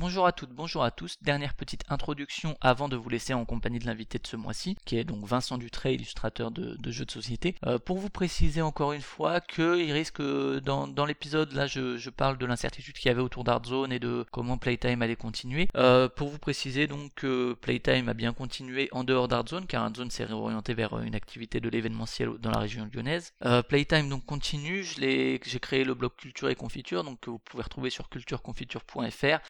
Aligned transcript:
Bonjour 0.00 0.26
à 0.26 0.32
toutes, 0.32 0.54
bonjour 0.54 0.82
à 0.82 0.90
tous. 0.90 1.18
Dernière 1.20 1.52
petite 1.52 1.84
introduction 1.90 2.56
avant 2.62 2.88
de 2.88 2.96
vous 2.96 3.10
laisser 3.10 3.34
en 3.34 3.44
compagnie 3.44 3.78
de 3.78 3.84
l'invité 3.84 4.18
de 4.18 4.26
ce 4.26 4.34
mois-ci, 4.34 4.78
qui 4.86 4.96
est 4.96 5.04
donc 5.04 5.26
Vincent 5.26 5.58
Dutré, 5.58 5.92
illustrateur 5.92 6.50
de, 6.50 6.78
jeux 6.90 7.04
de 7.04 7.10
société. 7.10 7.54
Euh, 7.66 7.78
pour 7.78 7.98
vous 7.98 8.08
préciser 8.08 8.62
encore 8.62 8.94
une 8.94 9.02
fois 9.02 9.42
qu'il 9.42 9.92
risque, 9.92 10.22
dans, 10.22 10.88
dans 10.88 11.04
l'épisode, 11.04 11.52
là 11.52 11.66
je, 11.66 12.08
parle 12.08 12.38
de 12.38 12.46
l'incertitude 12.46 12.94
qu'il 12.94 13.08
y 13.08 13.12
avait 13.12 13.20
autour 13.20 13.44
d'Artzone 13.44 13.92
et 13.92 13.98
de 13.98 14.24
comment 14.32 14.56
Playtime 14.56 15.02
allait 15.02 15.16
continuer. 15.16 15.68
Euh, 15.76 16.08
pour 16.08 16.28
vous 16.28 16.38
préciser 16.38 16.86
donc 16.86 17.12
que 17.14 17.52
Playtime 17.60 18.08
a 18.08 18.14
bien 18.14 18.32
continué 18.32 18.88
en 18.92 19.04
dehors 19.04 19.28
d'Artzone, 19.28 19.66
car 19.66 19.84
Artzone 19.84 20.10
s'est 20.10 20.24
réorienté 20.24 20.72
vers 20.72 20.98
une 21.00 21.14
activité 21.14 21.60
de 21.60 21.68
l'événementiel 21.68 22.30
dans 22.38 22.50
la 22.50 22.60
région 22.60 22.88
lyonnaise. 22.90 23.34
Euh, 23.44 23.62
Playtime 23.62 24.08
donc 24.08 24.24
continue, 24.24 24.82
j'ai 24.82 25.38
créé 25.60 25.84
le 25.84 25.92
blog 25.92 26.12
Culture 26.16 26.48
et 26.48 26.54
Confiture, 26.54 27.04
donc 27.04 27.20
que 27.20 27.28
vous 27.28 27.38
pouvez 27.38 27.64
retrouver 27.64 27.90
sur 27.90 28.08
cultureconfiture.fr 28.08 29.40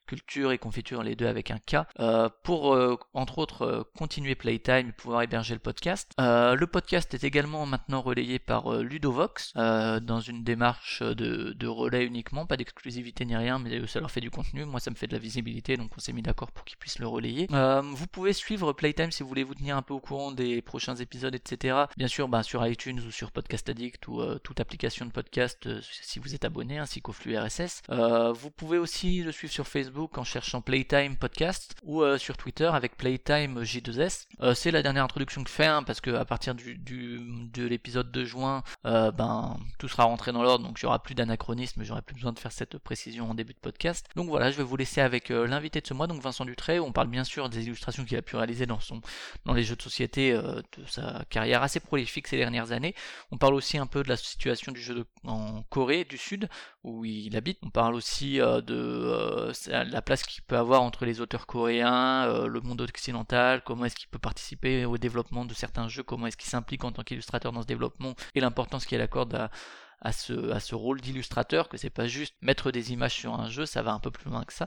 et 0.48 0.58
confiture, 0.58 1.02
les 1.02 1.16
deux 1.16 1.26
avec 1.26 1.50
un 1.50 1.58
K, 1.58 1.86
euh, 1.98 2.28
pour 2.42 2.74
euh, 2.74 2.96
entre 3.12 3.38
autres 3.38 3.62
euh, 3.62 3.82
continuer 3.96 4.34
Playtime 4.34 4.92
pouvoir 4.92 5.22
héberger 5.22 5.54
le 5.54 5.60
podcast. 5.60 6.12
le 6.18 6.64
podcast 6.64 7.12
est 7.14 7.24
également 7.24 7.66
maintenant 7.66 8.00
relayé 8.00 8.38
par 8.38 8.72
Ludovox 8.72 9.52
dans 9.54 10.20
une 10.20 10.42
démarche 10.42 11.02
de, 11.02 11.52
de 11.52 11.66
relais 11.66 12.04
uniquement, 12.04 12.46
pas 12.46 12.56
d'exclusivité 12.56 13.24
ni 13.24 13.36
rien, 13.36 13.58
mais 13.58 13.86
ça 13.86 14.00
leur 14.00 14.10
fait 14.10 14.20
du 14.20 14.30
contenu. 14.30 14.64
Moi, 14.64 14.80
ça 14.80 14.90
me 14.90 14.96
fait 14.96 15.06
de 15.06 15.12
la 15.12 15.18
visibilité, 15.18 15.76
donc 15.76 15.90
on 15.96 16.00
s'est 16.00 16.12
mis 16.12 16.22
d'accord 16.22 16.52
pour 16.52 16.64
qu'ils 16.64 16.78
puissent 16.78 16.98
le 16.98 17.06
relayer. 17.06 17.46
vous 17.50 18.06
pouvez 18.06 18.32
suivre 18.32 18.72
Playtime 18.72 19.10
si 19.10 19.22
vous 19.22 19.28
voulez 19.28 19.44
vous 19.44 19.54
tenir 19.54 19.76
un 19.76 19.82
peu 19.82 19.94
au 19.94 20.00
courant 20.00 20.32
des 20.32 20.62
prochains 20.62 20.96
épisodes, 20.96 21.34
etc. 21.34 21.84
Bien 21.96 22.08
sûr, 22.08 22.28
bah, 22.28 22.42
sur 22.42 22.66
iTunes 22.66 23.00
ou 23.06 23.10
sur 23.10 23.32
Podcast 23.32 23.68
Addict 23.68 24.06
ou 24.08 24.22
toute 24.38 24.60
application 24.60 25.06
de 25.06 25.10
podcast 25.10 25.68
si 25.82 26.18
vous 26.18 26.34
êtes 26.34 26.44
abonné, 26.44 26.78
ainsi 26.78 27.00
qu'au 27.00 27.12
flux 27.12 27.36
RSS. 27.36 27.82
vous 27.88 28.50
pouvez 28.50 28.78
aussi 28.78 29.22
le 29.22 29.32
suivre 29.32 29.52
sur 29.52 29.66
Facebook 29.66 30.18
en 30.20 30.24
cherchant 30.24 30.60
Playtime 30.60 31.16
Podcast 31.16 31.74
ou 31.82 32.02
euh, 32.02 32.18
sur 32.18 32.36
Twitter 32.36 32.66
avec 32.66 32.98
Playtime 32.98 33.62
J2S. 33.62 34.26
Euh, 34.42 34.54
c'est 34.54 34.70
la 34.70 34.82
dernière 34.82 35.04
introduction 35.04 35.42
que 35.42 35.48
je 35.48 35.54
fais 35.54 35.64
hein, 35.64 35.82
parce 35.82 36.02
que 36.02 36.10
à 36.10 36.26
partir 36.26 36.54
du, 36.54 36.76
de 36.76 37.66
l'épisode 37.66 38.12
de 38.12 38.24
juin, 38.24 38.62
euh, 38.84 39.10
ben 39.10 39.58
tout 39.78 39.88
sera 39.88 40.04
rentré 40.04 40.32
dans 40.32 40.42
l'ordre 40.42 40.66
donc 40.66 40.78
il 40.80 40.84
n'y 40.84 40.88
aura 40.88 41.02
plus 41.02 41.14
d'anachronisme, 41.14 41.82
j'aurai 41.84 42.02
plus 42.02 42.14
besoin 42.14 42.32
de 42.32 42.38
faire 42.38 42.52
cette 42.52 42.76
précision 42.76 43.30
en 43.30 43.34
début 43.34 43.54
de 43.54 43.58
podcast. 43.58 44.06
Donc 44.14 44.28
voilà, 44.28 44.50
je 44.50 44.58
vais 44.58 44.62
vous 44.62 44.76
laisser 44.76 45.00
avec 45.00 45.30
l'invité 45.30 45.80
de 45.80 45.86
ce 45.86 45.94
mois, 45.94 46.06
donc 46.06 46.20
Vincent 46.20 46.44
Dutré. 46.44 46.80
On 46.80 46.92
parle 46.92 47.08
bien 47.08 47.24
sûr 47.24 47.48
des 47.48 47.64
illustrations 47.64 48.04
qu'il 48.04 48.18
a 48.18 48.22
pu 48.22 48.36
réaliser 48.36 48.66
dans 48.66 48.80
son 48.80 49.00
dans 49.46 49.54
les 49.54 49.62
jeux 49.62 49.76
de 49.76 49.82
société 49.82 50.32
de 50.32 50.84
sa 50.86 51.24
carrière 51.30 51.62
assez 51.62 51.80
prolifique 51.80 52.26
ces 52.26 52.36
dernières 52.36 52.72
années. 52.72 52.94
On 53.30 53.38
parle 53.38 53.54
aussi 53.54 53.78
un 53.78 53.86
peu 53.86 54.02
de 54.02 54.08
la 54.10 54.18
situation 54.18 54.70
du 54.72 54.82
jeu 54.82 55.06
en 55.24 55.62
Corée 55.70 56.04
du 56.04 56.18
Sud 56.18 56.50
où 56.84 57.06
il 57.06 57.36
habite. 57.38 57.58
On 57.62 57.70
parle 57.70 57.94
aussi 57.94 58.36
de 58.36 59.50
la 59.66 60.02
place 60.10 60.24
qu'il 60.24 60.42
peut 60.42 60.56
avoir 60.56 60.82
entre 60.82 61.04
les 61.04 61.20
auteurs 61.20 61.46
coréens, 61.46 62.24
euh, 62.26 62.48
le 62.48 62.60
monde 62.60 62.80
occidental, 62.80 63.62
comment 63.62 63.84
est-ce 63.84 63.94
qu'il 63.94 64.08
peut 64.08 64.18
participer 64.18 64.84
au 64.84 64.98
développement 64.98 65.44
de 65.44 65.54
certains 65.54 65.86
jeux, 65.86 66.02
comment 66.02 66.26
est-ce 66.26 66.36
qu'il 66.36 66.50
s'implique 66.50 66.82
en 66.82 66.90
tant 66.90 67.04
qu'illustrateur 67.04 67.52
dans 67.52 67.62
ce 67.62 67.68
développement 67.68 68.16
et 68.34 68.40
l'importance 68.40 68.86
qu'il 68.86 69.00
accorde 69.00 69.32
à, 69.36 69.52
à 70.00 70.10
ce, 70.10 70.50
à 70.50 70.58
ce 70.58 70.74
rôle 70.74 71.00
d'illustrateur, 71.00 71.68
que 71.68 71.76
c'est 71.76 71.90
pas 71.90 72.08
juste 72.08 72.34
mettre 72.42 72.72
des 72.72 72.92
images 72.92 73.14
sur 73.14 73.34
un 73.34 73.48
jeu, 73.48 73.66
ça 73.66 73.82
va 73.82 73.92
un 73.92 74.00
peu 74.00 74.10
plus 74.10 74.28
loin 74.28 74.42
que 74.42 74.52
ça. 74.52 74.66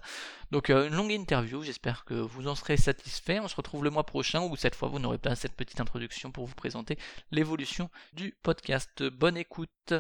Donc 0.51 0.69
euh, 0.69 0.87
une 0.87 0.95
longue 0.95 1.11
interview, 1.11 1.61
j'espère 1.61 2.05
que 2.05 2.13
vous 2.13 2.47
en 2.47 2.55
serez 2.55 2.77
satisfait. 2.77 3.41
On 3.41 3.49
se 3.49 3.57
retrouve 3.57 3.83
le 3.83 3.89
mois 3.89 4.05
prochain 4.05 4.43
où 4.43 4.55
cette 4.55 4.75
fois 4.75 4.87
vous 4.87 4.99
n'aurez 4.99 5.17
pas 5.17 5.35
cette 5.35 5.57
petite 5.57 5.81
introduction 5.81 6.31
pour 6.31 6.45
vous 6.45 6.55
présenter 6.55 6.97
l'évolution 7.31 7.89
du 8.13 8.33
podcast. 8.43 9.03
Bonne 9.03 9.35
écoute. 9.35 9.93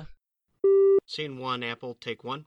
Scene 1.05 1.37
one, 1.37 1.65
Apple, 1.65 1.95
take 1.99 2.21
one. 2.23 2.45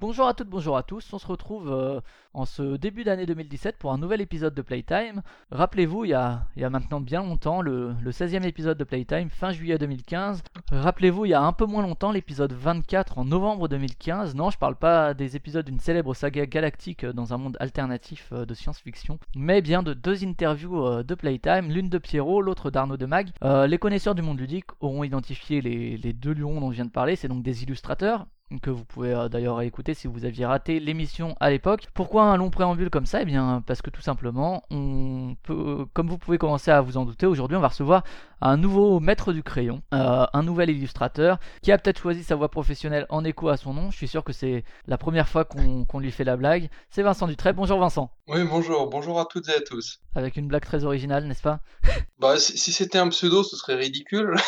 Bonjour 0.00 0.26
à 0.26 0.32
toutes, 0.32 0.48
bonjour 0.48 0.78
à 0.78 0.82
tous. 0.82 1.12
On 1.12 1.18
se 1.18 1.26
retrouve 1.26 1.70
euh, 1.70 2.00
en 2.32 2.46
ce 2.46 2.78
début 2.78 3.04
d'année 3.04 3.26
2017 3.26 3.76
pour 3.76 3.92
un 3.92 3.98
nouvel 3.98 4.22
épisode 4.22 4.54
de 4.54 4.62
Playtime. 4.62 5.20
Rappelez-vous, 5.50 6.06
il, 6.06 6.12
y 6.12 6.14
a, 6.14 6.46
maintenant 6.56 7.02
bien 7.02 7.22
longtemps, 7.22 7.60
le, 7.60 7.94
16e 8.06 8.44
épisode 8.44 8.78
de 8.78 8.84
Playtime, 8.84 9.28
fin 9.28 9.52
juillet 9.52 9.76
2015. 9.76 10.42
Rappelez-vous, 10.72 11.26
il 11.26 11.32
y 11.32 11.34
a 11.34 11.42
un 11.42 11.52
peu 11.52 11.66
moins 11.66 11.82
longtemps, 11.82 12.12
l'épisode 12.12 12.54
24 12.54 13.18
en 13.18 13.26
novembre 13.26 13.68
2015. 13.68 14.34
Non, 14.34 14.48
je 14.48 14.56
parle 14.56 14.76
pas 14.76 15.12
des 15.12 15.36
épisodes 15.36 15.66
d'une 15.66 15.80
célèbre 15.80 16.14
saga 16.14 16.46
galactique 16.46 17.04
euh, 17.04 17.12
dans 17.12 17.34
un 17.34 17.36
monde 17.36 17.58
alternatif 17.60 18.30
euh, 18.32 18.46
de 18.46 18.54
science-fiction, 18.54 19.18
mais 19.36 19.60
bien 19.60 19.82
de 19.82 19.92
deux 19.92 20.24
interviews 20.24 21.02
de 21.02 21.14
Playtime, 21.14 21.68
l'une 21.68 21.90
de 21.90 21.98
Pierrot, 21.98 22.40
l'autre 22.40 22.70
d'Arnaud 22.70 22.96
de 22.96 23.04
Mag. 23.04 23.28
les 23.42 23.76
connaisseurs 23.76 24.14
du 24.14 24.22
monde 24.22 24.40
ludique 24.40 24.70
auront 24.80 25.04
identifié 25.04 25.60
les, 25.60 25.98
les 25.98 26.14
deux 26.14 26.32
lions 26.32 26.58
dont 26.58 26.70
je 26.70 26.76
viens 26.76 26.86
de 26.86 26.90
parler, 26.90 27.16
c'est 27.16 27.28
donc 27.28 27.42
des 27.42 27.64
illustrateurs 27.64 28.26
que 28.58 28.70
vous 28.70 28.84
pouvez 28.84 29.12
euh, 29.12 29.28
d'ailleurs 29.28 29.60
écouter 29.62 29.94
si 29.94 30.08
vous 30.08 30.24
aviez 30.24 30.46
raté 30.46 30.80
l'émission 30.80 31.36
à 31.40 31.50
l'époque. 31.50 31.86
Pourquoi 31.94 32.24
un 32.24 32.36
long 32.36 32.50
préambule 32.50 32.90
comme 32.90 33.06
ça? 33.06 33.22
Eh 33.22 33.24
bien 33.24 33.62
parce 33.66 33.82
que 33.82 33.90
tout 33.90 34.00
simplement, 34.00 34.62
on 34.70 35.36
peut, 35.42 35.86
comme 35.92 36.08
vous 36.08 36.18
pouvez 36.18 36.38
commencer 36.38 36.70
à 36.70 36.80
vous 36.80 36.96
en 36.96 37.04
douter, 37.04 37.26
aujourd'hui 37.26 37.56
on 37.56 37.60
va 37.60 37.68
recevoir 37.68 38.02
un 38.40 38.56
nouveau 38.56 39.00
maître 39.00 39.32
du 39.32 39.42
crayon, 39.42 39.82
euh, 39.94 40.26
un 40.32 40.42
nouvel 40.42 40.70
illustrateur 40.70 41.38
qui 41.62 41.72
a 41.72 41.78
peut-être 41.78 41.98
choisi 42.00 42.22
sa 42.24 42.36
voie 42.36 42.50
professionnelle 42.50 43.06
en 43.08 43.24
écho 43.24 43.48
à 43.48 43.56
son 43.56 43.74
nom. 43.74 43.90
Je 43.90 43.96
suis 43.96 44.08
sûr 44.08 44.24
que 44.24 44.32
c'est 44.32 44.64
la 44.86 44.98
première 44.98 45.28
fois 45.28 45.44
qu'on 45.44 45.98
lui 45.98 46.10
fait 46.10 46.24
la 46.24 46.36
blague. 46.36 46.70
C'est 46.90 47.02
Vincent 47.02 47.26
Dutray. 47.26 47.52
Bonjour 47.52 47.78
Vincent. 47.78 48.10
Oui, 48.28 48.44
bonjour. 48.44 48.88
Bonjour 48.88 49.20
à 49.20 49.26
toutes 49.26 49.48
et 49.48 49.54
à 49.54 49.60
tous. 49.60 50.00
Avec 50.14 50.36
une 50.36 50.46
blague 50.46 50.64
très 50.64 50.84
originale, 50.84 51.26
n'est-ce 51.26 51.42
pas? 51.42 51.60
Bah, 52.18 52.38
si, 52.38 52.70
c'était 52.70 52.98
un 52.98 53.08
pseudo, 53.08 53.42
ce 53.42 53.56
serait 53.56 53.76
ridicule. 53.76 54.34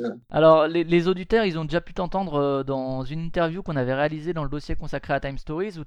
Euh. 0.00 0.10
Alors, 0.30 0.66
les, 0.66 1.08
auditeurs, 1.08 1.44
ils 1.44 1.58
ont 1.58 1.64
déjà 1.64 1.80
pu 1.80 1.94
t'entendre 1.94 2.34
euh, 2.34 2.62
dans 2.62 3.04
une 3.04 3.19
interview 3.24 3.62
qu'on 3.62 3.76
avait 3.76 3.94
réalisée 3.94 4.32
dans 4.32 4.44
le 4.44 4.50
dossier 4.50 4.76
consacré 4.76 5.14
à 5.14 5.20
Time 5.20 5.38
Stories, 5.38 5.78
où 5.78 5.84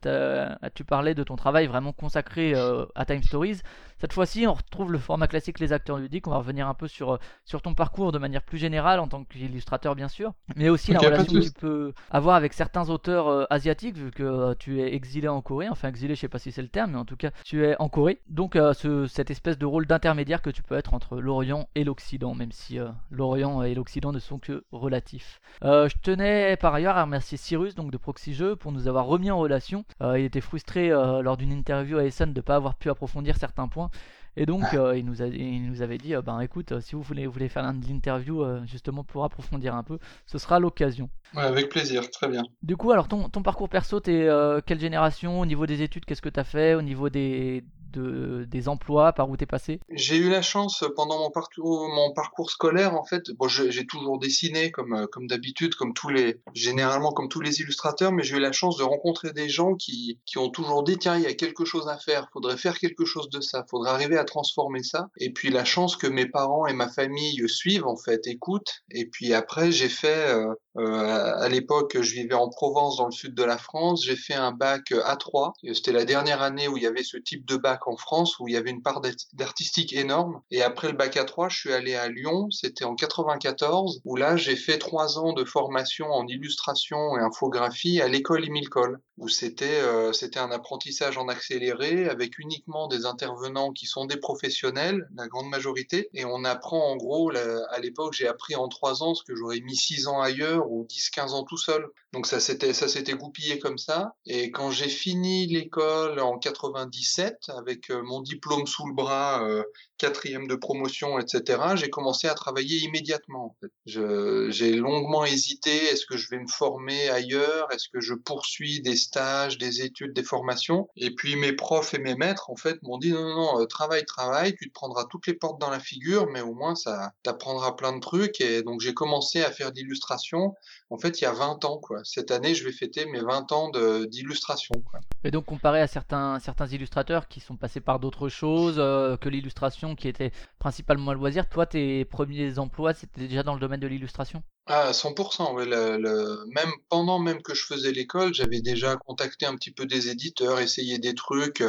tu 0.74 0.84
parlais 0.84 1.14
de 1.16 1.24
ton 1.24 1.36
travail 1.36 1.68
vraiment 1.68 1.94
consacré 1.94 2.54
à 2.96 3.06
Time 3.06 3.24
Stories. 3.24 3.62
Cette 4.04 4.12
fois-ci, 4.12 4.46
on 4.48 4.54
retrouve 4.54 4.92
le 4.92 4.98
format 4.98 5.28
classique 5.28 5.60
Les 5.60 5.72
acteurs 5.72 5.98
ludiques. 5.98 6.28
On 6.28 6.32
va 6.32 6.40
revenir 6.40 6.68
un 6.68 6.74
peu 6.74 6.90
sur, 6.90 7.20
sur 7.46 7.62
ton 7.62 7.74
parcours 7.74 8.12
de 8.12 8.18
manière 8.18 8.42
plus 8.42 8.58
générale 8.58 9.00
en 9.00 9.08
tant 9.08 9.24
qu'illustrateur, 9.24 9.96
bien 9.96 10.10
sûr, 10.10 10.34
mais 10.58 10.68
aussi 10.68 10.92
la 10.92 11.00
relation 11.00 11.40
que 11.40 11.46
tu 11.46 11.52
peux 11.54 11.94
avoir 12.12 12.36
avec 12.36 12.52
certains 12.52 12.90
auteurs 12.90 13.30
euh, 13.30 13.46
asiatiques, 13.50 13.96
vu 13.96 14.12
que 14.12 14.24
euh, 14.24 14.56
tu 14.60 14.82
es 14.82 14.94
exilé 14.94 15.30
en 15.30 15.42
Corée. 15.42 15.70
Enfin, 15.70 15.88
exilé, 15.88 16.16
je 16.16 16.20
sais 16.20 16.28
pas 16.28 16.38
si 16.38 16.52
c'est 16.52 16.62
le 16.62 16.68
terme, 16.68 16.92
mais 16.92 16.98
en 16.98 17.06
tout 17.06 17.16
cas, 17.16 17.32
tu 17.46 17.64
es 17.64 17.78
en 17.80 17.88
Corée. 17.88 18.20
Donc, 18.28 18.58
euh, 18.58 18.74
ce, 18.74 19.08
cette 19.08 19.32
espèce 19.32 19.58
de 19.58 19.66
rôle 19.66 19.88
d'intermédiaire 19.88 20.42
que 20.42 20.50
tu 20.50 20.64
peux 20.64 20.76
être 20.76 20.94
entre 20.94 21.22
l'Orient 21.22 21.70
et 21.74 21.86
l'Occident, 21.86 22.36
même 22.36 22.52
si 22.52 22.80
l'Orient 23.10 23.64
et 23.64 23.74
l'Occident 23.74 24.12
ne 24.12 24.20
sont 24.20 24.38
que 24.38 24.66
relatifs. 24.74 25.40
je 25.62 25.94
tenais 26.02 26.58
par 26.58 26.74
ailleurs 26.74 26.98
à 26.98 27.04
remercier 27.04 27.38
Cyrus, 27.38 27.74
donc 27.74 27.90
de 27.90 27.98
Proxy 27.98 28.34
Jeux, 28.34 28.58
pour 28.58 28.74
nous 28.74 28.90
avoir 28.90 29.06
remis 29.06 29.32
en 29.32 29.38
relation. 29.38 29.86
il 30.02 30.26
était 30.26 30.42
frustré 30.42 30.90
lors 30.90 31.38
d'une 31.38 31.54
interview 31.54 32.00
à 32.00 32.04
Essen 32.04 32.34
de 32.34 32.40
ne 32.40 32.42
pas 32.42 32.58
avoir 32.58 32.76
pu 32.76 32.90
approfondir 32.90 33.38
certains 33.38 33.70
points. 33.70 33.90
Et 34.36 34.46
donc, 34.46 34.64
ah. 34.72 34.78
euh, 34.78 34.98
il, 34.98 35.06
nous 35.06 35.22
a, 35.22 35.28
il 35.28 35.70
nous 35.70 35.82
avait 35.82 35.98
dit, 35.98 36.16
euh, 36.16 36.22
ben 36.22 36.40
écoute, 36.40 36.72
euh, 36.72 36.82
si 36.82 36.96
vous 36.96 37.04
voulez, 37.04 37.28
vous 37.28 37.32
voulez 37.32 37.50
faire 37.50 37.64
l'interview 37.64 38.44
justement 38.66 39.04
pour 39.04 39.24
approfondir 39.24 39.76
un 39.76 39.84
peu, 39.84 40.00
ce 40.26 40.38
sera 40.38 40.60
l'occasion. 40.60 41.10
Ouais, 41.36 41.44
avec 41.44 41.70
plaisir, 41.70 42.10
très 42.10 42.28
bien. 42.28 42.44
Du 42.64 42.76
coup, 42.76 42.92
alors 42.92 43.08
ton, 43.08 43.30
ton 43.30 43.44
parcours 43.44 43.70
perso, 43.70 44.00
t'es 44.00 44.28
quelle 44.66 44.80
génération? 44.80 45.40
Au 45.40 45.46
niveau 45.46 45.66
des 45.66 45.82
études, 45.82 46.06
qu'est-ce 46.06 46.22
que 46.22 46.30
tu 46.30 46.40
as 46.40 46.44
fait? 46.44 46.74
Au 46.74 46.82
niveau 46.82 47.10
des, 47.10 47.64
des 47.98 48.68
emplois 48.68 49.14
par 49.14 49.30
où 49.30 49.38
t'es 49.38 49.46
passé 49.46 49.80
J'ai 49.90 50.18
eu 50.18 50.30
la 50.30 50.42
chance 50.42 50.84
pendant 50.96 51.20
mon 51.20 51.32
parcours, 51.32 51.88
mon 51.90 52.14
parcours 52.14 52.50
scolaire 52.50 52.96
en 52.96 53.04
fait. 53.04 53.32
Bon, 53.38 53.48
j'ai 53.48 53.86
toujours 53.86 54.20
dessiné 54.20 54.72
comme 54.72 54.94
euh, 54.94 55.08
comme 55.08 55.28
d'habitude, 55.28 55.76
comme 55.76 55.94
tous 55.94 56.10
les 56.10 56.42
généralement 56.54 57.12
comme 57.12 57.30
tous 57.30 57.42
les 57.42 57.62
illustrateurs, 57.62 58.12
mais 58.12 58.24
j'ai 58.24 58.38
eu 58.38 58.40
la 58.40 58.52
chance 58.52 58.78
de 58.78 58.84
rencontrer 58.84 59.32
des 59.32 59.50
gens 59.50 59.76
qui 59.76 60.20
qui 60.26 60.38
ont 60.38 60.50
toujours 60.50 60.84
dit 60.84 60.98
tiens 60.98 61.18
il 61.18 61.24
y 61.24 61.28
a 61.28 61.34
quelque 61.34 61.66
chose 61.66 61.88
à 61.88 61.98
faire, 61.98 62.28
faudrait 62.34 62.58
faire 62.58 62.78
quelque 62.78 63.06
chose 63.06 63.30
de 63.30 63.42
ça, 63.42 63.66
faudrait 63.70 63.92
arriver 63.92 64.18
à 64.18 64.24
transformer 64.24 64.84
ça. 64.84 65.10
Et 65.18 65.32
puis 65.32 65.50
la 65.50 65.66
chance 65.66 65.96
que 65.96 66.08
mes 66.08 66.26
parents 66.26 66.68
et 66.68 66.74
ma 66.74 66.90
famille 66.90 67.48
suivent 67.48 67.88
en 67.88 67.98
fait, 67.98 68.28
écoutent. 68.28 68.84
Et 68.92 69.06
puis 69.06 69.34
après 69.34 69.72
j'ai 69.72 69.90
fait 69.90 70.30
euh, 70.30 70.54
euh, 70.78 71.34
à 71.38 71.50
l'époque, 71.50 71.98
je 72.02 72.14
vivais 72.14 72.34
en 72.34 72.50
Provence, 72.50 72.98
dans 72.98 73.06
le 73.06 73.12
sud 73.12 73.36
de 73.36 73.44
la 73.44 73.58
France. 73.58 74.04
J'ai 74.06 74.16
fait 74.16 74.34
un 74.34 74.52
bac 74.52 74.92
A3. 74.92 75.54
C'était 75.74 75.92
la 75.92 76.06
dernière 76.06 76.42
année 76.42 76.68
où 76.68 76.78
il 76.78 76.84
y 76.84 76.88
avait 76.88 77.04
ce 77.04 77.18
type 77.18 77.46
de 77.46 77.58
bac 77.58 77.83
bac 77.84 77.88
en 77.88 77.98
France 77.98 78.40
où 78.40 78.48
il 78.48 78.54
y 78.54 78.58
avait 78.58 78.70
une 78.70 78.82
part 78.82 79.02
d'artistique 79.34 79.94
énorme. 79.94 80.42
Et 80.52 80.62
après 80.62 80.88
le 80.88 80.98
bac 80.98 81.18
à 81.18 81.26
3, 81.26 81.50
je 81.50 81.60
suis 81.60 81.74
allé 81.74 81.96
à 81.96 82.08
Lyon, 82.10 82.50
c'était 82.52 82.86
en 82.86 82.96
94, 82.96 84.02
où 84.06 84.16
là 84.16 84.36
j'ai 84.38 84.56
fait 84.56 84.78
trois 84.78 85.18
ans 85.20 85.34
de 85.34 85.44
formation 85.44 86.08
en 86.08 86.28
illustration 86.28 87.18
et 87.18 87.22
infographie 87.22 88.02
à 88.02 88.08
l'école 88.08 88.46
Émile 88.46 88.70
Cole, 88.70 89.00
où 89.18 89.28
c'était 89.28 89.82
euh, 89.82 90.14
c'était 90.14 90.40
un 90.40 90.52
apprentissage 90.52 91.18
en 91.18 91.28
accéléré 91.28 92.10
avec 92.10 92.40
uniquement 92.40 92.88
des 92.88 93.06
intervenants 93.06 93.72
qui 93.72 93.86
sont 93.86 94.06
des 94.06 94.18
professionnels, 94.18 95.08
la 95.16 95.28
grande 95.28 95.50
majorité, 95.50 96.10
et 96.14 96.26
on 96.26 96.44
apprend 96.44 96.92
en 96.92 96.96
gros, 96.96 97.32
à 97.32 97.80
l'époque 97.80 98.14
j'ai 98.14 98.28
appris 98.28 98.56
en 98.56 98.68
trois 98.68 99.04
ans 99.04 99.16
ce 99.16 99.24
que 99.24 99.36
j'aurais 99.36 99.60
mis 99.60 99.76
six 99.76 100.08
ans 100.08 100.22
ailleurs 100.22 100.70
ou 100.72 100.86
10-15 100.90 101.32
ans 101.32 101.44
tout 101.44 101.58
seul. 101.58 101.86
Donc 102.14 102.28
ça 102.28 102.40
s'était 102.40 102.74
ça 102.74 102.88
s'était 102.88 103.14
goupillé 103.14 103.60
comme 103.60 103.78
ça. 103.78 104.14
Et 104.26 104.52
quand 104.52 104.72
j'ai 104.72 104.90
fini 104.90 105.48
l'école 105.48 106.20
en 106.20 106.38
97 106.38 107.50
avec 107.50 107.73
euh, 107.90 108.04
mon 108.04 108.22
diplôme 108.22 108.68
sous 108.68 108.88
le 108.88 108.94
bras, 108.94 109.44
euh, 109.44 109.64
quatrième 110.04 110.48
de 110.48 110.56
promotion, 110.56 111.18
etc., 111.18 111.62
j'ai 111.76 111.90
commencé 111.90 112.28
à 112.28 112.34
travailler 112.34 112.80
immédiatement. 112.80 113.56
J'ai 113.86 114.74
longuement 114.74 115.24
hésité. 115.24 115.72
Est-ce 115.72 116.06
que 116.06 116.18
je 116.18 116.30
vais 116.30 116.40
me 116.40 116.48
former 116.48 117.10
ailleurs 117.10 117.72
Est-ce 117.72 117.88
que 117.88 118.02
je 118.02 118.14
poursuis 118.14 118.82
des 118.82 118.98
stages, 118.98 119.58
des 119.58 119.82
études, 119.82 120.14
des 120.14 120.24
formations? 120.24 120.90
Et 120.98 121.12
puis 121.12 121.38
mes 121.38 121.54
profs 121.54 121.94
et 121.94 122.00
mes 122.00 122.16
maîtres, 122.16 122.50
en 122.50 122.58
fait, 122.58 122.84
m'ont 122.84 122.98
dit 122.98 123.12
non, 123.12 123.24
non, 123.24 123.36
non, 123.36 123.62
euh, 123.62 123.66
travaille, 123.66 124.04
travaille. 124.04 124.56
Tu 124.56 124.68
te 124.68 124.74
prendras 124.74 125.06
toutes 125.10 125.26
les 125.28 125.36
portes 125.36 125.62
dans 125.62 125.70
la 125.70 125.80
figure, 125.80 126.28
mais 126.30 126.42
au 126.42 126.54
moins 126.54 126.76
ça 126.76 127.14
t'apprendra 127.24 127.78
plein 127.78 127.94
de 127.94 128.02
trucs. 128.02 128.42
Et 128.42 128.62
donc 128.62 128.82
j'ai 128.82 128.94
commencé 128.94 129.42
à 129.42 129.52
faire 129.52 129.72
d'illustration. 129.72 130.54
En 130.90 130.98
fait, 130.98 131.22
il 131.22 131.24
y 131.24 131.28
a 131.28 131.34
20 131.34 131.64
ans, 131.64 131.78
quoi. 131.78 132.02
Cette 132.04 132.30
année, 132.30 132.54
je 132.56 132.66
vais 132.66 132.74
fêter 132.74 133.06
mes 133.06 133.22
20 133.22 133.52
ans 133.54 133.72
d'illustration. 134.08 134.76
Et 135.24 135.32
donc 135.32 135.46
comparé 135.46 135.80
à 135.80 135.88
certains 135.88 136.40
certains 136.40 136.68
illustrateurs 136.68 137.28
qui 137.28 137.40
sont 137.40 137.56
passés 137.56 137.80
par 137.80 138.00
d'autres 138.00 138.28
choses 138.28 138.76
euh, 138.78 139.16
que 139.18 139.30
l'illustration 139.30 139.93
qui 139.96 140.08
était 140.08 140.32
principalement 140.60 141.12
à 141.12 141.14
loisir. 141.14 141.48
Toi, 141.50 141.66
tes 141.66 142.06
premiers 142.06 142.60
emplois, 142.60 142.94
c'était 142.94 143.22
déjà 143.28 143.44
dans 143.44 143.54
le 143.54 143.60
domaine 143.60 143.80
de 143.80 143.88
l'illustration? 143.88 144.44
Ah, 144.66 144.92
100%, 144.92 145.56
oui. 145.56 145.66
Le, 145.66 145.98
le, 145.98 146.46
même 146.56 146.72
pendant 146.88 147.20
même 147.20 147.42
que 147.42 147.54
je 147.54 147.66
faisais 147.66 147.92
l'école, 147.92 148.34
j'avais 148.34 148.62
déjà 148.62 148.96
contacté 148.96 149.46
un 149.46 149.56
petit 149.56 149.72
peu 149.72 149.86
des 149.86 150.08
éditeurs, 150.08 150.60
essayé 150.60 151.00
des 151.00 151.14
trucs. 151.16 151.64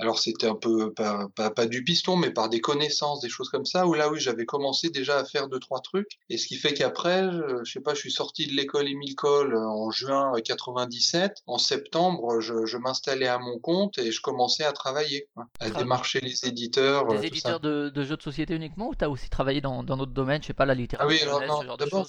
Alors 0.00 0.18
c'était 0.18 0.48
un 0.48 0.56
peu 0.56 0.92
pas, 0.92 1.28
pas, 1.36 1.50
pas, 1.50 1.66
du 1.66 1.84
piston, 1.84 2.16
mais 2.16 2.30
par 2.30 2.48
des 2.48 2.60
connaissances, 2.60 3.20
des 3.20 3.28
choses 3.28 3.48
comme 3.48 3.64
ça. 3.64 3.86
Où 3.86 3.94
là, 3.94 4.10
oui, 4.10 4.18
j'avais 4.18 4.44
commencé 4.44 4.90
déjà 4.90 5.18
à 5.18 5.24
faire 5.24 5.46
deux 5.48 5.60
trois 5.60 5.80
trucs. 5.80 6.18
Et 6.30 6.36
ce 6.36 6.48
qui 6.48 6.56
fait 6.56 6.74
qu'après, 6.74 7.30
je, 7.30 7.64
je 7.64 7.72
sais 7.72 7.80
pas, 7.80 7.94
je 7.94 8.00
suis 8.00 8.10
sorti 8.10 8.48
de 8.48 8.54
l'école 8.54 8.88
Émile 8.88 9.14
Cole 9.14 9.56
en 9.56 9.92
juin 9.92 10.32
97. 10.44 11.42
En 11.46 11.58
septembre, 11.58 12.40
je, 12.40 12.66
je 12.66 12.76
m'installais 12.76 13.28
à 13.28 13.38
mon 13.38 13.60
compte 13.60 13.98
et 13.98 14.10
je 14.10 14.20
commençais 14.20 14.64
à 14.64 14.72
travailler, 14.72 15.28
à 15.60 15.70
démarcher 15.70 16.20
les 16.20 16.44
éditeurs. 16.44 17.06
Des 17.06 17.26
éditeurs 17.26 17.60
de, 17.60 17.88
de, 17.88 18.02
jeux 18.02 18.16
de 18.16 18.22
société 18.22 18.54
uniquement, 18.56 18.88
ou 18.88 18.96
t'as 18.96 19.08
aussi 19.08 19.30
travaillé 19.30 19.60
dans 19.60 19.84
d'autres 19.84 20.06
domaines, 20.06 20.42
je 20.42 20.48
sais 20.48 20.54
pas, 20.54 20.66
la 20.66 20.74
littérature. 20.74 21.08
Ah 21.08 21.12
oui, 21.12 21.22
alors 21.22 21.64
non, 21.64 21.76
d'abord 21.76 22.08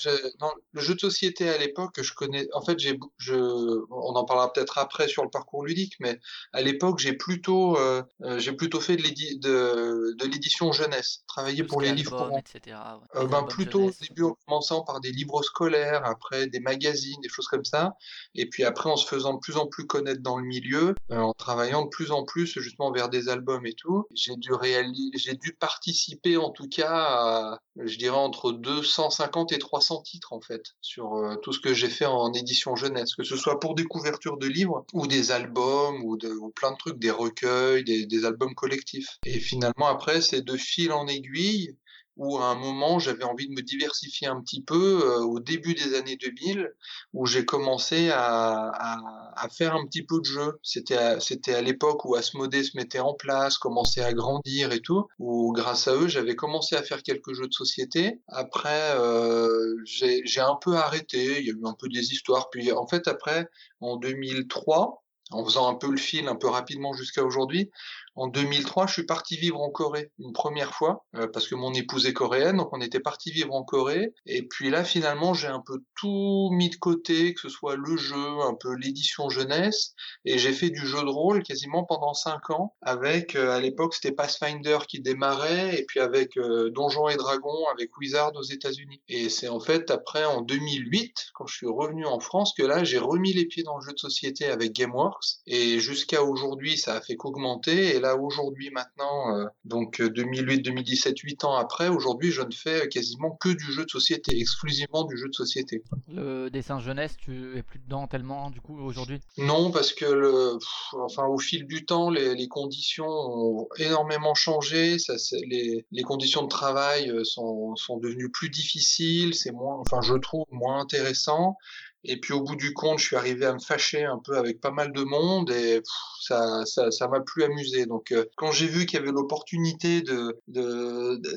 le 0.71 0.81
jeu 0.81 0.95
de 0.95 0.99
société 0.99 1.49
à 1.49 1.57
l'époque, 1.57 2.01
je 2.01 2.13
connais. 2.13 2.47
En 2.53 2.61
fait, 2.61 2.79
j'ai, 2.79 2.99
je, 3.17 3.35
on 3.35 4.15
en 4.15 4.25
parlera 4.25 4.51
peut-être 4.51 4.77
après 4.77 5.07
sur 5.07 5.23
le 5.23 5.29
parcours 5.29 5.65
ludique, 5.65 5.95
mais 5.99 6.19
à 6.51 6.61
l'époque, 6.61 6.99
j'ai 6.99 7.13
plutôt, 7.13 7.77
euh, 7.77 8.03
euh, 8.21 8.39
j'ai 8.39 8.53
plutôt 8.53 8.79
fait 8.79 8.97
de, 8.97 10.15
de, 10.17 10.25
l'édition 10.25 10.71
jeunesse, 10.71 11.23
travaillé 11.27 11.63
pour 11.63 11.81
les 11.81 11.91
livres 11.93 12.17
courants, 12.17 12.37
etc. 12.37 12.77
Euh, 13.15 13.27
ben 13.27 13.43
plutôt 13.43 13.85
au 13.85 13.91
début 14.07 14.23
en 14.23 14.37
commençant 14.45 14.83
par 14.83 14.99
des 14.99 15.11
livres 15.11 15.41
scolaires, 15.43 16.05
après 16.05 16.47
des 16.47 16.59
magazines, 16.59 17.19
des 17.21 17.29
choses 17.29 17.47
comme 17.47 17.65
ça, 17.65 17.95
et 18.35 18.47
puis 18.47 18.63
après 18.63 18.89
en 18.89 18.95
se 18.95 19.07
faisant 19.07 19.33
de 19.33 19.39
plus 19.39 19.57
en 19.57 19.67
plus 19.67 19.85
connaître 19.85 20.21
dans 20.21 20.37
le 20.37 20.45
milieu, 20.45 20.95
en 21.09 21.33
travaillant 21.33 21.83
de 21.83 21.89
plus 21.89 22.11
en 22.11 22.23
plus 22.23 22.59
justement 22.59 22.91
vers 22.91 23.09
des 23.09 23.29
albums 23.29 23.65
et 23.65 23.73
tout. 23.73 24.05
J'ai 24.13 24.35
dû 24.35 24.53
réaliser, 24.53 25.11
j'ai 25.15 25.33
dû 25.33 25.53
participer 25.53 26.37
en 26.37 26.49
tout 26.49 26.67
cas 26.67 26.93
à, 26.93 27.59
je 27.77 27.97
dirais 27.97 28.17
entre 28.17 28.51
250 28.51 29.51
et 29.51 29.59
300 29.59 30.01
en 30.31 30.42
fait 30.42 30.63
sur 30.81 31.13
euh, 31.15 31.36
tout 31.38 31.54
ce 31.54 31.60
que 31.60 31.74
j'ai 31.74 31.89
fait 31.89 32.06
en 32.06 32.31
édition 32.33 32.75
jeunesse, 32.75 33.15
que 33.15 33.24
ce 33.24 33.36
soit 33.36 33.60
pour 33.60 33.75
des 33.75 33.83
couvertures 33.83 34.38
de 34.38 34.48
livres 34.48 34.86
ou 34.94 35.07
des 35.07 35.31
albums 35.31 36.04
ou 36.04 36.18
plein 36.56 36.71
de 36.71 36.77
trucs, 36.77 37.00
des 37.00 37.12
recueils, 37.12 37.83
des, 37.83 38.06
des 38.06 38.25
albums 38.25 38.56
collectifs. 38.56 39.19
Et 39.25 39.39
finalement 39.39 39.88
après 39.88 40.21
c'est 40.21 40.42
de 40.42 40.57
fil 40.57 40.92
en 40.92 41.07
aiguille 41.07 41.75
où 42.18 42.38
à 42.38 42.45
un 42.45 42.56
moment 42.56 43.00
j'avais 43.00 43.24
envie 43.24 43.48
de 43.48 43.54
me 43.54 43.62
diversifier 43.62 44.27
un 44.27 44.42
petit 44.42 44.62
peu 44.62 45.01
euh, 45.04 45.19
au 45.24 45.39
début 45.39 45.74
des 45.74 45.95
années 45.95 46.18
2000 46.18 46.71
où 47.13 47.25
j'ai 47.25 47.45
commencé 47.45 48.10
à, 48.10 48.69
à, 48.69 49.33
à, 49.36 49.50
faire 49.50 49.75
un 49.75 49.86
petit 49.86 50.04
peu 50.04 50.19
de 50.19 50.25
jeu. 50.25 50.60
C'était 50.62 51.19
c'était 51.19 51.56
à, 51.56 51.62
l'époque 51.62 52.06
où 52.06 52.15
Asmodée 52.15 52.63
se 52.63 52.77
mettait 52.77 53.00
en 53.00 53.13
place 53.13 53.57
commençait 53.57 54.04
à 54.04 54.13
grandir 54.13 54.71
et 54.71 54.81
tout 54.81 55.07
où 55.19 55.51
grâce 55.54 55.88
à 55.88 55.95
eux 55.95 56.07
j'avais 56.07 56.36
commencé 56.36 56.75
à 56.75 56.83
faire 56.83 57.04
quelques 57.04 57.33
jeux 57.33 57.48
de 57.48 57.54
société. 57.54 58.21
Après 58.27 58.95
euh, 58.95 59.75
j'ai 59.86 60.42
un 60.42 60.57
peu 60.62 60.75
arrêté 60.75 61.39
il 61.39 61.48
y 61.48 61.50
a 61.50 61.54
eu 61.54 61.65
un 61.65 61.75
peu 61.77 61.89
des 61.89 62.12
histoires. 62.13 62.50
Puis 62.50 62.71
en 62.71 62.88
fait 62.88 63.07
après 63.07 63.48
en 63.81 63.98
2003 63.98 65.04
en 65.31 65.44
faisant 65.45 65.69
un 65.69 65.75
peu 65.75 65.89
le 65.89 65.98
fil 65.98 66.27
un 66.27 66.36
peu 66.36 66.48
rapidement 66.48 66.94
jusqu'à 66.94 67.24
aujourd'hui 67.24 67.71
en 68.15 68.27
2003, 68.27 68.88
je 68.88 68.94
suis 68.94 69.06
parti 69.06 69.38
vivre 69.38 69.60
en 69.60 69.69
Corée 69.71 70.12
une 70.19 70.33
première 70.33 70.74
fois 70.74 71.06
euh, 71.15 71.27
parce 71.27 71.48
que 71.48 71.56
mon 71.56 71.74
épouse 71.74 72.06
est 72.06 72.13
coréenne, 72.13 72.57
donc 72.57 72.69
on 72.71 72.81
était 72.81 73.00
parti 73.00 73.31
vivre 73.31 73.54
en 73.54 73.63
Corée. 73.63 74.13
Et 74.27 74.44
puis 74.44 74.69
là, 74.69 74.83
finalement, 74.83 75.33
j'ai 75.33 75.48
un 75.48 75.62
peu 75.65 75.83
tout 76.00 76.50
mis 76.51 76.69
de 76.69 76.75
côté, 76.75 77.33
que 77.33 77.42
ce 77.42 77.50
soit 77.50 77.75
le 77.75 77.98
jeu, 77.98 78.39
un 78.42 78.54
peu 78.54 78.75
l'édition 78.75 79.30
jeunesse, 79.30 79.94
et 80.25 80.38
j'ai 80.38 80.54
fait 80.54 80.69
du 80.69 80.86
jeu 80.86 81.01
de 81.01 81.10
rôle 81.10 81.42
quasiment 81.42 81.86
pendant 81.86 82.13
cinq 82.13 82.51
ans. 82.51 82.75
Avec 82.81 83.36
euh, 83.36 83.51
à 83.51 83.60
l'époque, 83.60 83.95
c'était 83.95 84.12
Pathfinder 84.12 84.80
qui 84.88 85.00
démarrait, 85.01 85.80
et 85.80 85.86
puis 85.86 86.00
avec 86.00 86.38
euh, 86.38 86.69
Donjons 86.69 87.10
et 87.10 87.15
Dragons, 87.15 87.65
avec 87.74 87.98
Wizard 87.98 88.31
aux 88.36 88.44
États-Unis. 88.44 89.01
Et 89.07 89.30
c'est 89.30 89.50
en 89.50 89.60
fait 89.60 89.89
après 89.89 90.25
en 90.25 90.42
2008, 90.42 91.31
quand 91.33 91.48
je 91.48 91.56
suis 91.56 91.68
revenu 91.68 92.06
en 92.06 92.19
France, 92.19 92.54
que 92.56 92.63
là, 92.63 92.83
j'ai 92.83 93.00
remis 93.00 93.33
les 93.33 93.45
pieds 93.45 93.63
dans 93.63 93.77
le 93.77 93.83
jeu 93.83 93.94
de 93.94 94.00
société 94.00 94.45
avec 94.45 94.74
GameWorks. 94.74 95.39
Et 95.48 95.80
jusqu'à 95.80 96.24
aujourd'hui, 96.24 96.77
ça 96.77 96.94
a 96.94 97.01
fait 97.01 97.15
qu'augmenter. 97.15 98.02
Là 98.03 98.15
aujourd'hui 98.15 98.69
maintenant, 98.69 99.35
euh, 99.35 99.45
donc 99.65 100.01
2008, 100.01 100.61
2017, 100.61 101.17
8 101.17 101.44
ans 101.45 101.55
après, 101.55 101.88
aujourd'hui 101.88 102.31
je 102.31 102.41
ne 102.41 102.51
fais 102.51 102.88
quasiment 102.89 103.31
que 103.31 103.50
du 103.50 103.71
jeu 103.71 103.85
de 103.85 103.89
société, 103.89 104.38
exclusivement 104.39 105.05
du 105.05 105.17
jeu 105.17 105.27
de 105.27 105.33
société. 105.33 105.83
Le 106.07 106.50
dessin 106.50 106.79
jeunesse, 106.79 107.15
tu 107.17 107.57
es 107.57 107.63
plus 107.63 107.79
dedans 107.79 108.07
tellement 108.07 108.51
du 108.51 108.61
coup 108.61 108.79
aujourd'hui? 108.79 109.19
Non, 109.38 109.71
parce 109.71 109.94
que 109.94 110.05
le, 110.05 110.57
enfin 111.00 111.25
au 111.25 111.39
fil 111.39 111.65
du 111.65 111.85
temps, 111.85 112.09
les, 112.09 112.35
les 112.35 112.47
conditions 112.47 113.07
ont 113.07 113.67
énormément 113.77 114.35
changé, 114.35 115.00
ça, 115.00 115.13
les, 115.47 115.85
les 115.91 116.03
conditions 116.03 116.44
de 116.44 116.50
travail 116.50 117.09
euh, 117.09 117.23
sont, 117.23 117.75
sont 117.75 117.97
devenues 117.97 118.29
plus 118.29 118.50
difficiles, 118.50 119.33
c'est 119.33 119.51
moins, 119.51 119.77
enfin 119.79 120.01
je 120.01 120.13
trouve 120.15 120.45
moins 120.51 120.79
intéressant. 120.79 121.57
Et 122.03 122.17
puis 122.19 122.33
au 122.33 122.41
bout 122.41 122.55
du 122.55 122.73
compte, 122.73 123.00
je 123.00 123.05
suis 123.05 123.15
arrivé 123.15 123.45
à 123.45 123.53
me 123.53 123.59
fâcher 123.59 124.03
un 124.03 124.19
peu 124.19 124.38
avec 124.38 124.59
pas 124.59 124.71
mal 124.71 124.91
de 124.91 125.03
monde 125.03 125.51
et 125.51 125.81
ça, 126.19 126.63
ça, 126.65 127.07
m'a 127.07 127.19
plus 127.19 127.44
amusé. 127.44 127.85
Donc 127.85 128.11
euh, 128.11 128.25
quand 128.38 128.51
j'ai 128.51 128.67
vu 128.67 128.85
qu'il 128.85 129.00
y 129.00 129.01
avait 129.01 129.12
l'opportunité 129.12 130.01
de 130.01 130.39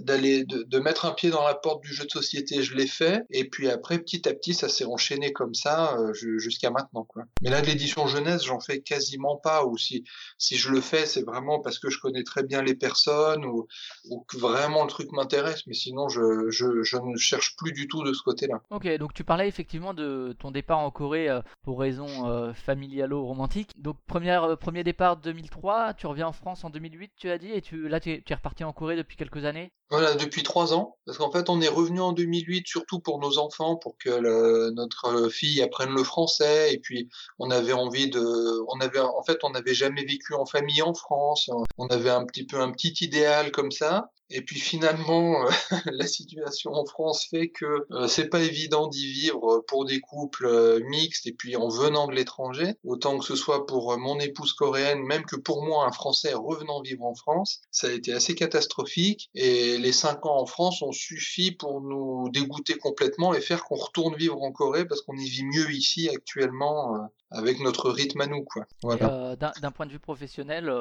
d'aller 0.01 0.45
de, 0.45 0.79
mettre 0.79 1.07
un 1.07 1.13
pied 1.13 1.31
dans 1.31 1.43
la 1.43 1.55
porte 1.55 1.83
du 1.83 1.93
jeu 1.93 2.05
de 2.05 2.11
société, 2.11 2.63
je 2.63 2.75
l'ai 2.75 2.87
fait. 2.87 3.25
Et 3.31 3.49
puis 3.49 3.69
après, 3.69 3.99
petit 3.99 4.29
à 4.29 4.35
petit, 4.35 4.55
ça 4.55 4.69
s'est 4.69 4.85
enchaîné 4.85 5.33
comme 5.33 5.55
ça 5.55 5.97
euh, 5.99 6.13
jusqu'à 6.13 6.71
maintenant. 6.71 7.07
Mais 7.43 7.51
là, 7.51 7.61
de 7.61 7.67
l'édition 7.67 8.07
jeunesse, 8.07 8.45
j'en 8.45 8.61
fais 8.61 8.81
quasiment 8.81 9.37
pas. 9.37 9.65
Ou 9.65 9.77
si 9.77 10.05
si 10.39 10.57
je 10.57 10.71
le 10.71 10.81
fais, 10.81 11.07
c'est 11.07 11.23
vraiment 11.23 11.61
parce 11.61 11.79
que 11.79 11.91
je 11.91 11.99
connais 11.99 12.23
très 12.23 12.43
bien 12.43 12.63
les 12.63 12.75
personnes 12.75 13.45
ou, 13.45 13.67
ou 14.11 14.25
que 14.29 14.37
vraiment 14.37 14.83
le 14.83 14.89
truc 14.89 15.11
m'intéresse. 15.13 15.67
Mais 15.67 15.75
sinon, 15.75 16.09
je, 16.09 16.51
je, 16.51 16.83
je 16.83 16.97
ne 16.97 17.17
cherche 17.17 17.57
plus 17.57 17.73
du 17.73 17.89
tout 17.89 18.05
de 18.05 18.13
ce 18.13 18.23
côté-là. 18.23 18.61
Ok, 18.71 18.87
donc 18.99 19.15
tu 19.15 19.25
parlais 19.25 19.49
effectivement 19.49 19.95
de 19.95 20.35
ton 20.39 20.51
départ 20.57 20.79
en 20.79 20.91
Corée 20.91 21.29
euh, 21.29 21.41
pour 21.63 21.79
raison 21.79 22.29
euh, 22.29 22.53
familialo-romantique. 22.53 23.81
Donc 23.81 23.97
première, 24.07 24.45
euh, 24.45 24.57
premier 24.57 24.83
départ 24.83 25.17
2003, 25.17 25.95
tu 25.95 26.07
reviens 26.07 26.27
en 26.27 26.33
France 26.33 26.65
en 26.65 26.71
2008, 26.71 27.13
tu 27.17 27.31
as 27.31 27.39
dit, 27.39 27.53
et 27.53 27.63
tu, 27.63 27.89
là 27.89 28.01
tu 28.01 28.11
es, 28.11 28.35
reparti 28.35 28.65
en 28.65 28.73
Corée 28.73 28.97
depuis 28.97 29.17
quelques 29.17 29.45
années 29.45 29.73
Voilà, 29.89 30.15
depuis 30.15 30.43
trois 30.43 30.75
ans, 30.75 30.97
parce 31.07 31.19
qu'en 31.19 31.31
fait 31.31 31.49
on 31.49 31.61
est 31.61 31.69
revenu 31.69 32.01
en 32.01 32.13
2008 32.13 32.67
surtout 32.67 32.99
pour 32.99 33.21
nos 33.21 33.39
enfants, 33.39 33.77
pour 33.77 33.97
que 33.99 34.71
notre 34.71 35.29
fille 35.29 35.63
apprenne 35.63 35.95
le 35.95 36.03
français, 36.03 36.75
et 36.75 36.79
puis 36.79 37.09
on 37.39 37.51
avait 37.51 37.73
envie 37.73 38.11
de, 38.11 38.21
on 38.69 38.81
avait, 38.81 38.99
en 38.99 39.23
fait 39.23 39.39
on 39.45 39.51
n'avait 39.51 39.75
jamais 39.75 40.05
vécu 40.05 40.35
en 40.35 40.45
famille 40.45 40.83
en 40.83 40.93
France, 40.93 41.51
on 41.79 41.87
avait 41.87 42.11
un 42.11 42.25
petit 42.25 42.45
peu 42.45 42.61
un 42.61 42.73
petit 42.73 42.95
idéal 43.01 43.53
comme 43.53 43.71
ça, 43.71 44.11
et 44.29 44.43
puis 44.43 44.59
finalement, 44.59 45.47
euh, 45.47 45.51
la 45.87 46.07
situation 46.07 46.73
en 46.73 46.85
France 46.85 47.27
fait 47.31 47.49
que 47.49 47.87
euh, 47.93 48.09
c'est 48.09 48.29
pas 48.29 48.41
évident 48.41 48.89
d'y 48.89 49.07
vivre 49.07 49.65
pour 49.69 49.85
des 49.85 50.01
couples 50.01 50.47
euh, 50.47 50.81
mixtes. 50.85 51.27
Et 51.27 51.33
puis 51.33 51.57
en 51.57 51.69
venant 51.69 52.09
de 52.09 52.15
l'étranger, 52.15 52.75
autant 52.85 53.19
que 53.19 53.25
ce 53.25 53.37
soit 53.37 53.67
pour 53.67 53.97
mon 53.99 54.19
épouse 54.19 54.53
coréenne, 54.53 55.01
même 55.01 55.25
que 55.25 55.37
pour 55.37 55.65
moi 55.65 55.87
un 55.87 55.93
Français 55.93 56.35
revenant 56.35 56.83
vivre 56.83 57.05
en 57.05 57.15
France, 57.15 57.61
ça 57.71 57.87
a 57.89 57.93
été 57.93 58.13
assez 58.13 58.35
catastrophique. 58.35 59.31
Et 59.35 59.76
les 59.79 59.93
cinq 59.93 60.27
ans 60.27 60.39
en 60.39 60.47
France 60.47 60.83
ont 60.83 60.93
suffi 60.93 61.53
pour 61.53 61.81
nous 61.81 62.29
dégoûter 62.31 62.75
complètement 62.75 63.35
et 63.35 63.41
faire 63.41 63.65
qu'on 63.65 63.77
retourne 63.77 64.17
vivre 64.17 64.43
en 64.43 64.53
Corée 64.53 64.87
parce 64.87 65.03
qu'on 65.03 65.17
y 65.17 65.29
vit 65.29 65.45
mieux 65.45 65.71
ici 65.71 66.09
actuellement 66.09 67.09
avec 67.31 67.61
notre 67.61 67.91
rythme 67.91 68.21
à 68.21 68.27
nous, 68.27 68.45
quoi. 68.45 68.65
Voilà. 68.83 69.37
D'un 69.37 69.71
point 69.71 69.87
de 69.87 69.93
vue 69.93 69.99
professionnel, 69.99 70.73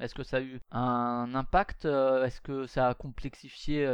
est-ce 0.00 0.14
que 0.14 0.22
ça 0.22 0.38
a 0.38 0.40
eu 0.40 0.60
un 0.70 1.34
impact 1.34 1.84
Est-ce 1.84 2.40
que 2.40 2.66
ça 2.66 2.88
a 2.88 2.94
complexifié 2.94 3.86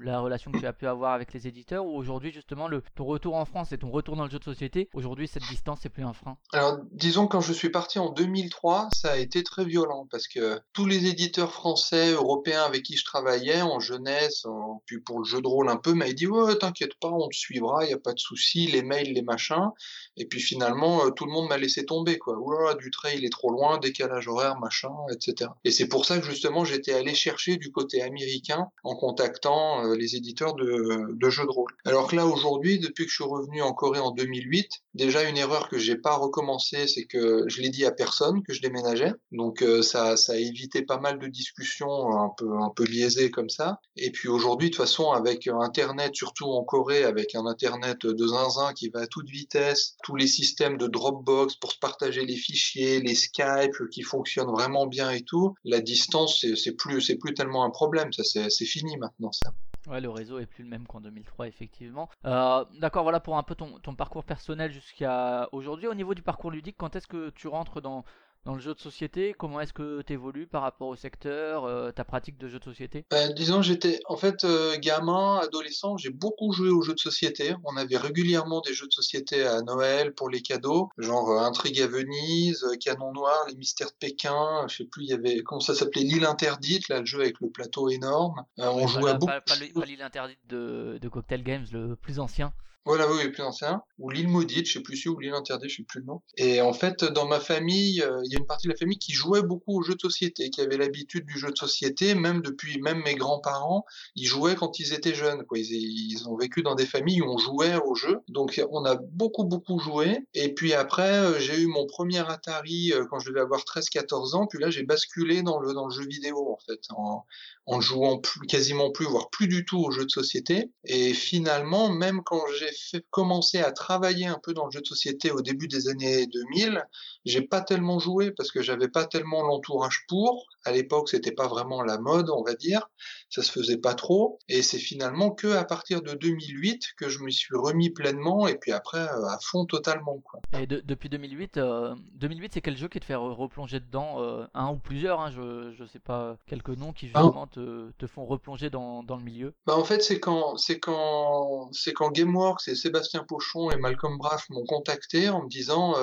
la 0.00 0.20
relation 0.20 0.50
que 0.50 0.58
tu 0.58 0.66
as 0.66 0.72
pu 0.72 0.86
avoir 0.86 1.12
avec 1.12 1.32
les 1.32 1.46
éditeurs 1.46 1.84
ou 1.84 1.96
aujourd'hui 1.96 2.32
justement 2.32 2.68
le, 2.68 2.82
ton 2.94 3.04
retour 3.04 3.36
en 3.36 3.44
France 3.44 3.72
et 3.72 3.78
ton 3.78 3.90
retour 3.90 4.16
dans 4.16 4.24
le 4.24 4.30
jeu 4.30 4.38
de 4.38 4.44
société, 4.44 4.88
aujourd'hui 4.94 5.28
cette 5.28 5.46
distance 5.48 5.84
n'est 5.84 5.90
plus 5.90 6.04
un 6.04 6.12
frein? 6.12 6.36
Alors 6.52 6.78
disons 6.92 7.26
quand 7.26 7.40
je 7.40 7.52
suis 7.52 7.70
parti 7.70 7.98
en 7.98 8.10
2003, 8.10 8.88
ça 8.92 9.12
a 9.12 9.16
été 9.16 9.42
très 9.42 9.64
violent 9.64 10.06
parce 10.10 10.28
que 10.28 10.60
tous 10.72 10.86
les 10.86 11.06
éditeurs 11.06 11.52
français, 11.52 12.12
européens 12.12 12.62
avec 12.62 12.82
qui 12.82 12.96
je 12.96 13.04
travaillais 13.04 13.62
en 13.62 13.80
jeunesse, 13.80 14.46
puis 14.86 15.00
pour 15.00 15.20
le 15.20 15.24
jeu 15.24 15.40
de 15.40 15.46
rôle 15.46 15.68
un 15.68 15.76
peu, 15.76 15.94
m'avaient 15.94 16.14
dit 16.14 16.26
ouais 16.26 16.56
t'inquiète 16.56 16.94
pas, 17.00 17.10
on 17.10 17.28
te 17.28 17.36
suivra, 17.36 17.84
il 17.84 17.88
n'y 17.88 17.94
a 17.94 17.98
pas 17.98 18.14
de 18.14 18.18
souci, 18.18 18.66
les 18.66 18.82
mails, 18.82 19.12
les 19.12 19.22
machins. 19.22 19.70
Et 20.16 20.26
puis 20.26 20.40
finalement 20.40 21.04
euh, 21.04 21.10
tout 21.10 21.26
le 21.26 21.29
monde 21.30 21.48
m'a 21.48 21.58
laissé 21.58 21.86
tomber 21.86 22.18
quoi. 22.18 22.36
Du 22.78 22.90
trail 22.90 23.18
il 23.18 23.24
est 23.24 23.30
trop 23.30 23.50
loin, 23.50 23.78
décalage 23.78 24.28
horaire, 24.28 24.58
machin, 24.58 24.92
etc. 25.12 25.50
Et 25.64 25.70
c'est 25.70 25.88
pour 25.88 26.04
ça 26.04 26.18
que 26.18 26.26
justement 26.26 26.64
j'étais 26.64 26.92
allé 26.92 27.14
chercher 27.14 27.56
du 27.56 27.70
côté 27.70 28.02
américain 28.02 28.68
en 28.84 28.96
contactant 28.96 29.84
euh, 29.84 29.94
les 29.94 30.16
éditeurs 30.16 30.54
de, 30.54 31.30
jeux 31.30 31.44
de 31.44 31.50
rôle. 31.50 31.70
Alors 31.84 32.08
que 32.08 32.16
là, 32.16 32.26
aujourd'hui, 32.26 32.78
depuis 32.78 33.04
que 33.04 33.10
je 33.10 33.16
suis 33.16 33.24
revenu 33.24 33.62
en 33.62 33.72
Corée 33.72 34.00
en 34.00 34.10
2008, 34.10 34.70
déjà 34.94 35.22
une 35.28 35.36
erreur 35.36 35.68
que 35.68 35.78
j'ai 35.78 35.96
pas 35.96 36.16
recommencé, 36.16 36.86
c'est 36.86 37.04
que 37.04 37.44
je 37.46 37.60
l'ai 37.62 37.70
dit 37.70 37.84
à 37.84 37.92
personne 37.92 38.42
que 38.42 38.52
je 38.52 38.60
déménageais. 38.60 39.12
Donc 39.32 39.62
euh, 39.62 39.82
ça, 39.82 40.16
ça 40.16 40.32
a 40.32 40.36
évité 40.36 40.82
pas 40.82 40.98
mal 40.98 41.18
de 41.18 41.26
discussions 41.28 42.12
un 42.18 42.30
peu, 42.36 42.50
un 42.58 42.70
biaisées 42.84 43.30
comme 43.30 43.48
ça. 43.48 43.80
Et 43.96 44.10
puis 44.10 44.28
aujourd'hui, 44.28 44.70
de 44.70 44.74
toute 44.74 44.84
façon, 44.84 45.10
avec 45.10 45.48
Internet, 45.48 46.14
surtout 46.14 46.46
en 46.46 46.64
Corée, 46.64 47.04
avec 47.04 47.34
un 47.34 47.46
Internet 47.46 48.06
de 48.06 48.26
zinzin 48.26 48.72
qui 48.72 48.88
va 48.88 49.00
à 49.00 49.06
toute 49.06 49.28
vitesse, 49.28 49.96
tous 50.02 50.16
les 50.16 50.26
systèmes 50.26 50.76
de 50.76 50.86
Dropbox 51.20 51.56
pour 51.56 51.72
se 51.72 51.78
partager 51.78 52.24
les 52.24 52.36
fichiers, 52.36 53.00
les 53.00 53.14
Skype 53.14 53.88
qui 53.90 54.02
fonctionnent 54.02 54.50
vraiment 54.50 54.86
bien 54.86 55.10
et 55.10 55.22
tout, 55.22 55.54
la 55.64 55.80
distance, 55.80 56.44
c'est 56.54 56.76
plus, 56.76 57.00
c'est 57.00 57.16
plus 57.16 57.34
tellement 57.34 57.64
un 57.64 57.70
problème. 57.70 58.12
Ça, 58.12 58.22
c'est 58.24 58.64
fini 58.64 58.96
maintenant, 58.96 59.32
ça. 59.32 59.52
Ouais, 59.86 60.00
le 60.00 60.10
réseau 60.10 60.38
est 60.38 60.46
plus 60.46 60.62
le 60.62 60.68
même 60.68 60.86
qu'en 60.86 61.00
2003, 61.00 61.48
effectivement. 61.48 62.10
Euh, 62.26 62.64
d'accord, 62.80 63.02
voilà 63.02 63.18
pour 63.18 63.38
un 63.38 63.42
peu 63.42 63.54
ton, 63.54 63.78
ton 63.78 63.94
parcours 63.94 64.24
personnel 64.24 64.72
jusqu'à 64.72 65.48
aujourd'hui. 65.52 65.86
Au 65.86 65.94
niveau 65.94 66.14
du 66.14 66.22
parcours 66.22 66.50
ludique, 66.50 66.76
quand 66.78 66.96
est-ce 66.96 67.06
que 67.06 67.30
tu 67.30 67.48
rentres 67.48 67.80
dans, 67.80 68.04
dans 68.44 68.54
le 68.54 68.60
jeu 68.60 68.74
de 68.74 68.80
société 68.80 69.34
Comment 69.36 69.60
est-ce 69.60 69.72
que 69.72 70.02
tu 70.02 70.12
évolues 70.12 70.46
par 70.46 70.62
rapport 70.62 70.88
au 70.88 70.96
secteur, 70.96 71.64
euh, 71.64 71.90
ta 71.90 72.04
pratique 72.04 72.38
de 72.38 72.48
jeu 72.48 72.58
de 72.58 72.64
société? 72.64 73.04
Ben, 73.10 73.32
Disons, 73.34 73.62
j'étais 73.62 74.00
en 74.08 74.16
fait 74.16 74.44
euh, 74.44 74.76
gamin, 74.78 75.38
adolescent, 75.42 75.96
j'ai 75.96 76.10
beaucoup 76.10 76.52
joué 76.52 76.70
aux 76.70 76.82
jeux 76.82 76.94
de 76.94 76.98
société. 76.98 77.54
On 77.64 77.76
avait 77.76 77.96
régulièrement 77.96 78.60
des 78.60 78.72
jeux 78.72 78.86
de 78.86 78.92
société 78.92 79.46
à 79.46 79.62
Noël 79.62 80.14
pour 80.14 80.28
les 80.28 80.42
cadeaux, 80.42 80.90
genre 80.98 81.30
euh, 81.30 81.38
Intrigue 81.40 81.80
à 81.80 81.86
Venise, 81.86 82.66
Canon 82.80 83.12
Noir, 83.12 83.46
Les 83.48 83.54
Mystères 83.56 83.88
de 83.88 83.96
Pékin, 83.98 84.66
je 84.68 84.78
sais 84.78 84.84
plus, 84.84 85.04
il 85.04 85.10
y 85.10 85.14
avait, 85.14 85.42
comment 85.42 85.60
ça 85.60 85.74
s'appelait, 85.74 86.02
L'île 86.02 86.24
interdite, 86.24 86.88
là, 86.88 87.00
le 87.00 87.06
jeu 87.06 87.20
avec 87.20 87.40
le 87.40 87.50
plateau 87.50 87.88
énorme. 87.88 88.44
on 88.58 88.86
jouait 88.86 89.14
beaucoup. 89.14 89.26
Pas, 89.26 89.40
pas 89.40 89.84
l'île 89.84 90.02
interdite 90.02 90.38
de, 90.48 90.98
de 91.00 91.08
Cocktail 91.08 91.42
Games, 91.42 91.66
le 91.72 91.94
plus 91.94 92.18
ancien. 92.18 92.52
Voilà, 92.86 93.10
oui, 93.12 93.28
plus 93.28 93.42
ancien. 93.42 93.82
Ou 93.98 94.08
l'île 94.08 94.28
maudite, 94.28 94.66
je 94.66 94.72
sais 94.72 94.80
plus 94.80 94.96
si, 94.96 95.08
ou 95.10 95.18
l'île 95.18 95.34
interdite, 95.34 95.68
je 95.68 95.76
sais 95.76 95.82
plus 95.82 96.00
le 96.00 96.06
nom. 96.06 96.22
Et 96.38 96.62
en 96.62 96.72
fait, 96.72 97.04
dans 97.04 97.26
ma 97.26 97.38
famille, 97.38 98.00
euh, 98.00 98.22
il 98.24 98.32
y 98.32 98.36
a 98.36 98.38
une 98.38 98.46
partie 98.46 98.68
de 98.68 98.72
la 98.72 98.78
famille 98.78 98.98
qui 98.98 99.12
jouait 99.12 99.42
beaucoup 99.42 99.78
aux 99.78 99.82
jeux 99.82 99.94
de 99.94 100.00
société, 100.00 100.48
qui 100.48 100.62
avait 100.62 100.78
l'habitude 100.78 101.26
du 101.26 101.38
jeu 101.38 101.50
de 101.50 101.56
société, 101.56 102.14
même 102.14 102.40
depuis, 102.40 102.80
même 102.80 103.02
mes 103.02 103.14
grands-parents, 103.14 103.84
ils 104.16 104.26
jouaient 104.26 104.54
quand 104.54 104.78
ils 104.78 104.94
étaient 104.94 105.14
jeunes. 105.14 105.44
Ils, 105.54 106.26
ont 106.26 106.36
vécu 106.36 106.62
dans 106.62 106.74
des 106.74 106.86
familles 106.86 107.20
où 107.20 107.30
on 107.30 107.36
jouait 107.36 107.76
aux 107.84 107.94
jeux. 107.94 108.20
Donc, 108.28 108.62
on 108.70 108.84
a 108.86 108.96
beaucoup, 108.96 109.44
beaucoup 109.44 109.78
joué. 109.78 110.18
Et 110.32 110.54
puis 110.54 110.72
après, 110.72 111.18
euh, 111.18 111.38
j'ai 111.38 111.60
eu 111.60 111.66
mon 111.66 111.86
premier 111.86 112.20
Atari 112.20 112.92
euh, 112.92 113.04
quand 113.10 113.18
je 113.18 113.28
devais 113.28 113.40
avoir 113.40 113.60
13-14 113.60 114.34
ans. 114.36 114.46
Puis 114.46 114.58
là, 114.58 114.70
j'ai 114.70 114.84
basculé 114.84 115.42
dans 115.42 115.60
le, 115.60 115.74
dans 115.74 115.86
le 115.86 115.92
jeu 115.92 116.06
vidéo, 116.06 116.50
en 116.50 116.58
fait, 116.66 116.80
en, 116.96 117.26
en 117.66 117.80
jouant 117.80 118.20
quasiment 118.48 118.90
plus, 118.90 119.06
voire 119.06 119.28
plus 119.30 119.48
du 119.48 119.64
tout 119.64 119.78
aux 119.78 119.90
jeux 119.90 120.04
de 120.04 120.10
société. 120.10 120.70
Et 120.84 121.12
finalement, 121.12 121.90
même 121.90 122.22
quand 122.24 122.40
j'ai 122.58 122.69
fait 122.72 123.04
commencer 123.10 123.58
à 123.58 123.72
travailler 123.72 124.26
un 124.26 124.38
peu 124.42 124.52
dans 124.52 124.66
le 124.66 124.70
jeu 124.70 124.80
de 124.80 124.86
société 124.86 125.30
au 125.30 125.42
début 125.42 125.68
des 125.68 125.88
années 125.88 126.26
2000, 126.26 126.84
j'ai 127.24 127.42
pas 127.42 127.60
tellement 127.60 127.98
joué 127.98 128.30
parce 128.30 128.50
que 128.50 128.62
j'avais 128.62 128.88
pas 128.88 129.06
tellement 129.06 129.42
l'entourage 129.42 130.04
pour. 130.08 130.46
À 130.64 130.72
l'époque, 130.72 131.08
c'était 131.08 131.32
pas 131.32 131.48
vraiment 131.48 131.82
la 131.82 131.98
mode, 131.98 132.30
on 132.30 132.42
va 132.42 132.54
dire. 132.54 132.90
Ça 133.30 133.42
se 133.42 133.50
faisait 133.50 133.78
pas 133.78 133.94
trop. 133.94 134.38
Et 134.48 134.62
c'est 134.62 134.78
finalement 134.78 135.30
que 135.30 135.48
à 135.48 135.64
partir 135.64 136.02
de 136.02 136.14
2008 136.14 136.94
que 136.96 137.08
je 137.08 137.20
me 137.20 137.30
suis 137.30 137.56
remis 137.56 137.90
pleinement 137.90 138.46
et 138.46 138.56
puis 138.56 138.72
après 138.72 138.98
euh, 138.98 139.26
à 139.26 139.38
fond 139.42 139.64
totalement. 139.64 140.18
Quoi. 140.18 140.40
Et 140.58 140.66
depuis 140.66 141.08
2008, 141.08 141.54
2008, 141.54 141.58
euh, 141.58 142.48
c'est 142.52 142.60
quel 142.60 142.76
jeu 142.76 142.88
qui 142.88 143.00
te 143.00 143.04
fait 143.04 143.14
replonger 143.14 143.80
dedans 143.80 144.20
euh, 144.20 144.46
Un 144.54 144.70
ou 144.70 144.76
plusieurs, 144.76 145.20
hein, 145.20 145.30
je, 145.30 145.72
je 145.72 145.84
sais 145.86 145.98
pas, 145.98 146.36
quelques 146.46 146.70
noms 146.70 146.92
qui 146.92 147.06
justement 147.06 147.46
te, 147.46 147.90
font 148.06 148.26
replonger 148.26 148.70
dans, 148.70 149.02
dans 149.02 149.16
le 149.16 149.22
milieu 149.22 149.54
bah 149.66 149.76
En 149.76 149.84
fait, 149.84 150.02
c'est 150.02 150.18
quand, 150.20 150.56
c'est 150.56 150.80
quand, 150.80 151.68
c'est 151.72 151.92
quand 151.92 152.10
Gameworks 152.10 152.66
et 152.68 152.74
Sébastien 152.74 153.24
Pochon 153.24 153.70
et 153.70 153.76
Malcolm 153.76 154.18
Braff 154.18 154.48
m'ont 154.50 154.64
contacté 154.64 155.28
en 155.28 155.44
me 155.44 155.48
disant 155.48 155.94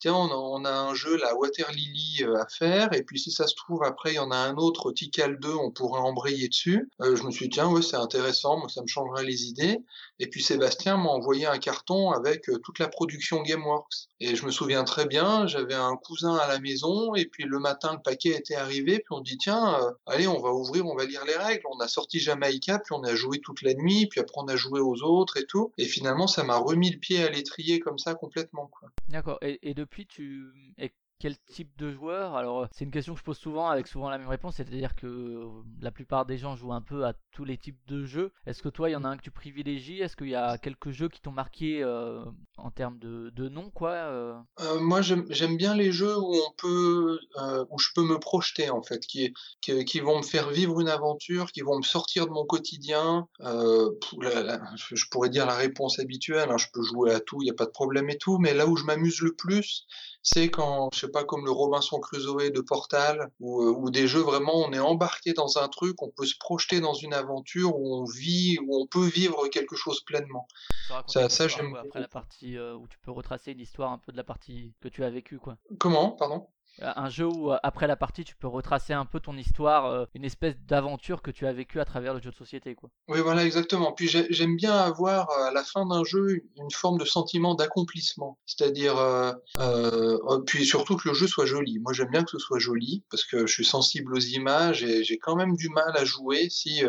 Tiens, 0.00 0.14
on 0.14 0.64
a, 0.64 0.72
un 0.72 0.94
jeu, 0.94 1.16
la 1.16 1.34
Water 1.36 1.70
Lily, 1.70 2.24
à 2.24 2.46
faire, 2.48 2.92
et 2.92 3.02
puis 3.02 3.20
si 3.20 3.30
ça 3.30 3.46
se 3.46 3.54
trouve, 3.54 3.84
après, 3.84 4.01
il 4.10 4.14
y 4.14 4.18
en 4.18 4.30
a 4.30 4.36
un 4.36 4.56
autre, 4.56 4.92
Tikal 4.92 5.38
2, 5.38 5.54
on 5.54 5.70
pourrait 5.70 6.00
embrayer 6.00 6.48
dessus. 6.48 6.90
Euh, 7.00 7.16
je 7.16 7.22
me 7.22 7.30
suis 7.30 7.48
dit 7.48 7.54
Tiens, 7.54 7.68
ouais, 7.68 7.82
c'est 7.82 7.96
intéressant, 7.96 8.58
moi, 8.58 8.68
ça 8.68 8.82
me 8.82 8.86
changerait 8.86 9.24
les 9.24 9.46
idées. 9.46 9.78
Et 10.18 10.26
puis 10.28 10.42
Sébastien 10.42 10.96
m'a 10.96 11.10
envoyé 11.10 11.46
un 11.46 11.58
carton 11.58 12.10
avec 12.10 12.42
toute 12.62 12.78
la 12.78 12.88
production 12.88 13.42
Gameworks. 13.42 14.08
Et 14.20 14.36
je 14.36 14.44
me 14.46 14.50
souviens 14.50 14.84
très 14.84 15.06
bien, 15.06 15.46
j'avais 15.46 15.74
un 15.74 15.96
cousin 15.96 16.36
à 16.36 16.46
la 16.46 16.58
maison, 16.60 17.14
et 17.14 17.26
puis 17.26 17.44
le 17.44 17.58
matin, 17.58 17.92
le 17.92 18.02
paquet 18.02 18.30
était 18.30 18.54
arrivé, 18.54 18.98
puis 18.98 19.08
on 19.10 19.20
dit 19.20 19.38
Tiens, 19.38 19.78
allez, 20.06 20.26
on 20.26 20.40
va 20.40 20.50
ouvrir, 20.52 20.86
on 20.86 20.94
va 20.94 21.04
lire 21.04 21.24
les 21.24 21.36
règles. 21.36 21.62
On 21.70 21.80
a 21.80 21.88
sorti 21.88 22.18
Jamaïca, 22.18 22.78
puis 22.78 22.94
on 22.94 23.02
a 23.04 23.14
joué 23.14 23.40
toute 23.40 23.62
la 23.62 23.74
nuit, 23.74 24.06
puis 24.06 24.20
après 24.20 24.40
on 24.40 24.48
a 24.48 24.56
joué 24.56 24.80
aux 24.80 25.02
autres 25.02 25.36
et 25.36 25.44
tout. 25.46 25.72
Et 25.78 25.84
finalement, 25.84 26.26
ça 26.26 26.44
m'a 26.44 26.56
remis 26.56 26.90
le 26.90 26.98
pied 26.98 27.22
à 27.22 27.30
l'étrier 27.30 27.80
comme 27.80 27.98
ça 27.98 28.14
complètement. 28.14 28.70
D'accord. 29.08 29.38
Et, 29.42 29.58
et, 29.62 29.74
depuis, 29.74 30.06
tu 30.06 30.52
quel 31.22 31.38
type 31.38 31.70
de 31.78 31.92
joueur 31.92 32.34
Alors, 32.34 32.66
c'est 32.72 32.84
une 32.84 32.90
question 32.90 33.14
que 33.14 33.20
je 33.20 33.24
pose 33.24 33.38
souvent 33.38 33.68
avec 33.68 33.86
souvent 33.86 34.10
la 34.10 34.18
même 34.18 34.28
réponse, 34.28 34.56
c'est-à-dire 34.56 34.96
que 34.96 35.06
euh, 35.06 35.46
la 35.80 35.92
plupart 35.92 36.26
des 36.26 36.36
gens 36.36 36.56
jouent 36.56 36.72
un 36.72 36.80
peu 36.80 37.06
à 37.06 37.14
tous 37.30 37.44
les 37.44 37.56
types 37.56 37.78
de 37.86 38.04
jeux. 38.04 38.32
Est-ce 38.44 38.60
que 38.60 38.68
toi, 38.68 38.90
il 38.90 38.94
y 38.94 38.96
en 38.96 39.04
a 39.04 39.08
un 39.08 39.16
que 39.16 39.22
tu 39.22 39.30
privilégies? 39.30 40.00
Est-ce 40.00 40.16
qu'il 40.16 40.30
y 40.30 40.34
a 40.34 40.58
quelques 40.58 40.90
jeux 40.90 41.08
qui 41.08 41.20
t'ont 41.20 41.30
marqué 41.30 41.80
euh, 41.80 42.24
en 42.56 42.72
termes 42.72 42.98
de, 42.98 43.30
de 43.36 43.48
nom, 43.48 43.70
quoi 43.70 43.92
euh? 43.92 44.34
Moi, 44.80 45.00
j'aime 45.00 45.56
bien 45.56 45.76
les 45.76 45.92
jeux 45.92 46.18
où 46.18 46.34
on 46.34 46.52
peut, 46.58 47.20
où 47.70 47.78
je 47.78 47.88
peux 47.94 48.02
me 48.02 48.18
projeter 48.18 48.70
en 48.70 48.82
fait, 48.82 49.06
qui, 49.06 49.32
qui, 49.60 50.00
vont 50.00 50.18
me 50.18 50.24
faire 50.24 50.50
vivre 50.50 50.80
une 50.80 50.88
aventure, 50.88 51.52
qui 51.52 51.60
vont 51.60 51.76
me 51.76 51.84
sortir 51.84 52.26
de 52.26 52.32
mon 52.32 52.46
quotidien. 52.46 53.28
je 53.38 55.04
pourrais 55.08 55.28
dire 55.28 55.46
la 55.46 55.54
réponse 55.54 56.00
habituelle. 56.00 56.50
Hein, 56.50 56.58
je 56.58 56.66
peux 56.72 56.82
jouer 56.82 57.12
à 57.12 57.20
tout, 57.20 57.40
il 57.42 57.44
n'y 57.44 57.50
a 57.50 57.54
pas 57.54 57.66
de 57.66 57.70
problème 57.70 58.10
et 58.10 58.18
tout, 58.18 58.38
mais 58.38 58.54
là 58.54 58.66
où 58.66 58.76
je 58.76 58.82
m'amuse 58.82 59.20
le 59.20 59.34
plus, 59.34 59.86
c'est 60.22 60.50
quand, 60.50 60.90
je 60.92 61.00
sais 61.00 61.10
pas, 61.10 61.24
comme 61.24 61.44
le 61.44 61.50
Robinson 61.50 61.98
Crusoe 61.98 62.50
de 62.50 62.60
Portal, 62.60 63.30
ou, 63.40 63.62
euh, 63.62 63.74
ou 63.76 63.90
des 63.90 64.06
jeux 64.06 64.20
vraiment, 64.20 64.54
on 64.54 64.72
est 64.72 64.78
embarqué 64.78 65.32
dans 65.32 65.58
un 65.58 65.68
truc, 65.68 66.00
on 66.00 66.10
peut 66.10 66.26
se 66.26 66.36
projeter 66.38 66.80
dans 66.80 66.94
une 66.94 67.12
aventure 67.12 67.76
où 67.76 67.96
on 67.96 68.04
vit, 68.04 68.58
où 68.66 68.80
on 68.80 68.86
peut 68.86 69.06
vivre 69.06 69.48
quelque 69.48 69.76
chose 69.76 70.00
pleinement. 70.02 70.46
Ça, 71.06 71.28
ça 71.28 71.48
j'aime. 71.48 71.74
Après 71.76 72.00
la 72.00 72.08
partie 72.08 72.56
euh, 72.56 72.74
où 72.74 72.86
tu 72.86 72.98
peux 72.98 73.10
retracer 73.10 73.54
l'histoire 73.54 73.90
un 73.92 73.98
peu 73.98 74.12
de 74.12 74.16
la 74.16 74.24
partie 74.24 74.72
que 74.80 74.88
tu 74.88 75.02
as 75.04 75.10
vécue, 75.10 75.38
quoi. 75.38 75.56
Comment, 75.78 76.12
pardon? 76.12 76.46
Un 76.80 77.08
jeu 77.10 77.26
où 77.26 77.52
euh, 77.52 77.58
après 77.62 77.86
la 77.86 77.96
partie 77.96 78.24
tu 78.24 78.34
peux 78.34 78.46
retracer 78.46 78.92
un 78.92 79.04
peu 79.04 79.20
ton 79.20 79.36
histoire, 79.36 79.86
euh, 79.86 80.06
une 80.14 80.24
espèce 80.24 80.54
d'aventure 80.66 81.22
que 81.22 81.30
tu 81.30 81.46
as 81.46 81.52
vécue 81.52 81.80
à 81.80 81.84
travers 81.84 82.14
le 82.14 82.20
jeu 82.20 82.30
de 82.30 82.36
société 82.36 82.74
quoi. 82.74 82.90
Oui 83.08 83.20
voilà 83.20 83.44
exactement. 83.44 83.92
Puis 83.92 84.08
j'aime 84.08 84.56
bien 84.56 84.74
avoir 84.74 85.30
euh, 85.30 85.48
à 85.48 85.52
la 85.52 85.62
fin 85.62 85.86
d'un 85.86 86.04
jeu 86.04 86.42
une 86.56 86.70
forme 86.70 86.98
de 86.98 87.04
sentiment 87.04 87.54
d'accomplissement, 87.54 88.38
c'est-à-dire 88.46 88.96
euh, 88.98 89.32
puis 90.46 90.64
surtout 90.64 90.96
que 90.96 91.08
le 91.08 91.14
jeu 91.14 91.26
soit 91.26 91.46
joli. 91.46 91.78
Moi 91.78 91.92
j'aime 91.92 92.10
bien 92.10 92.24
que 92.24 92.30
ce 92.30 92.38
soit 92.38 92.58
joli 92.58 93.04
parce 93.10 93.24
que 93.24 93.46
je 93.46 93.52
suis 93.52 93.64
sensible 93.64 94.14
aux 94.14 94.20
images 94.20 94.82
et 94.82 95.04
j'ai 95.04 95.18
quand 95.18 95.36
même 95.36 95.56
du 95.56 95.68
mal 95.68 95.96
à 95.96 96.04
jouer 96.04 96.48
si 96.50 96.82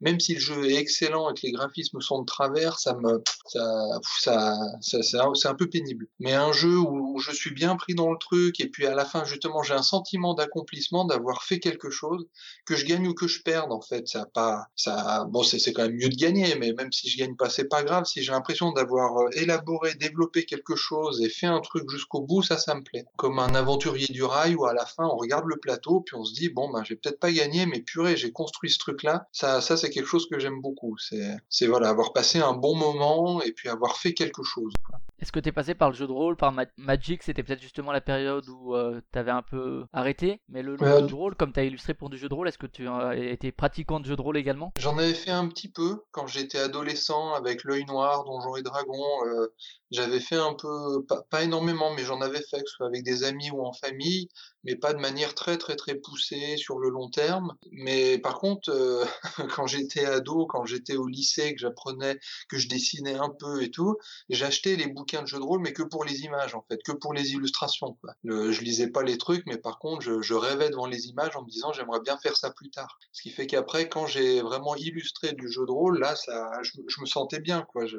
même 0.00 0.20
si 0.20 0.34
le 0.34 0.40
jeu 0.40 0.70
est 0.70 0.76
excellent 0.76 1.30
et 1.30 1.34
que 1.34 1.40
les 1.42 1.52
graphismes 1.52 2.00
sont 2.00 2.20
de 2.20 2.26
travers, 2.26 2.78
ça 2.78 2.94
me 2.94 3.22
ça 3.46 3.72
ça, 4.20 5.02
ça, 5.02 5.02
c'est 5.34 5.48
un 5.48 5.54
peu 5.54 5.68
pénible. 5.68 6.06
Mais 6.20 6.34
un 6.34 6.52
jeu 6.52 6.78
où 6.78 7.18
je 7.18 7.32
suis 7.32 7.52
bien 7.52 7.76
pris 7.76 7.94
dans 7.94 8.10
le 8.10 8.18
truc 8.18 8.60
et 8.60 8.68
puis 8.68 8.86
à 8.86 8.94
la 8.94 9.04
fin 9.04 9.23
justement, 9.24 9.62
j'ai 9.62 9.74
un 9.74 9.82
sentiment 9.82 10.34
d'accomplissement 10.34 11.04
d'avoir 11.04 11.42
fait 11.42 11.60
quelque 11.60 11.90
chose, 11.90 12.26
que 12.66 12.76
je 12.76 12.86
gagne 12.86 13.06
ou 13.08 13.14
que 13.14 13.26
je 13.26 13.42
perde, 13.42 13.72
en 13.72 13.80
fait. 13.80 14.06
Ça 14.08 14.26
pas, 14.26 14.68
ça, 14.76 15.26
bon, 15.30 15.42
c'est 15.42 15.72
quand 15.72 15.82
même 15.82 15.96
mieux 15.96 16.08
de 16.08 16.16
gagner, 16.16 16.54
mais 16.56 16.72
même 16.72 16.92
si 16.92 17.08
je 17.08 17.18
gagne 17.18 17.36
pas, 17.36 17.50
c'est 17.50 17.68
pas 17.68 17.82
grave. 17.82 18.04
Si 18.04 18.22
j'ai 18.22 18.32
l'impression 18.32 18.72
d'avoir 18.72 19.16
euh, 19.18 19.28
élaboré, 19.32 19.94
développé 19.94 20.44
quelque 20.44 20.76
chose 20.76 21.22
et 21.22 21.28
fait 21.28 21.46
un 21.46 21.60
truc 21.60 21.88
jusqu'au 21.90 22.20
bout, 22.20 22.42
ça, 22.42 22.58
ça 22.58 22.74
me 22.74 22.82
plaît. 22.82 23.06
Comme 23.16 23.38
un 23.38 23.54
aventurier 23.54 24.06
du 24.10 24.22
rail 24.24 24.54
où 24.54 24.66
à 24.66 24.74
la 24.74 24.86
fin, 24.86 25.04
on 25.04 25.16
regarde 25.16 25.46
le 25.46 25.56
plateau, 25.56 26.00
puis 26.00 26.16
on 26.16 26.24
se 26.24 26.34
dit, 26.34 26.48
bon, 26.48 26.70
ben, 26.70 26.84
j'ai 26.84 26.96
peut-être 26.96 27.20
pas 27.20 27.32
gagné, 27.32 27.66
mais 27.66 27.80
purée, 27.80 28.16
j'ai 28.16 28.32
construit 28.32 28.70
ce 28.70 28.78
truc-là. 28.78 29.28
Ça, 29.32 29.60
ça, 29.60 29.76
c'est 29.76 29.90
quelque 29.90 30.06
chose 30.06 30.28
que 30.28 30.38
j'aime 30.38 30.60
beaucoup. 30.60 30.96
C'est, 30.98 31.66
voilà, 31.66 31.88
avoir 31.88 32.12
passé 32.12 32.38
un 32.38 32.52
bon 32.52 32.74
moment 32.74 33.42
et 33.42 33.52
puis 33.52 33.68
avoir 33.68 33.96
fait 33.96 34.14
quelque 34.14 34.42
chose. 34.42 34.72
Est-ce 35.20 35.32
que 35.32 35.40
tu 35.40 35.48
es 35.48 35.52
passé 35.52 35.74
par 35.74 35.90
le 35.90 35.94
jeu 35.94 36.06
de 36.06 36.12
rôle, 36.12 36.36
par 36.36 36.52
Magic? 36.76 37.22
C'était 37.22 37.42
peut-être 37.42 37.62
justement 37.62 37.92
la 37.92 38.00
période 38.00 38.46
où 38.48 38.74
euh, 38.74 39.00
tu 39.14 39.18
avais 39.18 39.30
un 39.30 39.42
peu 39.42 39.84
arrêté. 39.92 40.40
Mais 40.48 40.62
le, 40.62 40.76
jeu 40.76 41.02
de 41.02 41.14
rôle, 41.14 41.34
comme 41.36 41.52
tu 41.52 41.60
as 41.60 41.64
illustré 41.64 41.94
pour 41.94 42.10
du 42.10 42.18
jeu 42.18 42.28
de 42.28 42.34
rôle, 42.34 42.48
est-ce 42.48 42.58
que 42.58 42.66
tu 42.66 42.88
as 42.88 43.16
été 43.16 43.52
pratiquant 43.52 44.00
de 44.00 44.06
jeu 44.06 44.16
de 44.16 44.20
rôle 44.20 44.36
également? 44.36 44.72
J'en 44.78 44.98
avais 44.98 45.14
fait 45.14 45.30
un 45.30 45.48
petit 45.48 45.70
peu 45.70 46.02
quand 46.10 46.26
j'étais 46.26 46.58
adolescent 46.58 47.32
avec 47.34 47.64
l'œil 47.64 47.84
noir, 47.86 48.24
Donjons 48.24 48.56
et 48.56 48.62
Dragons. 48.62 49.26
Euh, 49.26 49.46
j'avais 49.90 50.20
fait 50.20 50.36
un 50.36 50.54
peu, 50.54 51.04
pas, 51.30 51.42
énormément, 51.42 51.94
mais 51.94 52.02
j'en 52.02 52.20
avais 52.20 52.42
fait, 52.42 52.58
que 52.58 52.68
ce 52.68 52.76
soit 52.76 52.86
avec 52.86 53.04
des 53.04 53.22
amis 53.22 53.50
ou 53.50 53.64
en 53.64 53.72
famille, 53.72 54.28
mais 54.64 54.76
pas 54.76 54.92
de 54.92 55.00
manière 55.00 55.34
très 55.34 55.58
très 55.58 55.76
très 55.76 55.94
poussée 55.94 56.56
sur 56.56 56.78
le 56.78 56.88
long 56.88 57.08
terme. 57.08 57.54
Mais 57.72 58.18
par 58.18 58.38
contre, 58.38 58.70
euh, 58.70 59.04
quand 59.54 59.66
j'étais 59.66 60.04
ado, 60.04 60.46
quand 60.46 60.64
j'étais 60.64 60.96
au 60.96 61.06
lycée, 61.06 61.54
que 61.54 61.60
j'apprenais, 61.60 62.18
que 62.48 62.58
je 62.58 62.68
dessinais 62.68 63.14
un 63.14 63.30
peu 63.30 63.62
et 63.62 63.70
tout, 63.70 63.96
j'achetais 64.28 64.76
les 64.76 64.86
bouquins 64.86 65.22
de 65.22 65.26
jeux 65.26 65.38
de 65.38 65.44
rôle, 65.44 65.60
mais 65.60 65.72
que 65.72 65.82
pour 65.82 66.04
les 66.04 66.22
images 66.22 66.54
en 66.54 66.64
fait, 66.68 66.82
que 66.82 66.92
pour 66.92 67.12
les 67.12 67.32
illustrations. 67.32 67.96
Quoi. 68.00 68.14
je 68.24 68.60
lisais 68.60 68.88
pas 68.88 69.02
les 69.02 69.18
trucs, 69.18 69.46
mais 69.46 69.58
par 69.58 69.78
contre, 69.78 70.02
je, 70.02 70.34
rêvais 70.34 70.68
devant 70.70 70.86
les 70.86 71.06
images 71.06 71.36
en 71.36 71.42
me 71.42 71.48
disant 71.48 71.72
j'aimerais 71.72 72.00
bien 72.00 72.16
faire 72.18 72.36
ça 72.36 72.50
plus 72.50 72.70
tard. 72.70 72.98
Ce 73.12 73.22
qui 73.22 73.30
fait 73.30 73.46
qu'après, 73.46 73.88
quand 73.88 74.06
j'ai 74.06 74.42
vraiment 74.42 74.74
illustré 74.74 75.32
du 75.32 75.50
jeu 75.50 75.64
de 75.66 75.70
rôle, 75.70 75.98
là, 75.98 76.16
ça, 76.16 76.50
je, 76.62 77.00
me 77.00 77.06
sentais 77.06 77.40
bien, 77.40 77.62
quoi. 77.62 77.86
Je, 77.86 77.98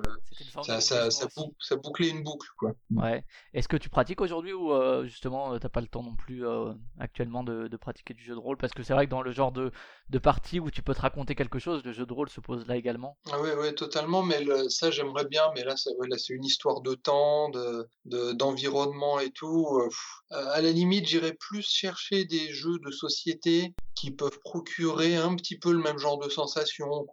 ça, 0.64 0.82
ça, 0.82 1.12
ça, 1.12 1.28
ça, 1.60 1.76
boucler 1.78 2.10
une 2.10 2.24
boucle, 2.24 2.48
quoi. 2.58 2.74
Ouais. 2.92 3.24
Est-ce 3.54 3.68
que 3.68 3.78
tu 3.78 3.90
pratiques 3.90 4.22
aujourd'hui 4.22 4.54
ou 4.54 4.72
euh, 4.72 5.06
justement 5.06 5.54
euh, 5.54 5.60
t'as 5.60 5.70
pas 5.70 5.82
le 5.82 5.88
temps 5.88 6.04
non 6.04 6.16
plus 6.16 6.46
euh, 6.46 6.55
actuellement 7.00 7.44
de, 7.44 7.76
pratiquer 7.78 8.14
du 8.14 8.24
jeu 8.24 8.34
de 8.34 8.40
rôle 8.40 8.58
Parce 8.58 8.74
que 8.74 8.84
c'est 8.84 8.94
vrai 8.94 9.06
que 9.06 9.12
dans 9.12 9.22
le 9.22 9.32
genre 9.32 9.52
de, 9.52 9.72
de 10.10 10.20
partie 10.20 10.60
où 10.60 10.70
tu 10.70 10.82
peux 10.82 10.94
te 10.94 11.02
raconter 11.02 11.36
quelque 11.36 11.60
chose, 11.60 11.84
le 11.84 11.92
jeu 11.92 12.06
de 12.06 12.14
rôle 12.14 12.30
se 12.30 12.40
pose 12.40 12.66
là 12.68 12.76
également. 12.76 13.18
Ah 13.32 13.38
oui, 13.42 13.50
ouais, 13.52 13.74
totalement. 13.74 14.24
Mais 14.24 14.44
ça, 14.70 14.92
j'aimerais 14.92 15.26
bien. 15.26 15.44
Mais 15.56 15.64
là, 15.64 15.76
c'est 15.78 16.34
une 16.34 16.46
histoire 16.46 16.82
de 16.82 16.94
temps, 16.94 17.50
de, 17.50 17.88
d'environnement 18.34 19.20
et 19.20 19.32
tout. 19.32 19.82
à 20.30 20.62
la 20.62 20.72
limite, 20.72 21.08
j'irais 21.08 21.34
plus 21.34 21.68
chercher 21.68 22.26
des 22.26 22.54
jeux 22.54 22.80
de 22.86 22.92
société 22.92 23.74
qui 23.96 24.12
peuvent 24.12 24.40
procurer 24.42 25.16
un 25.16 25.36
petit 25.36 25.58
peu 25.58 25.72
le 25.72 25.80
même 25.80 25.98
genre 25.98 26.20
de 26.20 26.30
sensation. 26.30 27.08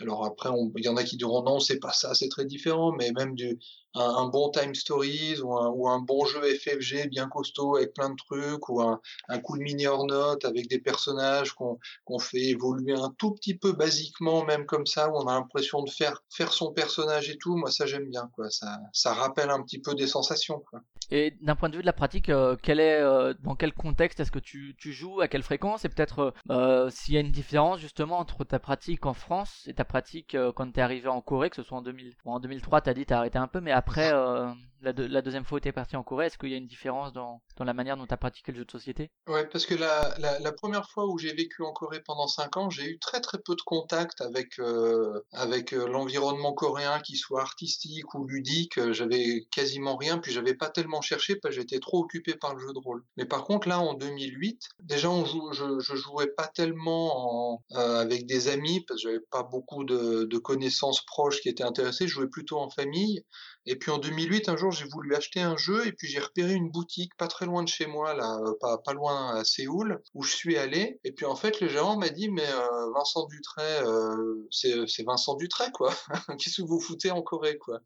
Alors 0.00 0.24
après, 0.24 0.48
il 0.76 0.84
y 0.84 0.88
en 0.88 0.96
a 0.96 1.04
qui 1.04 1.16
diront 1.16 1.42
non, 1.42 1.60
c'est 1.60 1.78
pas 1.78 1.92
ça, 1.92 2.14
c'est 2.14 2.28
très 2.28 2.46
différent, 2.46 2.92
mais 2.92 3.12
même 3.12 3.34
du, 3.34 3.58
un, 3.94 4.26
bon 4.26 4.50
Time 4.50 4.74
Stories 4.74 5.40
ou 5.42 5.52
un, 5.54 5.68
ou 5.68 5.88
un, 5.88 6.00
bon 6.00 6.24
jeu 6.24 6.40
FFG 6.42 7.08
bien 7.08 7.28
costaud 7.28 7.76
avec 7.76 7.92
plein 7.92 8.10
de 8.10 8.16
trucs 8.16 8.68
ou 8.68 8.80
un, 8.80 9.00
un 9.28 9.38
cool 9.38 9.60
mini 9.60 9.86
or 9.86 10.06
note 10.06 10.44
avec 10.44 10.68
des 10.68 10.78
personnages 10.78 11.52
qu'on 11.52 11.78
qu'on 12.04 12.18
fait 12.32 12.42
évoluer 12.48 12.94
un 12.94 13.14
tout 13.18 13.32
petit 13.32 13.54
peu 13.54 13.72
basiquement 13.72 14.44
même 14.44 14.66
comme 14.66 14.86
ça 14.86 15.10
où 15.10 15.16
on 15.16 15.26
a 15.26 15.34
l'impression 15.34 15.82
de 15.82 15.90
faire 15.90 16.22
faire 16.30 16.52
son 16.52 16.72
personnage 16.72 17.30
et 17.30 17.36
tout. 17.38 17.56
Moi 17.56 17.70
ça 17.70 17.86
j'aime 17.86 18.08
bien 18.08 18.30
quoi. 18.34 18.50
Ça 18.50 18.80
ça 18.92 19.12
rappelle 19.14 19.50
un 19.50 19.62
petit 19.62 19.80
peu 19.80 19.94
des 19.94 20.06
sensations 20.06 20.62
quoi. 20.70 20.80
Et 21.10 21.36
d'un 21.42 21.54
point 21.54 21.68
de 21.68 21.76
vue 21.76 21.82
de 21.82 21.86
la 21.86 21.92
pratique 21.92 22.30
euh, 22.30 22.56
quel 22.60 22.80
est 22.80 23.00
euh, 23.00 23.34
dans 23.40 23.54
quel 23.54 23.74
contexte 23.74 24.20
est-ce 24.20 24.30
que 24.30 24.38
tu, 24.38 24.74
tu 24.78 24.92
joues? 24.92 25.20
À 25.20 25.28
quelle 25.28 25.42
fréquence? 25.42 25.84
Et 25.84 25.88
peut-être 25.88 26.32
euh, 26.50 26.88
s'il 26.90 27.14
y 27.14 27.16
a 27.18 27.20
une 27.20 27.32
différence 27.32 27.80
justement 27.80 28.18
entre 28.18 28.44
ta 28.44 28.58
pratique 28.58 29.04
en 29.06 29.14
France 29.14 29.64
et 29.66 29.74
ta 29.74 29.84
pratique 29.84 30.36
quand 30.56 30.72
tu 30.72 30.80
es 30.80 30.82
arrivé 30.82 31.08
en 31.08 31.20
Corée 31.20 31.50
que 31.50 31.56
ce 31.56 31.62
soit 31.62 31.78
en 31.78 31.82
2000 31.82 32.14
bon, 32.24 32.32
en 32.32 32.40
2003 32.40 32.80
tu 32.80 32.90
as 32.90 32.94
dit 32.94 33.06
tu 33.06 33.12
as 33.12 33.18
arrêté 33.18 33.38
un 33.38 33.46
peu 33.46 33.60
mais 33.60 33.72
après, 33.72 34.10
euh, 34.84 35.08
la, 35.08 35.22
deuxième 35.22 35.44
fois 35.44 35.56
où 35.56 35.60
tu 35.60 35.68
es 35.68 35.72
parti 35.72 35.96
en 35.96 36.02
Corée, 36.02 36.26
est-ce 36.26 36.38
qu'il 36.38 36.50
y 36.50 36.54
a 36.54 36.56
une 36.56 36.66
différence 36.66 37.12
dans, 37.12 37.42
la 37.60 37.74
manière 37.74 37.96
dont 37.96 38.06
tu 38.06 38.14
as 38.14 38.16
pratiqué 38.16 38.52
le 38.52 38.58
jeu 38.58 38.64
de 38.64 38.70
société? 38.70 39.10
Ouais, 39.28 39.46
parce 39.46 39.66
que 39.66 39.74
la, 39.74 40.52
première 40.52 40.88
fois 40.90 41.06
où 41.06 41.18
j'ai 41.18 41.32
vécu 41.32 41.62
en 41.62 41.72
Corée 41.72 42.00
pendant 42.04 42.26
5 42.26 42.56
ans, 42.56 42.70
j'ai 42.70 42.90
eu 42.90 42.98
très 42.98 43.20
très 43.20 43.38
peu 43.38 43.54
de 43.54 43.62
contact 43.62 44.20
avec, 44.20 44.58
euh, 44.58 45.20
euh, 45.34 45.88
l'environnement 45.88 46.52
coréen, 46.52 47.00
qu'il 47.00 47.16
soit 47.16 47.40
artistique 47.40 48.14
ou 48.14 48.26
ludique. 48.26 48.80
J'avais 48.92 49.46
quasiment 49.50 49.96
rien, 49.96 50.18
puis 50.18 50.32
j'avais 50.32 50.54
pas 50.54 50.68
tellement 50.68 51.00
cherché 51.00 51.36
parce 51.36 51.54
que 51.54 51.60
j'étais 51.60 51.78
trop 51.78 52.00
occupé 52.00 52.34
par 52.34 52.54
le 52.54 52.60
jeu 52.60 52.72
de 52.72 52.78
rôle. 52.78 53.04
Mais 53.16 53.24
par 53.24 53.44
contre, 53.44 53.68
là, 53.68 53.80
en 53.80 53.94
2008, 53.94 54.68
déjà, 54.80 55.08
je, 55.52 55.80
je 55.80 55.96
jouais 55.96 56.28
pas 56.28 56.46
tellement 56.46 57.54
en, 57.54 57.64
avec 57.74 58.26
des 58.26 58.48
amis 58.48 58.84
parce 58.86 59.02
que 59.02 59.08
j'avais 59.08 59.24
pas 59.30 59.42
beaucoup 59.42 59.84
de, 59.84 60.24
de 60.24 60.38
connaissances 60.38 61.04
proches 61.04 61.40
qui 61.40 61.48
étaient 61.48 61.64
intéressés. 61.64 62.06
Je 62.06 62.14
jouais 62.14 62.28
plutôt 62.28 62.58
en 62.58 62.70
famille. 62.70 63.24
Et 63.66 63.76
puis 63.76 63.90
en 63.90 63.98
2008, 63.98 64.48
un 64.48 64.56
jour, 64.56 64.72
j'ai 64.72 64.86
voulu 64.86 65.14
acheter 65.14 65.40
un 65.40 65.56
jeu 65.56 65.86
et 65.86 65.92
puis 65.92 66.08
j'ai 66.08 66.18
repéré 66.18 66.52
une 66.54 66.70
boutique 66.70 67.16
pas 67.16 67.28
très 67.28 67.46
loin 67.46 67.62
de 67.62 67.68
chez 67.68 67.86
moi, 67.86 68.12
là, 68.14 68.38
euh, 68.44 68.78
pas, 68.84 68.92
loin 68.92 69.36
à 69.36 69.44
Séoul, 69.44 70.02
où 70.14 70.22
je 70.22 70.34
suis 70.34 70.56
allé. 70.56 70.98
Et 71.04 71.12
puis 71.12 71.26
en 71.26 71.36
fait, 71.36 71.60
le 71.60 71.68
gérant 71.68 71.96
m'a 71.96 72.08
dit, 72.08 72.28
mais 72.28 72.48
euh, 72.48 72.90
Vincent 72.92 73.26
Dutray, 73.26 73.82
euh, 73.84 74.48
c'est 74.50 75.04
Vincent 75.04 75.36
Dutray, 75.36 75.70
quoi. 75.72 75.94
Qu'est-ce 76.38 76.62
que 76.62 76.66
vous 76.66 76.80
foutez 76.80 77.10
en 77.12 77.22
Corée, 77.22 77.56
quoi? 77.58 77.80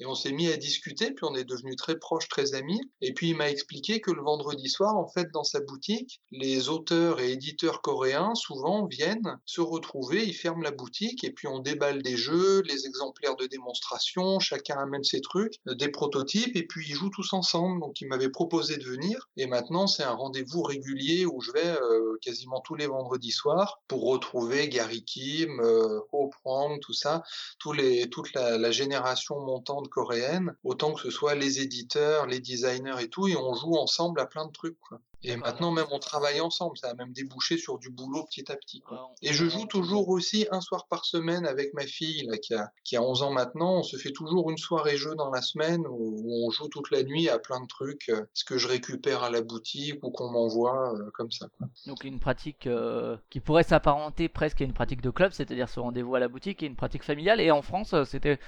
Et 0.00 0.06
on 0.06 0.14
s'est 0.14 0.32
mis 0.32 0.48
à 0.48 0.56
discuter, 0.56 1.10
puis 1.12 1.24
on 1.24 1.34
est 1.34 1.44
devenus 1.44 1.76
très 1.76 1.98
proches, 1.98 2.28
très 2.28 2.54
amis. 2.54 2.80
Et 3.00 3.12
puis 3.12 3.30
il 3.30 3.36
m'a 3.36 3.50
expliqué 3.50 4.00
que 4.00 4.10
le 4.10 4.22
vendredi 4.22 4.68
soir, 4.68 4.96
en 4.96 5.08
fait, 5.08 5.30
dans 5.32 5.44
sa 5.44 5.60
boutique, 5.60 6.20
les 6.30 6.68
auteurs 6.68 7.20
et 7.20 7.32
éditeurs 7.32 7.82
coréens 7.82 8.34
souvent 8.34 8.86
viennent 8.86 9.38
se 9.44 9.60
retrouver, 9.60 10.24
ils 10.24 10.34
ferment 10.34 10.62
la 10.62 10.70
boutique 10.70 11.24
et 11.24 11.32
puis 11.32 11.48
on 11.48 11.58
déballe 11.58 12.02
des 12.02 12.16
jeux, 12.16 12.62
les 12.62 12.86
exemplaires 12.86 13.36
de 13.36 13.46
démonstration, 13.46 14.38
chacun 14.38 14.76
amène 14.76 15.04
ses 15.04 15.20
trucs, 15.20 15.54
des 15.66 15.88
prototypes 15.88 16.56
et 16.56 16.66
puis 16.66 16.86
ils 16.88 16.94
jouent 16.94 17.10
tous 17.10 17.32
ensemble. 17.32 17.80
Donc 17.80 18.00
il 18.00 18.08
m'avait 18.08 18.30
proposé 18.30 18.76
de 18.76 18.84
venir 18.84 19.28
et 19.36 19.46
maintenant 19.46 19.86
c'est 19.86 20.04
un 20.04 20.14
rendez-vous 20.14 20.62
régulier 20.62 21.26
où 21.26 21.40
je 21.40 21.52
vais 21.52 21.66
euh, 21.66 22.16
quasiment 22.22 22.60
tous 22.60 22.74
les 22.74 22.86
vendredis 22.86 23.32
soirs 23.32 23.80
pour 23.88 24.04
retrouver 24.04 24.68
Gary 24.68 25.04
Kim, 25.04 25.60
euh, 25.60 26.00
Ho 26.12 26.28
Prong, 26.28 26.78
tout 26.80 26.92
ça, 26.92 27.22
tous 27.58 27.76
toute 28.10 28.32
la 28.34 28.70
génération 28.70 29.38
montante 29.40 29.87
coréenne, 29.88 30.54
autant 30.64 30.92
que 30.92 31.00
ce 31.00 31.10
soit 31.10 31.34
les 31.34 31.60
éditeurs, 31.60 32.26
les 32.26 32.40
designers 32.40 33.00
et 33.00 33.08
tout, 33.08 33.28
et 33.28 33.36
on 33.36 33.54
joue 33.54 33.76
ensemble 33.76 34.20
à 34.20 34.26
plein 34.26 34.46
de 34.46 34.52
trucs. 34.52 34.78
Quoi. 34.80 35.00
Et 35.24 35.36
maintenant 35.36 35.72
même 35.72 35.86
on 35.90 35.98
travaille 35.98 36.40
ensemble, 36.40 36.78
ça 36.78 36.90
a 36.90 36.94
même 36.94 37.12
débouché 37.12 37.58
sur 37.58 37.78
du 37.78 37.90
boulot 37.90 38.24
petit 38.24 38.50
à 38.52 38.56
petit. 38.56 38.80
Quoi. 38.80 39.10
Et 39.22 39.32
je 39.32 39.48
joue 39.48 39.66
toujours 39.66 40.08
aussi 40.08 40.46
un 40.52 40.60
soir 40.60 40.86
par 40.88 41.04
semaine 41.04 41.44
avec 41.44 41.74
ma 41.74 41.86
fille 41.86 42.26
là, 42.26 42.38
qui, 42.38 42.54
a, 42.54 42.70
qui 42.84 42.96
a 42.96 43.02
11 43.02 43.22
ans 43.22 43.32
maintenant. 43.32 43.78
On 43.78 43.82
se 43.82 43.96
fait 43.96 44.12
toujours 44.12 44.50
une 44.50 44.58
soirée 44.58 44.96
jeu 44.96 45.14
dans 45.16 45.30
la 45.30 45.42
semaine 45.42 45.84
où, 45.88 46.46
on 46.46 46.50
joue 46.50 46.68
toute 46.68 46.90
la 46.90 47.02
nuit 47.02 47.28
à 47.28 47.38
plein 47.38 47.60
de 47.60 47.66
trucs, 47.66 48.08
euh, 48.10 48.24
ce 48.32 48.44
que 48.44 48.58
je 48.58 48.68
récupère 48.68 49.22
à 49.22 49.30
la 49.30 49.42
boutique 49.42 50.02
ou 50.04 50.10
qu'on 50.10 50.30
m'envoie 50.30 50.94
euh, 50.94 51.10
comme 51.14 51.30
ça. 51.30 51.48
Quoi. 51.58 51.66
Donc 51.86 52.04
une 52.04 52.20
pratique 52.20 52.66
euh, 52.66 53.16
qui 53.28 53.40
pourrait 53.40 53.64
s'apparenter 53.64 54.28
presque 54.28 54.60
à 54.60 54.64
une 54.64 54.72
pratique 54.72 55.00
de 55.00 55.10
club, 55.10 55.32
c'est-à-dire 55.32 55.68
ce 55.68 55.80
rendez-vous 55.80 56.14
à 56.14 56.20
la 56.20 56.28
boutique 56.28 56.62
et 56.62 56.66
une 56.66 56.76
pratique 56.76 57.02
familiale. 57.02 57.40
Et 57.40 57.50
en 57.50 57.62
France, 57.62 57.94
c'était 58.04 58.38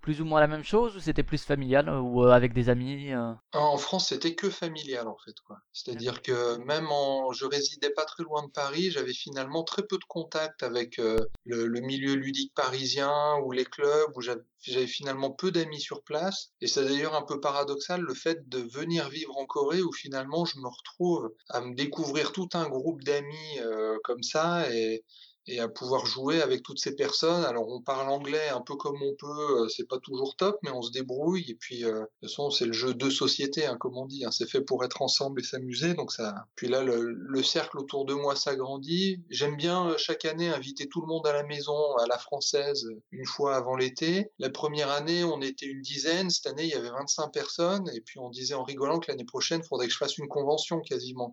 plus 0.00 0.20
ou 0.20 0.24
moins 0.24 0.40
la 0.40 0.46
même 0.46 0.64
chose 0.64 0.96
ou 0.96 1.00
c'était 1.00 1.22
plus 1.22 1.42
familial 1.44 1.88
euh, 1.88 2.00
ou 2.00 2.24
euh, 2.24 2.30
avec 2.30 2.52
des 2.52 2.68
amis 2.68 3.12
euh? 3.12 3.32
En 3.52 3.76
France, 3.76 4.08
c'était 4.08 4.34
que 4.34 4.50
familial 4.50 5.08
en 5.08 5.16
fait 5.24 5.34
quoi. 5.44 5.58
C'est-à-dire 5.72 6.22
que 6.22 6.56
même 6.58 6.86
en 6.90 7.32
je 7.32 7.44
résidais 7.44 7.90
pas 7.90 8.04
très 8.04 8.22
loin 8.22 8.42
de 8.44 8.50
Paris, 8.50 8.90
j'avais 8.90 9.12
finalement 9.12 9.62
très 9.62 9.82
peu 9.82 9.98
de 9.98 10.04
contact 10.08 10.62
avec 10.62 11.00
le, 11.44 11.80
milieu 11.80 12.14
ludique 12.14 12.54
parisien 12.54 13.36
ou 13.44 13.52
les 13.52 13.64
clubs 13.64 14.10
où 14.14 14.20
j'avais 14.20 14.86
finalement 14.86 15.30
peu 15.30 15.50
d'amis 15.50 15.80
sur 15.80 16.02
place 16.02 16.50
et 16.60 16.66
c'est 16.66 16.84
d'ailleurs 16.84 17.14
un 17.14 17.22
peu 17.22 17.40
paradoxal 17.40 18.00
le 18.00 18.14
fait 18.14 18.48
de 18.48 18.58
venir 18.58 19.08
vivre 19.08 19.36
en 19.36 19.46
Corée 19.46 19.82
où 19.82 19.92
finalement 19.92 20.44
je 20.44 20.58
me 20.58 20.68
retrouve 20.68 21.32
à 21.48 21.60
me 21.60 21.74
découvrir 21.74 22.32
tout 22.32 22.48
un 22.52 22.68
groupe 22.68 23.02
d'amis 23.02 23.58
comme 24.04 24.22
ça 24.22 24.70
et 24.72 25.04
et 25.46 25.60
à 25.60 25.68
pouvoir 25.68 26.06
jouer 26.06 26.42
avec 26.42 26.62
toutes 26.62 26.78
ces 26.78 26.94
personnes. 26.94 27.44
Alors 27.44 27.68
on 27.68 27.80
parle 27.80 28.08
anglais 28.08 28.48
un 28.50 28.60
peu 28.60 28.76
comme 28.76 29.00
on 29.02 29.14
peut, 29.18 29.62
euh, 29.62 29.68
c'est 29.68 29.88
pas 29.88 29.98
toujours 29.98 30.36
top, 30.36 30.58
mais 30.62 30.70
on 30.70 30.82
se 30.82 30.92
débrouille. 30.92 31.44
Et 31.48 31.54
puis 31.54 31.84
euh, 31.84 31.92
de 31.92 31.98
toute 32.00 32.30
façon 32.30 32.50
c'est 32.50 32.66
le 32.66 32.72
jeu 32.72 32.94
de 32.94 33.10
société, 33.10 33.66
hein, 33.66 33.76
comme 33.78 33.96
on 33.96 34.06
dit. 34.06 34.24
Hein. 34.24 34.30
c'est 34.30 34.48
fait 34.48 34.60
pour 34.60 34.84
être 34.84 35.02
ensemble 35.02 35.40
et 35.40 35.44
s'amuser. 35.44 35.94
Donc 35.94 36.12
ça. 36.12 36.46
Puis 36.54 36.68
là 36.68 36.82
le, 36.82 37.42
cercle 37.42 37.78
autour 37.78 38.04
de 38.04 38.14
moi 38.14 38.36
s'agrandit. 38.36 39.24
J'aime 39.30 39.56
bien 39.56 39.88
euh, 39.88 39.94
chaque 39.96 40.24
année 40.24 40.50
inviter 40.50 40.88
tout 40.88 41.00
le 41.00 41.06
monde 41.06 41.26
à 41.26 41.32
la 41.32 41.42
maison, 41.42 41.96
à 41.96 42.06
la 42.06 42.18
française, 42.18 42.86
une 43.10 43.24
fois 43.24 43.56
avant 43.56 43.76
l'été. 43.76 44.30
La 44.38 44.50
première 44.50 44.90
année 44.90 45.24
on 45.24 45.40
était 45.40 45.66
une 45.66 45.80
dizaine. 45.80 46.28
Cette 46.28 46.46
année 46.46 46.64
il 46.64 46.70
y 46.70 46.74
avait 46.74 46.90
25 46.90 47.32
personnes. 47.32 47.88
Et 47.94 48.02
puis 48.02 48.18
on 48.18 48.28
disait 48.28 48.54
en 48.54 48.62
rigolant 48.62 49.00
que 49.00 49.10
l'année 49.10 49.24
prochaine 49.24 49.62
il 49.64 49.66
faudrait 49.66 49.86
que 49.86 49.92
je 49.92 49.98
fasse 49.98 50.18
une 50.18 50.28
convention 50.28 50.80
quasiment. 50.80 51.32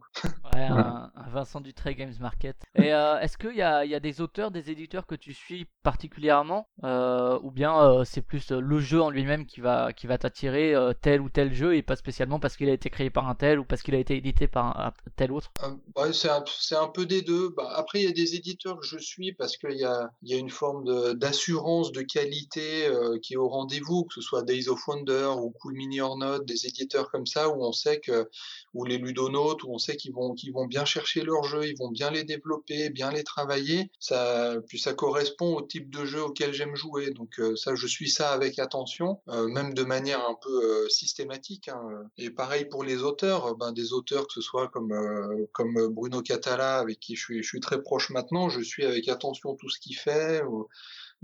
Ouais, 0.54 0.62
un, 0.64 1.12
Vincent 1.30 1.60
Dutré 1.60 1.94
Games 1.94 2.14
Market. 2.22 2.56
Et 2.76 2.88
est-ce 2.88 3.38
qu'il 3.38 3.56
y 3.56 3.62
a, 3.62 3.86
y 3.86 3.94
a 3.94 3.97
a 3.98 4.00
des 4.00 4.22
auteurs, 4.22 4.52
des 4.52 4.72
éditeurs 4.72 5.06
que 5.06 5.16
tu 5.16 5.34
suis 5.34 5.68
particulièrement, 5.84 6.68
ou 6.84 7.52
bien 7.52 8.04
c'est 8.06 8.22
plus 8.22 8.52
le 8.52 8.80
jeu 8.80 9.02
en 9.02 9.10
lui-même 9.10 9.46
qui 9.46 9.62
va, 9.62 9.94
qui 9.94 10.08
va 10.08 10.18
t'attirer 10.18 10.74
tel 11.02 11.22
ou 11.22 11.30
tel 11.30 11.54
jeu 11.54 11.76
et 11.76 11.82
pas 11.82 11.96
spécialement 11.96 12.40
parce 12.40 12.58
qu'il 12.58 12.70
a 12.70 12.74
été 12.74 12.90
créé 12.90 13.10
par 13.10 13.28
un 13.28 13.36
tel 13.36 13.60
ou 13.60 13.66
parce 13.66 13.82
qu'il 13.82 13.96
a 13.96 14.00
été 14.00 14.16
édité 14.16 14.48
par 14.48 14.80
un, 14.80 14.94
tel 15.16 15.32
autre? 15.32 15.52
C'est 16.12 16.76
un, 16.76 16.88
peu 16.88 17.06
des 17.06 17.22
deux. 17.22 17.50
Bah, 17.50 17.72
après, 17.76 18.02
il 18.02 18.06
y 18.06 18.10
a 18.10 18.14
des 18.14 18.36
éditeurs 18.36 18.80
que 18.80 18.86
je 18.86 18.98
suis 18.98 19.34
parce 19.34 19.58
qu'il 19.58 19.78
y 19.78 19.84
a, 19.84 20.10
y 20.24 20.34
a 20.34 20.38
une 20.38 20.50
forme 20.50 21.14
d'assurance 21.16 21.92
de, 21.92 22.02
qualité 22.02 22.90
qui 23.22 23.34
est 23.34 23.38
au 23.38 23.50
rendez-vous, 23.50 24.06
que 24.06 24.14
ce 24.14 24.22
soit 24.22 24.44
Days 24.44 24.70
of 24.70 24.88
Wonder 24.88 25.32
ou 25.38 25.52
Cool 25.52 25.74
Mini 25.74 26.02
or 26.02 26.18
Not, 26.18 26.40
des 26.40 26.66
éditeurs 26.66 27.12
comme 27.12 27.26
ça 27.26 27.50
où 27.50 27.64
on 27.64 27.72
sait 27.72 28.00
que, 28.00 28.30
ou 28.74 28.86
les 28.86 28.98
ludonautes, 28.98 29.64
où 29.64 29.74
on 29.74 29.78
sait 29.78 29.98
qu'ils 29.98 30.14
vont, 30.14 30.34
qu'ils 30.34 30.54
vont 30.54 30.66
bien 30.66 30.86
chercher 30.86 31.22
leurs 31.24 31.44
jeux, 31.44 31.68
ils 31.68 31.78
vont 31.78 31.92
bien 31.92 32.12
les 32.12 32.24
développer, 32.24 32.90
bien 32.90 33.12
les 33.12 33.24
travailler. 33.24 33.87
Ça, 34.00 34.56
puis 34.68 34.80
ça 34.80 34.94
correspond 34.94 35.56
au 35.56 35.62
type 35.62 35.90
de 35.90 36.06
jeu 36.06 36.24
auquel 36.24 36.54
j'aime 36.54 36.76
jouer. 36.76 37.12
Donc 37.12 37.40
euh, 37.40 37.56
ça, 37.56 37.76
je 37.76 37.88
suis 37.88 38.10
ça 38.10 38.32
avec 38.32 38.60
attention, 38.60 39.20
euh, 39.30 39.48
même 39.48 39.74
de 39.74 39.84
manière 39.84 40.20
un 40.28 40.36
peu 40.42 40.64
euh, 40.64 40.90
systématique. 40.90 41.70
Hein. 41.70 42.04
Et 42.18 42.30
pareil 42.30 42.66
pour 42.66 42.84
les 42.84 43.04
auteurs, 43.04 43.56
ben, 43.56 43.72
des 43.72 43.94
auteurs 43.94 44.28
que 44.28 44.34
ce 44.34 44.42
soit 44.42 44.68
comme 44.70 44.94
comme 45.54 45.88
Bruno 45.88 46.22
Catala, 46.22 46.78
avec 46.78 47.00
qui 47.00 47.16
je 47.16 47.42
suis, 47.42 47.60
très 47.60 47.82
proche 47.82 48.10
maintenant, 48.10 48.50
je 48.50 48.62
suis 48.62 48.86
avec 48.86 49.08
attention 49.08 49.56
tout 49.56 49.70
ce 49.70 49.80
qu'il 49.80 49.96
fait. 49.96 50.42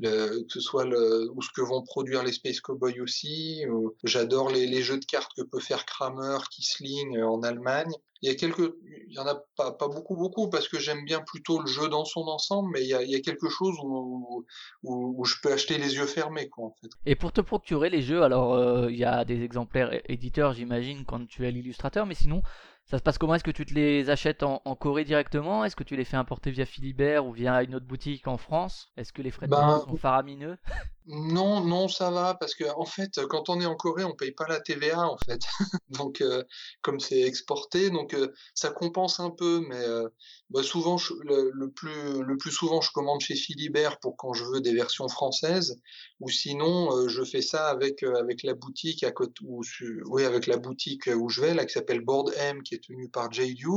Que 0.01 0.45
ce 0.47 0.60
soit 0.60 0.86
ou 0.86 1.41
ce 1.41 1.49
que 1.56 1.62
vont 1.62 1.84
produire 1.84 2.23
les 2.23 2.32
Space 2.32 2.62
Cowboys 2.62 2.99
aussi. 3.01 3.63
J'adore 4.03 4.49
les, 4.49 4.82
jeux 4.82 4.99
de 4.99 5.06
cartes 5.06 5.32
que 5.36 5.43
peut 5.43 5.60
faire 5.60 5.86
Kramer, 5.86 6.38
Kisling 6.51 7.21
en 7.21 7.41
Allemagne. 7.43 7.91
Il 8.21 8.29
y 8.29 8.32
a 8.32 8.36
quelques, 8.36 8.73
il 9.10 9.13
y 9.13 9.19
en 9.19 9.27
a 9.27 9.36
pas, 9.58 9.75
beaucoup, 9.82 10.15
beaucoup, 10.15 10.49
parce 10.49 10.69
que 10.69 10.79
j'aime 10.79 11.03
bien 11.03 11.19
plutôt 11.19 11.60
le 11.60 11.67
jeu 11.67 11.89
dans 11.89 12.06
son 12.06 12.21
ensemble, 12.21 12.69
mais 12.73 12.82
il 12.82 12.88
y 12.88 13.15
a, 13.15 13.19
quelque 13.19 13.49
chose 13.49 13.75
où, 13.84 14.45
où, 14.84 15.25
je 15.25 15.36
peux 15.43 15.51
acheter 15.51 15.77
les 15.77 15.95
yeux 15.95 16.06
fermés, 16.06 16.47
quoi. 16.47 16.73
Et 17.06 17.15
pour 17.15 17.34
te 17.34 17.41
procurer 17.41 17.89
les 17.89 18.01
jeux, 18.01 18.23
alors 18.23 18.53
euh, 18.53 18.89
il 18.89 18.97
y 18.97 19.03
a 19.03 19.25
des 19.25 19.43
exemplaires 19.43 19.99
éditeurs, 20.08 20.53
j'imagine, 20.53 21.03
quand 21.06 21.27
tu 21.27 21.45
es 21.45 21.51
l'illustrateur, 21.51 22.06
mais 22.06 22.15
sinon, 22.15 22.41
ça 22.86 22.98
se 22.98 23.04
passe 23.04 23.17
comment? 23.17 23.36
Est-ce 23.36 23.43
que 23.43 23.52
tu 23.52 23.65
te 23.65 23.74
les 23.74 24.10
achètes 24.10 24.43
en, 24.43 24.60
Corée 24.76 25.06
directement? 25.06 25.63
Est-ce 25.63 25.76
que 25.76 25.84
tu 25.84 25.96
les 25.96 26.06
fais 26.06 26.17
importer 26.17 26.52
via 26.52 26.65
Philibert 26.65 27.26
ou 27.26 27.32
via 27.32 27.63
une 27.63 27.76
autre 27.76 27.86
boutique 27.86 28.28
en 28.28 28.38
France? 28.38 28.91
Est-ce 28.98 29.13
que 29.13 29.22
les 29.22 29.32
frais 29.32 29.48
de 29.48 29.52
ben, 29.52 29.84
sont 29.88 29.98
faramineux? 29.98 30.58
Non, 31.06 31.62
non, 31.62 31.89
ça 31.89 32.12
va 32.12 32.34
parce 32.34 32.56
que 32.56 32.63
en 32.78 32.86
fait, 32.86 33.19
quand 33.28 33.50
on 33.50 33.60
est 33.60 33.65
en 33.65 33.76
Corée, 33.76 34.06
on 34.06 34.15
paye 34.15 34.32
pas 34.32 34.48
la 34.48 34.62
TVA 34.62 35.06
en 35.06 35.17
fait. 35.26 35.41
donc, 35.89 36.22
euh, 36.22 36.43
comme 36.82 37.02
c'est 37.02 37.19
exporté, 37.19 37.89
donc 37.89 38.13
euh, 38.13 38.30
ça 38.56 38.69
compense 38.69 39.19
un 39.19 39.30
peu, 39.30 39.65
mais 39.67 39.84
euh, 39.84 40.08
bah, 40.50 40.63
souvent, 40.63 40.96
le, 41.26 41.67
plus, 41.72 42.24
le 42.24 42.38
plus 42.38 42.52
souvent, 42.52 42.80
je 42.80 42.89
commande 42.91 43.19
chez 43.19 43.36
Philibert 43.36 44.00
pour 44.00 44.15
quand 44.15 44.32
je 44.32 44.46
veux 44.46 44.62
des 44.62 44.74
versions 44.74 45.10
françaises, 45.10 45.78
ou 46.22 46.30
sinon, 46.30 47.10
je 47.10 47.24
fais 47.26 47.41
ça 47.41 47.67
avec 47.67 48.04
avec 48.04 48.41
la 48.43 48.54
boutique 48.54 49.04
à 49.04 49.12
côté, 49.12 49.34
ou 49.43 49.62
oui, 50.06 50.24
avec 50.24 50.48
la 50.48 50.56
boutique 50.56 51.08
où 51.08 51.28
je 51.28 51.41
vais 51.41 51.54
là, 51.54 51.65
qui 51.65 51.74
s'appelle 51.74 52.00
Board 52.00 52.32
M, 52.38 52.63
qui 52.63 52.73
est 52.74 52.84
tenue 52.84 53.10
par 53.10 53.32
JDU, 53.32 53.68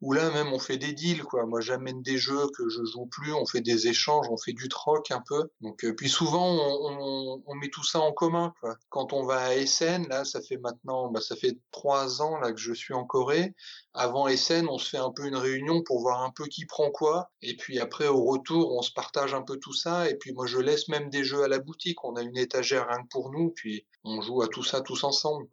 où 0.00 0.12
là 0.12 0.30
même 0.30 0.52
on 0.52 0.58
fait 0.58 0.76
des 0.76 0.92
deals 0.92 1.24
quoi. 1.24 1.46
Moi, 1.46 1.60
j'amène 1.60 2.02
des 2.02 2.18
jeux 2.18 2.46
que 2.56 2.68
je 2.68 2.84
joue 2.84 3.06
plus, 3.06 3.32
on 3.32 3.46
fait 3.46 3.60
des 3.60 3.88
échanges, 3.88 4.26
on 4.30 4.36
fait 4.36 4.52
du 4.52 4.68
troc 4.68 5.10
un 5.10 5.22
peu. 5.26 5.50
Donc, 5.60 5.84
puis 5.96 6.08
souvent 6.08 6.46
on, 7.46 7.54
met 7.54 7.68
tout 7.68 7.84
ça 7.84 8.00
en 8.00 8.12
commun. 8.12 8.54
Quoi. 8.60 8.76
Quand 8.88 9.12
on 9.12 9.24
va 9.24 9.38
à 9.38 9.54
Essen, 9.54 10.08
là, 10.08 10.24
ça 10.24 10.40
fait 10.40 10.56
maintenant, 10.56 11.10
bah, 11.10 11.20
ça 11.20 11.36
fait 11.36 11.58
trois 11.72 12.22
ans 12.22 12.38
là 12.38 12.52
que 12.52 12.58
je 12.58 12.72
suis 12.72 12.94
en 12.94 13.04
Corée. 13.04 13.54
Avant 13.92 14.28
Essen, 14.28 14.68
on 14.68 14.78
se 14.78 14.88
fait 14.88 14.98
un 14.98 15.10
peu 15.10 15.26
une 15.26 15.36
réunion 15.36 15.82
pour 15.82 16.00
voir 16.00 16.22
un 16.22 16.30
peu 16.30 16.46
qui 16.46 16.64
prend 16.64 16.90
quoi. 16.90 17.30
Et 17.42 17.56
puis 17.56 17.78
après, 17.80 18.08
au 18.08 18.24
retour, 18.24 18.72
on 18.72 18.82
se 18.82 18.92
partage 18.92 19.34
un 19.34 19.42
peu 19.42 19.58
tout 19.58 19.74
ça. 19.74 20.08
Et 20.08 20.16
puis 20.16 20.32
moi, 20.32 20.46
je 20.46 20.58
laisse 20.58 20.88
même 20.88 21.10
des 21.10 21.24
jeux 21.24 21.42
à 21.42 21.48
la 21.48 21.58
boutique. 21.58 22.04
On 22.04 22.16
a 22.16 22.22
une 22.22 22.38
étagère 22.38 22.86
rien 22.88 23.02
que 23.02 23.08
pour 23.08 23.30
nous. 23.30 23.50
Puis 23.50 23.86
on 24.04 24.20
joue 24.22 24.42
à 24.42 24.48
tout 24.48 24.62
ça 24.62 24.80
tous 24.80 25.04
ensemble. 25.04 25.46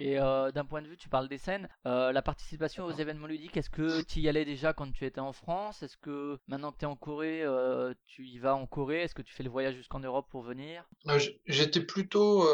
Et 0.00 0.18
euh, 0.18 0.50
d'un 0.50 0.64
point 0.64 0.80
de 0.80 0.86
vue, 0.86 0.96
tu 0.96 1.10
parles 1.10 1.28
des 1.28 1.36
scènes, 1.36 1.68
euh, 1.86 2.10
la 2.10 2.22
participation 2.22 2.86
aux 2.86 2.92
événements 2.92 3.26
ludiques, 3.26 3.58
est-ce 3.58 3.68
que 3.68 4.00
tu 4.00 4.20
y 4.20 4.30
allais 4.30 4.46
déjà 4.46 4.72
quand 4.72 4.90
tu 4.90 5.04
étais 5.04 5.20
en 5.20 5.34
France? 5.34 5.82
Est-ce 5.82 5.98
que 5.98 6.38
maintenant 6.48 6.72
que 6.72 6.78
tu 6.78 6.84
es 6.86 6.88
en 6.88 6.96
Corée, 6.96 7.42
euh, 7.42 7.92
tu 8.06 8.26
y 8.26 8.38
vas 8.38 8.54
en 8.54 8.66
Corée? 8.66 9.02
Est-ce 9.02 9.14
que 9.14 9.20
tu 9.20 9.34
fais 9.34 9.42
le 9.42 9.50
voyage 9.50 9.74
jusqu'en 9.74 10.00
Europe 10.00 10.26
pour 10.30 10.40
venir? 10.40 10.88
J'étais 11.44 11.80
plutôt, 11.80 12.48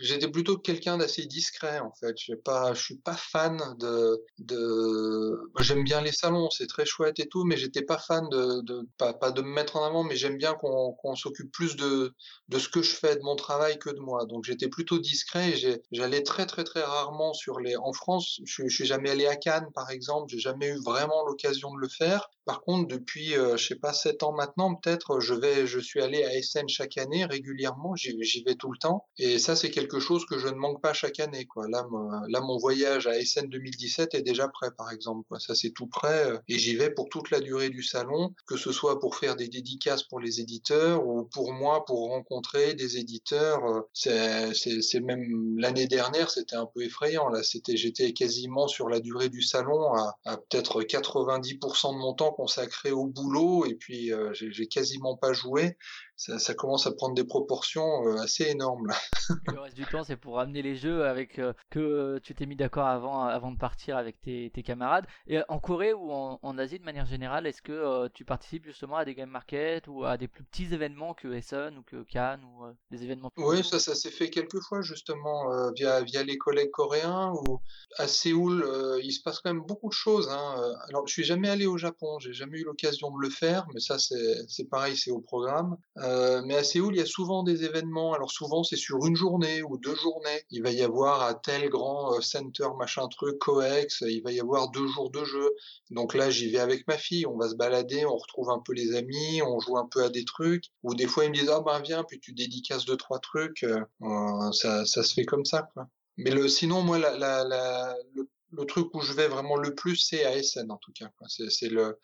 j'étais 0.00 0.28
plutôt 0.28 0.58
quelqu'un 0.58 0.98
d'assez 0.98 1.24
discret 1.24 1.80
en 1.80 1.92
fait. 1.92 2.14
Je 2.18 2.34
pas, 2.34 2.74
je 2.74 2.82
suis 2.82 2.98
pas 2.98 3.16
fan 3.16 3.58
de, 3.78 5.50
j'aime 5.60 5.82
bien 5.82 6.02
les 6.02 6.12
salons, 6.12 6.50
c'est 6.50 6.66
très 6.66 6.84
chouette 6.84 7.18
et 7.20 7.28
tout, 7.28 7.44
mais 7.44 7.56
j'étais 7.56 7.82
pas 7.82 7.96
fan 7.96 8.28
de, 8.28 8.86
pas, 8.98 9.30
de 9.30 9.40
me 9.40 9.48
mettre 9.48 9.76
en 9.76 9.84
avant, 9.86 10.04
mais 10.04 10.14
j'aime 10.16 10.36
bien 10.36 10.52
qu'on 10.52 11.14
s'occupe 11.14 11.50
plus 11.52 11.76
de, 11.76 12.14
de 12.48 12.58
ce 12.58 12.68
que 12.68 12.82
je 12.82 12.94
fais, 12.94 13.16
de 13.16 13.22
mon 13.22 13.34
travail 13.34 13.78
que 13.78 13.88
de 13.88 14.00
moi. 14.00 14.26
Donc 14.26 14.44
j'étais 14.44 14.68
plutôt 14.68 14.98
discret. 14.98 15.54
J'allais 15.90 16.17
très 16.22 16.46
très 16.46 16.64
très 16.64 16.82
rarement 16.82 17.32
sur 17.32 17.60
les. 17.60 17.76
En 17.76 17.92
France, 17.92 18.40
je, 18.44 18.64
je 18.68 18.74
suis 18.74 18.86
jamais 18.86 19.10
allé 19.10 19.26
à 19.26 19.36
Cannes 19.36 19.68
par 19.74 19.90
exemple. 19.90 20.30
J'ai 20.30 20.38
jamais 20.40 20.68
eu 20.68 20.78
vraiment 20.84 21.24
l'occasion 21.26 21.72
de 21.74 21.80
le 21.80 21.88
faire. 21.88 22.30
Par 22.48 22.62
contre, 22.62 22.88
depuis, 22.88 23.36
euh, 23.36 23.58
je 23.58 23.66
sais 23.66 23.74
pas, 23.74 23.92
sept 23.92 24.22
ans 24.22 24.32
maintenant, 24.32 24.74
peut-être, 24.74 25.20
je 25.20 25.34
vais, 25.34 25.66
je 25.66 25.78
suis 25.78 26.00
allé 26.00 26.24
à 26.24 26.34
Essen 26.34 26.66
chaque 26.66 26.96
année 26.96 27.26
régulièrement. 27.26 27.94
J'y 27.94 28.42
vais 28.42 28.54
tout 28.54 28.72
le 28.72 28.78
temps. 28.78 29.04
Et 29.18 29.38
ça, 29.38 29.54
c'est 29.54 29.70
quelque 29.70 30.00
chose 30.00 30.24
que 30.24 30.38
je 30.38 30.48
ne 30.48 30.54
manque 30.54 30.80
pas 30.80 30.94
chaque 30.94 31.20
année, 31.20 31.44
quoi. 31.44 31.68
Là, 31.68 31.86
là, 32.26 32.40
mon 32.40 32.56
voyage 32.56 33.06
à 33.06 33.18
Essen 33.18 33.50
2017 33.50 34.14
est 34.14 34.22
déjà 34.22 34.48
prêt, 34.48 34.70
par 34.78 34.90
exemple. 34.90 35.26
Quoi. 35.28 35.38
Ça, 35.40 35.54
c'est 35.54 35.72
tout 35.72 35.88
prêt. 35.88 36.24
Euh, 36.24 36.38
et 36.48 36.58
j'y 36.58 36.74
vais 36.74 36.88
pour 36.88 37.10
toute 37.10 37.30
la 37.30 37.40
durée 37.40 37.68
du 37.68 37.82
salon, 37.82 38.32
que 38.46 38.56
ce 38.56 38.72
soit 38.72 38.98
pour 38.98 39.16
faire 39.16 39.36
des 39.36 39.48
dédicaces 39.48 40.04
pour 40.04 40.18
les 40.18 40.40
éditeurs 40.40 41.06
ou 41.06 41.24
pour 41.24 41.52
moi, 41.52 41.84
pour 41.84 42.08
rencontrer 42.08 42.72
des 42.72 42.96
éditeurs. 42.96 43.62
Euh, 44.06 44.52
c'est 44.54 45.00
même 45.00 45.58
l'année 45.58 45.86
dernière, 45.86 46.30
c'était 46.30 46.56
un 46.56 46.64
peu 46.64 46.82
effrayant. 46.82 47.28
Là, 47.28 47.42
c'était, 47.42 47.76
j'étais 47.76 48.14
quasiment 48.14 48.68
sur 48.68 48.88
la 48.88 49.00
durée 49.00 49.28
du 49.28 49.42
salon 49.42 49.92
à, 49.92 50.16
à 50.24 50.38
peut-être 50.38 50.80
90% 50.80 51.92
de 51.92 51.98
mon 51.98 52.14
temps 52.14 52.36
consacré 52.38 52.92
au 52.92 53.06
boulot 53.06 53.66
et 53.66 53.74
puis 53.74 54.12
euh, 54.12 54.32
j'ai 54.32 54.68
quasiment 54.68 55.16
pas 55.16 55.32
joué 55.32 55.76
ça, 56.18 56.54
commence 56.54 56.86
à 56.86 56.92
prendre 56.92 57.14
des 57.14 57.24
proportions 57.24 58.06
euh, 58.06 58.16
assez 58.16 58.44
énormes. 58.44 58.92
le 59.46 59.60
reste 59.60 59.76
du 59.76 59.86
temps, 59.86 60.02
c'est 60.02 60.16
pour 60.16 60.36
ramener 60.36 60.62
les 60.62 60.74
jeux 60.74 61.06
avec 61.06 61.38
euh, 61.38 61.52
que 61.70 62.18
tu 62.18 62.34
t'es 62.34 62.44
mis 62.44 62.56
d'accord 62.56 62.86
avant, 62.86 63.22
avant 63.22 63.52
de 63.52 63.56
partir 63.56 63.96
avec 63.96 64.20
tes, 64.20 64.50
camarades. 64.64 65.06
Et 65.28 65.38
en 65.48 65.60
Corée 65.60 65.92
ou 65.92 66.10
en, 66.10 66.58
Asie 66.58 66.80
de 66.80 66.84
manière 66.84 67.06
générale, 67.06 67.46
est-ce 67.46 67.62
que 67.62 67.72
euh, 67.72 68.08
tu 68.12 68.24
participes 68.24 68.64
justement 68.64 68.96
à 68.96 69.04
des 69.04 69.14
game 69.14 69.30
markets 69.30 69.86
ou 69.86 70.04
à 70.04 70.16
des 70.16 70.26
plus 70.26 70.42
petits 70.42 70.74
événements 70.74 71.14
que 71.14 71.32
Essen 71.32 71.78
ou 71.78 71.82
que 71.82 72.02
Cannes 72.02 72.42
ou 72.42 72.64
des 72.90 73.04
événements 73.04 73.30
Oui, 73.36 73.62
ça, 73.62 73.78
ça 73.78 73.94
s'est 73.94 74.10
fait 74.10 74.28
quelques 74.28 74.60
fois 74.60 74.82
justement 74.82 75.70
via, 75.72 76.02
via 76.02 76.24
les 76.24 76.36
collègues 76.36 76.72
coréens 76.72 77.32
ou 77.32 77.60
à 77.98 78.08
Séoul, 78.08 78.66
il 79.02 79.12
se 79.12 79.22
passe 79.22 79.38
quand 79.38 79.54
même 79.54 79.64
beaucoup 79.64 79.88
de 79.88 79.94
choses. 79.94 80.28
Hein. 80.28 80.74
Alors, 80.88 81.06
je 81.06 81.12
suis 81.12 81.24
jamais 81.24 81.48
allé 81.48 81.66
au 81.66 81.78
Japon, 81.78 82.18
j'ai 82.18 82.32
jamais 82.32 82.58
eu 82.58 82.64
l'occasion 82.64 83.10
de 83.12 83.20
le 83.20 83.30
faire, 83.30 83.66
mais 83.72 83.80
ça 83.80 83.96
c'est 83.98 84.68
pareil, 84.68 84.96
c'est 84.96 85.12
au 85.12 85.20
programme. 85.20 85.76
Euh, 86.08 86.42
mais 86.44 86.56
à 86.56 86.64
Séoul, 86.64 86.94
il 86.94 86.98
y 86.98 87.02
a 87.02 87.06
souvent 87.06 87.42
des 87.42 87.64
événements. 87.64 88.14
Alors 88.14 88.30
souvent, 88.30 88.64
c'est 88.64 88.76
sur 88.76 89.04
une 89.06 89.16
journée 89.16 89.62
ou 89.62 89.76
deux 89.78 89.94
journées. 89.94 90.42
Il 90.50 90.62
va 90.62 90.70
y 90.70 90.82
avoir 90.82 91.22
à 91.22 91.34
tel 91.34 91.68
grand 91.68 92.14
euh, 92.14 92.20
center, 92.20 92.68
machin 92.78 93.06
truc, 93.08 93.38
coex, 93.38 94.02
il 94.06 94.22
va 94.22 94.32
y 94.32 94.40
avoir 94.40 94.70
deux 94.70 94.86
jours 94.86 95.10
de 95.10 95.24
jeu. 95.24 95.50
Donc 95.90 96.14
là, 96.14 96.30
j'y 96.30 96.50
vais 96.50 96.58
avec 96.58 96.86
ma 96.88 96.96
fille. 96.96 97.26
On 97.26 97.36
va 97.36 97.48
se 97.48 97.54
balader, 97.54 98.06
on 98.06 98.16
retrouve 98.16 98.50
un 98.50 98.60
peu 98.64 98.72
les 98.72 98.94
amis, 98.96 99.42
on 99.42 99.60
joue 99.60 99.76
un 99.76 99.88
peu 99.90 100.02
à 100.02 100.08
des 100.08 100.24
trucs. 100.24 100.64
Ou 100.82 100.94
des 100.94 101.06
fois, 101.06 101.24
ils 101.24 101.30
me 101.30 101.34
disent 101.34 101.50
ah 101.50 101.60
ben 101.60 101.80
viens, 101.80 102.04
puis 102.04 102.18
tu 102.20 102.32
dédicaces 102.32 102.84
deux 102.86 102.96
trois 102.96 103.18
trucs. 103.18 103.64
Euh, 103.64 104.52
ça, 104.52 104.84
se 104.86 105.14
fait 105.14 105.24
comme 105.24 105.44
ça. 105.44 105.68
Mais 106.16 106.48
sinon, 106.48 106.82
moi, 106.82 106.98
le 106.98 108.64
truc 108.64 108.94
où 108.94 109.00
je 109.00 109.12
vais 109.12 109.28
vraiment 109.28 109.56
le 109.56 109.74
plus, 109.74 109.96
c'est 109.96 110.24
à 110.24 110.36
Essen 110.36 110.70
en 110.70 110.78
tout 110.78 110.92
cas. 110.92 111.10
C'est 111.28 111.68
le, 111.68 111.98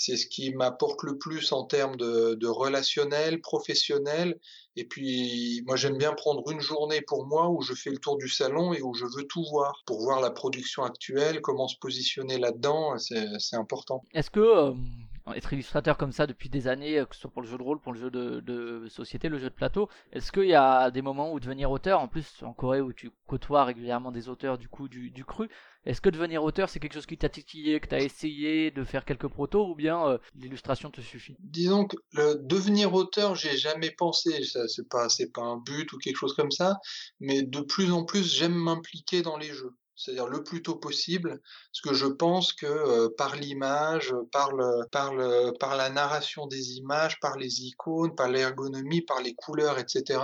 c'est 0.00 0.16
ce 0.16 0.26
qui 0.26 0.50
m'apporte 0.54 1.02
le 1.02 1.18
plus 1.18 1.52
en 1.52 1.64
termes 1.66 1.96
de, 1.96 2.46
relationnel, 2.46 3.42
professionnel. 3.42 4.40
Et 4.74 4.86
puis, 4.86 5.62
moi, 5.66 5.76
j'aime 5.76 5.98
bien 5.98 6.14
prendre 6.14 6.50
une 6.50 6.62
journée 6.62 7.02
pour 7.02 7.26
moi 7.26 7.50
où 7.50 7.60
je 7.60 7.74
fais 7.74 7.90
le 7.90 7.98
tour 7.98 8.16
du 8.16 8.26
salon 8.26 8.72
et 8.72 8.80
où 8.80 8.94
je 8.94 9.04
veux 9.04 9.24
tout 9.24 9.44
voir 9.50 9.82
pour 9.84 10.00
voir 10.00 10.22
la 10.22 10.30
production 10.30 10.84
actuelle, 10.84 11.42
comment 11.42 11.68
se 11.68 11.76
positionner 11.76 12.38
là-dedans. 12.38 12.96
C'est 12.96 13.56
important. 13.56 14.02
Est-ce 14.14 14.30
que 14.30 14.40
euh, 14.40 14.72
être 15.34 15.52
illustrateur 15.52 15.96
comme 15.96 16.12
ça 16.12 16.26
depuis 16.26 16.48
des 16.48 16.68
années, 16.68 16.98
euh, 16.98 17.04
que 17.04 17.14
ce 17.14 17.22
soit 17.22 17.30
pour 17.30 17.42
le 17.42 17.48
jeu 17.48 17.58
de 17.58 17.62
rôle, 17.62 17.80
pour 17.80 17.92
le 17.92 18.00
jeu 18.00 18.10
de, 18.10 18.86
société, 18.88 19.28
le 19.28 19.38
jeu 19.38 19.50
de 19.50 19.54
plateau, 19.54 19.88
est-ce 20.12 20.32
qu'il 20.32 20.46
y 20.46 20.54
a 20.54 20.90
des 20.90 21.02
moments 21.02 21.32
où 21.32 21.40
devenir 21.40 21.70
auteur, 21.70 22.00
en 22.00 22.08
plus 22.08 22.42
en 22.42 22.52
Corée 22.52 22.80
où 22.80 22.92
tu 22.92 23.10
côtoies 23.26 23.64
régulièrement 23.64 24.12
des 24.12 24.28
auteurs 24.28 24.58
du 24.58 24.68
coup 24.68 24.88
du, 24.88 25.24
cru, 25.24 25.48
est-ce 25.84 26.00
que 26.00 26.10
devenir 26.10 26.42
auteur 26.42 26.68
c'est 26.68 26.80
quelque 26.80 26.94
chose 26.94 27.06
qui 27.06 27.16
t'a 27.16 27.28
titillé, 27.28 27.80
que 27.80 27.88
t'as 27.88 28.00
essayé 28.00 28.70
de 28.70 28.84
faire 28.84 29.04
quelques 29.04 29.28
protos 29.28 29.68
ou 29.68 29.74
bien 29.74 30.06
euh, 30.06 30.18
l'illustration 30.34 30.90
te 30.90 31.00
suffit? 31.00 31.36
Disons 31.40 31.86
que 31.86 31.96
le 32.12 32.36
devenir 32.42 32.92
auteur, 32.94 33.34
j'ai 33.34 33.56
jamais 33.56 33.90
pensé, 33.90 34.44
ça 34.44 34.66
c'est 34.68 34.88
pas 34.88 35.08
c'est 35.08 35.32
pas 35.32 35.42
un 35.42 35.58
but 35.58 35.92
ou 35.92 35.98
quelque 35.98 36.16
chose 36.16 36.34
comme 36.34 36.50
ça, 36.50 36.78
mais 37.20 37.42
de 37.42 37.60
plus 37.60 37.92
en 37.92 38.04
plus 38.04 38.24
j'aime 38.34 38.54
m'impliquer 38.54 39.22
dans 39.22 39.36
les 39.36 39.52
jeux 39.52 39.76
c'est-à-dire 40.00 40.28
le 40.28 40.42
plus 40.42 40.62
tôt 40.62 40.76
possible, 40.76 41.40
parce 41.72 41.80
que 41.82 41.94
je 41.94 42.06
pense 42.06 42.54
que 42.54 42.66
euh, 42.66 43.08
par 43.18 43.36
l'image, 43.36 44.14
par, 44.32 44.52
le, 44.52 44.86
par, 44.90 45.14
le, 45.14 45.52
par 45.58 45.76
la 45.76 45.90
narration 45.90 46.46
des 46.46 46.78
images, 46.78 47.20
par 47.20 47.36
les 47.36 47.64
icônes, 47.64 48.14
par 48.14 48.28
l'ergonomie, 48.28 49.02
par 49.02 49.20
les 49.20 49.34
couleurs, 49.34 49.78
etc., 49.78 50.20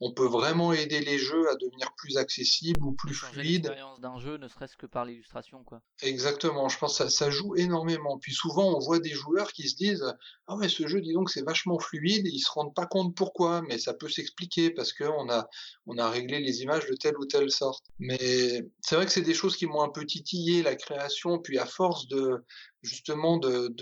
on 0.00 0.12
peut 0.12 0.26
vraiment 0.26 0.72
aider 0.74 1.00
les 1.00 1.18
jeux 1.18 1.48
à 1.50 1.54
devenir 1.54 1.88
plus 1.96 2.18
accessibles 2.18 2.82
ou 2.84 2.92
plus 2.92 3.14
fluides. 3.14 3.66
L'expérience 3.66 4.00
d'un 4.00 4.18
jeu, 4.18 4.36
ne 4.36 4.48
serait-ce 4.48 4.76
que 4.76 4.86
par 4.86 5.06
l'illustration, 5.06 5.64
quoi. 5.64 5.80
Exactement, 6.02 6.68
je 6.68 6.78
pense 6.78 6.98
que 6.98 7.04
ça, 7.04 7.10
ça 7.10 7.30
joue 7.30 7.56
énormément. 7.56 8.18
Puis 8.18 8.34
souvent, 8.34 8.76
on 8.76 8.78
voit 8.78 8.98
des 8.98 9.14
joueurs 9.14 9.52
qui 9.52 9.68
se 9.70 9.76
disent 9.76 10.04
Ah 10.46 10.56
ouais, 10.56 10.68
ce 10.68 10.86
jeu, 10.86 11.00
dis 11.00 11.14
donc, 11.14 11.30
c'est 11.30 11.44
vachement 11.44 11.78
fluide, 11.78 12.26
et 12.26 12.30
ils 12.30 12.40
se 12.40 12.50
rendent 12.50 12.74
pas 12.74 12.86
compte 12.86 13.16
pourquoi, 13.16 13.62
mais 13.62 13.78
ça 13.78 13.94
peut 13.94 14.08
s'expliquer 14.10 14.70
parce 14.70 14.92
qu'on 14.92 15.30
a, 15.30 15.48
on 15.86 15.96
a 15.96 16.10
réglé 16.10 16.40
les 16.40 16.62
images 16.62 16.86
de 16.86 16.94
telle 16.94 17.16
ou 17.16 17.24
telle 17.24 17.50
sorte. 17.50 17.84
Mais 17.98 18.66
c'est 18.80 18.96
vrai 18.96 19.06
que 19.06 19.13
c'est 19.14 19.22
des 19.22 19.34
choses 19.34 19.56
qui 19.56 19.66
m'ont 19.66 19.82
un 19.82 19.90
peu 19.90 20.04
titillé 20.04 20.64
la 20.64 20.74
création, 20.74 21.38
puis 21.38 21.58
à 21.58 21.66
force 21.66 22.08
de, 22.08 22.44
justement 22.84 23.38
de 23.38 23.74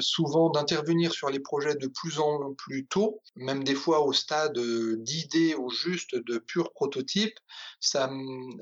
souvent 0.00 0.50
d'intervenir 0.50 1.12
sur 1.12 1.28
les 1.28 1.40
projets 1.40 1.74
de 1.74 1.86
plus 1.88 2.18
en 2.18 2.54
plus 2.54 2.86
tôt, 2.86 3.20
même 3.36 3.64
des 3.64 3.74
fois 3.74 4.00
au 4.00 4.12
stade 4.12 4.58
d'idées 4.98 5.54
ou 5.54 5.70
juste 5.70 6.14
de 6.14 6.38
pur 6.38 6.72
prototype, 6.72 7.38
ça, 7.80 8.10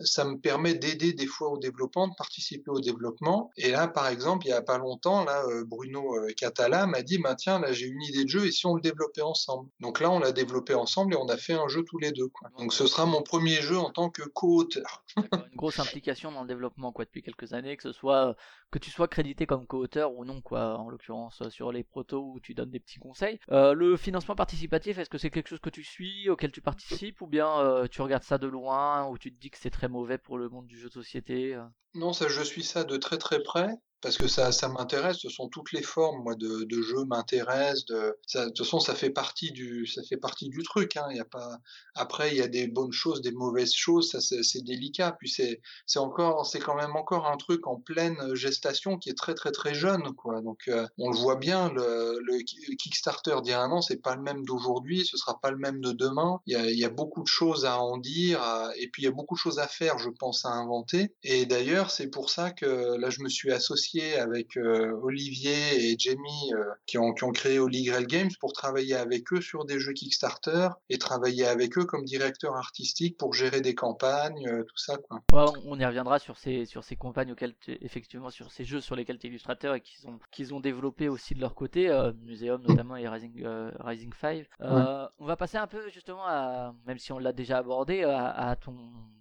ça 0.02 0.24
me 0.24 0.38
permet 0.38 0.74
d'aider 0.74 1.12
des 1.12 1.26
fois 1.26 1.50
au 1.50 1.58
développement, 1.58 2.08
de 2.08 2.14
participer 2.16 2.70
au 2.70 2.80
développement. 2.80 3.50
Et 3.56 3.70
là, 3.70 3.88
par 3.88 4.08
exemple, 4.08 4.46
il 4.46 4.50
y 4.50 4.52
a 4.52 4.62
pas 4.62 4.78
longtemps, 4.78 5.24
là, 5.24 5.44
euh, 5.48 5.64
Bruno 5.64 6.16
euh, 6.16 6.32
Catala 6.36 6.86
m'a 6.86 7.02
dit, 7.02 7.18
bah, 7.18 7.34
tiens, 7.34 7.60
là, 7.60 7.72
j'ai 7.72 7.86
une 7.86 8.02
idée 8.02 8.24
de 8.24 8.28
jeu 8.28 8.46
et 8.46 8.50
si 8.50 8.66
on 8.66 8.74
le 8.74 8.80
développait 8.80 9.22
ensemble? 9.22 9.68
Donc 9.80 10.00
là, 10.00 10.10
on 10.10 10.18
l'a 10.18 10.32
développé 10.32 10.74
ensemble 10.74 11.14
et 11.14 11.16
on 11.16 11.28
a 11.28 11.36
fait 11.36 11.54
un 11.54 11.68
jeu 11.68 11.84
tous 11.84 11.98
les 11.98 12.12
deux. 12.12 12.28
Donc 12.58 12.72
ce 12.72 12.86
sera 12.86 13.06
mon 13.06 13.22
premier 13.22 13.60
jeu 13.60 13.78
en 13.78 13.90
tant 13.90 14.10
que 14.10 14.22
co-auteur. 14.22 15.04
une 15.16 15.56
grosse 15.56 15.78
implication 15.78 16.32
dans 16.32 16.42
le 16.42 16.48
développement 16.48 16.92
quoi 16.92 17.04
depuis 17.04 17.22
quelques 17.22 17.52
années, 17.52 17.76
que 17.76 17.82
ce 17.82 17.92
soit 17.92 18.36
que 18.70 18.78
tu 18.78 18.90
sois 18.90 19.08
crédité 19.08 19.46
comme 19.50 19.66
co-auteur 19.66 20.14
ou 20.14 20.24
non, 20.24 20.40
quoi, 20.40 20.78
en 20.78 20.88
l'occurrence 20.90 21.42
euh, 21.42 21.50
sur 21.50 21.72
les 21.72 21.82
protos 21.82 22.22
où 22.22 22.38
tu 22.38 22.54
donnes 22.54 22.70
des 22.70 22.78
petits 22.78 23.00
conseils. 23.00 23.40
Euh, 23.50 23.74
le 23.74 23.96
financement 23.96 24.36
participatif, 24.36 24.96
est-ce 24.96 25.10
que 25.10 25.18
c'est 25.18 25.30
quelque 25.30 25.48
chose 25.48 25.58
que 25.58 25.70
tu 25.70 25.82
suis, 25.82 26.30
auquel 26.30 26.52
tu 26.52 26.60
participes, 26.60 27.20
ou 27.20 27.26
bien 27.26 27.58
euh, 27.58 27.88
tu 27.88 28.00
regardes 28.00 28.22
ça 28.22 28.38
de 28.38 28.46
loin, 28.46 29.08
ou 29.08 29.18
tu 29.18 29.34
te 29.34 29.40
dis 29.40 29.50
que 29.50 29.58
c'est 29.58 29.70
très 29.70 29.88
mauvais 29.88 30.18
pour 30.18 30.38
le 30.38 30.48
monde 30.48 30.68
du 30.68 30.78
jeu 30.78 30.86
de 30.86 30.92
société 30.92 31.60
Non, 31.94 32.12
ça, 32.12 32.28
je 32.28 32.42
suis 32.42 32.62
ça 32.62 32.84
de 32.84 32.96
très 32.96 33.18
très 33.18 33.42
près 33.42 33.74
parce 34.00 34.16
que 34.16 34.28
ça, 34.28 34.50
ça 34.52 34.68
m'intéresse. 34.68 35.18
Ce 35.18 35.28
sont 35.28 35.48
toutes 35.48 35.72
les 35.72 35.82
formes, 35.82 36.22
moi, 36.22 36.34
de, 36.34 36.64
de 36.64 36.82
jeu 36.82 37.04
m'intéressent. 37.04 37.84
De, 37.86 38.16
toute 38.46 38.58
façon, 38.58 38.80
ça 38.80 38.94
fait 38.94 39.10
partie 39.10 39.52
du, 39.52 39.86
ça 39.86 40.02
fait 40.02 40.16
partie 40.16 40.48
du 40.48 40.62
truc. 40.62 40.96
Hein. 40.96 41.08
Y 41.12 41.20
a 41.20 41.24
pas. 41.24 41.58
Après, 41.94 42.30
il 42.30 42.38
y 42.38 42.42
a 42.42 42.48
des 42.48 42.66
bonnes 42.66 42.92
choses, 42.92 43.20
des 43.20 43.32
mauvaises 43.32 43.74
choses. 43.74 44.10
Ça, 44.10 44.20
c'est 44.20 44.64
délicat. 44.64 45.16
Puis 45.18 45.28
c'est, 45.28 45.60
c'est 45.86 45.98
encore, 45.98 46.46
c'est 46.46 46.60
quand 46.60 46.74
même 46.74 46.96
encore 46.96 47.26
un 47.26 47.36
truc 47.36 47.66
en 47.66 47.76
pleine 47.76 48.34
gestation 48.34 48.96
qui 48.96 49.10
est 49.10 49.18
très, 49.18 49.34
très, 49.34 49.52
très 49.52 49.74
jeune. 49.74 50.02
Donc, 50.44 50.60
euh, 50.68 50.86
on 50.98 51.10
le 51.10 51.16
voit 51.16 51.36
bien. 51.36 51.70
Le, 51.70 52.20
Kickstarter 52.76 53.36
d'il 53.42 53.50
y 53.50 53.54
a 53.54 53.60
un 53.60 53.70
an, 53.70 53.82
c'est 53.82 54.00
pas 54.00 54.16
le 54.16 54.22
même 54.22 54.44
d'aujourd'hui. 54.44 55.04
Ce 55.04 55.16
sera 55.18 55.38
pas 55.40 55.50
le 55.50 55.58
même 55.58 55.80
de 55.80 55.92
demain. 55.92 56.40
Il 56.46 56.78
y 56.78 56.84
a 56.84 56.90
beaucoup 56.90 57.22
de 57.22 57.28
choses 57.28 57.66
à 57.66 57.78
en 57.78 57.98
dire. 57.98 58.40
et 58.76 58.88
puis, 58.88 59.02
il 59.02 59.04
y 59.04 59.08
a 59.08 59.12
beaucoup 59.12 59.34
de 59.34 59.40
choses 59.40 59.58
à 59.58 59.66
faire, 59.66 59.98
je 59.98 60.08
pense, 60.08 60.46
à 60.46 60.50
inventer. 60.50 61.14
Et 61.22 61.44
d'ailleurs, 61.44 61.90
c'est 61.90 62.08
pour 62.08 62.30
ça 62.30 62.50
que 62.50 62.96
là, 62.96 63.10
je 63.10 63.20
me 63.20 63.28
suis 63.28 63.52
associé 63.52 63.89
avec 63.98 64.56
euh, 64.56 64.92
Olivier 65.02 65.90
et 65.90 65.96
Jamie 65.98 66.52
euh, 66.54 66.64
qui, 66.86 66.98
ont, 66.98 67.12
qui 67.12 67.24
ont 67.24 67.32
créé 67.32 67.58
Holy 67.58 67.84
Grail 67.84 68.06
Games 68.06 68.30
pour 68.38 68.52
travailler 68.52 68.94
avec 68.94 69.32
eux 69.32 69.40
sur 69.40 69.64
des 69.64 69.80
jeux 69.80 69.92
Kickstarter 69.92 70.68
et 70.88 70.98
travailler 70.98 71.46
avec 71.46 71.76
eux 71.76 71.84
comme 71.84 72.04
directeur 72.04 72.56
artistique 72.56 73.16
pour 73.18 73.34
gérer 73.34 73.60
des 73.60 73.74
campagnes, 73.74 74.46
euh, 74.48 74.62
tout 74.62 74.76
ça. 74.76 74.96
Quoi. 74.96 75.52
on 75.64 75.78
y 75.78 75.84
reviendra 75.84 76.18
sur 76.18 76.38
ces, 76.38 76.64
sur 76.66 76.84
ces 76.84 76.96
campagnes 76.96 77.32
auxquelles 77.32 77.54
effectivement 77.66 78.30
sur 78.30 78.52
ces 78.52 78.64
jeux 78.64 78.80
sur 78.80 78.94
lesquels 78.94 79.18
tu 79.18 79.26
es 79.26 79.30
illustrateur 79.30 79.74
et 79.74 79.80
qu'ils 79.80 80.08
ont, 80.08 80.18
qu'ils 80.30 80.54
ont 80.54 80.60
développé 80.60 81.08
aussi 81.08 81.34
de 81.34 81.40
leur 81.40 81.54
côté, 81.54 81.90
Museum 82.22 82.62
notamment 82.62 82.96
et 82.96 83.08
Rising, 83.08 83.44
Rising 83.80 84.12
5. 84.20 84.46
On 84.60 85.26
va 85.26 85.36
passer 85.36 85.58
un 85.58 85.66
peu 85.66 85.88
justement 85.90 86.24
à, 86.26 86.74
même 86.86 86.98
si 86.98 87.12
on 87.12 87.18
l'a 87.18 87.32
déjà 87.32 87.58
abordé, 87.58 88.02
à, 88.04 88.56
ton, 88.56 88.76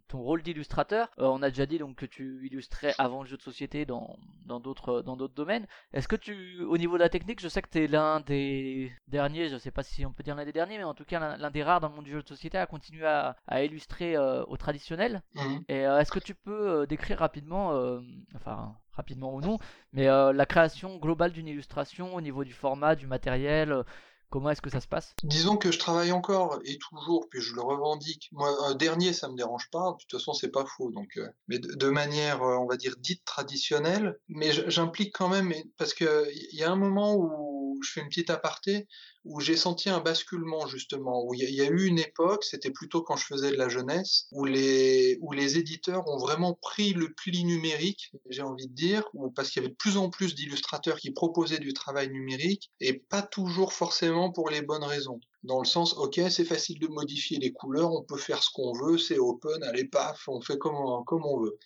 ton 0.09 0.19
rôle 0.19 0.41
d'illustrateur. 0.41 1.09
on 1.17 1.41
a 1.41 1.49
déjà 1.49 1.65
dit 1.65 1.77
donc 1.77 1.95
que 1.95 2.05
tu 2.05 2.45
illustrais 2.45 2.93
avant 2.97 3.23
le 3.23 3.29
jeu 3.29 3.37
de 3.37 3.41
société 3.41 3.85
dans, 3.85 4.17
d'autres 4.45 5.01
dans 5.01 5.15
d'autres 5.15 5.35
domaines. 5.35 5.65
Est-ce 5.93 6.07
que 6.07 6.15
tu, 6.15 6.61
au 6.63 6.77
niveau 6.77 6.97
de 6.97 7.03
la 7.03 7.09
technique, 7.09 7.39
je 7.39 7.47
sais 7.47 7.61
que 7.61 7.69
tu 7.69 7.83
es 7.83 7.87
l'un 7.87 8.19
des 8.19 8.91
derniers, 9.07 9.49
je 9.49 9.57
sais 9.57 9.71
pas 9.71 9.83
si 9.83 10.05
on 10.05 10.11
peut 10.11 10.23
dire 10.23 10.35
l'un 10.35 10.45
des 10.45 10.51
derniers, 10.51 10.77
mais 10.77 10.83
en 10.83 10.93
tout 10.93 11.05
cas 11.05 11.37
l'un 11.37 11.51
des 11.51 11.63
rares 11.63 11.79
dans 11.79 11.89
le 11.89 11.95
monde 11.95 12.05
du 12.05 12.11
jeu 12.11 12.21
de 12.21 12.27
société 12.27 12.57
à 12.57 12.65
continuer 12.65 13.05
à, 13.05 13.37
à 13.47 13.63
illustrer 13.63 14.17
euh, 14.17 14.43
au 14.47 14.57
traditionnel. 14.57 15.21
Mhm. 15.35 15.63
Et 15.69 15.85
euh, 15.85 15.99
est-ce 15.99 16.11
que 16.11 16.19
tu 16.19 16.35
peux 16.35 16.69
euh, 16.69 16.85
décrire 16.85 17.19
rapidement, 17.19 17.99
enfin 18.35 18.75
rapidement 18.93 19.33
ou 19.33 19.41
non, 19.41 19.59
mais 19.93 20.05
la 20.07 20.45
création 20.45 20.97
globale 20.97 21.31
d'une 21.31 21.47
illustration 21.47 22.15
au 22.15 22.21
niveau 22.21 22.43
du 22.43 22.53
format, 22.53 22.95
du 22.95 23.07
matériel 23.07 23.83
Comment 24.29 24.51
est-ce 24.51 24.61
que 24.61 24.69
ça 24.69 24.79
se 24.79 24.87
passe? 24.87 25.15
Disons 25.23 25.57
que 25.57 25.71
je 25.71 25.79
travaille 25.79 26.11
encore 26.11 26.59
et 26.63 26.77
toujours, 26.77 27.27
puis 27.29 27.41
je 27.41 27.55
le 27.55 27.61
revendique. 27.61 28.29
Moi, 28.31 28.49
un 28.67 28.75
dernier, 28.75 29.11
ça 29.11 29.27
me 29.27 29.35
dérange 29.35 29.69
pas. 29.71 29.93
De 29.93 29.97
toute 29.97 30.11
façon, 30.11 30.33
c'est 30.33 30.51
pas 30.51 30.65
faux. 30.65 30.91
Donc, 30.91 31.17
euh, 31.17 31.27
mais 31.47 31.57
de, 31.57 31.89
manière, 31.89 32.43
euh, 32.43 32.57
on 32.57 32.67
va 32.67 32.77
dire 32.77 32.95
dite 32.99 33.25
traditionnelle. 33.25 34.19
Mais 34.27 34.51
j'implique 34.69 35.15
quand 35.15 35.29
même, 35.29 35.51
parce 35.77 35.95
que 35.95 36.27
il 36.51 36.59
y 36.59 36.63
a 36.63 36.71
un 36.71 36.75
moment 36.75 37.15
où 37.15 37.48
je 37.83 37.91
fais 37.91 38.01
une 38.01 38.09
petite 38.09 38.29
aparté 38.29 38.87
où 39.25 39.39
j'ai 39.39 39.57
senti 39.57 39.89
un 39.89 39.99
basculement 39.99 40.67
justement, 40.67 41.25
où 41.25 41.33
il 41.33 41.49
y, 41.49 41.61
a 41.61 41.67
eu 41.67 41.85
une 41.85 41.99
époque, 41.99 42.43
c'était 42.43 42.71
plutôt 42.71 43.01
quand 43.01 43.15
je 43.15 43.25
faisais 43.25 43.51
de 43.51 43.57
la 43.57 43.69
jeunesse, 43.69 44.27
où 44.31 44.45
les, 44.45 45.17
où 45.21 45.33
les 45.33 45.57
éditeurs 45.57 46.07
ont 46.07 46.17
vraiment 46.17 46.53
pris 46.53 46.93
le 46.93 47.13
pli 47.13 47.43
numérique, 47.43 48.11
j'ai 48.29 48.41
envie 48.41 48.67
de 48.67 48.73
dire, 48.73 49.03
parce 49.35 49.49
qu'il 49.49 49.61
y 49.61 49.65
avait 49.65 49.71
de 49.71 49.77
plus 49.77 49.97
en 49.97 50.09
plus 50.09 50.35
d'illustrateurs 50.35 50.97
qui 50.97 51.11
proposaient 51.11 51.59
du 51.59 51.73
travail 51.73 52.09
numérique, 52.09 52.71
et 52.79 52.93
pas 52.93 53.21
toujours 53.21 53.73
forcément 53.73 54.31
pour 54.31 54.49
les 54.49 54.61
bonnes 54.61 54.83
raisons. 54.83 55.19
Dans 55.43 55.59
le 55.59 55.65
sens, 55.65 55.93
ok, 55.93 56.19
c'est 56.29 56.45
facile 56.45 56.79
de 56.79 56.87
modifier 56.87 57.37
les 57.39 57.51
couleurs, 57.51 57.93
on 57.93 58.03
peut 58.03 58.17
faire 58.17 58.41
ce 58.43 58.49
qu'on 58.53 58.73
veut, 58.73 58.97
c'est 58.97 59.19
open, 59.19 59.63
allez 59.63 59.85
paf, 59.85 60.27
on 60.27 60.41
fait 60.41 60.57
comme 60.57 60.75
comme 61.05 61.25
on 61.25 61.39
veut. 61.39 61.57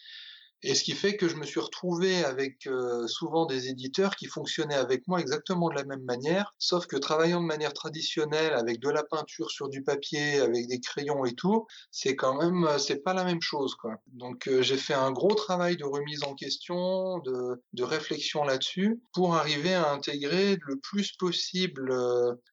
Et 0.65 0.75
ce 0.75 0.83
qui 0.83 0.93
fait 0.93 1.17
que 1.17 1.27
je 1.27 1.35
me 1.35 1.45
suis 1.45 1.59
retrouvé 1.59 2.23
avec 2.23 2.67
euh, 2.67 3.05
souvent 3.07 3.45
des 3.45 3.67
éditeurs 3.67 4.15
qui 4.15 4.27
fonctionnaient 4.27 4.75
avec 4.75 5.05
moi 5.07 5.19
exactement 5.19 5.69
de 5.69 5.75
la 5.75 5.83
même 5.83 6.03
manière, 6.03 6.55
sauf 6.57 6.87
que 6.87 6.95
travaillant 6.95 7.41
de 7.41 7.45
manière 7.45 7.73
traditionnelle 7.73 8.53
avec 8.53 8.79
de 8.79 8.89
la 8.89 9.03
peinture 9.03 9.51
sur 9.51 9.67
du 9.67 9.83
papier, 9.83 10.39
avec 10.39 10.67
des 10.67 10.79
crayons 10.79 11.25
et 11.25 11.33
tout, 11.33 11.67
c'est 11.91 12.15
quand 12.15 12.41
même 12.41 12.63
euh, 12.65 12.77
c'est 12.77 13.03
pas 13.03 13.13
la 13.13 13.25
même 13.25 13.41
chose 13.41 13.75
quoi. 13.75 13.95
Donc 14.07 14.47
euh, 14.47 14.61
j'ai 14.61 14.77
fait 14.77 14.93
un 14.93 15.11
gros 15.11 15.35
travail 15.35 15.75
de 15.75 15.83
remise 15.83 16.23
en 16.23 16.33
question, 16.33 17.19
de, 17.19 17.61
de 17.73 17.83
réflexion 17.83 18.45
là-dessus 18.45 19.01
pour 19.13 19.35
arriver 19.35 19.73
à 19.73 19.91
intégrer 19.91 20.57
le 20.65 20.79
plus 20.79 21.11
possible 21.13 21.93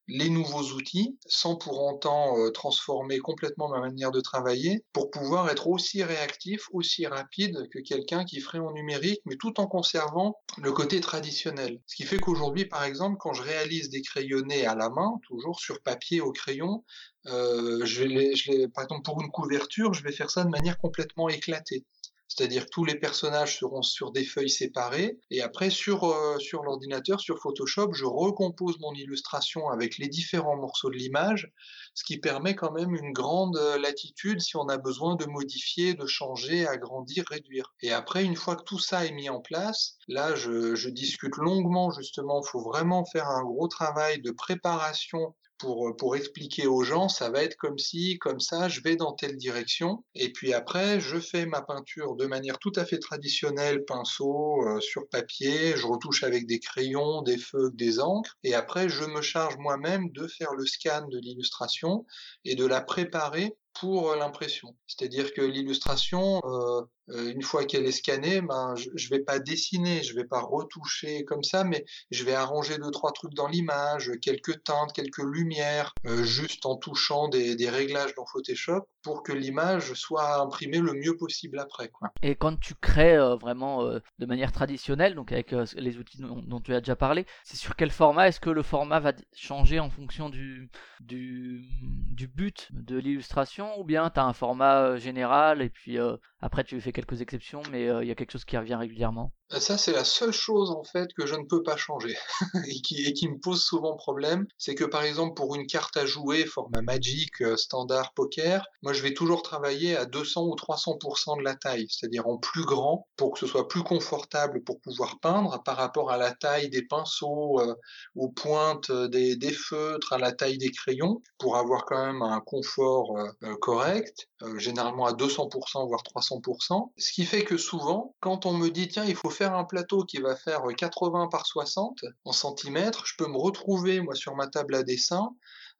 les 0.09 0.29
nouveaux 0.29 0.73
outils 0.75 1.17
sans 1.27 1.57
pour 1.57 1.83
autant 1.83 2.35
transformer 2.53 3.19
complètement 3.19 3.69
ma 3.69 3.81
manière 3.81 4.11
de 4.11 4.21
travailler 4.21 4.85
pour 4.93 5.11
pouvoir 5.11 5.49
être 5.51 5.69
aussi 5.69 6.03
réactif, 6.03 6.67
aussi 6.73 7.07
rapide 7.07 7.69
que 7.73 7.79
quelqu'un 7.79 8.00
qui 8.27 8.41
ferait 8.41 8.59
en 8.59 8.73
numérique, 8.73 9.21
mais 9.25 9.37
tout 9.37 9.61
en 9.61 9.67
conservant 9.67 10.37
le 10.59 10.73
côté 10.73 11.01
traditionnel. 11.01 11.81
Ce 11.87 11.97
qui 11.97 12.05
fait 12.05 12.19
qu'aujourd'hui, 12.19 12.65
par 12.65 12.85
exemple, 12.85 13.17
quand 13.19 13.33
je 13.33 13.43
réalise 13.43 13.91
des 13.91 14.03
crayonnés 14.03 14.67
à 14.67 14.75
la 14.75 14.91
main, 14.91 15.19
toujours 15.27 15.61
sur 15.61 15.81
papier 15.83 16.21
au 16.21 16.33
crayon, 16.33 16.85
euh, 17.27 17.85
je 17.85 18.67
par 18.69 18.85
exemple 18.85 19.03
pour 19.03 19.21
une 19.21 19.31
couverture, 19.31 19.95
je 19.95 20.03
vais 20.03 20.13
faire 20.13 20.31
ça 20.31 20.45
de 20.45 20.51
manière 20.51 20.79
complètement 20.79 21.29
éclatée. 21.29 21.85
C'est-à-dire 22.31 22.67
que 22.67 22.71
tous 22.71 22.85
les 22.85 22.95
personnages 22.95 23.59
seront 23.59 23.83
sur 23.83 24.13
des 24.13 24.25
feuilles 24.25 24.51
séparées 24.51 25.19
et 25.31 25.43
après 25.43 25.69
sur, 25.69 26.05
euh, 26.05 26.39
sur 26.39 26.63
l'ordinateur, 26.63 27.21
sur 27.21 27.41
Photoshop, 27.41 27.93
je 27.93 28.05
recompose 28.05 28.79
mon 28.79 28.95
illustration 28.95 29.69
avec 29.69 29.99
les 29.99 30.09
différents 30.09 30.57
morceaux 30.57 30.91
de 30.91 30.97
l'image, 30.97 31.51
ce 31.95 32.05
qui 32.05 32.19
permet 32.19 32.55
quand 32.55 32.71
même 32.71 32.95
une 32.95 33.13
grande 33.13 33.57
euh, 33.57 33.79
latitude 33.79 34.41
si 34.41 34.57
on 34.57 34.69
a 34.69 34.79
besoin 34.79 35.17
de 35.17 35.27
modifier, 35.27 35.95
de 35.95 36.07
changer, 36.07 36.69
agrandir, 36.69 37.25
réduire. 37.29 37.75
Et 37.83 37.91
après, 37.91 38.25
une 38.25 38.37
fois 38.37 38.55
que 38.55 38.63
tout 38.63 38.79
ça 38.79 39.05
est 39.05 39.13
mis 39.13 39.29
en 39.29 39.41
place, 39.41 39.97
là, 40.07 40.37
je 40.37 40.89
discute 40.89 41.37
longuement 41.37 41.91
justement, 41.91 42.41
il 42.45 42.49
faut 42.49 42.63
vraiment 42.63 43.05
faire 43.05 43.29
un 43.29 43.43
gros 43.43 43.67
travail 43.67 44.23
de 44.23 44.31
préparation 44.31 45.35
pour, 45.61 45.89
euh, 45.89 45.97
pour 45.97 46.17
expliquer 46.17 46.67
aux 46.67 46.83
gens, 46.83 47.09
ça 47.09 47.31
va 47.31 47.43
être 47.43 47.57
comme 47.57 47.79
si, 47.79 48.19
comme 48.19 48.41
ça, 48.41 48.69
je 48.69 48.81
vais 48.81 48.97
dans 48.97 49.13
telle 49.13 49.37
direction. 49.37 50.05
Et 50.15 50.33
puis 50.33 50.53
après, 50.53 51.01
je 51.01 51.19
fais 51.19 51.47
ma 51.47 51.63
peinture 51.63 52.17
de 52.17 52.27
manière 52.27 52.59
tout 52.59 52.73
à 52.77 52.85
fait 52.85 52.99
traditionnelle, 52.99 53.85
pinceau, 53.85 54.67
euh, 54.67 54.81
sur 54.81 55.09
papier, 55.09 55.77
je 55.77 55.87
retouche 55.87 56.25
avec 56.25 56.47
des 56.47 56.59
crayons, 56.59 57.23
des 57.23 57.39
feuilles, 57.39 57.71
des 57.75 58.01
encres. 58.01 58.39
Et 58.43 58.55
après, 58.55 58.89
je 58.89 59.05
me 59.05 59.21
charge 59.21 59.57
moi-même 59.59 60.11
de 60.11 60.27
faire 60.27 60.55
le 60.55 60.67
scan 60.67 61.07
de 61.09 61.19
l'illustration 61.19 62.07
et 62.45 62.55
de 62.55 62.67
la 62.67 62.81
préparer 62.81 63.55
pour 63.79 64.15
l'impression. 64.17 64.77
C'est-à-dire 64.87 65.33
que 65.33 65.43
l'illustration, 65.43 66.41
euh, 66.45 66.83
une 67.13 67.43
fois 67.43 67.65
qu'elle 67.65 67.87
est 67.87 67.93
scannée, 67.93 68.41
ben, 68.41 68.75
je, 68.77 68.91
je 68.95 69.09
vais 69.11 69.21
pas 69.21 69.39
dessiner, 69.39 70.03
je 70.03 70.15
vais 70.15 70.25
pas 70.25 70.41
retoucher 70.41 71.25
comme 71.25 71.43
ça, 71.43 71.65
mais 71.65 71.85
je 72.11 72.25
vais 72.25 72.35
arranger 72.35 72.79
deux, 72.79 72.91
trois 72.91 73.13
trucs 73.13 73.35
dans 73.35 73.49
l'image, 73.49 74.13
quelques 74.23 74.63
teintes, 74.65 74.93
quelques 74.93 75.19
lumières, 75.19 75.93
euh, 76.07 76.23
juste 76.23 76.67
en 76.67 76.77
touchant 76.77 77.29
des, 77.29 77.57
des 77.57 77.69
réglages 77.71 78.15
dans 78.15 78.27
Photoshop 78.27 78.87
pour 79.03 79.23
que 79.23 79.33
l'image 79.33 79.95
soit 79.95 80.41
imprimée 80.41 80.79
le 80.79 80.93
mieux 80.93 81.17
possible 81.17 81.59
après. 81.59 81.89
Quoi. 81.89 82.11
Et 82.23 82.35
quand 82.35 82.59
tu 82.59 82.75
crées 82.75 83.17
euh, 83.17 83.37
vraiment 83.37 83.83
euh, 83.85 84.01
de 84.19 84.27
manière 84.27 84.53
traditionnelle, 84.53 85.15
donc 85.15 85.33
avec 85.33 85.53
euh, 85.53 85.65
les 85.77 85.99
outils 85.99 86.19
dont, 86.21 86.61
tu 86.61 86.75
as 86.75 86.81
déjà 86.81 86.97
parlé, 86.97 87.27
c'est 87.45 87.57
sur 87.57 87.77
quel 87.77 87.91
format? 87.91 88.29
Est-ce 88.29 88.41
que 88.41 88.51
le 88.51 88.63
format 88.63 89.01
va 89.01 89.13
changer 89.35 89.81
en 89.81 89.91
fonction 89.91 90.29
du, 90.29 90.71
du, 91.01 91.65
du 91.83 92.29
but 92.29 92.69
de 92.71 92.99
l'illustration? 92.99 93.79
Ou 93.81 93.85
bien 93.85 94.11
tu 94.11 94.21
as 94.21 94.25
un 94.25 94.33
format 94.33 94.97
général 94.97 95.63
et 95.63 95.71
puis 95.71 95.99
après 96.41 96.65
tu 96.65 96.81
fais 96.81 96.93
quelques 97.01 97.23
exceptions 97.23 97.63
mais 97.71 97.87
il 97.87 98.09
y 98.09 98.11
a 98.11 98.15
quelque 98.15 98.33
chose 98.33 98.45
qui 98.45 98.57
revient 98.59 98.75
régulièrement 98.75 99.33
ça, 99.59 99.77
c'est 99.79 99.93
la 99.93 100.05
seule 100.05 100.33
chose 100.33 100.71
en 100.71 100.85
fait 100.85 101.13
que 101.15 101.27
je 101.27 101.35
ne 101.35 101.45
peux 101.45 101.63
pas 101.63 101.77
changer 101.77 102.17
et, 102.67 102.81
qui, 102.83 103.29
me 103.29 103.39
pose 103.39 103.63
souvent 103.63 103.97
problème. 103.97 104.47
C'est 104.59 104.75
que 104.75 104.85
par 104.85 105.03
exemple 105.03 105.35
pour 105.35 105.55
une 105.55 105.67
carte 105.67 105.97
à 105.97 106.07
jouer 106.07 106.47
format 106.47 106.83
Magic, 106.83 107.33
standard, 107.57 108.13
poker, 108.15 108.65
moi 108.83 108.93
je 108.93 109.03
vais 109.03 109.15
toujours 109.15 109.43
travailler 109.43 109.97
à 109.97 110.05
200 110.05 110.45
ou 110.45 110.55
300% 110.55 111.39
de 111.39 111.43
la 111.43 111.55
taille, 111.55 111.87
c'est-à-dire 111.89 112.27
en 112.27 112.39
plus 112.39 112.65
grand 112.65 113.07
pour 113.17 113.33
que 113.33 113.39
ce 113.39 113.47
soit 113.47 113.69
plus 113.69 113.83
confortable 113.83 114.63
pour 114.63 114.81
pouvoir 114.81 115.19
peindre 115.21 115.63
par 115.65 115.77
rapport 115.77 116.11
à 116.11 116.17
la 116.17 116.33
taille 116.33 116.71
des 116.71 116.83
pinceaux, 116.83 117.61
euh, 117.61 117.75
aux 118.15 118.29
pointes 118.29 118.91
des, 118.93 119.53
feutres, 119.53 120.13
à 120.13 120.19
la 120.19 120.33
taille 120.33 120.59
des 120.59 120.71
crayons, 120.71 121.23
pour 121.39 121.57
avoir 121.57 121.85
quand 121.85 122.05
même 122.05 122.23
un 122.23 122.41
confort 122.41 123.19
euh, 123.19 123.57
correct, 123.61 124.29
euh, 124.43 124.59
généralement 124.59 125.07
à 125.07 125.13
200% 125.13 125.87
voire 125.87 126.03
300%. 126.03 126.93
Ce 126.97 127.13
qui 127.13 127.25
fait 127.25 127.45
que 127.45 127.57
souvent, 127.57 128.15
quand 128.21 128.47
on 128.47 128.53
me 128.53 128.69
dit 128.69 128.89
tiens 128.89 129.05
il 129.05 129.17
faut 129.17 129.31
faire 129.31 129.40
un 129.45 129.65
plateau 129.65 130.05
qui 130.05 130.19
va 130.19 130.37
faire 130.37 130.63
80 130.77 131.29
par 131.29 131.47
60 131.47 132.05
en 132.25 132.33
centimètres, 132.33 133.07
je 133.07 133.15
peux 133.17 133.29
me 133.29 133.37
retrouver 133.37 134.01
moi 134.01 134.15
sur 134.15 134.35
ma 134.35 134.47
table 134.47 134.75
à 134.75 134.83
dessin 134.83 135.31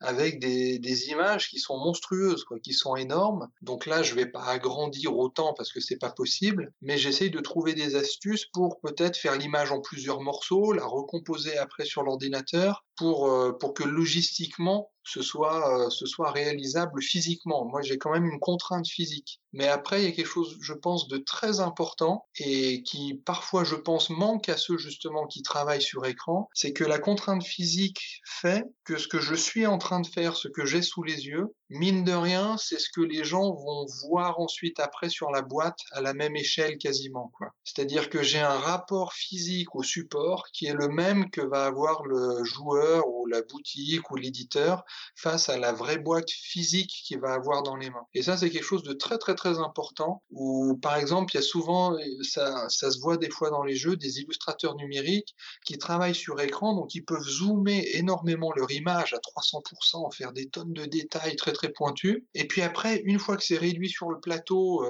avec 0.01 0.39
des, 0.41 1.11
images 1.11 1.49
qui 1.49 1.59
sont 1.59 1.77
monstrueuses, 1.77 2.45
quoi, 2.45 2.59
qui 2.59 2.73
sont 2.73 2.97
énormes. 2.97 3.49
Donc 3.63 3.87
là, 3.87 4.03
je 4.03 4.15
vais 4.15 4.27
pas 4.27 4.45
agrandir 4.45 5.17
autant 5.17 5.53
parce 5.55 5.73
que 5.73 5.81
c'est 5.81 5.99
pas 5.99 6.11
possible, 6.11 6.73
mais 6.81 6.97
j'essaye 6.97 7.31
de 7.31 7.41
trouver 7.41 7.75
des 7.75 7.97
astuces 7.97 8.47
pour 8.47 8.81
peut-être 8.81 9.17
faire 9.17 9.37
l'image 9.37 9.73
en 9.73 9.81
plusieurs 9.81 10.21
morceaux, 10.21 10.73
la 10.73 10.87
recomposer 10.87 11.57
après 11.59 11.85
sur 11.85 12.03
l'ordinateur 12.03 12.85
pour, 13.01 13.31
euh, 13.31 13.57
pour 13.59 13.73
que 13.73 13.83
logistiquement 13.83 14.91
ce 15.05 15.23
soit, 15.23 15.87
euh, 15.87 15.89
ce 15.89 16.05
soit 16.05 16.31
réalisable 16.33 17.01
physiquement. 17.01 17.65
Moi, 17.65 17.81
j'ai 17.81 17.97
quand 17.97 18.13
même 18.13 18.27
une 18.27 18.39
contrainte 18.39 18.87
physique. 18.87 19.41
Mais 19.55 19.69
après, 19.69 20.03
il 20.03 20.05
y 20.05 20.09
a 20.09 20.13
quelque 20.13 20.27
chose, 20.27 20.59
je 20.61 20.75
pense, 20.75 21.09
de 21.09 21.17
très 21.17 21.61
important 21.61 22.27
et 22.39 22.83
qui 22.83 23.15
parfois, 23.25 23.65
je 23.65 23.75
pense, 23.75 24.11
manque 24.11 24.51
à 24.51 24.59
ceux 24.59 24.77
justement 24.77 25.27
qui 25.27 25.41
travaillent 25.41 25.81
sur 25.81 26.05
écran, 26.05 26.51
c'est 26.53 26.75
que 26.75 26.85
la 26.85 26.99
contrainte 26.99 27.43
physique 27.43 28.21
fait 28.27 28.65
que 28.85 28.99
ce 28.99 29.09
que 29.09 29.19
je 29.19 29.35
suis 29.35 29.67
en 29.67 29.79
train 29.79 30.01
de 30.01 30.07
faire, 30.07 30.37
ce 30.37 30.49
que 30.49 30.67
j'ai 30.67 30.83
sous 30.83 31.03
les 31.03 31.25
yeux, 31.27 31.55
mine 31.71 32.05
de 32.05 32.13
rien, 32.13 32.57
c'est 32.59 32.79
ce 32.79 32.91
que 32.91 33.01
les 33.01 33.25
gens 33.25 33.55
vont 33.55 33.87
voir 34.09 34.41
ensuite 34.41 34.81
après 34.81 35.09
sur 35.09 35.31
la 35.31 35.43
boîte 35.43 35.79
à 35.93 36.01
la 36.01 36.15
même 36.15 36.37
échelle 36.37 36.79
quasiment. 36.79 37.31
quoi. 37.39 37.49
C'est-à-dire 37.65 38.11
que 38.11 38.23
j'ai 38.23 38.41
un 38.41 38.59
rapport 38.59 39.13
physique 39.13 39.75
au 39.77 39.83
support 39.83 40.47
qui 40.53 40.67
est 40.67 40.75
le 40.75 40.89
même 40.89 41.31
que 41.31 41.41
va 41.41 41.65
avoir 41.65 42.05
le 42.05 42.45
joueur 42.45 43.09
ou 43.09 43.27
la 43.27 43.43
boutique 43.43 44.11
ou 44.11 44.17
l'éditeur 44.17 44.85
face 45.15 45.49
à 45.49 45.59
la 45.59 45.73
vraie 45.73 45.99
boîte 45.99 46.31
physique 46.31 46.91
qu'il 47.07 47.21
va 47.21 47.33
avoir 47.33 47.63
dans 47.63 47.77
les 47.77 47.91
mains. 47.91 48.07
Et 48.15 48.23
ça, 48.23 48.37
c'est 48.37 48.51
quelque 48.51 48.65
chose 48.65 48.83
de 48.83 48.93
très 48.93 49.19
très 49.19 49.35
très 49.35 49.59
important 49.59 50.23
où, 50.31 50.77
par 50.77 50.97
exemple, 50.97 51.33
il 51.35 51.37
y 51.37 51.39
a 51.39 51.43
souvent, 51.43 51.97
ça, 52.23 52.69
ça 52.69 52.91
se 52.91 52.99
voit 52.99 53.17
des 53.17 53.31
fois 53.31 53.51
dans 53.51 53.63
les 53.63 53.77
jeux, 53.77 53.97
des 53.97 54.19
illustrateurs 54.19 54.75
numériques 54.75 55.35
qui 55.65 55.79
travaillent 55.79 56.15
sur 56.15 56.41
écran, 56.41 56.75
donc 56.75 56.95
ils 56.95 57.05
peuvent 57.05 57.23
zoomer 57.23 57.87
énormément 57.95 58.53
leur 58.57 58.71
image 58.73 59.15
à 59.15 59.19
300%, 59.19 60.13
faire 60.15 60.33
des 60.33 60.49
tonnes 60.49 60.73
de 60.73 60.85
détails 60.85 61.37
très 61.37 61.53
très 61.61 61.73
pointus. 61.73 62.23
Et 62.35 62.47
puis 62.47 62.63
après, 62.63 63.03
une 63.05 63.19
fois 63.19 63.37
que 63.37 63.43
c'est 63.43 63.59
réduit 63.59 63.89
sur 63.89 64.11
le 64.11 64.21
plateau, 64.21 64.85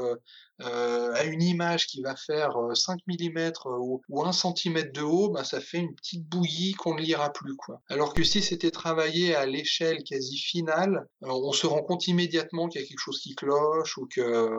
euh, 0.62 1.12
à 1.14 1.24
une 1.24 1.42
image 1.42 1.86
qui 1.86 2.02
va 2.02 2.16
faire 2.16 2.54
5 2.74 3.00
euh, 3.08 3.14
mm 3.14 3.38
euh, 3.38 3.52
ou, 3.78 4.02
ou 4.08 4.24
1 4.24 4.32
cm 4.32 4.92
de 4.92 5.00
haut, 5.00 5.30
bah, 5.30 5.44
ça 5.44 5.60
fait 5.60 5.78
une 5.78 5.94
petite 5.94 6.26
bouillie 6.28 6.74
qu'on 6.74 6.94
ne 6.94 7.00
lira 7.00 7.32
plus. 7.32 7.56
Quoi. 7.56 7.80
Alors 7.88 8.12
que 8.14 8.22
si 8.22 8.42
c'était 8.42 8.70
travaillé 8.70 9.34
à 9.34 9.46
l'échelle 9.46 10.02
quasi 10.04 10.36
finale, 10.36 11.06
on 11.22 11.52
se 11.52 11.66
rend 11.66 11.82
compte 11.82 12.06
immédiatement 12.08 12.68
qu'il 12.68 12.80
y 12.80 12.84
a 12.84 12.86
quelque 12.86 13.00
chose 13.00 13.20
qui 13.20 13.34
cloche 13.34 13.96
ou 13.98 14.06
que 14.06 14.50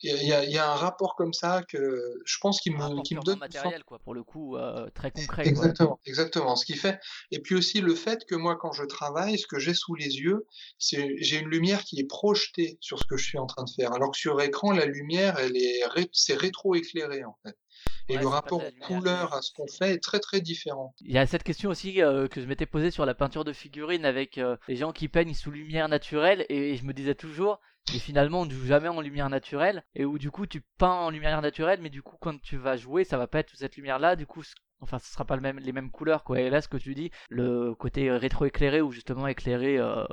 il 0.00 0.16
y, 0.22 0.28
y, 0.28 0.58
a 0.58 0.72
un 0.72 0.74
rapport 0.74 1.14
comme 1.16 1.32
ça 1.32 1.62
que 1.68 2.14
je 2.24 2.38
pense 2.40 2.60
qu'il 2.60 2.76
me, 2.76 3.02
qui 3.02 3.14
me 3.14 3.22
donne 3.22 3.38
matériel 3.38 3.84
quoi 3.84 3.98
pour 3.98 4.14
le 4.14 4.22
coup 4.22 4.56
très 4.94 5.10
concret. 5.10 5.46
Exactement, 5.46 5.88
quoi. 5.90 6.00
exactement. 6.06 6.56
Ce 6.56 6.64
qui 6.64 6.74
fait 6.74 6.98
et 7.30 7.40
puis 7.40 7.54
aussi 7.54 7.80
le 7.80 7.94
fait 7.94 8.24
que 8.24 8.34
moi 8.34 8.56
quand 8.56 8.72
je 8.72 8.84
travaille, 8.84 9.38
ce 9.38 9.46
que 9.46 9.58
j'ai 9.58 9.74
sous 9.74 9.94
les 9.94 10.18
yeux, 10.18 10.46
c'est 10.78 11.14
j'ai 11.18 11.38
une 11.38 11.48
lumière 11.48 11.84
qui 11.84 12.00
est 12.00 12.08
projetée 12.08 12.78
sur 12.80 12.98
ce 12.98 13.04
que 13.04 13.16
je 13.16 13.24
suis 13.24 13.38
en 13.38 13.46
train 13.46 13.64
de 13.64 13.70
faire. 13.70 13.92
Alors 13.92 14.12
que 14.12 14.18
sur 14.18 14.40
écran, 14.40 14.72
la 14.72 14.86
lumière 14.86 15.38
c'est 16.12 16.34
rétro-éclairé 16.34 17.24
en 17.24 17.36
fait. 17.44 17.56
Et 18.08 18.16
le 18.16 18.26
rapport 18.26 18.62
couleur 18.80 19.32
à 19.34 19.42
ce 19.42 19.52
qu'on 19.52 19.66
fait 19.66 19.94
est 19.94 20.02
très 20.02 20.18
très 20.18 20.40
différent. 20.40 20.94
Il 21.00 21.12
y 21.12 21.18
a 21.18 21.26
cette 21.26 21.42
question 21.42 21.70
aussi 21.70 22.02
euh, 22.02 22.28
que 22.28 22.40
je 22.40 22.46
m'étais 22.46 22.66
posée 22.66 22.90
sur 22.90 23.06
la 23.06 23.14
peinture 23.14 23.44
de 23.44 23.52
figurines 23.52 24.04
avec 24.04 24.38
euh, 24.38 24.56
les 24.68 24.76
gens 24.76 24.92
qui 24.92 25.08
peignent 25.08 25.34
sous 25.34 25.50
lumière 25.50 25.88
naturelle 25.88 26.44
et, 26.48 26.76
je 26.76 26.84
me 26.84 26.92
disais 26.92 27.14
toujours, 27.14 27.60
mais 27.92 27.98
finalement 27.98 28.40
on 28.40 28.46
ne 28.46 28.50
joue 28.52 28.66
jamais 28.66 28.88
en 28.88 29.00
lumière 29.00 29.30
naturelle 29.30 29.84
et 29.94 30.04
où 30.04 30.18
du 30.18 30.30
coup 30.30 30.46
tu 30.46 30.62
peins 30.78 30.90
en 30.90 31.10
lumière 31.10 31.40
naturelle 31.42 31.80
mais 31.80 31.90
du 31.90 32.02
coup 32.02 32.16
quand 32.20 32.40
tu 32.40 32.56
vas 32.56 32.76
jouer 32.76 33.04
ça 33.04 33.18
va 33.18 33.26
pas 33.26 33.40
être 33.40 33.56
cette 33.56 33.76
lumière 33.76 33.98
là 33.98 34.14
du 34.14 34.26
coup 34.26 34.42
enfin 34.80 34.98
ce 34.98 35.12
sera 35.12 35.24
pas 35.24 35.36
le 35.36 35.42
même, 35.42 35.58
les 35.58 35.72
mêmes 35.72 35.90
couleurs 35.90 36.22
quoi 36.24 36.40
et 36.40 36.48
là 36.48 36.60
ce 36.60 36.68
que 36.68 36.76
tu 36.76 36.94
dis 36.94 37.10
le 37.28 37.74
côté 37.74 38.10
rétro 38.10 38.44
éclairé 38.44 38.80
ou 38.80 38.92
justement 38.92 39.26
éclairé 39.26 39.78
euh, 39.78 40.04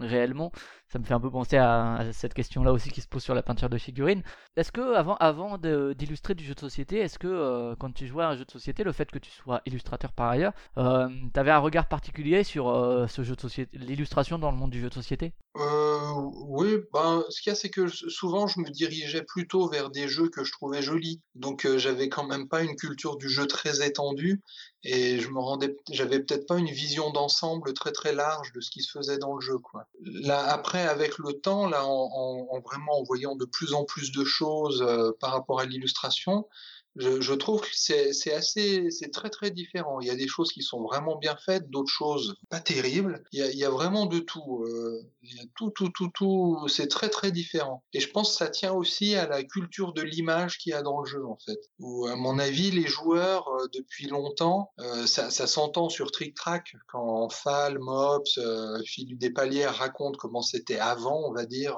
réellement. 0.00 0.52
Ça 0.90 0.98
me 0.98 1.04
fait 1.04 1.12
un 1.12 1.20
peu 1.20 1.30
penser 1.30 1.58
à, 1.58 2.02
cette 2.12 2.32
question-là 2.32 2.72
aussi 2.72 2.90
qui 2.90 3.02
se 3.02 3.08
pose 3.08 3.22
sur 3.22 3.34
la 3.34 3.42
peinture 3.42 3.68
de 3.68 3.76
figurines. 3.76 4.22
Est-ce 4.56 4.72
que 4.72 4.94
avant, 4.94 5.16
avant 5.16 5.58
d'illustrer 5.58 6.34
du 6.34 6.44
jeu 6.44 6.54
de 6.54 6.60
société, 6.60 6.98
est-ce 6.98 7.18
que 7.18 7.28
euh, 7.28 7.74
quand 7.78 7.92
tu 7.92 8.06
jouais 8.06 8.24
à 8.24 8.28
un 8.30 8.36
jeu 8.36 8.46
de 8.46 8.50
société, 8.50 8.84
le 8.84 8.92
fait 8.92 9.10
que 9.10 9.18
tu 9.18 9.30
sois 9.30 9.60
illustrateur 9.66 10.12
par 10.12 10.30
ailleurs, 10.30 10.54
euh, 10.78 11.08
tu 11.34 11.38
avais 11.38 11.50
un 11.50 11.58
regard 11.58 11.88
particulier 11.88 12.42
sur 12.42 12.70
euh, 12.70 13.06
ce 13.06 13.22
jeu 13.22 13.36
de 13.36 13.40
société, 13.40 13.76
l'illustration 13.76 14.38
dans 14.38 14.50
le 14.50 14.56
monde 14.56 14.70
du 14.70 14.80
jeu 14.80 14.88
de 14.88 14.94
société? 14.94 15.34
Oui, 15.54 16.78
ben, 16.92 17.24
ce 17.28 17.42
qu'il 17.42 17.50
y 17.50 17.52
a, 17.52 17.56
c'est 17.56 17.68
que 17.68 17.88
souvent 17.88 18.46
je 18.46 18.60
me 18.60 18.70
dirigeais 18.70 19.22
plutôt 19.22 19.68
vers 19.68 19.90
des 19.90 20.08
jeux 20.08 20.28
que 20.28 20.44
je 20.44 20.52
trouvais 20.52 20.82
jolis. 20.82 21.20
Donc 21.34 21.66
j'avais 21.76 22.08
quand 22.08 22.26
même 22.26 22.48
pas 22.48 22.62
une 22.62 22.76
culture 22.76 23.16
du 23.16 23.28
jeu 23.28 23.46
très 23.46 23.86
étendue 23.86 24.40
et 24.84 25.18
je 25.18 25.28
me 25.30 25.40
rendais, 25.40 25.76
j'avais 25.90 26.20
peut-être 26.20 26.46
pas 26.46 26.56
une 26.56 26.70
vision 26.70 27.10
d'ensemble 27.10 27.72
très 27.74 27.90
très 27.90 28.14
large 28.14 28.52
de 28.52 28.60
ce 28.60 28.70
qui 28.70 28.80
se 28.82 28.96
faisait 28.96 29.18
dans 29.18 29.34
le 29.34 29.40
jeu. 29.40 29.56
Là, 30.00 30.40
après, 30.52 30.77
avec 30.86 31.18
le 31.18 31.32
temps, 31.34 31.68
là, 31.68 31.84
en, 31.84 32.46
en 32.50 32.60
vraiment 32.60 32.98
en 32.98 33.02
voyant 33.02 33.36
de 33.36 33.44
plus 33.44 33.74
en 33.74 33.84
plus 33.84 34.12
de 34.12 34.24
choses 34.24 34.82
euh, 34.82 35.12
par 35.20 35.32
rapport 35.32 35.60
à 35.60 35.64
l'illustration, 35.64 36.46
je, 36.96 37.32
trouve 37.32 37.60
que 37.60 37.68
c'est 37.72 38.32
assez, 38.32 38.90
c'est 38.90 39.10
très 39.10 39.30
très 39.30 39.50
différent. 39.50 40.00
Il 40.00 40.08
y 40.08 40.10
a 40.10 40.16
des 40.16 40.26
choses 40.26 40.50
qui 40.52 40.62
sont 40.62 40.82
vraiment 40.82 41.16
bien 41.16 41.36
faites, 41.36 41.70
d'autres 41.70 41.92
choses 41.92 42.34
pas 42.50 42.60
terribles. 42.60 43.22
Il 43.32 43.40
y 43.40 43.64
a, 43.64 43.70
vraiment 43.70 44.06
de 44.06 44.18
tout. 44.18 44.64
Euh, 44.64 45.00
il 45.22 45.36
y 45.36 45.40
a 45.40 45.44
tout, 45.54 45.70
tout, 45.70 45.90
tout, 45.90 46.10
tout. 46.12 46.66
C'est 46.68 46.88
très 46.88 47.08
très 47.08 47.30
différent. 47.30 47.84
Et 47.92 48.00
je 48.00 48.10
pense 48.10 48.30
que 48.30 48.36
ça 48.36 48.48
tient 48.48 48.72
aussi 48.72 49.14
à 49.14 49.28
la 49.28 49.44
culture 49.44 49.92
de 49.92 50.02
l'image 50.02 50.58
qu'il 50.58 50.70
y 50.70 50.74
a 50.74 50.82
dans 50.82 51.00
le 51.00 51.06
jeu 51.06 51.24
en 51.24 51.38
fait. 51.44 51.58
Où 51.78 52.06
à 52.06 52.16
mon 52.16 52.38
avis, 52.38 52.70
les 52.70 52.86
joueurs 52.86 53.48
euh, 53.48 53.68
depuis 53.72 54.08
longtemps, 54.08 54.72
euh, 54.80 55.06
ça, 55.06 55.30
s'entend 55.30 55.88
sur 55.88 56.10
Trick 56.10 56.34
Track 56.34 56.74
quand 56.88 57.28
Fall, 57.30 57.78
Mops, 57.78 58.38
Philippe 58.84 59.18
Despalières 59.18 59.74
raconte 59.74 60.16
comment 60.16 60.42
c'était 60.42 60.78
avant, 60.78 61.28
on 61.28 61.32
va 61.32 61.46
dire 61.46 61.76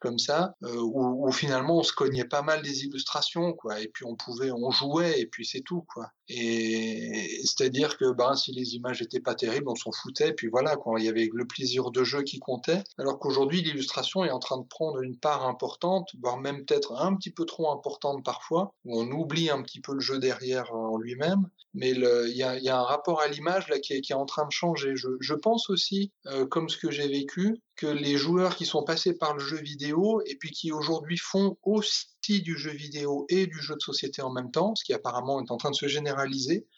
comme 0.00 0.18
ça, 0.18 0.56
où, 0.62 1.26
où 1.26 1.32
finalement 1.32 1.78
on 1.78 1.82
se 1.82 1.92
cognait 1.92 2.24
pas 2.24 2.42
mal 2.42 2.62
des 2.62 2.84
illustrations 2.84 3.52
quoi. 3.52 3.80
Et 3.80 3.88
puis 3.88 4.04
on 4.04 4.16
pouvait 4.16 4.47
on 4.50 4.70
jouait 4.70 5.20
et 5.20 5.26
puis 5.26 5.46
c'est 5.46 5.62
tout 5.62 5.82
quoi. 5.82 6.12
Et 6.28 7.40
c'est-à-dire 7.44 7.96
que 7.96 8.12
ben 8.12 8.34
si 8.34 8.52
les 8.52 8.74
images 8.74 9.00
étaient 9.00 9.20
pas 9.20 9.34
terribles, 9.34 9.68
on 9.68 9.74
s'en 9.74 9.92
foutait. 9.92 10.32
Puis 10.32 10.48
voilà, 10.48 10.76
il 10.98 11.04
y 11.04 11.08
avait 11.08 11.28
le 11.32 11.46
plaisir 11.46 11.90
de 11.90 12.04
jeu 12.04 12.22
qui 12.22 12.38
comptait. 12.38 12.82
Alors 12.98 13.18
qu'aujourd'hui, 13.18 13.62
l'illustration 13.62 14.24
est 14.24 14.30
en 14.30 14.38
train 14.38 14.58
de 14.58 14.66
prendre 14.66 15.00
une 15.00 15.16
part 15.16 15.46
importante, 15.46 16.10
voire 16.20 16.38
même 16.38 16.64
peut-être 16.64 16.92
un 16.92 17.14
petit 17.16 17.30
peu 17.30 17.46
trop 17.46 17.70
importante 17.70 18.24
parfois, 18.24 18.74
où 18.84 19.00
on 19.00 19.10
oublie 19.10 19.48
un 19.50 19.62
petit 19.62 19.80
peu 19.80 19.94
le 19.94 20.00
jeu 20.00 20.18
derrière 20.18 20.74
en 20.74 20.98
lui-même. 20.98 21.48
Mais 21.74 21.90
il 21.90 22.36
y 22.36 22.42
a, 22.42 22.78
un 22.78 22.82
rapport 22.82 23.20
à 23.20 23.28
l'image 23.28 23.68
là 23.68 23.78
qui 23.78 23.92
est, 23.92 24.12
en 24.12 24.26
train 24.26 24.46
de 24.46 24.52
changer. 24.52 24.94
Je, 24.96 25.34
pense 25.34 25.70
aussi, 25.70 26.12
euh, 26.26 26.46
comme 26.46 26.68
ce 26.68 26.76
que 26.76 26.90
j'ai 26.90 27.08
vécu, 27.08 27.62
que 27.76 27.86
les 27.86 28.16
joueurs 28.16 28.56
qui 28.56 28.66
sont 28.66 28.82
passés 28.82 29.16
par 29.16 29.34
le 29.34 29.38
jeu 29.38 29.58
vidéo 29.58 30.20
et 30.26 30.36
puis 30.36 30.50
qui 30.50 30.72
aujourd'hui 30.72 31.16
font 31.16 31.56
aussi 31.62 32.08
du 32.42 32.58
jeu 32.58 32.72
vidéo 32.72 33.24
et 33.28 33.46
du 33.46 33.60
jeu 33.62 33.74
de 33.74 33.80
société 33.80 34.20
en 34.20 34.30
même 34.30 34.50
temps, 34.50 34.74
ce 34.74 34.84
qui 34.84 34.92
apparemment 34.92 35.40
est 35.40 35.50
en 35.50 35.56
train 35.56 35.70
de 35.70 35.76
se 35.76 35.86
généraliser 35.86 36.17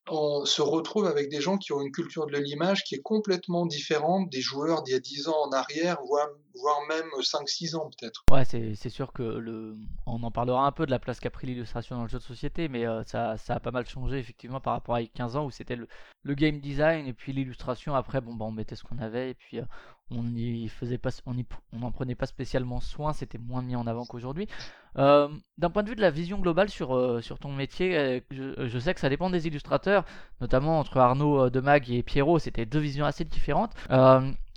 on 0.08 0.44
se 0.44 0.62
retrouve 0.62 1.06
avec 1.06 1.28
des 1.28 1.40
gens 1.40 1.56
qui 1.56 1.72
ont 1.72 1.80
une 1.80 1.92
culture 1.92 2.26
de 2.26 2.36
l'image 2.36 2.84
qui 2.84 2.94
est 2.94 3.02
complètement 3.02 3.66
différente 3.66 4.28
des 4.30 4.40
joueurs 4.40 4.82
d'il 4.82 4.92
y 4.92 4.96
a 4.96 5.00
10 5.00 5.28
ans 5.28 5.36
en 5.46 5.52
arrière, 5.52 5.98
voire, 6.04 6.28
même 6.88 7.08
5-6 7.20 7.76
ans 7.76 7.90
peut-être. 7.98 8.24
Ouais, 8.30 8.44
c'est 8.44 8.88
sûr 8.88 9.12
que 9.12 9.22
le... 9.22 9.76
on 10.06 10.22
en 10.22 10.30
parlera 10.30 10.66
un 10.66 10.72
peu 10.72 10.86
de 10.86 10.90
la 10.90 10.98
place 10.98 11.20
qu'a 11.20 11.30
pris 11.30 11.46
l'illustration 11.46 11.96
dans 11.96 12.02
le 12.02 12.08
jeu 12.08 12.18
de 12.18 12.24
société, 12.24 12.68
mais 12.68 12.86
euh, 12.86 13.02
ça, 13.04 13.36
a 13.48 13.60
pas 13.60 13.70
mal 13.70 13.86
changé 13.86 14.18
effectivement 14.18 14.60
par 14.60 14.74
rapport 14.74 14.96
à 14.96 15.02
15 15.02 15.36
ans 15.36 15.44
où 15.46 15.50
c'était 15.50 15.76
le, 15.76 15.86
le, 16.22 16.34
game 16.34 16.60
design 16.60 17.06
et 17.06 17.12
puis 17.12 17.32
l'illustration. 17.32 17.94
Après, 17.94 18.20
bon, 18.20 18.34
bah, 18.34 18.44
on 18.46 18.52
mettait 18.52 18.76
ce 18.76 18.84
qu'on 18.84 18.98
avait 18.98 19.30
et 19.30 19.34
puis 19.34 19.60
euh, 19.60 19.64
on 20.10 20.24
y 20.34 20.68
faisait 20.68 20.98
pas, 20.98 21.10
on 21.26 21.78
n'en 21.78 21.92
prenait 21.92 22.14
pas 22.14 22.26
spécialement 22.26 22.80
soin, 22.80 23.12
c'était 23.12 23.38
moins 23.38 23.62
mis 23.62 23.76
en 23.76 23.86
avant 23.86 24.04
qu'aujourd'hui. 24.04 24.48
Euh, 24.98 25.28
d'un 25.58 25.70
point 25.70 25.82
de 25.82 25.90
vue 25.90 25.96
de 25.96 26.00
la 26.00 26.10
vision 26.10 26.38
globale 26.38 26.68
sur, 26.68 26.96
euh, 26.96 27.20
sur 27.20 27.38
ton 27.38 27.52
métier, 27.52 27.96
euh, 27.96 28.20
je, 28.30 28.78
sais 28.78 28.92
que 28.92 29.00
ça 29.00 29.08
dépend 29.08 29.30
des 29.30 29.46
illustrateurs, 29.46 30.04
notamment 30.40 30.78
entre 30.80 30.98
Arnaud 30.98 31.50
Demag 31.50 31.90
et 31.90 32.02
Pierrot, 32.02 32.38
c'était 32.38 32.66
deux 32.66 32.80
visions 32.80 33.06
assez 33.06 33.24
différentes. 33.24 33.72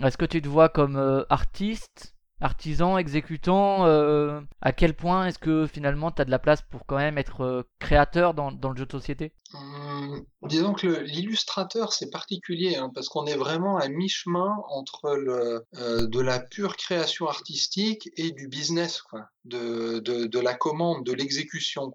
Est-ce 0.01 0.17
que 0.17 0.25
tu 0.25 0.41
te 0.41 0.47
vois 0.47 0.69
comme 0.69 1.25
artiste 1.29 2.15
artisan, 2.41 2.97
exécutant, 2.97 3.85
à 3.85 4.71
quel 4.73 4.95
point 4.95 5.27
est-ce 5.27 5.39
que 5.39 5.65
finalement 5.65 6.11
tu 6.11 6.21
as 6.21 6.25
de 6.25 6.31
la 6.31 6.39
place 6.39 6.61
pour 6.61 6.85
quand 6.85 6.97
même 6.97 7.17
être 7.17 7.65
créateur 7.79 8.33
dans, 8.33 8.51
dans, 8.51 8.71
le 8.71 8.77
jeu 8.77 8.85
de 8.85 8.91
société? 8.91 9.31
Hum, 9.53 10.25
Disons 10.43 10.73
que 10.73 10.87
l'illustrateur 10.87 11.93
c'est 11.93 12.09
particulier 12.09 12.75
hein, 12.75 12.91
parce 12.93 13.07
qu'on 13.07 13.25
est 13.25 13.37
vraiment 13.37 13.77
à 13.77 13.87
mi-chemin 13.87 14.55
entre 14.69 15.15
le, 15.15 15.65
de 16.05 16.19
la 16.19 16.39
pure 16.39 16.75
création 16.75 17.27
artistique 17.27 18.09
et 18.17 18.31
du 18.31 18.47
business. 18.47 19.01
De, 19.45 20.39
la 20.39 20.53
commande, 20.53 21.05
de 21.05 21.11
l'exécution. 21.13 21.93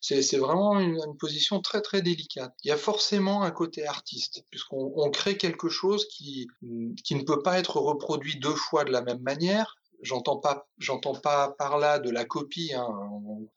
C'est 0.00 0.36
vraiment 0.36 0.78
une, 0.78 0.98
position 1.18 1.60
très 1.60 1.80
très 1.80 2.02
délicate. 2.02 2.54
Il 2.62 2.68
y 2.68 2.72
a 2.72 2.76
forcément 2.76 3.42
un 3.42 3.50
côté 3.50 3.86
artiste, 3.86 4.44
puisqu'on 4.50 4.92
on 4.96 5.10
crée 5.10 5.36
quelque 5.36 5.68
chose 5.68 6.06
qui 6.08 6.46
ne 6.62 7.22
peut 7.22 7.42
pas 7.42 7.58
être 7.58 7.78
reproduit 7.78 8.38
deux 8.38 8.54
fois 8.54 8.84
de 8.84 8.92
la 8.92 9.02
même 9.02 9.22
manière. 9.22 9.76
J'entends 10.04 10.36
pas, 10.36 10.68
j'entends 10.78 11.14
pas 11.14 11.54
par 11.58 11.78
là 11.78 11.98
de 11.98 12.10
la 12.10 12.24
copie. 12.24 12.72
Hein. 12.74 12.88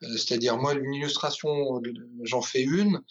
C'est-à-dire 0.01 0.57
moi, 0.57 0.73
une 0.73 0.93
illustration, 0.93 1.81
j'en 2.23 2.41
fais 2.41 2.63
une, 2.63 3.01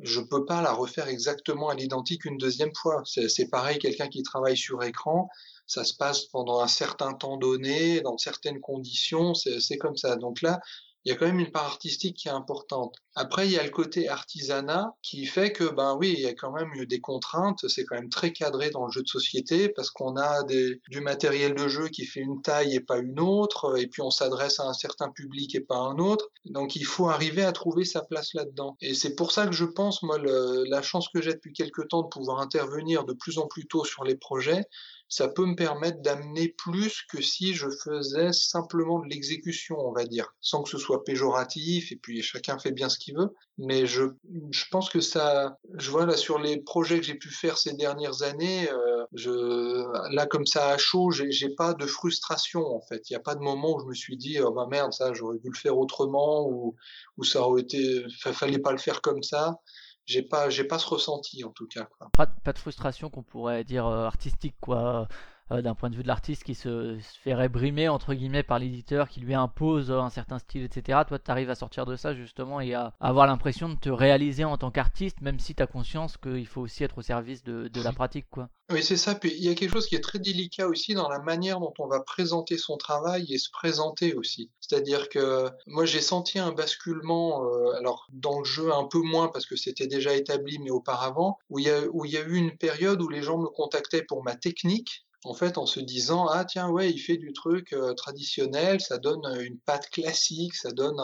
je 0.00 0.20
peux 0.20 0.44
pas 0.44 0.62
la 0.62 0.72
refaire 0.72 1.08
exactement 1.08 1.68
à 1.68 1.74
l'identique 1.74 2.24
une 2.24 2.38
deuxième 2.38 2.74
fois. 2.74 3.02
C'est 3.04 3.48
pareil, 3.48 3.78
quelqu'un 3.78 4.08
qui 4.08 4.22
travaille 4.22 4.56
sur 4.56 4.82
écran, 4.82 5.28
ça 5.66 5.84
se 5.84 5.94
passe 5.94 6.24
pendant 6.26 6.60
un 6.60 6.68
certain 6.68 7.14
temps 7.14 7.36
donné, 7.36 8.00
dans 8.00 8.18
certaines 8.18 8.60
conditions, 8.60 9.34
c'est 9.34 9.78
comme 9.78 9.96
ça. 9.96 10.16
Donc 10.16 10.42
là, 10.42 10.60
il 11.04 11.10
y 11.10 11.12
a 11.12 11.16
quand 11.16 11.26
même 11.26 11.40
une 11.40 11.52
part 11.52 11.66
artistique 11.66 12.16
qui 12.16 12.28
est 12.28 12.32
importante. 12.32 12.96
Après, 13.16 13.46
il 13.46 13.52
y 13.52 13.58
a 13.58 13.62
le 13.62 13.70
côté 13.70 14.08
artisanat 14.08 14.94
qui 15.02 15.26
fait 15.26 15.52
que, 15.52 15.64
ben 15.64 15.96
oui, 15.98 16.14
il 16.16 16.20
y 16.20 16.26
a 16.26 16.34
quand 16.34 16.52
même 16.52 16.70
des 16.86 17.00
contraintes. 17.00 17.68
C'est 17.68 17.84
quand 17.84 17.94
même 17.94 18.08
très 18.08 18.32
cadré 18.32 18.70
dans 18.70 18.86
le 18.86 18.90
jeu 18.90 19.02
de 19.02 19.08
société 19.08 19.68
parce 19.68 19.90
qu'on 19.90 20.16
a 20.16 20.42
du 20.42 21.00
matériel 21.00 21.54
de 21.54 21.68
jeu 21.68 21.88
qui 21.88 22.04
fait 22.06 22.20
une 22.20 22.42
taille 22.42 22.74
et 22.74 22.80
pas 22.80 22.98
une 22.98 23.20
autre, 23.20 23.78
et 23.78 23.86
puis 23.86 24.02
on 24.02 24.10
s'adresse 24.10 24.58
à 24.60 24.64
un 24.64 24.72
certain 24.72 25.10
public 25.10 25.54
et 25.54 25.60
pas 25.60 25.76
à 25.76 25.80
un 25.80 25.98
autre. 25.98 26.28
Donc 26.44 26.76
il 26.76 26.84
faut 26.84 27.08
arriver 27.08 27.44
à 27.44 27.52
trouver 27.52 27.84
sa 27.84 28.02
place 28.02 28.34
là-dedans. 28.34 28.76
Et 28.80 28.94
c'est 28.94 29.14
pour 29.14 29.32
ça 29.32 29.46
que 29.46 29.52
je 29.52 29.64
pense, 29.64 30.02
moi, 30.02 30.18
la 30.18 30.82
chance 30.82 31.08
que 31.08 31.22
j'ai 31.22 31.34
depuis 31.34 31.52
quelques 31.52 31.88
temps 31.88 32.02
de 32.02 32.08
pouvoir 32.08 32.40
intervenir 32.40 33.04
de 33.04 33.12
plus 33.12 33.38
en 33.38 33.46
plus 33.46 33.66
tôt 33.66 33.84
sur 33.84 34.04
les 34.04 34.16
projets, 34.16 34.64
ça 35.08 35.28
peut 35.28 35.46
me 35.46 35.54
permettre 35.54 36.00
d'amener 36.00 36.48
plus 36.48 37.02
que 37.08 37.22
si 37.22 37.54
je 37.54 37.68
faisais 37.84 38.32
simplement 38.32 38.98
de 38.98 39.06
l'exécution, 39.06 39.76
on 39.78 39.92
va 39.92 40.04
dire, 40.04 40.34
sans 40.40 40.62
que 40.62 40.70
ce 40.70 40.78
soit 40.78 41.04
péjoratif, 41.04 41.92
et 41.92 41.96
puis 41.96 42.22
chacun 42.22 42.58
fait 42.58 42.72
bien 42.72 42.88
ce 42.88 42.98
qu'il 43.04 43.16
veut. 43.16 43.34
Mais 43.58 43.86
je, 43.86 44.04
je 44.50 44.64
pense 44.70 44.90
que 44.90 45.00
ça, 45.00 45.58
je 45.74 45.90
vois 45.90 46.06
là 46.06 46.16
sur 46.16 46.38
les 46.38 46.60
projets 46.60 46.98
que 46.98 47.06
j'ai 47.06 47.14
pu 47.14 47.28
faire 47.30 47.58
ces 47.58 47.74
dernières 47.74 48.22
années, 48.22 48.68
euh, 48.70 49.04
je, 49.12 49.84
là 50.14 50.26
comme 50.26 50.46
ça 50.46 50.70
à 50.70 50.78
chaud, 50.78 51.10
j'ai 51.10 51.50
pas 51.50 51.74
de 51.74 51.86
frustration 51.86 52.66
en 52.66 52.80
fait. 52.80 53.08
Il 53.08 53.12
n'y 53.12 53.16
a 53.16 53.20
pas 53.20 53.34
de 53.34 53.40
moment 53.40 53.76
où 53.76 53.80
je 53.80 53.86
me 53.86 53.94
suis 53.94 54.16
dit, 54.16 54.40
oh 54.40 54.52
bah 54.52 54.66
merde, 54.70 54.92
ça 54.92 55.12
j'aurais 55.12 55.38
dû 55.38 55.48
le 55.48 55.58
faire 55.58 55.78
autrement, 55.78 56.48
ou, 56.48 56.74
ou 57.16 57.24
ça 57.24 57.42
aurait 57.42 57.62
été, 57.62 58.04
fallait 58.20 58.58
pas 58.58 58.72
le 58.72 58.78
faire 58.78 59.00
comme 59.00 59.22
ça 59.22 59.60
j'ai 60.06 60.22
pas 60.22 60.50
j'ai 60.50 60.64
pas 60.64 60.78
ce 60.78 60.86
ressenti 60.86 61.44
en 61.44 61.50
tout 61.50 61.66
cas 61.66 61.84
quoi. 61.84 62.08
Pas, 62.12 62.52
de 62.52 62.58
frustration 62.58 63.08
qu'on 63.10 63.22
pourrait 63.22 63.64
dire 63.64 63.86
euh, 63.86 64.04
artistique 64.04 64.56
quoi 64.60 65.08
euh, 65.50 65.62
d'un 65.62 65.74
point 65.74 65.90
de 65.90 65.96
vue 65.96 66.02
de 66.02 66.08
l'artiste 66.08 66.44
qui 66.44 66.54
se, 66.54 66.98
se, 66.98 67.18
ferait 67.18 67.48
brimer 67.48 67.88
entre 67.88 68.14
guillemets 68.14 68.42
par 68.42 68.58
l'éditeur 68.58 69.08
qui 69.08 69.20
lui 69.20 69.34
impose 69.34 69.90
un 69.90 70.10
certain 70.10 70.38
style 70.38 70.64
etc 70.64 71.00
toi 71.06 71.18
tu 71.18 71.30
arrives 71.30 71.50
à 71.50 71.54
sortir 71.54 71.86
de 71.86 71.96
ça 71.96 72.14
justement 72.14 72.60
et 72.60 72.74
à, 72.74 72.94
avoir 73.00 73.26
l'impression 73.26 73.68
de 73.68 73.74
te 73.74 73.90
réaliser 73.90 74.44
en 74.44 74.56
tant 74.56 74.70
qu'artiste 74.70 75.20
même 75.20 75.38
si 75.38 75.54
tu 75.54 75.62
as 75.62 75.66
conscience 75.66 76.16
qu'il 76.16 76.46
faut 76.46 76.62
aussi 76.62 76.84
être 76.84 76.98
au 76.98 77.02
service 77.02 77.44
de, 77.44 77.68
de 77.68 77.82
la 77.82 77.92
pratique 77.92 78.26
quoi. 78.30 78.48
Oui 78.72 78.82
c'est 78.82 78.96
ça. 78.96 79.14
Puis 79.14 79.32
il 79.36 79.44
y 79.44 79.50
a 79.50 79.54
quelque 79.54 79.72
chose 79.72 79.86
qui 79.86 79.94
est 79.94 80.00
très 80.00 80.18
délicat 80.18 80.66
aussi 80.66 80.94
dans 80.94 81.08
la 81.08 81.18
manière 81.18 81.60
dont 81.60 81.74
on 81.78 81.86
va 81.86 82.00
présenter 82.00 82.56
son 82.56 82.78
travail 82.78 83.30
et 83.30 83.36
se 83.36 83.50
présenter 83.50 84.14
aussi. 84.14 84.50
C'est-à-dire 84.60 85.10
que 85.10 85.50
moi 85.66 85.84
j'ai 85.84 86.00
senti 86.00 86.38
un 86.38 86.52
basculement 86.52 87.44
euh, 87.44 87.72
alors 87.72 88.06
dans 88.10 88.38
le 88.38 88.44
jeu 88.44 88.72
un 88.72 88.84
peu 88.84 89.00
moins 89.00 89.28
parce 89.28 89.44
que 89.44 89.56
c'était 89.56 89.86
déjà 89.86 90.14
établi 90.14 90.58
mais 90.60 90.70
auparavant 90.70 91.36
où 91.50 91.58
il 91.58 91.66
y 91.66 91.70
a 91.70 91.82
où 91.92 92.06
il 92.06 92.12
y 92.12 92.16
a 92.16 92.22
eu 92.22 92.36
une 92.36 92.56
période 92.56 93.02
où 93.02 93.08
les 93.10 93.22
gens 93.22 93.36
me 93.36 93.48
contactaient 93.48 94.02
pour 94.02 94.24
ma 94.24 94.34
technique 94.34 95.04
en 95.24 95.34
fait, 95.34 95.58
en 95.58 95.66
se 95.66 95.80
disant 95.80 96.26
ah 96.26 96.44
tiens 96.44 96.68
ouais 96.68 96.90
il 96.90 96.98
fait 96.98 97.16
du 97.16 97.32
truc 97.32 97.72
euh, 97.72 97.94
traditionnel, 97.94 98.80
ça 98.80 98.98
donne 98.98 99.24
euh, 99.26 99.44
une 99.44 99.58
patte 99.58 99.88
classique, 99.90 100.54
ça 100.54 100.70
donne 100.70 101.00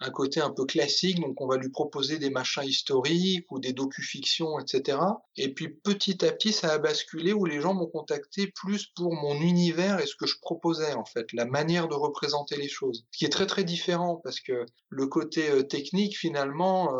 un, 0.00 0.10
côté 0.10 0.40
un 0.40 0.50
peu 0.50 0.64
classique, 0.64 1.20
donc 1.20 1.40
on 1.40 1.46
va 1.46 1.56
lui 1.56 1.70
proposer 1.70 2.18
des 2.18 2.30
machins 2.30 2.64
historiques 2.64 3.50
ou 3.50 3.60
des 3.60 3.72
docu-fictions, 3.72 4.58
etc. 4.58 4.98
Et 5.36 5.54
puis 5.54 5.68
petit 5.68 6.24
à 6.24 6.32
petit 6.32 6.52
ça 6.52 6.72
a 6.72 6.78
basculé 6.78 7.32
où 7.32 7.46
les 7.46 7.60
gens 7.60 7.74
m'ont 7.74 7.86
contacté 7.86 8.48
plus 8.48 8.86
pour 8.96 9.14
mon 9.14 9.34
univers 9.40 10.00
et 10.00 10.06
ce 10.06 10.16
que 10.16 10.26
je 10.26 10.36
proposais 10.40 10.94
en 10.94 11.04
fait, 11.04 11.32
la 11.32 11.44
manière 11.44 11.88
de 11.88 11.94
représenter 11.94 12.56
les 12.56 12.68
choses, 12.68 13.04
ce 13.12 13.18
qui 13.18 13.24
est 13.24 13.30
très 13.30 13.46
très 13.46 13.64
différent 13.64 14.20
parce 14.22 14.40
que 14.40 14.66
le 14.88 15.06
côté 15.06 15.50
euh, 15.50 15.62
technique 15.62 16.18
finalement 16.18 16.90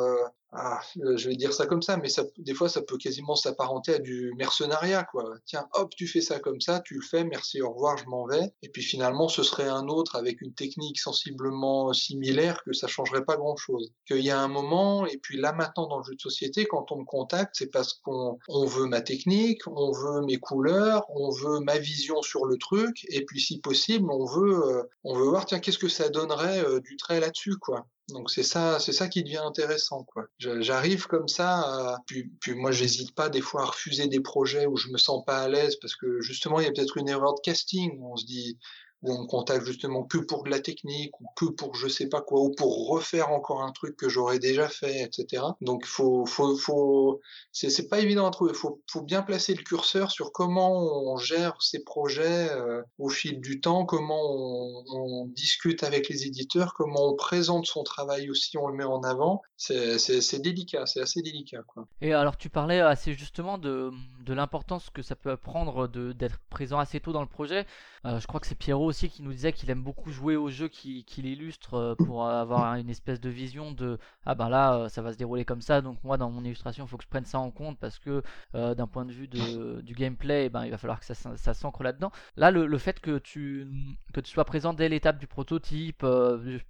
ah, 0.52 0.80
euh, 1.04 1.16
je 1.16 1.28
vais 1.28 1.36
dire 1.36 1.52
ça 1.52 1.66
comme 1.66 1.82
ça, 1.82 1.96
mais 1.96 2.08
ça, 2.08 2.24
des 2.38 2.54
fois, 2.54 2.68
ça 2.68 2.82
peut 2.82 2.98
quasiment 2.98 3.36
s'apparenter 3.36 3.94
à 3.94 3.98
du 4.00 4.32
mercenariat, 4.36 5.04
quoi. 5.04 5.24
Tiens, 5.44 5.68
hop, 5.74 5.94
tu 5.96 6.08
fais 6.08 6.20
ça 6.20 6.40
comme 6.40 6.60
ça, 6.60 6.80
tu 6.80 6.94
le 6.94 7.02
fais, 7.02 7.22
merci, 7.22 7.62
au 7.62 7.72
revoir, 7.72 7.96
je 7.98 8.06
m'en 8.06 8.26
vais. 8.26 8.52
Et 8.62 8.68
puis 8.68 8.82
finalement, 8.82 9.28
ce 9.28 9.44
serait 9.44 9.68
un 9.68 9.86
autre 9.86 10.16
avec 10.16 10.40
une 10.40 10.52
technique 10.52 10.98
sensiblement 10.98 11.92
similaire 11.92 12.62
que 12.64 12.72
ça 12.72 12.88
changerait 12.88 13.24
pas 13.24 13.36
grand 13.36 13.56
chose. 13.56 13.92
Qu'il 14.06 14.24
y 14.24 14.30
a 14.30 14.40
un 14.40 14.48
moment, 14.48 15.06
et 15.06 15.18
puis 15.18 15.38
là 15.38 15.52
maintenant 15.52 15.86
dans 15.86 15.98
le 15.98 16.04
jeu 16.04 16.14
de 16.16 16.20
société, 16.20 16.66
quand 16.66 16.90
on 16.90 16.98
me 16.98 17.04
contacte, 17.04 17.54
c'est 17.56 17.70
parce 17.70 17.94
qu'on 17.94 18.38
on 18.48 18.66
veut 18.66 18.86
ma 18.86 19.02
technique, 19.02 19.62
on 19.68 19.92
veut 19.92 20.22
mes 20.22 20.38
couleurs, 20.38 21.04
on 21.10 21.30
veut 21.30 21.60
ma 21.60 21.78
vision 21.78 22.22
sur 22.22 22.44
le 22.46 22.56
truc, 22.56 23.06
et 23.08 23.24
puis 23.24 23.40
si 23.40 23.60
possible, 23.60 24.10
on 24.10 24.24
veut, 24.24 24.64
euh, 24.64 24.82
on 25.04 25.14
veut 25.14 25.28
voir, 25.28 25.46
tiens, 25.46 25.60
qu'est-ce 25.60 25.78
que 25.78 25.88
ça 25.88 26.08
donnerait 26.08 26.64
euh, 26.64 26.80
du 26.80 26.96
trait 26.96 27.20
là-dessus, 27.20 27.56
quoi. 27.60 27.86
Donc 28.12 28.30
c'est 28.30 28.42
ça, 28.42 28.78
c'est 28.78 28.92
ça 28.92 29.08
qui 29.08 29.22
devient 29.22 29.38
intéressant, 29.38 30.04
quoi. 30.04 30.24
J'arrive 30.38 31.06
comme 31.06 31.28
ça, 31.28 31.98
puis, 32.06 32.30
puis 32.40 32.54
moi 32.54 32.70
j'hésite 32.70 33.14
pas 33.14 33.28
des 33.28 33.40
fois 33.40 33.62
à 33.62 33.66
refuser 33.66 34.06
des 34.08 34.20
projets 34.20 34.66
où 34.66 34.76
je 34.76 34.88
me 34.88 34.98
sens 34.98 35.24
pas 35.24 35.38
à 35.38 35.48
l'aise 35.48 35.76
parce 35.76 35.96
que 35.96 36.20
justement 36.20 36.60
il 36.60 36.66
y 36.66 36.68
a 36.68 36.72
peut-être 36.72 36.96
une 36.96 37.08
erreur 37.08 37.34
de 37.34 37.40
casting 37.40 37.98
où 37.98 38.12
on 38.12 38.16
se 38.16 38.26
dit 38.26 38.58
où 39.02 39.12
on 39.12 39.22
me 39.22 39.26
contacte 39.26 39.64
justement 39.64 40.02
que 40.02 40.18
pour 40.18 40.44
de 40.44 40.50
la 40.50 40.60
technique 40.60 41.18
ou 41.20 41.26
que 41.36 41.46
pour 41.46 41.74
je 41.74 41.88
sais 41.88 42.08
pas 42.08 42.20
quoi 42.20 42.40
ou 42.40 42.50
pour 42.50 42.88
refaire 42.88 43.30
encore 43.30 43.62
un 43.62 43.72
truc 43.72 43.96
que 43.96 44.08
j'aurais 44.08 44.38
déjà 44.38 44.68
fait, 44.68 45.02
etc. 45.02 45.42
Donc 45.60 45.86
faut 45.86 46.26
faut 46.26 46.56
faut 46.56 47.20
c'est 47.52 47.88
pas 47.88 48.00
évident 48.00 48.26
à 48.26 48.30
trouver. 48.30 48.52
Faut 48.52 48.82
faut 48.90 49.02
bien 49.02 49.22
placer 49.22 49.54
le 49.54 49.62
curseur 49.62 50.10
sur 50.10 50.32
comment 50.32 50.72
on 51.12 51.16
gère 51.16 51.60
ces 51.60 51.82
projets 51.82 52.50
euh, 52.50 52.82
au 52.98 53.08
fil 53.08 53.40
du 53.40 53.60
temps, 53.60 53.84
comment 53.86 54.20
on, 54.22 55.26
discute 55.30 55.82
avec 55.84 56.08
les 56.08 56.26
éditeurs, 56.26 56.74
comment 56.74 57.10
on 57.10 57.14
présente 57.14 57.66
son 57.66 57.82
travail 57.82 58.30
aussi, 58.30 58.56
on 58.58 58.66
le 58.66 58.74
met 58.74 58.84
en 58.84 59.02
avant. 59.02 59.42
C'est 59.56 60.40
délicat, 60.40 60.86
c'est 60.86 61.00
assez 61.00 61.22
délicat 61.22 61.62
quoi. 61.66 61.86
Et 62.00 62.12
alors 62.12 62.36
tu 62.36 62.50
parlais 62.50 62.80
assez 62.80 63.14
justement 63.14 63.58
de 63.58 63.90
de 64.24 64.34
l'importance 64.34 64.90
que 64.90 65.02
ça 65.02 65.16
peut 65.16 65.36
prendre 65.36 65.88
d'être 65.88 66.38
présent 66.50 66.78
assez 66.78 67.00
tôt 67.00 67.12
dans 67.12 67.22
le 67.22 67.26
projet. 67.28 67.66
Euh, 68.06 68.18
je 68.20 68.26
crois 68.26 68.40
que 68.40 68.46
c'est 68.46 68.54
Pierrot 68.54 68.89
aussi 68.90 69.08
qui 69.08 69.22
nous 69.22 69.32
disait 69.32 69.52
qu'il 69.52 69.70
aime 69.70 69.82
beaucoup 69.82 70.10
jouer 70.10 70.36
au 70.36 70.50
jeu 70.50 70.68
qui, 70.68 71.04
qui 71.04 71.22
l'illustre 71.22 71.74
euh, 71.74 71.94
pour 71.94 72.26
avoir 72.26 72.74
une 72.74 72.90
espèce 72.90 73.20
de 73.20 73.30
vision 73.30 73.72
de 73.72 73.98
ah 74.26 74.34
ben 74.34 74.48
là 74.48 74.74
euh, 74.74 74.88
ça 74.88 75.02
va 75.02 75.12
se 75.12 75.18
dérouler 75.18 75.44
comme 75.44 75.62
ça 75.62 75.80
donc 75.80 75.98
moi 76.04 76.16
dans 76.16 76.30
mon 76.30 76.44
illustration 76.44 76.84
il 76.84 76.88
faut 76.88 76.96
que 76.96 77.04
je 77.04 77.08
prenne 77.08 77.24
ça 77.24 77.38
en 77.38 77.50
compte 77.50 77.78
parce 77.78 77.98
que 77.98 78.22
d'un 78.52 78.86
point 78.86 79.04
de 79.04 79.12
vue 79.12 79.28
du 79.28 79.94
gameplay 79.94 80.48
ben, 80.48 80.64
il 80.64 80.70
va 80.70 80.78
falloir 80.78 81.00
que 81.00 81.06
ça, 81.06 81.14
ça 81.14 81.54
s'ancre 81.54 81.82
là-dedans. 81.82 82.12
Là 82.36 82.50
le, 82.50 82.66
le, 82.66 82.78
fait 82.78 83.00
que 83.00 83.18
tu, 83.18 83.66
que 84.12 84.20
tu 84.20 84.30
sois 84.30 84.44
présent 84.44 84.74
dès 84.74 84.88
l'étape 84.88 85.18
du 85.18 85.26
prototype, 85.26 86.04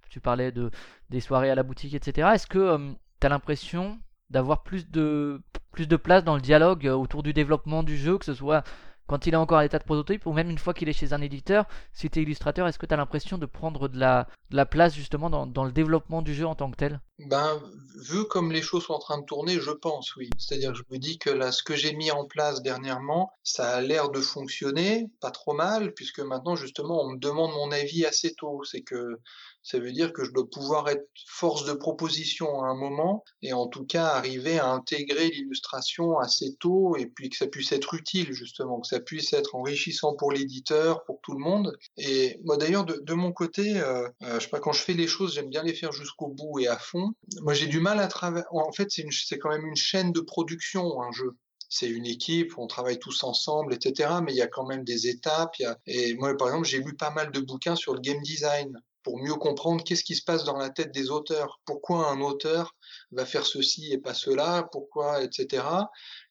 tu 0.09 0.19
parlais 0.19 0.51
de, 0.51 0.71
des 1.09 1.19
soirées 1.19 1.49
à 1.49 1.55
la 1.55 1.63
boutique 1.63 1.93
etc. 1.93 2.29
Est-ce 2.33 2.47
que 2.47 2.95
tu 3.19 3.27
as 3.27 3.29
l'impression 3.29 3.99
d'avoir 4.29 4.63
plus 4.63 4.89
de, 4.89 5.41
plus 5.71 5.87
de 5.87 5.95
place 5.95 6.23
dans 6.23 6.35
le 6.35 6.41
dialogue 6.41 6.85
autour 6.85 7.23
du 7.23 7.33
développement 7.33 7.83
du 7.83 7.97
jeu, 7.97 8.17
que 8.17 8.25
ce 8.25 8.33
soit 8.33 8.63
quand 9.11 9.27
il 9.27 9.33
est 9.33 9.37
encore 9.37 9.57
à 9.57 9.63
l'état 9.63 9.77
de 9.77 9.83
prototype 9.83 10.25
ou 10.25 10.31
même 10.31 10.49
une 10.49 10.57
fois 10.57 10.73
qu'il 10.73 10.87
est 10.87 10.93
chez 10.93 11.11
un 11.11 11.19
éditeur, 11.19 11.65
si 11.91 12.09
tu 12.09 12.19
es 12.19 12.23
illustrateur, 12.23 12.65
est-ce 12.65 12.79
que 12.79 12.85
tu 12.85 12.93
as 12.93 12.97
l'impression 12.97 13.37
de 13.37 13.45
prendre 13.45 13.89
de 13.89 13.99
la, 13.99 14.65
place 14.65 14.95
justement 14.95 15.29
dans, 15.29 15.65
le 15.65 15.71
développement 15.73 16.21
du 16.21 16.33
jeu 16.33 16.47
en 16.47 16.55
tant 16.55 16.71
que 16.71 16.77
tel? 16.77 17.01
Ben, 17.27 17.61
vu 18.09 18.25
comme 18.25 18.51
les 18.51 18.61
choses 18.61 18.85
sont 18.85 18.93
en 18.93 18.99
train 18.99 19.19
de 19.19 19.25
tourner, 19.25 19.59
je 19.59 19.71
pense, 19.71 20.15
oui. 20.15 20.29
C'est-à-dire 20.37 20.73
je 20.73 20.83
me 20.89 20.97
dis 20.97 21.17
que 21.19 21.29
là, 21.29 21.51
ce 21.51 21.63
que 21.63 21.75
j'ai 21.75 21.93
mis 21.93 22.11
en 22.11 22.25
place 22.25 22.61
dernièrement, 22.61 23.31
ça 23.43 23.75
a 23.75 23.81
l'air 23.81 24.09
de 24.09 24.21
fonctionner, 24.21 25.09
pas 25.19 25.31
trop 25.31 25.53
mal, 25.53 25.93
puisque 25.93 26.19
maintenant, 26.19 26.55
justement, 26.55 27.03
on 27.03 27.11
me 27.11 27.17
demande 27.17 27.51
mon 27.51 27.71
avis 27.71 28.05
assez 28.05 28.33
tôt. 28.33 28.63
C'est 28.63 28.81
que 28.81 29.19
ça 29.63 29.79
veut 29.79 29.91
dire 29.91 30.11
que 30.11 30.23
je 30.23 30.31
dois 30.31 30.49
pouvoir 30.49 30.89
être 30.89 31.07
force 31.27 31.65
de 31.65 31.73
proposition 31.73 32.63
à 32.63 32.67
un 32.67 32.75
moment 32.75 33.23
et 33.41 33.53
en 33.53 33.67
tout 33.67 33.85
cas 33.85 34.05
arriver 34.07 34.57
à 34.57 34.67
intégrer 34.67 35.29
l'illustration 35.29 36.17
assez 36.17 36.55
tôt 36.59 36.95
et 36.97 37.05
puis 37.05 37.29
que 37.29 37.37
ça 37.37 37.47
puisse 37.47 37.71
être 37.71 37.93
utile 37.93 38.33
justement, 38.33 38.79
que 38.79 38.87
ça 38.87 38.99
puisse 38.99 39.33
être 39.33 39.55
enrichissant 39.55 40.15
pour 40.15 40.31
l'éditeur, 40.31 41.03
pour 41.05 41.19
tout 41.21 41.33
le 41.33 41.39
monde. 41.39 41.77
Et 41.97 42.39
moi 42.43 42.57
d'ailleurs 42.57 42.85
de, 42.85 42.99
de, 43.03 43.13
mon 43.13 43.31
côté, 43.31 43.77
euh, 43.77 44.09
euh, 44.23 44.39
je 44.39 44.45
sais 44.45 44.49
pas 44.49 44.59
quand 44.59 44.71
je 44.71 44.81
fais 44.81 44.93
les 44.93 45.07
choses, 45.07 45.35
j'aime 45.35 45.49
bien 45.49 45.63
les 45.63 45.75
faire 45.75 45.91
jusqu'au 45.91 46.27
bout 46.27 46.59
et 46.59 46.67
à 46.67 46.77
fond. 46.77 47.10
Moi 47.41 47.53
j'ai 47.53 47.67
du 47.67 47.79
mal 47.79 47.99
à 47.99 48.07
travailler. 48.07 48.45
En 48.51 48.71
fait 48.71 48.89
c'est 48.89 49.05
c'est 49.11 49.37
quand 49.37 49.49
même 49.49 49.65
une 49.65 49.75
chaîne 49.75 50.11
de 50.11 50.21
production 50.21 51.01
un 51.01 51.11
jeu 51.11 51.35
c'est 51.71 51.87
une 51.87 52.05
équipe, 52.05 52.57
on 52.57 52.67
travaille 52.67 52.99
tous 52.99 53.23
ensemble, 53.23 53.73
etc. 53.73 54.09
Mais 54.21 54.33
il 54.33 54.35
y 54.35 54.41
a 54.41 54.47
quand 54.47 54.65
même 54.65 54.83
des 54.83 55.07
étapes. 55.07 55.55
Il 55.57 55.63
y 55.63 55.65
a... 55.65 55.77
Et 55.87 56.15
moi, 56.15 56.35
par 56.35 56.49
exemple, 56.49 56.67
j'ai 56.67 56.79
lu 56.79 56.95
pas 56.97 57.11
mal 57.11 57.31
de 57.31 57.39
bouquins 57.39 57.77
sur 57.77 57.93
le 57.93 58.01
game 58.01 58.21
design 58.21 58.77
pour 59.03 59.17
mieux 59.17 59.35
comprendre 59.35 59.81
qu'est-ce 59.81 60.03
qui 60.03 60.15
se 60.15 60.23
passe 60.23 60.43
dans 60.43 60.57
la 60.57 60.69
tête 60.69 60.91
des 60.91 61.09
auteurs, 61.09 61.61
pourquoi 61.65 62.11
un 62.11 62.19
auteur 62.19 62.75
va 63.11 63.25
faire 63.25 63.45
ceci 63.45 63.91
et 63.93 63.97
pas 63.97 64.13
cela, 64.13 64.67
pourquoi, 64.71 65.23
etc. 65.23 65.63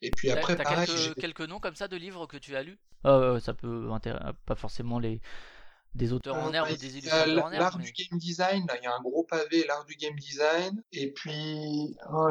Et 0.03 0.11
puis 0.11 0.31
après, 0.31 0.57
pareil, 0.57 0.87
quelques, 0.87 1.21
quelques, 1.21 1.49
noms 1.49 1.59
comme 1.59 1.75
ça 1.75 1.89
de 1.89 1.97
livres 1.97 2.27
que 2.27 2.37
tu 2.37 2.55
as 2.55 2.63
lus? 2.63 2.79
Euh, 3.07 3.41
Ça 3.41 3.55
peut 3.55 3.89
pas 4.45 4.55
forcément 4.55 4.99
les 4.99 5.23
des 5.95 6.13
auteurs 6.13 6.37
en 6.37 6.53
herbe 6.53 6.71
ou 6.71 6.77
des 6.77 6.99
illustrateurs 6.99 7.45
en 7.45 7.53
herbe. 7.53 7.61
L'art 7.61 7.79
du 7.79 7.93
game 7.93 8.19
design, 8.19 8.67
il 8.81 8.85
y 8.85 8.87
a 8.87 8.95
un 8.95 9.01
gros 9.01 9.25
pavé, 9.25 9.65
l'art 9.67 9.85
du 9.85 9.95
game 9.97 10.17
design, 10.17 10.83
et 10.93 11.13
puis 11.13 11.97
oh, 12.13 12.29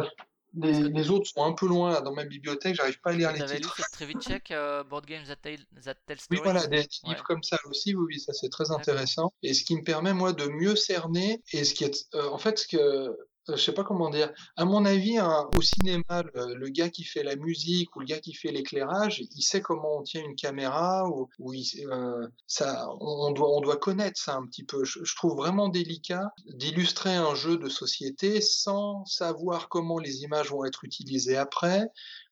les, 0.55 0.89
les, 0.89 1.09
autres 1.11 1.29
sont 1.29 1.43
un 1.43 1.53
peu 1.53 1.67
loin 1.67 1.91
là, 1.91 2.01
dans 2.01 2.13
ma 2.13 2.25
bibliothèque, 2.25 2.75
j'arrive 2.75 2.99
pas 3.01 3.11
à 3.11 3.13
lire 3.13 3.31
les 3.33 3.45
titres. 3.45 3.75
Lu 3.77 3.83
Trevicek, 3.91 4.49
uh, 4.49 4.87
Board 4.89 5.05
Games 5.05 5.25
That 5.27 5.35
Tell, 5.37 5.59
That 5.83 5.95
Tell 6.07 6.19
Stories 6.19 6.39
Oui, 6.39 6.43
voilà, 6.43 6.67
des 6.67 6.87
livres 7.03 7.23
comme 7.23 7.43
ça 7.43 7.57
aussi, 7.65 7.95
oui, 7.95 8.05
oui 8.07 8.19
ça 8.19 8.33
c'est 8.33 8.49
très 8.49 8.71
intéressant. 8.71 9.31
Et 9.43 9.53
ce 9.53 9.63
qui 9.63 9.75
me 9.75 9.83
permet, 9.83 10.13
moi, 10.13 10.33
de 10.33 10.47
mieux 10.47 10.75
cerner, 10.75 11.41
et 11.53 11.63
ce 11.63 11.73
qui 11.73 11.83
est, 11.83 12.07
euh, 12.15 12.29
en 12.29 12.37
fait, 12.37 12.57
ce 12.59 12.67
que, 12.67 12.77
euh, 12.77 13.28
je 13.55 13.61
sais 13.61 13.73
pas 13.73 13.83
comment 13.83 14.09
dire. 14.09 14.31
À 14.55 14.65
mon 14.65 14.85
avis, 14.85 15.19
au 15.19 15.61
cinéma, 15.61 16.23
le, 16.33 16.69
gars 16.69 16.89
qui 16.89 17.03
fait 17.03 17.23
la 17.23 17.35
musique 17.35 17.95
ou 17.95 17.99
le 17.99 18.05
gars 18.05 18.19
qui 18.19 18.33
fait 18.33 18.51
l'éclairage, 18.51 19.23
il 19.35 19.41
sait 19.41 19.61
comment 19.61 19.99
on 19.99 20.03
tient 20.03 20.23
une 20.23 20.35
caméra 20.35 21.07
ou, 21.07 21.29
euh, 21.43 22.27
ça, 22.47 22.87
on 22.99 23.31
doit, 23.31 23.49
on 23.55 23.61
doit 23.61 23.77
connaître 23.77 24.19
ça 24.19 24.35
un 24.35 24.45
petit 24.45 24.63
peu. 24.63 24.83
Je 24.83 25.15
trouve 25.15 25.35
vraiment 25.35 25.69
délicat 25.69 26.31
d'illustrer 26.53 27.15
un 27.15 27.35
jeu 27.35 27.57
de 27.57 27.69
société 27.69 28.41
sans 28.41 29.05
savoir 29.05 29.69
comment 29.69 29.99
les 29.99 30.23
images 30.23 30.49
vont 30.51 30.65
être 30.65 30.83
utilisées 30.83 31.37
après 31.37 31.87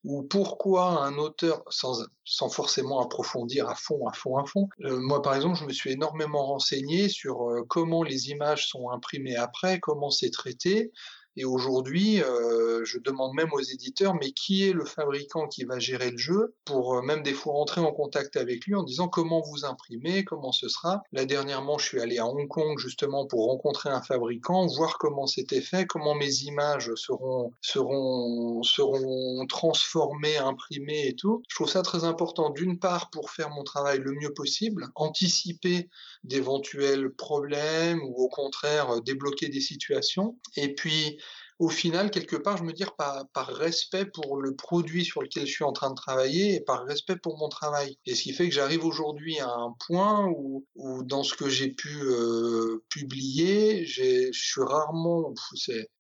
ou 0.07 0.23
pourquoi 0.23 1.03
un 1.03 1.17
auteur, 1.17 1.63
sans, 1.69 2.05
sans 2.23 2.47
forcément 2.47 3.01
approfondir 3.01 3.67
à 3.67 3.75
fond, 3.75 4.07
à 4.07 4.13
fond, 4.13 4.37
à 4.37 4.45
fond. 4.45 4.69
Euh, 4.85 4.99
moi, 5.01 5.21
par 5.21 5.35
exemple, 5.35 5.59
je 5.59 5.65
me 5.65 5.73
suis 5.73 5.91
énormément 5.91 6.45
renseigné 6.45 7.09
sur 7.09 7.49
euh, 7.49 7.65
comment 7.67 8.03
les 8.03 8.29
images 8.29 8.69
sont 8.69 8.89
imprimées 8.89 9.35
après, 9.35 9.81
comment 9.81 10.09
c'est 10.09 10.29
traité, 10.29 10.93
et 11.37 11.45
aujourd'hui, 11.45 12.23
euh, 12.23 12.83
je 12.83 12.97
demande 12.97 13.35
même 13.35 13.53
aux 13.53 13.61
éditeurs, 13.61 14.15
mais 14.15 14.31
qui 14.31 14.67
est 14.67 14.73
le 14.73 14.85
fabricant 14.85 15.47
qui 15.47 15.65
va 15.65 15.77
gérer 15.77 16.09
le 16.09 16.17
jeu 16.17 16.55
pour 16.65 16.95
euh, 16.95 17.01
même 17.03 17.21
des 17.21 17.33
fois 17.33 17.53
rentrer 17.53 17.79
en 17.79 17.91
contact 17.91 18.35
avec 18.37 18.65
lui 18.65 18.73
en 18.73 18.81
disant 18.81 19.07
comment 19.07 19.41
vous 19.41 19.63
imprimez, 19.63 20.23
comment 20.23 20.51
ce 20.51 20.67
sera. 20.67 21.03
Là 21.11 21.25
dernièrement, 21.25 21.77
je 21.77 21.85
suis 21.85 22.01
allé 22.01 22.17
à 22.17 22.25
Hong 22.25 22.47
Kong 22.47 22.79
justement 22.79 23.27
pour 23.27 23.45
rencontrer 23.45 23.89
un 23.89 24.01
fabricant, 24.01 24.65
voir 24.65 24.97
comment 24.97 25.27
c'était 25.27 25.61
fait, 25.61 25.85
comment 25.85 26.15
mes 26.15 26.41
images 26.41 26.91
seront 26.95 27.53
seront 27.61 28.63
seront 28.63 29.45
transformées, 29.47 30.37
imprimées 30.37 31.07
et 31.07 31.15
tout. 31.15 31.43
Je 31.49 31.55
trouve 31.55 31.69
ça 31.69 31.83
très 31.83 32.03
important 32.03 32.49
d'une 32.49 32.79
part 32.79 33.11
pour 33.11 33.29
faire 33.29 33.51
mon 33.51 33.63
travail 33.63 33.99
le 33.99 34.13
mieux 34.13 34.33
possible, 34.33 34.87
anticiper 34.95 35.87
d'éventuels 36.23 37.11
problèmes 37.11 38.01
ou 38.01 38.23
au 38.23 38.27
contraire 38.27 39.01
débloquer 39.03 39.49
des 39.49 39.61
situations 39.61 40.35
et 40.55 40.73
puis 40.73 41.19
au 41.59 41.69
final, 41.69 42.11
quelque 42.11 42.35
part, 42.35 42.57
je 42.57 42.63
me 42.63 42.71
dis 42.71 42.83
par, 42.97 43.47
respect 43.47 44.05
pour 44.05 44.37
le 44.37 44.55
produit 44.55 45.03
sur 45.03 45.21
lequel 45.21 45.47
je 45.47 45.51
suis 45.51 45.63
en 45.63 45.71
train 45.71 45.89
de 45.89 45.95
travailler 45.95 46.55
et 46.55 46.59
par 46.59 46.85
respect 46.85 47.15
pour 47.15 47.37
mon 47.37 47.49
travail. 47.49 47.97
Et 48.05 48.13
ce 48.13 48.23
qui 48.23 48.33
fait 48.33 48.47
que 48.47 48.53
j'arrive 48.53 48.85
aujourd'hui 48.85 49.39
à 49.39 49.49
un 49.49 49.73
point 49.87 50.27
où, 50.27 50.65
dans 51.03 51.23
ce 51.23 51.33
que 51.33 51.49
j'ai 51.49 51.69
pu 51.69 52.03
euh, 52.03 52.83
publier, 52.89 53.85
je 53.85 54.29
suis 54.31 54.61
rarement, 54.61 55.33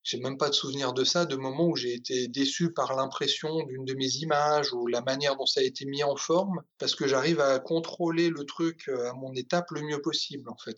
j'ai 0.03 0.19
même 0.19 0.37
pas 0.37 0.49
de 0.49 0.53
souvenir 0.53 0.93
de 0.93 1.03
ça, 1.03 1.25
de 1.25 1.35
moments 1.35 1.67
où 1.67 1.75
j'ai 1.75 1.93
été 1.93 2.27
déçu 2.27 2.71
par 2.71 2.95
l'impression 2.95 3.63
d'une 3.63 3.85
de 3.85 3.95
mes 3.95 4.17
images 4.17 4.73
ou 4.73 4.85
la 4.87 5.01
manière 5.01 5.35
dont 5.37 5.45
ça 5.45 5.61
a 5.61 5.63
été 5.63 5.85
mis 5.85 6.03
en 6.03 6.15
forme, 6.15 6.61
parce 6.77 6.93
que 6.93 7.07
j'arrive 7.07 7.39
à 7.39 7.59
contrôler 7.59 8.29
le 8.29 8.45
truc 8.45 8.89
euh, 8.89 9.09
à 9.09 9.13
mon 9.13 9.33
étape 9.33 9.71
le 9.71 9.81
mieux 9.81 10.01
possible, 10.01 10.49
en 10.49 10.57
fait. 10.57 10.75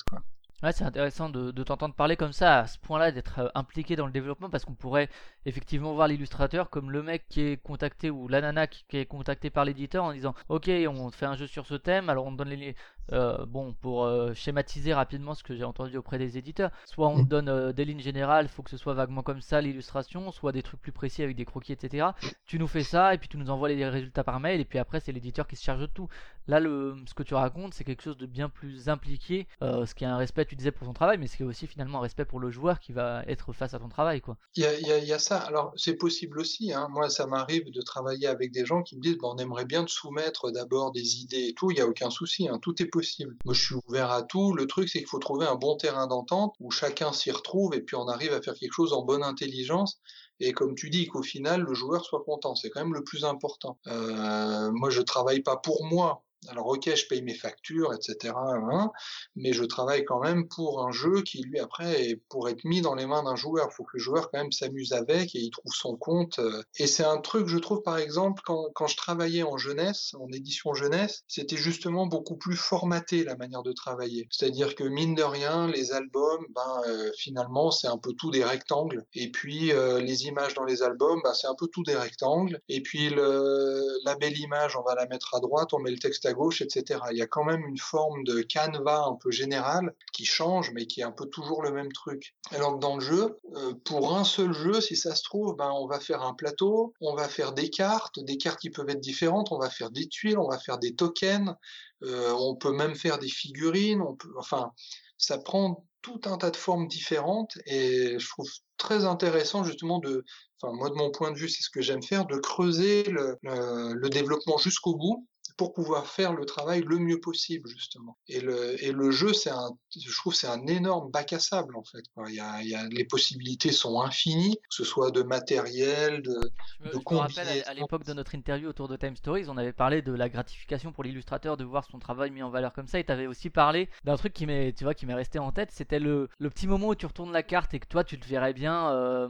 Ouais, 0.62 0.74
c'est 0.74 0.84
intéressant 0.84 1.30
de, 1.30 1.52
de 1.52 1.64
t'entendre 1.64 1.96
parler 1.96 2.18
comme 2.18 2.34
ça, 2.34 2.60
à 2.60 2.68
ce 2.68 2.78
point-là, 2.80 3.12
d'être 3.12 3.40
euh, 3.40 3.48
impliqué 3.56 3.96
dans 3.96 4.06
le 4.06 4.12
développement, 4.12 4.50
parce 4.50 4.66
qu'on 4.66 4.74
pourrait 4.74 5.10
effectivement 5.46 5.94
voir 5.94 6.08
l'illustrateur 6.08 6.70
comme 6.70 6.92
le 6.92 7.04
mec 7.04 7.26
qui 7.30 7.42
est 7.42 7.58
contacté, 7.58 8.10
ou 8.10 8.28
la 8.28 8.42
nana 8.42 8.68
qui, 8.68 8.84
est 8.98 9.06
contacté 9.06 9.50
par 9.50 9.66
l'éditeur 9.66 10.04
en 10.04 10.14
disant 10.14 10.36
Ok, 10.50 10.70
on 10.88 11.12
fait 11.12 11.26
un 11.26 11.36
jeu 11.36 11.48
sur 11.48 11.66
ce 11.66 11.76
thème, 11.76 12.10
alors 12.10 12.26
on 12.26 12.32
donne 12.32 12.50
les. 12.50 12.76
Euh, 13.12 13.44
bon, 13.48 13.74
pour 13.74 14.06
euh, 14.06 14.36
schématiser 14.36 14.94
rapidement 14.94 15.34
ce 15.34 15.42
que 15.44 15.56
j'ai 15.56 15.64
entendu 15.64 15.98
auprès 15.98 16.20
des 16.20 16.38
éditeurs, 16.38 16.70
soit 16.86 17.08
on 17.08 17.24
donne 17.24 17.72
des 17.72 17.84
lignes 17.84 18.02
générales, 18.02 18.46
il 18.46 18.50
faut 18.50 18.62
que 18.62 18.70
ce 18.70 18.78
soit 18.78 18.94
vaguement 18.94 19.24
comme 19.24 19.42
ça 19.42 19.62
l'illustration, 19.62 20.32
soit 20.32 20.52
des 20.52 20.62
trucs 20.62 20.80
plus 20.80 20.92
précis 20.92 21.24
avec 21.24 21.36
des 21.36 21.46
croquis, 21.46 21.74
etc. 21.74 22.10
Tu 22.46 22.60
nous 22.60 22.68
fais 22.68 22.84
ça, 22.84 23.16
et 23.16 23.18
puis 23.18 23.28
tu 23.28 23.38
nous 23.38 23.50
envoies 23.50 23.70
les 23.70 23.90
résultats 23.90 24.24
par 24.24 24.40
mail, 24.40 24.62
et 24.62 24.66
puis 24.66 24.78
après, 24.78 25.00
c'est 25.00 25.12
l'éditeur 25.12 25.48
qui 25.48 25.56
se 25.56 25.64
charge 25.64 25.82
de 25.82 25.88
tout. 25.88 26.08
Là, 26.48 26.60
le, 26.60 26.98
ce 27.08 27.14
que 27.16 27.24
tu 27.24 27.34
racontes, 27.34 27.74
c'est 27.74 27.84
quelque 27.84 28.04
chose 28.04 28.18
de 28.18 28.28
bien 28.28 28.50
plus 28.50 28.90
impliqué, 28.90 29.48
ce 29.62 29.94
qui 29.96 30.04
est 30.04 30.08
un 30.08 30.18
respect 30.18 30.46
tu 30.46 30.56
disais 30.56 30.72
pour 30.72 30.88
ton 30.88 30.94
travail, 30.94 31.18
mais 31.18 31.28
c'est 31.28 31.44
aussi 31.44 31.68
finalement 31.68 32.00
un 32.00 32.02
respect 32.02 32.26
pour 32.26 32.40
le 32.40 32.50
joueur 32.52 32.80
qui 32.80 32.92
va 32.92 33.24
être 33.28 33.54
face 33.54 33.74
à 33.74 33.80
ton 33.80 33.90
travail, 33.90 34.22
quoi. 34.22 34.38
Il 34.56 34.64
y 34.64 34.66
a, 34.66 34.80
y 34.80 34.92
a, 34.92 34.98
y 35.00 35.14
a 35.14 35.20
Alors 35.32 35.74
c'est 35.76 35.96
possible 35.96 36.40
aussi. 36.40 36.74
Hein. 36.74 36.88
Moi, 36.90 37.10
ça 37.10 37.28
m'arrive 37.28 37.70
de 37.72 37.82
travailler 37.82 38.28
avec 38.28 38.52
des 38.52 38.66
gens 38.66 38.82
qui 38.82 38.96
me 38.98 39.02
disent, 39.02 39.18
bon, 39.18 39.34
on 39.34 39.38
aimerait 39.38 39.66
bien 39.66 39.86
te 39.86 39.92
soumettre 39.92 40.52
d'abord 40.52 40.92
des 40.92 41.22
idées 41.22 41.48
et 41.50 41.54
tout. 41.54 41.72
Il 41.72 41.78
y 41.78 41.82
a 41.82 41.88
aucun 41.88 42.10
souci. 42.10 42.48
Hein. 42.48 42.60
Tout 42.62 42.82
est 42.82 42.88
possible. 42.88 43.38
Moi, 43.46 43.54
je 43.54 43.64
suis 43.64 43.76
ouvert 43.88 44.12
à 44.12 44.24
tout. 44.24 44.54
Le 44.54 44.68
truc, 44.68 44.90
c'est 44.90 45.00
qu'il 45.00 45.08
faut 45.08 45.20
trouver 45.20 45.46
un 45.46 45.56
bon 45.56 45.78
terrain 45.78 46.08
d'entente 46.08 46.56
où 46.60 46.72
chacun 46.72 47.14
s'y 47.14 47.32
retrouve 47.32 47.74
et 47.76 47.82
puis 47.82 47.96
on 47.96 48.08
arrive 48.08 48.34
à 48.34 48.42
faire 48.42 48.56
quelque 48.56 48.74
chose 48.74 48.94
en 48.94 49.04
bonne 49.04 49.24
intelligence 49.24 50.00
et 50.40 50.54
comme 50.54 50.76
tu 50.76 50.90
dis 50.90 51.08
qu'au 51.08 51.22
final 51.22 51.62
le 51.62 51.74
joueur 51.74 52.06
soit 52.06 52.24
content 52.24 52.56
c'est 52.56 52.70
quand 52.70 52.82
même 52.82 52.94
le 52.94 53.04
plus 53.04 53.26
important 53.26 53.78
euh, 53.88 54.72
moi 54.72 54.90
je 54.90 55.02
travaille 55.02 55.42
pas 55.42 55.58
pour 55.58 55.86
moi 55.86 56.24
alors 56.48 56.68
ok, 56.68 56.96
je 56.96 57.06
paye 57.08 57.22
mes 57.22 57.34
factures, 57.34 57.94
etc. 57.94 58.34
Hein, 58.36 58.92
mais 59.36 59.52
je 59.54 59.64
travaille 59.64 60.06
quand 60.06 60.20
même 60.20 60.48
pour 60.48 60.86
un 60.86 60.92
jeu 60.92 61.22
qui, 61.22 61.42
lui, 61.42 61.60
après, 61.60 62.10
est 62.10 62.16
pour 62.30 62.48
être 62.50 62.64
mis 62.64 62.82
dans 62.82 62.96
les 62.96 63.06
mains 63.06 63.24
d'un 63.24 63.36
joueur. 63.36 63.68
Il 63.72 63.76
faut 63.76 63.84
que 63.84 63.92
le 63.94 64.00
joueur, 64.00 64.32
quand 64.32 64.40
même, 64.40 64.52
s'amuse 64.52 64.94
avec 64.94 65.36
et 65.36 65.40
il 65.40 65.52
trouve 65.52 65.74
son 65.74 65.98
compte. 65.98 66.40
Euh. 66.40 66.64
Et 66.78 66.88
c'est 66.88 67.04
un 67.04 67.20
truc, 67.20 67.48
je 67.48 67.58
trouve, 67.58 67.82
par 67.82 67.98
exemple, 67.98 68.42
quand, 68.46 68.68
quand 68.74 68.88
je 68.88 68.96
travaillais 68.96 69.44
en 69.44 69.58
jeunesse, 69.58 70.14
en 70.20 70.32
édition 70.32 70.74
jeunesse, 70.74 71.24
c'était 71.28 71.58
justement 71.58 72.08
beaucoup 72.08 72.38
plus 72.38 72.56
formaté 72.56 73.24
la 73.24 73.36
manière 73.36 73.64
de 73.64 73.74
travailler. 73.74 74.28
C'est-à-dire 74.32 74.76
que, 74.76 74.84
mine 74.84 75.16
de 75.16 75.24
rien, 75.24 75.68
les 75.68 75.92
albums, 75.92 76.46
ben, 76.56 76.82
euh, 76.88 77.12
finalement, 77.18 77.72
c'est 77.72 77.88
un 77.88 77.98
peu 77.98 78.14
tout 78.14 78.32
des 78.32 78.44
rectangles. 78.44 79.06
Et 79.14 79.30
puis, 79.30 79.72
euh, 79.72 80.00
les 80.00 80.26
images 80.26 80.54
dans 80.54 80.66
les 80.66 80.84
albums, 80.84 81.20
ben, 81.24 81.34
c'est 81.34 81.48
un 81.48 81.56
peu 81.56 81.68
tout 81.68 81.84
des 81.84 81.96
rectangles. 81.96 82.62
Et 82.70 82.82
puis, 82.82 83.10
la 83.10 84.16
belle 84.16 84.38
image, 84.38 84.78
on 84.78 84.84
va 84.84 84.96
la 84.96 85.06
mettre 85.08 85.36
à 85.36 85.40
droite, 85.40 85.74
on 85.74 85.80
met 85.80 85.92
le 85.92 86.00
texte 86.00 86.26
à 86.26 86.29
gauche, 86.34 86.62
etc. 86.62 87.00
Il 87.12 87.18
y 87.18 87.22
a 87.22 87.28
quand 87.28 87.44
même 87.44 87.66
une 87.66 87.78
forme 87.78 88.24
de 88.24 88.42
canevas 88.42 89.06
un 89.06 89.16
peu 89.16 89.32
général 89.32 89.94
qui 90.14 90.26
change, 90.26 90.72
mais 90.74 90.86
qui 90.86 91.02
est 91.02 91.04
un 91.04 91.12
peu 91.12 91.26
toujours 91.26 91.62
le 91.64 91.72
même 91.72 91.92
truc. 91.92 92.36
Alors 92.52 92.76
que 92.76 92.80
dans 92.80 92.96
le 92.96 93.02
jeu, 93.02 93.38
euh, 93.56 93.74
pour 93.86 94.16
un 94.16 94.24
seul 94.24 94.54
jeu, 94.54 94.82
si 94.82 94.96
ça 94.96 95.16
se 95.16 95.24
trouve, 95.24 95.56
ben, 95.56 95.72
on 95.72 95.88
va 95.88 96.00
faire 96.00 96.22
un 96.22 96.34
plateau, 96.34 96.94
on 97.02 97.16
va 97.16 97.28
faire 97.28 97.54
des 97.54 97.70
cartes, 97.70 98.20
des 98.20 98.38
cartes 98.38 98.60
qui 98.60 98.70
peuvent 98.70 98.90
être 98.90 99.00
différentes, 99.00 99.52
on 99.52 99.60
va 99.60 99.70
faire 99.70 99.92
des 99.92 100.08
tuiles, 100.08 100.38
on 100.38 100.50
va 100.50 100.58
faire 100.58 100.78
des 100.78 100.96
tokens, 100.96 101.56
euh, 102.04 102.34
on 102.38 102.56
peut 102.56 102.74
même 102.74 102.96
faire 102.96 103.20
des 103.20 103.30
figurines, 103.30 104.02
on 104.02 104.16
peut, 104.16 104.34
enfin, 104.38 104.72
ça 105.18 105.38
prend 105.38 105.86
tout 106.02 106.22
un 106.26 106.38
tas 106.38 106.52
de 106.52 106.56
formes 106.56 106.88
différentes 106.88 107.58
et 107.66 108.18
je 108.18 108.30
trouve 108.30 108.50
très 108.78 109.04
intéressant 109.06 109.64
justement 109.64 110.00
de, 110.00 110.24
enfin 110.62 110.74
moi 110.74 110.90
de 110.90 110.96
mon 110.96 111.12
point 111.12 111.32
de 111.32 111.38
vue 111.38 111.50
c'est 111.50 111.62
ce 111.62 111.70
que 111.70 111.82
j'aime 111.82 112.02
faire, 112.02 112.26
de 112.26 112.38
creuser 112.38 113.04
le, 113.04 113.38
le 113.44 114.10
développement 114.10 114.58
jusqu'au 114.58 114.96
bout 114.96 115.28
pour 115.60 115.74
pouvoir 115.74 116.08
faire 116.08 116.32
le 116.34 116.46
travail 116.46 116.84
le 116.88 116.98
mieux 117.00 117.20
possible 117.20 117.68
justement. 117.68 118.18
Et 118.30 118.40
le, 118.40 118.82
et 118.82 118.94
le 118.94 119.12
jeu, 119.12 119.34
c'est 119.34 119.50
un, 119.50 119.72
je 119.94 120.16
trouve, 120.16 120.34
c'est 120.34 120.48
un 120.48 120.66
énorme 120.68 121.12
bac 121.12 121.34
à 121.34 121.40
sable 121.40 121.76
en 121.76 121.84
fait. 121.84 122.04
Il 122.30 122.36
y 122.36 122.40
a, 122.40 122.64
il 122.64 122.70
y 122.70 122.76
a, 122.76 122.88
les 122.88 123.04
possibilités 123.04 123.74
sont 123.74 124.00
infinies, 124.00 124.56
que 124.56 124.76
ce 124.76 124.86
soit 124.86 125.12
de 125.12 125.22
matériel, 125.22 126.22
de, 126.22 126.40
je 126.86 126.92
je 126.92 126.98
me 126.98 127.18
rappelle 127.18 127.64
à, 127.66 127.74
l'époque 127.74 128.06
de 128.06 128.14
notre 128.14 128.36
interview 128.36 128.70
autour 128.70 128.88
de 128.88 128.96
Time 128.96 129.18
Stories, 129.18 129.50
on 129.50 129.58
avait 129.58 129.74
parlé 129.74 130.02
de 130.02 130.14
la 130.14 130.30
gratification 130.30 130.94
pour 130.94 131.04
l'illustrateur 131.04 131.58
de 131.58 131.66
voir 131.66 131.84
son 131.92 132.00
travail 132.00 132.32
mis 132.32 132.44
en 132.44 132.50
valeur 132.50 132.72
comme 132.72 132.88
ça. 132.88 133.00
Et 133.00 133.04
tu 133.04 133.12
avais 133.12 133.28
aussi 133.28 133.50
parlé 133.50 133.90
d'un 134.06 134.16
truc 134.16 134.32
qui 134.32 134.46
m'est, 134.46 134.72
tu 134.72 134.86
vois, 134.86 134.94
qui 134.94 135.06
m'est 135.06 135.14
resté 135.14 135.40
en 135.40 135.52
tête. 135.52 135.72
C'était 135.72 136.00
le, 136.00 136.30
le 136.38 136.50
petit 136.50 136.68
moment 136.68 136.88
où 136.90 136.96
tu 136.96 137.06
retournes 137.06 137.34
la 137.34 137.44
carte 137.44 137.74
et 137.74 137.80
que 137.80 137.88
toi 137.88 138.04
tu 138.04 138.20
te 138.20 138.28
verrais 138.28 138.54
bien 138.54 138.60
bien 138.60 139.30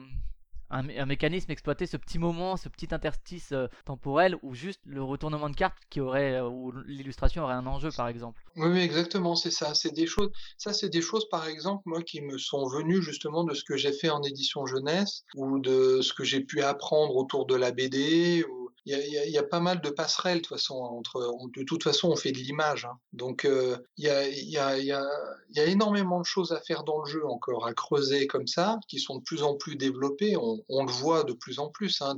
un, 0.69 1.05
mécanisme 1.05 1.51
exploiter 1.51 1.85
ce 1.85 1.97
petit 1.97 2.19
moment, 2.19 2.57
ce 2.57 2.69
petit 2.69 2.93
interstice 2.93 3.51
euh, 3.51 3.67
temporel 3.85 4.35
ou 4.43 4.53
juste 4.53 4.81
le 4.85 5.03
retournement 5.03 5.49
de 5.49 5.55
carte 5.55 5.77
qui 5.89 5.99
aurait 5.99 6.35
euh, 6.35 6.47
où 6.47 6.71
l'illustration 6.85 7.43
aurait 7.43 7.53
un 7.53 7.65
enjeu 7.65 7.89
par 7.95 8.07
exemple. 8.07 8.41
Oui, 8.55 8.79
exactement, 8.79 9.35
c'est 9.35 9.51
ça. 9.51 9.73
C'est 9.73 9.93
des 9.93 10.05
choses. 10.05 10.29
Ça, 10.57 10.73
c'est 10.73 10.89
des 10.89 11.01
choses 11.01 11.27
par 11.29 11.47
exemple 11.47 11.83
moi 11.85 12.03
qui 12.03 12.21
me 12.21 12.37
sont 12.37 12.67
venues 12.67 13.01
justement 13.01 13.43
de 13.43 13.53
ce 13.53 13.63
que 13.63 13.77
j'ai 13.77 13.93
fait 13.93 14.09
en 14.09 14.21
édition 14.23 14.65
jeunesse 14.65 15.23
ou 15.35 15.59
de 15.59 16.01
ce 16.01 16.13
que 16.13 16.23
j'ai 16.23 16.41
pu 16.41 16.61
apprendre 16.61 17.15
autour 17.15 17.45
de 17.45 17.55
la 17.55 17.71
BD 17.71 18.45
il 18.85 19.31
y, 19.31 19.37
a, 19.37 19.43
pas 19.43 19.59
mal 19.59 19.81
de 19.81 19.89
passerelles 19.89 20.37
de 20.37 20.41
toute 20.43 20.57
façon 20.57 20.75
entre. 20.75 21.35
De 21.55 21.63
toute 21.63 21.83
façon, 21.83 22.09
on 22.09 22.15
fait 22.15 22.31
de 22.31 22.37
l'image, 22.37 22.85
hein. 22.85 22.97
donc 23.13 23.47
il, 23.47 23.77
y 23.97 24.57
a, 24.57 25.65
énormément 25.65 26.19
de 26.19 26.25
choses 26.25 26.51
à 26.51 26.59
faire 26.59 26.83
dans 26.83 27.01
le 27.01 27.09
jeu 27.09 27.25
encore, 27.25 27.65
à 27.65 27.73
creuser 27.73 28.27
comme 28.27 28.47
ça, 28.47 28.79
qui 28.87 28.99
sont 28.99 29.17
de 29.17 29.23
plus 29.23 29.43
en 29.43 29.55
plus 29.55 29.75
développées. 29.75 30.35
On, 30.37 30.85
le 30.85 30.91
voit 30.91 31.23
de 31.23 31.33
plus 31.33 31.59
en 31.59 31.69
plus. 31.69 32.01
Hein, 32.01 32.15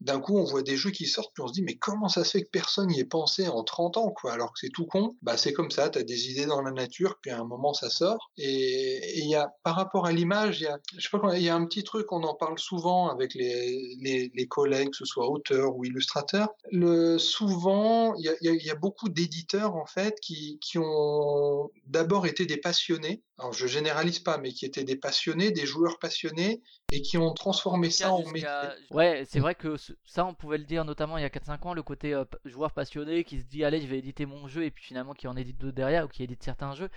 d'un 0.00 0.20
coup, 0.20 0.36
on 0.36 0.44
voit 0.44 0.62
des 0.62 0.76
jeux 0.76 0.90
qui 0.90 1.06
sortent, 1.06 1.32
puis 1.34 1.42
on 1.42 1.48
se 1.48 1.52
dit 1.52 1.62
mais 1.62 1.76
comment 1.76 2.08
ça 2.08 2.24
se 2.24 2.30
fait 2.32 2.42
que 2.42 2.50
personne 2.50 2.88
n'y 2.88 3.00
ait 3.00 3.04
pensé 3.04 3.48
en 3.48 3.62
30 3.62 3.96
ans, 3.98 4.14
Alors 4.24 4.52
que 4.52 4.58
c'est 4.58 4.70
tout 4.70 4.86
con? 4.86 5.16
Bah 5.22 5.36
c'est 5.36 5.52
comme 5.52 5.70
ça. 5.70 5.90
tu 5.90 5.98
as 5.98 6.02
des 6.02 6.30
idées 6.30 6.46
dans 6.46 6.62
la 6.62 6.72
nature, 6.72 7.18
puis 7.20 7.30
à 7.30 7.38
un 7.38 7.44
moment 7.44 7.72
ça 7.72 7.90
sort. 7.90 8.30
Et 8.36 9.20
il 9.20 9.28
y 9.28 9.34
a 9.34 9.52
par 9.62 9.76
rapport 9.76 10.06
à 10.06 10.12
l'image, 10.12 10.60
il 10.60 10.64
y 10.64 10.66
a, 10.66 10.78
je 10.96 11.08
sais 11.08 11.18
pas, 11.18 11.36
il 11.36 11.42
y 11.42 11.48
a 11.48 11.54
un 11.54 11.64
petit 11.66 11.84
truc, 11.84 12.10
on 12.12 12.22
en 12.22 12.34
parle 12.34 12.58
souvent 12.58 13.08
avec 13.10 13.34
les 13.34 14.46
collègues, 14.48 14.90
que 14.90 14.96
ce 14.96 15.04
soit 15.04 15.28
auteurs 15.28 15.76
ou 15.76 15.84
illustrateur. 15.92 16.48
Le, 16.70 17.18
souvent, 17.18 18.14
il 18.16 18.34
y, 18.40 18.70
a, 18.70 18.74
beaucoup 18.74 19.08
d'éditeurs 19.08 19.76
en 19.76 19.86
fait 19.86 20.18
qui, 20.20 20.58
qui 20.60 20.78
ont 20.78 21.70
d'abord 21.86 22.26
été 22.26 22.46
des 22.46 22.56
passionnés. 22.56 23.22
Alors 23.38 23.52
je 23.52 23.66
généralise 23.66 24.18
pas, 24.18 24.38
mais 24.38 24.52
qui 24.52 24.64
étaient 24.64 24.84
des 24.84 24.96
passionnés, 24.96 25.50
des 25.50 25.66
joueurs 25.66 25.98
passionnés, 25.98 26.62
et 26.90 27.02
qui 27.02 27.18
ont 27.18 27.32
transformé 27.32 27.90
ça 27.90 28.12
en 28.12 28.26
métier. 28.26 28.48
Ouais, 28.90 29.24
c'est 29.28 29.40
vrai 29.40 29.54
que 29.54 29.76
ça, 30.04 30.24
on 30.24 30.34
pouvait 30.34 30.58
le 30.58 30.64
dire 30.64 30.84
notamment 30.84 31.18
il 31.18 31.22
y 31.22 31.24
a 31.24 31.30
4-5 31.30 31.68
ans, 31.68 31.74
le 31.74 31.82
côté 31.82 32.14
euh, 32.14 32.24
joueur 32.44 32.72
passionné 32.72 33.24
qui 33.24 33.40
se 33.40 33.44
dit 33.44 33.64
allez, 33.64 33.80
je 33.80 33.86
vais 33.86 33.98
éditer 33.98 34.26
mon 34.26 34.48
jeu, 34.48 34.64
et 34.64 34.70
puis 34.70 34.84
finalement 34.84 35.12
qui 35.12 35.28
en 35.28 35.36
édite 35.36 35.58
d'autres 35.58 35.76
derrière 35.76 36.04
ou 36.04 36.08
qui 36.08 36.22
édite 36.22 36.42
certains 36.42 36.74
jeux. 36.74 36.90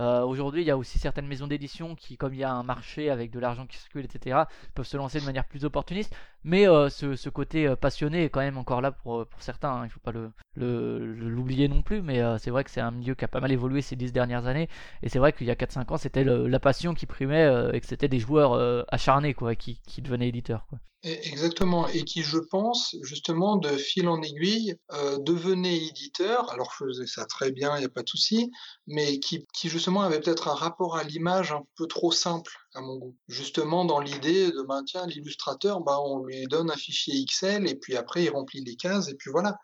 Euh, 0.00 0.22
aujourd'hui, 0.22 0.62
il 0.62 0.66
y 0.66 0.70
a 0.70 0.76
aussi 0.76 0.98
certaines 0.98 1.26
maisons 1.26 1.46
d'édition 1.46 1.96
qui, 1.96 2.16
comme 2.16 2.32
il 2.32 2.40
y 2.40 2.44
a 2.44 2.52
un 2.52 2.62
marché 2.62 3.10
avec 3.10 3.30
de 3.30 3.40
l'argent 3.40 3.66
qui 3.66 3.76
circule, 3.76 4.04
etc., 4.04 4.42
peuvent 4.74 4.86
se 4.86 4.96
lancer 4.96 5.20
de 5.20 5.24
manière 5.24 5.46
plus 5.46 5.64
opportuniste. 5.64 6.14
Mais 6.44 6.68
euh, 6.68 6.88
ce, 6.88 7.28
côté 7.28 7.66
euh, 7.66 7.76
passionné 7.76 8.24
est 8.24 8.30
quand 8.30 8.40
même 8.40 8.58
encore 8.58 8.80
là 8.80 8.92
pour, 8.92 9.26
pour 9.26 9.42
certains. 9.42 9.70
Hein. 9.70 9.80
Il 9.82 9.86
ne 9.86 9.90
faut 9.90 10.00
pas 10.00 10.12
l'oublier 10.56 11.68
le, 11.68 11.74
non 11.74 11.82
plus. 11.82 12.02
Mais 12.02 12.22
c'est 12.38 12.50
vrai 12.50 12.64
que 12.64 12.70
c'est 12.70 12.80
un 12.80 12.90
milieu 12.90 13.14
qui 13.14 13.24
a 13.24 13.28
pas 13.28 13.40
mal 13.40 13.52
évolué 13.52 13.82
ces 13.82 13.96
dix 13.96 14.12
dernières 14.12 14.46
années. 14.46 14.68
Et 15.02 15.08
c'est 15.08 15.18
vrai 15.18 15.32
qu'il 15.32 15.46
y 15.46 15.50
a 15.50 15.54
4-5 15.54 15.92
ans, 15.92 15.96
c'était 15.96 16.24
la 16.24 16.60
passion 16.60 16.94
qui 16.94 17.06
primait 17.06 17.70
et 17.72 17.80
que 17.80 17.86
c'était 17.86 18.08
des 18.08 18.18
joueurs 18.18 18.84
acharnés 18.88 19.34
quoi, 19.34 19.54
qui, 19.54 19.80
devenaient 19.98 20.28
éditeurs. 20.28 20.66
Quoi. 20.68 20.78
Exactement, 21.04 21.86
et 21.86 22.02
qui, 22.02 22.22
je 22.22 22.38
pense, 22.38 22.96
justement, 23.02 23.56
de 23.56 23.68
fil 23.68 24.08
en 24.08 24.20
aiguille, 24.20 24.74
euh, 24.92 25.16
devenait 25.18 25.76
éditeur, 25.76 26.50
alors 26.50 26.72
faisait 26.72 27.06
ça 27.06 27.24
très 27.24 27.52
bien, 27.52 27.76
il 27.76 27.80
n'y 27.80 27.84
a 27.84 27.88
pas 27.88 28.02
de 28.02 28.08
souci, 28.08 28.50
mais 28.88 29.20
qui, 29.20 29.46
qui 29.54 29.68
justement 29.68 30.02
avait 30.02 30.18
peut-être 30.18 30.48
un 30.48 30.54
rapport 30.54 30.96
à 30.96 31.04
l'image 31.04 31.52
un 31.52 31.62
peu 31.76 31.86
trop 31.86 32.10
simple, 32.10 32.52
à 32.74 32.80
mon 32.80 32.96
goût. 32.96 33.16
Justement, 33.28 33.84
dans 33.84 34.00
l'idée 34.00 34.50
de, 34.50 34.62
maintien 34.62 35.06
l'illustrateur, 35.06 35.80
bah, 35.80 35.98
on 36.00 36.24
lui 36.24 36.46
donne 36.46 36.70
un 36.70 36.76
fichier 36.76 37.24
XL, 37.24 37.66
et 37.68 37.74
puis 37.74 37.96
après, 37.96 38.24
il 38.24 38.30
remplit 38.30 38.62
les 38.64 38.76
cases, 38.76 39.08
et 39.08 39.14
puis 39.14 39.30
voilà 39.30 39.58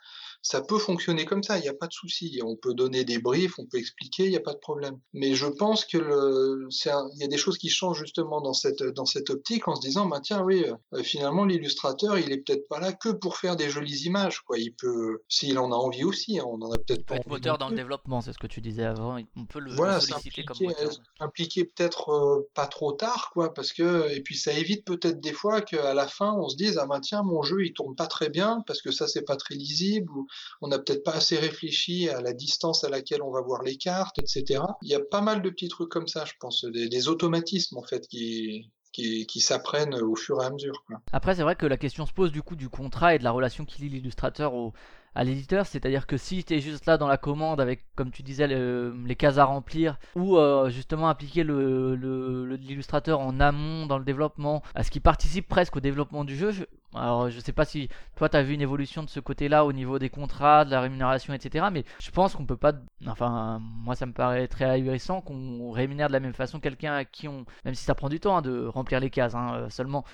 ça 0.44 0.60
peut 0.60 0.78
fonctionner 0.78 1.24
comme 1.24 1.42
ça, 1.42 1.58
il 1.58 1.62
n'y 1.62 1.68
a 1.68 1.74
pas 1.74 1.86
de 1.86 1.92
souci. 1.92 2.38
On 2.44 2.54
peut 2.54 2.74
donner 2.74 3.04
des 3.04 3.18
briefs, 3.18 3.58
on 3.58 3.64
peut 3.64 3.78
expliquer, 3.78 4.24
il 4.24 4.30
n'y 4.30 4.36
a 4.36 4.40
pas 4.40 4.52
de 4.52 4.58
problème. 4.58 5.00
Mais 5.14 5.34
je 5.34 5.46
pense 5.46 5.86
que 5.86 5.96
le, 5.96 6.68
il 6.70 7.20
y 7.20 7.24
a 7.24 7.28
des 7.28 7.38
choses 7.38 7.56
qui 7.56 7.70
changent 7.70 8.00
justement 8.00 8.42
dans 8.42 8.52
cette, 8.52 8.82
dans 8.82 9.06
cette 9.06 9.30
optique 9.30 9.66
en 9.68 9.74
se 9.74 9.80
disant, 9.80 10.04
bah 10.04 10.20
tiens, 10.22 10.42
oui, 10.42 10.66
euh, 10.92 11.02
finalement, 11.02 11.46
l'illustrateur, 11.46 12.18
il 12.18 12.30
est 12.30 12.36
peut-être 12.36 12.68
pas 12.68 12.78
là 12.78 12.92
que 12.92 13.08
pour 13.08 13.38
faire 13.38 13.56
des 13.56 13.70
jolies 13.70 14.02
images, 14.04 14.40
quoi. 14.42 14.58
Il 14.58 14.74
peut, 14.74 15.22
s'il 15.28 15.58
en 15.58 15.72
a 15.72 15.76
envie 15.76 16.04
aussi, 16.04 16.38
hein, 16.38 16.44
on 16.46 16.60
en 16.60 16.70
a 16.70 16.76
peut-être 16.76 17.06
pas. 17.06 17.16
Être 17.16 17.26
moteur 17.26 17.56
dans 17.56 17.70
le 17.70 17.76
développement, 17.76 18.20
c'est 18.20 18.34
ce 18.34 18.38
que 18.38 18.46
tu 18.46 18.60
disais 18.60 18.84
avant. 18.84 19.16
On 19.36 19.46
peut 19.46 19.60
le, 19.60 19.72
voilà, 19.74 19.98
solliciter 19.98 20.44
comme 20.44 20.58
moteur. 20.60 20.90
Impliquer 21.20 21.64
peut-être 21.64 22.10
euh, 22.10 22.50
pas 22.52 22.66
trop 22.66 22.92
tard, 22.92 23.30
quoi, 23.32 23.54
parce 23.54 23.72
que, 23.72 24.14
et 24.14 24.20
puis 24.20 24.36
ça 24.36 24.52
évite 24.52 24.84
peut-être 24.84 25.20
des 25.20 25.32
fois 25.32 25.62
qu'à 25.62 25.94
la 25.94 26.06
fin, 26.06 26.34
on 26.34 26.50
se 26.50 26.56
dise, 26.56 26.76
ah 26.76 26.84
bah 26.86 27.00
tiens, 27.00 27.22
mon 27.22 27.42
jeu, 27.42 27.64
il 27.64 27.72
tourne 27.72 27.94
pas 27.94 28.08
très 28.08 28.28
bien 28.28 28.62
parce 28.66 28.82
que 28.82 28.90
ça, 28.90 29.08
c'est 29.08 29.24
pas 29.24 29.36
très 29.36 29.54
lisible 29.54 30.12
ou 30.12 30.26
on 30.60 30.68
n'a 30.68 30.78
peut-être 30.78 31.04
pas 31.04 31.14
assez 31.14 31.36
réfléchi 31.36 32.08
à 32.08 32.20
la 32.20 32.32
distance 32.32 32.84
à 32.84 32.88
laquelle 32.88 33.22
on 33.22 33.30
va 33.30 33.40
voir 33.40 33.62
les 33.62 33.76
cartes, 33.76 34.18
etc. 34.18 34.62
Il 34.82 34.88
y 34.88 34.94
a 34.94 35.00
pas 35.00 35.20
mal 35.20 35.42
de 35.42 35.50
petits 35.50 35.68
trucs 35.68 35.90
comme 35.90 36.08
ça, 36.08 36.24
je 36.24 36.32
pense, 36.40 36.64
des, 36.64 37.08
automatismes 37.08 37.76
en 37.76 37.82
fait 37.82 38.06
qui, 38.08 38.70
qui, 38.92 39.40
s'apprennent 39.40 39.94
au 39.94 40.16
fur 40.16 40.40
et 40.42 40.46
à 40.46 40.50
mesure. 40.50 40.84
Après, 41.12 41.34
c'est 41.34 41.42
vrai 41.42 41.56
que 41.56 41.66
la 41.66 41.76
question 41.76 42.06
se 42.06 42.12
pose 42.12 42.32
du 42.32 42.42
coup 42.42 42.56
du 42.56 42.68
contrat 42.68 43.14
et 43.14 43.18
de 43.18 43.24
la 43.24 43.32
relation 43.32 43.64
qui 43.64 43.82
lie 43.82 43.88
l'illustrateur 43.90 44.54
au, 44.54 44.72
à 45.14 45.24
l'éditeur, 45.24 45.66
c'est-à-dire 45.66 46.06
que 46.06 46.16
si 46.16 46.44
tu 46.44 46.54
es 46.54 46.60
juste 46.60 46.86
là 46.86 46.98
dans 46.98 47.08
la 47.08 47.16
commande 47.16 47.60
avec, 47.60 47.84
comme 47.94 48.10
tu 48.10 48.22
disais, 48.22 48.46
les 48.46 49.16
cases 49.16 49.38
à 49.38 49.44
remplir, 49.44 49.98
ou 50.16 50.36
euh, 50.36 50.70
justement 50.70 51.08
appliquer 51.08 51.44
l'illustrateur 51.44 53.20
en 53.20 53.40
amont 53.40 53.86
dans 53.86 53.98
le 53.98 54.04
développement, 54.04 54.62
à 54.74 54.82
ce 54.82 54.90
qui 54.90 55.00
participe 55.00 55.48
presque 55.48 55.76
au 55.76 55.80
développement 55.80 56.24
du 56.24 56.36
jeu, 56.36 56.52
alors 56.94 57.28
je 57.30 57.40
sais 57.40 57.52
pas 57.52 57.64
si 57.64 57.88
toi 58.16 58.28
tu 58.28 58.36
as 58.36 58.42
vu 58.42 58.54
une 58.54 58.60
évolution 58.60 59.02
de 59.02 59.08
ce 59.08 59.20
côté-là 59.20 59.64
au 59.64 59.72
niveau 59.72 59.98
des 59.98 60.10
contrats, 60.10 60.64
de 60.64 60.70
la 60.70 60.80
rémunération, 60.80 61.34
etc. 61.34 61.66
Mais 61.72 61.84
je 62.00 62.10
pense 62.10 62.34
qu'on 62.34 62.46
peut 62.46 62.56
pas, 62.56 62.72
enfin 63.06 63.60
moi 63.60 63.94
ça 63.96 64.06
me 64.06 64.12
paraît 64.12 64.48
très 64.48 64.64
ahurissant 64.64 65.20
qu'on 65.20 65.70
rémunère 65.70 66.08
de 66.08 66.12
la 66.12 66.20
même 66.20 66.34
façon 66.34 66.60
quelqu'un 66.60 66.94
à 66.94 67.04
qui 67.04 67.28
on, 67.28 67.44
même 67.64 67.74
si 67.74 67.84
ça 67.84 67.94
prend 67.94 68.08
du 68.08 68.20
temps 68.20 68.36
hein, 68.36 68.42
de 68.42 68.66
remplir 68.66 69.00
les 69.00 69.10
cases 69.10 69.34
hein, 69.34 69.54
euh, 69.54 69.70
seulement, 69.70 70.04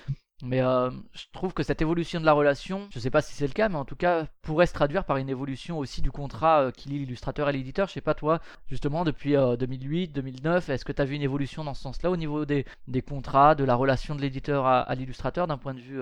mais 0.43 0.61
euh, 0.61 0.89
je 1.13 1.25
trouve 1.33 1.53
que 1.53 1.63
cette 1.63 1.81
évolution 1.81 2.19
de 2.19 2.25
la 2.25 2.33
relation, 2.33 2.87
je 2.91 2.99
sais 2.99 3.09
pas 3.09 3.21
si 3.21 3.33
c'est 3.33 3.47
le 3.47 3.53
cas, 3.53 3.69
mais 3.69 3.75
en 3.75 3.85
tout 3.85 3.95
cas 3.95 4.25
pourrait 4.41 4.65
se 4.65 4.73
traduire 4.73 5.05
par 5.05 5.17
une 5.17 5.29
évolution 5.29 5.77
aussi 5.77 6.01
du 6.01 6.11
contrat 6.11 6.61
euh, 6.61 6.71
qui 6.71 6.89
lie 6.89 6.99
l'illustrateur 6.99 7.49
et 7.49 7.53
l'éditeur. 7.53 7.87
Je 7.87 7.93
sais 7.93 8.01
pas 8.01 8.13
toi, 8.13 8.39
justement 8.67 9.03
depuis 9.03 9.33
2008, 9.33 10.09
euh, 10.09 10.13
2009, 10.13 10.69
est-ce 10.69 10.85
que 10.85 10.91
tu 10.91 11.01
as 11.01 11.05
vu 11.05 11.15
une 11.15 11.21
évolution 11.21 11.63
dans 11.63 11.73
ce 11.73 11.81
sens-là 11.81 12.11
au 12.11 12.17
niveau 12.17 12.45
des, 12.45 12.65
contrats, 13.07 13.55
de 13.55 13.63
la 13.63 13.75
relation 13.75 14.15
de 14.15 14.21
l'éditeur 14.21 14.65
à, 14.65 14.81
à 14.81 14.95
l'illustrateur 14.95 15.47
d'un 15.47 15.57
point 15.57 15.73
de 15.73 15.79
vue 15.79 16.01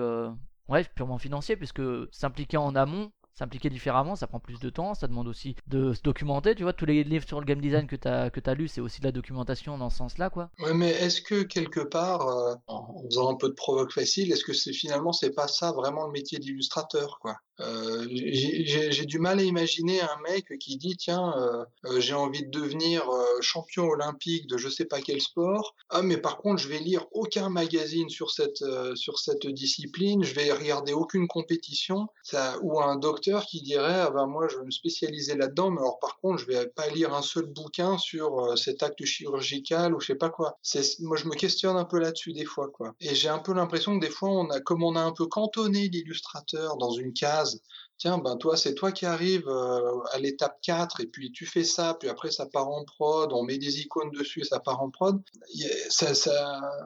ouais, 0.68 0.84
purement 0.94 1.18
financier, 1.18 1.56
puisque 1.56 1.82
s'impliquer 2.10 2.56
en 2.56 2.74
amont, 2.74 3.10
s'impliquer 3.40 3.70
différemment, 3.70 4.16
ça 4.16 4.26
prend 4.26 4.38
plus 4.38 4.60
de 4.60 4.68
temps, 4.68 4.94
ça 4.94 5.08
demande 5.08 5.26
aussi 5.26 5.56
de 5.66 5.94
se 5.94 6.02
documenter, 6.02 6.54
tu 6.54 6.62
vois, 6.62 6.74
tous 6.74 6.84
les 6.84 7.02
livres 7.04 7.26
sur 7.26 7.40
le 7.40 7.46
game 7.46 7.60
design 7.60 7.86
que 7.86 7.96
tu 7.96 8.06
as, 8.06 8.30
que 8.30 8.40
as 8.44 8.54
lus, 8.54 8.68
c'est 8.68 8.82
aussi 8.82 9.00
de 9.00 9.06
la 9.06 9.12
documentation 9.12 9.78
dans 9.78 9.88
ce 9.88 9.96
sens-là, 9.96 10.28
quoi. 10.28 10.50
Mais 10.74 10.90
est-ce 10.90 11.22
que 11.22 11.42
quelque 11.42 11.80
part, 11.80 12.28
euh, 12.28 12.54
en 12.66 13.02
faisant 13.04 13.30
un 13.30 13.36
peu 13.36 13.48
de 13.48 13.54
provoque 13.54 13.92
facile, 13.92 14.30
est-ce 14.30 14.44
que 14.44 14.52
c'est 14.52 14.74
finalement, 14.74 15.12
c'est 15.12 15.34
pas 15.34 15.48
ça 15.48 15.72
vraiment 15.72 16.06
le 16.06 16.12
métier 16.12 16.38
d'illustrateur, 16.38 17.18
quoi? 17.20 17.36
Euh, 17.60 18.06
j'ai 18.10 19.04
du 19.04 19.18
mal 19.18 19.38
à 19.38 19.42
imaginer 19.42 20.00
un 20.00 20.16
mec 20.28 20.58
qui 20.58 20.76
dit 20.76 20.96
tiens 20.96 21.34
euh, 21.36 21.64
euh, 21.86 22.00
j'ai 22.00 22.14
envie 22.14 22.44
de 22.44 22.50
devenir 22.50 23.04
champion 23.40 23.84
olympique 23.84 24.46
de 24.46 24.56
je 24.56 24.68
sais 24.68 24.84
pas 24.84 25.00
quel 25.00 25.20
sport. 25.20 25.74
Ah 25.90 26.02
mais 26.02 26.16
par 26.16 26.38
contre 26.38 26.62
je 26.62 26.68
vais 26.68 26.78
lire 26.78 27.06
aucun 27.12 27.48
magazine 27.48 28.08
sur 28.08 28.30
cette 28.30 28.64
sur 28.94 29.18
cette 29.18 29.46
discipline. 29.46 30.22
Je 30.24 30.34
vais 30.34 30.52
regarder 30.52 30.92
aucune 30.92 31.26
compétition. 31.26 32.08
Ou 32.62 32.80
un 32.80 32.96
docteur 32.96 33.44
qui 33.46 33.60
dirait 33.60 34.00
ah 34.00 34.10
ben 34.10 34.26
moi 34.26 34.46
je 34.48 34.58
vais 34.58 34.64
me 34.64 34.70
spécialiser 34.70 35.34
là-dedans 35.34 35.70
mais 35.70 35.80
alors 35.80 35.98
par 35.98 36.18
contre 36.18 36.38
je 36.38 36.46
vais 36.46 36.66
pas 36.68 36.88
lire 36.88 37.12
un 37.14 37.22
seul 37.22 37.46
bouquin 37.46 37.98
sur 37.98 38.56
cet 38.56 38.82
acte 38.82 39.04
chirurgical 39.04 39.94
ou 39.94 40.00
je 40.00 40.06
sais 40.06 40.14
pas 40.14 40.30
quoi. 40.30 40.58
C'est 40.62 41.00
moi 41.00 41.16
je 41.16 41.26
me 41.26 41.34
questionne 41.34 41.76
un 41.76 41.84
peu 41.84 41.98
là-dessus 41.98 42.32
des 42.32 42.44
fois 42.44 42.68
quoi. 42.68 42.94
Et 43.00 43.14
j'ai 43.14 43.28
un 43.28 43.38
peu 43.38 43.52
l'impression 43.52 43.98
que 43.98 44.04
des 44.04 44.12
fois 44.12 44.30
on 44.30 44.48
a 44.50 44.60
comme 44.60 44.82
on 44.82 44.96
a 44.96 45.00
un 45.00 45.12
peu 45.12 45.26
cantonné 45.26 45.88
l'illustrateur 45.88 46.76
dans 46.76 46.92
une 46.92 47.12
case 47.12 47.49
tiens, 48.00 48.18
ben 48.18 48.36
toi, 48.36 48.56
c'est 48.56 48.74
toi 48.74 48.92
qui 48.92 49.04
arrives 49.04 49.48
euh, 49.48 50.00
à 50.12 50.18
l'étape 50.18 50.58
4 50.62 51.02
et 51.02 51.06
puis 51.06 51.30
tu 51.32 51.44
fais 51.44 51.64
ça, 51.64 51.94
puis 52.00 52.08
après 52.08 52.30
ça 52.30 52.46
part 52.46 52.68
en 52.68 52.84
prod, 52.84 53.30
on 53.32 53.42
met 53.42 53.58
des 53.58 53.80
icônes 53.80 54.10
dessus 54.10 54.40
et 54.40 54.44
ça 54.44 54.58
part 54.58 54.82
en 54.82 54.90
prod. 54.90 55.20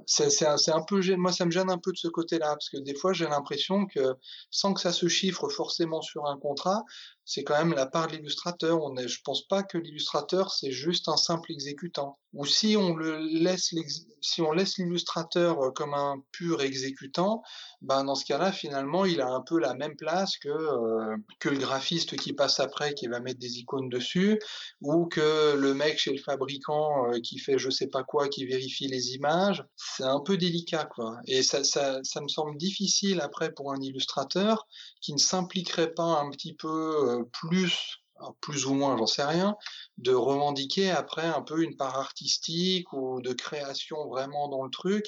C'est 0.06 0.46
un 0.72 0.82
peu 0.82 1.16
moi 1.16 1.32
ça 1.32 1.46
me 1.46 1.50
gêne 1.52 1.70
un 1.70 1.78
peu 1.78 1.92
de 1.92 1.96
ce 1.96 2.08
côté-là 2.08 2.48
parce 2.48 2.68
que 2.68 2.78
des 2.78 2.94
fois 2.94 3.12
j'ai 3.12 3.26
l'impression 3.26 3.86
que 3.86 4.16
sans 4.50 4.74
que 4.74 4.80
ça 4.80 4.92
se 4.92 5.06
chiffre 5.06 5.48
forcément 5.48 6.02
sur 6.02 6.26
un 6.26 6.36
contrat, 6.36 6.82
c'est 7.24 7.42
quand 7.42 7.56
même 7.56 7.74
la 7.74 7.86
part 7.86 8.08
de 8.08 8.16
l'illustrateur. 8.16 8.82
On 8.82 8.96
est, 8.96 9.08
je 9.08 9.20
pense 9.24 9.46
pas 9.46 9.62
que 9.62 9.78
l'illustrateur 9.78 10.52
c'est 10.52 10.72
juste 10.72 11.08
un 11.08 11.16
simple 11.16 11.52
exécutant. 11.52 12.18
Ou 12.34 12.46
si 12.46 12.76
on 12.76 12.96
le 12.96 13.18
laisse, 13.18 13.72
si 14.20 14.42
on 14.42 14.50
laisse 14.50 14.76
l'illustrateur 14.78 15.62
euh, 15.62 15.70
comme 15.70 15.94
un 15.94 16.16
pur 16.32 16.62
exécutant, 16.62 17.42
ben 17.80 18.02
dans 18.04 18.16
ce 18.16 18.24
cas-là 18.24 18.50
finalement 18.50 19.04
il 19.04 19.20
a 19.20 19.28
un 19.28 19.40
peu 19.40 19.60
la 19.60 19.74
même 19.74 19.94
place 19.94 20.36
que 20.38 20.48
euh, 20.48 21.16
que 21.38 21.48
le 21.48 21.58
graphiste 21.58 22.16
qui 22.16 22.32
passe 22.32 22.58
après 22.58 22.94
qui 22.94 23.06
va 23.06 23.20
mettre 23.20 23.38
des 23.38 23.58
icônes 23.58 23.88
dessus, 23.88 24.40
ou 24.80 25.06
que 25.06 25.54
le 25.54 25.74
mec 25.74 25.98
chez 25.98 26.12
le 26.12 26.18
fabricant 26.18 27.12
euh, 27.12 27.20
qui 27.20 27.38
fait 27.38 27.56
je 27.56 27.70
sais 27.70 27.86
pas 27.86 28.02
quoi, 28.02 28.28
qui 28.28 28.46
vérifie 28.46 28.88
les 28.88 29.14
images. 29.14 29.64
C'est 29.76 30.04
un 30.04 30.20
peu 30.20 30.36
délicat 30.36 30.86
quoi. 30.86 31.16
Et 31.26 31.42
ça, 31.42 31.62
ça, 31.62 32.00
ça 32.02 32.20
me 32.20 32.28
semble 32.28 32.56
difficile 32.56 33.20
après 33.20 33.52
pour 33.52 33.72
un 33.72 33.80
illustrateur 33.80 34.66
qui 35.00 35.12
ne 35.12 35.18
s'impliquerait 35.18 35.92
pas 35.92 36.20
un 36.20 36.30
petit 36.30 36.54
peu 36.54 37.13
plus, 37.22 37.98
plus 38.40 38.66
ou 38.66 38.74
moins, 38.74 38.96
j'en 38.96 39.06
sais 39.06 39.24
rien, 39.24 39.56
de 39.98 40.12
revendiquer 40.12 40.90
après 40.90 41.26
un 41.26 41.42
peu 41.42 41.62
une 41.62 41.76
part 41.76 41.98
artistique 41.98 42.92
ou 42.92 43.20
de 43.20 43.32
création 43.32 44.08
vraiment 44.08 44.48
dans 44.48 44.62
le 44.64 44.70
truc, 44.70 45.04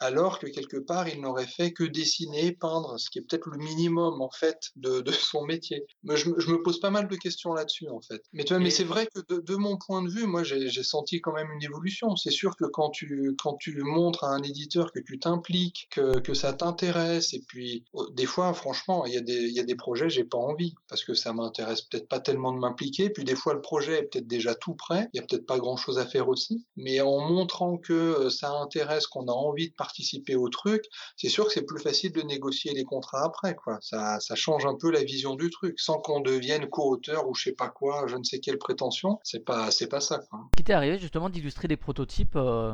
alors 0.00 0.38
que 0.38 0.46
quelque 0.46 0.78
part, 0.78 1.08
il 1.08 1.20
n'aurait 1.20 1.46
fait 1.46 1.72
que 1.72 1.84
dessiner, 1.84 2.52
peindre, 2.52 2.98
ce 2.98 3.10
qui 3.10 3.18
est 3.18 3.22
peut-être 3.22 3.46
le 3.46 3.58
minimum, 3.58 4.20
en 4.20 4.30
fait, 4.30 4.70
de, 4.76 5.00
de 5.00 5.12
son 5.12 5.44
métier. 5.44 5.84
Mais 6.02 6.16
je, 6.16 6.30
je, 6.38 6.50
me 6.50 6.62
pose 6.62 6.80
pas 6.80 6.90
mal 6.90 7.06
de 7.06 7.16
questions 7.16 7.52
là-dessus, 7.52 7.88
en 7.88 8.00
fait. 8.00 8.22
Mais, 8.32 8.44
tu 8.44 8.54
vois, 8.54 8.62
mais 8.62 8.70
c'est 8.70 8.84
vrai 8.84 9.06
que 9.06 9.20
de, 9.28 9.40
de, 9.40 9.56
mon 9.56 9.76
point 9.76 10.02
de 10.02 10.08
vue, 10.08 10.26
moi, 10.26 10.42
j'ai 10.42 10.82
senti 10.82 11.20
quand 11.20 11.32
même 11.32 11.50
une 11.52 11.62
évolution. 11.62 12.16
C'est 12.16 12.30
sûr 12.30 12.56
que 12.56 12.64
quand 12.64 12.90
tu, 12.90 13.34
quand 13.38 13.56
tu 13.56 13.78
montres 13.82 14.24
à 14.24 14.28
un 14.28 14.42
éditeur 14.42 14.92
que 14.92 15.00
tu 15.00 15.18
t'impliques, 15.18 15.88
que, 15.90 16.18
que 16.20 16.34
ça 16.34 16.52
t'intéresse, 16.52 17.34
et 17.34 17.42
puis, 17.46 17.84
oh, 17.92 18.08
des 18.10 18.26
fois, 18.26 18.52
franchement, 18.54 19.04
il 19.04 19.12
y, 19.12 19.18
a 19.18 19.20
des, 19.20 19.34
il 19.34 19.54
y 19.54 19.60
a 19.60 19.64
des 19.64 19.76
projets, 19.76 20.08
j'ai 20.08 20.24
pas 20.24 20.38
envie, 20.38 20.74
parce 20.88 21.04
que 21.04 21.14
ça 21.14 21.32
m'intéresse 21.32 21.82
peut-être 21.82 22.08
pas 22.08 22.20
tellement 22.20 22.52
de 22.52 22.58
m'impliquer, 22.58 23.10
puis 23.10 23.24
des 23.24 23.36
fois, 23.36 23.52
le 23.52 23.60
projet 23.60 23.98
est 23.98 24.02
peut-être 24.04 24.26
déjà 24.26 24.54
tout 24.54 24.74
prêt, 24.74 25.08
il 25.12 25.18
y 25.18 25.20
a 25.20 25.26
peut-être 25.26 25.46
pas 25.46 25.58
grand-chose 25.58 25.98
à 25.98 26.06
faire 26.06 26.28
aussi, 26.28 26.66
mais 26.76 27.00
en 27.00 27.20
montrant 27.20 27.76
que 27.76 27.92
euh, 27.92 28.30
ça 28.30 28.50
intéresse, 28.52 29.06
qu'on 29.06 29.28
a 29.28 29.32
envie 29.32 29.68
de 29.68 29.74
participer 29.74 29.89
au 30.36 30.48
truc, 30.48 30.84
c'est 31.16 31.28
sûr 31.28 31.46
que 31.46 31.52
c'est 31.52 31.64
plus 31.64 31.80
facile 31.80 32.12
de 32.12 32.22
négocier 32.22 32.72
les 32.72 32.84
contrats 32.84 33.24
après, 33.24 33.54
quoi. 33.54 33.78
Ça, 33.80 34.20
ça 34.20 34.34
change 34.34 34.66
un 34.66 34.76
peu 34.76 34.90
la 34.90 35.02
vision 35.02 35.34
du 35.34 35.50
truc, 35.50 35.78
sans 35.80 35.98
qu'on 35.98 36.20
devienne 36.20 36.68
co-auteur 36.68 37.28
ou 37.28 37.34
je 37.34 37.44
sais 37.44 37.52
pas 37.52 37.68
quoi, 37.68 38.06
je 38.06 38.16
ne 38.16 38.24
sais 38.24 38.40
quelle 38.40 38.58
prétention. 38.58 39.18
C'est 39.22 39.44
pas, 39.44 39.70
c'est 39.70 39.88
pas 39.88 40.00
ça, 40.00 40.18
quoi. 40.30 40.40
Qui 40.56 40.64
t'est 40.64 40.72
arrivé 40.72 40.98
justement 40.98 41.30
d'illustrer 41.30 41.68
des 41.68 41.76
prototypes, 41.76 42.36
euh, 42.36 42.72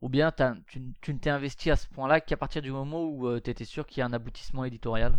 ou 0.00 0.08
bien 0.08 0.32
tu, 0.66 0.82
tu 1.00 1.14
ne 1.14 1.18
t'es 1.18 1.30
investi 1.30 1.70
à 1.70 1.76
ce 1.76 1.86
point-là 1.88 2.20
qu'à 2.20 2.36
partir 2.36 2.62
du 2.62 2.72
moment 2.72 3.04
où 3.04 3.26
euh, 3.28 3.40
tu 3.42 3.50
étais 3.50 3.64
sûr 3.64 3.86
qu'il 3.86 4.00
y 4.00 4.02
a 4.02 4.06
un 4.06 4.12
aboutissement 4.12 4.64
éditorial? 4.64 5.18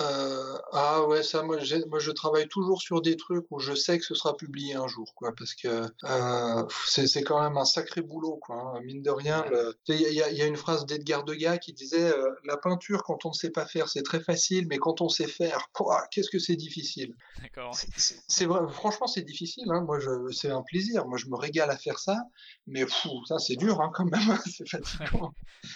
Euh, 0.00 0.56
ah 0.72 1.04
ouais, 1.06 1.22
ça, 1.22 1.42
moi, 1.42 1.58
moi, 1.88 1.98
je 1.98 2.10
travaille 2.12 2.46
toujours 2.46 2.80
sur 2.80 3.02
des 3.02 3.16
trucs 3.16 3.44
où 3.50 3.58
je 3.58 3.74
sais 3.74 3.98
que 3.98 4.04
ce 4.04 4.14
sera 4.14 4.36
publié 4.36 4.74
un 4.74 4.86
jour, 4.86 5.12
quoi, 5.14 5.32
parce 5.36 5.54
que 5.54 5.86
euh, 6.04 6.68
c'est 6.86 7.22
quand 7.22 7.42
même 7.42 7.56
un 7.56 7.64
sacré 7.64 8.00
boulot, 8.00 8.38
quoi. 8.40 8.56
Hein. 8.56 8.80
Mine 8.84 9.02
de 9.02 9.10
rien, 9.10 9.44
il 9.88 9.96
y, 9.96 10.22
a, 10.22 10.30
y 10.30 10.42
a 10.42 10.46
une 10.46 10.56
phrase 10.56 10.86
d'Edgar 10.86 11.24
Degas 11.24 11.58
qui 11.58 11.72
disait 11.72 12.12
euh, 12.12 12.30
la 12.44 12.56
peinture, 12.56 13.02
quand 13.02 13.26
on 13.26 13.30
ne 13.30 13.34
sait 13.34 13.50
pas 13.50 13.66
faire, 13.66 13.88
c'est 13.88 14.02
très 14.02 14.20
facile, 14.20 14.66
mais 14.68 14.78
quand 14.78 15.00
on 15.00 15.08
sait 15.08 15.26
faire, 15.26 15.66
qu'est-ce 16.12 16.30
que 16.30 16.38
c'est 16.38 16.56
difficile. 16.56 17.14
D'accord. 17.42 17.76
C'est 17.96 18.46
vrai, 18.46 18.60
franchement, 18.72 19.08
c'est 19.08 19.22
difficile. 19.22 19.66
Hein. 19.70 19.82
Moi, 19.82 19.98
c'est 20.30 20.50
un 20.50 20.62
plaisir. 20.62 21.06
Moi, 21.06 21.18
je 21.18 21.26
me 21.26 21.36
régale 21.36 21.70
à 21.70 21.76
faire 21.76 21.98
ça, 21.98 22.16
mais 22.66 22.86
fou, 22.86 23.24
ça, 23.26 23.38
c'est 23.38 23.56
dur, 23.56 23.80
hein, 23.80 23.90
quand 23.92 24.04
même. 24.04 24.20
c'est 24.46 24.68
fatigant 24.68 25.32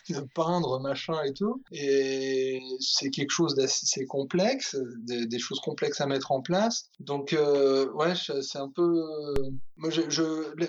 de 0.09 0.21
peindre, 0.35 0.81
machin 0.81 1.23
et 1.25 1.33
tout. 1.33 1.63
Et 1.73 2.61
c'est 2.81 3.11
quelque 3.11 3.31
chose 3.31 3.55
d'assez 3.55 4.04
complexe, 4.07 4.77
des, 5.07 5.39
choses 5.39 5.61
complexes 5.61 6.01
à 6.01 6.07
mettre 6.07 6.33
en 6.33 6.41
place. 6.41 6.91
Donc, 7.01 7.33
euh, 7.33 7.91
ouais, 7.93 8.15
c'est 8.15 8.59
un 8.59 8.71
peu. 8.75 9.03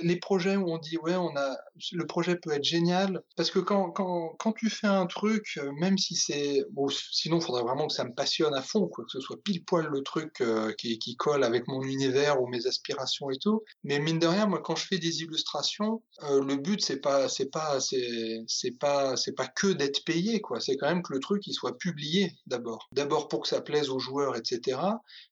Les 0.02 0.18
projets 0.18 0.56
où 0.56 0.70
on 0.70 0.78
dit, 0.78 0.98
ouais, 0.98 1.16
on 1.16 1.36
a, 1.36 1.56
le 1.92 2.06
projet 2.06 2.36
peut 2.36 2.52
être 2.52 2.64
génial, 2.64 3.22
parce 3.38 3.52
que 3.52 3.60
quand, 3.60 3.92
quand, 3.92 4.36
quand 4.40 4.52
tu 4.54 4.70
fais 4.70 4.88
un 4.88 5.06
truc, 5.06 5.60
même 5.80 5.98
si 5.98 6.16
c'est. 6.16 6.64
Sinon, 7.12 7.38
il 7.38 7.44
faudrait 7.44 7.64
vraiment 7.64 7.88
que 7.88 7.94
ça 7.94 8.04
me 8.04 8.14
passionne 8.14 8.54
à 8.54 8.62
fond, 8.62 8.88
quoi, 8.88 9.06
que 9.06 9.12
ce 9.12 9.20
soit 9.20 9.42
pile 9.44 9.64
poil 9.64 9.88
le 9.88 10.02
truc 10.02 10.42
euh, 10.42 10.74
qui, 10.74 11.16
colle 11.18 11.44
avec 11.44 11.68
mon 11.68 11.82
univers 11.82 12.42
ou 12.42 12.48
mes 12.48 12.68
aspirations 12.68 13.30
et 13.30 13.38
tout. 13.38 13.64
Mais 13.84 14.00
mine 14.00 14.20
de 14.20 14.28
rien, 14.28 14.46
moi, 14.46 14.62
quand 14.62 14.76
je 14.76 14.86
fais 14.86 14.98
des 14.98 15.22
illustrations, 15.22 16.04
euh, 16.24 16.44
le 16.44 16.58
but, 16.58 16.82
c'est 16.82 17.00
pas, 17.00 17.30
c'est 17.30 17.50
pas, 17.50 17.80
c'est 17.80 18.78
pas, 18.80 19.16
c'est 19.16 19.34
pas 19.34 19.48
que 19.48 19.68
d'être 19.68 20.04
payé, 20.06 20.42
quoi. 20.42 20.60
C'est 20.60 20.78
quand 20.78 20.88
même 20.88 21.04
que 21.04 21.14
le 21.14 21.20
truc, 21.20 21.46
il 21.48 21.54
soit 21.54 21.78
publié 21.78 22.34
d'abord. 22.48 22.88
D'abord 22.92 23.25
pour 23.28 23.42
que 23.42 23.48
ça 23.48 23.62
plaise 23.62 23.90
aux 23.90 24.00
joueurs, 24.00 24.36
etc. 24.36 24.80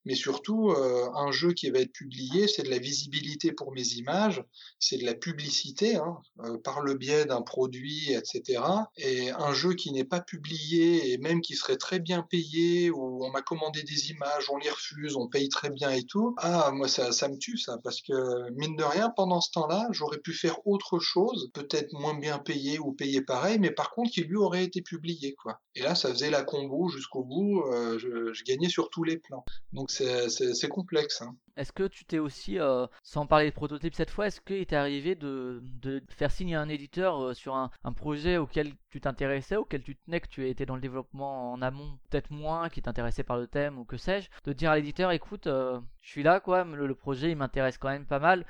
Mais 0.06 0.16
surtout, 0.16 0.72
euh, 0.72 1.10
un 1.16 1.32
jeu 1.32 1.54
qui 1.54 1.70
va 1.70 1.80
être 1.80 1.92
publié, 1.92 2.48
c'est 2.48 2.64
de 2.64 2.70
la 2.70 2.80
visibilité 2.80 3.52
pour 3.52 3.72
mes 3.72 3.94
images, 3.94 4.44
c'est 4.80 4.98
de 4.98 5.06
la 5.06 5.14
publicité 5.14 5.96
hein, 5.96 6.18
euh, 6.44 6.58
par 6.58 6.82
le 6.82 6.96
biais 6.96 7.26
d'un 7.26 7.42
produit, 7.42 8.14
etc. 8.14 8.62
Et 8.98 9.32
un 9.32 9.54
jeu 9.54 9.74
qui 9.74 9.92
n'est 9.92 10.04
pas 10.04 10.22
publié 10.22 11.12
et 11.12 11.18
même 11.18 11.42
qui 11.42 11.56
serait 11.56 11.78
très 11.78 12.00
bien 12.00 12.24
payé, 12.24 12.90
où 12.90 13.24
on 13.24 13.32
m'a 13.32 13.42
commandé 13.42 13.84
des 13.84 14.12
images, 14.12 14.50
on 14.50 14.58
les 14.58 14.70
refuse, 14.70 15.16
on 15.16 15.28
paye 15.28 15.50
très 15.50 15.70
bien 15.70 15.90
et 15.92 16.04
tout, 16.04 16.36
ah 16.38 16.72
moi 16.72 16.88
ça, 16.88 17.12
ça 17.12 17.28
me 17.28 17.38
tue 17.38 17.58
ça, 17.58 17.78
parce 17.84 18.02
que 18.02 18.50
mine 18.52 18.76
de 18.76 18.84
rien, 18.84 19.10
pendant 19.16 19.42
ce 19.42 19.52
temps-là, 19.52 19.88
j'aurais 19.92 20.20
pu 20.20 20.34
faire 20.34 20.66
autre 20.66 21.00
chose, 21.00 21.50
peut-être 21.54 21.94
moins 21.94 22.18
bien 22.18 22.40
payé 22.40 22.80
ou 22.80 22.92
payé 22.92 23.22
pareil, 23.22 23.60
mais 23.60 23.72
par 23.72 23.92
contre 23.92 24.12
qui 24.12 24.22
lui 24.22 24.38
aurait 24.38 24.64
été 24.64 24.82
publié 24.82 25.34
quoi. 25.34 25.60
Et 25.76 25.82
là, 25.82 25.96
ça 25.96 26.10
faisait 26.10 26.30
la 26.30 26.44
combo 26.44 26.88
jusqu'au 26.90 27.24
bout. 27.24 27.64
Euh, 27.72 27.83
euh, 27.84 28.34
je, 28.34 28.44
gagnais 28.44 28.70
sur 28.70 28.90
tous 28.90 29.04
les 29.04 29.18
plans. 29.18 29.46
Donc 29.72 29.92
c'est 29.92 30.68
complexe. 30.70 31.22
Hein. 31.22 31.36
Est-ce 31.56 31.72
que 31.72 31.88
tu 31.88 32.06
t'es 32.06 32.20
aussi, 32.20 32.60
euh, 32.60 32.88
sans 33.04 33.28
parler 33.28 33.50
de 33.50 33.56
prototype 33.56 33.94
cette 33.94 34.10
fois, 34.10 34.28
est-ce 34.28 34.42
qu'il 34.42 34.66
t'est 34.66 34.76
arrivé 34.76 35.16
de, 35.16 35.62
faire 36.10 36.32
signer 36.32 36.56
un 36.56 36.70
éditeur 36.70 37.22
euh, 37.22 37.34
sur 37.34 37.56
un, 37.56 37.70
projet 37.96 38.38
auquel 38.38 38.74
tu 38.94 39.02
t'intéressais, 39.02 39.56
auquel 39.56 39.82
tu 39.82 39.96
tenais, 39.96 40.20
que 40.20 40.28
tu 40.28 40.48
étais 40.48 40.68
dans 40.68 40.76
le 40.76 40.82
développement 40.82 41.52
en 41.52 41.64
amont, 41.64 41.98
peut-être 42.12 42.30
moins, 42.30 42.70
qui 42.70 42.84
t'intéressait 42.84 43.24
par 43.24 43.38
le 43.38 43.48
thème 43.48 43.80
ou 43.80 43.86
que 43.86 43.98
sais-je, 43.98 44.30
de 44.46 44.54
dire 44.54 44.70
à 44.70 44.76
l'éditeur, 44.76 45.12
écoute, 45.12 45.46
je 45.46 45.82
suis 46.10 46.22
là, 46.22 46.40
quoi, 46.40 46.64
le, 46.64 46.94
projet 46.94 47.32
il 47.32 47.36
m'intéresse 47.36 47.80
quand 47.80 47.90
même 47.90 48.06
pas 48.06 48.20
mal, 48.20 48.46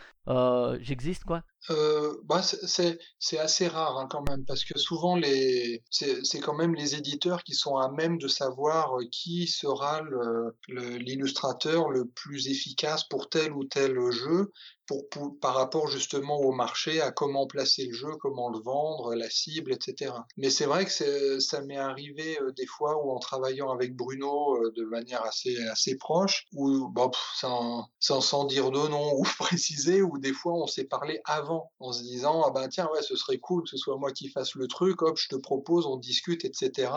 j'existe, 0.81 1.23
quoi. 1.23 1.43
Euh, 1.69 2.17
bah 2.25 2.41
c'est 2.41 3.39
assez 3.39 3.69
rare 3.69 3.97
hein, 3.97 4.07
quand 4.09 4.29
même 4.29 4.43
parce 4.43 4.65
que 4.65 4.77
souvent 4.77 5.15
les 5.15 5.81
c'est 5.89 6.41
quand 6.41 6.55
même 6.55 6.75
les 6.75 6.95
éditeurs 6.95 7.41
qui 7.45 7.53
sont 7.53 7.77
à 7.77 7.89
même 7.89 8.17
de 8.17 8.27
savoir 8.27 8.99
euh, 8.99 9.05
qui 9.09 9.47
sera 9.47 10.01
l'illustrateur 10.67 11.89
le, 11.89 12.05
plus 12.05 12.49
efficace 12.49 13.05
pour 13.05 13.29
tel 13.29 13.53
ou 13.53 13.63
tel 13.63 13.95
jeu 14.11 14.51
pour, 14.87 15.39
par 15.39 15.55
rapport 15.55 15.87
justement 15.87 16.39
au 16.39 16.51
marché, 16.51 17.01
à 17.01 17.11
comment 17.11 17.47
placer 17.47 17.85
le 17.85 17.93
jeu, 17.93 18.11
comment 18.19 18.49
le 18.49 18.59
vendre, 18.59 19.15
la 19.15 19.29
cible, 19.29 19.71
etc. 19.71 20.13
Mais 20.37 20.49
c'est 20.49 20.65
vrai 20.65 20.85
que 20.85 21.39
ça 21.39 21.61
m'est 21.61 21.77
arrivé 21.77 22.37
euh, 22.41 22.51
des 22.51 22.65
fois 22.65 23.03
où 23.03 23.11
en 23.11 23.19
travaillant 23.19 23.71
avec 23.71 23.95
Bruno 23.95 24.57
euh, 24.57 24.71
de 24.75 24.83
manière 24.83 25.23
assez 25.23 25.57
assez 25.67 25.95
proche, 25.97 26.45
ou 26.53 26.93
sans, 27.35 27.87
sans, 27.99 28.45
dire 28.45 28.71
de 28.71 28.87
nom 28.87 29.13
ou 29.17 29.23
préciser, 29.39 30.01
ou 30.01 30.17
des 30.17 30.33
fois 30.33 30.53
on 30.53 30.67
s'est 30.67 30.85
parlé 30.85 31.19
avant 31.25 31.71
en 31.79 31.91
se 31.91 32.01
disant 32.01 32.43
ah 32.45 32.51
ben 32.51 32.67
tiens 32.67 32.89
ouais 32.93 33.01
ce 33.01 33.15
serait 33.15 33.39
cool 33.39 33.63
que 33.63 33.69
ce 33.69 33.77
soit 33.77 33.97
moi 33.97 34.11
qui 34.11 34.29
fasse 34.29 34.55
le 34.55 34.67
truc, 34.67 35.01
hop 35.01 35.17
je 35.17 35.29
te 35.29 35.35
propose, 35.35 35.85
on 35.85 35.97
discute, 35.97 36.45
etc. 36.45 36.91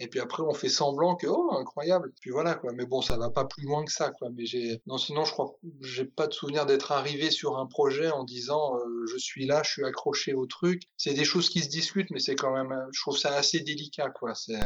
Et 0.00 0.08
puis 0.08 0.20
après 0.20 0.42
on 0.42 0.54
fait 0.54 0.68
semblant 0.68 1.16
que 1.16 1.26
oh 1.26 1.50
incroyable. 1.52 2.12
Puis 2.20 2.30
voilà 2.30 2.54
quoi. 2.54 2.72
Mais 2.72 2.86
bon 2.86 3.02
ça 3.02 3.16
va 3.16 3.30
pas 3.30 3.44
plus 3.44 3.64
loin 3.64 3.84
que 3.84 3.92
ça 3.92 4.10
quoi. 4.10 4.28
Mais 4.34 4.46
j'ai 4.46 4.80
non 4.86 4.98
sinon 4.98 5.24
je 5.24 5.32
crois 5.32 5.56
j'ai 5.80 6.04
pas 6.04 6.26
de 6.26 6.32
souvenir 6.32 6.66
d'être 6.66 6.92
arrivé 6.92 7.30
sur 7.30 7.58
un 7.58 7.66
projet 7.66 8.10
en 8.10 8.24
disant 8.24 8.76
euh, 8.76 9.06
je 9.08 9.18
suis 9.18 9.46
là, 9.46 9.62
je 9.64 9.70
suis 9.70 9.84
accroché 9.84 10.34
au 10.34 10.46
truc. 10.46 10.82
C'est 10.96 11.14
des 11.14 11.24
choses 11.24 11.48
qui 11.48 11.60
se 11.60 11.68
discutent, 11.68 12.10
mais 12.10 12.18
c'est 12.18 12.34
quand 12.34 12.52
même, 12.52 12.74
je 12.92 13.00
trouve 13.00 13.16
ça 13.16 13.34
assez 13.34 13.60
délicat, 13.60 14.10
quoi. 14.10 14.34
C'est 14.34 14.58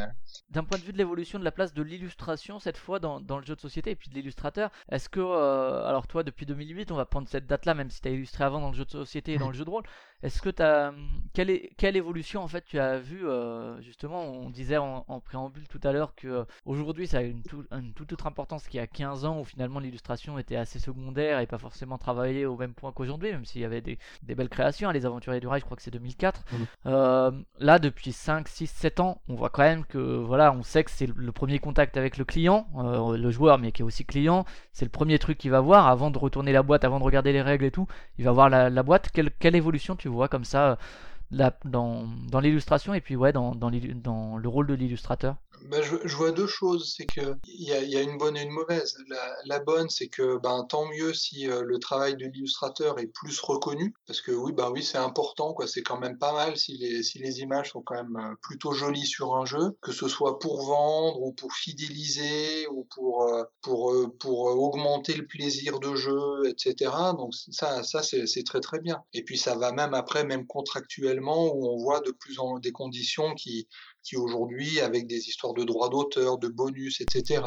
d'un 0.50 0.64
point 0.64 0.78
de 0.78 0.84
vue 0.84 0.92
de 0.92 0.98
l'évolution 0.98 1.38
de 1.38 1.44
la 1.44 1.52
place 1.52 1.72
de 1.72 1.82
l'illustration 1.82 2.58
cette 2.58 2.76
fois 2.76 2.98
dans, 2.98 3.20
dans, 3.20 3.38
le 3.38 3.44
jeu 3.44 3.54
de 3.54 3.60
société 3.60 3.90
et 3.90 3.96
puis 3.96 4.08
de 4.08 4.14
l'illustrateur. 4.14 4.70
Est-ce 4.90 5.08
que, 5.08 5.20
euh, 5.20 5.84
alors 5.86 6.06
toi 6.06 6.22
depuis 6.22 6.46
2008, 6.46 6.90
on 6.92 6.96
va 6.96 7.06
prendre 7.06 7.28
cette 7.28 7.46
date-là, 7.46 7.74
même 7.74 7.90
si 7.90 8.00
tu 8.00 8.08
as 8.08 8.12
illustré 8.12 8.44
avant 8.44 8.60
dans 8.60 8.70
le 8.70 8.76
jeu 8.76 8.84
de 8.84 8.90
société 8.90 9.34
et 9.34 9.38
dans 9.38 9.48
le 9.48 9.54
jeu 9.54 9.64
de 9.64 9.70
rôle, 9.70 9.84
est-ce 10.22 10.40
que 10.40 10.50
tu 10.50 10.62
as 10.62 10.92
quelle, 11.32 11.50
est, 11.50 11.72
quelle 11.76 11.96
évolution 11.96 12.42
en 12.42 12.48
fait 12.48 12.64
tu 12.64 12.78
as 12.78 12.98
vu 12.98 13.26
euh, 13.26 13.80
justement 13.80 14.22
On 14.22 14.50
disait 14.50 14.76
en, 14.76 15.02
préambule 15.24 15.66
tout 15.68 15.80
à 15.82 15.92
l'heure 15.92 16.14
que 16.14 16.44
aujourd'hui 16.66 17.06
ça 17.06 17.18
a 17.18 17.22
une, 17.22 17.42
une 17.70 17.92
toute 17.92 18.12
autre 18.12 18.26
importance 18.26 18.66
qu'il 18.68 18.78
y 18.78 18.82
a 18.82 18.86
15 18.86 19.24
ans 19.24 19.40
où 19.40 19.44
finalement 19.44 19.80
l'illustration 19.80 20.38
était 20.38 20.56
assez 20.56 20.78
secondaire 20.78 21.40
et 21.40 21.46
pas 21.46 21.58
forcément 21.58 21.98
travaillée 21.98 22.46
au 22.46 22.56
même 22.56 22.74
point 22.74 22.92
qu'aujourd'hui, 22.92 23.32
même 23.32 23.44
s'il 23.44 23.60
y 23.60 23.64
avait 23.64 23.80
des, 23.80 23.98
belles 24.34 24.48
créations. 24.48 24.88
Hein, 24.88 24.92
les 24.92 25.06
Aventuriers 25.06 25.40
du 25.40 25.46
Rail, 25.46 25.60
je 25.60 25.64
crois 25.64 25.76
que 25.76 25.82
c'est 25.82 25.90
2004. 25.90 26.40
Mmh. 26.40 26.56
Euh, 26.86 27.30
là, 27.58 27.78
depuis 27.78 28.12
5, 28.12 28.48
6, 28.48 28.66
7 28.66 29.00
ans, 29.00 29.20
on 29.28 29.34
voit 29.34 29.50
quand 29.50 29.62
même 29.62 29.84
que 29.84 29.98
voilà, 29.98 30.52
on 30.52 30.62
sait 30.62 30.84
que 30.84 30.90
c'est 30.90 31.08
le 31.14 31.32
premier 31.32 31.58
contact 31.58 31.96
avec 31.96 32.16
le 32.16 32.24
client, 32.24 32.66
euh, 32.78 33.16
le 33.16 33.30
joueur, 33.30 33.58
mais 33.58 33.72
qui 33.72 33.82
est 33.82 33.84
aussi 33.84 34.04
client. 34.04 34.44
C'est 34.72 34.84
le 34.84 34.90
premier 34.90 35.18
truc 35.18 35.38
qu'il 35.38 35.50
va 35.50 35.60
voir 35.60 35.86
avant 35.86 36.10
de 36.10 36.18
retourner 36.18 36.52
la 36.52 36.62
boîte, 36.62 36.84
avant 36.84 36.98
de 36.98 37.04
regarder 37.04 37.32
les 37.32 37.42
règles 37.42 37.64
et 37.64 37.70
tout. 37.70 37.86
Il 38.18 38.24
va 38.24 38.32
voir 38.32 38.48
la, 38.48 38.82
boîte. 38.82 39.10
Quelle, 39.12 39.30
quelle, 39.30 39.56
évolution 39.56 39.96
tu 39.96 40.08
vois 40.08 40.11
comme 40.28 40.44
ça 40.44 40.70
euh, 40.70 41.50
dans, 41.64 42.06
dans 42.30 42.40
l'illustration 42.40 42.94
et 42.94 43.00
puis 43.00 43.16
ouais, 43.16 43.32
dans, 43.32 43.54
dans 43.54 43.70
le 43.70 44.48
rôle 44.48 44.66
de 44.66 44.74
l'illustrateur 44.74 45.36
bah, 45.68 45.78
je, 45.82 46.16
vois 46.16 46.32
deux 46.32 46.46
choses. 46.46 46.94
C'est 46.96 47.06
qu'il 47.06 47.36
y 47.46 47.72
a, 47.72 47.82
y 47.82 47.96
a 47.96 48.02
une 48.02 48.18
bonne 48.18 48.36
et 48.36 48.42
une 48.42 48.50
mauvaise. 48.50 48.96
La, 49.44 49.58
bonne, 49.60 49.88
c'est 49.88 50.08
que 50.08 50.38
ben, 50.38 50.64
tant 50.68 50.86
mieux 50.86 51.14
si 51.14 51.48
euh, 51.48 51.62
le 51.62 51.78
travail 51.78 52.16
de 52.16 52.26
l'illustrateur 52.26 52.98
est 52.98 53.06
plus 53.06 53.40
reconnu. 53.40 53.94
Parce 54.06 54.20
que 54.20 54.32
oui, 54.32 54.52
bah 54.52 54.70
oui, 54.70 54.82
c'est 54.82 54.98
important. 54.98 55.54
C'est 55.66 55.82
quand 55.82 55.98
même 55.98 56.18
pas 56.18 56.32
mal 56.32 56.56
si 56.56 56.76
les, 56.78 57.02
si 57.02 57.18
les 57.18 57.40
images 57.40 57.72
sont 57.72 57.82
quand 57.82 57.94
même 57.94 58.16
euh, 58.16 58.34
plutôt 58.42 58.72
jolies 58.72 59.06
sur 59.06 59.36
un 59.36 59.44
jeu, 59.44 59.76
que 59.82 59.92
ce 59.92 60.08
soit 60.08 60.38
pour 60.38 60.64
vendre 60.64 61.20
ou 61.22 61.32
pour 61.32 61.52
fidéliser 61.52 62.66
ou 62.68 62.86
pour, 62.94 63.24
euh, 63.24 63.44
pour, 63.62 63.94
pour 64.18 64.40
augmenter 64.40 65.14
le 65.14 65.26
plaisir 65.26 65.80
de 65.80 65.94
jeu, 65.94 66.48
etc. 66.48 66.90
Donc 67.16 67.34
ça, 67.34 67.82
ça 67.82 68.02
c'est 68.02 68.44
très 68.44 68.60
très 68.60 68.80
bien. 68.80 69.02
Et 69.12 69.22
puis 69.22 69.38
ça 69.38 69.56
va 69.56 69.72
même 69.72 69.94
après, 69.94 70.24
même 70.24 70.46
contractuellement, 70.46 71.52
où 71.54 71.66
on 71.68 71.76
voit 71.76 72.00
de 72.00 72.10
plus 72.10 72.38
en 72.38 72.58
des 72.58 72.72
conditions 72.72 73.34
qui 73.34 73.68
qui 74.02 74.16
aujourd'hui, 74.16 74.80
avec 74.80 75.06
des 75.06 75.28
histoires 75.28 75.54
de 75.54 75.64
droits 75.64 75.88
d'auteur, 75.88 76.38
de 76.38 76.48
bonus, 76.48 77.00
etc. 77.00 77.40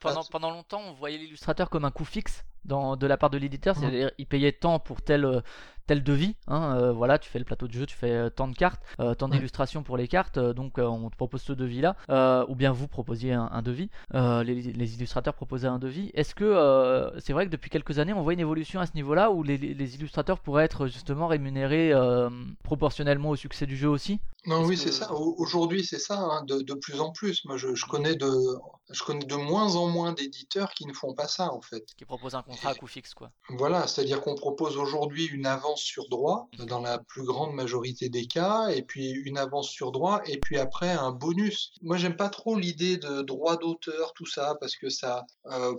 pendant, 0.00 0.24
pendant 0.24 0.50
longtemps, 0.50 0.82
on 0.86 0.94
voyait 0.94 1.18
l'illustrateur 1.18 1.70
comme 1.70 1.84
un 1.84 1.90
coût 1.90 2.04
fixe 2.04 2.44
dans, 2.64 2.96
de 2.96 3.06
la 3.06 3.16
part 3.16 3.30
de 3.30 3.38
l'éditeur, 3.38 3.76
mmh. 3.76 3.80
c'est-à-dire 3.80 4.10
il 4.18 4.26
payait 4.26 4.52
tant 4.52 4.78
pour 4.78 5.02
tel, 5.02 5.42
tel 5.88 6.04
devis. 6.04 6.36
Hein, 6.46 6.92
voilà, 6.92 7.18
tu 7.18 7.28
fais 7.28 7.38
le 7.38 7.44
plateau 7.44 7.66
de 7.66 7.72
jeu, 7.72 7.86
tu 7.86 7.96
fais 7.96 8.30
tant 8.30 8.46
de 8.46 8.54
cartes, 8.54 8.80
tant 9.18 9.28
d'illustrations 9.28 9.82
pour 9.82 9.96
les 9.96 10.06
cartes, 10.06 10.38
donc 10.38 10.78
on 10.78 11.10
te 11.10 11.16
propose 11.16 11.42
ce 11.42 11.52
devis-là, 11.52 11.96
ou 12.48 12.54
bien 12.54 12.70
vous 12.70 12.86
proposiez 12.86 13.32
un, 13.32 13.62
devis, 13.62 13.90
les, 14.12 14.94
illustrateurs 14.94 15.34
proposaient 15.34 15.66
un 15.66 15.78
devis. 15.78 16.10
Est-ce 16.14 16.34
que 16.34 17.10
c'est 17.18 17.32
vrai 17.32 17.46
que 17.46 17.50
depuis 17.50 17.70
quelques 17.70 17.98
années, 17.98 18.12
on 18.12 18.22
voit 18.22 18.34
une 18.34 18.40
évolution 18.40 18.80
à 18.80 18.86
ce 18.86 18.92
niveau-là 18.94 19.30
où 19.30 19.42
les, 19.42 19.56
les 19.56 19.94
illustrateurs 19.96 20.38
pourraient 20.38 20.64
être 20.64 20.86
justement 20.86 21.26
rémunérés 21.26 21.92
proportionnellement 22.62 23.30
au 23.30 23.36
succès 23.36 23.66
du 23.66 23.76
jeu 23.76 23.88
aussi? 23.88 24.20
Non, 24.46 24.64
oui, 24.64 24.76
c'est 24.76 24.92
ça. 24.92 25.12
Aujourd'hui, 25.12 25.84
c'est 25.84 25.98
ça, 25.98 26.18
hein, 26.18 26.44
de, 26.44 26.60
de, 26.62 26.74
plus 26.74 27.00
en 27.00 27.10
plus. 27.10 27.44
Moi, 27.44 27.56
je, 27.56 27.74
je, 27.74 27.84
connais 27.86 28.14
de, 28.14 28.30
je 28.88 29.02
connais 29.02 29.24
de 29.24 29.34
moins 29.34 29.74
en 29.76 29.88
moins 29.88 30.12
d'éditeurs 30.12 30.72
qui 30.72 30.86
ne 30.86 30.92
font 30.92 31.12
pas 31.12 31.28
ça, 31.28 31.52
en 31.52 31.60
fait. 31.60 31.84
Qui 31.96 32.04
proposent 32.04 32.34
un 32.34 32.42
contrat 32.42 32.70
à 32.70 32.74
coût 32.74 32.86
fixe, 32.86 33.14
quoi. 33.14 33.30
Voilà, 33.50 33.86
c'est-à-dire 33.86 34.20
qu'on 34.22 34.36
propose 34.36 34.76
aujourd'hui 34.78 35.26
une 35.26 35.44
avance 35.44 35.77
sur 35.80 36.08
droit, 36.08 36.48
dans 36.66 36.80
la 36.80 36.98
plus 36.98 37.24
grande 37.24 37.54
majorité 37.54 38.08
des 38.08 38.26
cas, 38.26 38.68
et 38.68 38.82
puis 38.82 39.10
une 39.10 39.38
avance 39.38 39.68
sur 39.68 39.92
droit, 39.92 40.20
et 40.26 40.38
puis 40.38 40.58
après 40.58 40.90
un 40.90 41.12
bonus. 41.12 41.72
Moi, 41.82 41.96
j'aime 41.96 42.16
pas 42.16 42.28
trop 42.28 42.56
l'idée 42.56 42.96
de 42.96 43.22
droit 43.22 43.56
d'auteur, 43.56 44.12
tout 44.14 44.26
ça, 44.26 44.56
parce 44.60 44.76
que 44.76 44.88
ça, 44.88 45.24
euh, 45.46 45.74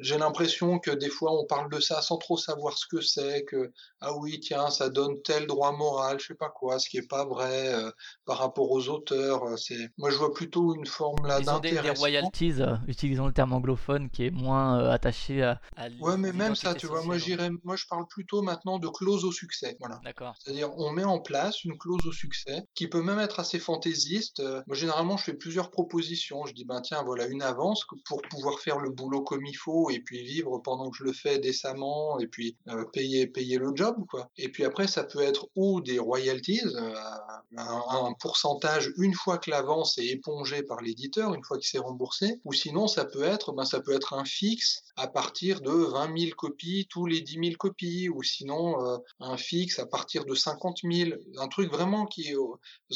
j'ai 0.00 0.18
l'impression 0.18 0.78
que 0.78 0.90
des 0.90 1.10
fois, 1.10 1.32
on 1.32 1.46
parle 1.46 1.70
de 1.70 1.80
ça 1.80 2.02
sans 2.02 2.18
trop 2.18 2.36
savoir 2.36 2.76
ce 2.76 2.86
que 2.86 3.00
c'est, 3.00 3.44
que, 3.44 3.72
ah 4.00 4.14
oui, 4.16 4.40
tiens, 4.40 4.70
ça 4.70 4.88
donne 4.88 5.20
tel 5.22 5.46
droit 5.46 5.72
moral, 5.72 6.18
je 6.20 6.28
sais 6.28 6.34
pas 6.34 6.48
quoi, 6.48 6.78
ce 6.78 6.88
qui 6.88 6.98
est 6.98 7.08
pas 7.08 7.24
vrai 7.24 7.72
euh, 7.72 7.90
par 8.24 8.38
rapport 8.38 8.70
aux 8.70 8.88
auteurs. 8.88 9.44
Euh, 9.44 9.56
c'est 9.56 9.90
moi 9.98 10.10
je 10.10 10.16
vois 10.16 10.32
plutôt 10.32 10.74
une 10.74 10.86
forme 10.86 11.26
là 11.26 11.40
d'intérêt. 11.40 11.82
Des, 11.82 11.98
royalties, 11.98 12.54
euh, 12.60 12.76
utilisons 12.86 13.26
le 13.26 13.32
terme 13.32 13.52
anglophone 13.52 14.10
qui 14.10 14.26
est 14.26 14.30
moins 14.30 14.88
attaché 14.90 15.42
à, 15.42 15.60
Ouais, 16.00 16.16
mais 16.16 16.32
même 16.32 16.54
ça, 16.54 16.74
tu 16.74 16.86
vois, 16.86 17.02
moi 17.04 17.18
j'irais, 17.18 17.50
moi 17.64 17.76
je 17.76 17.84
parle 17.88 18.06
plutôt 18.06 18.42
maintenant 18.42 18.78
de 18.80 18.88
clause 18.88 19.24
au 19.24 19.32
succès. 19.32 19.76
Voilà. 19.80 20.00
D'accord. 20.04 20.34
C'est-à-dire 20.38 20.70
on 20.76 20.90
met 20.92 21.04
en 21.04 21.20
place 21.20 21.64
une 21.64 21.78
clause 21.78 22.04
au 22.06 22.12
succès 22.12 22.64
qui 22.74 22.88
peut 22.88 23.02
même 23.02 23.18
être 23.18 23.40
assez 23.40 23.58
fantaisiste. 23.58 24.42
Moi 24.66 24.76
généralement 24.76 25.16
je 25.16 25.24
fais 25.24 25.34
plusieurs 25.34 25.70
propositions. 25.70 26.46
Je 26.46 26.54
dis 26.54 26.64
ben 26.64 26.80
tiens 26.80 27.02
voilà 27.02 27.26
une 27.26 27.42
avance 27.42 27.86
pour 28.04 28.22
pouvoir 28.22 28.58
faire 28.60 28.78
le 28.78 28.90
boulot 28.90 29.22
comme 29.22 29.44
il 29.46 29.54
faut 29.54 29.90
et 29.90 30.00
puis 30.00 30.22
vivre 30.24 30.58
pendant 30.58 30.90
que 30.90 30.96
je 30.96 31.04
le 31.04 31.12
fais 31.12 31.38
décemment 31.38 32.18
et 32.18 32.26
puis 32.26 32.56
payer 32.92 33.26
payer 33.26 33.58
le 33.58 33.72
job 33.74 33.96
quoi. 34.08 34.30
Et 34.36 34.50
puis 34.50 34.64
après 34.64 34.86
ça 34.86 35.04
peut 35.04 35.22
être 35.22 35.48
ou 35.54 35.80
des 35.80 35.98
royalties 35.98 36.62
un, 37.56 38.12
pourcentage 38.20 38.92
une 38.96 39.14
fois 39.14 39.38
que 39.38 39.50
l'avance 39.50 39.98
est 39.98 40.06
épongée 40.06 40.62
par 40.62 40.80
l'éditeur, 40.80 41.34
une 41.34 41.44
fois 41.44 41.58
qu'il 41.58 41.68
s'est 41.68 41.78
remboursé, 41.78 42.40
ou 42.44 42.52
sinon 42.52 42.86
ça 42.86 43.04
peut 43.04 43.22
être, 43.22 43.52
ben, 43.52 43.64
ça 43.64 43.80
peut 43.80 43.92
être 43.92 44.14
un 44.14 44.24
fixe 44.24 44.82
à 44.96 45.08
partir 45.08 45.60
de 45.60 45.70
20 45.70 46.18
000 46.18 46.30
copies 46.36 46.86
tous 46.90 47.06
les 47.06 47.20
10 47.20 47.32
000 47.32 47.44
copies, 47.58 48.08
ou 48.08 48.22
sinon 48.22 48.69
euh, 48.78 48.98
un 49.20 49.36
fixe 49.36 49.78
à 49.78 49.86
partir 49.86 50.24
de 50.24 50.34
50 50.34 50.78
000, 50.84 51.10
un 51.38 51.48
truc 51.48 51.70
vraiment 51.70 52.06
qui, 52.06 52.34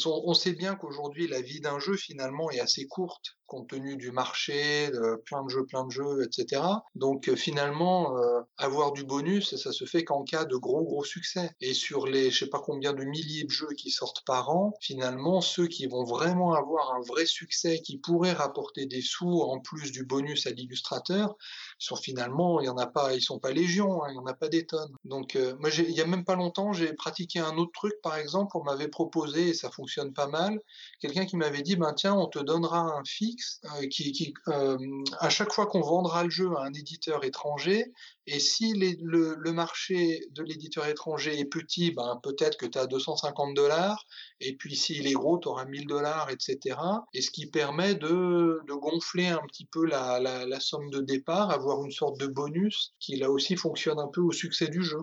on 0.05 0.33
sait 0.33 0.53
bien 0.53 0.75
qu'aujourd'hui 0.75 1.27
la 1.27 1.41
vie 1.41 1.59
d'un 1.59 1.79
jeu 1.79 1.95
finalement 1.95 2.49
est 2.51 2.59
assez 2.59 2.85
courte 2.85 3.37
compte 3.47 3.69
tenu 3.69 3.95
du 3.97 4.11
marché, 4.11 4.89
de 4.89 5.21
plein 5.25 5.43
de 5.43 5.49
jeux, 5.49 5.65
plein 5.65 5.85
de 5.85 5.91
jeux, 5.91 6.23
etc. 6.23 6.61
Donc 6.95 7.29
euh, 7.29 7.35
finalement, 7.35 8.17
euh, 8.17 8.41
avoir 8.57 8.91
du 8.91 9.03
bonus, 9.03 9.55
ça 9.55 9.71
se 9.71 9.85
fait 9.85 10.03
qu'en 10.03 10.23
cas 10.23 10.45
de 10.45 10.55
gros 10.55 10.83
gros 10.83 11.03
succès. 11.03 11.51
Et 11.61 11.73
sur 11.73 12.07
les, 12.07 12.31
je 12.31 12.45
sais 12.45 12.49
pas 12.49 12.59
combien 12.59 12.93
de 12.93 13.03
milliers 13.03 13.43
de 13.43 13.49
jeux 13.49 13.73
qui 13.77 13.91
sortent 13.91 14.23
par 14.25 14.49
an, 14.49 14.73
finalement, 14.81 15.41
ceux 15.41 15.67
qui 15.67 15.87
vont 15.87 16.03
vraiment 16.03 16.53
avoir 16.53 16.93
un 16.95 17.01
vrai 17.01 17.25
succès, 17.25 17.79
qui 17.81 17.97
pourraient 17.97 18.33
rapporter 18.33 18.85
des 18.85 19.01
sous 19.01 19.41
en 19.41 19.59
plus 19.59 19.91
du 19.91 20.05
bonus 20.05 20.47
à 20.47 20.51
l'illustrateur, 20.51 21.35
sont 21.77 21.95
finalement, 21.95 22.61
il 22.61 22.65
y 22.65 22.69
en 22.69 22.77
a 22.77 22.87
pas, 22.87 23.13
ils 23.13 23.21
sont 23.21 23.39
pas 23.39 23.51
légion, 23.51 24.03
hein, 24.03 24.07
il 24.11 24.15
y 24.15 24.19
en 24.19 24.25
a 24.25 24.33
pas 24.33 24.47
des 24.47 24.65
tonnes. 24.65 24.95
Donc 25.03 25.35
euh, 25.35 25.55
moi, 25.59 25.69
il 25.77 25.91
y 25.91 26.01
a 26.01 26.05
même 26.05 26.25
pas 26.25 26.35
longtemps, 26.35 26.73
j'ai 26.73 26.93
pratiqué 26.93 27.39
un 27.39 27.57
autre 27.57 27.71
truc, 27.73 27.93
par 28.01 28.17
exemple, 28.17 28.57
on 28.57 28.63
m'avait 28.63 28.87
proposé 28.87 29.49
et 29.49 29.53
ça 29.53 29.69
fonctionne 29.69 30.13
pas 30.13 30.27
mal, 30.27 30.59
quelqu'un 30.99 31.25
qui 31.25 31.37
m'avait 31.37 31.61
dit, 31.61 31.75
ben 31.75 31.93
tiens, 31.93 32.15
on 32.15 32.27
te 32.27 32.39
donnera 32.39 32.79
un 32.79 33.03
fil 33.05 33.34
euh, 33.65 33.87
qui, 33.87 34.33
euh, 34.47 34.77
à 35.19 35.29
chaque 35.29 35.51
fois 35.51 35.67
qu'on 35.67 35.81
vendra 35.81 36.23
le 36.23 36.29
jeu 36.29 36.49
à 36.57 36.63
un 36.63 36.73
éditeur 36.73 37.23
étranger, 37.23 37.91
et 38.27 38.39
si 38.39 38.73
le, 38.73 39.51
marché 39.51 40.21
de 40.31 40.41
l'éditeur 40.41 40.87
étranger 40.87 41.39
est 41.39 41.45
petit, 41.45 41.91
ben 41.91 42.19
peut-être 42.23 42.57
que 42.57 42.65
tu 42.65 42.77
as 42.77 42.87
250 42.87 43.53
dollars, 43.53 44.05
et 44.39 44.55
puis 44.55 44.75
s'il 44.75 45.05
est 45.07 45.13
gros, 45.13 45.37
tu 45.37 45.47
auras 45.47 45.65
1000 45.65 45.85
dollars, 45.85 46.29
etc. 46.31 46.77
Et 47.13 47.21
ce 47.21 47.29
qui 47.29 47.45
permet 47.45 47.93
de, 47.93 48.59
gonfler 48.67 49.27
un 49.27 49.45
petit 49.47 49.65
peu 49.65 49.85
la, 49.85 50.59
somme 50.59 50.89
de 50.89 51.01
départ, 51.01 51.51
avoir 51.51 51.83
une 51.83 51.91
sorte 51.91 52.19
de 52.19 52.25
bonus 52.25 52.93
qui 52.99 53.15
là 53.15 53.29
aussi 53.29 53.55
fonctionne 53.55 53.99
un 53.99 54.07
peu 54.07 54.21
au 54.21 54.31
succès 54.31 54.67
du 54.67 54.83
jeu. 54.83 54.97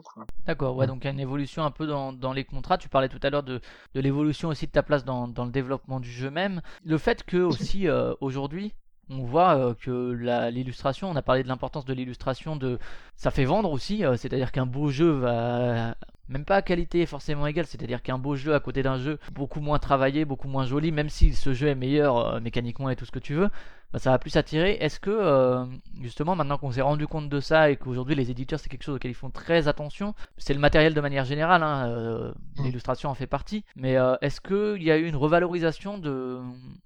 D'accord, 0.47 0.77
ouais, 0.77 0.87
donc 0.87 0.99
il 1.03 1.05
y 1.05 1.09
a 1.09 1.13
une 1.13 1.21
évolution 1.21 1.65
un 1.65 1.71
peu 1.71 1.87
dans, 1.87 2.33
les 2.33 2.45
contrats. 2.45 2.79
Tu 2.79 2.89
parlais 2.89 3.09
tout 3.09 3.21
à 3.23 3.31
l'heure 3.31 3.45
de, 3.45 3.61
l'évolution 3.95 4.49
aussi 4.49 4.67
de 4.67 4.73
ta 4.73 4.83
place 4.83 5.05
dans, 5.05 5.29
dans, 5.29 5.45
le 5.45 5.53
développement 5.53 6.01
du 6.01 6.11
jeu 6.11 6.31
même. 6.31 6.61
Le 6.85 6.99
fait 6.99 7.23
que 7.23 7.37
aussi 7.37 7.87
euh, 7.87 8.15
aujourd'hui, 8.23 8.73
on 9.11 9.25
voit 9.25 9.57
euh, 9.57 9.75
que 9.75 10.49
l'illustration, 10.51 11.11
on 11.11 11.17
a 11.17 11.23
parlé 11.23 11.43
de 11.43 11.49
l'importance 11.49 11.85
de 11.85 11.93
l'illustration, 11.93 12.57
de 12.57 12.79
ça 13.17 13.31
fait 13.31 13.45
vendre 13.45 13.71
aussi, 13.71 14.05
euh, 14.05 14.17
c'est-à-dire 14.17 14.53
qu'un 14.53 14.67
beau 14.67 14.89
jeu 14.89 15.11
va 15.11 15.95
même 16.29 16.45
pas 16.45 16.57
à 16.57 16.63
qualité 16.63 17.05
forcément 17.05 17.47
égale, 17.47 17.67
c'est-à-dire 17.67 18.03
qu'un 18.03 18.17
beau 18.19 18.37
jeu 18.37 18.55
à 18.55 18.61
côté 18.61 18.83
d'un 18.83 18.99
jeu 18.99 19.19
beaucoup 19.33 19.61
moins 19.61 19.79
travaillé, 19.79 20.25
beaucoup 20.25 20.49
moins 20.49 20.65
joli, 20.65 20.93
même 20.93 21.11
si 21.11 21.35
ce 21.35 21.53
jeu 21.53 21.69
est 21.69 21.75
meilleur 21.75 22.41
mécaniquement 22.41 22.89
et 22.89 22.97
tout 22.97 23.05
ce 23.05 23.11
que 23.11 23.19
tu 23.19 23.35
veux, 23.35 23.51
bah, 23.93 23.99
ça 23.99 24.11
va 24.11 24.19
plus 24.19 24.37
attirer. 24.37 24.73
Est-ce 24.81 24.99
que, 25.01 25.11
euh, 25.11 25.65
justement, 26.01 26.35
maintenant 26.35 26.59
qu'on 26.59 26.73
s'est 26.73 26.83
rendu 26.83 27.07
compte 27.07 27.29
de 27.29 27.41
ça 27.41 27.71
et 27.71 27.77
qu'aujourd'hui 27.77 28.15
les 28.15 28.31
éditeurs 28.31 28.59
c'est 28.59 28.69
quelque 28.69 28.85
chose 28.85 28.97
auquel 28.97 29.11
ils 29.11 29.15
font 29.15 29.31
très 29.31 29.69
attention, 29.69 30.15
c'est 30.39 30.55
le 30.55 30.61
matériel 30.61 30.95
de 30.95 31.01
manière 31.01 31.25
générale, 31.25 31.63
hein, 31.63 31.89
euh, 31.89 32.33
mm. 32.57 32.65
l'illustration 32.65 33.11
en 33.11 33.15
fait 33.15 33.27
partie, 33.27 33.65
mais 33.77 33.97
euh, 33.97 34.17
est-ce 34.23 34.41
qu'il 34.41 34.83
y 34.83 34.91
a 34.91 34.97
eu 34.97 35.07
une 35.07 35.17
revalorisation 35.17 35.99
de, 35.99 36.41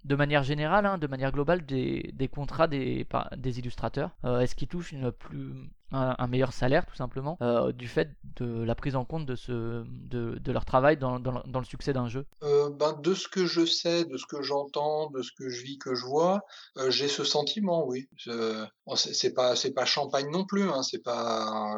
de 0.05 0.17
manière 0.17 0.43
générale, 0.43 0.87
hein, 0.87 0.99
de 0.99 1.07
manière 1.07 1.33
globale 1.33 1.65
des, 1.65 2.11
des 2.15 2.29
contrats 2.29 2.67
des, 2.67 3.07
des 3.37 3.59
illustrateurs? 3.59 4.11
Est-ce 4.25 4.55
qu'ils 4.55 4.69
touchent 4.69 4.93
une 4.93 5.13
plus, 5.13 5.53
un, 5.93 6.27
meilleur 6.27 6.53
salaire 6.53 6.87
tout 6.87 6.97
simplement 6.97 7.39
du 7.75 7.89
fait 7.89 8.11
de 8.37 8.63
la 8.63 8.75
prise 8.75 8.97
en 8.97 9.05
compte 9.05 9.27
de, 9.27 9.37
ce, 9.37 9.85
de, 9.87 10.39
de 10.39 10.53
leur 10.53 10.65
travail 10.65 10.97
dans, 10.97 11.19
dans, 11.19 11.59
le 11.59 11.65
succès 11.65 11.93
d'un 11.93 12.09
jeu 12.09 12.27
ben, 12.41 12.99
De 13.03 13.15
ce 13.15 13.29
que 13.29 13.47
je 13.47 13.65
sais, 13.65 14.05
de 14.05 14.17
ce 14.17 14.27
que 14.27 14.43
j'entends, 14.43 15.11
de 15.11 15.23
ce 15.23 15.31
que 15.33 15.49
je 15.49 15.63
vis, 15.63 15.79
que 15.79 15.95
je 15.95 16.05
vois, 16.05 16.43
j'ai 16.89 17.09
ce 17.09 17.25
sentiment, 17.25 17.87
oui. 17.87 18.09
c'est 18.97 19.35
pas 19.35 19.55
pas 19.75 19.85
champagne 19.85 20.31
non 20.31 20.45
plus, 20.45 20.69
hein, 20.71 20.83
c'est 20.83 21.03
pas 21.03 21.77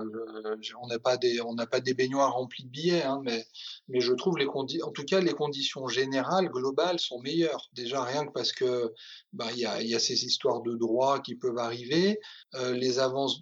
on 0.80 0.86
n'a 0.86 0.98
pas 0.98 1.16
des 1.16 1.40
pas 1.70 1.80
des 1.80 1.94
baignoires 1.94 2.34
remplies 2.34 2.64
de 2.64 2.70
billets, 2.70 3.02
hein, 3.02 3.20
mais 3.24 3.46
mais 3.88 4.00
je 4.00 4.12
trouve 4.12 4.38
les 4.38 4.46
conditions, 4.46 4.86
en 4.86 4.90
tout 4.90 5.04
cas 5.04 5.20
les 5.20 5.32
conditions 5.32 5.88
générales 5.88 6.48
globales 6.48 6.98
sont 6.98 7.20
meilleures. 7.20 7.68
Déjà 7.72 8.02
rien 8.04 8.26
que 8.26 8.32
parce 8.32 8.52
que 8.52 8.92
bah 9.32 9.46
il 9.52 9.58
y 9.58 9.66
a 9.66 9.82
y 9.82 9.94
a 9.94 9.98
ces 9.98 10.24
histoires 10.24 10.62
de 10.62 10.74
droits 10.76 11.20
qui 11.20 11.34
peuvent 11.34 11.58
arriver, 11.58 12.20
euh, 12.54 12.74
les 12.74 12.98
avances, 12.98 13.40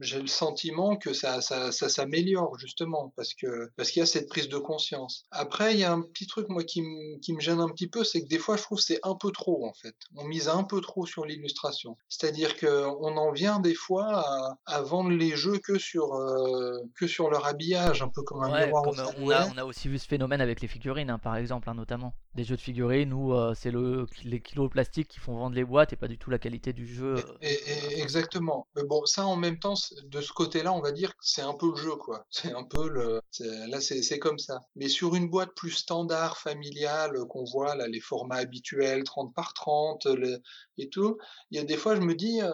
j'ai 0.00 0.20
le 0.20 0.26
sentiment 0.26 0.96
que 0.96 1.12
ça 1.12 1.40
ça, 1.40 1.72
ça 1.72 1.88
s'améliore 1.88 2.58
justement 2.58 3.12
parce 3.16 3.34
que 3.34 3.70
parce 3.76 3.90
qu'il 3.90 4.00
y 4.00 4.02
a 4.02 4.06
cette 4.06 4.28
prise 4.28 4.48
de 4.48 4.58
conscience. 4.58 5.26
Après 5.30 5.74
il 5.74 5.80
y 5.80 5.84
a 5.84 5.92
un 5.92 6.02
petit 6.02 6.26
truc 6.26 6.48
moi 6.48 6.64
qui 6.64 6.82
me 6.82 7.18
qui 7.20 7.32
me 7.34 7.40
gêne 7.40 7.60
un 7.60 7.68
petit 7.68 7.88
peu, 7.88 8.04
c'est 8.04 8.22
que 8.22 8.28
des 8.28 8.38
fois 8.38 8.56
je 8.56 8.62
trouve 8.62 8.80
c'est 8.80 9.00
un 9.02 9.14
peu 9.14 9.30
trop 9.30 9.66
en 9.66 9.72
fait. 9.74 9.94
On 10.16 10.24
mise 10.24 10.48
un 10.48 10.64
peu 10.64 10.80
trop 10.80 11.06
sur 11.06 11.24
l'illustration. 11.24 11.96
C'est-à-dire 12.08 12.56
qu'on 12.58 13.16
en 13.16 13.32
vient 13.32 13.60
des 13.60 13.74
fois 13.74 14.56
à, 14.66 14.82
vendre 14.82 15.10
les 15.10 15.36
jeux 15.36 15.58
que 15.58 15.78
sur, 15.78 16.14
euh, 16.14 16.78
que 16.96 17.06
sur 17.06 17.30
leur 17.30 17.46
habillage, 17.46 18.02
un 18.02 18.08
peu 18.08 18.22
comme 18.22 18.42
un 18.42 18.64
miroir 18.64 18.84
on, 18.86 19.30
a, 19.30 19.48
on 19.48 19.58
a 19.58 19.64
aussi 19.64 19.88
vu 19.88 19.98
ce 19.98 20.06
phénomène 20.06 20.40
avec 20.40 20.60
les 20.60 20.68
figurines, 20.68 21.10
hein, 21.10 21.18
par 21.18 21.36
exemple, 21.36 21.68
hein, 21.68 21.74
notamment. 21.74 22.14
Des 22.34 22.44
jeux 22.44 22.56
de 22.56 22.60
figurines 22.60 23.12
où 23.12 23.34
euh, 23.34 23.54
c'est 23.54 23.70
le, 23.70 24.06
les 24.24 24.40
kilos 24.40 24.68
de 24.68 24.72
plastique 24.72 25.08
qui 25.08 25.18
font 25.18 25.36
vendre 25.36 25.56
les 25.56 25.64
boîtes 25.64 25.92
et 25.92 25.96
pas 25.96 26.08
du 26.08 26.18
tout 26.18 26.30
la 26.30 26.38
qualité 26.38 26.72
du 26.72 26.86
jeu. 26.86 27.16
Et, 27.42 28.00
exactement. 28.00 28.66
Mais 28.76 28.84
bon, 28.84 29.04
ça 29.06 29.26
en 29.26 29.36
même 29.36 29.58
temps, 29.58 29.74
de 30.04 30.20
ce 30.20 30.32
côté-là, 30.32 30.72
on 30.72 30.80
va 30.80 30.92
dire 30.92 31.10
que 31.10 31.22
c'est 31.22 31.42
un 31.42 31.54
peu 31.54 31.70
le 31.70 31.76
jeu, 31.76 31.96
quoi. 31.96 32.26
C'est 32.30 32.52
un 32.52 32.64
peu 32.64 32.88
le. 32.88 33.20
Là, 33.40 33.80
c'est 33.80 34.18
comme 34.18 34.38
ça. 34.38 34.60
Mais 34.76 34.88
sur 34.88 35.14
une 35.14 35.28
boîte 35.28 35.54
plus 35.54 35.70
standard, 35.70 36.38
familiale, 36.38 37.12
qu'on 37.28 37.44
voit, 37.44 37.74
là, 37.74 37.86
les 37.88 38.00
formats 38.00 38.36
habituels, 38.36 39.04
30 39.04 39.34
par 39.34 39.54
30, 39.54 40.06
le, 40.06 40.40
et 40.78 40.88
tout. 40.88 41.18
Il 41.50 41.58
y 41.58 41.60
a 41.60 41.64
des 41.64 41.76
fois, 41.76 41.96
je 41.96 42.00
me 42.00 42.14
dis, 42.14 42.40
euh, 42.42 42.52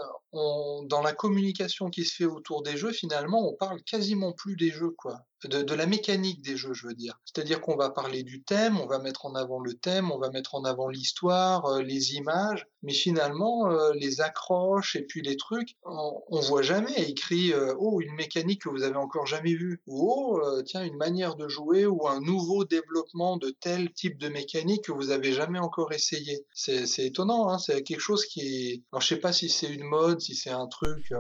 dans 0.87 1.03
la 1.03 1.13
communication 1.13 1.91
qui 1.91 2.05
se 2.05 2.15
fait 2.15 2.25
autour 2.25 2.63
des 2.63 2.77
jeux, 2.77 2.93
finalement, 2.93 3.49
on 3.49 3.55
parle 3.55 3.83
quasiment 3.83 4.33
plus 4.33 4.57
des 4.57 4.71
jeux, 4.71 4.91
quoi 4.91 5.25
de, 5.47 5.75
la 5.75 5.87
mécanique 5.87 6.43
des 6.43 6.57
jeux, 6.57 6.75
je 6.75 6.87
veux 6.87 6.95
dire. 6.95 7.21
C'est-à-dire 7.25 7.61
qu'on 7.61 7.77
va 7.77 7.91
parler 7.91 8.23
du 8.23 8.43
thème, 8.43 8.81
on 8.81 8.87
va 8.87 8.99
mettre 8.99 9.27
en 9.27 9.35
avant 9.35 9.61
le 9.61 9.75
thème, 9.75 10.11
on 10.11 10.19
va 10.19 10.31
mettre 10.31 10.55
en 10.55 10.65
avant 10.65 10.89
l'histoire, 10.89 11.67
euh, 11.67 11.83
les 11.83 12.15
images, 12.15 12.67
mais 12.83 12.93
finalement, 12.93 13.71
euh, 13.71 13.93
les 13.95 14.21
accroches 14.21 14.97
et 14.97 15.03
puis 15.03 15.23
les 15.23 15.37
trucs, 15.37 15.77
on, 15.85 16.23
on 16.29 16.41
voit 16.41 16.63
jamais 16.63 16.95
écrit 17.09 17.53
euh, 17.53 17.75
oh 17.79 18.01
une 18.01 18.15
mécanique 18.15 18.63
que 18.63 18.69
vous 18.69 18.83
avez 18.83 18.97
encore 18.97 19.27
jamais 19.27 19.55
vue 19.55 19.81
ou 19.87 20.11
oh 20.11 20.63
tiens 20.65 20.85
une 20.85 20.97
manière 20.97 21.35
de 21.35 21.49
jouer 21.49 21.87
ou 21.87 22.07
un 22.07 22.21
nouveau 22.21 22.65
développement 22.65 23.37
de 23.37 23.51
tel 23.51 23.93
type 23.93 24.19
de 24.19 24.29
mécanique 24.29 24.85
que 24.85 24.93
vous 24.93 25.11
avez 25.11 25.33
jamais 25.33 25.59
encore 25.59 25.93
essayé. 25.93 26.45
C'est, 26.53 26.85
étonnant, 26.99 27.49
hein 27.51 27.59
c'est 27.59 27.83
quelque 27.83 28.01
chose 28.01 28.25
qui 28.27 28.41
est. 28.41 28.83
Alors 28.93 29.01
je 29.01 29.09
sais 29.09 29.17
pas 29.17 29.33
si 29.33 29.49
c'est 29.49 29.73
une 29.73 29.85
mode, 29.85 30.21
si 30.21 30.35
c'est 30.35 30.51
un 30.51 30.67
truc. 30.67 31.13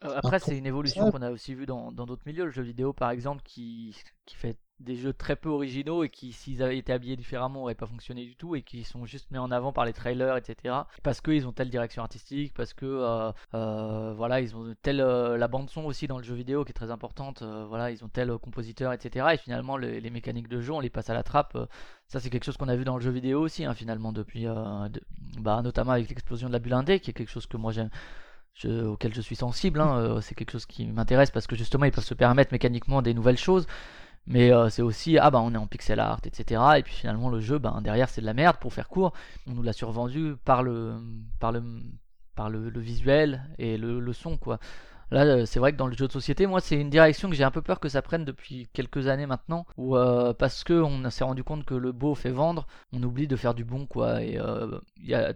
Après, 0.00 0.38
c'est 0.38 0.56
une 0.56 0.66
évolution 0.66 1.10
qu'on 1.10 1.22
a 1.22 1.30
aussi 1.30 1.54
vu 1.54 1.66
dans, 1.66 1.92
dans 1.92 2.06
d'autres 2.06 2.24
milieux, 2.26 2.46
le 2.46 2.50
jeu 2.50 2.62
vidéo 2.62 2.92
par 2.92 3.10
exemple, 3.10 3.42
qui, 3.44 3.53
qui 3.54 4.34
fait 4.34 4.58
des 4.80 4.96
jeux 4.96 5.12
très 5.12 5.36
peu 5.36 5.48
originaux 5.48 6.04
et 6.04 6.08
qui, 6.08 6.32
s'ils 6.32 6.62
avaient 6.62 6.78
été 6.78 6.92
habillés 6.92 7.16
différemment, 7.16 7.60
n'auraient 7.60 7.74
pas 7.74 7.86
fonctionné 7.86 8.24
du 8.24 8.36
tout 8.36 8.56
et 8.56 8.62
qui 8.62 8.82
sont 8.84 9.06
juste 9.06 9.30
mis 9.30 9.38
en 9.38 9.50
avant 9.50 9.72
par 9.72 9.84
les 9.84 9.92
trailers, 9.92 10.36
etc. 10.36 10.74
Parce 11.02 11.20
qu'ils 11.20 11.46
ont 11.46 11.52
telle 11.52 11.70
direction 11.70 12.02
artistique, 12.02 12.52
parce 12.54 12.74
que 12.74 12.84
euh, 12.84 13.32
euh, 13.54 14.14
voilà, 14.14 14.40
ils 14.40 14.56
ont 14.56 14.74
telle 14.82 15.00
euh, 15.00 15.38
la 15.38 15.48
bande 15.48 15.70
son 15.70 15.84
aussi 15.84 16.06
dans 16.06 16.18
le 16.18 16.24
jeu 16.24 16.34
vidéo 16.34 16.64
qui 16.64 16.70
est 16.70 16.74
très 16.74 16.90
importante. 16.90 17.42
voilà, 17.42 17.90
ils 17.90 18.04
ont 18.04 18.08
tel 18.08 18.36
compositeur, 18.38 18.92
etc. 18.92 19.26
Et 19.34 19.36
finalement, 19.36 19.76
les, 19.76 20.10
mécaniques 20.10 20.48
de 20.48 20.60
jeu, 20.60 20.72
on 20.72 20.80
les 20.80 20.90
passe 20.90 21.10
à 21.10 21.14
la 21.14 21.22
trappe. 21.22 21.56
ça, 22.08 22.20
c'est 22.20 22.30
quelque 22.30 22.44
chose 22.44 22.56
qu'on 22.56 22.68
a 22.68 22.76
vu 22.76 22.84
dans 22.84 22.96
le 22.96 23.02
jeu 23.02 23.10
vidéo 23.10 23.40
aussi, 23.40 23.64
hein, 23.64 23.74
finalement, 23.74 24.12
depuis, 24.12 24.46
bah, 25.40 25.62
notamment 25.62 25.92
avec 25.92 26.08
l'explosion 26.08 26.48
de 26.48 26.52
la 26.52 26.58
bulle 26.58 26.74
indé, 26.74 27.00
qui 27.00 27.10
est 27.10 27.14
quelque 27.14 27.30
chose 27.30 27.46
que 27.46 27.56
moi 27.56 27.72
j'aime 27.72 27.90
auquel 28.64 29.14
je 29.14 29.20
suis 29.20 29.36
sensible. 29.36 29.80
Hein, 29.80 29.98
euh, 29.98 30.20
c'est 30.20 30.34
quelque 30.34 30.52
chose 30.52 30.66
qui 30.66 30.86
m'intéresse 30.86 31.30
parce 31.30 31.46
que 31.46 31.56
justement 31.56 31.84
ils 31.84 31.92
peuvent 31.92 32.04
se 32.04 32.14
permettre 32.14 32.52
mécaniquement 32.52 33.02
des 33.02 33.14
nouvelles 33.14 33.38
choses. 33.38 33.66
Mais 34.26 34.52
euh, 34.52 34.70
c'est 34.70 34.82
aussi, 34.82 35.18
ah 35.18 35.30
bah 35.30 35.40
on 35.42 35.52
est 35.54 35.58
en 35.58 35.66
pixel 35.66 36.00
art, 36.00 36.20
etc. 36.24 36.62
Et 36.78 36.82
puis 36.82 36.94
finalement 36.94 37.28
le 37.28 37.40
jeu, 37.40 37.58
ben 37.58 37.80
derrière 37.82 38.08
c'est 38.08 38.22
de 38.22 38.26
la 38.26 38.34
merde 38.34 38.56
pour 38.58 38.72
faire 38.72 38.88
court. 38.88 39.12
On 39.46 39.52
nous 39.52 39.62
l'a 39.62 39.74
survendu 39.74 40.34
par 40.44 40.62
le, 40.62 40.96
par 41.40 41.52
le, 41.52 41.62
par 42.34 42.48
le, 42.48 42.70
visuel 42.80 43.44
et 43.58 43.76
le, 43.76 44.00
le 44.00 44.12
son 44.12 44.38
quoi. 44.38 44.58
Là, 45.10 45.24
euh, 45.24 45.46
c'est 45.46 45.58
vrai 45.58 45.72
que 45.72 45.76
dans 45.76 45.86
le 45.86 45.96
jeu 45.96 46.06
de 46.06 46.12
société, 46.12 46.46
moi, 46.46 46.60
c'est 46.60 46.76
une 46.76 46.90
direction 46.90 47.28
que 47.28 47.34
j'ai 47.34 47.44
un 47.44 47.50
peu 47.50 47.62
peur 47.62 47.80
que 47.80 47.88
ça 47.88 48.02
prenne 48.02 48.24
depuis 48.24 48.68
quelques 48.72 49.06
années 49.06 49.26
maintenant, 49.26 49.66
où 49.76 49.96
euh, 49.96 50.32
parce 50.32 50.64
que 50.64 50.74
on 50.74 51.08
s'est 51.10 51.24
rendu 51.24 51.44
compte 51.44 51.64
que 51.64 51.74
le 51.74 51.92
beau 51.92 52.14
fait 52.14 52.30
vendre, 52.30 52.66
on 52.92 53.02
oublie 53.02 53.26
de 53.26 53.36
faire 53.36 53.54
du 53.54 53.64
bon, 53.64 53.86
quoi. 53.86 54.22
Et 54.22 54.38
euh, 54.38 54.78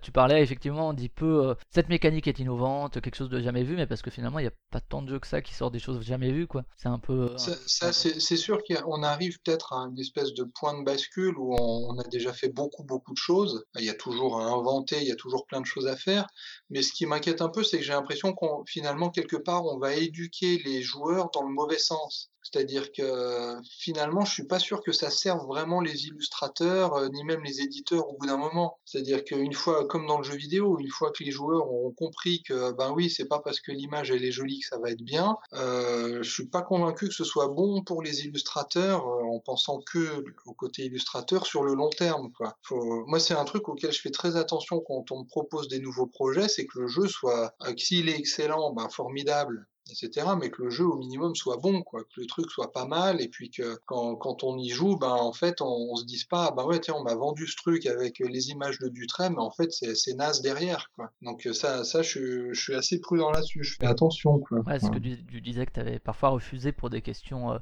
tu 0.03 0.13
parlais 0.13 0.43
effectivement, 0.43 0.89
on 0.89 0.93
dit 0.93 1.09
peu, 1.09 1.55
cette 1.71 1.89
mécanique 1.89 2.29
est 2.29 2.39
innovante, 2.39 3.01
quelque 3.01 3.17
chose 3.17 3.29
de 3.29 3.41
jamais 3.41 3.63
vu, 3.63 3.77
mais 3.77 3.87
parce 3.87 4.03
que 4.03 4.11
finalement, 4.11 4.39
il 4.39 4.43
n'y 4.43 4.49
a 4.49 4.53
pas 4.71 4.81
tant 4.81 5.03
de 5.03 5.09
jeux 5.09 5.19
que 5.19 5.27
ça 5.27 5.43
qui 5.43 5.55
sortent 5.55 5.73
des 5.73 5.79
choses 5.79 6.03
jamais 6.03 6.33
vues, 6.33 6.47
quoi. 6.47 6.65
C'est 6.77 6.89
un 6.89 6.99
peu. 6.99 7.31
Ça, 7.37 7.93
c'est 7.93 8.37
sûr 8.37 8.61
qu'on 8.65 9.03
arrive 9.03 9.39
peut-être 9.45 9.73
à 9.73 9.89
une 9.89 9.99
espèce 9.99 10.35
de 10.35 10.45
point 10.45 10.79
de 10.79 10.85
bascule 10.85 11.37
où 11.39 11.55
on, 11.55 11.95
on 11.95 11.99
a 11.99 12.05
déjà 12.05 12.33
fait 12.33 12.49
beaucoup, 12.49 12.85
beaucoup 12.85 13.13
de 13.13 13.19
choses. 13.19 13.65
Il 13.79 13.85
y 13.85 13.91
a 13.91 13.95
toujours 13.95 14.41
à 14.41 14.45
inventer, 14.45 14.97
il 15.01 15.07
y 15.07 15.13
a 15.13 15.17
toujours 15.17 15.47
plein 15.47 15.61
de 15.61 15.67
choses 15.67 15.87
à 15.87 15.97
faire. 15.97 16.27
Mais 16.71 16.83
ce 16.83 16.93
qui 16.93 17.07
m'inquiète 17.07 17.43
un 17.43 17.49
peu, 17.49 17.63
c'est 17.63 17.79
que 17.79 17.85
j'ai 17.85 17.93
l'impression 17.93 18.33
qu'on 18.33 18.65
finalement 18.67 19.11
quelque 19.11 19.37
part 19.37 19.58
on 19.67 19.79
va 19.79 19.95
éduquer 19.95 20.59
les 20.59 20.83
joueurs 20.83 21.31
dans 21.31 21.43
le 21.43 21.53
mauvais 21.53 21.79
sens. 21.79 22.31
C'est-à-dire 22.43 22.93
que 22.93 23.57
finalement, 23.79 24.25
je 24.25 24.33
suis 24.33 24.47
pas 24.47 24.59
sûr 24.59 24.83
que 24.83 24.93
ça 24.93 25.11
serve 25.11 25.47
vraiment 25.47 25.81
les 25.81 26.07
illustrateurs 26.07 26.95
euh, 26.95 27.09
ni 27.09 27.25
même 27.25 27.43
les 27.43 27.61
éditeurs 27.61 28.09
au 28.09 28.17
bout 28.17 28.27
d'un 28.27 28.37
moment. 28.37 28.79
C'est-à-dire 28.85 29.25
qu'une 29.25 29.53
fois, 29.53 29.87
comme 29.87 30.07
dans 30.07 30.19
le 30.19 30.25
jeu 30.25 30.37
vidéo, 30.37 30.79
une 30.79 30.91
fois 30.91 31.11
que 31.11 31.25
les 31.25 31.31
joueurs 31.31 31.71
ont 31.71 31.93
compris 31.93 32.43
que 32.43 32.73
ben 32.73 32.93
oui, 32.95 33.11
c'est 33.11 33.27
pas 33.27 33.41
parce 33.41 33.61
que 33.61 33.73
l'image 33.73 34.11
elle 34.11 34.25
est 34.25 34.33
jolie 34.33 34.61
que 34.61 34.67
ça 34.67 34.79
va 34.79 34.91
être 34.91 35.03
bien, 35.03 35.37
euh, 35.55 36.23
je 36.23 36.31
suis 36.31 36.47
pas 36.47 36.63
convaincu 36.63 37.09
que 37.09 37.15
ce 37.15 37.25
soit 37.25 37.49
bon 37.49 37.83
pour 37.83 38.03
les 38.03 38.25
illustrateurs 38.25 39.07
euh, 39.07 39.23
en 39.25 39.41
pensant 39.41 39.81
que 39.81 40.25
au 40.47 40.55
côté 40.55 40.85
illustrateur 40.85 41.47
sur 41.47 41.65
le 41.65 41.75
long 41.75 41.91
terme. 41.91 42.31
Moi, 42.71 43.21
c'est 43.21 43.35
un 43.35 43.45
truc 43.45 43.69
auquel 43.69 43.93
je 43.93 44.01
fais 44.01 44.11
très 44.11 44.37
attention 44.37 44.81
quand 44.81 45.11
on 45.11 45.21
me 45.21 45.27
propose 45.27 45.69
des 45.69 45.81
nouveaux 45.81 46.07
projets, 46.07 46.49
c'est 46.49 46.67
que 46.67 46.81
le 46.81 46.87
jeu 46.89 47.07
soit, 47.07 47.55
s'il 47.77 48.09
est 48.09 48.19
excellent, 48.19 48.73
ben 48.73 48.89
formidable, 48.89 49.67
etc. 49.91 50.29
Mais 50.39 50.51
que 50.51 50.63
le 50.63 50.71
jeu 50.71 50.85
au 50.85 50.97
minimum 50.97 51.35
soit 51.35 51.57
bon, 51.57 51.83
quoi, 51.83 52.03
que 52.05 52.21
le 52.21 52.27
truc 52.27 52.51
soit 52.51 52.73
pas 52.73 52.87
mal, 52.87 53.21
et 53.21 53.29
puis 53.29 53.51
que 53.51 53.79
quand, 53.87 54.17
quand 54.17 54.45
on 54.45 54.59
y 54.59 54.69
joue, 54.69 54.97
ben 54.97 55.09
en 55.09 55.33
fait 55.33 55.61
on, 55.61 55.89
on 55.91 55.97
se 55.97 56.05
dise 56.05 56.25
pas, 56.25 56.51
bah 56.51 56.65
ouais 56.67 56.81
tiens 56.81 56.95
on 56.97 57.03
m'a 57.03 57.15
vendu 57.15 57.47
ce 57.47 57.57
truc 57.57 57.87
avec 57.87 58.19
les 58.19 58.51
images 58.51 58.79
de 58.79 58.89
Dutray, 58.89 59.31
mais 59.31 59.39
en 59.39 59.51
fait 59.51 59.73
c'est 59.73 60.15
naze 60.15 60.43
derrière, 60.43 60.91
quoi. 60.97 61.11
Donc 61.23 61.49
ça, 61.53 61.85
ça 61.85 62.03
je, 62.03 62.53
je 62.53 62.61
suis 62.61 62.75
assez 62.75 63.01
prudent 63.01 63.31
là-dessus, 63.31 63.63
je 63.65 63.77
fais 63.79 63.87
attention, 63.87 64.39
quoi. 64.39 64.59
Ouais, 64.61 64.79
ce 64.81 64.91
que 64.91 64.99
tu, 64.99 65.41
disais 65.41 65.67
que 65.67 65.73
tu 65.73 65.81
avais 65.81 65.99
parfois 65.99 66.31
refusé 66.31 66.73
pour 66.73 66.91
des 66.91 67.03
questions 67.03 67.53
euh, 67.53 67.59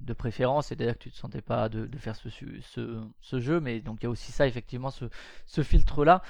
de 0.00 0.12
préférence, 0.12 0.72
d'ailleurs 0.72 0.96
que 0.96 1.04
tu 1.04 1.10
te 1.10 1.16
sentais 1.16 1.42
pas 1.42 1.68
de, 1.68 1.86
de 1.86 1.98
faire 1.98 2.16
ce, 2.16 2.28
ce, 2.30 3.02
ce, 3.20 3.40
jeu, 3.40 3.60
mais 3.60 3.80
donc 3.80 3.98
il 4.00 4.04
y 4.04 4.06
a 4.06 4.10
aussi 4.10 4.32
ça 4.32 4.46
effectivement 4.46 4.90
ce, 4.90 5.06
ce 5.46 5.62
filtre 5.62 6.04
là. 6.04 6.22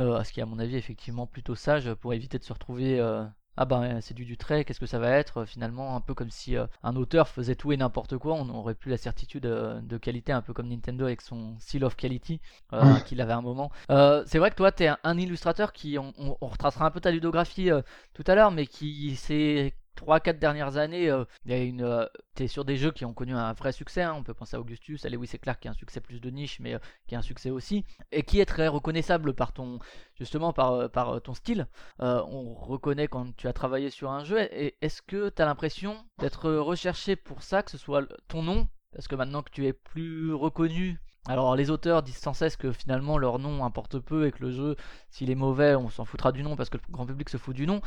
Euh, 0.00 0.22
ce 0.24 0.32
qui 0.32 0.40
est 0.40 0.42
à 0.42 0.46
mon 0.46 0.58
avis 0.58 0.76
effectivement 0.76 1.26
plutôt 1.26 1.54
sage 1.54 1.92
pour 1.94 2.14
éviter 2.14 2.38
de 2.38 2.44
se 2.44 2.52
retrouver 2.52 2.98
euh, 2.98 3.24
ah 3.56 3.64
ben 3.64 4.00
c'est 4.00 4.14
du, 4.14 4.24
du 4.24 4.36
trait, 4.36 4.64
qu'est-ce 4.64 4.80
que 4.80 4.86
ça 4.86 4.98
va 4.98 5.10
être 5.10 5.44
Finalement, 5.44 5.96
un 5.96 6.00
peu 6.00 6.14
comme 6.14 6.30
si 6.30 6.56
euh, 6.56 6.66
un 6.82 6.96
auteur 6.96 7.28
faisait 7.28 7.54
tout 7.54 7.72
et 7.72 7.76
n'importe 7.76 8.18
quoi, 8.18 8.34
on 8.34 8.48
aurait 8.48 8.74
plus 8.74 8.90
la 8.90 8.96
certitude 8.96 9.46
euh, 9.46 9.80
de 9.80 9.96
qualité, 9.96 10.32
un 10.32 10.42
peu 10.42 10.52
comme 10.52 10.68
Nintendo 10.68 11.04
avec 11.04 11.20
son 11.20 11.54
Seal 11.60 11.84
of 11.84 11.96
Quality 11.96 12.40
euh, 12.72 12.94
qu'il 13.06 13.20
avait 13.20 13.32
un 13.32 13.42
moment. 13.42 13.70
c'est 13.88 14.38
vrai 14.38 14.50
que 14.50 14.56
toi, 14.56 14.72
tu 14.72 14.84
es 14.84 14.90
un, 15.02 15.18
illustrateur 15.18 15.72
qui, 15.72 15.98
on, 15.98 16.12
on, 16.18 16.46
retracera 16.48 16.86
un 16.86 16.90
peu 16.90 17.00
ta 17.00 17.10
ludographie 17.10 17.70
tout 18.14 18.24
à 18.26 18.34
l'heure, 18.34 18.50
mais 18.50 18.66
qui 18.66 19.16
s'est 19.16 19.74
3-4 19.94 20.38
dernières 20.38 20.76
années, 20.76 21.10
euh, 21.10 21.24
il 21.44 21.52
y 21.52 21.54
a 21.54 21.62
une, 21.62 21.82
euh, 21.82 22.06
es 22.38 22.46
sur 22.46 22.64
des 22.64 22.76
jeux 22.76 22.90
qui 22.90 23.04
ont 23.04 23.14
connu 23.14 23.34
un 23.34 23.52
vrai 23.52 23.72
succès. 23.72 24.02
Hein. 24.02 24.14
On 24.16 24.22
peut 24.22 24.34
penser 24.34 24.56
à 24.56 24.60
Augustus, 24.60 25.04
à 25.04 25.08
Lewis 25.08 25.30
et 25.34 25.38
Clark 25.38 25.60
qui 25.60 25.68
a 25.68 25.70
un 25.70 25.74
succès 25.74 26.00
plus 26.00 26.20
de 26.20 26.30
niche, 26.30 26.60
mais 26.60 26.74
euh, 26.74 26.78
qui 27.06 27.14
a 27.14 27.18
un 27.18 27.22
succès 27.22 27.50
aussi, 27.50 27.84
et 28.12 28.22
qui 28.22 28.40
est 28.40 28.46
très 28.46 28.68
reconnaissable 28.68 29.34
par 29.34 29.52
ton, 29.52 29.78
justement 30.14 30.52
par, 30.52 30.90
par 30.90 31.20
ton 31.22 31.34
style. 31.34 31.66
on 31.98 32.54
reconnaît 32.54 33.08
quand 33.08 33.34
tu 33.36 33.48
as 33.48 33.52
travaillé 33.52 33.90
sur 33.90 34.10
un 34.10 34.24
jeu. 34.24 34.40
Et 34.52 34.76
est-ce 34.82 35.02
que 35.02 35.28
tu 35.28 35.42
as 35.42 35.44
l'impression 35.44 35.96
d'être 36.18 36.50
recherché 36.50 37.16
pour 37.16 37.42
ça, 37.42 37.62
que 37.62 37.70
ce 37.70 37.78
soit 37.78 38.06
ton 38.28 38.42
nom, 38.42 38.68
parce 38.92 39.08
que 39.08 39.14
maintenant 39.14 39.42
que 39.42 39.50
tu 39.50 39.66
es 39.66 39.72
plus 39.72 40.32
reconnu 40.32 41.00
alors 41.26 41.56
les 41.56 41.70
auteurs 41.70 42.02
disent 42.02 42.18
sans 42.18 42.34
cesse 42.34 42.56
que 42.56 42.70
finalement 42.72 43.16
leur 43.16 43.38
nom 43.38 43.64
importe 43.64 43.98
peu 43.98 44.26
et 44.26 44.32
que 44.32 44.42
le 44.42 44.50
jeu, 44.50 44.76
s'il 45.08 45.30
est 45.30 45.34
mauvais, 45.34 45.74
on 45.74 45.88
s'en 45.88 46.04
foutra 46.04 46.32
du 46.32 46.42
nom 46.42 46.54
parce 46.54 46.68
que 46.68 46.76
le 46.76 46.82
grand 46.90 47.06
public 47.06 47.30
se 47.30 47.38
fout 47.38 47.56
du 47.56 47.66
nom. 47.66 47.80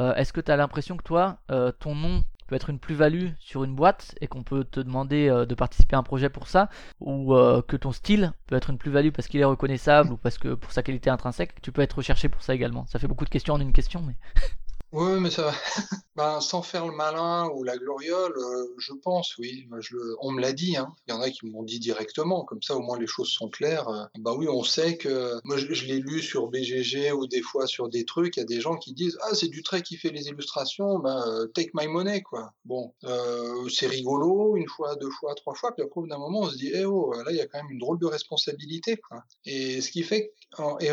Euh, 0.00 0.14
est-ce 0.14 0.32
que 0.32 0.40
tu 0.40 0.50
as 0.50 0.56
l'impression 0.56 0.96
que 0.96 1.02
toi, 1.02 1.38
euh, 1.50 1.72
ton 1.78 1.94
nom 1.94 2.24
peut 2.46 2.54
être 2.54 2.70
une 2.70 2.78
plus-value 2.78 3.28
sur 3.38 3.64
une 3.64 3.74
boîte 3.74 4.14
et 4.20 4.26
qu'on 4.26 4.42
peut 4.42 4.64
te 4.64 4.80
demander 4.80 5.28
euh, 5.28 5.44
de 5.44 5.54
participer 5.54 5.96
à 5.96 5.98
un 5.98 6.02
projet 6.02 6.30
pour 6.30 6.48
ça? 6.48 6.70
Ou 7.00 7.34
que 7.66 7.76
ton 7.76 7.92
style 7.92 8.32
peut 8.46 8.56
être 8.56 8.70
une 8.70 8.78
plus-value 8.78 9.10
parce 9.10 9.28
qu'il 9.28 9.40
est 9.40 9.44
reconnaissable 9.44 10.12
ou 10.12 10.16
parce 10.16 10.38
que 10.38 10.54
pour 10.54 10.72
sa 10.72 10.82
qualité 10.82 11.10
intrinsèque, 11.10 11.60
tu 11.62 11.72
peux 11.72 11.82
être 11.82 11.94
recherché 11.94 12.28
pour 12.28 12.42
ça 12.42 12.54
également? 12.54 12.86
Ça 12.86 12.98
fait 12.98 13.08
beaucoup 13.08 13.24
de 13.24 13.30
questions 13.30 13.54
en 13.54 13.60
une 13.60 13.72
question 13.72 14.02
mais 14.02 14.14
Oui, 14.92 15.20
mais 15.20 15.30
ça 15.30 15.52
ben, 16.16 16.40
sans 16.40 16.62
faire 16.62 16.86
le 16.86 16.92
malin 16.92 17.48
ou 17.54 17.62
la 17.62 17.76
gloriole, 17.76 18.32
euh, 18.36 18.74
je 18.78 18.94
pense, 18.94 19.36
oui. 19.36 19.68
Je 19.80 19.96
on 20.20 20.32
me 20.32 20.40
l'a 20.40 20.54
dit, 20.54 20.78
hein. 20.78 20.94
Il 21.06 21.10
y 21.12 21.14
en 21.14 21.20
a 21.20 21.30
qui 21.30 21.46
m'ont 21.46 21.62
dit 21.62 21.78
directement, 21.78 22.44
comme 22.44 22.62
ça 22.62 22.74
au 22.74 22.80
moins 22.80 22.98
les 22.98 23.06
choses 23.06 23.28
sont 23.28 23.50
claires. 23.50 23.88
Euh, 23.88 24.04
bah 24.18 24.32
oui, 24.34 24.48
on 24.48 24.64
sait 24.64 24.96
que. 24.96 25.38
Moi, 25.44 25.58
je, 25.58 25.84
l'ai 25.84 26.00
lu 26.00 26.22
sur 26.22 26.48
BGG 26.48 27.12
ou 27.12 27.26
des 27.26 27.42
fois 27.42 27.66
sur 27.66 27.90
des 27.90 28.06
trucs, 28.06 28.36
il 28.36 28.40
y 28.40 28.42
a 28.42 28.46
des 28.46 28.62
gens 28.62 28.76
qui 28.76 28.94
disent 28.94 29.18
Ah, 29.22 29.34
c'est 29.34 29.48
du 29.48 29.62
trait 29.62 29.82
qui 29.82 29.96
fait 29.96 30.08
les 30.08 30.28
illustrations, 30.28 30.98
ben, 31.00 31.22
euh, 31.28 31.46
take 31.48 31.70
my 31.74 31.86
money, 31.86 32.22
quoi. 32.22 32.54
Bon, 32.64 32.94
c'est 33.70 33.86
rigolo, 33.88 34.56
une 34.56 34.68
fois, 34.68 34.96
deux 34.96 35.10
fois, 35.20 35.34
trois 35.34 35.54
fois, 35.54 35.74
puis 35.74 35.84
après, 35.84 36.00
d'un 36.08 36.18
moment, 36.18 36.40
on 36.40 36.50
se 36.50 36.56
dit 36.56 36.70
Eh 36.74 36.86
oh, 36.86 37.12
là, 37.12 37.30
il 37.30 37.36
y 37.36 37.40
a 37.42 37.46
quand 37.46 37.58
même 37.58 37.70
une 37.70 37.78
drôle 37.78 37.98
de 37.98 38.06
responsabilité. 38.06 38.98
Et 39.44 39.82
ce 39.82 39.90
qui 39.90 40.02
fait 40.02 40.28
que. 40.28 40.82
Et, 40.82 40.88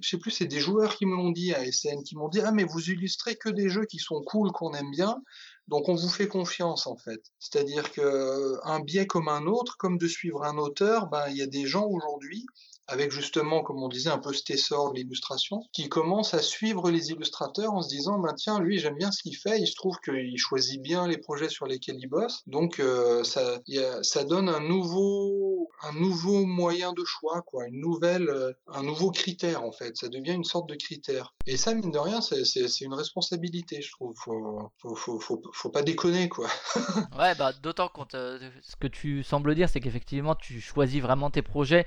je 0.00 0.08
sais 0.08 0.18
plus, 0.18 0.30
c'est 0.30 0.46
des 0.46 0.60
joueurs 0.60 0.96
qui 0.96 1.04
me 1.04 1.16
l'ont 1.16 1.32
dit 1.32 1.52
à 1.52 1.70
SN, 1.70 2.02
qui 2.04 2.16
m'ont 2.16 2.28
dit 2.28 2.40
Ah, 2.40 2.52
mais 2.52 2.64
vous 2.64 2.90
illustrez 2.90 3.36
que 3.40 3.48
des 3.48 3.68
jeux 3.68 3.86
qui 3.86 3.98
sont 3.98 4.22
cool, 4.22 4.52
qu'on 4.52 4.72
aime 4.74 4.90
bien, 4.90 5.20
donc 5.66 5.88
on 5.88 5.94
vous 5.94 6.08
fait 6.08 6.28
confiance 6.28 6.86
en 6.86 6.96
fait. 6.96 7.20
C'est-à-dire 7.38 7.90
que 7.90 8.58
un 8.64 8.80
biais 8.80 9.06
comme 9.06 9.28
un 9.28 9.46
autre, 9.46 9.76
comme 9.76 9.98
de 9.98 10.06
suivre 10.06 10.44
un 10.44 10.58
auteur, 10.58 11.08
ben 11.08 11.24
il 11.28 11.36
y 11.36 11.42
a 11.42 11.46
des 11.46 11.66
gens 11.66 11.86
aujourd'hui 11.86 12.46
avec 12.90 13.12
justement, 13.12 13.62
comme 13.62 13.82
on 13.82 13.88
disait, 13.88 14.10
un 14.10 14.18
peu 14.18 14.32
cet 14.32 14.50
essor 14.50 14.92
de 14.92 14.98
l'illustration, 14.98 15.62
qui 15.72 15.88
commence 15.88 16.34
à 16.34 16.42
suivre 16.42 16.90
les 16.90 17.10
illustrateurs 17.10 17.72
en 17.72 17.82
se 17.82 17.88
disant, 17.88 18.18
ben 18.18 18.34
tiens, 18.34 18.58
lui, 18.58 18.78
j'aime 18.78 18.96
bien 18.96 19.12
ce 19.12 19.22
qu'il 19.22 19.36
fait, 19.36 19.60
il 19.60 19.66
se 19.66 19.76
trouve 19.76 19.96
qu'il 20.04 20.36
choisit 20.38 20.82
bien 20.82 21.06
les 21.06 21.16
projets 21.16 21.48
sur 21.48 21.66
lesquels 21.66 21.96
il 21.98 22.08
bosse, 22.08 22.42
donc 22.46 22.80
euh, 22.80 23.22
ça, 23.24 24.24
donne 24.24 24.48
un 24.48 24.60
nouveau, 24.60 25.70
un 25.82 25.92
nouveau 25.92 26.44
moyen 26.44 26.92
de 26.92 27.04
choix, 27.04 27.42
quoi, 27.42 27.66
une 27.66 27.80
nouvelle, 27.80 28.28
euh, 28.28 28.52
un 28.68 28.82
nouveau 28.82 29.10
critère 29.10 29.64
en 29.64 29.72
fait, 29.72 29.96
ça 29.96 30.08
devient 30.08 30.32
une 30.32 30.44
sorte 30.44 30.68
de 30.68 30.74
critère. 30.74 31.34
Et 31.46 31.56
ça, 31.56 31.74
mine 31.74 31.90
de 31.90 31.98
rien, 31.98 32.20
c'est 32.20 32.80
une 32.80 32.94
responsabilité, 32.94 33.80
je 33.82 33.90
trouve. 33.92 34.14
Faut, 34.16 34.70
faut, 34.78 35.18
faut, 35.18 35.42
faut, 35.52 35.70
pas 35.70 35.82
déconner, 35.82 36.28
quoi. 36.28 36.48
ouais, 37.18 37.34
bah 37.34 37.52
d'autant 37.62 37.90
euh, 38.14 38.50
ce 38.62 38.76
que 38.76 38.86
tu 38.86 39.22
sembles 39.22 39.54
dire, 39.54 39.68
c'est 39.68 39.80
qu'effectivement, 39.80 40.34
tu 40.34 40.60
choisis 40.60 41.00
vraiment 41.00 41.30
tes 41.30 41.42
projets 41.42 41.86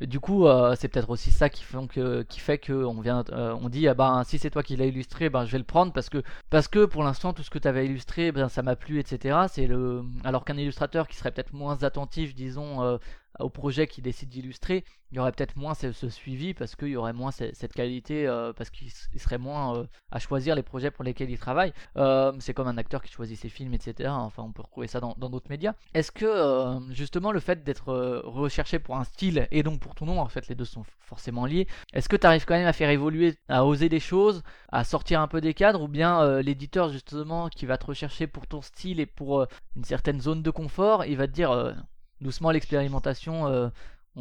du 0.00 0.18
coup, 0.18 0.46
euh, 0.46 0.74
c'est 0.78 0.88
peut-être 0.88 1.10
aussi 1.10 1.30
ça 1.30 1.50
qui 1.50 1.62
fait 1.62 1.86
que, 1.88 2.24
fait 2.30 2.58
que 2.58 2.72
on 2.72 3.00
vient, 3.00 3.22
euh, 3.32 3.54
on 3.60 3.68
dit 3.68 3.86
ah 3.86 3.94
ben 3.94 4.24
si 4.24 4.38
c'est 4.38 4.50
toi 4.50 4.62
qui 4.62 4.76
l'as 4.76 4.86
illustré, 4.86 5.28
ben 5.28 5.44
je 5.44 5.52
vais 5.52 5.58
le 5.58 5.64
prendre 5.64 5.92
parce 5.92 6.08
que 6.08 6.22
parce 6.48 6.68
que 6.68 6.86
pour 6.86 7.02
l'instant 7.02 7.32
tout 7.34 7.42
ce 7.42 7.50
que 7.50 7.58
tu 7.58 7.68
avais 7.68 7.84
illustré, 7.86 8.32
ben 8.32 8.48
ça 8.48 8.62
m'a 8.62 8.76
plu, 8.76 8.98
etc. 8.98 9.40
C'est 9.48 9.66
le 9.66 10.02
alors 10.24 10.44
qu'un 10.44 10.56
illustrateur 10.56 11.06
qui 11.06 11.16
serait 11.16 11.30
peut-être 11.30 11.52
moins 11.52 11.82
attentif, 11.82 12.34
disons, 12.34 12.82
euh, 12.82 12.98
au 13.40 13.48
projet 13.48 13.86
qu'il 13.86 14.04
décide 14.04 14.28
d'illustrer, 14.28 14.84
il 15.12 15.16
y 15.16 15.18
aurait 15.18 15.32
peut-être 15.32 15.56
moins 15.56 15.74
ce, 15.74 15.92
suivi 16.08 16.54
parce 16.54 16.76
qu'il 16.76 16.88
y 16.88 16.96
aurait 16.96 17.12
moins 17.12 17.30
cette, 17.32 17.72
qualité, 17.72 18.26
euh, 18.26 18.52
parce 18.52 18.70
qu'il 18.70 18.90
serait 18.90 19.38
moins 19.38 19.76
euh, 19.76 19.86
à 20.10 20.18
choisir 20.18 20.54
les 20.54 20.62
projets 20.62 20.90
pour 20.90 21.04
lesquels 21.04 21.30
il 21.30 21.38
travaille. 21.38 21.72
Euh, 21.96 22.32
c'est 22.38 22.54
comme 22.54 22.68
un 22.68 22.78
acteur 22.78 23.02
qui 23.02 23.12
choisit 23.12 23.38
ses 23.38 23.48
films, 23.48 23.74
etc. 23.74 24.10
Enfin, 24.12 24.44
on 24.44 24.52
peut 24.52 24.62
retrouver 24.62 24.86
ça 24.86 25.00
dans 25.00 25.14
d'autres 25.14 25.50
médias. 25.50 25.74
Est-ce 25.94 26.12
que 26.12 26.78
justement 26.90 27.32
le 27.32 27.40
fait 27.40 27.64
d'être 27.64 27.92
recherché 28.24 28.78
pour 28.78 28.96
un 28.96 29.04
style 29.04 29.48
et 29.50 29.62
donc 29.62 29.80
pour 29.80 29.94
ton 29.94 30.06
nom, 30.06 30.20
en 30.20 30.28
fait 30.28 30.48
les 30.48 30.54
deux 30.54 30.64
sont 30.64 30.84
forcément 31.00 31.46
liés, 31.46 31.66
est-ce 31.92 32.08
que 32.08 32.16
tu 32.16 32.26
arrives 32.26 32.44
quand 32.44 32.54
même 32.54 32.66
à 32.66 32.72
faire 32.72 32.90
évoluer, 32.90 33.34
à 33.48 33.64
oser 33.64 33.88
des 33.88 34.00
choses, 34.00 34.42
à 34.70 34.84
sortir 34.84 35.20
un 35.20 35.28
peu 35.28 35.40
des 35.40 35.54
cadres, 35.54 35.82
ou 35.82 35.88
bien 35.88 36.40
l'éditeur 36.40 36.90
justement 36.90 37.48
qui 37.48 37.66
va 37.66 37.78
te 37.78 37.86
rechercher 37.86 38.26
pour 38.26 38.46
ton 38.46 38.62
style 38.62 39.00
et 39.00 39.06
pour 39.06 39.46
une 39.76 39.84
certaine 39.84 40.20
zone 40.20 40.42
de 40.42 40.50
confort, 40.50 41.04
il 41.04 41.16
va 41.16 41.26
te 41.26 41.32
dire 41.32 41.74
doucement 42.20 42.50
l'expérimentation 42.50 43.70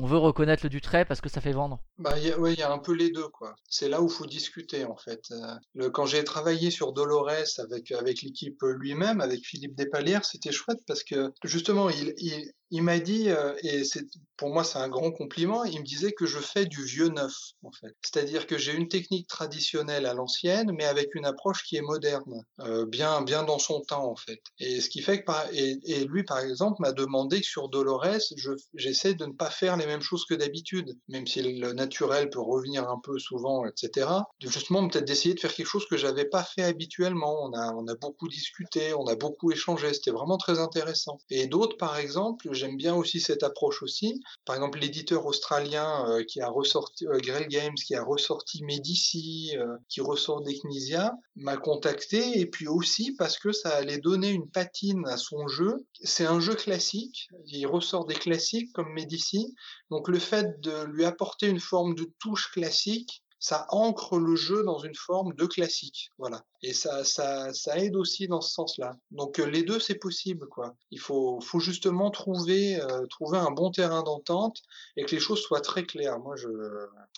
on 0.01 0.05
veut 0.05 0.17
reconnaître 0.17 0.63
le 0.63 0.69
Dutray 0.69 1.05
parce 1.05 1.21
que 1.21 1.29
ça 1.29 1.41
fait 1.41 1.51
vendre. 1.51 1.79
Bah, 1.97 2.15
il 2.17 2.59
y 2.59 2.63
a 2.63 2.71
un 2.71 2.79
peu 2.79 2.93
les 2.93 3.11
deux, 3.11 3.27
quoi. 3.27 3.55
C'est 3.69 3.89
là 3.89 4.01
où 4.01 4.07
il 4.07 4.13
faut 4.13 4.25
discuter, 4.25 4.85
en 4.85 4.95
fait. 4.95 5.21
Euh, 5.31 5.55
le, 5.73 5.89
quand 5.89 6.05
j'ai 6.05 6.23
travaillé 6.23 6.71
sur 6.71 6.93
Dolores 6.93 7.29
avec, 7.57 7.91
avec 7.91 8.21
l'équipe 8.21 8.61
lui-même, 8.61 9.19
avec 9.19 9.45
Philippe 9.45 9.75
Despalières, 9.75 10.25
c'était 10.25 10.51
chouette 10.51 10.79
parce 10.87 11.03
que, 11.03 11.31
justement, 11.43 11.89
il, 11.89 12.13
il, 12.17 12.51
il 12.71 12.83
m'a 12.83 12.99
dit, 12.99 13.29
euh, 13.29 13.53
et 13.63 13.83
c'est 13.83 14.05
pour 14.37 14.49
moi 14.49 14.63
c'est 14.63 14.77
un 14.77 14.89
grand 14.89 15.11
compliment, 15.11 15.63
il 15.63 15.79
me 15.79 15.85
disait 15.85 16.11
que 16.11 16.25
je 16.25 16.39
fais 16.39 16.65
du 16.65 16.83
vieux 16.83 17.09
neuf 17.09 17.33
en 17.63 17.71
fait. 17.71 17.95
C'est-à-dire 18.03 18.47
que 18.47 18.57
j'ai 18.57 18.73
une 18.73 18.87
technique 18.87 19.27
traditionnelle 19.27 20.05
à 20.05 20.13
l'ancienne, 20.13 20.71
mais 20.77 20.85
avec 20.85 21.15
une 21.15 21.25
approche 21.25 21.63
qui 21.63 21.77
est 21.77 21.81
moderne, 21.81 22.45
euh, 22.59 22.85
bien 22.85 23.21
bien 23.21 23.43
dans 23.43 23.59
son 23.59 23.81
temps 23.81 24.09
en 24.09 24.15
fait. 24.15 24.39
Et 24.59 24.81
ce 24.81 24.89
qui 24.89 25.01
fait 25.01 25.23
que 25.23 25.31
et, 25.53 25.79
et 25.83 26.05
lui 26.05 26.23
par 26.23 26.39
exemple 26.39 26.81
m'a 26.81 26.91
demandé 26.91 27.41
que 27.41 27.47
sur 27.47 27.69
Dolores, 27.69 28.19
j'essaie 28.75 29.15
de 29.15 29.25
ne 29.25 29.33
pas 29.33 29.49
faire 29.49 29.75
les 29.75 29.87
mêmes 29.89 30.01
choses 30.01 30.25
que 30.25 30.33
d'habitude, 30.33 30.97
même 31.07 31.27
si 31.27 31.41
le 31.41 31.73
naturel 31.73 32.29
peut 32.29 32.41
revenir 32.41 32.89
un 32.89 32.99
peu 33.03 33.17
souvent, 33.19 33.65
etc. 33.65 34.07
Justement 34.41 34.87
peut-être 34.87 35.05
d'essayer 35.05 35.35
de 35.35 35.39
faire 35.39 35.53
quelque 35.53 35.67
chose 35.67 35.87
que 35.87 35.97
j'avais 35.97 36.25
pas 36.25 36.43
fait 36.43 36.63
habituellement. 36.63 37.43
On 37.43 37.53
a 37.53 37.73
on 37.73 37.87
a 37.87 37.95
beaucoup 37.95 38.27
discuté, 38.27 38.93
on 38.93 39.05
a 39.07 39.15
beaucoup 39.15 39.51
échangé, 39.51 39.93
c'était 39.93 40.11
vraiment 40.11 40.37
très 40.37 40.59
intéressant. 40.59 41.17
Et 41.29 41.47
d'autres 41.47 41.77
par 41.77 41.97
exemple 41.97 42.49
j'aime 42.51 42.77
bien 42.77 42.95
aussi 42.95 43.19
cette 43.19 43.43
approche 43.43 43.83
aussi. 43.83 44.21
Par 44.45 44.55
exemple, 44.55 44.79
l'éditeur 44.79 45.25
australien 45.25 46.05
euh, 46.09 46.23
qui 46.23 46.41
a 46.41 46.49
ressorti 46.49 47.07
euh, 47.07 47.19
Grell 47.19 47.47
Games, 47.47 47.75
qui 47.75 47.95
a 47.95 48.03
ressorti 48.03 48.63
Medici, 48.63 49.51
euh, 49.57 49.77
qui 49.87 50.01
ressort 50.01 50.41
Decnisia, 50.41 51.13
m'a 51.35 51.57
contacté 51.57 52.39
et 52.39 52.45
puis 52.45 52.67
aussi 52.67 53.15
parce 53.17 53.37
que 53.37 53.51
ça 53.51 53.69
allait 53.69 53.99
donner 53.99 54.29
une 54.29 54.49
patine 54.49 55.05
à 55.07 55.17
son 55.17 55.47
jeu. 55.47 55.85
C'est 56.01 56.25
un 56.25 56.39
jeu 56.39 56.55
classique, 56.55 57.29
il 57.47 57.65
ressort 57.65 58.05
des 58.05 58.15
classiques 58.15 58.71
comme 58.73 58.91
Medici, 58.93 59.55
donc 59.89 60.07
le 60.07 60.19
fait 60.19 60.59
de 60.61 60.83
lui 60.85 61.05
apporter 61.05 61.47
une 61.47 61.59
forme 61.59 61.95
de 61.95 62.11
touche 62.19 62.51
classique, 62.51 63.23
ça 63.39 63.65
ancre 63.69 64.17
le 64.17 64.35
jeu 64.35 64.63
dans 64.63 64.79
une 64.79 64.95
forme 64.95 65.33
de 65.33 65.45
classique, 65.45 66.11
voilà. 66.17 66.43
Et 66.61 66.73
ça, 66.73 67.05
ça, 67.05 67.53
ça 67.53 67.77
aide 67.77 67.95
aussi 67.95 68.27
dans 68.27 68.41
ce 68.41 68.51
sens-là. 68.51 68.97
Donc 69.11 69.39
euh, 69.39 69.45
les 69.45 69.63
deux, 69.63 69.79
c'est 69.79 69.95
possible, 69.95 70.47
quoi. 70.49 70.75
Il 70.91 70.99
faut, 70.99 71.39
faut 71.39 71.61
justement 71.61 72.11
trouver, 72.11 72.81
euh, 72.81 73.05
trouver 73.07 73.37
un 73.37 73.51
bon 73.51 73.71
terrain 73.71 74.03
d'entente 74.03 74.57
et 74.97 75.05
que 75.05 75.15
les 75.15 75.21
choses 75.21 75.41
soient 75.41 75.61
très 75.61 75.85
claires. 75.85 76.19
Moi, 76.19 76.35
je, 76.35 76.49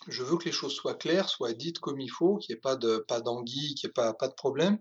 je 0.07 0.21
veux 0.21 0.37
que 0.37 0.45
les 0.45 0.51
choses 0.51 0.73
soient 0.73 0.93
claires, 0.93 1.27
soient 1.27 1.53
dites 1.53 1.79
comme 1.79 1.99
il 1.99 2.11
faut, 2.11 2.37
qu'il 2.37 2.53
n'y 2.53 2.57
ait 2.59 2.61
pas 2.61 2.75
de, 2.75 3.03
pas 3.07 3.19
d'anguille, 3.19 3.73
qu'il 3.73 3.87
n'y 3.87 3.89
ait 3.89 3.93
pas, 3.93 4.13
pas 4.13 4.27
de 4.27 4.35
problème. 4.35 4.77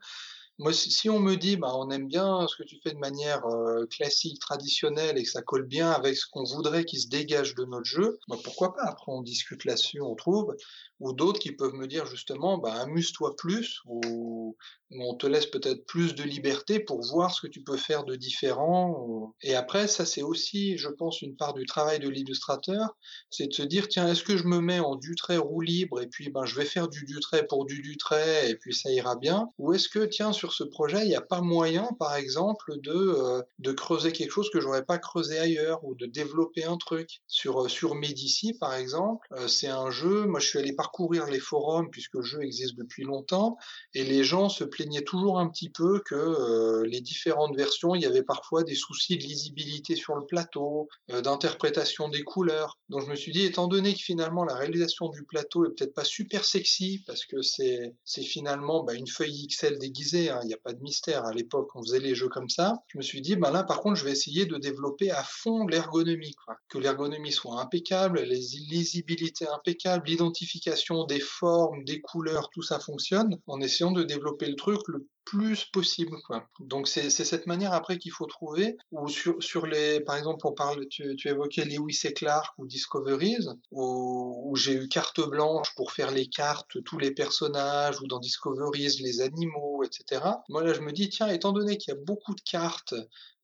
Moi, 0.60 0.74
si 0.74 1.08
on 1.08 1.20
me 1.20 1.36
dit, 1.36 1.56
bah, 1.56 1.72
on 1.74 1.88
aime 1.88 2.06
bien 2.06 2.46
ce 2.46 2.54
que 2.54 2.68
tu 2.68 2.78
fais 2.82 2.92
de 2.92 2.98
manière 2.98 3.46
euh, 3.46 3.86
classique, 3.86 4.38
traditionnelle, 4.40 5.16
et 5.16 5.22
que 5.22 5.30
ça 5.30 5.40
colle 5.40 5.66
bien 5.66 5.90
avec 5.90 6.18
ce 6.18 6.26
qu'on 6.30 6.44
voudrait 6.44 6.84
qui 6.84 7.00
se 7.00 7.08
dégage 7.08 7.54
de 7.54 7.64
notre 7.64 7.86
jeu, 7.86 8.18
bah, 8.28 8.36
pourquoi 8.44 8.74
pas? 8.74 8.82
Après, 8.84 9.10
on 9.10 9.22
discute 9.22 9.64
là-dessus, 9.64 10.02
on 10.02 10.14
trouve. 10.14 10.54
Ou 11.00 11.14
d'autres 11.14 11.40
qui 11.40 11.52
peuvent 11.52 11.72
me 11.72 11.86
dire 11.86 12.04
justement, 12.04 12.58
bah, 12.58 12.74
amuse-toi 12.74 13.34
plus, 13.36 13.80
ou, 13.86 14.54
on 14.90 15.14
te 15.14 15.26
laisse 15.26 15.46
peut-être 15.46 15.86
plus 15.86 16.14
de 16.14 16.24
liberté 16.24 16.80
pour 16.80 17.00
voir 17.00 17.32
ce 17.32 17.40
que 17.40 17.46
tu 17.46 17.62
peux 17.62 17.76
faire 17.76 18.04
de 18.04 18.16
différent. 18.16 19.34
Et 19.40 19.54
après, 19.54 19.86
ça 19.86 20.04
c'est 20.04 20.22
aussi, 20.22 20.76
je 20.76 20.88
pense, 20.88 21.22
une 21.22 21.36
part 21.36 21.54
du 21.54 21.64
travail 21.64 22.00
de 22.00 22.08
l'illustrateur, 22.08 22.96
c'est 23.30 23.46
de 23.46 23.54
se 23.54 23.62
dire, 23.62 23.88
tiens, 23.88 24.08
est-ce 24.08 24.24
que 24.24 24.36
je 24.36 24.44
me 24.44 24.60
mets 24.60 24.80
en 24.80 24.96
du 24.96 25.14
trait 25.14 25.36
roue 25.38 25.60
libre, 25.62 26.02
et 26.02 26.08
puis 26.08 26.28
ben, 26.28 26.44
je 26.44 26.56
vais 26.56 26.64
faire 26.66 26.88
du 26.88 27.04
du 27.04 27.18
trait 27.20 27.46
pour 27.46 27.64
du 27.64 27.80
du 27.80 27.96
trait, 27.96 28.50
et 28.50 28.56
puis 28.56 28.74
ça 28.74 28.90
ira 28.90 29.16
bien? 29.16 29.48
Ou 29.58 29.72
est-ce 29.72 29.88
que, 29.88 30.04
tiens, 30.04 30.32
sur 30.32 30.49
ce 30.52 30.64
projet, 30.64 31.02
il 31.02 31.08
n'y 31.08 31.14
a 31.14 31.20
pas 31.20 31.40
moyen, 31.40 31.88
par 31.98 32.14
exemple, 32.16 32.72
de, 32.82 32.92
euh, 32.92 33.42
de 33.58 33.72
creuser 33.72 34.12
quelque 34.12 34.30
chose 34.30 34.50
que 34.50 34.60
j'aurais 34.60 34.84
pas 34.84 34.98
creusé 34.98 35.38
ailleurs 35.38 35.84
ou 35.84 35.94
de 35.94 36.06
développer 36.06 36.64
un 36.64 36.76
truc. 36.76 37.20
Sur, 37.26 37.64
euh, 37.64 37.68
sur 37.68 37.94
Medici, 37.94 38.54
par 38.54 38.74
exemple, 38.74 39.26
euh, 39.32 39.48
c'est 39.48 39.68
un 39.68 39.90
jeu, 39.90 40.26
moi 40.26 40.40
je 40.40 40.48
suis 40.48 40.58
allé 40.58 40.72
parcourir 40.72 41.26
les 41.26 41.40
forums 41.40 41.90
puisque 41.90 42.14
le 42.14 42.22
jeu 42.22 42.42
existe 42.42 42.76
depuis 42.76 43.04
longtemps 43.04 43.56
et 43.94 44.04
les 44.04 44.24
gens 44.24 44.48
se 44.48 44.64
plaignaient 44.64 45.02
toujours 45.02 45.38
un 45.38 45.48
petit 45.48 45.70
peu 45.70 46.00
que 46.04 46.82
les 46.84 47.00
différentes 47.00 47.56
versions, 47.56 47.94
il 47.94 48.02
y 48.02 48.06
avait 48.06 48.22
parfois 48.22 48.62
des 48.62 48.74
soucis 48.74 49.16
de 49.16 49.22
lisibilité 49.22 49.96
sur 49.96 50.14
le 50.14 50.24
plateau, 50.24 50.88
d'interprétation 51.08 52.08
des 52.08 52.22
couleurs. 52.22 52.78
Donc 52.88 53.02
je 53.04 53.10
me 53.10 53.16
suis 53.16 53.32
dit, 53.32 53.44
étant 53.44 53.68
donné 53.68 53.94
que 53.94 54.00
finalement 54.00 54.44
la 54.44 54.54
réalisation 54.54 55.08
du 55.08 55.24
plateau 55.24 55.66
est 55.66 55.70
peut-être 55.70 55.94
pas 55.94 56.04
super 56.04 56.44
sexy 56.44 57.02
parce 57.06 57.24
que 57.26 57.42
c'est 57.42 58.22
finalement 58.22 58.82
bah, 58.84 58.94
une 58.94 59.08
feuille 59.08 59.46
XL 59.46 59.78
déguisée, 59.78 60.30
Hein, 60.30 60.39
il 60.42 60.48
n'y 60.48 60.54
a 60.54 60.58
pas 60.58 60.72
de 60.72 60.82
mystère. 60.82 61.24
À 61.24 61.32
l'époque, 61.32 61.70
on 61.74 61.82
faisait 61.82 62.00
les 62.00 62.14
jeux 62.14 62.28
comme 62.28 62.48
ça. 62.48 62.74
Je 62.88 62.98
me 62.98 63.02
suis 63.02 63.20
dit, 63.20 63.36
ben 63.36 63.50
là, 63.50 63.64
par 63.64 63.80
contre, 63.80 63.96
je 63.96 64.04
vais 64.04 64.12
essayer 64.12 64.46
de 64.46 64.56
développer 64.56 65.10
à 65.10 65.22
fond 65.22 65.66
l'ergonomie, 65.66 66.34
que 66.68 66.78
l'ergonomie 66.78 67.32
soit 67.32 67.60
impeccable, 67.60 68.20
les 68.20 68.40
lisibilités 68.70 69.46
impeccables, 69.48 70.06
l'identification 70.06 71.04
des 71.04 71.20
formes, 71.20 71.84
des 71.84 72.00
couleurs, 72.00 72.50
tout 72.50 72.62
ça 72.62 72.78
fonctionne, 72.78 73.38
en 73.46 73.60
essayant 73.60 73.92
de 73.92 74.02
développer 74.02 74.46
le 74.46 74.56
truc 74.56 74.80
le 74.88 75.06
plus 75.30 75.64
possible. 75.64 76.16
Quoi. 76.26 76.48
Donc 76.58 76.88
c'est 76.88 77.08
cette 77.08 77.46
manière 77.46 77.72
après 77.72 77.98
qu'il 77.98 78.10
faut 78.10 78.26
trouver, 78.26 78.76
ou 78.90 79.08
sur, 79.08 79.66
les, 79.66 80.00
par 80.00 80.16
exemple, 80.16 80.44
on 80.44 80.52
parle, 80.52 80.88
tu, 80.88 81.16
évoquais 81.24 81.64
Lewis 81.64 82.00
et 82.04 82.12
Clark 82.12 82.52
ou 82.58 82.66
Discoveries, 82.66 83.46
où, 83.70 84.50
où 84.50 84.56
j'ai 84.56 84.72
eu 84.72 84.88
carte 84.88 85.20
blanche 85.20 85.72
pour 85.76 85.92
faire 85.92 86.10
les 86.10 86.26
cartes, 86.26 86.82
tous 86.84 86.98
les 86.98 87.12
personnages, 87.12 88.00
ou 88.00 88.08
dans 88.08 88.18
Discoveries, 88.18 88.96
les 89.02 89.20
animaux, 89.20 89.84
etc. 89.84 90.20
Moi 90.48 90.64
là, 90.64 90.72
je 90.72 90.80
me 90.80 90.90
dis, 90.90 91.08
tiens, 91.08 91.28
étant 91.28 91.52
donné 91.52 91.78
qu'il 91.78 91.94
y 91.94 91.96
a 91.96 92.00
beaucoup 92.00 92.34
de 92.34 92.40
cartes, 92.40 92.94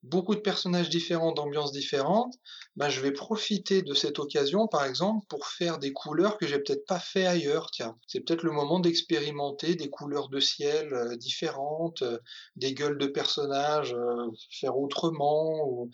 beaucoup 0.03 0.35
de 0.35 0.39
personnages 0.39 0.89
différents, 0.89 1.31
d'ambiances 1.31 1.71
différentes, 1.71 2.35
bah, 2.75 2.89
je 2.89 3.01
vais 3.01 3.11
profiter 3.11 3.81
de 3.81 3.93
cette 3.93 4.19
occasion, 4.19 4.67
par 4.67 4.85
exemple, 4.85 5.25
pour 5.27 5.47
faire 5.47 5.79
des 5.79 5.91
couleurs 5.93 6.37
que 6.37 6.47
j'ai 6.47 6.59
peut-être 6.59 6.85
pas 6.85 6.99
fait 6.99 7.25
ailleurs. 7.25 7.71
Tiens, 7.71 7.97
c'est 8.07 8.21
peut-être 8.21 8.43
le 8.43 8.51
moment 8.51 8.79
d'expérimenter 8.79 9.75
des 9.75 9.89
couleurs 9.89 10.29
de 10.29 10.39
ciel 10.39 10.93
euh, 10.93 11.15
différentes, 11.15 12.01
euh, 12.03 12.19
des 12.55 12.73
gueules 12.73 12.97
de 12.97 13.07
personnages, 13.07 13.93
euh, 13.93 14.27
faire 14.51 14.77
autrement, 14.77 15.87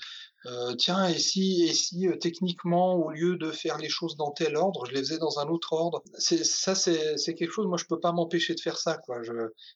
euh, 0.45 0.75
tiens, 0.75 1.07
et 1.07 1.17
si, 1.19 1.63
et 1.63 1.73
si 1.73 2.07
euh, 2.07 2.17
techniquement, 2.17 2.95
au 2.95 3.11
lieu 3.11 3.37
de 3.37 3.51
faire 3.51 3.77
les 3.77 3.89
choses 3.89 4.17
dans 4.17 4.31
tel 4.31 4.57
ordre, 4.57 4.85
je 4.85 4.91
les 4.93 4.99
faisais 4.99 5.17
dans 5.17 5.39
un 5.39 5.47
autre 5.47 5.73
ordre? 5.73 6.03
C'est, 6.17 6.43
Ça, 6.43 6.75
c'est, 6.75 7.17
c'est 7.17 7.33
quelque 7.33 7.51
chose, 7.51 7.67
moi, 7.67 7.77
je 7.77 7.85
peux 7.85 7.99
pas 7.99 8.11
m'empêcher 8.11 8.53
de 8.55 8.59
faire 8.59 8.77
ça. 8.77 8.97
Quoi. 8.97 9.23
Je 9.23 9.31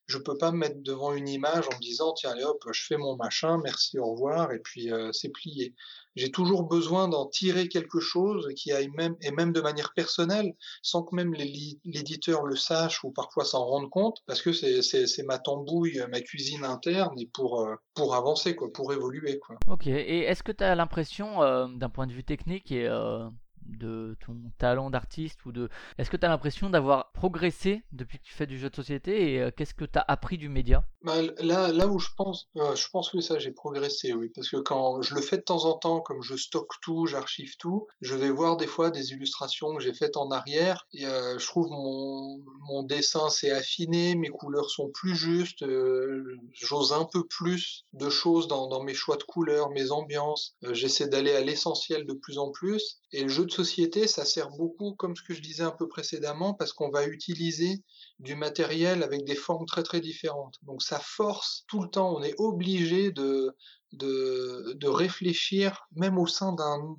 je 0.08 0.18
peux 0.18 0.38
pas 0.38 0.52
me 0.52 0.58
mettre 0.58 0.82
devant 0.82 1.14
une 1.14 1.30
image 1.30 1.68
en 1.72 1.76
me 1.76 1.82
disant, 1.82 2.14
tiens, 2.14 2.32
allez 2.32 2.44
hop, 2.44 2.64
je 2.72 2.84
fais 2.84 2.98
mon 2.98 3.16
machin, 3.16 3.60
merci, 3.64 3.98
au 4.00 4.12
revoir, 4.12 4.52
et 4.52 4.60
puis 4.60 4.92
euh, 4.92 5.12
c'est 5.14 5.30
plié 5.30 5.74
j'ai 6.18 6.32
toujours 6.32 6.64
besoin 6.64 7.08
d'en 7.08 7.28
tirer 7.28 7.68
quelque 7.68 8.00
chose 8.00 8.48
qui 8.56 8.72
aille 8.72 8.90
même, 8.90 9.16
et 9.22 9.32
même 9.32 9.54
de 9.54 9.62
manière 9.62 9.94
personnelle, 9.96 10.54
sans 10.82 11.04
que 11.04 11.16
même 11.16 11.34
l'éditeur 11.34 12.46
le 12.46 12.56
sache 12.56 13.04
ou 13.04 13.12
parfois 13.12 13.46
s'en 13.46 13.66
rende 13.66 13.90
compte, 13.90 14.18
parce 14.26 14.42
que 14.42 14.52
c'est 14.52 15.24
ma 15.26 15.38
tambouille, 15.38 16.02
ma 16.12 16.22
cuisine 16.22 16.64
interne, 16.64 17.18
et 17.20 17.30
pour, 17.34 17.62
euh, 17.62 17.76
pour 17.94 18.16
avancer, 18.16 18.56
quoi, 18.56 18.72
pour 18.74 18.92
évoluer. 18.94 19.40
Quoi. 19.40 19.58
Ok, 19.68 19.88
et 19.88 20.22
est-ce 20.22 20.44
que 20.44 20.52
tu 20.52 20.64
as 20.64 20.76
l'impression, 20.76 21.44
euh, 21.44 21.68
d'un 21.68 21.90
point 21.90 22.08
de 22.08 22.14
vue 22.14 22.24
technique 22.24 22.72
et 22.72 22.88
euh, 22.88 23.28
de 23.68 24.16
ton 24.26 24.36
talent 24.58 24.90
d'artiste 24.90 25.46
ou 25.46 25.52
de 25.52 25.70
est-ce 25.98 26.10
que 26.10 26.18
tu 26.18 26.26
as 26.26 26.30
l'impression 26.30 26.70
d'avoir 26.70 27.12
progressé 27.12 27.84
depuis 27.92 28.20
que 28.20 28.24
tu 28.24 28.34
fais 28.34 28.48
du 28.48 28.58
jeu 28.58 28.70
de 28.70 28.76
société 28.76 29.34
et 29.34 29.42
euh, 29.42 29.52
qu'est-ce 29.56 29.74
que 29.74 29.86
tu 29.86 29.98
as 29.98 30.06
appris 30.08 30.38
du 30.38 30.50
média? 30.50 30.84
Bah, 31.04 31.22
là 31.40 31.72
là 31.72 31.88
où 31.88 32.00
je 32.00 32.10
pense 32.16 32.50
euh, 32.58 32.76
je 32.76 32.90
pense 32.90 33.10
que 33.10 33.22
ça 33.22 33.40
j'ai 33.40 33.52
progressé 33.52 34.14
oui 34.14 34.30
parce 34.34 34.50
que 34.50 34.58
quand 34.58 35.02
je 35.02 35.16
le 35.16 35.22
fais 35.22 35.38
de 35.38 35.44
temps 35.44 35.66
en 35.66 35.74
temps 35.74 36.02
comme 36.02 36.22
je 36.22 36.36
stocke 36.36 36.74
tout 36.82 37.06
j'archive 37.06 37.56
tout 37.58 37.88
je 38.02 38.16
vais 38.16 38.30
voir 38.30 38.58
des 38.58 38.68
fois 38.68 38.90
des 38.90 39.12
illustrations 39.12 39.76
que 39.76 39.82
j'ai 39.82 39.94
faites 39.94 40.18
en 40.18 40.32
arrière 40.32 40.88
et 40.94 41.06
euh, 41.06 41.38
je 41.38 41.46
trouve 41.46 41.70
mon 41.70 42.44
mon 42.68 42.84
dessin 42.84 43.30
s'est 43.30 43.52
affiné 43.52 44.16
mes 44.16 44.30
couleurs 44.30 44.70
sont 44.70 44.90
plus 44.90 45.16
justes 45.16 45.66
j'ose 46.54 46.94
un 46.94 47.06
peu 47.06 47.26
plus 47.26 47.86
de 47.94 48.10
choses 48.10 48.48
dans, 48.48 48.84
mes 48.84 48.94
choix 48.94 49.18
de 49.18 49.24
couleurs 49.24 49.70
mes 49.70 49.92
ambiances 49.92 50.56
j'essaie 50.72 51.08
d'aller 51.08 51.32
à 51.32 51.42
l'essentiel 51.42 52.06
de 52.06 52.14
plus 52.14 52.38
en 52.38 52.52
plus 52.52 53.00
et 53.12 53.24
le 53.24 53.30
jeu 53.30 53.46
de 53.46 53.52
société, 53.58 54.08
ça 54.08 54.26
sert 54.26 54.50
beaucoup, 54.52 54.94
comme 54.94 55.16
ce 55.16 55.24
que 55.24 55.34
je 55.34 55.42
disais 55.42 55.64
un 55.64 55.72
peu 55.72 55.88
précédemment, 55.88 56.54
parce 56.54 56.74
qu'on 56.74 56.90
va 56.90 57.06
utiliser 57.06 57.84
du 58.20 58.36
matériel 58.36 59.04
avec 59.04 59.24
des 59.26 59.36
formes 59.36 59.66
très 59.66 59.84
très 59.84 60.00
différentes. 60.00 60.56
Donc 60.62 60.82
ça 60.84 61.00
force 61.00 61.64
tout 61.68 61.82
le 61.82 61.90
temps, 61.90 62.16
on 62.16 62.24
est 62.24 62.36
obligé 62.38 63.12
de, 63.12 63.56
de, 63.94 64.74
de 64.76 64.88
réfléchir 64.88 65.88
même 65.96 66.18
au 66.18 66.28
sein 66.28 66.56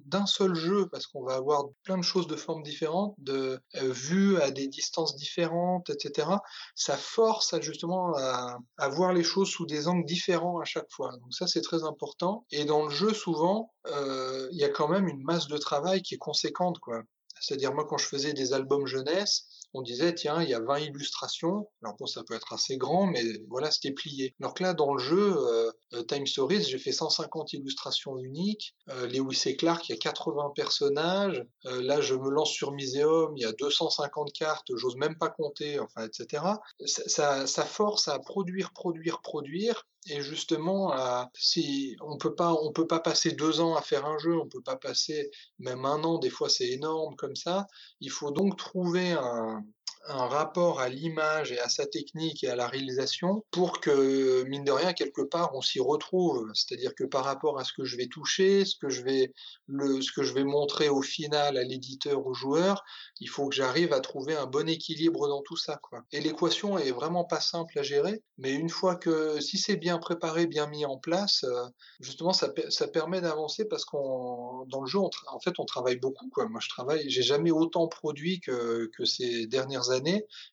d'un 0.07 0.26
seul 0.26 0.55
jeu 0.55 0.89
parce 0.91 1.07
qu'on 1.07 1.22
va 1.22 1.34
avoir 1.34 1.64
plein 1.84 1.99
de 1.99 2.03
choses 2.03 2.26
de 2.26 2.36
formes 2.36 2.62
différentes, 2.62 3.14
de 3.18 3.61
euh, 3.76 3.93
vues 3.93 4.41
à 4.41 4.51
des 4.51 4.68
distances 4.68 5.16
différentes, 5.16 5.91
etc. 5.91 6.28
Ça 6.74 6.97
force 6.97 7.59
justement 7.61 8.14
à, 8.16 8.59
à, 8.78 8.89
voir 8.89 9.12
les 9.12 9.24
choses 9.24 9.49
sous 9.49 9.66
des 9.66 9.89
angles 9.89 10.07
différents 10.07 10.61
à 10.61 10.64
chaque 10.64 10.91
fois. 10.91 11.12
Donc 11.12 11.34
ça 11.34 11.47
c'est 11.47 11.62
très 11.62 11.84
important. 11.84 12.47
Et 12.51 12.64
dans 12.64 12.84
le 12.84 12.91
jeu 12.91 13.12
souvent, 13.12 13.72
euh, 13.86 14.49
il 14.53 14.59
y 14.59 14.64
a 14.64 14.68
quand 14.68 14.89
même 14.89 15.09
une 15.09 15.22
masse 15.22 15.49
de 15.49 15.59
travail 15.59 16.03
qui 16.03 16.14
est 16.14 16.18
conséquente 16.18 16.78
quoi. 16.78 17.03
C'est-à-dire 17.41 17.72
moi 17.72 17.86
quand 17.86 17.99
je 17.99 18.07
faisais 18.07 18.32
des 18.32 18.53
albums 18.53 18.86
jeunesse, 18.86 19.47
on 19.75 19.83
disait, 19.83 20.14
tiens, 20.14 20.43
il 20.43 20.49
y 20.49 20.55
a 20.55 20.61
20 20.61 20.79
illustrations. 20.79 21.69
Alors 21.83 21.97
bon, 21.99 22.07
ça 22.07 22.23
peut 22.25 22.35
être 22.35 22.53
assez 22.53 22.77
grand, 22.77 23.07
mais 23.07 23.23
voilà, 23.49 23.71
c'était 23.71 23.93
plié. 23.93 24.35
Alors 24.41 24.55
que 24.55 24.62
là, 24.62 24.75
dans 24.75 24.95
le 24.95 24.99
jeu, 24.99 25.37
euh, 25.37 25.71
euh, 25.95 26.03
Time 26.03 26.26
Stories, 26.26 26.64
j'ai 26.64 26.79
fait 26.79 26.92
150 26.92 27.53
illustrations 27.53 28.18
uniques. 28.18 28.75
Euh, 28.88 29.07
Lewis 29.07 29.42
et 29.47 29.57
Clark, 29.57 29.88
il 29.88 29.92
y 29.92 29.95
a 29.95 29.99
80 29.99 30.53
personnages. 30.55 31.45
Là, 31.64 32.01
je 32.01 32.14
me 32.14 32.30
lance 32.30 32.51
sur 32.51 32.72
Museum, 32.72 33.33
il 33.37 33.42
y 33.42 33.47
a 33.47 33.53
250 33.53 34.33
cartes, 34.33 34.68
j'ose 34.75 34.97
même 34.97 35.17
pas 35.17 35.29
compter, 35.29 35.79
enfin, 35.79 36.07
etc. 36.07 36.42
Ça, 36.87 37.47
ça 37.47 37.64
force 37.64 38.09
à 38.09 38.18
produire, 38.18 38.72
produire, 38.72 39.21
produire. 39.21 39.87
Et 40.07 40.22
justement, 40.22 40.95
si 41.34 41.96
on 42.00 42.16
peut 42.16 42.34
pas, 42.34 42.53
on 42.54 42.72
peut 42.72 42.87
pas 42.87 43.00
passer 43.00 43.33
deux 43.33 43.61
ans 43.61 43.76
à 43.76 43.83
faire 43.83 44.07
un 44.07 44.18
jeu, 44.18 44.38
on 44.38 44.49
peut 44.49 44.62
pas 44.62 44.76
passer 44.76 45.30
même 45.58 45.84
un 45.84 46.03
an. 46.04 46.18
Des 46.18 46.30
fois, 46.30 46.49
c'est 46.49 46.68
énorme 46.68 47.14
comme 47.16 47.37
ça. 47.37 47.66
Il 48.00 48.11
faut 48.11 48.30
donc 48.30 48.57
trouver 48.57 49.12
un, 49.12 49.64
un 50.09 50.26
rapport 50.26 50.80
à 50.80 50.89
l'image 50.89 51.53
et 51.53 51.61
à 51.61 51.68
sa 51.68 51.87
technique 51.87 52.45
et 52.45 52.49
à 52.49 52.57
la 52.57 52.67
réalisation 52.67 53.45
pour 53.51 53.80
que, 53.80 54.45
mine 54.45 54.64
de 54.64 54.72
rien, 54.72 54.93
quelque 54.93 55.22
part, 55.22 55.55
on 55.55 55.61
s'y 55.61 55.80
retrouve. 55.80 56.51
C'est-à-dire 56.55 56.95
que 56.95 57.05
par 57.05 57.25
rapport 57.25 57.59
à 57.59 57.64
ce 57.64 57.72
que 57.72 57.85
je 57.85 57.97
vais 57.97 58.07
toucher, 58.07 58.64
ce 58.64 58.76
que 58.76 58.89
je 58.89 59.03
vais, 59.03 59.33
le, 59.67 60.01
ce 60.01 60.13
que 60.13 60.22
je 60.22 60.33
vais 60.33 60.45
montrer 60.45 60.89
au 60.89 61.03
final 61.03 61.57
à 61.57 61.63
l'éditeur, 61.63 62.26
au 62.26 62.35
joueur, 62.35 62.85
il 63.21 63.29
faut 63.29 63.49
que 63.49 63.55
j'arrive 63.55 63.93
à 63.93 64.01
trouver 64.01 64.35
un 64.35 64.47
bon 64.47 64.68
équilibre 64.68 65.29
dans 65.29 65.43
tout 65.43 65.57
ça. 65.57 65.80
Et 66.13 66.21
l'équation 66.21 66.79
est 66.79 66.93
vraiment 66.93 67.25
pas 67.25 67.41
simple 67.41 67.79
à 67.79 67.83
gérer, 67.83 68.22
mais 68.39 68.53
une 68.53 68.71
fois 68.71 68.97
que, 68.97 69.41
si 69.41 69.59
c'est 69.59 69.76
bien 69.76 69.99
préparé, 69.99 70.47
bien 70.47 70.67
mis 70.67 70.85
en 70.85 70.97
place, 70.97 71.45
euh, 71.45 71.67
justement, 72.01 72.33
ça, 72.33 72.53
ça 72.68 72.89
permet 72.89 73.21
d'avancer 73.21 73.64
parce 73.67 73.85
qu'on, 73.85 74.64
dans 74.67 74.80
le 74.80 74.87
jeu, 74.87 74.99
en 74.99 75.41
fait, 75.41 75.55
on 75.59 75.64
travaille 75.64 75.97
beaucoup. 75.97 76.29
Moi, 76.49 76.61
je 76.61 76.68
travaille, 76.68 77.09
j'ai 77.09 77.22
jamais 77.22 77.51
autant 77.51 77.87
produit 77.89 78.41
que, 78.41 78.91
que 78.97 79.05
ces 79.05 79.47
dernières 79.47 79.91
années 79.91 79.97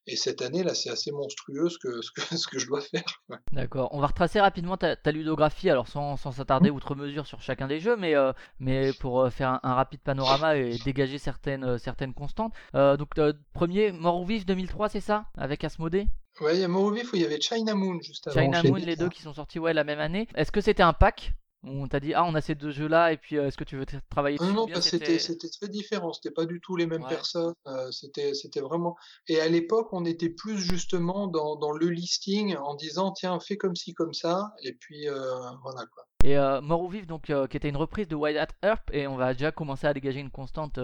et 0.08 0.16
cette 0.16 0.42
année, 0.42 0.64
là, 0.64 0.74
c'est 0.74 0.90
assez 0.90 1.12
monstrueux 1.12 1.70
ce 1.70 1.78
que, 1.78 2.02
ce 2.02 2.12
que, 2.12 2.22
ce 2.38 2.48
que 2.48 2.60
je 2.60 2.68
dois 2.68 2.82
faire. 2.82 3.04
D'accord. 3.52 3.90
On 3.92 4.00
va 4.00 4.08
retracer 4.08 4.40
rapidement 4.40 4.78
ta, 4.78 4.96
ludographie, 5.12 5.70
alors 5.70 5.88
sans, 5.88 6.18
s'attarder 6.18 6.72
mmh. 6.72 6.76
outre 6.76 6.96
mesure 6.96 7.28
sur 7.28 7.42
chacun 7.42 7.68
des 7.68 7.80
jeux, 7.80 7.96
mais, 7.96 8.16
euh, 8.16 8.34
mais 8.60 8.94
pour 8.94 9.22
euh, 9.22 9.30
faire 9.30 9.60
un, 9.64 9.74
rapide 9.74 10.02
panorama 10.02 10.58
et 10.58 10.78
dégager 10.80 11.18
certaines, 11.18 11.64
euh, 11.64 11.78
certaines 11.78 12.14
constantes. 12.14 12.54
donc, 12.74 13.10
premier, 13.54 13.92
Mort 13.92 14.22
ou 14.22 14.26
Vif 14.26 14.46
2003, 14.46 14.90
c'est 14.90 15.00
ça? 15.00 15.26
Avec 15.38 15.64
Asmodée? 15.64 16.08
Ouais, 16.42 16.56
il 16.56 16.62
y 16.62 16.64
a 16.64 16.68
Mort 16.68 16.84
ou 16.84 16.92
Vif 16.92 17.14
où 17.14 17.16
il 17.16 17.22
y 17.22 17.26
avait 17.26 17.40
China 17.40 17.76
Moon 17.76 18.00
juste 18.02 18.28
avant. 18.28 18.40
China 18.40 18.62
Moon, 18.64 18.76
les 18.76 18.96
deux 18.96 19.10
qui 19.10 19.22
sont 19.22 19.34
sortis 19.34 19.60
ouais, 19.60 19.74
la 19.74 19.84
même 19.84 20.00
année. 20.00 20.28
Est-ce 20.36 20.52
que 20.52 20.62
c'était 20.62 20.84
un 20.84 20.94
pack? 20.94 21.34
On 21.66 21.88
t'a 21.88 22.00
dit 22.00 22.14
ah 22.14 22.24
on 22.26 22.36
a 22.36 22.42
ces 22.42 22.56
deux 22.56 22.72
jeux 22.72 22.88
là 22.88 23.12
et 23.12 23.18
puis 23.18 23.38
euh, 23.38 23.48
est-ce 23.48 23.58
que 23.58 23.64
tu 23.64 23.78
veux 23.78 23.86
travailler 24.10 24.38
dessus 24.38 24.52
Non, 24.52 24.68
non 24.68 24.82
c'était 24.82 25.20
c'était 25.20 25.50
très 25.50 25.68
différent, 25.68 26.14
c'était 26.14 26.34
pas 26.34 26.46
du 26.46 26.62
tout 26.62 26.76
les 26.76 26.86
mêmes 26.86 27.06
personnes, 27.08 27.54
euh, 27.68 27.92
c'était 27.92 28.34
c'était 28.34 28.62
vraiment 28.62 28.96
et 29.28 29.40
à 29.40 29.48
l'époque 29.48 29.90
on 29.92 30.06
était 30.06 30.30
plus 30.30 30.58
justement 30.58 31.28
dans, 31.28 31.56
dans 31.56 31.72
le 31.72 31.90
listing 31.90 32.56
en 32.58 32.76
disant 32.76 33.12
tiens 33.12 33.40
fais 33.40 33.58
comme 33.58 33.76
ci 33.76 33.94
comme 33.94 34.14
ça 34.14 34.54
et 34.64 34.74
puis 34.74 35.08
euh, 35.08 35.16
voilà 35.64 35.86
quoi. 35.94 36.06
Et 36.24 36.36
Mort 36.62 36.82
ou 36.82 36.90
Vif 36.90 37.06
donc 37.06 37.32
qui 37.50 37.58
était 37.58 37.70
une 37.70 37.78
reprise 37.78 38.08
de 38.08 38.16
Wild 38.16 38.38
At 38.38 38.48
Earth 38.64 38.90
et 38.92 39.06
on 39.08 39.16
va 39.16 39.34
déjà 39.34 39.52
commencer 39.52 39.86
à 39.86 39.94
dégager 39.94 40.20
une 40.20 40.32
constante 40.32 40.80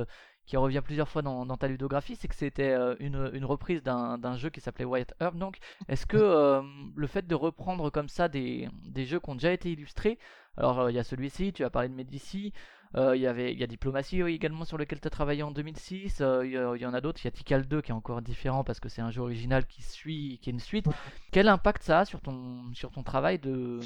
qui 0.51 0.57
revient 0.57 0.81
plusieurs 0.83 1.07
fois 1.07 1.21
dans, 1.21 1.45
dans 1.45 1.55
ta 1.55 1.69
ludographie, 1.69 2.17
c'est 2.17 2.27
que 2.27 2.35
c'était 2.35 2.75
une, 2.99 3.31
une, 3.33 3.45
reprise 3.45 3.81
d'un 3.83 4.35
jeu 4.35 4.49
qui 4.49 4.59
s'appelait 4.59 4.83
White 4.83 5.13
Earth. 5.21 5.37
Donc, 5.37 5.59
est-ce 5.87 6.05
que 6.05 6.61
le 6.93 7.07
fait 7.07 7.25
de 7.25 7.35
reprendre 7.35 7.89
comme 7.89 8.09
ça 8.09 8.27
des, 8.27 8.67
des 8.85 9.05
jeux 9.05 9.21
qui 9.21 9.29
ont 9.29 9.35
déjà 9.35 9.53
été 9.53 9.71
illustrés, 9.71 10.19
alors 10.57 10.81
euh, 10.81 10.91
il 10.91 10.95
y 10.95 10.99
a 10.99 11.03
celui-ci, 11.03 11.53
tu 11.53 11.63
as 11.63 11.69
parlé 11.69 11.87
de 11.87 11.93
Medici, 11.93 12.51
euh, 12.95 13.15
il 13.15 13.21
y 13.21 13.27
avait 13.27 13.53
il 13.53 13.59
y 13.59 13.63
a 13.63 13.67
Diplomatie 13.67 14.21
également 14.21 14.65
sur 14.65 14.77
lequel 14.77 14.99
tu 14.99 15.07
as 15.07 15.11
travaillé 15.11 15.43
en 15.43 15.51
2006, 15.51 16.19
euh, 16.21 16.45
il, 16.45 16.81
y, 16.81 16.85
en 16.85 16.93
a 16.93 17.01
d'autres, 17.01 17.21
il 17.23 17.25
y 17.25 17.27
a 17.29 17.31
Tikal 17.31 17.67
2 17.67 17.81
qui 17.81 17.91
est 17.91 17.93
encore 17.93 18.21
différent 18.21 18.63
parce 18.63 18.79
que 18.79 18.89
c'est 18.89 19.01
un 19.01 19.11
jeu 19.11 19.21
original 19.21 19.65
qui 19.65 19.81
suit 19.81 20.39
qui 20.41 20.49
est 20.49 20.53
une 20.53 20.59
suite. 20.59 20.87
Quel 21.31 21.47
impact 21.47 21.83
ça 21.83 21.99
a 21.99 22.05
sur 22.05 22.19
ton 22.19 22.73
sur 22.73 22.91
ton 22.91 23.03
travail 23.03 23.39
de 23.39 23.79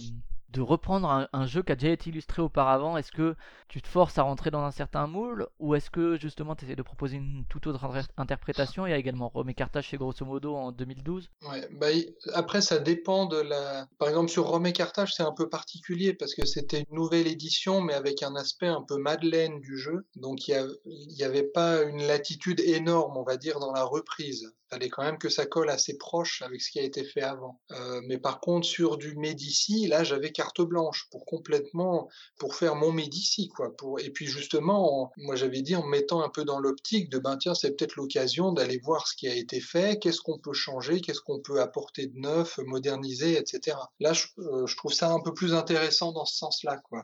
de 0.49 0.61
reprendre 0.61 1.27
un, 1.31 1.45
jeu 1.47 1.63
qui 1.63 1.71
a 1.71 1.75
déjà 1.75 1.91
été 1.91 2.09
illustré 2.09 2.41
auparavant 2.41 2.97
Est-ce 2.97 3.11
que 3.11 3.35
tu 3.67 3.81
te 3.81 3.87
forces 3.87 4.17
à 4.17 4.23
rentrer 4.23 4.51
dans 4.51 4.63
un 4.63 4.71
certain 4.71 5.07
moule 5.07 5.47
ou 5.59 5.75
est-ce 5.75 5.89
que 5.89 6.17
justement 6.17 6.55
tu 6.55 6.65
essaies 6.65 6.75
de 6.75 6.81
proposer 6.81 7.17
une 7.17 7.45
toute 7.49 7.67
autre 7.67 7.85
interprétation? 8.17 8.87
Il 8.87 8.91
y 8.91 8.93
a 8.93 8.97
également 8.97 9.29
Rome 9.29 9.53
Carthage 9.53 9.87
chez 9.87 9.97
Grosso 9.97 10.25
Modo 10.25 10.55
en 10.55 10.71
2012. 10.71 11.29
Ouais, 11.49 11.67
bah, 11.71 11.87
après 12.33 12.61
ça 12.61 12.79
dépend 12.79 13.25
de 13.25 13.37
la. 13.37 13.87
Par 13.97 14.07
exemple 14.07 14.29
sur 14.29 14.45
Rome 14.45 14.71
Carthage 14.71 15.13
c'est 15.13 15.23
un 15.23 15.33
peu 15.33 15.49
particulier 15.49 16.13
parce 16.13 16.33
que 16.33 16.45
c'était 16.45 16.85
une 16.89 16.95
nouvelle 16.95 17.27
édition 17.27 17.81
mais 17.81 17.93
avec 17.93 18.23
un 18.23 18.35
aspect 18.35 18.67
un 18.67 18.81
peu 18.81 18.97
Madeleine 18.97 19.59
du 19.59 19.77
jeu. 19.77 20.05
Donc 20.15 20.47
il 20.47 20.77
n'y 20.85 21.23
avait 21.23 21.43
pas 21.43 21.83
une 21.83 22.05
latitude 22.05 22.59
énorme 22.59 23.17
on 23.17 23.23
va 23.23 23.37
dire 23.37 23.59
dans 23.59 23.71
la 23.71 23.83
reprise 23.83 24.53
fallait 24.75 24.89
quand 24.89 25.03
même 25.03 25.17
que 25.17 25.29
ça 25.29 25.45
colle 25.45 25.69
assez 25.69 25.97
proche 25.97 26.41
avec 26.41 26.61
ce 26.61 26.69
qui 26.69 26.79
a 26.79 26.83
été 26.83 27.05
fait 27.05 27.21
avant. 27.21 27.61
Euh, 27.71 28.01
mais 28.05 28.17
par 28.17 28.41
contre, 28.41 28.67
sur 28.67 28.97
du 28.97 29.15
Médici, 29.15 29.87
là, 29.87 30.03
j'avais 30.03 30.31
carte 30.31 30.61
blanche 30.61 31.07
pour 31.11 31.25
complètement, 31.25 32.09
pour 32.37 32.55
faire 32.55 32.75
mon 32.75 32.91
Médici, 32.91 33.47
quoi. 33.47 33.73
Et 33.99 34.09
puis 34.09 34.27
justement, 34.27 35.11
moi, 35.15 35.35
j'avais 35.35 35.61
dit 35.61 35.75
en 35.75 35.85
mettant 35.85 36.21
un 36.21 36.29
peu 36.29 36.43
dans 36.43 36.59
l'optique 36.59 37.09
de, 37.09 37.19
ben 37.19 37.37
tiens, 37.37 37.55
c'est 37.55 37.71
peut-être 37.71 37.95
l'occasion 37.95 38.51
d'aller 38.51 38.79
voir 38.83 39.07
ce 39.07 39.15
qui 39.15 39.29
a 39.29 39.35
été 39.35 39.61
fait, 39.61 39.97
qu'est-ce 39.99 40.19
qu'on 40.19 40.39
peut 40.39 40.53
changer, 40.53 40.99
qu'est-ce 40.99 41.21
qu'on 41.21 41.39
peut 41.39 41.61
apporter 41.61 42.07
de 42.07 42.19
neuf, 42.19 42.57
moderniser, 42.57 43.37
etc. 43.37 43.77
Là, 44.01 44.11
je, 44.11 44.25
euh, 44.39 44.67
je, 44.67 44.75
trouve 44.75 44.91
ça 44.91 45.09
un 45.09 45.21
peu 45.21 45.33
plus 45.33 45.53
intéressant 45.53 46.11
dans 46.11 46.25
ce 46.25 46.35
sens-là, 46.35 46.77
quoi. 46.89 47.03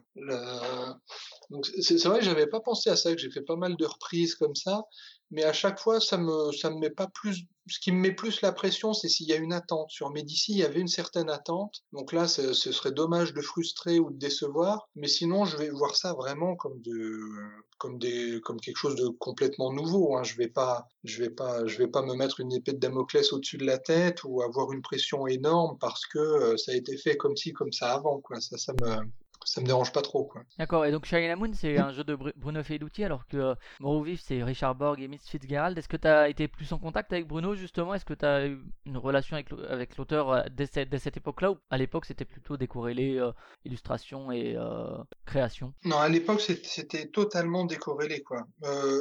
Donc 1.50 1.66
c'est 1.66 2.02
vrai, 2.04 2.22
j'avais 2.22 2.46
pas 2.46 2.60
pensé 2.60 2.90
à 2.90 2.96
ça, 2.96 3.12
que 3.14 3.20
j'ai 3.20 3.30
fait 3.30 3.42
pas 3.42 3.56
mal 3.56 3.76
de 3.76 3.84
reprises 3.84 4.34
comme 4.34 4.54
ça, 4.54 4.84
mais 5.32 5.44
à 5.44 5.54
chaque 5.54 5.80
fois, 5.80 5.98
ça 5.98 6.18
me, 6.18 6.52
ça 6.52 6.70
me 6.70 6.78
met 6.78 6.90
pas 6.90 7.08
plus. 7.08 7.46
Ce 7.66 7.78
qui 7.80 7.90
me 7.90 7.98
met 7.98 8.12
plus 8.12 8.42
la 8.42 8.52
pression, 8.52 8.92
c'est 8.92 9.08
s'il 9.08 9.28
y 9.28 9.32
a 9.32 9.36
une 9.36 9.54
attente. 9.54 9.90
Sur 9.90 10.10
Medici, 10.10 10.52
il 10.52 10.58
y 10.58 10.64
avait 10.64 10.80
une 10.80 10.88
certaine 10.88 11.30
attente. 11.30 11.82
Donc 11.92 12.12
là, 12.12 12.28
ce, 12.28 12.52
serait 12.52 12.92
dommage 12.92 13.32
de 13.32 13.40
frustrer 13.40 13.98
ou 13.98 14.10
de 14.10 14.18
décevoir. 14.18 14.88
Mais 14.94 15.08
sinon, 15.08 15.46
je 15.46 15.56
vais 15.56 15.70
voir 15.70 15.96
ça 15.96 16.12
vraiment 16.12 16.54
comme 16.56 16.82
de, 16.82 17.18
comme 17.78 17.98
des, 17.98 18.40
comme 18.42 18.60
quelque 18.60 18.76
chose 18.76 18.96
de 18.96 19.08
complètement 19.08 19.72
nouveau. 19.72 20.16
Hein. 20.16 20.22
Je 20.22 20.36
vais 20.36 20.48
pas, 20.48 20.86
je 21.04 21.22
vais 21.22 21.30
pas, 21.30 21.66
je 21.66 21.78
vais 21.78 21.88
pas 21.88 22.02
me 22.02 22.14
mettre 22.14 22.40
une 22.40 22.52
épée 22.52 22.72
de 22.72 22.78
Damoclès 22.78 23.32
au-dessus 23.32 23.56
de 23.56 23.64
la 23.64 23.78
tête 23.78 24.24
ou 24.24 24.42
avoir 24.42 24.70
une 24.72 24.82
pression 24.82 25.26
énorme 25.26 25.78
parce 25.78 26.04
que 26.04 26.18
euh, 26.18 26.56
ça 26.58 26.72
a 26.72 26.74
été 26.74 26.98
fait 26.98 27.16
comme 27.16 27.36
ci, 27.36 27.52
comme 27.52 27.72
ça 27.72 27.94
avant. 27.94 28.20
Ça, 28.40 28.58
ça 28.58 28.72
me, 28.74 29.06
ça 29.44 29.60
me 29.60 29.66
dérange 29.66 29.92
pas 29.92 30.02
trop 30.02 30.24
quoi. 30.24 30.42
D'accord, 30.58 30.84
et 30.84 30.92
donc 30.92 31.04
Shining 31.04 31.34
Moon 31.36 31.50
c'est 31.54 31.78
un 31.78 31.92
jeu 31.92 32.04
de 32.04 32.14
Bruno 32.14 32.62
Feiduti 32.62 33.04
alors 33.04 33.26
que 33.26 33.36
euh, 33.36 34.02
Vif 34.02 34.22
c'est 34.24 34.42
Richard 34.42 34.74
Borg 34.74 35.00
et 35.00 35.08
Miss 35.08 35.28
Fitzgerald. 35.28 35.76
Est-ce 35.78 35.88
que 35.88 35.96
tu 35.96 36.08
as 36.08 36.28
été 36.28 36.48
plus 36.48 36.72
en 36.72 36.78
contact 36.78 37.12
avec 37.12 37.26
Bruno 37.26 37.54
justement? 37.54 37.94
Est-ce 37.94 38.04
que 38.04 38.14
tu 38.14 38.24
as 38.24 38.46
eu 38.46 38.58
une 38.86 38.96
relation 38.96 39.36
avec 39.36 39.96
l'auteur 39.96 40.30
euh, 40.30 40.42
dès, 40.50 40.66
cette, 40.66 41.16
époque-là? 41.16 41.52
Ou 41.52 41.58
à 41.70 41.78
l'époque 41.78 42.04
c'était 42.04 42.24
plutôt 42.24 42.56
décorrélé 42.56 43.18
euh, 43.18 43.32
illustration 43.64 44.32
et 44.32 44.54
euh, 44.56 44.96
création? 45.26 45.72
Non, 45.84 45.98
à 45.98 46.08
l'époque 46.08 46.40
c'était 46.40 47.06
totalement 47.06 47.64
décorrélé 47.64 48.22
quoi. 48.22 48.46
Euh, 48.64 49.00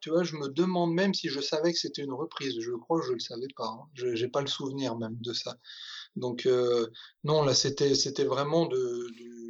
tu 0.00 0.10
vois, 0.10 0.24
je 0.24 0.36
me 0.36 0.48
demande 0.48 0.92
même 0.92 1.14
si 1.14 1.28
je 1.28 1.40
savais 1.40 1.72
que 1.72 1.78
c'était 1.78 2.02
une 2.02 2.12
reprise. 2.12 2.54
Je 2.60 2.72
crois 2.72 3.00
que 3.00 3.06
je 3.06 3.12
le 3.12 3.20
savais 3.20 3.48
pas. 3.56 3.66
Hein. 3.66 3.86
Je 3.94 4.14
j'ai 4.14 4.28
pas 4.28 4.40
le 4.40 4.46
souvenir 4.46 4.96
même 4.96 5.16
de 5.20 5.32
ça. 5.32 5.56
Donc 6.16 6.46
euh, 6.46 6.86
non, 7.24 7.42
là 7.42 7.54
c'était 7.54 7.94
c'était 7.94 8.24
vraiment 8.24 8.66
de, 8.66 9.06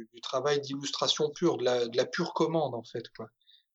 du, 0.07 0.15
du, 0.15 0.21
travail 0.21 0.61
d'illustration 0.61 1.29
pure, 1.29 1.57
de 1.57 1.63
la, 1.63 1.87
de 1.87 1.97
la, 1.97 2.05
pure 2.05 2.33
commande 2.33 2.75
en 2.75 2.83
fait 2.83 3.09
quoi. 3.15 3.27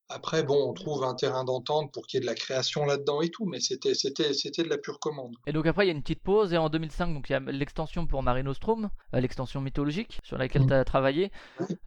Après 0.09 0.43
bon, 0.43 0.69
on 0.69 0.73
trouve 0.73 1.03
un 1.03 1.15
terrain 1.15 1.43
d'entente 1.43 1.91
pour 1.91 2.05
qu'il 2.05 2.17
y 2.17 2.19
ait 2.19 2.21
de 2.21 2.29
la 2.29 2.35
création 2.35 2.85
là-dedans 2.85 3.21
et 3.21 3.29
tout, 3.29 3.45
mais 3.45 3.59
c'était 3.59 3.95
c'était 3.95 4.33
c'était 4.33 4.63
de 4.63 4.69
la 4.69 4.77
pure 4.77 4.99
commande. 4.99 5.35
Et 5.47 5.53
donc 5.53 5.65
après 5.65 5.85
il 5.85 5.87
y 5.87 5.91
a 5.91 5.93
une 5.93 6.01
petite 6.01 6.21
pause 6.21 6.53
et 6.53 6.57
en 6.57 6.69
2005 6.69 7.13
donc 7.13 7.29
il 7.29 7.33
y 7.33 7.35
a 7.35 7.39
l'extension 7.39 8.05
pour 8.05 8.21
Mare 8.21 8.43
Nostrum, 8.43 8.89
euh, 9.13 9.19
l'extension 9.19 9.61
mythologique 9.61 10.19
sur 10.23 10.37
laquelle 10.37 10.63
mmh. 10.63 10.67
tu 10.67 10.73
as 10.73 10.85
travaillé, 10.85 11.31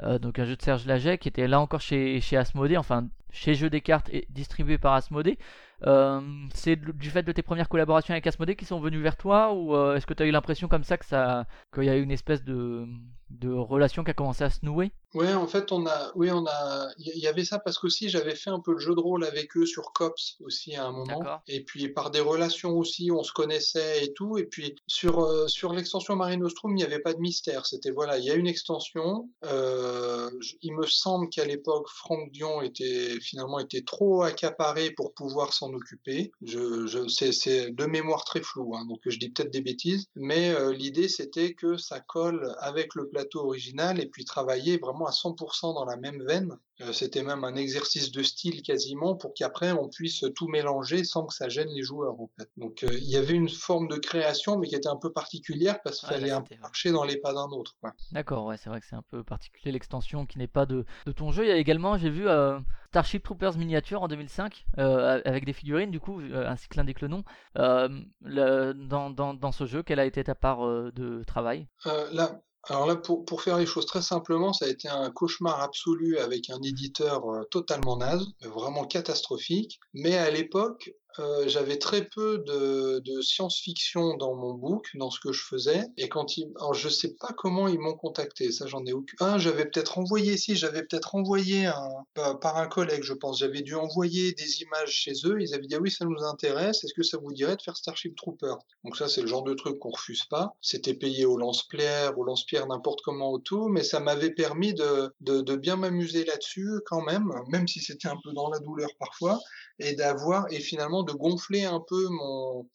euh, 0.03 0.19
donc 0.19 0.39
un 0.39 0.45
jeu 0.45 0.57
de 0.57 0.63
Serge 0.63 0.87
Laget 0.87 1.19
qui 1.19 1.29
était 1.29 1.47
là 1.47 1.61
encore 1.61 1.81
chez 1.81 2.21
chez 2.21 2.37
Asmodée, 2.37 2.77
enfin 2.77 3.09
chez 3.31 3.55
Jeux 3.55 3.71
des 3.71 3.83
cartes 3.83 4.09
et 4.11 4.27
distribué 4.31 4.79
par 4.79 4.95
Asmodée. 4.95 5.39
C'est 6.55 6.77
du 6.77 7.11
fait 7.11 7.23
de 7.23 7.33
tes 7.33 7.43
premières 7.43 7.69
collaborations 7.69 8.13
avec 8.13 8.27
Asmodée 8.27 8.57
qui 8.57 8.65
sont 8.65 8.81
venus 8.81 9.03
vers 9.03 9.17
toi 9.17 9.53
ou 9.55 9.77
est-ce 9.95 10.07
que 10.07 10.15
tu 10.15 10.23
as 10.23 10.27
eu 10.27 10.31
l'impression 10.31 10.69
comme 10.69 10.85
ça 10.85 10.97
que 10.97 11.05
ça 11.07 11.47
qu'il 11.75 11.85
y 11.85 11.91
a 11.91 11.97
eu 11.97 12.03
une 12.03 12.11
espèce 12.11 12.45
de 12.45 12.87
de 13.31 13.53
relation 13.53 14.05
qui 14.05 14.11
a 14.11 14.15
commencé 14.15 14.45
à 14.45 14.51
se 14.51 14.65
nouer? 14.65 14.93
Ouais, 15.15 15.33
en 15.33 15.47
fait, 15.47 15.73
on 15.73 15.87
a, 15.87 16.13
oui, 16.15 16.31
on 16.31 16.45
a, 16.47 16.89
il 16.99 17.19
y 17.19 17.27
avait 17.27 17.45
ça 17.45 17.59
parce 17.59 17.79
qu'aussi 17.79 18.09
j'avais 18.09 18.35
fait 18.35 18.51
un 18.51 18.61
peu 18.61 18.75
de 18.75 18.79
jeu 18.79 18.95
de 18.95 19.01
rôle 19.01 19.25
avec 19.25 19.57
eux 19.57 19.65
sur 19.65 19.93
Cops 19.93 20.37
aussi 20.41 20.77
à 20.77 20.85
un 20.85 20.93
moment. 20.93 21.41
Et 21.49 21.65
puis 21.65 21.89
par 21.89 22.11
des 22.11 22.21
relations 22.21 22.77
aussi, 22.77 23.11
on 23.11 23.23
se 23.23 23.33
connaissait 23.33 24.05
et 24.05 24.13
tout. 24.13 24.37
Et 24.37 24.45
puis 24.45 24.77
sur 24.87 25.21
euh, 25.21 25.49
sur 25.49 25.73
l'extension 25.73 26.17
Marine 26.17 26.41
Nostrum, 26.41 26.73
il 26.73 26.77
n'y 26.77 26.85
avait 26.85 27.01
pas 27.01 27.15
de 27.15 27.21
mystère. 27.21 27.67
C'était 27.67 27.91
voilà, 27.91 28.19
il 28.19 28.25
y 28.25 28.31
a 28.31 28.35
une 28.35 28.47
extension. 28.47 29.31
Euh, 29.45 30.31
il 30.61 30.75
me 30.75 30.87
semble 30.87 31.31
qu'à 31.31 31.47
l'époque, 31.47 31.89
Franck 31.89 32.31
Dion 32.33 32.61
était 32.61 33.19
finalement 33.21 33.59
était 33.59 33.83
trop 33.83 34.23
accaparé 34.23 34.91
pour 34.91 35.15
pouvoir 35.15 35.53
s'en 35.53 35.66
occuper. 35.73 36.33
Je, 36.43 36.87
je 36.87 37.09
c'est 37.09 37.71
de 37.71 37.87
mémoire 37.87 38.25
très 38.25 38.43
floue, 38.43 38.77
hein, 38.77 38.85
donc 38.87 39.01
je 39.07 39.19
dis 39.19 39.31
peut-être 39.31 39.53
des 39.53 39.61
bêtises. 39.61 40.07
Mais 40.15 40.51
euh, 40.51 40.73
l'idée 40.73 41.09
c'était 41.09 41.55
que 41.55 41.77
ça 41.77 42.01
colle 42.01 42.55
avec 42.59 42.95
le 42.95 43.09
plateau 43.09 43.41
original 43.41 44.01
et 44.01 44.07
puis 44.07 44.25
travailler 44.25 44.79
vraiment 44.79 45.07
à 45.07 45.13
100% 45.13 45.75
dans 45.75 45.85
la 45.85 45.97
même 45.97 46.23
veine. 46.27 46.57
Euh, 46.83 46.93
c'était 46.93 47.23
même 47.23 47.43
un 47.45 47.55
exercice 47.55 48.13
de 48.13 48.23
style 48.23 48.61
quasiment 48.63 49.15
pour 49.15 49.33
qu'après 49.33 49.73
on 49.73 49.89
puisse 49.89 50.25
tout 50.35 50.47
mélanger 50.47 51.05
sans 51.05 51.25
que 51.25 51.33
ça 51.33 51.49
gêne 51.49 51.69
les 51.69 51.83
joueurs 51.83 52.21
en 52.21 52.29
fait. 52.39 52.51
Donc 52.59 52.85
euh, 52.85 52.89
il 52.93 53.09
y 53.09 53.17
avait 53.17 53.33
une 53.33 53.49
forme 53.49 53.89
de 53.89 53.97
création 53.97 54.59
mais 54.59 54.69
qui 54.69 54.75
était 54.75 54.89
un 54.89 54.97
peu 54.97 55.11
particulière 55.11 55.81
parce 55.83 56.01
qu'il 56.01 56.11
fallait 56.11 56.33
marcher 56.61 56.93
dans 56.93 57.05
les 57.05 57.17
pas 57.17 57.33
d'un 57.33 57.49
autre. 57.49 57.77
D'accord, 58.13 58.45
ouais, 58.45 58.59
c'est 58.59 58.69
vrai 58.69 58.81
que 58.81 58.87
c'est 58.87 58.97
un 58.97 59.05
peu 59.11 59.25
particulier 59.25 59.73
l'extension 59.73 60.27
qui 60.27 60.39
n'est 60.39 60.47
pas 60.47 60.67
de, 60.67 60.85
de, 61.07 61.13
ton 61.13 61.33
jeu. 61.33 61.47
Il 61.47 61.49
y 61.49 61.53
a 61.53 61.57
également, 61.57 61.97
j'ai 61.97 62.11
vu 62.11 62.29
euh, 62.29 62.59
Starship 62.89 63.23
Troopers 63.23 63.57
miniature 63.57 64.03
en 64.03 64.09
2005 64.09 64.67
avec 64.77 65.47
des 65.47 65.55
figurines 65.55 65.91
du 65.91 66.01
coup 66.01 66.21
ainsi 66.35 66.69
que 66.69 66.77
l'indique 66.77 67.01
le 67.01 67.09
nom. 67.09 67.25
dans, 67.55 69.11
dans, 69.11 69.35
dans, 69.35 69.53
ce 69.53 69.65
jeu, 69.65 69.83
quelle 69.83 70.01
a 70.01 70.05
été 70.05 70.23
ta 70.25 70.35
part 70.35 70.61
de 70.93 71.23
travail? 71.25 71.69
Là, 72.13 72.43
alors 72.69 72.87
là, 72.87 72.97
pour, 72.97 73.25
pour, 73.25 73.43
faire 73.43 73.59
les 73.59 73.67
choses 73.67 73.87
très 73.87 74.03
simplement, 74.03 74.53
ça 74.53 74.65
a 74.65 74.69
été 74.69 74.89
un 74.89 75.11
cauchemar 75.11 75.61
absolu 75.63 76.19
avec 76.19 76.51
un 76.51 76.61
éditeur 76.63 77.25
euh, 77.31 77.45
totalement 77.45 77.97
naze, 77.97 78.27
vraiment 78.43 78.85
catastrophique. 78.85 79.79
Mais 79.95 80.17
à 80.17 80.31
l'époque, 80.31 80.93
euh, 81.21 81.49
j'avais 81.49 81.79
très 81.79 82.05
peu 82.05 82.39
de, 82.47 83.21
science-fiction 83.21 84.17
dans 84.17 84.35
mon 84.35 84.55
book, 84.55 84.89
dans 84.95 85.11
ce 85.11 85.21
que 85.21 85.33
je 85.33 85.43
faisais. 85.43 85.85
Et 85.97 86.09
quand 86.09 86.37
ils, 86.37 86.49
alors 86.57 86.75
je 86.75 86.89
sais 86.89 87.15
pas 87.15 87.33
comment 87.37 87.67
ils 87.69 87.79
m'ont 87.79 87.97
contacté, 87.97 88.53
ça 88.53 88.67
j'en 88.67 88.85
ai 88.85 88.93
aucun. 88.93 89.15
Ah, 89.21 89.39
j'avais 89.39 89.65
peut-être 89.65 89.99
envoyé, 89.99 90.37
si, 90.37 90.55
j'avais 90.57 90.83
peut-être 90.83 91.15
envoyé 91.15 91.67
un, 91.67 92.35
par 92.41 92.59
un 92.59 92.67
collègue, 92.67 93.03
je 93.03 93.15
pense. 93.15 93.39
J'avais 93.39 93.63
dû 93.63 93.75
envoyer 93.75 94.33
des 94.33 94.63
images 94.63 94.91
chez 94.91 95.13
eux. 95.25 95.41
Ils 95.41 95.55
avaient 95.55 95.67
dit 95.67 95.75
ah 95.75 95.81
oui, 95.81 95.91
ça 95.91 96.05
nous 96.05 96.23
intéresse. 96.23 96.85
Est-ce 96.85 96.95
que 96.95 97.03
ça 97.03 97.19
vous 97.19 97.33
dirait 97.33 97.57
de 97.57 97.63
faire 97.63 97.77
Starship 97.77 98.15
Trooper 98.17 98.55
Donc 98.85 98.97
ça, 98.97 99.09
c'est 99.09 99.23
le 99.23 99.27
genre 99.27 99.45
de 99.45 99.55
truc 99.55 99.79
qu'on 99.79 99.91
refuse 99.91 100.25
pas. 100.25 100.55
C'était 100.61 100.95
payé 100.95 101.25
au 101.25 101.37
lance-pierre, 101.37 102.19
au 102.19 102.25
lance-pierre, 102.25 102.67
n'importe 102.67 103.01
comment 103.03 103.31
au 103.31 103.39
tout, 103.39 103.69
mais 103.69 103.83
ça 103.83 104.01
m'avait 104.01 104.31
permis 104.31 104.75
de 104.75 105.57
bien 105.57 105.77
m'amuser 105.77 106.25
là-dessus 106.25 106.81
quand 106.87 107.03
même, 107.03 107.33
même 107.49 107.67
si 107.67 107.81
c'était 107.81 108.09
un 108.09 108.17
peu 108.23 108.33
dans 108.33 108.49
la 108.49 108.59
douleur 108.59 108.91
parfois, 108.99 109.41
et 109.79 109.95
d'avoir 109.95 110.47
et 110.51 110.61
finalement 110.61 111.03
de 111.07 111.13
gonfler 111.13 111.65
un 111.65 111.81
peu 111.81 112.09
mon, 112.11 112.69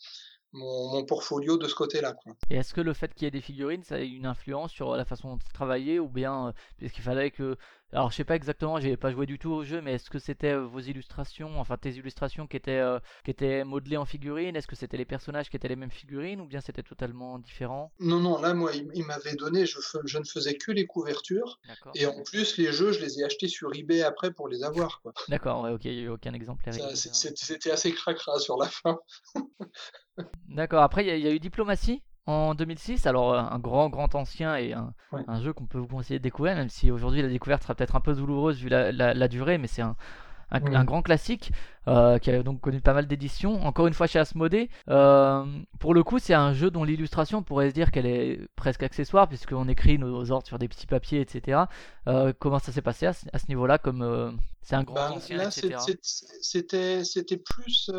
mon, 0.54 1.06
portfolio 1.06 1.58
de 1.58 1.68
ce 1.68 1.76
côté-là. 1.76 2.16
Et 2.50 2.56
est-ce 2.56 2.74
que 2.74 2.82
le 2.82 2.94
fait 2.94 3.14
qu'il 3.14 3.26
y 3.26 3.28
ait 3.28 3.32
des 3.32 3.42
figurines, 3.42 3.84
ça 3.84 3.96
a 3.96 4.00
une 4.00 4.26
influence 4.26 4.72
sur 4.72 4.96
la 4.96 5.06
façon 5.06 5.38
de 5.38 5.44
travailler 5.54 6.00
ou 6.00 6.10
bien 6.10 6.48
euh, 6.48 6.52
puisqu'il 6.78 7.04
fallait 7.04 7.32
que 7.32 7.58
alors 7.94 8.12
je 8.12 8.16
sais 8.16 8.24
pas 8.24 8.36
exactement, 8.36 8.80
j'ai 8.80 8.98
pas 8.98 9.12
joué 9.12 9.26
du 9.26 9.38
tout 9.38 9.52
au 9.52 9.64
jeu, 9.64 9.82
mais 9.82 9.94
est-ce 9.94 10.10
que 10.10 10.20
c'était 10.20 10.54
euh, 10.54 10.66
vos 10.66 10.80
illustrations, 10.80 11.60
enfin 11.60 11.78
tes 11.78 11.92
illustrations 11.92 12.48
qui 12.48 12.58
étaient 12.58 12.80
euh, 12.80 13.00
qui 13.26 13.32
étaient 13.32 13.64
modelées 13.64 13.98
en 13.98 14.06
figurines? 14.06 14.56
Est-ce 14.56 14.68
que 14.68 14.76
c'était 14.76 14.98
les 14.98 15.06
personnages 15.06 15.50
qui 15.50 15.56
étaient 15.56 15.68
les 15.68 15.76
mêmes 15.76 15.92
figurines 15.92 16.42
ou 16.42 16.46
bien 16.46 16.62
c'était 16.62 16.84
totalement 16.84 17.40
différent? 17.40 17.92
Non 18.00 18.20
non, 18.20 18.40
là 18.40 18.54
moi 18.54 18.72
il, 18.74 19.06
m'avait 19.06 19.36
donné, 19.36 19.66
je, 19.66 19.80
je, 20.06 20.18
ne 20.18 20.24
faisais 20.24 20.56
que 20.56 20.72
les 20.72 20.86
couvertures 20.86 21.60
et 21.96 22.06
en 22.06 22.24
plus 22.24 22.58
les 22.58 22.72
jeux 22.72 22.92
je 22.92 23.02
les 23.02 23.20
ai 23.20 23.24
achetés 23.26 23.48
sur 23.48 23.74
eBay 23.74 24.04
après 24.04 24.32
pour 24.32 24.48
les 24.48 24.64
avoir. 24.64 25.02
D'accord, 25.30 25.64
ouais, 25.64 25.72
ok, 25.72 25.86
il 25.86 25.92
n'y 25.92 26.00
a 26.00 26.04
eu 26.04 26.10
aucun 26.10 26.34
exemplaire. 26.34 26.74
C'était 26.96 27.72
assez 27.72 27.92
cracra 27.92 28.40
sur 28.40 28.58
la 28.58 28.68
fin. 28.68 29.00
D'accord. 30.48 30.84
Après, 30.84 31.06
il 31.06 31.20
y, 31.20 31.28
a 31.28 31.32
eu 31.32 31.40
Diplomatie? 31.40 32.04
En 32.26 32.54
2006. 32.56 33.06
Alors, 33.08 33.34
euh, 33.34 33.40
un 33.40 33.60
grand, 33.60 33.90
grand 33.90 34.16
ancien 34.16 34.56
et 34.56 34.74
un, 34.74 34.94
jeu 35.42 35.54
qu'on 35.54 35.66
peut 35.66 35.78
vous 35.78 35.88
conseiller 35.88 36.20
de 36.20 36.24
découvrir, 36.24 36.56
même 36.56 36.70
si 36.70 36.92
aujourd'hui 36.92 37.22
la 37.22 37.28
découverte 37.28 37.64
sera 37.64 37.76
peut-être 37.76 37.96
un 37.96 38.02
peu 38.02 38.14
douloureuse 38.14 38.58
vu 38.58 38.70
la, 38.70 39.28
durée, 39.28 39.58
mais 39.58 39.68
c'est 39.68 39.82
un, 39.82 39.96
un, 40.52 40.84
grand 40.84 41.02
classique 41.02 41.52
euh, 41.88 42.20
qui 42.20 42.30
a 42.30 42.44
donc 42.44 42.62
connu 42.62 42.82
pas 42.82 42.94
mal 42.94 43.08
d'éditions. 43.08 43.64
Encore 43.66 43.88
une 43.88 43.94
fois 43.94 44.08
chez 44.08 44.20
Asmodée. 44.20 44.70
Euh, 44.90 45.46
pour 45.80 45.94
le 45.94 46.04
coup, 46.04 46.20
c'est 46.20 46.34
un 46.34 46.54
jeu 46.54 46.70
dont 46.70 46.84
l'illustration 46.84 47.42
pourrait 47.44 47.70
se 47.70 47.74
dire 47.74 47.92
qu'elle 47.92 48.06
est 48.06 48.40
presque 48.56 48.84
accessoire 48.84 49.28
puisqu'on 49.28 49.68
écrit 49.68 49.98
nos 49.98 50.32
ordres 50.32 50.48
sur 50.48 50.60
des 50.60 50.68
petits 50.68 50.88
papiers, 50.88 51.22
etc. 51.22 51.64
comment 52.40 52.60
ça 52.60 52.72
s'est 52.72 52.82
passé 52.82 53.08
à 53.08 53.14
ce, 53.14 53.48
niveau-là 53.48 53.78
Comme 53.78 54.40
c'est 54.62 54.76
un 54.76 54.84
grand 54.84 54.96
ben, 54.96 55.12
ancien, 55.14 55.38
là, 55.38 55.50
c'était 55.52 57.38
plus 57.38 57.90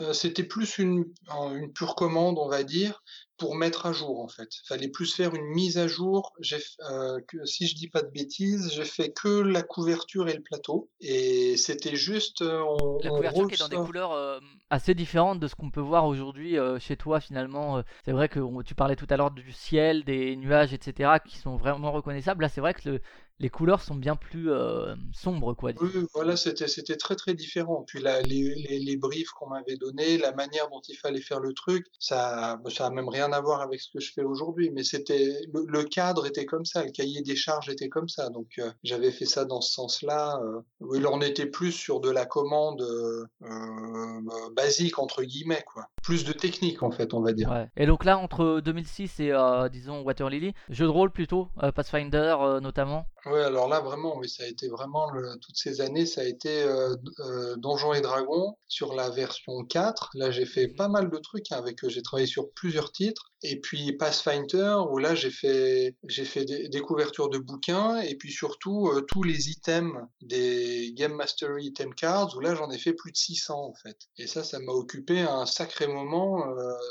euh, 0.00 0.12
c'était 0.12 0.44
plus 0.44 0.78
une, 0.78 1.04
une, 1.30 1.72
pure 1.72 1.94
commande, 1.94 2.38
on 2.38 2.48
va 2.48 2.62
dire, 2.62 3.02
pour 3.38 3.54
mettre 3.54 3.86
à 3.86 3.92
jour 3.92 4.20
en 4.20 4.28
fait. 4.28 4.48
Fallait 4.66 4.88
plus 4.88 5.14
faire 5.14 5.34
une 5.34 5.46
mise 5.46 5.78
à 5.78 5.86
jour. 5.86 6.32
J'ai, 6.40 6.58
euh, 6.90 7.20
que, 7.26 7.44
si 7.44 7.66
je 7.66 7.74
dis 7.74 7.88
pas 7.88 8.02
de 8.02 8.10
bêtises, 8.10 8.70
j'ai 8.72 8.84
fait 8.84 9.12
que 9.12 9.40
la 9.40 9.62
couverture 9.62 10.28
et 10.28 10.34
le 10.34 10.42
plateau, 10.42 10.90
et 11.00 11.56
c'était 11.56 11.96
juste. 11.96 12.42
Euh, 12.42 12.62
on, 12.80 12.98
la 13.02 13.10
couverture 13.10 13.48
qui 13.48 13.54
est 13.54 13.58
dans 13.58 13.68
des 13.68 13.76
couleurs 13.76 14.12
euh, 14.12 14.40
assez 14.70 14.94
différentes 14.94 15.40
de 15.40 15.48
ce 15.48 15.54
qu'on 15.54 15.70
peut 15.70 15.80
voir 15.80 16.06
aujourd'hui 16.06 16.56
chez 16.78 16.96
toi 16.96 17.20
finalement. 17.20 17.82
c'est 18.04 18.12
vrai 18.12 18.28
que 18.28 18.40
tu 18.62 18.74
parlais 18.74 18.96
tout 18.96 19.06
à 19.10 19.16
l'heure 19.16 19.30
du 19.30 19.52
ciel, 19.52 20.04
des 20.04 20.36
nuages, 20.36 20.72
etc., 20.72 21.14
qui 21.24 21.38
sont 21.38 21.56
vraiment 21.56 21.92
reconnaissables. 21.92 22.42
Là, 22.42 22.48
c'est 22.48 22.60
vrai 22.60 22.74
que 22.74 22.88
le, 22.88 23.00
les 23.38 23.50
couleurs 23.50 23.82
sont 23.82 23.94
bien 23.94 24.16
plus 24.16 24.50
euh, 24.50 24.94
sombres, 25.12 25.54
quoi. 25.54 25.72
Oui, 25.80 25.90
voilà, 26.14 26.36
c'était 26.36 26.96
très 26.96 27.16
très 27.16 27.34
différent. 27.34 27.84
Puis 27.86 28.00
là, 28.00 28.22
les, 28.22 28.96
briefs 28.96 29.30
qu'on 29.30 29.48
m'avait 29.48 29.76
donnés, 29.76 30.16
la 30.16 30.32
manière 30.32 30.68
dont 30.70 30.80
il 30.88 30.96
fallait 30.96 31.20
faire 31.20 31.40
le 31.40 31.52
truc, 31.52 31.86
ça 31.98 32.58
ça 32.70 32.86
a 32.86 32.90
même 32.90 33.08
rien 33.08 33.30
à 33.32 33.40
voir 33.40 33.60
avec 33.60 33.80
ce 33.80 33.90
que 33.90 34.00
je 34.00 34.12
fais 34.12 34.22
aujourd'hui. 34.22 34.70
Mais 34.70 34.84
c'était 34.84 35.38
le, 35.52 35.84
cadre 35.84 36.26
était 36.26 36.46
comme 36.46 36.64
ça, 36.64 36.82
le 36.82 36.90
cahier 36.90 37.20
des 37.20 37.36
charges 37.36 37.68
était 37.68 37.90
comme 37.90 38.08
ça. 38.08 38.30
Donc 38.30 38.58
euh, 38.58 38.70
j'avais 38.82 39.10
fait 39.10 39.26
ça 39.26 39.44
dans 39.44 39.60
ce 39.60 39.72
sens-là. 39.72 40.40
Euh, 40.42 40.62
on 40.80 41.20
était 41.20 41.46
plus 41.46 41.72
sur 41.72 42.00
de 42.00 42.10
la 42.10 42.24
commande 42.24 42.82
euh, 42.82 43.24
basique 44.54 44.98
entre 44.98 45.22
guillemets, 45.22 45.64
quoi. 45.66 45.88
Plus 46.06 46.24
de 46.24 46.32
technique 46.32 46.82
en 46.82 46.90
fait, 46.90 47.12
on 47.14 47.20
va 47.20 47.32
dire. 47.32 47.50
Ouais. 47.50 47.68
Et 47.76 47.86
donc 47.86 48.04
là, 48.04 48.16
entre 48.16 48.60
2006 48.60 49.20
et 49.20 49.32
disons 49.70 50.02
Water 50.02 50.30
Lily, 50.30 50.54
jeu 50.70 50.86
de 50.86 50.90
rôle 50.90 51.10
plutôt, 51.10 51.48
Pathfinder 51.74 52.36
notamment. 52.62 53.06
Oui, 53.26 53.40
alors 53.40 53.68
là, 53.68 53.80
vraiment, 53.80 54.16
oui, 54.16 54.28
ça 54.28 54.44
a 54.44 54.46
été 54.46 54.68
vraiment, 54.68 55.10
le, 55.10 55.36
toutes 55.40 55.56
ces 55.56 55.80
années, 55.80 56.06
ça 56.06 56.20
a 56.20 56.24
été 56.24 56.62
euh, 56.62 56.94
euh, 57.18 57.56
Donjons 57.56 57.92
et 57.92 58.00
Dragons 58.00 58.56
sur 58.68 58.94
la 58.94 59.10
version 59.10 59.64
4. 59.64 60.10
Là, 60.14 60.30
j'ai 60.30 60.46
fait 60.46 60.68
pas 60.68 60.86
mal 60.86 61.10
de 61.10 61.16
trucs 61.18 61.50
hein, 61.50 61.56
avec, 61.56 61.88
j'ai 61.88 62.02
travaillé 62.02 62.28
sur 62.28 62.52
plusieurs 62.52 62.92
titres. 62.92 63.32
Et 63.48 63.60
puis 63.60 63.92
Pathfinder, 63.92 64.76
où 64.90 64.98
là, 64.98 65.14
j'ai 65.14 65.30
fait, 65.30 65.94
j'ai 66.08 66.24
fait 66.24 66.44
des, 66.44 66.80
couvertures 66.80 67.28
de 67.28 67.38
bouquins, 67.38 68.00
et 68.00 68.14
puis 68.14 68.30
surtout, 68.30 68.88
euh, 68.88 69.00
tous 69.02 69.22
les 69.22 69.50
items 69.50 69.92
des 70.20 70.92
Game 70.94 71.14
Mastery 71.14 71.66
Item 71.66 71.94
Cards, 71.94 72.36
où 72.36 72.40
là, 72.40 72.54
j'en 72.54 72.70
ai 72.70 72.78
fait 72.78 72.92
plus 72.92 73.12
de 73.12 73.16
600, 73.16 73.54
en 73.54 73.74
fait. 73.74 73.96
Et 74.18 74.26
ça, 74.26 74.44
ça 74.44 74.58
m'a 74.60 74.72
occupé 74.72 75.20
un 75.20 75.46
sacré 75.46 75.86
moment. 75.86 76.44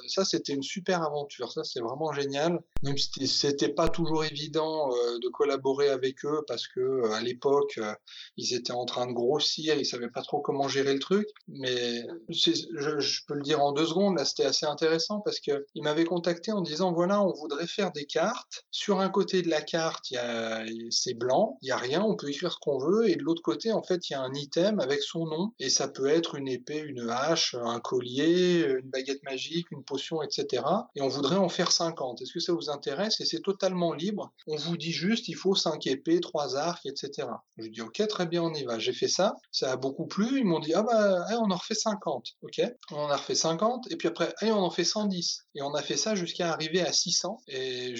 ça, 0.07 0.25
c'était 0.25 0.53
une 0.53 0.63
super 0.63 1.03
aventure. 1.03 1.51
Ça, 1.51 1.63
c'est 1.63 1.81
vraiment 1.81 2.11
génial. 2.13 2.59
Même 2.83 2.97
si 2.97 3.27
c'était 3.27 3.69
pas 3.69 3.89
toujours 3.89 4.23
évident 4.25 4.89
de 4.89 5.29
collaborer 5.29 5.89
avec 5.89 6.23
eux 6.25 6.43
parce 6.47 6.67
que 6.67 6.79
euh, 6.79 7.11
à 7.11 7.21
l'époque 7.21 7.77
euh, 7.77 7.93
ils 8.37 8.53
étaient 8.53 8.71
en 8.71 8.85
train 8.85 9.07
de 9.07 9.13
grossir, 9.13 9.75
ils 9.75 9.85
savaient 9.85 10.09
pas 10.09 10.21
trop 10.21 10.41
comment 10.41 10.67
gérer 10.67 10.93
le 10.93 10.99
truc. 10.99 11.27
Mais 11.47 12.05
je, 12.29 12.51
je 12.99 13.21
peux 13.27 13.35
le 13.35 13.41
dire 13.41 13.61
en 13.61 13.71
deux 13.71 13.85
secondes, 13.85 14.17
là 14.17 14.25
c'était 14.25 14.45
assez 14.45 14.65
intéressant 14.65 15.21
parce 15.21 15.39
que 15.39 15.65
ils 15.75 15.83
m'avaient 15.83 16.05
contacté 16.05 16.44
en 16.51 16.61
disant 16.61 16.93
voilà 16.93 17.21
on 17.21 17.33
voudrait 17.33 17.67
faire 17.67 17.91
des 17.91 18.05
cartes. 18.05 18.63
Sur 18.71 18.99
un 18.99 19.09
côté 19.09 19.41
de 19.41 19.49
la 19.49 19.61
carte 19.61 20.13
c'est 20.89 21.13
blanc, 21.13 21.57
il 21.61 21.69
y 21.69 21.71
a 21.71 21.77
rien, 21.77 22.01
on 22.01 22.15
peut 22.15 22.29
écrire 22.29 22.51
ce 22.51 22.57
qu'on 22.59 22.77
veut 22.77 23.09
et 23.09 23.15
de 23.15 23.23
l'autre 23.23 23.41
côté 23.41 23.71
en 23.71 23.83
fait 23.83 24.09
il 24.09 24.13
y 24.13 24.15
a 24.15 24.21
un 24.21 24.33
item 24.33 24.79
avec 24.79 25.01
son 25.01 25.25
nom 25.25 25.51
et 25.59 25.69
ça 25.69 25.87
peut 25.87 26.07
être 26.07 26.35
une 26.35 26.47
épée, 26.47 26.79
une 26.79 27.09
hache, 27.09 27.55
un 27.55 27.79
collier, 27.79 28.65
une 28.81 28.89
baguette 28.89 29.23
magique, 29.23 29.71
une 29.71 29.83
potion, 29.83 30.21
etc. 30.21 30.63
Et 30.95 31.01
on 31.01 31.07
voudrait 31.07 31.37
en 31.37 31.49
faire 31.49 31.71
50. 31.71 32.21
Est-ce 32.21 32.33
que 32.33 32.39
ça 32.39 32.53
vous 32.53 32.69
intéresse? 32.69 33.19
Et 33.21 33.25
c'est 33.25 33.41
totalement 33.41 33.93
libre. 33.93 34.33
On 34.47 34.55
vous 34.55 34.77
dit 34.77 34.91
juste 34.91 35.27
il 35.27 35.35
faut 35.35 35.55
5 35.55 35.85
épées, 35.87 36.19
trois 36.19 36.55
arcs, 36.55 36.85
etc. 36.85 37.27
Je 37.57 37.67
dis 37.67 37.81
ok, 37.81 38.05
très 38.07 38.25
bien, 38.25 38.43
on 38.43 38.53
y 38.53 38.63
va. 38.63 38.79
J'ai 38.79 38.93
fait 38.93 39.07
ça, 39.07 39.35
ça 39.51 39.71
a 39.71 39.77
beaucoup 39.77 40.07
plu. 40.07 40.39
Ils 40.39 40.45
m'ont 40.45 40.59
dit 40.59 40.73
ah 40.73 40.83
bah 40.83 41.25
on 41.39 41.51
en 41.51 41.55
refait 41.55 41.75
50, 41.75 42.33
ok. 42.41 42.61
On 42.91 42.97
en 42.97 43.09
a 43.09 43.17
refait 43.17 43.35
50 43.35 43.91
et 43.91 43.95
puis 43.95 44.07
après 44.07 44.33
on 44.43 44.63
en 44.63 44.71
fait 44.71 44.83
110 44.83 45.45
et 45.55 45.61
on 45.61 45.73
a 45.73 45.81
fait 45.81 45.97
ça 45.97 46.15
jusqu'à 46.25 46.51
arriver 46.51 46.81
à 46.81 46.91
600 46.91 47.41
et 47.47 47.95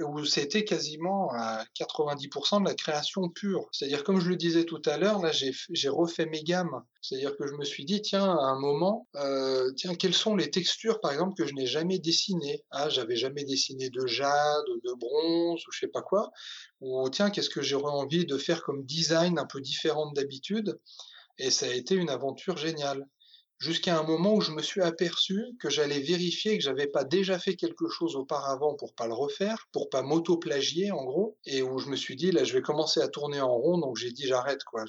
où 0.00 0.24
c'était 0.24 0.64
quasiment 0.64 1.30
à 1.32 1.64
90% 1.78 2.60
de 2.60 2.68
la 2.68 2.74
création 2.74 3.28
pure. 3.28 3.68
C'est-à-dire, 3.72 4.04
comme 4.04 4.20
je 4.20 4.28
le 4.28 4.36
disais 4.36 4.64
tout 4.64 4.82
à 4.86 4.96
l'heure, 4.96 5.20
là, 5.20 5.30
j'ai 5.32 5.88
refait 5.88 6.26
mes 6.26 6.42
gammes. 6.42 6.82
C'est-à-dire 7.00 7.36
que 7.36 7.46
je 7.46 7.54
me 7.54 7.64
suis 7.64 7.84
dit, 7.84 8.00
tiens, 8.00 8.24
à 8.24 8.44
un 8.44 8.58
moment, 8.58 9.08
euh, 9.16 9.72
tiens, 9.76 9.94
quelles 9.94 10.14
sont 10.14 10.36
les 10.36 10.50
textures, 10.50 11.00
par 11.00 11.12
exemple, 11.12 11.34
que 11.36 11.46
je 11.46 11.54
n'ai 11.54 11.66
jamais 11.66 11.98
dessinées? 11.98 12.62
Ah, 12.70 12.88
j'avais 12.88 13.16
jamais 13.16 13.44
dessiné 13.44 13.90
de 13.90 14.06
jade, 14.06 14.64
de 14.84 14.92
bronze, 14.94 15.60
ou 15.66 15.72
je 15.72 15.80
sais 15.80 15.88
pas 15.88 16.02
quoi. 16.02 16.30
Ou 16.80 17.08
tiens, 17.10 17.30
qu'est-ce 17.30 17.50
que 17.50 17.62
j'aurais 17.62 17.92
envie 17.92 18.24
de 18.24 18.38
faire 18.38 18.62
comme 18.62 18.84
design 18.84 19.38
un 19.38 19.46
peu 19.46 19.60
différente 19.60 20.14
d'habitude? 20.14 20.78
Et 21.38 21.50
ça 21.50 21.66
a 21.66 21.72
été 21.72 21.94
une 21.94 22.10
aventure 22.10 22.56
géniale 22.56 23.06
jusqu'à 23.62 23.96
un 23.98 24.02
moment 24.02 24.34
où 24.34 24.40
je 24.40 24.50
me 24.50 24.60
suis 24.60 24.82
aperçu 24.82 25.44
que 25.60 25.70
j'allais 25.70 26.00
vérifier 26.00 26.58
que 26.58 26.64
j'avais 26.64 26.88
pas 26.88 27.04
déjà 27.04 27.38
fait 27.38 27.54
quelque 27.54 27.88
chose 27.88 28.16
auparavant 28.16 28.74
pour 28.74 28.92
pas 28.92 29.06
le 29.06 29.14
refaire, 29.14 29.68
pour 29.72 29.88
pas 29.88 30.02
m'auto-plagier 30.02 30.90
en 30.90 31.04
gros, 31.04 31.38
et 31.46 31.62
où 31.62 31.78
je 31.78 31.88
me 31.88 31.94
suis 31.94 32.16
dit 32.16 32.32
là 32.32 32.42
je 32.42 32.54
vais 32.54 32.60
commencer 32.60 33.00
à 33.00 33.08
tourner 33.08 33.40
en 33.40 33.54
rond, 33.54 33.78
donc 33.78 33.96
j'ai 33.96 34.10
dit 34.10 34.26
j'arrête 34.26 34.64
quoi, 34.64 34.84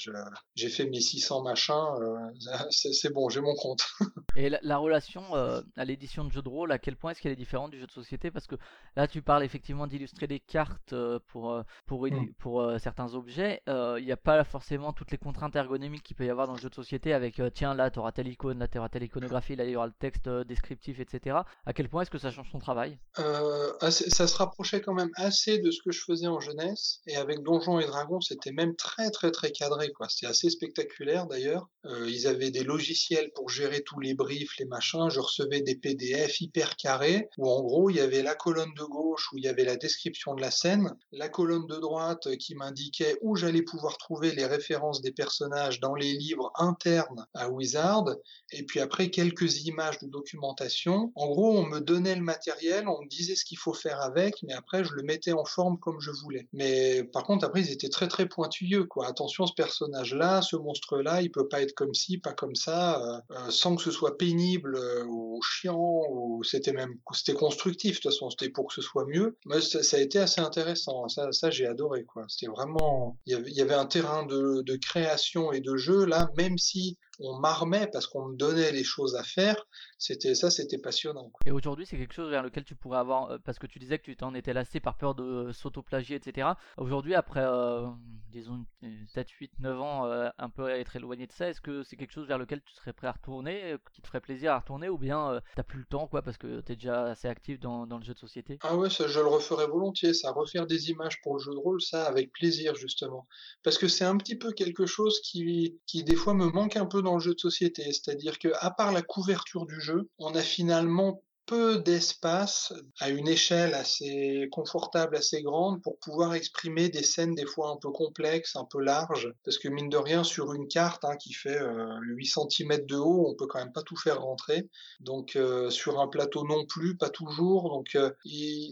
j'ai 0.55 0.69
fait 0.69 0.85
mes 0.85 0.99
600 0.99 1.43
machins, 1.43 1.73
euh, 2.01 2.15
c'est 2.71 3.13
bon, 3.13 3.29
j'ai 3.29 3.41
mon 3.41 3.55
compte. 3.55 3.85
et 4.35 4.49
la, 4.49 4.77
relation 4.77 5.23
euh, 5.35 5.61
à 5.77 5.85
l'édition 5.85 6.25
de 6.25 6.31
jeux 6.31 6.41
de 6.41 6.49
rôle, 6.49 6.71
à 6.71 6.79
quel 6.79 6.95
point 6.95 7.11
est-ce 7.11 7.21
qu'elle 7.21 7.31
est 7.31 7.37
différente 7.37 7.71
du 7.71 7.79
jeu 7.79 7.85
de 7.85 7.91
société? 7.91 8.31
Parce 8.31 8.47
que 8.47 8.55
là 8.95 9.07
tu 9.07 9.21
parles 9.21 9.43
effectivement 9.43 9.85
d'illustrer 9.85 10.25
des 10.25 10.39
cartes 10.39 10.93
euh, 10.93 11.19
pour 11.27 11.61
pour 11.85 12.07
mmh. 12.07 12.33
pour 12.39 12.71
certains 12.79 13.13
objets, 13.13 13.61
il 13.67 14.03
n'y 14.03 14.11
a 14.11 14.17
pas 14.17 14.43
forcément 14.43 14.93
toutes 14.93 15.11
les 15.11 15.19
contraintes 15.19 15.55
ergonomiques 15.55 16.03
qu'il 16.03 16.15
peut 16.15 16.25
y 16.25 16.29
avoir 16.31 16.47
dans 16.47 16.53
le 16.53 16.59
jeu 16.59 16.69
de 16.69 16.75
société 16.75 17.13
avec 17.13 17.39
tiens 17.53 17.75
là 17.75 17.91
tu 17.91 17.99
auras 17.99 18.11
telle 18.11 18.27
icône 18.27 18.62
la 18.63 18.67
terre 18.69 18.89
telle 18.89 19.03
iconographie, 19.03 19.55
là 19.55 19.65
il 19.65 19.71
y 19.71 19.75
aura 19.75 19.87
le 19.87 19.93
texte 19.99 20.27
euh, 20.27 20.43
descriptif, 20.45 20.99
etc. 20.99 21.37
À 21.65 21.73
quel 21.73 21.89
point 21.89 22.03
est-ce 22.03 22.11
que 22.11 22.17
ça 22.17 22.31
change 22.31 22.49
ton 22.51 22.59
travail? 22.59 22.97
Euh, 23.19 23.71
Ça 23.79 24.27
se 24.27 24.37
rapprochait 24.37 24.81
quand 24.81 24.93
même 24.93 25.11
assez 25.15 25.59
de 25.59 25.69
ce 25.69 25.81
que 25.83 25.91
je 25.91 26.01
faisais 26.01 26.27
en 26.27 26.39
jeunesse, 26.39 27.01
et 27.07 27.17
avec 27.17 27.43
Donjons 27.43 27.79
et 27.79 27.85
Dragons, 27.85 28.21
c'était 28.21 28.51
même 28.53 28.75
très 28.75 29.11
très 29.11 29.31
très 29.31 29.51
cadré. 29.51 29.91
C'était 30.07 30.27
assez 30.27 30.49
spectaculaire 30.49 31.27
d'ailleurs. 31.27 31.67
Euh, 31.85 32.09
ils 32.09 32.27
avaient 32.27 32.51
des 32.51 32.63
logiciels 32.63 33.31
pour 33.35 33.49
gérer 33.49 33.81
tous 33.81 33.99
les 33.99 34.13
briefs, 34.13 34.57
les 34.57 34.65
machins. 34.65 35.09
Je 35.09 35.19
recevais 35.19 35.61
des 35.61 35.75
PDF 35.75 36.39
hyper 36.39 36.77
carrés, 36.77 37.27
où 37.37 37.49
en 37.49 37.61
gros 37.61 37.89
il 37.89 37.97
y 37.97 37.99
avait 37.99 38.23
la 38.23 38.35
colonne 38.35 38.73
de 38.77 38.83
gauche 38.83 39.31
où 39.33 39.37
il 39.37 39.43
y 39.43 39.49
avait 39.49 39.65
la 39.65 39.75
description 39.75 40.35
de 40.35 40.41
la 40.41 40.51
scène, 40.51 40.95
la 41.11 41.27
colonne 41.27 41.67
de 41.67 41.75
droite 41.75 42.37
qui 42.37 42.55
m'indiquait 42.55 43.17
où 43.21 43.35
j'allais 43.35 43.61
pouvoir 43.61 43.97
trouver 43.97 44.31
les 44.31 44.45
références 44.45 45.01
des 45.01 45.11
personnages 45.11 45.79
dans 45.81 45.95
les 45.95 46.13
livres 46.13 46.51
internes 46.55 47.25
à 47.33 47.49
Wizard, 47.49 48.05
et 48.53 48.63
puis 48.63 48.79
après 48.79 49.09
quelques 49.09 49.65
images 49.65 49.99
de 49.99 50.07
documentation. 50.07 51.11
En 51.15 51.27
gros, 51.27 51.57
on 51.57 51.65
me 51.65 51.79
donnait 51.79 52.15
le 52.15 52.21
matériel, 52.21 52.87
on 52.87 53.01
me 53.01 53.07
disait 53.07 53.35
ce 53.35 53.45
qu'il 53.45 53.57
faut 53.57 53.73
faire 53.73 54.01
avec, 54.01 54.41
mais 54.43 54.53
après 54.53 54.83
je 54.83 54.93
le 54.93 55.03
mettais 55.03 55.33
en 55.33 55.45
forme 55.45 55.77
comme 55.79 55.99
je 55.99 56.11
voulais. 56.11 56.47
Mais 56.53 57.03
par 57.03 57.23
contre, 57.23 57.45
après 57.45 57.61
ils 57.61 57.71
étaient 57.71 57.89
très 57.89 58.07
très 58.07 58.27
pointilleux, 58.27 58.85
quoi. 58.85 59.07
Attention, 59.07 59.45
ce 59.45 59.53
personnage-là, 59.53 60.41
ce 60.41 60.55
monstre-là, 60.55 61.21
il 61.21 61.31
peut 61.31 61.47
pas 61.47 61.61
être 61.61 61.73
comme 61.73 61.93
ci, 61.93 62.17
pas 62.17 62.33
comme 62.33 62.55
ça, 62.55 63.01
euh, 63.01 63.21
euh, 63.31 63.49
sans 63.49 63.75
que 63.75 63.81
ce 63.81 63.91
soit 63.91 64.17
pénible 64.17 64.75
euh, 64.75 65.03
ou 65.05 65.41
chiant, 65.41 66.03
ou 66.09 66.43
c'était 66.43 66.73
même 66.73 66.95
c'était 67.13 67.37
constructif. 67.37 67.97
De 67.97 68.01
toute 68.01 68.11
façon, 68.11 68.29
c'était 68.29 68.49
pour 68.49 68.67
que 68.67 68.73
ce 68.73 68.81
soit 68.81 69.05
mieux. 69.05 69.37
Mais 69.45 69.61
ça, 69.61 69.97
a 69.97 69.99
été 69.99 70.19
assez 70.19 70.41
intéressant. 70.41 71.07
Ça, 71.07 71.49
j'ai 71.49 71.67
adoré, 71.67 72.03
quoi. 72.03 72.25
C'était 72.27 72.51
vraiment, 72.51 73.17
il 73.25 73.33
y, 73.47 73.61
avait, 73.61 73.73
un 73.73 73.85
terrain 73.85 74.25
de 74.25 74.75
création 74.75 75.51
et 75.51 75.59
de 75.59 75.75
jeu 75.75 76.05
là, 76.05 76.29
même 76.37 76.57
si 76.57 76.97
on 77.19 77.39
m'armait 77.39 77.87
parce 77.87 78.07
qu'on 78.07 78.25
me 78.25 78.35
donnait 78.35 78.71
les 78.71 78.83
choses 78.83 79.15
à 79.15 79.23
faire. 79.23 79.67
C'était 79.97 80.35
ça, 80.35 80.49
c'était 80.49 80.77
passionnant. 80.77 81.31
Et 81.45 81.51
aujourd'hui, 81.51 81.85
c'est 81.85 81.97
quelque 81.97 82.13
chose 82.13 82.29
vers 82.29 82.43
lequel 82.43 82.63
tu 82.63 82.75
pourrais 82.75 82.99
avoir, 82.99 83.31
euh, 83.31 83.37
parce 83.43 83.59
que 83.59 83.67
tu 83.67 83.79
disais 83.79 83.99
que 83.99 84.03
tu 84.03 84.15
t'en 84.15 84.33
étais 84.33 84.53
lassé 84.53 84.79
par 84.79 84.97
peur 84.97 85.15
de 85.15 85.23
euh, 85.23 85.53
s'auto-plagier, 85.53 86.15
etc. 86.15 86.49
Aujourd'hui, 86.77 87.15
après, 87.15 87.43
euh, 87.43 87.87
disons, 88.31 88.65
7, 89.13 89.29
8, 89.29 89.51
9 89.59 89.81
ans, 89.81 90.03
un 90.37 90.49
peu 90.49 90.65
à 90.65 90.77
être 90.77 90.95
éloigné 90.95 91.27
de 91.27 91.31
ça, 91.31 91.49
est-ce 91.49 91.61
que 91.61 91.83
c'est 91.83 91.95
quelque 91.95 92.11
chose 92.11 92.27
vers 92.27 92.37
lequel 92.37 92.61
tu 92.61 92.73
serais 92.73 92.93
prêt 92.93 93.07
à 93.07 93.11
retourner, 93.11 93.75
qui 93.93 94.01
te 94.01 94.07
ferait 94.07 94.21
plaisir 94.21 94.53
à 94.53 94.59
retourner, 94.59 94.89
ou 94.89 94.97
bien 94.97 95.39
t'as 95.55 95.63
plus 95.63 95.79
le 95.79 95.85
temps, 95.85 96.07
quoi, 96.07 96.21
parce 96.21 96.37
que 96.37 96.61
t'es 96.61 96.75
déjà 96.75 97.05
assez 97.05 97.27
actif 97.27 97.59
dans, 97.59 97.85
dans, 97.85 97.97
le 97.97 98.03
jeu 98.03 98.13
de 98.13 98.19
société? 98.19 98.57
Ah 98.61 98.75
ouais, 98.75 98.89
ça, 98.89 99.07
je 99.07 99.19
le 99.19 99.27
referais 99.27 99.67
volontiers, 99.67 100.13
ça, 100.13 100.31
refaire 100.31 100.65
des 100.65 100.89
images 100.89 101.21
pour 101.21 101.35
le 101.35 101.39
jeu 101.39 101.53
de 101.53 101.59
rôle, 101.59 101.81
ça, 101.81 102.05
avec 102.05 102.31
plaisir, 102.31 102.75
justement. 102.75 103.27
Parce 103.63 103.77
que 103.77 103.87
c'est 103.87 104.05
un 104.05 104.17
petit 104.17 104.35
peu 104.35 104.51
quelque 104.51 104.85
chose 104.85 105.21
qui, 105.21 105.79
qui, 105.85 106.03
des 106.03 106.15
fois, 106.15 106.33
me 106.33 106.47
manque 106.47 106.75
un 106.75 106.87
peu 106.87 107.02
dans 107.03 107.15
le 107.15 107.19
jeu 107.19 107.33
de 107.33 107.39
société. 107.39 107.83
C'est-à-dire 107.85 108.39
que, 108.39 108.49
à 108.59 108.71
part 108.71 108.91
la 108.91 109.01
couverture 109.01 109.65
du 109.65 109.79
jeu, 109.79 110.09
on 110.17 110.33
a 110.35 110.41
finalement 110.41 111.21
peu 111.45 111.79
d'espace 111.79 112.73
à 112.99 113.09
une 113.09 113.27
échelle 113.27 113.73
assez 113.73 114.47
confortable, 114.51 115.15
assez 115.15 115.41
grande 115.41 115.81
pour 115.81 115.97
pouvoir 115.99 116.33
exprimer 116.33 116.89
des 116.89 117.03
scènes 117.03 117.35
des 117.35 117.45
fois 117.45 117.69
un 117.69 117.77
peu 117.77 117.91
complexes, 117.91 118.55
un 118.55 118.65
peu 118.65 118.81
larges, 118.81 119.31
parce 119.43 119.57
que 119.57 119.67
mine 119.67 119.89
de 119.89 119.97
rien 119.97 120.23
sur 120.23 120.53
une 120.53 120.67
carte 120.67 121.03
hein, 121.05 121.15
qui 121.17 121.33
fait 121.33 121.59
8 122.01 122.31
euh, 122.37 122.45
cm 122.49 122.85
de 122.85 122.95
haut, 122.95 123.27
on 123.29 123.35
peut 123.35 123.47
quand 123.47 123.59
même 123.59 123.73
pas 123.73 123.83
tout 123.83 123.97
faire 123.97 124.21
rentrer. 124.21 124.69
Donc 124.99 125.35
euh, 125.35 125.69
sur 125.69 125.99
un 125.99 126.07
plateau 126.07 126.45
non 126.45 126.65
plus, 126.65 126.97
pas 126.97 127.09
toujours. 127.09 127.69
Donc 127.69 127.95
euh, 127.95 128.11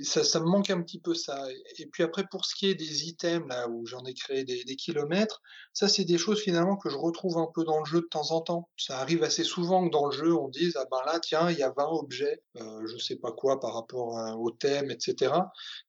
ça, 0.03 0.39
me 0.39 0.45
manque 0.45 0.69
un 0.69 0.81
petit 0.81 0.99
peu 0.99 1.13
ça. 1.13 1.45
Et 1.77 1.87
puis 1.87 2.03
après 2.03 2.25
pour 2.29 2.45
ce 2.45 2.55
qui 2.55 2.69
est 2.69 2.75
des 2.75 3.07
items 3.07 3.47
là 3.49 3.67
où 3.69 3.85
j'en 3.85 4.03
ai 4.05 4.13
créé 4.13 4.43
des 4.43 4.75
kilomètres, 4.75 5.41
ça 5.73 5.87
c'est 5.87 6.05
des 6.05 6.17
choses 6.17 6.41
finalement 6.41 6.77
que 6.77 6.89
je 6.89 6.97
retrouve 6.97 7.37
un 7.37 7.47
peu 7.53 7.63
dans 7.63 7.79
le 7.79 7.85
jeu 7.85 8.01
de 8.01 8.07
temps 8.07 8.31
en 8.31 8.41
temps. 8.41 8.69
Ça 8.77 8.99
arrive 8.99 9.23
assez 9.23 9.43
souvent 9.43 9.85
que 9.85 9.91
dans 9.91 10.05
le 10.05 10.11
jeu 10.11 10.35
on 10.35 10.47
dise 10.49 10.77
ah 10.77 10.85
ben 10.89 10.99
là 11.05 11.19
tiens 11.19 11.49
il 11.49 11.57
y 11.57 11.63
a 11.63 11.73
20 11.75 11.85
objets 11.85 12.41
euh, 12.61 12.87
je 12.87 12.97
sais 12.97 13.15
pas 13.15 13.31
quoi 13.31 13.59
par 13.59 13.73
rapport 13.73 14.15
au 14.39 14.51
thème, 14.51 14.91
etc. 14.91 15.33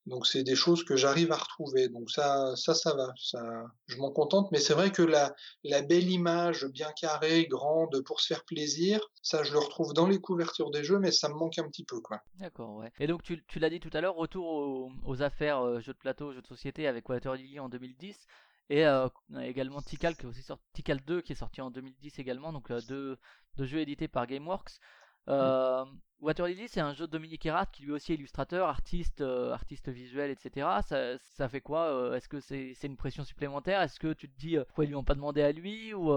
Donc 0.07 0.27
c'est 0.27 0.43
des 0.43 0.57
choses 0.57 0.85
que 0.85 0.97
j'arrive 0.97 1.33
à 1.33 1.37
retrouver. 1.37 1.89
Donc 1.89 2.11
ça, 2.11 2.55
ça, 2.57 2.75
ça 2.75 2.95
va. 2.95 3.13
Ça, 3.17 3.41
je 3.87 3.97
m'en 3.99 4.11
contente. 4.11 4.51
Mais 4.53 4.59
c'est 4.59 4.75
vrai 4.75 4.91
que 4.91 5.03
la, 5.03 5.35
la 5.65 5.83
belle 5.83 6.11
image 6.11 6.67
bien 6.67 6.91
carrée, 6.93 7.47
grande, 7.47 8.03
pour 8.03 8.21
se 8.21 8.27
faire 8.27 8.45
plaisir, 8.45 9.01
ça 9.23 9.43
je 9.43 9.53
le 9.53 9.59
retrouve 9.59 9.95
dans 9.95 10.07
les 10.07 10.21
couvertures 10.21 10.71
des 10.71 10.85
jeux, 10.85 10.99
mais 10.99 11.11
ça 11.11 11.29
me 11.29 11.35
manque 11.35 11.59
un 11.59 11.69
petit 11.69 11.85
peu. 11.85 12.01
D'accord, 12.39 12.77
ouais. 12.77 12.93
Et 12.99 13.07
donc 13.07 13.23
tu, 13.23 13.43
l'as 13.57 13.71
dit 13.71 13.81
tout 13.81 13.91
à 13.93 14.01
l'heure, 14.01 14.15
retour 14.15 14.91
aux, 15.05 15.23
affaires 15.23 15.61
euh, 15.61 15.81
jeux 15.81 15.93
de 15.93 15.99
plateau, 15.99 16.33
jeux 16.33 16.43
de 16.43 16.47
société 16.47 16.87
avec 16.87 17.09
Water 17.09 17.35
Lily 17.35 17.61
en 17.61 17.69
2010. 17.69 18.27
Et 18.71 18.87
euh, 18.87 19.09
également 19.41 19.83
Tikal, 19.83 20.17
qui 20.17 20.23
est 20.23 20.29
aussi 20.29 20.43
sorti, 20.43 20.65
Tikal 20.73 21.01
2 21.05 21.21
qui 21.21 21.33
est 21.33 21.37
sorti 21.37 21.61
en 21.61 21.71
2010 21.71 22.19
également, 22.19 22.53
donc 22.53 22.73
deux 22.73 23.19
jeux 23.59 23.81
édités 23.81 24.09
par 24.09 24.27
GameWorks. 24.27 24.81
Euh, 25.29 25.85
Water 26.21 26.47
Lily, 26.47 26.69
c'est 26.69 26.81
un 26.81 26.95
jeu 26.95 27.07
de 27.07 27.13
Dominique 27.13 27.45
Erat 27.47 27.67
qui 27.67 27.83
lui 27.83 27.93
aussi 27.93 28.13
est 28.13 28.15
illustrateur, 28.15 28.69
artiste, 28.69 29.23
euh, 29.23 29.53
artiste 29.53 29.89
visuel, 29.89 30.31
etc. 30.31 30.69
Ça, 30.83 31.49
fait 31.49 31.61
quoi 31.61 31.87
euh, 31.87 32.15
Est-ce 32.15 32.29
que 32.29 32.41
c'est 32.41 32.77
une 32.85 32.97
pression 32.97 33.25
supplémentaire? 33.25 33.81
Est-ce 33.83 33.99
que 33.99 34.13
tu 34.13 34.31
te 34.31 34.39
dis 34.39 34.57
pourquoi 34.57 34.85
ils 34.85 34.89
lui 34.89 34.95
ont 34.95 35.05
pas 35.05 35.15
demandé 35.15 35.43
à 35.43 35.51
lui? 35.51 35.93
Ou 35.95 36.13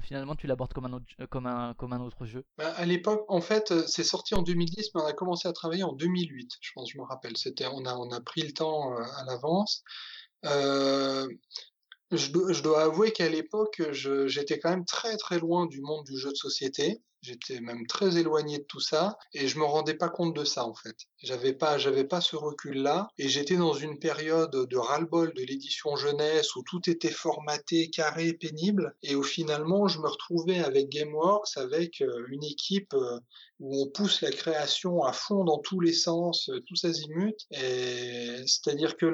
finalement 0.00 0.36
tu 0.36 0.46
l'abordes 0.46 0.72
comme 0.72 0.84
un 0.86 2.00
autre 2.00 2.26
jeu? 2.26 2.44
Bah, 2.56 2.72
À 2.76 2.86
l'époque, 2.86 3.24
en 3.28 3.40
fait, 3.40 3.74
c'est 3.88 4.04
sorti 4.04 4.34
en 4.34 4.42
2010, 4.42 4.90
mais 4.94 5.02
on 5.02 5.06
a 5.06 5.12
commencé 5.12 5.48
à 5.48 5.52
travailler 5.52 5.82
en 5.82 5.92
2008. 5.92 6.52
Je 6.60 6.70
pense, 6.74 6.90
je 6.92 6.98
me 6.98 7.02
rappelle. 7.02 7.32
On 7.72 7.84
a 7.84 7.96
on 7.96 8.10
a 8.12 8.20
pris 8.20 8.42
le 8.42 8.52
temps 8.52 8.96
à 8.96 9.24
l'avance. 9.24 9.82
Je 10.44 11.26
je 12.10 12.62
dois, 12.62 12.84
avouer 12.84 13.12
qu'à 13.12 13.28
l'époque, 13.28 13.82
j'étais 13.90 14.60
quand 14.60 14.70
même 14.70 14.84
très 14.84 15.16
très 15.16 15.40
loin 15.40 15.66
du 15.66 15.80
monde 15.80 16.04
du 16.04 16.16
jeu 16.16 16.30
de 16.30 16.36
société. 16.36 17.02
J'étais 17.20 17.60
même 17.60 17.86
très 17.86 18.16
éloigné 18.16 18.58
de 18.58 18.64
tout 18.64 18.80
ça 18.80 19.18
et 19.34 19.48
je 19.48 19.58
me 19.58 19.64
rendais 19.64 19.94
pas 19.94 20.08
compte 20.08 20.34
de 20.34 20.44
ça 20.44 20.64
en 20.64 20.74
fait. 20.74 20.96
J'avais 21.20 21.52
pas, 21.52 21.78
j'avais 21.78 22.04
pas 22.04 22.20
ce 22.20 22.36
recul-là 22.36 23.08
et 23.18 23.28
j'étais 23.28 23.56
dans 23.56 23.72
une 23.72 23.98
période 23.98 24.54
de 24.68 24.76
ras-le-bol 24.76 25.34
de 25.34 25.42
l'édition 25.42 25.96
jeunesse 25.96 26.54
où 26.54 26.62
tout 26.62 26.88
était 26.88 27.10
formaté, 27.10 27.90
carré, 27.90 28.34
pénible 28.34 28.94
et 29.02 29.16
où 29.16 29.24
finalement 29.24 29.88
je 29.88 29.98
me 29.98 30.06
retrouvais 30.06 30.60
avec 30.60 30.88
GameWorks 30.88 31.56
avec 31.56 32.00
euh, 32.02 32.24
une 32.28 32.44
équipe 32.44 32.94
euh, 32.94 33.18
où 33.58 33.82
on 33.82 33.88
pousse 33.88 34.20
la 34.20 34.30
création 34.30 35.02
à 35.02 35.12
fond 35.12 35.42
dans 35.42 35.58
tous 35.58 35.80
les 35.80 35.92
sens, 35.92 36.48
euh, 36.48 36.60
tous 36.68 36.84
azimuts. 36.84 37.34
Et 37.50 38.36
c'est-à-dire 38.46 38.96
que 38.96 39.12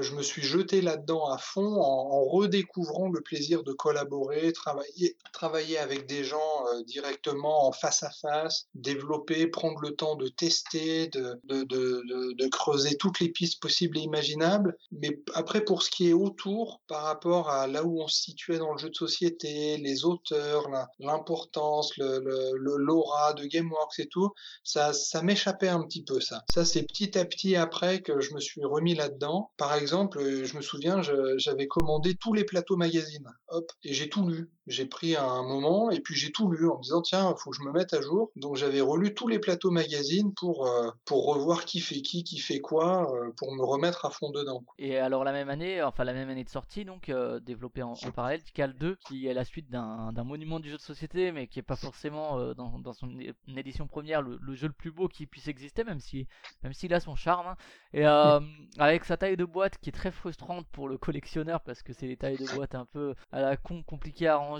je 0.00 0.14
me 0.14 0.22
suis 0.22 0.42
jeté 0.42 0.80
là-dedans 0.80 1.26
à 1.30 1.38
fond 1.38 1.80
en, 1.80 2.24
redécouvrant 2.24 3.08
le 3.08 3.20
plaisir 3.20 3.62
de 3.62 3.72
collaborer, 3.72 4.52
travailler, 4.52 5.16
travailler 5.32 5.78
avec 5.78 6.06
des 6.06 6.24
gens 6.24 6.64
directement 6.86 7.27
en 7.44 7.72
face 7.72 8.02
à 8.02 8.10
face, 8.10 8.66
développer, 8.74 9.46
prendre 9.46 9.80
le 9.80 9.94
temps 9.94 10.16
de 10.16 10.28
tester, 10.28 11.08
de, 11.08 12.48
creuser 12.48 12.96
toutes 12.96 13.20
les 13.20 13.28
pistes 13.28 13.60
possibles 13.60 13.98
et 13.98 14.02
imaginables. 14.02 14.76
Mais 14.90 15.20
après, 15.34 15.64
pour 15.64 15.82
ce 15.82 15.90
qui 15.90 16.08
est 16.08 16.12
autour, 16.12 16.80
par 16.88 17.02
rapport 17.02 17.50
à 17.50 17.66
là 17.66 17.84
où 17.84 18.02
on 18.02 18.08
se 18.08 18.22
situait 18.22 18.58
dans 18.58 18.72
le 18.72 18.78
jeu 18.78 18.90
de 18.90 18.94
société, 18.94 19.76
les 19.76 20.04
auteurs, 20.04 20.68
l'importance, 20.98 21.96
le, 21.96 22.20
le, 22.20 22.76
l'aura 22.76 23.34
de 23.34 23.44
GameWorks 23.44 23.98
et 23.98 24.08
tout, 24.08 24.30
ça, 24.64 24.92
ça 24.92 25.22
m'échappait 25.22 25.68
un 25.68 25.82
petit 25.82 26.04
peu 26.04 26.20
ça. 26.20 26.42
Ça, 26.52 26.64
c'est 26.64 26.82
petit 26.82 27.18
à 27.18 27.24
petit 27.24 27.56
après 27.56 28.00
que 28.00 28.20
je 28.20 28.34
me 28.34 28.40
suis 28.40 28.64
remis 28.64 28.94
là-dedans. 28.94 29.52
Par 29.56 29.74
exemple, 29.74 30.44
je 30.44 30.56
me 30.56 30.62
souviens, 30.62 31.02
j'avais 31.36 31.66
commandé 31.66 32.14
tous 32.14 32.32
les 32.32 32.44
plateaux 32.44 32.76
magazines, 32.76 33.28
hop, 33.48 33.70
et 33.84 33.92
j'ai 33.92 34.08
tout 34.08 34.26
lu 34.26 34.50
j'ai 34.68 34.86
pris 34.86 35.16
un 35.16 35.42
moment 35.42 35.90
et 35.90 36.00
puis 36.00 36.14
j'ai 36.14 36.30
tout 36.30 36.50
lu 36.50 36.68
en 36.68 36.78
me 36.78 36.82
disant 36.82 37.02
tiens, 37.02 37.34
faut 37.36 37.50
que 37.50 37.56
je 37.56 37.62
me 37.62 37.72
mette 37.72 37.94
à 37.94 38.00
jour. 38.00 38.30
Donc 38.36 38.56
j'avais 38.56 38.80
relu 38.80 39.14
tous 39.14 39.28
les 39.28 39.38
plateaux 39.38 39.70
magazines 39.70 40.32
pour 40.34 40.66
euh, 40.66 40.90
pour 41.04 41.26
revoir 41.26 41.64
qui 41.64 41.80
fait 41.80 42.00
qui, 42.02 42.24
qui 42.24 42.38
fait 42.38 42.60
quoi, 42.60 43.12
euh, 43.12 43.30
pour 43.36 43.52
me 43.54 43.64
remettre 43.64 44.04
à 44.04 44.10
fond 44.10 44.30
dedans. 44.30 44.62
Et 44.78 44.98
alors 44.98 45.24
la 45.24 45.32
même 45.32 45.48
année, 45.48 45.82
enfin 45.82 46.04
la 46.04 46.12
même 46.12 46.28
année 46.28 46.44
de 46.44 46.48
sortie, 46.48 46.84
donc 46.84 47.08
euh, 47.08 47.40
développé 47.40 47.82
en, 47.82 47.92
en, 47.92 48.10
parallèle, 48.10 48.42
Tikal 48.42 48.74
2, 48.74 48.96
qui 49.06 49.26
est 49.26 49.34
la 49.34 49.44
suite 49.44 49.70
d'un 49.70 50.12
monument 50.24 50.60
du 50.60 50.70
jeu 50.70 50.76
de 50.76 50.82
société, 50.82 51.32
mais 51.32 51.46
qui 51.46 51.58
est 51.58 51.62
pas 51.62 51.76
forcément 51.76 52.54
dans, 52.54 52.78
dans, 52.78 52.92
son 52.92 53.08
édition 53.56 53.86
première 53.86 54.22
le, 54.22 54.38
jeu 54.54 54.66
le 54.66 54.72
plus 54.72 54.90
beau 54.90 55.08
qui 55.08 55.26
puisse 55.26 55.48
exister, 55.48 55.84
même 55.84 56.00
si 56.00 56.26
même 56.62 56.72
s'il 56.72 56.92
a 56.94 57.00
son 57.00 57.16
charme. 57.16 57.46
Hein. 57.46 57.56
Et 57.92 58.04
avec 58.78 59.04
sa 59.04 59.16
taille 59.16 59.36
de 59.36 59.44
boîte 59.44 59.78
qui 59.78 59.90
est 59.90 59.92
très 59.92 60.10
frustrante 60.10 60.66
pour 60.72 60.88
le 60.88 60.98
collectionneur 60.98 61.60
parce 61.62 61.82
que 61.82 61.92
c'est 61.92 62.06
des 62.06 62.16
tailles 62.16 62.36
de 62.36 62.54
boîte 62.54 62.74
un 62.74 62.84
peu 62.84 63.14
à 63.32 63.40
la 63.40 63.56
con 63.56 63.82
compliquées 63.82 64.28
à 64.28 64.36
ranger, 64.36 64.57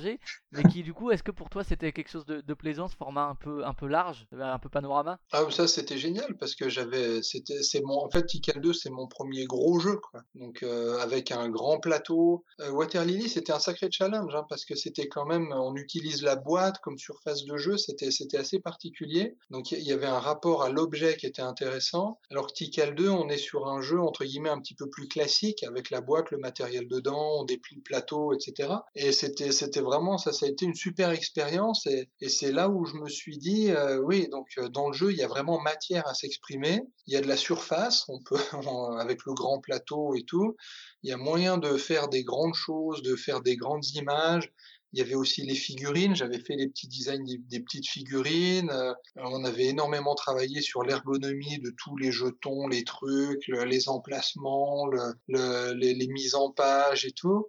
mais 0.53 0.63
qui 0.65 0.83
du 0.83 0.95
coup, 0.95 1.11
est-ce 1.11 1.23
que 1.23 1.31
pour 1.31 1.51
toi 1.51 1.65
c'était 1.65 1.93
quelque 1.93 2.11
chose 2.11 2.27
de, 2.27 2.55
plaisant, 2.55 2.89
ce 2.89 2.97
format 2.97 3.27
un 3.27 3.35
peu 3.35 3.65
un 3.65 3.75
peu 3.75 3.87
large, 3.87 4.27
un 4.33 4.59
peu 4.59 4.69
panorama? 4.69 5.19
Ah 5.33 5.45
ça 5.51 5.69
c'était 5.69 5.99
génial 5.99 6.37
parce 6.39 6.55
que 6.55 6.69
j'avais 6.69 7.23
c'était 7.23 7.63
c'est 7.63 7.83
mon 7.83 8.05
en 8.05 8.11
fait 8.11 8.27
Tikal 8.27 8.61
2 8.61 8.73
c'est 8.73 8.91
mon 8.91 9.07
premier 9.07 9.45
gros 9.45 9.79
jeu 9.79 9.97
quoi. 9.97 10.23
Donc 10.35 10.63
euh, 10.63 10.99
avec 10.99 11.31
un 11.31 11.49
grand 11.49 11.79
plateau. 11.79 12.45
Euh, 12.61 12.71
Water 12.71 13.05
Lily 13.05 13.29
c'était 13.29 13.53
un 13.53 13.59
sacré 13.59 13.89
challenge 13.91 14.35
hein, 14.35 14.45
parce 14.49 14.65
que 14.65 14.75
c'était 14.75 15.09
quand 15.09 15.27
même 15.27 15.53
on 15.53 15.75
utilise 15.77 16.23
la 16.23 16.37
boîte 16.37 16.79
comme 16.81 16.99
surface 16.99 17.45
de 17.45 17.57
jeu, 17.57 17.77
c'était 17.77 18.11
c'était 18.11 18.39
assez 18.39 18.59
particulier. 18.59 19.37
Donc 19.51 19.71
il 19.73 19.83
y, 19.83 19.93
avait 19.93 20.07
un 20.07 20.19
rapport 20.19 20.63
à 20.63 20.71
l'objet 20.71 21.17
qui 21.17 21.27
était 21.27 21.43
intéressant. 21.43 22.19
Alors 22.31 22.49
que 22.49 22.53
Tikal 22.53 22.95
2 22.95 23.09
on 23.09 23.29
est 23.29 23.39
sur 23.39 23.69
un 23.69 23.81
jeu 23.81 24.01
entre 24.01 24.25
guillemets 24.25 24.51
un 24.51 24.61
petit 24.61 24.75
peu 24.75 24.89
plus 24.89 25.09
classique 25.09 25.63
avec 25.65 25.91
la 25.91 26.01
boîte, 26.01 26.31
le 26.31 26.39
matériel 26.39 26.89
dedans, 26.89 27.41
on 27.41 27.45
déplie 27.45 27.77
le 27.77 27.83
plateau, 27.83 28.33
etc. 28.33 28.71
Et 28.95 29.13
c'était 29.13 29.53
c'était 29.53 29.81
vraiment 29.89 30.19
ça 30.19 30.33
ça 30.33 30.47
a 30.47 30.49
été 30.49 30.65
une 30.65 30.75
super 30.75 31.11
expérience 31.11 31.87
et, 31.87 32.09
c'est 32.29 32.53
là 32.53 32.69
où 32.69 32.85
je 32.85 32.95
me 32.95 33.09
suis 33.09 33.39
dit 33.39 33.71
euh, 33.71 33.99
oui 33.99 34.29
donc 34.29 34.47
dans 34.73 34.89
le 34.89 34.93
jeu 34.93 35.11
il 35.11 35.19
y 35.19 35.23
a 35.23 35.29
vraiment 35.29 35.61
matière 35.61 36.07
à 36.07 36.15
s'exprimer. 36.15 36.83
Il 37.07 37.15
y 37.15 37.17
a 37.17 37.21
de 37.21 37.29
la 37.29 37.37
surface, 37.37 38.05
on 38.09 38.21
peut 38.23 38.37
avec 38.99 39.25
le 39.25 39.35
grand 39.35 39.61
plateau 39.61 40.15
et 40.15 40.25
tout. 40.25 40.57
Il 41.03 41.11
y 41.11 41.13
a 41.13 41.17
moyen 41.17 41.59
de 41.59 41.77
faire 41.77 42.09
des 42.09 42.25
grandes 42.25 42.55
choses, 42.55 43.03
de 43.03 43.17
faire 43.17 43.41
des 43.41 43.57
grandes 43.57 43.87
images. 43.95 44.53
Il 44.93 44.99
y 44.99 45.03
avait 45.03 45.15
aussi 45.15 45.43
les 45.43 45.55
figurines. 45.55 46.17
J'avais 46.17 46.39
fait 46.39 46.57
les 46.57 46.69
petits 46.69 46.89
designs 46.89 47.25
des, 47.25 47.61
petites 47.61 47.89
figurines. 47.89 48.71
Euh, 48.71 48.95
on 49.17 49.45
avait 49.45 49.67
énormément 49.67 50.15
travaillé 50.15 50.61
sur 50.61 50.83
l'ergonomie 50.83 51.59
de 51.59 51.71
tous 51.77 51.97
les 51.97 52.11
jetons, 52.11 52.69
les 52.69 52.85
trucs, 52.85 53.47
les 53.49 53.89
emplacements, 53.89 54.89
les, 55.29 56.09
mises 56.09 56.35
en 56.35 56.51
page 56.51 57.05
et 57.05 57.13
tout. 57.13 57.49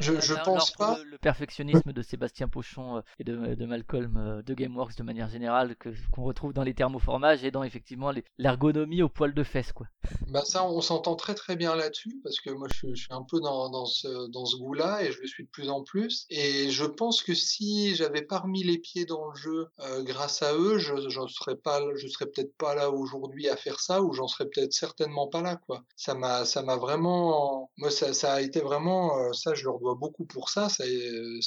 je, 0.00 0.20
je 0.20 0.34
pense 0.44 0.70
pas. 0.72 0.98
Le, 1.04 1.18
perfectionnisme 1.18 1.92
de 1.92 2.02
Sébastien 2.02 2.48
Pochon 2.48 2.96
euh, 2.96 3.00
et 3.18 3.24
de, 3.24 3.66
Malcolm 3.66 4.16
euh, 4.16 4.42
de 4.42 4.54
GameWorks 4.54 4.96
de 4.96 5.02
manière 5.02 5.28
générale 5.28 5.76
que 5.76 5.90
qu'on 6.12 6.22
retrouve 6.22 6.52
dans 6.52 6.62
les 6.62 6.74
thermoformages 6.74 7.44
et 7.44 7.50
dans 7.50 7.64
effectivement 7.64 8.12
l'ergonomie 8.38 9.02
au 9.02 9.08
poil 9.08 9.34
de 9.34 9.42
fesses 9.42 9.72
quoi. 9.72 9.86
Bah 10.28 10.44
ça 10.44 10.64
on 10.64 10.80
s'entend 10.80 11.16
très 11.16 11.34
très 11.34 11.56
bien 11.56 11.74
là-dessus 11.74 12.20
parce 12.22 12.40
que 12.40 12.50
moi 12.50 12.68
je, 12.72 12.94
suis 12.94 13.08
un 13.10 13.22
peu 13.22 13.40
dans, 13.40 13.68
dans 13.68 13.86
ce 13.86 14.30
dans 14.30 14.46
ce 14.46 14.56
goût-là 14.56 15.02
et 15.02 15.12
je 15.12 15.20
le 15.20 15.26
suis 15.26 15.44
de 15.44 15.50
plus 15.50 15.68
en 15.68 15.82
plus 15.82 15.97
et 16.30 16.70
je 16.70 16.84
pense 16.84 17.22
que 17.22 17.34
si 17.34 17.94
j'avais 17.94 18.22
pas 18.22 18.38
remis 18.38 18.62
les 18.62 18.78
pieds 18.78 19.04
dans 19.04 19.30
le 19.30 19.36
jeu 19.36 19.66
euh, 19.80 20.02
grâce 20.02 20.42
à 20.42 20.54
eux, 20.54 20.78
je 20.78 20.94
ne 20.94 21.28
serais 21.28 21.56
pas, 21.56 21.80
je 21.96 22.06
serais 22.08 22.26
peut-être 22.26 22.54
pas 22.56 22.74
là 22.74 22.90
aujourd'hui 22.90 23.48
à 23.48 23.56
faire 23.56 23.80
ça, 23.80 24.02
ou 24.02 24.12
j'en 24.12 24.28
serais 24.28 24.46
peut-être 24.46 24.72
certainement 24.72 25.28
pas 25.28 25.42
là. 25.42 25.60
Ça 25.96 26.14
m'a, 26.14 26.44
ça 26.44 26.62
m'a 26.62 26.76
vraiment, 26.76 27.70
moi 27.76 27.90
ça, 27.90 28.32
a 28.32 28.40
été 28.40 28.60
vraiment, 28.60 29.18
euh, 29.18 29.32
ça 29.32 29.54
je 29.54 29.64
leur 29.64 29.78
dois 29.78 29.94
beaucoup 29.94 30.24
pour 30.24 30.50
ça. 30.50 30.68
ça 30.68 30.84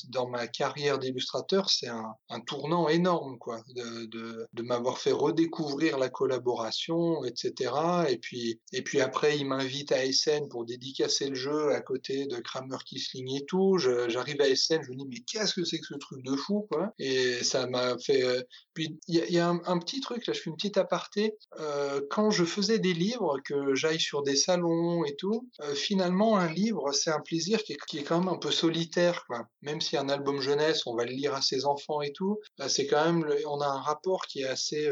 dans 0.09 0.27
ma 0.27 0.47
carrière 0.47 0.99
d'illustrateur, 0.99 1.69
c'est 1.69 1.87
un, 1.87 2.15
tournant 2.45 2.89
énorme, 2.89 3.37
quoi, 3.37 3.61
de, 3.75 4.47
m'avoir 4.61 4.97
fait 4.97 5.11
redécouvrir 5.11 5.97
la 5.97 6.09
collaboration, 6.09 7.23
etc. 7.25 7.73
Et 8.09 8.17
puis, 8.17 8.59
et 8.71 8.81
puis 8.83 9.01
après, 9.01 9.37
ils 9.37 9.45
m'invitent 9.45 9.91
à 9.91 10.05
Essen 10.05 10.47
pour 10.49 10.65
dédicacer 10.65 11.29
le 11.29 11.35
jeu 11.35 11.73
à 11.73 11.81
côté 11.81 12.25
de 12.25 12.37
Kramer 12.37 12.77
Kisling 12.85 13.35
et 13.35 13.45
tout. 13.45 13.77
J'arrive 13.77 14.40
à 14.41 14.47
Essen, 14.47 14.81
je 14.84 14.91
me 14.91 14.95
dis 14.95 15.05
mais 15.07 15.19
qu'est-ce 15.19 15.53
que 15.53 15.63
c'est 15.63 15.80
que 15.80 15.88
ce 15.88 15.95
truc 15.95 16.23
de 16.23 16.35
fou 16.35 16.68
quoi? 16.69 16.93
Et 16.99 17.43
ça 17.43 17.68
m'a 17.68 17.97
fait. 17.97 18.23
Euh, 18.23 18.41
puis 18.73 18.99
il 19.07 19.18
y, 19.18 19.39
a, 19.39 19.49
un, 19.49 19.80
petit 19.80 19.99
truc 19.99 20.26
là, 20.27 20.34
je 20.34 20.39
fais 20.39 20.49
une 20.49 20.55
petite 20.55 20.77
aparté. 20.77 21.35
Euh, 21.59 22.01
quand 22.09 22.31
je 22.31 22.45
faisais 22.45 22.80
des 22.80 22.93
livres, 22.93 23.39
que 23.43 23.76
j'aille 23.76 23.99
sur 23.99 24.23
des 24.23 24.35
salons 24.35 25.03
et 25.03 25.15
tout, 25.15 25.49
euh, 25.61 25.73
finalement 25.73 26.38
un 26.38 26.51
livre 26.51 26.91
c'est 26.93 27.11
un 27.11 27.19
plaisir 27.19 27.63
qui 27.63 27.73
est, 27.73 28.03
quand 28.03 28.19
même 28.19 28.30
un 28.30 28.38
peu 28.38 28.51
solitaire 28.51 29.26
quoi. 29.27 29.45
Même 29.61 29.81
si 29.81 29.97
un 29.97 30.09
album 30.09 30.41
jeunesse, 30.41 30.88
on 30.88 30.95
va 30.95 31.05
le 31.05 31.11
lire 31.11 31.34
à 31.34 31.41
ses 31.41 31.65
enfants 31.65 32.01
et 32.01 32.13
tout, 32.13 32.39
bah, 32.57 32.69
c'est 32.69 32.88
quand 32.88 33.05
même 33.05 33.26
on 33.45 33.59
a 33.61 33.68
un 33.68 33.81
rapport 33.81 34.26
qui 34.27 34.41
est 34.41 34.47
assez, 34.47 34.89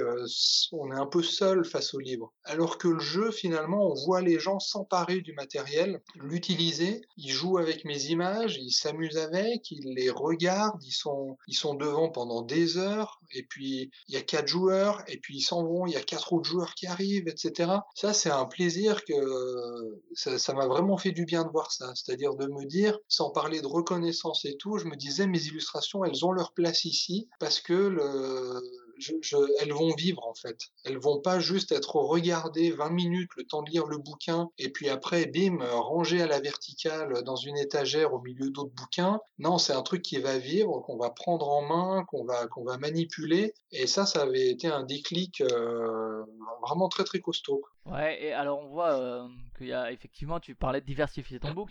on 0.72 0.92
est 0.92 1.00
un 1.00 1.06
peu 1.06 1.24
seul 1.24 1.66
face 1.66 1.94
au 1.94 2.00
livre. 2.00 2.34
Alors 2.44 2.78
que 2.78 2.88
le 2.88 3.00
jeu 3.00 3.32
finalement, 3.32 3.92
on 3.92 3.94
voit 4.06 4.22
les 4.22 4.40
gens 4.40 4.60
s'emparer 4.60 5.22
du 5.22 5.34
matériel, 5.34 6.02
l'utiliser, 6.16 7.02
ils 7.18 7.32
jouent 7.32 7.58
avec 7.58 7.86
mes 7.86 8.06
images, 8.06 8.58
ils 8.58 8.72
s'amusent 8.72 9.18
avec 9.18 9.39
qu'ils 9.64 9.94
les 9.94 10.10
regardent, 10.10 10.84
ils 10.84 10.92
sont, 10.92 11.38
ils 11.48 11.56
sont 11.56 11.74
devant 11.74 12.10
pendant 12.10 12.42
des 12.42 12.78
heures, 12.78 13.20
et 13.34 13.44
puis 13.44 13.92
il 14.08 14.14
y 14.14 14.18
a 14.18 14.22
quatre 14.22 14.48
joueurs, 14.48 15.04
et 15.08 15.18
puis 15.18 15.38
ils 15.38 15.42
s'en 15.42 15.64
vont, 15.64 15.86
il 15.86 15.94
y 15.94 15.98
a 15.98 16.02
quatre 16.02 16.34
autres 16.34 16.50
joueurs 16.50 16.74
qui 16.76 16.88
arrivent, 16.88 17.28
etc. 17.28 17.72
Ça, 17.96 18.14
c'est 18.14 18.30
un 18.30 18.46
plaisir 18.46 19.04
que 19.06 19.14
ça 20.14 20.54
m'a 20.54 20.68
vraiment 20.68 20.98
fait 20.98 21.12
du 21.12 21.26
bien 21.26 21.44
de 21.44 21.50
voir 21.50 21.72
ça. 21.72 21.94
C'est-à-dire 21.96 22.36
de 22.36 22.48
me 22.48 22.66
dire, 22.66 22.98
sans 23.08 23.30
parler 23.30 23.62
de 23.62 23.68
reconnaissance 23.68 24.46
et 24.46 24.58
tout, 24.58 24.78
je 24.78 24.86
me 24.86 24.96
disais, 24.96 25.28
mes 25.28 25.44
illustrations, 25.46 26.04
elles 26.06 26.26
ont 26.26 26.32
leur 26.32 26.54
place 26.54 26.86
ici, 26.86 27.28
parce 27.40 27.60
que 27.60 27.74
le, 27.74 28.62
elles 29.60 29.74
vont 29.74 29.94
vivre 29.96 30.26
en 30.28 30.34
fait. 30.34 30.58
Elles 30.86 30.98
vont 30.98 31.20
pas 31.20 31.40
juste 31.40 31.72
être 31.72 31.96
regardées 31.96 32.72
20 32.72 32.90
minutes, 32.90 33.30
le 33.38 33.44
temps 33.44 33.62
de 33.62 33.70
lire 33.70 33.86
le 33.86 33.98
bouquin, 33.98 34.50
et 34.58 34.70
puis 34.70 34.90
après, 34.90 35.26
bim, 35.26 35.60
rangées 35.62 36.22
à 36.22 36.28
la 36.28 36.40
verticale 36.40 37.24
dans 37.24 37.36
une 37.36 37.58
étagère 37.58 38.14
au 38.14 38.22
milieu 38.22 38.50
d'autres 38.50 38.74
bouquins. 38.74 39.20
Non, 39.38 39.58
c'est 39.58 39.74
un 39.74 39.82
truc 39.82 40.02
qui 40.02 40.20
va 40.20 40.38
vivre, 40.38 40.80
qu'on 40.82 40.98
va 40.98 41.10
prendre 41.10 41.50
en 41.50 41.62
main, 41.62 42.06
qu'on 42.06 42.26
va, 42.26 42.48
qu'on 42.48 42.64
va 42.64 42.78
manipuler. 42.78 43.54
Et 43.72 43.88
ça, 43.88 44.06
ça 44.06 44.22
avait 44.24 44.50
été 44.50 44.68
un 44.68 44.84
déclic 44.84 45.42
euh, 45.42 46.24
vraiment 46.62 46.90
très 46.90 47.04
très 47.04 47.20
costaud. 47.20 47.62
Ouais, 47.86 48.24
et 48.24 48.34
alors 48.34 48.60
on 48.60 48.68
voit 48.68 49.00
euh, 49.00 49.28
qu'il 49.58 49.68
y 49.68 49.74
a 49.74 49.92
effectivement, 49.92 50.40
tu 50.40 50.54
parlais 50.54 50.82
de 50.82 50.86
diversifier 50.86 51.40
ton 51.40 51.52
book. 51.52 51.70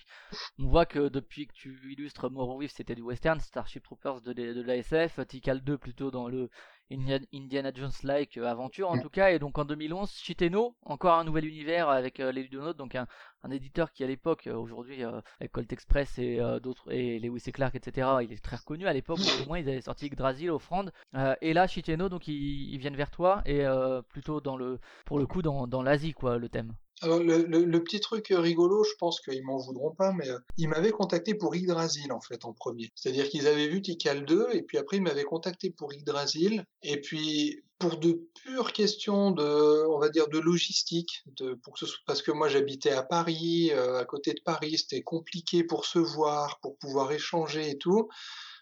On 0.58 0.66
voit 0.66 0.86
que 0.86 1.08
depuis 1.08 1.46
que 1.46 1.52
tu 1.52 1.78
illustres 1.92 2.30
Morrowind, 2.30 2.70
c'était 2.70 2.94
du 2.94 3.02
western, 3.02 3.40
Starship 3.40 3.84
Troopers 3.84 4.20
de, 4.22 4.32
de 4.32 4.62
l'ASF, 4.62 5.20
Tikal 5.28 5.62
2 5.62 5.78
plutôt 5.78 6.10
dans 6.10 6.28
le 6.28 6.50
Indiana 6.90 7.70
Jones-like 7.74 8.38
euh, 8.38 8.46
aventure 8.46 8.90
en 8.90 8.98
tout 8.98 9.10
cas. 9.10 9.30
Et 9.30 9.38
donc 9.38 9.58
en 9.58 9.64
2011, 9.64 10.10
Chiteno, 10.10 10.74
encore 10.84 11.14
un 11.14 11.24
nouvel 11.24 11.46
univers 11.46 11.88
avec 11.88 12.20
euh, 12.20 12.32
les 12.32 12.42
Ludonautes, 12.42 12.76
donc 12.76 12.94
un, 12.94 13.06
un, 13.42 13.50
éditeur 13.50 13.92
qui 13.92 14.04
à 14.04 14.06
l'époque, 14.06 14.46
euh, 14.46 14.54
aujourd'hui 14.54 15.02
avec 15.04 15.52
Colt 15.52 15.72
Express 15.72 16.18
et 16.18 16.38
d'autres 16.62 16.92
et 16.92 17.18
Lewis 17.18 17.42
et 17.46 17.52
Clark, 17.52 17.74
etc. 17.74 18.08
Il 18.22 18.32
est 18.32 18.42
très 18.42 18.56
reconnu 18.56 18.86
à 18.86 18.92
l'époque. 18.92 19.20
Au 19.42 19.46
moins 19.46 19.58
ils 19.58 19.68
avaient 19.68 19.80
sorti 19.80 20.06
Yggdrasil, 20.06 20.50
Offrande. 20.50 20.92
et 21.40 21.52
là, 21.52 21.66
Chiteno, 21.66 22.08
donc 22.08 22.28
ils, 22.28 22.72
ils, 22.72 22.78
viennent 22.78 22.96
vers 22.96 23.10
toi 23.10 23.42
et 23.44 23.64
plutôt 24.08 24.40
dans 24.40 24.56
le, 24.56 24.80
pour 25.04 25.18
le 25.18 25.26
coup 25.26 25.42
dans, 25.42 25.66
dans 25.66 25.82
l'Asie 25.82 26.12
quoi, 26.12 26.38
le 26.38 26.48
thème. 26.48 26.74
Alors, 27.02 27.20
le, 27.20 27.78
petit 27.84 28.00
truc 28.00 28.28
rigolo, 28.30 28.82
je 28.82 28.94
pense 28.98 29.20
qu'ils 29.20 29.44
m'en 29.44 29.58
voudront 29.58 29.94
pas, 29.94 30.12
mais 30.12 30.28
euh, 30.28 30.38
ils 30.56 30.68
m'avaient 30.68 30.90
contacté 30.90 31.34
pour 31.34 31.54
Yggdrasil, 31.54 32.12
en 32.12 32.20
fait, 32.20 32.44
en 32.44 32.52
premier. 32.52 32.90
C'est-à-dire 32.96 33.28
qu'ils 33.28 33.46
avaient 33.46 33.68
vu 33.68 33.80
Tikal 33.80 34.24
2, 34.24 34.48
et 34.52 34.62
puis 34.62 34.78
après, 34.78 34.96
ils 34.96 35.02
m'avaient 35.02 35.24
contacté 35.24 35.70
pour 35.70 35.92
Yggdrasil, 35.92 36.64
et 36.82 37.00
puis 37.00 37.62
pour 37.78 37.98
de 37.98 38.28
pures 38.42 38.72
questions 38.72 39.30
de, 39.30 39.86
on 39.88 40.00
va 40.00 40.08
dire, 40.08 40.28
de 40.28 40.38
logistique, 40.38 41.22
pour 41.62 41.74
que 41.74 41.78
ce 41.78 41.86
soit, 41.86 42.02
parce 42.06 42.22
que 42.22 42.32
moi 42.32 42.48
j'habitais 42.48 42.90
à 42.90 43.04
Paris, 43.04 43.70
euh, 43.72 44.00
à 44.00 44.04
côté 44.04 44.32
de 44.32 44.40
Paris, 44.44 44.76
c'était 44.78 45.02
compliqué 45.02 45.62
pour 45.62 45.84
se 45.84 46.00
voir, 46.00 46.58
pour 46.60 46.76
pouvoir 46.78 47.12
échanger 47.12 47.70
et 47.70 47.78
tout 47.78 48.08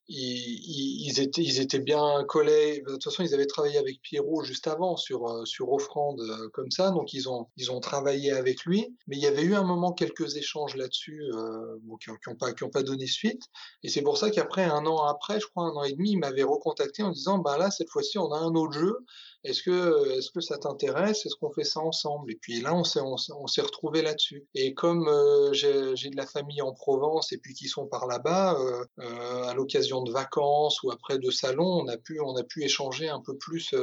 ils, 0.08 1.20
étaient, 1.20 1.78
bien 1.80 2.24
collés. 2.28 2.82
De 2.86 2.92
toute 2.92 3.04
façon, 3.04 3.22
ils 3.22 3.34
avaient 3.34 3.46
travaillé 3.46 3.78
avec 3.78 4.00
Pierrot 4.02 4.44
juste 4.44 4.66
avant 4.68 4.96
sur, 4.96 5.26
euh, 5.26 5.44
sur 5.44 5.72
Offrande 5.72 6.20
euh, 6.20 6.48
comme 6.52 6.70
ça, 6.70 6.90
donc 6.90 7.12
ils 7.12 7.28
ont, 7.28 7.48
ils 7.56 7.72
ont 7.72 7.80
travaillé 7.80 8.30
avec 8.30 8.64
lui. 8.64 8.94
Mais 9.08 9.16
il 9.16 9.22
y 9.22 9.26
avait 9.26 9.42
eu 9.42 9.54
un 9.54 9.64
moment 9.64 9.92
quelques 9.92 10.36
échanges 10.36 10.76
là-dessus 10.76 11.22
euh, 11.34 11.78
qui 12.00 12.10
n'ont 12.10 12.36
pas, 12.36 12.52
qui 12.52 12.64
ont 12.64 12.70
pas 12.70 12.82
donné 12.82 13.06
suite. 13.06 13.42
Et 13.82 13.88
c'est 13.88 14.02
pour 14.02 14.16
ça 14.16 14.30
qu'après, 14.30 14.64
un 14.64 14.86
an 14.86 15.04
après, 15.04 15.40
je 15.40 15.46
crois 15.46 15.64
un 15.64 15.74
an 15.74 15.84
et 15.84 15.92
demi, 15.92 16.12
il 16.12 16.18
m'avait 16.18 16.44
recontacté 16.44 17.02
en 17.02 17.10
disant, 17.10 17.38
bah 17.38 17.58
là, 17.58 17.70
cette 17.70 17.90
fois-ci, 17.90 18.18
on 18.18 18.32
a 18.32 18.38
un 18.38 18.54
autre 18.54 18.72
jeu. 18.72 19.04
Est-ce 19.46 19.62
que, 19.62 20.18
est-ce 20.18 20.30
que 20.30 20.40
ça 20.40 20.58
t'intéresse? 20.58 21.24
Est-ce 21.24 21.36
qu'on 21.36 21.52
fait 21.52 21.64
ça 21.64 21.80
ensemble? 21.80 22.32
Et 22.32 22.36
puis 22.36 22.60
là, 22.60 22.74
on 22.74 22.84
s'est, 22.84 23.00
on, 23.00 23.46
s'est 23.46 23.62
retrouvé 23.62 24.02
là-dessus. 24.02 24.46
Et 24.54 24.74
comme 24.74 25.08
j'ai, 25.52 25.94
j'ai 25.96 26.10
de 26.10 26.16
la 26.16 26.26
famille 26.26 26.62
en 26.62 26.72
Provence 26.72 27.32
et 27.32 27.38
puis 27.38 27.54
qui 27.54 27.68
sont 27.68 27.86
par 27.86 28.06
là-bas, 28.06 28.58
à 28.98 29.54
l'occasion 29.54 29.66
occasion 29.66 30.02
de 30.04 30.12
vacances 30.12 30.82
ou 30.82 30.90
après 30.90 31.18
de 31.18 31.30
salons, 31.30 31.82
on 31.82 31.88
a 31.88 31.96
pu, 31.96 32.20
on 32.20 32.36
a 32.36 32.44
pu 32.44 32.62
échanger 32.62 33.08
un 33.08 33.20
peu 33.20 33.36
plus 33.36 33.74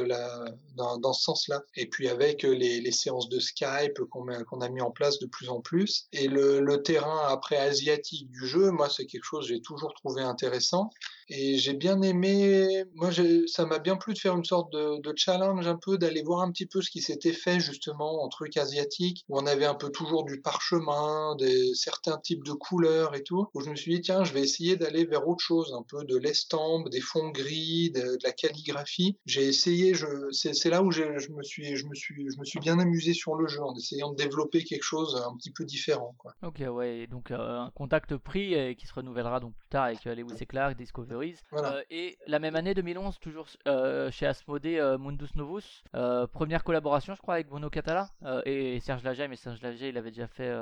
dans, 0.76 1.12
ce 1.12 1.22
sens-là. 1.22 1.62
Et 1.76 1.86
puis 1.86 2.08
avec 2.08 2.42
les, 2.42 2.90
séances 2.90 3.28
de 3.28 3.40
Skype 3.40 3.98
qu'on 4.10 4.24
qu'on 4.44 4.60
a 4.60 4.68
mis 4.68 4.80
en 4.80 4.90
place 4.90 5.18
de 5.18 5.26
plus 5.26 5.48
en 5.48 5.60
plus. 5.60 6.06
Et 6.12 6.28
le, 6.28 6.60
le 6.60 6.82
terrain 6.82 7.26
après 7.28 7.56
asiatique 7.56 8.30
du 8.30 8.46
jeu, 8.46 8.70
moi, 8.70 8.88
c'est 8.88 9.06
quelque 9.06 9.24
chose 9.24 9.46
que 9.46 9.54
j'ai 9.54 9.60
toujours 9.60 9.92
trouvé 9.94 10.22
intéressant. 10.22 10.90
Et 11.28 11.58
j'ai 11.58 11.74
bien 11.74 12.02
aimé, 12.02 12.84
moi 12.94 13.10
ça 13.46 13.66
m'a 13.66 13.78
bien 13.78 13.96
plu 13.96 14.14
de 14.14 14.18
faire 14.18 14.36
une 14.36 14.44
sorte 14.44 14.72
de, 14.72 15.14
challenge 15.16 15.66
un 15.66 15.76
peu, 15.76 15.96
d'aller 15.96 16.22
voir 16.22 16.40
un 16.40 16.50
petit 16.50 16.66
peu 16.66 16.82
ce 16.82 16.90
qui 16.90 17.00
s'était 17.00 17.32
fait 17.32 17.60
justement 17.60 18.24
en 18.24 18.28
truc 18.28 18.56
asiatique, 18.56 19.24
où 19.28 19.38
on 19.38 19.46
avait 19.46 19.64
un 19.64 19.74
peu 19.74 19.90
toujours 19.90 20.24
du 20.24 20.40
parchemin, 20.40 21.36
des, 21.36 21.72
certains 21.74 22.18
types 22.18 22.44
de 22.44 22.52
couleurs 22.52 23.14
et 23.14 23.22
tout, 23.22 23.46
où 23.54 23.60
je 23.60 23.70
me 23.70 23.76
suis 23.76 23.94
dit 23.94 24.00
tiens 24.00 24.24
je 24.24 24.32
vais 24.32 24.42
essayer 24.42 24.76
d'aller 24.76 25.04
vers 25.04 25.26
autre 25.28 25.42
chose, 25.42 25.74
un 25.78 25.82
peu 25.82 26.04
de 26.04 26.16
l'estampe, 26.16 26.88
des 26.90 27.00
fonds 27.00 27.30
gris, 27.30 27.90
de, 27.90 28.18
la 28.22 28.32
calligraphie. 28.32 29.16
J'ai 29.26 29.44
essayé, 29.44 29.94
c'est, 30.32 30.68
là 30.70 30.82
où 30.82 30.90
je 30.90 31.02
me, 31.02 31.42
suis, 31.42 31.76
je, 31.76 31.86
me 31.86 31.94
suis, 31.94 32.30
je 32.30 32.38
me 32.38 32.44
suis 32.44 32.58
bien 32.58 32.78
amusé 32.78 33.12
sur 33.14 33.34
le 33.34 33.46
jeu 33.46 33.62
en 33.62 33.74
essayant 33.74 34.10
de 34.10 34.16
développer 34.16 34.64
quelque 34.64 34.82
chose 34.82 35.22
un 35.26 35.36
petit 35.36 35.50
peu 35.50 35.64
différent. 35.64 36.14
Ok 36.42 36.62
ouais, 36.68 37.06
donc 37.06 37.30
euh, 37.30 37.38
un 37.38 37.70
contact 37.74 38.16
pris 38.16 38.54
et 38.54 38.76
qui 38.76 38.86
se 38.86 38.94
renouvellera 38.94 39.40
donc 39.40 39.54
plus 39.54 39.68
tard 39.68 39.84
avec 39.84 40.06
euh, 40.06 40.14
Lewis 40.14 40.36
et 40.40 40.46
Clark, 40.46 40.76
Discovery 40.76 41.13
euh, 41.14 41.82
et 41.90 42.18
la 42.26 42.38
même 42.38 42.56
année 42.56 42.74
2011, 42.74 43.18
toujours 43.18 43.46
euh, 43.66 44.10
chez 44.10 44.26
Asmodée 44.26 44.78
euh, 44.78 44.98
Mundus 44.98 45.30
Novus, 45.36 45.84
première 46.32 46.64
collaboration, 46.64 47.14
je 47.14 47.20
crois, 47.20 47.34
avec 47.34 47.48
Bruno 47.48 47.70
Catala 47.70 48.10
et 48.44 48.80
Serge 48.80 49.02
Laget, 49.02 49.28
mais 49.28 49.36
Serge 49.36 49.62
Laget, 49.62 49.88
il 49.88 49.98
avait 49.98 50.10
déjà 50.10 50.26
fait 50.26 50.52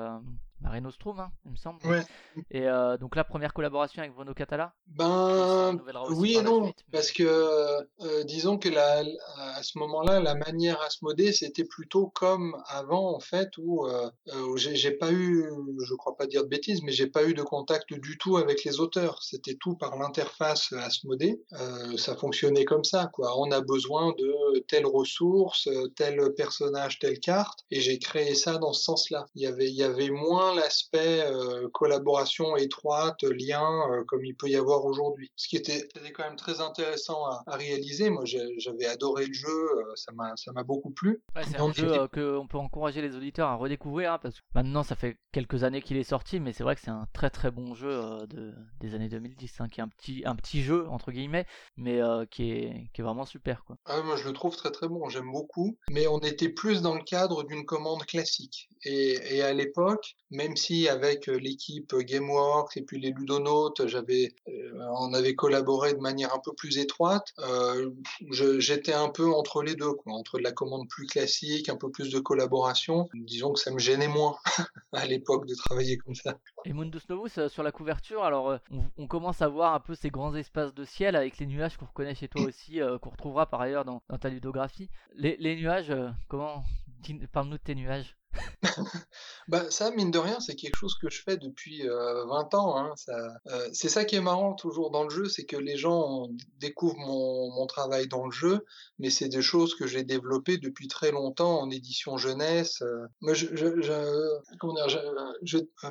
Marino 0.63 0.91
Strom, 0.91 1.19
hein, 1.19 1.31
il 1.45 1.53
me 1.53 1.57
semble. 1.57 1.81
Et 2.51 2.69
euh, 2.69 2.97
donc 2.97 3.17
la 3.17 3.25
première 3.25 3.53
collaboration 3.53 4.03
avec 4.03 4.15
Bruno 4.15 4.33
Catala 4.33 4.75
Ben 4.87 5.79
oui 6.11 6.37
et 6.37 6.43
non, 6.43 6.73
parce 6.91 7.11
que 7.11 7.25
euh, 7.25 8.25
disons 8.25 8.59
que 8.59 8.69
la, 8.69 9.03
à 9.57 9.63
ce 9.63 9.79
moment-là, 9.79 10.21
la 10.21 10.35
manière 10.35 10.81
à 10.83 10.91
se 10.91 10.99
moder, 11.03 11.33
c'était 11.33 11.65
plutôt 11.65 12.09
comme 12.09 12.57
avant 12.69 13.15
en 13.15 13.21
fait, 13.21 13.51
où, 13.59 13.87
euh, 13.87 14.11
où 14.49 14.57
j'ai 14.57 14.93
pas 14.93 15.13
eu, 15.13 15.45
je 15.85 15.95
crois 15.95 16.17
pas 16.17 16.27
dire 16.27 16.45
de 16.45 16.49
bêtises, 16.49 16.83
mais 16.83 16.93
j'ai 16.93 17.09
pas 17.09 17.25
eu 17.25 17.35
de 17.35 17.43
contact 17.43 17.93
du 17.93 18.17
tout 18.19 18.37
avec 18.37 18.65
les 18.65 18.81
auteurs. 18.81 19.23
C'était 19.23 19.57
tout 19.57 19.75
par 19.75 19.97
l'interface 19.97 20.73
à 20.73 20.91
se 20.91 21.07
moder. 21.07 21.43
ça 21.97 22.17
fonctionnait 22.17 22.65
comme 22.65 22.85
ça, 22.85 23.11
quoi. 23.13 23.39
On 23.39 23.51
a 23.51 23.61
besoin 23.61 24.13
de 24.19 24.33
telle 24.69 24.87
ressource, 24.87 25.69
tel 25.97 26.33
personnage, 26.35 26.99
telle 26.99 27.19
carte, 27.21 27.61
et 27.71 27.81
j'ai 27.81 27.99
créé 27.99 28.35
ça 28.35 28.59
dans 28.59 28.73
ce 28.73 28.83
sens-là. 28.83 29.27
Il 29.35 29.43
y 29.43 29.47
avait, 29.47 29.69
il 29.69 29.75
y 29.75 29.83
avait 29.83 30.11
moins 30.11 30.55
l'aspect 30.55 31.23
euh, 31.25 31.69
collaboration 31.73 32.57
étroite, 32.57 33.23
lien, 33.23 33.89
euh, 33.91 34.05
comme 34.07 34.25
il 34.25 34.35
peut 34.35 34.49
y 34.49 34.57
avoir 34.57 34.85
aujourd'hui. 34.85 35.31
Ce 35.37 35.49
qui 35.49 35.57
était, 35.57 35.89
quand 36.15 36.25
même 36.25 36.37
très 36.37 36.61
intéressant 36.61 37.25
à, 37.25 37.57
réaliser. 37.57 38.11
Moi, 38.11 38.25
j'avais 38.25 38.87
adoré 38.87 39.27
le 39.27 39.33
jeu, 39.33 39.49
euh, 39.49 39.93
ça 39.95 40.13
m'a 40.13 40.33
ça 40.37 40.53
m'a 40.53 40.63
beaucoup 40.63 40.91
plu. 40.91 41.23
c'est 41.45 41.61
un 41.61 41.73
jeu 41.73 42.09
qu'on 42.09 42.47
peut 42.47 42.59
encourager 42.59 43.03
les 43.03 43.15
auditeurs 43.17 43.49
à 43.49 43.55
redécouvrir, 43.55 44.13
hein, 44.13 44.19
parce 44.21 44.37
que 44.37 44.45
maintenant, 44.55 44.83
ça 44.83 44.97
fait 44.97 45.17
quelques 45.33 45.65
années 45.65 45.83
qu'il 45.83 45.97
est 45.97 46.03
sorti, 46.03 46.41
mais 46.41 46.53
c'est 46.53 46.65
vrai 46.65 46.75
que 46.75 46.81
c'est 46.81 46.91
un 46.91 47.07
très 47.13 47.31
très 47.31 47.51
bon 47.51 47.75
jeu 47.75 48.27
de, 48.29 48.53
des 48.81 48.95
années 48.95 49.09
2010, 49.09 49.61
hein, 49.61 49.69
qui 49.69 49.81
est 49.81 49.83
un 49.83 49.89
petit, 49.89 50.23
un 50.25 50.37
petit 50.37 50.63
jeu, 50.63 50.89
entre 50.89 51.13
guillemets, 51.13 51.47
mais 51.77 52.01
qui, 52.31 52.51
est, 52.51 52.91
qui 52.93 53.01
est 53.01 53.05
vraiment 53.05 53.27
super. 53.27 53.65
Quoi. 53.65 53.77
Ah, 53.85 54.03
moi, 54.03 54.17
je 54.17 54.27
le 54.27 54.33
trouve 54.33 54.42
très 54.51 54.71
très 54.71 54.89
bon, 54.89 55.09
j'aime 55.09 55.31
beaucoup, 55.31 55.77
mais 55.91 56.07
on 56.07 56.19
était 56.21 56.49
plus 56.49 56.83
dans 56.83 56.95
le 56.95 57.03
cadre 57.03 57.45
d'une 57.45 57.65
commande 57.65 58.05
classique. 58.05 58.69
Et, 58.85 59.37
et 59.37 59.43
à 59.43 59.53
l'époque, 59.53 60.17
même 60.33 60.57
si 60.57 60.89
avec 60.89 61.29
euh, 61.29 61.37
l'équipe 61.37 61.95
Gameworks 61.95 62.77
et 62.77 62.83
puis 62.83 62.99
les 62.99 63.11
ludonautes, 63.11 63.87
j'avais, 63.87 64.35
euh, 64.49 64.87
on 64.99 65.13
avait 65.13 65.35
collaboré 65.35 65.93
de 65.93 66.01
manière 66.01 66.35
un 66.35 66.41
peu 66.43 66.53
plus 66.55 66.79
étroite, 66.79 67.33
euh, 67.39 67.91
j'étais 68.31 68.95
un 68.95 69.11
peu 69.11 69.31
entre 69.33 69.63
les 69.63 69.77
deux, 69.77 69.93
quoi, 69.93 70.15
entre 70.15 70.39
de 70.39 70.43
la 70.43 70.53
commande 70.53 70.89
plus 70.89 71.07
classique, 71.07 71.69
un 71.69 71.77
peu 71.77 71.91
plus 71.91 72.11
de 72.11 72.19
collaboration. 72.19 73.09
Disons 73.15 73.53
que 73.53 73.61
ça 73.61 73.71
me 73.71 73.79
gênait 73.79 74.09
moins 74.09 74.37
à 74.93 75.07
l'époque 75.07 75.47
de 75.47 75.55
travailler 75.55 75.99
comme 75.99 76.15
ça. 76.15 76.39
Et 76.65 76.73
Mundus 76.73 77.01
Novus, 77.09 77.49
sur 77.49 77.63
la 77.63 77.73
couverture, 77.73 78.25
alors 78.25 78.59
on, 78.97 79.07
commence 79.07 79.43
à 79.43 79.49
voir 79.49 79.75
un 79.75 79.81
peu 79.81 79.95
ces 79.95 80.09
grands 80.09 80.35
espaces 80.35 80.73
de 80.73 80.85
ciel 80.85 81.17
avec 81.17 81.37
les 81.37 81.47
nuages 81.47 81.77
qu'on 81.77 81.85
reconnaît 81.85 82.15
chez 82.15 82.29
toi 82.29 82.43
aussi, 82.49 82.81
qu'on 83.03 83.11
retrouvera 83.11 83.47
par 83.47 83.61
ailleurs 83.61 83.85
dans, 83.85 84.01
ta 84.21 84.31
ludographie. 84.33 84.91
Les, 85.15 85.37
les 85.39 85.57
nuages, 85.57 85.93
comment 86.29 86.65
Parle-nous 87.33 87.59
de 87.59 87.63
tes 87.63 87.75
nuages. 87.75 88.17
bah 89.49 89.71
ça, 89.71 89.91
mine 89.91 90.11
de 90.11 90.19
rien, 90.19 90.41
c'est 90.41 90.55
quelque 90.55 90.77
chose 90.77 90.97
que 91.01 91.11
je 91.11 91.23
fais 91.23 91.37
depuis 91.37 91.83
20 91.83 91.89
euh, 91.89 92.57
ans. 92.57 92.79
Hein, 92.79 92.95
euh, 93.09 93.69
c'est 93.73 93.89
ça 93.89 94.05
qui 94.05 94.17
est 94.17 94.21
marrant 94.21 94.55
toujours 94.55 94.91
dans 94.91 95.05
le 95.05 95.11
jeu, 95.11 95.29
c'est 95.29 95.45
que 95.45 95.57
les 95.57 95.77
gens 95.77 96.29
découvrent 96.59 96.97
mon, 96.99 97.67
travail 97.67 98.09
dans 98.09 98.27
le 98.27 98.33
jeu, 98.33 98.67
mais 98.99 99.09
c'est 99.09 99.29
des 99.29 99.41
choses 99.41 99.75
que 99.75 99.87
j'ai 99.87 100.03
développées 100.03 100.59
depuis 100.59 100.89
très 100.89 101.11
longtemps 101.11 101.61
en 101.61 101.71
édition 101.71 102.19
jeunesse. 102.19 102.83
Euh. 102.83 103.07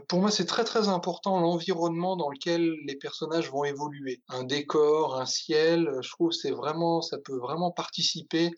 Pour 0.08 0.20
moi, 0.20 0.30
c'est 0.32 0.46
très 0.46 0.64
très 0.64 0.90
important 0.90 1.40
l'environnement 1.40 2.18
dans 2.18 2.30
lequel 2.30 2.76
les 2.86 2.96
personnages 2.96 3.50
vont 3.50 3.64
évoluer. 3.64 4.22
Un 4.28 4.44
décor, 4.44 5.20
un 5.20 5.26
ciel, 5.26 5.90
je 6.02 6.10
trouve 6.10 6.32
c'est 6.32 6.52
vraiment, 6.52 7.02
ça 7.02 7.18
peut 7.18 7.38
vraiment 7.38 7.72
participer 7.72 8.52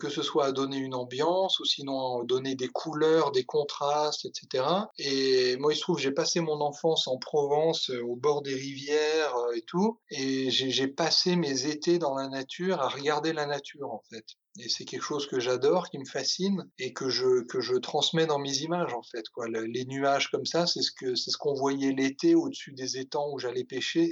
que 0.00 0.08
ce 0.08 0.22
soit 0.22 0.46
à 0.46 0.52
donner 0.52 0.78
une 0.78 0.94
ambiance 0.94 1.60
ou 1.60 1.64
sinon 1.64 2.24
donner 2.24 2.54
des 2.54 2.68
couleurs, 2.68 3.30
des 3.32 3.44
contrastes, 3.44 4.24
etc. 4.24 4.64
Et 4.98 5.56
moi, 5.58 5.72
il 5.72 5.76
se 5.76 5.82
trouve, 5.82 5.98
j'ai 5.98 6.10
passé 6.10 6.40
mon 6.40 6.60
enfance 6.60 7.06
en 7.06 7.18
Provence, 7.18 7.90
euh, 7.90 8.02
au 8.02 8.16
bord 8.16 8.42
des 8.42 8.54
rivières 8.54 9.36
euh, 9.36 9.52
et 9.56 9.62
tout, 9.62 9.98
et 10.10 10.50
j'ai 10.50 10.88
passé 10.88 11.36
mes 11.36 11.66
étés 11.66 11.98
dans 11.98 12.14
la 12.14 12.28
nature 12.28 12.80
à 12.80 12.88
regarder 12.88 13.32
la 13.32 13.46
nature, 13.46 13.92
en 13.92 14.02
fait. 14.10 14.24
Et 14.58 14.68
c'est 14.68 14.84
quelque 14.84 15.02
chose 15.02 15.26
que 15.26 15.40
j'adore, 15.40 15.88
qui 15.88 15.98
me 15.98 16.04
fascine 16.04 16.68
et 16.78 16.92
que 16.92 17.08
je, 17.08 17.44
que 17.44 17.60
je 17.60 17.76
transmets 17.76 18.26
dans 18.26 18.38
mes 18.38 18.58
images 18.58 18.94
en 18.94 19.02
fait. 19.02 19.28
Quoi. 19.30 19.48
les 19.48 19.84
nuages 19.84 20.30
comme 20.30 20.46
ça, 20.46 20.66
c'est 20.66 20.82
ce 20.82 20.90
que 20.92 21.14
c'est 21.14 21.30
ce 21.30 21.36
qu'on 21.36 21.54
voyait 21.54 21.92
l'été 21.92 22.34
au-dessus 22.34 22.72
des 22.72 22.98
étangs 22.98 23.30
où 23.32 23.38
j'allais 23.38 23.64
pêcher. 23.64 24.10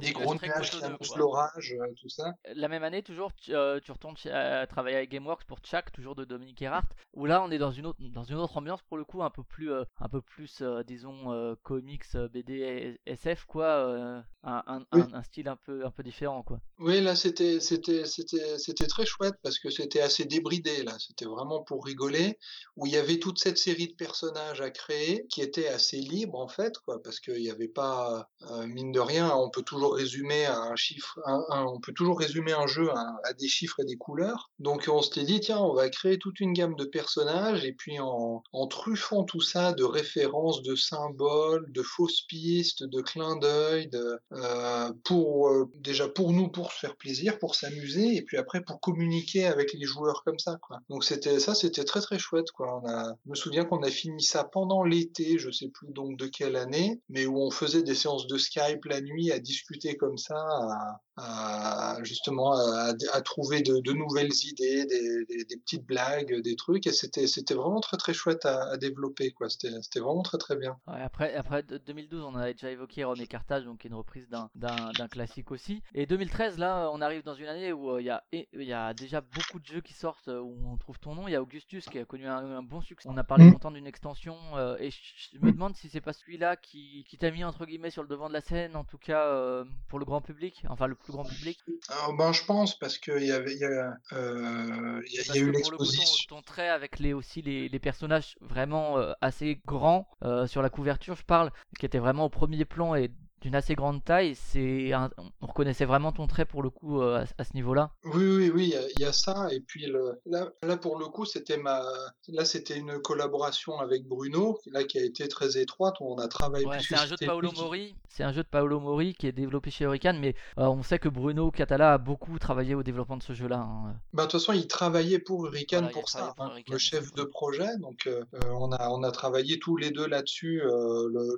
Des, 0.00 0.12
gros 0.12 0.34
nuages 0.34 0.70
qui 0.70 0.84
annoncent 0.84 1.16
l'orage, 1.16 1.74
euh, 1.78 1.92
tout 2.00 2.08
ça. 2.08 2.34
La 2.54 2.68
même 2.68 2.82
année, 2.82 3.02
toujours, 3.02 3.34
tu, 3.34 3.54
euh, 3.54 3.80
tu 3.80 3.92
retournes 3.92 4.16
à 4.30 4.66
travailler 4.66 4.96
avec 4.96 5.10
GameWorks 5.10 5.44
pour 5.44 5.58
Chuck, 5.60 5.90
toujours 5.92 6.14
de 6.14 6.24
Dominique 6.24 6.60
Erhardt, 6.62 6.88
où 7.14 7.26
là 7.26 7.42
on 7.42 7.50
est 7.50 7.58
dans 7.58 7.72
une 7.72 7.86
autre, 7.86 7.98
dans 8.00 8.24
une 8.24 8.36
autre 8.36 8.56
ambiance 8.56 8.82
pour 8.82 8.96
le 8.96 9.04
coup, 9.04 9.22
un 9.22 9.30
peu 9.30 9.42
plus, 9.42 9.70
euh, 9.70 9.84
un 10.00 10.08
peu 10.08 10.20
plus 10.20 10.62
disons, 10.86 11.56
comics, 11.62 12.16
BD, 12.32 12.98
SF, 13.06 13.44
quoi. 13.46 14.22
Un, 14.44 14.64
un, 14.66 14.84
un, 14.90 15.22
style 15.22 15.48
un 15.48 15.56
peu, 15.56 15.84
un 15.86 15.90
peu 15.90 16.02
différent, 16.02 16.42
quoi. 16.42 16.60
Oui, 16.78 17.00
là 17.00 17.14
c'était, 17.14 17.60
c'était, 17.60 18.04
c'était, 18.04 18.58
c'était 18.58 18.86
très 18.86 19.06
chouette 19.06 19.34
parce 19.42 19.58
que 19.58 19.70
c'était 19.82 20.00
assez 20.00 20.24
débridé 20.24 20.84
là, 20.84 20.96
c'était 20.98 21.24
vraiment 21.24 21.62
pour 21.62 21.84
rigoler, 21.84 22.38
où 22.76 22.86
il 22.86 22.92
y 22.92 22.96
avait 22.96 23.18
toute 23.18 23.38
cette 23.38 23.58
série 23.58 23.88
de 23.88 23.94
personnages 23.94 24.60
à 24.60 24.70
créer 24.70 25.26
qui 25.28 25.42
étaient 25.42 25.68
assez 25.68 25.98
libres 25.98 26.38
en 26.38 26.48
fait, 26.48 26.78
quoi, 26.86 27.02
parce 27.02 27.18
qu'il 27.18 27.40
n'y 27.40 27.50
avait 27.50 27.68
pas, 27.68 28.28
euh, 28.50 28.66
mine 28.66 28.92
de 28.92 29.00
rien, 29.00 29.34
on 29.34 29.50
peut 29.50 29.62
toujours 29.62 29.94
résumer 29.94 30.46
un 30.46 30.76
chiffre, 30.76 31.18
on 31.26 31.80
peut 31.80 31.92
toujours 31.92 32.18
résumer 32.18 32.52
un 32.52 32.66
jeu 32.66 32.90
à, 32.90 33.32
des 33.38 33.48
chiffres 33.48 33.80
et 33.80 33.84
des 33.84 33.96
couleurs. 33.96 34.50
Donc 34.58 34.88
on 34.88 35.02
s'était 35.02 35.24
dit 35.24 35.40
tiens, 35.40 35.58
on 35.58 35.74
va 35.74 35.88
créer 35.88 36.18
toute 36.18 36.40
une 36.40 36.52
gamme 36.52 36.76
de 36.76 36.84
personnages 36.84 37.64
et 37.64 37.72
puis 37.72 37.98
en, 37.98 38.42
truffant 38.70 39.24
tout 39.24 39.40
ça 39.40 39.72
de 39.72 39.84
références, 39.84 40.62
de 40.62 40.76
symboles, 40.76 41.70
de 41.72 41.82
fausses 41.82 42.22
pistes, 42.22 42.84
de 42.84 43.00
clins 43.00 43.36
d'œil, 43.36 43.88
de, 43.88 44.18
euh, 44.32 44.92
pour 45.04 45.48
euh, 45.48 45.70
déjà 45.74 46.08
pour 46.08 46.32
nous 46.32 46.48
pour 46.48 46.72
se 46.72 46.78
faire 46.78 46.96
plaisir, 46.96 47.38
pour 47.38 47.54
s'amuser 47.54 48.16
et 48.16 48.22
puis 48.22 48.36
après 48.38 48.62
pour 48.62 48.80
communiquer 48.80 49.46
avec 49.46 49.61
les 49.72 49.84
joueurs 49.84 50.22
comme 50.24 50.38
ça, 50.38 50.58
quoi. 50.60 50.80
Donc 50.88 51.04
c'était 51.04 51.38
ça, 51.40 51.54
c'était 51.54 51.84
très 51.84 52.00
très 52.00 52.18
chouette, 52.18 52.50
quoi. 52.50 52.80
On 52.82 52.88
a, 52.88 53.14
je 53.24 53.30
me 53.30 53.34
souviens 53.34 53.64
qu'on 53.64 53.82
a 53.82 53.90
fini 53.90 54.22
ça 54.22 54.44
pendant 54.44 54.84
l'été, 54.84 55.38
je 55.38 55.50
sais 55.50 55.68
plus 55.68 55.92
donc 55.92 56.16
de 56.16 56.26
quelle 56.26 56.56
année, 56.56 57.00
mais 57.08 57.26
où 57.26 57.38
on 57.38 57.50
faisait 57.50 57.82
des 57.82 57.94
séances 57.94 58.26
de 58.26 58.38
Skype 58.38 58.84
la 58.84 59.00
nuit 59.00 59.32
à 59.32 59.38
discuter 59.38 59.96
comme 59.96 60.18
ça, 60.18 60.36
à, 60.36 61.00
à 61.16 62.02
justement 62.02 62.52
à, 62.52 62.94
à 63.12 63.20
trouver 63.20 63.62
de, 63.62 63.78
de, 63.80 63.92
nouvelles 63.92 64.32
idées, 64.44 64.86
des, 64.86 65.24
des, 65.26 65.44
des, 65.44 65.56
petites 65.56 65.84
blagues, 65.84 66.40
des 66.40 66.56
trucs, 66.56 66.86
et 66.86 66.92
c'était 66.92 67.26
c'était 67.26 67.54
vraiment 67.54 67.80
très 67.80 67.96
très 67.96 68.14
chouette 68.14 68.44
à, 68.46 68.70
à 68.70 68.76
développer, 68.76 69.30
quoi. 69.32 69.48
C'était 69.50 70.00
vraiment 70.00 70.22
très 70.22 70.38
très 70.38 70.56
bien. 70.56 70.76
Ouais, 70.86 71.00
après 71.02 71.34
après 71.34 71.62
2012, 71.62 72.24
on 72.24 72.34
avait 72.34 72.54
déjà 72.54 72.70
évoqué 72.70 73.04
René 73.04 73.26
Cartage, 73.26 73.64
donc 73.64 73.84
une 73.84 73.94
reprise 73.94 74.28
d'un 74.28 74.50
d'un 74.54 75.08
classique 75.08 75.50
aussi, 75.50 75.82
et 75.94 76.06
2013 76.06 76.58
là, 76.58 76.90
on 76.92 77.00
arrive 77.00 77.22
dans 77.22 77.34
une 77.34 77.46
année 77.46 77.72
où 77.72 77.90
euh, 77.90 78.00
il 78.00 78.06
y 78.06 78.10
a 78.10 78.24
il 78.32 78.64
y 78.64 78.72
a 78.72 78.94
déjà 78.94 79.20
beaucoup 79.20 79.51
de 79.58 79.66
jeux 79.66 79.80
qui 79.80 79.92
sortent 79.92 80.28
euh, 80.28 80.40
où 80.40 80.56
on 80.66 80.76
trouve 80.76 80.98
ton 80.98 81.14
nom. 81.14 81.28
Il 81.28 81.32
y 81.32 81.36
a 81.36 81.42
Augustus 81.42 81.88
qui 81.88 81.98
a 81.98 82.04
connu 82.04 82.26
un, 82.26 82.62
bon 82.62 82.80
succès. 82.80 83.08
On 83.10 83.16
a 83.16 83.24
parlé 83.24 83.44
mm. 83.44 83.52
longtemps 83.52 83.70
d'une 83.70 83.86
extension 83.86 84.36
euh, 84.54 84.76
et 84.78 84.90
je, 84.90 85.38
me 85.40 85.52
demande 85.52 85.76
si 85.76 85.88
c'est 85.88 86.00
pas 86.00 86.12
celui-là 86.12 86.56
qui, 86.56 87.04
qui 87.08 87.18
t'a 87.18 87.30
mis 87.30 87.44
entre 87.44 87.66
guillemets 87.66 87.90
sur 87.90 88.02
le 88.02 88.08
devant 88.08 88.28
de 88.28 88.32
la 88.32 88.40
scène, 88.40 88.76
en 88.76 88.84
tout 88.84 88.98
cas 88.98 89.26
euh, 89.26 89.64
pour 89.88 89.98
le 89.98 90.04
grand 90.04 90.20
public, 90.20 90.64
enfin 90.68 90.86
le 90.86 90.94
plus 90.94 91.12
grand 91.12 91.24
public. 91.24 91.58
Alors, 91.88 92.14
ben 92.14 92.32
je 92.32 92.44
pense 92.44 92.78
parce 92.78 92.98
qu'il 92.98 93.24
y 93.24 93.32
avait 93.32 93.52
il 93.52 93.60
y 93.60 93.64
a, 93.64 93.98
y 94.10 94.14
a, 94.14 95.34
y 95.34 95.38
a 95.38 95.42
eu 95.42 95.50
l'exposition. 95.50 96.26
Ton, 96.28 96.36
ton, 96.36 96.42
trait 96.42 96.68
avec 96.68 96.98
les 96.98 97.12
aussi 97.12 97.42
les, 97.42 97.68
les 97.68 97.78
personnages 97.78 98.36
vraiment 98.40 98.96
assez 99.20 99.60
grands 99.66 100.08
sur 100.46 100.62
la 100.62 100.70
couverture, 100.70 101.16
je 101.16 101.24
parle, 101.24 101.50
qui 101.78 101.86
étaient 101.86 101.98
vraiment 101.98 102.26
au 102.26 102.30
premier 102.30 102.64
plan 102.64 102.94
et 102.94 103.10
d'une 103.42 103.54
assez 103.54 103.74
grande 103.74 104.02
taille. 104.04 104.34
C'est 104.34 104.92
on 104.94 105.46
reconnaissait 105.46 105.84
vraiment 105.84 106.12
ton 106.12 106.26
trait 106.26 106.44
pour 106.44 106.62
le 106.62 106.70
coup 106.70 107.02
à, 107.02 107.26
ce 107.26 107.54
niveau-là. 107.54 107.90
Oui, 108.04 108.24
oui, 108.24 108.50
oui, 108.54 108.74
il 108.96 109.02
y, 109.02 109.04
a 109.04 109.12
ça. 109.12 109.48
Et 109.50 109.60
puis 109.60 109.86
le, 109.86 110.20
là, 110.26 110.48
là, 110.62 110.76
pour 110.76 110.98
le 110.98 111.06
coup, 111.06 111.24
c'était 111.24 111.56
ma, 111.56 111.82
là, 112.28 112.44
c'était 112.44 112.78
une 112.78 113.00
collaboration 113.00 113.78
avec 113.80 114.06
Bruno, 114.06 114.58
là, 114.66 114.84
qui 114.84 114.98
a 114.98 115.04
été 115.04 115.28
très 115.28 115.58
étroite. 115.58 115.96
On 116.00 116.16
a 116.18 116.28
travaillé. 116.28 116.66
c'est 116.80 116.96
un 116.96 117.06
jeu 117.06 117.16
de 117.20 117.26
Paolo 117.26 117.50
Mori. 117.52 117.94
C'est 118.08 118.24
un 118.24 118.32
jeu 118.32 118.42
de 118.42 118.48
Paolo 118.48 118.78
Mori 118.78 119.14
qui 119.14 119.26
est 119.26 119.32
développé 119.32 119.70
chez 119.70 119.84
Hurricane, 119.84 120.18
mais 120.18 120.34
on 120.56 120.82
sait 120.82 120.98
que 120.98 121.08
Bruno 121.08 121.50
Catala 121.50 121.94
a 121.94 121.98
beaucoup 121.98 122.38
travaillé 122.38 122.74
au 122.74 122.82
développement 122.82 123.16
de 123.16 123.22
ce 123.22 123.32
jeu-là. 123.32 123.58
Hein. 123.58 123.94
Bah, 124.12 124.26
de 124.26 124.30
toute 124.30 124.40
façon, 124.40 124.52
il 124.52 124.68
travaillait 124.68 125.18
pour 125.18 125.46
Hurricane 125.46 125.90
pour 125.90 126.08
ça, 126.08 126.34
hein, 126.38 126.52
le 126.68 126.78
chef 126.78 127.12
de 127.14 127.24
projet. 127.24 127.76
Donc, 127.78 128.08
on 128.50 128.70
a, 128.72 128.88
on 128.90 129.02
a 129.02 129.10
travaillé 129.10 129.58
tous 129.58 129.76
les 129.76 129.90
deux 129.90 130.06
là-dessus 130.06 130.62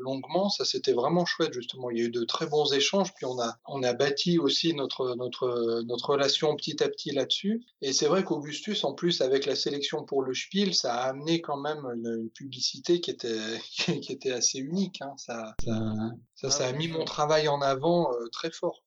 longuement. 0.00 0.50
Ça, 0.50 0.64
c'était 0.64 0.92
vraiment 0.92 1.24
chouette, 1.24 1.54
justement. 1.54 1.90
Il 1.94 2.00
y 2.00 2.02
a 2.02 2.06
eu 2.06 2.10
de 2.10 2.24
très 2.24 2.46
bons 2.46 2.72
échanges, 2.72 3.14
puis 3.14 3.24
on 3.24 3.40
a, 3.40 3.56
on 3.66 3.82
a 3.82 3.92
bâti 3.92 4.38
aussi 4.38 4.74
notre, 4.74 5.14
notre, 5.14 5.82
notre 5.86 6.10
relation 6.10 6.54
petit 6.56 6.82
à 6.82 6.88
petit 6.88 7.12
là-dessus. 7.12 7.64
Et 7.82 7.92
c'est 7.92 8.06
vrai 8.06 8.24
qu'Augustus, 8.24 8.82
en 8.84 8.94
plus, 8.94 9.20
avec 9.20 9.46
la 9.46 9.54
sélection 9.54 10.04
pour 10.04 10.22
le 10.22 10.34
Spiel, 10.34 10.74
ça 10.74 10.94
a 10.94 11.08
amené 11.10 11.40
quand 11.40 11.56
même 11.56 11.84
une, 11.94 12.28
publicité 12.34 13.00
qui 13.00 13.10
était, 13.10 13.38
qui 14.00 14.12
était 14.12 14.32
assez 14.32 14.58
unique. 14.58 15.00
Hein. 15.02 15.14
Ça, 15.16 15.54
ça, 15.64 15.94
ça, 16.34 16.48
ah 16.60 16.68
a 16.68 16.72
mis 16.72 16.88
mon 16.88 17.04
travail 17.04 17.48
en 17.48 17.60
avant 17.60 18.12
euh, 18.12 18.28
très 18.32 18.50
fort. 18.50 18.82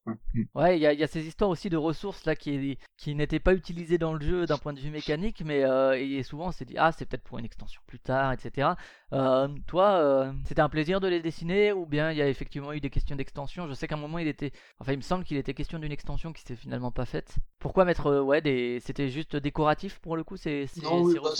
Ouais, 0.53 0.77
il 0.77 0.79
y, 0.79 0.95
y, 0.95 1.03
a 1.03 1.07
ces 1.07 1.25
histoires 1.25 1.49
aussi 1.49 1.69
de 1.69 1.77
ressources 1.77 2.25
là 2.25 2.35
qui, 2.35 2.77
qui 2.97 3.15
n'étaient 3.15 3.39
pas 3.39 3.53
utilisées 3.53 3.97
dans 3.97 4.13
le 4.13 4.19
jeu 4.19 4.45
d'un 4.45 4.57
point 4.57 4.73
de 4.73 4.79
vue 4.79 4.91
mécanique, 4.91 5.41
mais 5.45 5.63
euh, 5.63 5.97
et 5.97 6.23
souvent 6.23 6.47
on 6.47 6.51
s'est 6.51 6.65
dit 6.65 6.75
ah 6.77 6.91
c'est 6.91 7.05
peut-être 7.05 7.23
pour 7.23 7.39
une 7.39 7.45
extension 7.45 7.81
plus 7.87 7.99
tard, 7.99 8.33
etc. 8.33 8.69
Euh, 9.13 9.47
toi, 9.67 9.91
euh, 9.93 10.33
c'était 10.45 10.61
un 10.61 10.67
plaisir 10.67 10.99
de 10.99 11.07
les 11.07 11.21
dessiner 11.21 11.71
ou 11.71 11.85
bien 11.85 12.11
il 12.11 12.17
y 12.17 12.21
a 12.21 12.27
effectivement 12.27 12.73
eu 12.73 12.81
des 12.81 12.89
questions 12.89 13.15
d'extension? 13.15 13.67
Je 13.67 13.73
sais 13.73 13.87
qu'à 13.87 13.95
un 13.95 13.99
moment 13.99 14.19
il 14.19 14.27
était, 14.27 14.51
enfin 14.79 14.91
il 14.91 14.97
me 14.97 15.01
semble 15.01 15.23
qu'il 15.23 15.37
était 15.37 15.53
question 15.53 15.79
d'une 15.79 15.91
extension 15.91 16.33
qui 16.33 16.43
s'est 16.43 16.57
finalement 16.57 16.91
pas 16.91 17.05
faite. 17.05 17.35
Pourquoi 17.59 17.85
mettre, 17.85 18.07
euh, 18.07 18.21
ouais, 18.21 18.41
des, 18.41 18.79
c'était 18.85 19.09
juste 19.09 19.35
décoratif 19.35 19.99
pour 19.99 20.17
le 20.17 20.23
coup, 20.23 20.37
c'est 20.37 20.65
non, 20.83 21.01
oui, 21.01 21.17
bah, 21.23 21.31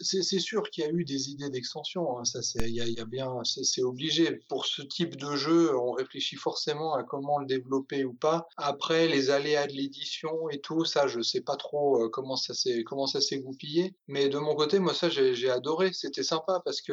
c'est 0.00 0.38
sûr 0.38 0.70
qu'il 0.70 0.84
y 0.84 0.86
a 0.86 0.90
eu 0.90 1.04
des 1.04 1.30
idées 1.30 1.50
d'extension. 1.50 2.18
Hein, 2.18 2.24
ça, 2.24 2.42
c'est, 2.42 2.68
il 2.68 2.74
y, 2.74 3.00
a, 3.00 3.04
bien, 3.04 3.42
c'est 3.44 3.82
obligé. 3.82 4.40
Pour 4.48 4.66
ce 4.66 4.82
type 4.82 5.16
de 5.16 5.31
jeu, 5.36 5.76
on 5.76 5.92
réfléchit 5.92 6.36
forcément 6.36 6.94
à 6.94 7.02
comment 7.02 7.38
le 7.38 7.46
développer 7.46 8.04
ou 8.04 8.14
pas. 8.14 8.46
Après, 8.56 9.08
les 9.08 9.30
aléas 9.30 9.66
de 9.66 9.72
l'édition 9.72 10.48
et 10.50 10.60
tout, 10.60 10.84
ça, 10.84 11.06
je 11.06 11.20
sais 11.20 11.40
pas 11.40 11.56
trop 11.56 12.08
comment 12.10 12.36
ça 12.36 12.54
s'est, 12.54 12.84
comment 12.84 13.06
ça 13.06 13.20
s'est 13.20 13.38
goupillé. 13.38 13.94
Mais 14.08 14.28
de 14.28 14.38
mon 14.38 14.54
côté, 14.54 14.78
moi 14.78 14.94
ça, 14.94 15.08
j'ai 15.08 15.50
adoré. 15.50 15.92
C'était 15.92 16.22
sympa 16.22 16.60
parce 16.64 16.80
que 16.80 16.92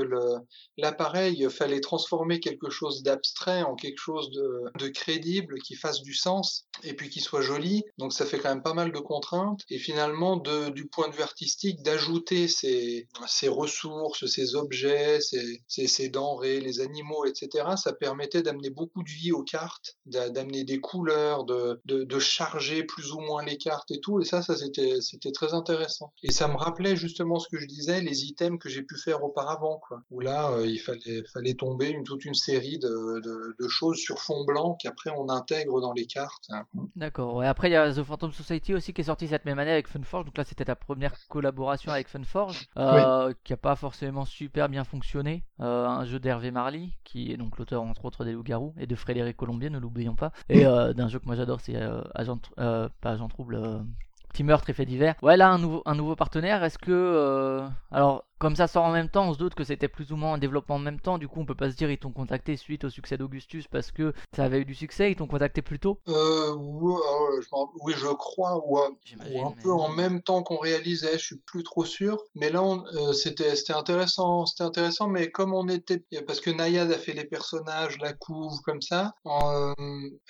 l'appareil 0.77 1.47
fallait 1.49 1.81
transformer 1.81 2.39
quelque 2.39 2.69
chose 2.69 3.03
d'abstrait 3.03 3.63
en 3.63 3.75
quelque 3.75 3.99
chose 3.99 4.29
de, 4.31 4.87
crédible, 4.89 5.59
qui 5.59 5.75
fasse 5.75 6.01
du 6.01 6.13
sens 6.13 6.65
et 6.83 6.93
puis 6.93 7.09
qui 7.09 7.19
soit 7.19 7.41
joli. 7.41 7.83
Donc 7.97 8.13
ça 8.13 8.25
fait 8.25 8.39
quand 8.39 8.49
même 8.49 8.63
pas 8.63 8.73
mal 8.73 8.91
de 8.91 8.99
contraintes. 8.99 9.61
Et 9.69 9.77
finalement, 9.77 10.37
du 10.37 10.87
point 10.87 11.09
de 11.09 11.15
vue 11.15 11.21
artistique, 11.21 11.81
d'ajouter 11.83 12.47
ces, 12.47 13.07
ces 13.27 13.47
ressources, 13.47 14.25
ces 14.25 14.55
objets, 14.55 15.19
ces, 15.21 15.61
ces, 15.67 16.09
denrées, 16.09 16.59
les 16.59 16.81
animaux, 16.81 17.25
etc., 17.25 17.65
ça 17.75 17.93
permettait 18.29 18.49
d'amener 18.49 18.69
beaucoup 18.69 19.03
de 19.03 19.09
vie 19.09 19.31
aux 19.31 19.43
cartes, 19.43 19.97
d'amener 20.05 20.63
des 20.63 20.79
couleurs, 20.79 21.45
de, 21.45 21.81
de, 21.85 22.03
de, 22.03 22.19
charger 22.19 22.83
plus 22.83 23.11
ou 23.11 23.19
moins 23.19 23.43
les 23.43 23.57
cartes 23.57 23.91
et 23.91 23.99
tout. 23.99 24.19
Et 24.19 24.25
ça, 24.25 24.41
ça 24.41 24.55
c'était, 24.55 25.01
c'était 25.01 25.31
très 25.31 25.53
intéressant. 25.53 26.13
Et 26.23 26.31
ça 26.31 26.47
me 26.47 26.55
rappelait 26.55 26.95
justement 26.95 27.39
ce 27.39 27.47
que 27.49 27.59
je 27.59 27.65
disais, 27.65 28.01
les 28.01 28.25
items 28.25 28.59
que 28.59 28.69
j'ai 28.69 28.83
pu 28.83 28.97
faire 28.97 29.23
auparavant 29.23 29.81
où 30.11 30.19
là, 30.19 30.51
euh, 30.51 30.67
il 30.67 30.79
fallait, 30.79 31.23
fallait 31.33 31.53
tomber 31.53 31.89
une, 31.89 32.03
toute 32.03 32.25
une 32.25 32.33
série 32.33 32.79
de, 32.79 33.21
de, 33.59 33.67
choses 33.67 33.97
sur 33.97 34.19
fond 34.19 34.45
blanc 34.45 34.75
qu'après 34.81 35.11
on 35.11 35.29
intègre 35.29 35.79
dans 35.79 35.93
les 35.93 36.05
cartes. 36.05 36.45
Hein. 36.49 36.65
D'accord. 36.95 37.43
Et 37.43 37.47
après, 37.47 37.69
il 37.69 37.73
y 37.73 37.75
a 37.75 37.93
The 37.93 38.03
Phantom 38.03 38.31
Society 38.31 38.73
aussi 38.73 38.93
qui 38.93 39.01
est 39.01 39.05
sorti 39.05 39.27
cette 39.27 39.45
même 39.45 39.59
année 39.59 39.71
avec 39.71 39.87
Funforge. 39.87 40.25
Donc 40.25 40.37
là, 40.37 40.43
c'était 40.43 40.65
ta 40.65 40.75
première 40.75 41.13
collaboration 41.27 41.91
avec 41.91 42.07
Funforge, 42.07 42.67
euh, 42.77 43.33
qui 43.43 43.53
a 43.53 43.57
pas 43.57 43.75
forcément 43.75 44.25
super 44.25 44.69
bien 44.69 44.83
fonctionné. 44.83 45.43
Euh, 45.59 45.85
un 45.85 46.05
jeu 46.05 46.19
d'Hervé 46.19 46.51
Marly, 46.51 46.93
qui 47.03 47.31
est 47.31 47.37
donc 47.37 47.57
l'auteur 47.57 47.83
entre 47.83 48.05
autres 48.05 48.18
des 48.25 48.33
Loups-Garous 48.33 48.73
et 48.77 48.87
de 48.87 48.95
Frédéric 48.95 49.37
Colombier, 49.37 49.69
ne 49.69 49.79
l'oublions 49.79 50.15
pas. 50.15 50.31
Et 50.49 50.63
d'un 50.63 51.07
jeu 51.07 51.19
que 51.19 51.25
moi 51.25 51.35
j'adore, 51.35 51.61
c'est 51.61 51.75
Agent, 52.15 52.39
pas 52.55 52.89
Agent 53.03 53.27
Trouble. 53.27 53.85
Petit 54.29 54.43
meurtre 54.43 54.69
et 54.69 54.73
fait 54.73 54.85
divers. 54.85 55.15
Ouais, 55.23 55.37
là, 55.37 55.49
un 55.49 55.57
nouveau, 55.57 55.81
un 55.87 55.95
nouveau 55.95 56.15
partenaire. 56.15 56.63
Est-ce 56.63 56.77
que. 56.77 57.67
alors, 57.91 58.25
comme 58.39 58.55
ça 58.55 58.67
sort 58.67 58.85
en 58.85 58.91
même 58.91 59.09
temps, 59.09 59.27
on 59.27 59.33
se 59.33 59.37
doute 59.37 59.53
que 59.53 59.65
c'était 59.65 59.89
plus 59.89 60.11
ou 60.11 60.15
moins 60.15 60.33
un 60.33 60.37
développement 60.37 60.75
en 60.75 60.79
même 60.79 60.99
temps. 60.99 61.17
Du 61.17 61.27
coup, 61.27 61.41
on 61.41 61.45
peut 61.45 61.55
pas 61.55 61.69
se 61.69 61.75
dire 61.75 61.91
ils 61.91 61.97
t'ont 61.97 62.11
contacté 62.11 62.55
suite 62.55 62.85
au 62.85 62.89
succès 62.89 63.17
d'Augustus 63.17 63.67
parce 63.67 63.91
que 63.91 64.13
ça 64.33 64.45
avait 64.45 64.59
eu 64.59 64.65
du 64.65 64.75
succès. 64.75 65.11
Ils 65.11 65.15
t'ont 65.15 65.27
contacté 65.27 65.61
plus 65.61 65.77
tôt? 65.77 65.99
Euh, 66.07 66.55
oui, 66.55 67.93
je, 67.95 68.07
crois. 68.13 68.61
Ou, 68.65 68.77
un 68.79 69.51
peu 69.61 69.71
en 69.71 69.89
même 69.89 70.21
temps 70.21 70.41
qu'on 70.41 70.57
réalisait. 70.57 71.17
Je 71.19 71.25
suis 71.25 71.37
plus 71.37 71.63
trop 71.63 71.83
sûr. 71.83 72.23
Mais 72.33 72.49
là, 72.49 72.63
euh, 72.93 73.11
c'était 73.11 73.55
c'était 73.57 73.73
intéressant. 73.73 74.45
C'était 74.45 74.63
intéressant. 74.63 75.07
Mais 75.07 75.29
comme 75.29 75.53
on 75.53 75.67
était, 75.67 76.01
parce 76.25 76.39
que 76.39 76.49
Nayad 76.49 76.89
a 76.91 76.97
fait 76.97 77.13
les 77.13 77.25
personnages, 77.25 77.99
la 77.99 78.13
couve 78.13 78.61
comme 78.61 78.81
ça. 78.81 79.15
Euh, 79.25 79.73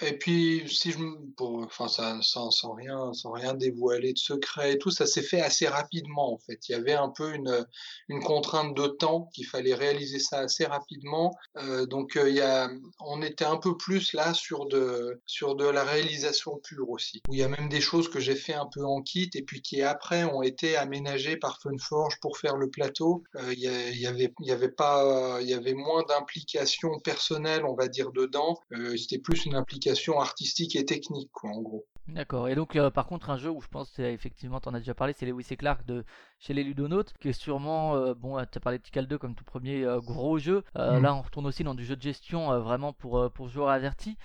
et 0.02 0.14
puis, 0.14 0.64
si 0.68 0.92
je, 0.92 0.98
bon, 1.38 1.64
enfin, 1.64 1.88
ça, 1.88 2.18
sans, 2.24 2.50
sans 2.50 2.74
rien, 2.74 3.14
sans 3.14 3.32
rien 3.32 3.54
dévoiler 3.54 4.14
de 4.14 4.18
secret 4.18 4.74
et 4.74 4.78
tout, 4.80 4.90
ça 4.90 5.06
s'est 5.06 5.22
fait 5.22 5.42
assez 5.42 5.68
rapidement 5.68 6.34
en 6.34 6.38
fait. 6.40 6.68
Il 6.68 6.72
y 6.72 6.76
avait 6.76 6.94
un 6.94 7.10
peu 7.10 7.34
une 7.34 7.66
une 8.08 8.22
contrainte 8.22 8.76
de 8.76 8.88
temps 8.88 9.30
qu'il 9.34 9.46
fallait 9.46 9.74
réaliser 9.74 10.20
ça 10.20 10.40
assez 10.40 10.66
rapidement. 10.66 11.36
Euh, 11.58 11.86
donc 11.86 12.16
euh, 12.16 12.30
y 12.30 12.42
a, 12.42 12.70
on 13.00 13.22
était 13.22 13.46
un 13.46 13.58
peu 13.58 13.78
plus 13.78 14.14
là 14.14 14.34
sur 14.34 14.66
de 14.68 15.22
sur 15.26 15.56
de 15.56 15.66
la 15.66 15.84
réalisation 15.84 16.60
pure 16.64 16.90
aussi. 16.90 17.22
Où 17.28 17.34
il 17.34 17.40
y 17.40 17.44
a 17.44 17.48
même 17.48 17.70
des 17.70 17.82
choses 17.82 18.10
que 18.10 18.20
j'ai 18.20 18.36
fait 18.36 18.54
un 18.54 18.68
peu 18.72 18.84
en 18.84 19.02
kit 19.02 19.30
et 19.34 19.44
puis 19.44 19.62
qui 19.62 19.82
après 19.82 20.24
ont 20.24 20.42
été 20.42 20.76
aménagées 20.76 21.38
par 21.38 21.60
Funforge 21.62 22.20
pour 22.22 22.38
faire 22.38 22.56
le 22.56 22.70
plateau. 22.70 23.24
Euh, 23.36 23.54
il 23.54 23.60
y, 23.60 23.68
avait 24.08 24.34
il 24.40 24.48
y 24.48 24.52
avait 24.52 24.70
pas 24.70 25.40
il 25.42 25.48
y 25.48 25.54
avait 25.54 25.74
moins 25.74 26.04
d'implication 26.04 27.00
personnelle 27.00 27.66
on 27.66 27.76
va 27.76 27.88
dire 27.88 28.12
dedans. 28.12 28.58
C'était 28.98 29.20
plus 29.20 29.46
une 29.46 29.56
implication 29.56 30.20
artistique 30.20 30.76
et 30.76 30.86
technique 30.86 31.30
quoi 31.32 31.52
en 31.52 31.62
gros. 31.62 31.86
D'accord. 32.14 32.48
Et 32.48 32.56
donc, 32.56 32.78
par 32.90 33.06
contre, 33.06 33.30
un 33.30 33.38
jeu 33.38 33.50
où 33.50 33.62
je 33.62 33.68
pense, 33.68 33.98
effectivement, 34.00 34.60
tu 34.60 34.70
en 34.70 34.74
as 34.74 34.80
déjà 34.80 34.94
parlé, 34.94 35.14
c'est 35.14 35.26
Lewis 35.26 35.48
et 35.52 35.58
Clark 35.58 35.86
de 35.86 36.04
chez 36.40 36.54
les 36.54 36.64
Ludonautes, 36.64 37.14
qui 37.20 37.30
est 37.30 37.34
sûrement, 37.34 37.96
euh, 37.96 38.14
bon, 38.14 38.38
tu 38.46 38.58
as 38.58 38.62
parlé 38.62 38.78
de 38.78 38.84
Tikal 38.84 39.08
2 39.08 39.18
comme 39.18 39.36
tout 39.36 39.44
premier 39.44 39.84
euh, 39.84 40.00
gros 40.00 40.38
jeu. 40.38 40.64
Euh, 40.78 41.00
mm. 41.00 41.04
Là, 41.04 41.16
on 41.16 41.22
retourne 41.22 41.46
aussi 41.46 41.64
dans 41.64 41.76
du 41.76 41.86
jeu 41.86 41.96
de 41.96 42.02
gestion 42.02 42.58
vraiment 42.60 42.94
pour, 42.94 43.32
pour 43.32 43.50
joueurs 43.50 43.70
avertis. 43.70 44.18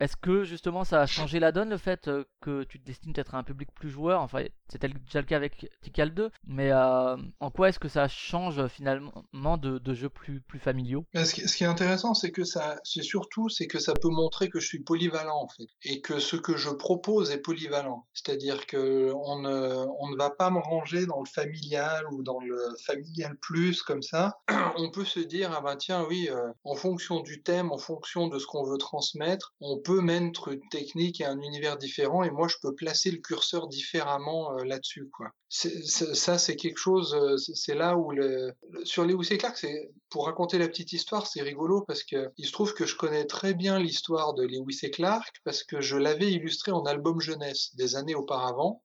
Est-ce 0.00 0.16
que 0.16 0.44
justement 0.44 0.84
ça 0.84 1.02
a 1.02 1.06
changé 1.06 1.38
la 1.40 1.52
donne 1.52 1.68
le 1.68 1.76
fait 1.76 2.08
euh, 2.08 2.24
que 2.40 2.64
tu 2.64 2.80
te 2.80 2.86
destines 2.86 3.12
peut-être 3.12 3.34
un 3.34 3.42
public 3.42 3.68
plus 3.74 3.90
joueur? 3.90 4.22
Enfin, 4.22 4.44
c'était 4.68 4.88
déjà 4.88 5.20
le 5.20 5.26
cas 5.26 5.36
avec 5.36 5.70
Tikal 5.82 6.14
2, 6.14 6.30
mais 6.46 6.72
euh, 6.72 7.16
en 7.38 7.50
quoi 7.50 7.68
est-ce 7.68 7.78
que 7.78 7.88
ça 7.88 8.08
change 8.08 8.66
finalement 8.68 9.58
de, 9.58 9.94
jeux 9.94 10.08
plus, 10.08 10.40
plus 10.40 10.58
familiaux? 10.58 11.04
Ce 11.14 11.34
qui, 11.34 11.64
est 11.64 11.66
intéressant, 11.66 12.14
c'est 12.14 12.30
que 12.30 12.44
ça, 12.44 12.76
c'est 12.82 13.02
surtout, 13.02 13.50
c'est 13.50 13.66
que 13.66 13.78
ça 13.78 13.92
peut 13.92 14.08
montrer 14.08 14.48
que 14.48 14.58
je 14.58 14.66
suis 14.66 14.80
polyvalent 14.82 15.42
en 15.42 15.48
fait, 15.48 15.66
et 15.82 16.00
que 16.00 16.18
ce 16.18 16.36
que 16.36 16.56
je 16.56 16.70
propose 16.70 17.30
est 17.30 17.38
polyvalent. 17.38 18.06
C'est-à-dire 18.14 18.66
que 18.66 19.12
on 19.14 19.40
ne, 19.40 19.84
on 19.98 20.08
ne 20.08 20.16
va 20.16 20.30
pas 20.30 20.50
me 20.50 20.60
ranger 20.60 21.04
dans 21.04 21.20
le 21.20 21.28
familial 21.28 22.06
ou 22.12 22.22
dans 22.22 22.40
le 22.40 22.56
familial 22.86 23.36
plus 23.36 23.82
comme 23.82 24.02
ça. 24.02 24.38
On 24.76 24.90
peut 24.90 25.04
se 25.04 25.20
dire 25.20 25.52
ah 25.54 25.60
ben 25.60 25.76
tiens 25.76 26.04
oui, 26.08 26.28
euh, 26.30 26.52
en 26.64 26.74
fonction 26.74 27.20
du 27.20 27.42
thème, 27.42 27.72
en 27.72 27.78
fonction 27.78 28.28
de 28.28 28.38
ce 28.38 28.46
qu'on 28.46 28.64
veut 28.64 28.78
transmettre, 28.78 29.54
on 29.60 29.78
peut 29.78 29.89
mettre 29.94 30.48
une 30.48 30.68
technique 30.68 31.20
et 31.20 31.24
un 31.24 31.40
univers 31.40 31.76
différent 31.76 32.22
et 32.22 32.30
moi 32.30 32.48
je 32.48 32.56
peux 32.62 32.74
placer 32.74 33.10
le 33.10 33.18
curseur 33.18 33.68
différemment 33.68 34.52
euh, 34.52 34.64
là-dessus 34.64 35.08
quoi. 35.08 35.28
ça 35.48 36.38
c'est 36.38 36.56
quelque 36.56 36.78
chose, 36.78 37.14
euh, 37.14 37.36
c'est 37.36 37.74
là 37.74 37.96
où 37.96 38.12
le, 38.12 38.52
sur 38.84 39.04
Lewis 39.04 39.28
et 39.30 39.38
Clark, 39.38 39.56
c'est 39.56 39.90
pour 40.08 40.26
raconter 40.26 40.58
la 40.58 40.68
petite 40.68 40.92
histoire, 40.92 41.26
c'est 41.26 41.42
rigolo 41.42 41.82
parce 41.82 42.04
que 42.04 42.30
il 42.36 42.46
se 42.46 42.52
trouve 42.52 42.74
que 42.74 42.86
je 42.86 42.96
connais 42.96 43.24
très 43.24 43.54
bien 43.54 43.78
l'histoire 43.78 44.34
de 44.34 44.44
Lewis 44.44 44.80
et 44.82 44.90
Clark 44.90 45.40
parce 45.44 45.64
que 45.64 45.80
je 45.80 45.96
l'avais 45.96 46.30
illustré 46.30 46.72
en 46.72 46.84
album 46.84 47.20
jeunesse 47.20 47.74
des 47.74 47.96
années 47.96 48.14
auparavant. 48.14 48.82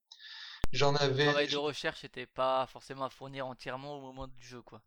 J'en 0.72 0.96
avais. 0.96 1.26
Le 1.26 1.32
travail 1.32 1.48
de 1.48 1.58
recherche 1.58 2.04
n'était 2.04 2.26
pas 2.26 2.66
forcément 2.68 3.06
à 3.06 3.10
fournir 3.10 3.48
entièrement 3.48 3.98
au 3.98 4.02
moment 4.02 4.28
du 4.28 4.42
jeu 4.42 4.62
quoi. 4.62 4.82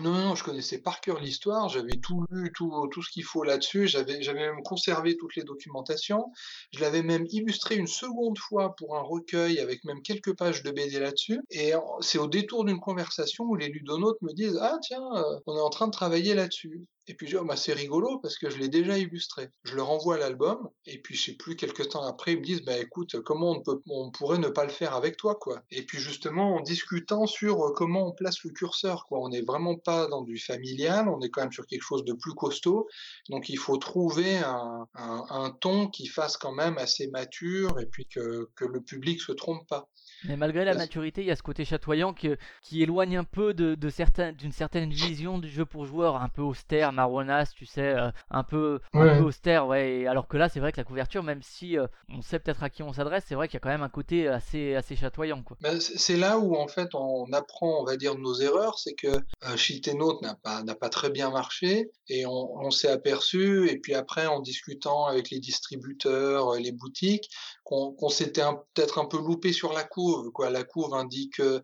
Non, 0.00 0.12
non, 0.14 0.34
je 0.34 0.42
connaissais 0.42 0.80
par 0.80 1.00
cœur 1.02 1.20
l'histoire, 1.20 1.68
j'avais 1.68 1.98
tout 2.02 2.24
lu, 2.30 2.50
tout, 2.54 2.88
tout 2.90 3.02
ce 3.02 3.10
qu'il 3.10 3.24
faut 3.24 3.42
là-dessus, 3.44 3.86
j'avais, 3.88 4.22
j'avais 4.22 4.40
même 4.40 4.62
conservé 4.62 5.18
toutes 5.18 5.36
les 5.36 5.44
documentations, 5.44 6.32
je 6.72 6.80
l'avais 6.80 7.02
même 7.02 7.26
illustré 7.28 7.76
une 7.76 7.86
seconde 7.86 8.38
fois 8.38 8.74
pour 8.74 8.96
un 8.96 9.02
recueil 9.02 9.58
avec 9.60 9.84
même 9.84 10.00
quelques 10.00 10.34
pages 10.34 10.62
de 10.62 10.70
BD 10.70 10.98
là-dessus, 10.98 11.40
et 11.50 11.72
c'est 12.00 12.18
au 12.18 12.26
détour 12.26 12.64
d'une 12.64 12.80
conversation 12.80 13.44
où 13.44 13.54
les 13.54 13.68
ludonautes 13.68 14.20
me 14.22 14.32
disent 14.32 14.58
Ah 14.62 14.78
tiens, 14.82 15.04
euh, 15.14 15.38
on 15.46 15.56
est 15.56 15.60
en 15.60 15.70
train 15.70 15.88
de 15.88 15.92
travailler 15.92 16.32
là-dessus. 16.34 16.86
Et 17.08 17.14
puis 17.14 17.26
je 17.26 17.32
dis, 17.32 17.36
oh, 17.36 17.44
bah, 17.44 17.56
c'est 17.56 17.72
rigolo 17.72 18.18
parce 18.20 18.38
que 18.38 18.48
je 18.48 18.58
l'ai 18.58 18.68
déjà 18.68 18.96
illustré. 18.98 19.50
Je 19.64 19.74
leur 19.74 19.90
envoie 19.90 20.18
l'album 20.18 20.68
et 20.86 21.00
puis 21.00 21.16
je 21.16 21.24
sais 21.26 21.36
plus 21.36 21.56
quelques 21.56 21.88
temps 21.90 22.04
après 22.04 22.32
ils 22.32 22.38
me 22.38 22.44
disent 22.44 22.62
bah 22.62 22.78
écoute 22.78 23.20
comment 23.22 23.50
on 23.50 23.62
peut 23.62 23.80
on 23.88 24.10
pourrait 24.10 24.38
ne 24.38 24.48
pas 24.48 24.64
le 24.64 24.70
faire 24.70 24.94
avec 24.94 25.16
toi 25.16 25.34
quoi. 25.34 25.62
Et 25.70 25.82
puis 25.84 25.98
justement 25.98 26.56
en 26.56 26.60
discutant 26.60 27.26
sur 27.26 27.64
euh, 27.64 27.72
comment 27.74 28.06
on 28.08 28.12
place 28.12 28.42
le 28.44 28.50
curseur 28.50 29.06
quoi. 29.06 29.20
On 29.20 29.28
n'est 29.30 29.42
vraiment 29.42 29.76
pas 29.76 30.06
dans 30.08 30.22
du 30.22 30.38
familial, 30.38 31.08
on 31.08 31.20
est 31.20 31.30
quand 31.30 31.42
même 31.42 31.52
sur 31.52 31.66
quelque 31.66 31.82
chose 31.82 32.04
de 32.04 32.12
plus 32.12 32.34
costaud. 32.34 32.88
Donc 33.30 33.48
il 33.48 33.58
faut 33.58 33.76
trouver 33.76 34.38
un, 34.38 34.86
un, 34.94 35.50
ton 35.60 35.88
qui 35.88 36.06
fasse 36.06 36.36
quand 36.36 36.52
même 36.52 36.78
assez 36.78 37.08
mature 37.08 37.78
et 37.80 37.86
puis 37.86 38.06
que, 38.06 38.48
que 38.56 38.64
le 38.64 38.80
public 38.80 39.20
se 39.20 39.32
trompe 39.32 39.66
pas. 39.68 39.88
Mais 40.24 40.36
malgré 40.36 40.64
la 40.64 40.74
maturité, 40.74 41.22
il 41.22 41.26
y 41.26 41.30
a 41.30 41.36
ce 41.36 41.42
côté 41.42 41.64
chatoyant 41.64 42.12
qui, 42.12 42.30
qui 42.62 42.82
éloigne 42.82 43.16
un 43.16 43.24
peu 43.24 43.54
de, 43.54 43.74
de 43.74 43.90
certains, 43.90 44.32
d'une 44.32 44.52
certaine 44.52 44.90
vision 44.90 45.38
du 45.38 45.48
jeu 45.48 45.64
pour 45.64 45.86
joueurs, 45.86 46.16
un 46.16 46.28
peu 46.28 46.42
austère, 46.42 46.92
marronasse, 46.92 47.52
tu 47.54 47.66
sais, 47.66 47.94
euh, 47.94 48.10
un 48.30 48.44
peu, 48.44 48.80
un 48.92 49.18
peu 49.18 49.24
austère, 49.24 49.66
ouais. 49.66 50.06
alors 50.06 50.28
que 50.28 50.36
là, 50.36 50.48
c'est 50.48 50.60
vrai 50.60 50.72
que 50.72 50.76
la 50.78 50.84
couverture, 50.84 51.22
même 51.22 51.42
si 51.42 51.78
euh, 51.78 51.86
on 52.08 52.22
sait 52.22 52.38
peut-être 52.38 52.62
à 52.62 52.70
qui 52.70 52.82
on 52.82 52.92
s'adresse, 52.92 53.24
c'est 53.26 53.34
vrai 53.34 53.48
qu'il 53.48 53.54
y 53.54 53.56
a 53.58 53.60
quand 53.60 53.68
même 53.68 53.82
un 53.82 53.88
côté 53.88 54.28
assez, 54.28 54.74
assez 54.74 54.96
chatoyant, 54.96 55.42
quoi. 55.42 55.56
Ben, 55.60 55.80
c'est 55.80 56.16
là 56.16 56.38
où 56.38 56.54
en 56.54 56.68
fait 56.68 56.94
on 56.94 57.30
apprend, 57.32 57.80
on 57.80 57.84
va 57.84 57.96
dire, 57.96 58.16
nos 58.16 58.34
erreurs, 58.34 58.78
c'est 58.78 58.94
que 58.94 59.08
euh, 59.08 60.12
n'a 60.22 60.34
pas, 60.34 60.62
n'a 60.62 60.74
pas 60.74 60.88
très 60.88 61.10
bien 61.10 61.30
marché 61.30 61.90
et 62.08 62.26
on, 62.26 62.56
on 62.56 62.70
s'est 62.70 62.90
aperçu, 62.90 63.68
et 63.70 63.78
puis 63.78 63.94
après 63.94 64.26
en 64.26 64.40
discutant 64.40 65.06
avec 65.06 65.30
les 65.30 65.40
distributeurs, 65.40 66.54
les 66.54 66.72
boutiques, 66.72 67.28
qu'on 67.64 68.08
s'était 68.08 68.42
peut-être 68.74 68.98
un 68.98 69.06
peu 69.06 69.18
loupé 69.18 69.52
sur 69.52 69.72
la 69.72 69.84
courbe. 69.84 70.30
Quoi. 70.30 70.50
La 70.50 70.64
courbe 70.64 70.94
indique 70.94 71.36
que 71.36 71.62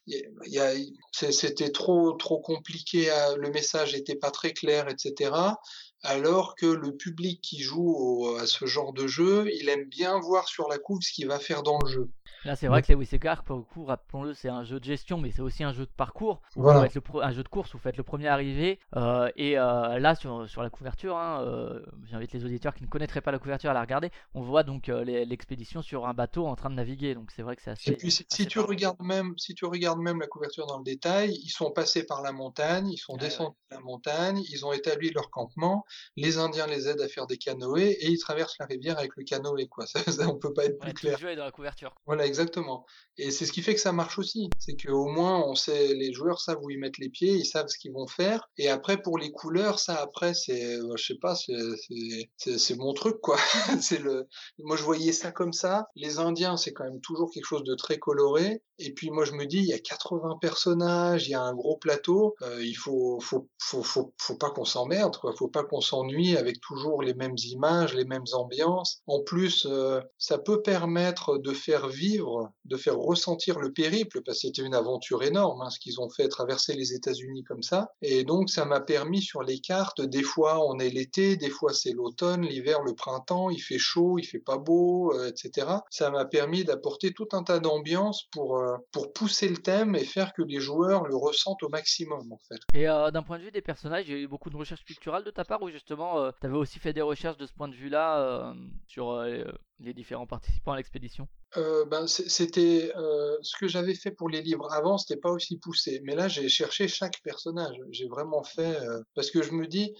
c'était 1.12 1.70
trop 1.70 2.12
trop 2.12 2.40
compliqué, 2.40 3.10
le 3.36 3.50
message 3.50 3.94
n'était 3.94 4.16
pas 4.16 4.30
très 4.30 4.52
clair, 4.52 4.88
etc. 4.88 5.32
Alors 6.02 6.54
que 6.54 6.66
le 6.66 6.96
public 6.96 7.40
qui 7.42 7.60
joue 7.60 8.36
à 8.38 8.46
ce 8.46 8.66
genre 8.66 8.92
de 8.92 9.06
jeu, 9.06 9.48
il 9.52 9.68
aime 9.68 9.86
bien 9.86 10.18
voir 10.20 10.48
sur 10.48 10.68
la 10.68 10.78
couve 10.78 11.00
ce 11.02 11.12
qu'il 11.12 11.26
va 11.26 11.40
faire 11.40 11.62
dans 11.62 11.78
le 11.84 11.90
jeu. 11.90 12.10
Là, 12.44 12.56
c'est 12.56 12.68
vrai 12.68 12.82
que 12.82 12.88
les 12.88 12.94
Wissekar, 12.94 13.42
pour 13.44 13.56
le 13.56 13.62
coup, 13.62 13.84
rappelons-le, 13.84 14.34
c'est 14.34 14.48
un 14.48 14.64
jeu 14.64 14.78
de 14.78 14.84
gestion, 14.84 15.18
mais 15.18 15.30
c'est 15.30 15.42
aussi 15.42 15.64
un 15.64 15.72
jeu 15.72 15.84
de 15.84 15.90
parcours. 15.90 16.40
Voilà. 16.54 16.82
Le 16.82 17.22
un 17.22 17.32
jeu 17.32 17.42
de 17.42 17.48
course 17.48 17.72
vous 17.72 17.78
faites 17.78 17.96
le 17.96 18.02
premier 18.02 18.28
arrivé. 18.28 18.78
Euh, 18.96 19.30
et 19.36 19.58
euh, 19.58 19.98
là, 19.98 20.14
sur, 20.14 20.48
sur 20.48 20.62
la 20.62 20.70
couverture, 20.70 21.16
hein, 21.16 21.42
euh, 21.42 21.80
j'invite 22.04 22.32
les 22.32 22.44
auditeurs 22.44 22.74
qui 22.74 22.82
ne 22.82 22.88
connaîtraient 22.88 23.20
pas 23.20 23.32
la 23.32 23.38
couverture 23.38 23.70
à 23.70 23.74
la 23.74 23.80
regarder. 23.80 24.10
On 24.34 24.42
voit 24.42 24.62
donc 24.62 24.88
l'expédition 24.88 25.82
sur 25.82 26.06
un 26.06 26.14
bateau 26.14 26.46
en 26.46 26.56
train 26.56 26.70
de 26.70 26.74
naviguer. 26.74 27.14
Donc 27.14 27.30
c'est 27.34 27.42
vrai 27.42 27.56
que 27.56 27.62
c'est 27.62 27.70
assez. 27.70 27.90
Et 27.90 27.96
puis, 27.96 28.10
si, 28.10 28.46
tu 28.46 28.60
regardes 28.60 29.00
même, 29.00 29.34
si 29.36 29.54
tu 29.54 29.64
regardes 29.64 30.00
même 30.00 30.20
la 30.20 30.26
couverture 30.26 30.66
dans 30.66 30.78
le 30.78 30.84
détail, 30.84 31.38
ils 31.42 31.50
sont 31.50 31.70
passés 31.70 32.04
par 32.04 32.22
la 32.22 32.32
montagne, 32.32 32.88
ils 32.88 32.98
sont 32.98 33.16
descendus 33.16 33.56
de 33.70 33.76
la 33.76 33.82
montagne, 33.82 34.42
ils 34.50 34.64
ont 34.64 34.72
établi 34.72 35.10
leur 35.10 35.30
campement. 35.30 35.84
Les 36.16 36.38
Indiens 36.38 36.66
les 36.66 36.88
aident 36.88 37.00
à 37.00 37.08
faire 37.08 37.26
des 37.26 37.38
canoës 37.38 37.96
et 38.00 38.08
ils 38.08 38.18
traversent 38.18 38.56
la 38.58 38.66
rivière 38.66 38.98
avec 38.98 39.16
le 39.16 39.24
canoë. 39.24 39.68
Quoi. 39.68 39.86
Ça, 39.88 40.02
ça 40.04 40.28
on 40.28 40.34
peut 40.34 40.52
pas 40.52 40.66
être 40.66 40.78
plus 40.78 40.92
clair. 40.92 41.14
Le 41.14 41.18
jeu 41.18 41.30
est 41.30 41.36
dans 41.36 41.44
la 41.44 41.50
couverture. 41.50 41.94
Voilà, 42.06 42.17
exactement. 42.26 42.84
Et 43.20 43.32
c'est 43.32 43.46
ce 43.46 43.52
qui 43.52 43.62
fait 43.62 43.74
que 43.74 43.80
ça 43.80 43.92
marche 43.92 44.18
aussi. 44.18 44.48
C'est 44.58 44.76
qu'au 44.76 45.08
moins, 45.08 45.42
on 45.44 45.56
sait, 45.56 45.92
les 45.94 46.12
joueurs 46.12 46.40
savent 46.40 46.62
où 46.62 46.70
ils 46.70 46.78
mettent 46.78 46.98
les 46.98 47.08
pieds, 47.08 47.32
ils 47.32 47.44
savent 47.44 47.66
ce 47.66 47.76
qu'ils 47.76 47.92
vont 47.92 48.06
faire. 48.06 48.48
Et 48.56 48.68
après, 48.68 49.02
pour 49.02 49.18
les 49.18 49.32
couleurs, 49.32 49.80
ça, 49.80 49.96
après, 50.00 50.34
c'est, 50.34 50.76
euh, 50.76 50.94
je 50.96 51.04
sais 51.04 51.18
pas, 51.20 51.34
c'est 51.34 52.76
mon 52.76 52.92
truc, 52.92 53.20
quoi. 53.20 53.36
c'est 53.80 53.98
le, 53.98 54.28
moi, 54.58 54.76
je 54.76 54.84
voyais 54.84 55.12
ça 55.12 55.32
comme 55.32 55.52
ça. 55.52 55.88
Les 55.96 56.20
Indiens, 56.20 56.56
c'est 56.56 56.72
quand 56.72 56.84
même 56.84 57.00
toujours 57.00 57.30
quelque 57.32 57.44
chose 57.44 57.64
de 57.64 57.74
très 57.74 57.98
coloré. 57.98 58.62
Et 58.78 58.92
puis, 58.92 59.10
moi, 59.10 59.24
je 59.24 59.32
me 59.32 59.46
dis, 59.46 59.58
il 59.58 59.66
y 59.66 59.72
a 59.72 59.80
80 59.80 60.38
personnages, 60.40 61.26
il 61.26 61.32
y 61.32 61.34
a 61.34 61.42
un 61.42 61.54
gros 61.54 61.76
plateau. 61.76 62.36
Euh, 62.42 62.62
il 62.62 62.76
faut, 62.76 63.18
faut, 63.20 63.48
faut, 63.58 63.82
faut, 63.82 64.14
faut 64.16 64.36
pas 64.36 64.50
qu'on 64.50 64.64
s'emmerde, 64.64 65.16
quoi. 65.16 65.32
Faut 65.36 65.48
pas 65.48 65.64
qu'on 65.64 65.80
s'ennuie 65.80 66.36
avec 66.36 66.60
toujours 66.60 67.02
les 67.02 67.14
mêmes 67.14 67.36
images, 67.44 67.94
les 67.94 68.04
mêmes 68.04 68.26
ambiances. 68.32 69.02
En 69.08 69.24
plus, 69.24 69.66
euh, 69.68 70.00
ça 70.18 70.38
peut 70.38 70.62
permettre 70.62 71.38
de 71.38 71.52
faire 71.52 71.88
vivre 71.88 72.07
de 72.64 72.76
faire 72.76 72.96
ressentir 72.96 73.58
le 73.58 73.72
périple, 73.72 74.22
parce 74.22 74.38
que 74.38 74.48
c'était 74.48 74.62
une 74.62 74.74
aventure 74.74 75.22
énorme, 75.22 75.62
hein, 75.62 75.70
ce 75.70 75.78
qu'ils 75.78 76.00
ont 76.00 76.08
fait, 76.08 76.28
traverser 76.28 76.74
les 76.74 76.92
États-Unis 76.94 77.44
comme 77.44 77.62
ça. 77.62 77.90
Et 78.02 78.24
donc, 78.24 78.50
ça 78.50 78.64
m'a 78.64 78.80
permis 78.80 79.22
sur 79.22 79.42
les 79.42 79.58
cartes, 79.60 80.00
des 80.00 80.22
fois 80.22 80.64
on 80.66 80.78
est 80.78 80.90
l'été, 80.90 81.36
des 81.36 81.50
fois 81.50 81.72
c'est 81.72 81.92
l'automne, 81.92 82.42
l'hiver, 82.42 82.82
le 82.82 82.94
printemps, 82.94 83.50
il 83.50 83.60
fait 83.60 83.78
chaud, 83.78 84.18
il 84.18 84.24
fait 84.24 84.38
pas 84.38 84.58
beau, 84.58 85.12
euh, 85.14 85.28
etc. 85.28 85.66
Ça 85.90 86.10
m'a 86.10 86.24
permis 86.24 86.64
d'apporter 86.64 87.12
tout 87.12 87.28
un 87.32 87.42
tas 87.42 87.58
d'ambiance 87.58 88.24
pour, 88.32 88.58
euh, 88.58 88.76
pour 88.92 89.12
pousser 89.12 89.48
le 89.48 89.58
thème 89.58 89.94
et 89.94 90.04
faire 90.04 90.32
que 90.32 90.42
les 90.42 90.60
joueurs 90.60 91.04
le 91.04 91.16
ressentent 91.16 91.62
au 91.62 91.68
maximum, 91.68 92.32
en 92.32 92.38
fait. 92.48 92.60
Et 92.74 92.88
euh, 92.88 93.10
d'un 93.10 93.22
point 93.22 93.38
de 93.38 93.44
vue 93.44 93.50
des 93.50 93.62
personnages, 93.62 94.08
il 94.08 94.14
y 94.14 94.16
a 94.16 94.20
eu 94.20 94.28
beaucoup 94.28 94.50
de 94.50 94.56
recherches 94.56 94.84
picturales 94.84 95.24
de 95.24 95.30
ta 95.30 95.44
part, 95.44 95.62
ou 95.62 95.70
justement, 95.70 96.30
tu 96.32 96.46
avais 96.46 96.56
aussi 96.56 96.78
fait 96.78 96.92
des 96.92 97.02
recherches 97.02 97.36
de 97.36 97.46
ce 97.46 97.52
point 97.52 97.68
de 97.68 97.74
vue-là 97.74 98.54
sur 98.86 99.24
les 99.80 99.94
différents 99.94 100.26
participants 100.26 100.72
à 100.72 100.76
l'expédition? 100.76 101.28
Euh, 101.56 101.84
ben, 101.86 102.06
c'était 102.06 102.92
euh, 102.96 103.36
ce 103.42 103.56
que 103.58 103.68
j'avais 103.68 103.94
fait 103.94 104.10
pour 104.10 104.28
les 104.28 104.42
livres 104.42 104.70
avant, 104.72 104.98
c'était 104.98 105.20
pas 105.20 105.30
aussi 105.30 105.58
poussé. 105.58 106.00
Mais 106.04 106.14
là, 106.14 106.28
j'ai 106.28 106.48
cherché 106.48 106.88
chaque 106.88 107.22
personnage. 107.22 107.76
J'ai 107.90 108.06
vraiment 108.06 108.42
fait 108.42 108.76
euh, 108.82 109.00
parce 109.14 109.30
que 109.30 109.42
je 109.42 109.52
me 109.52 109.66
dis, 109.66 109.94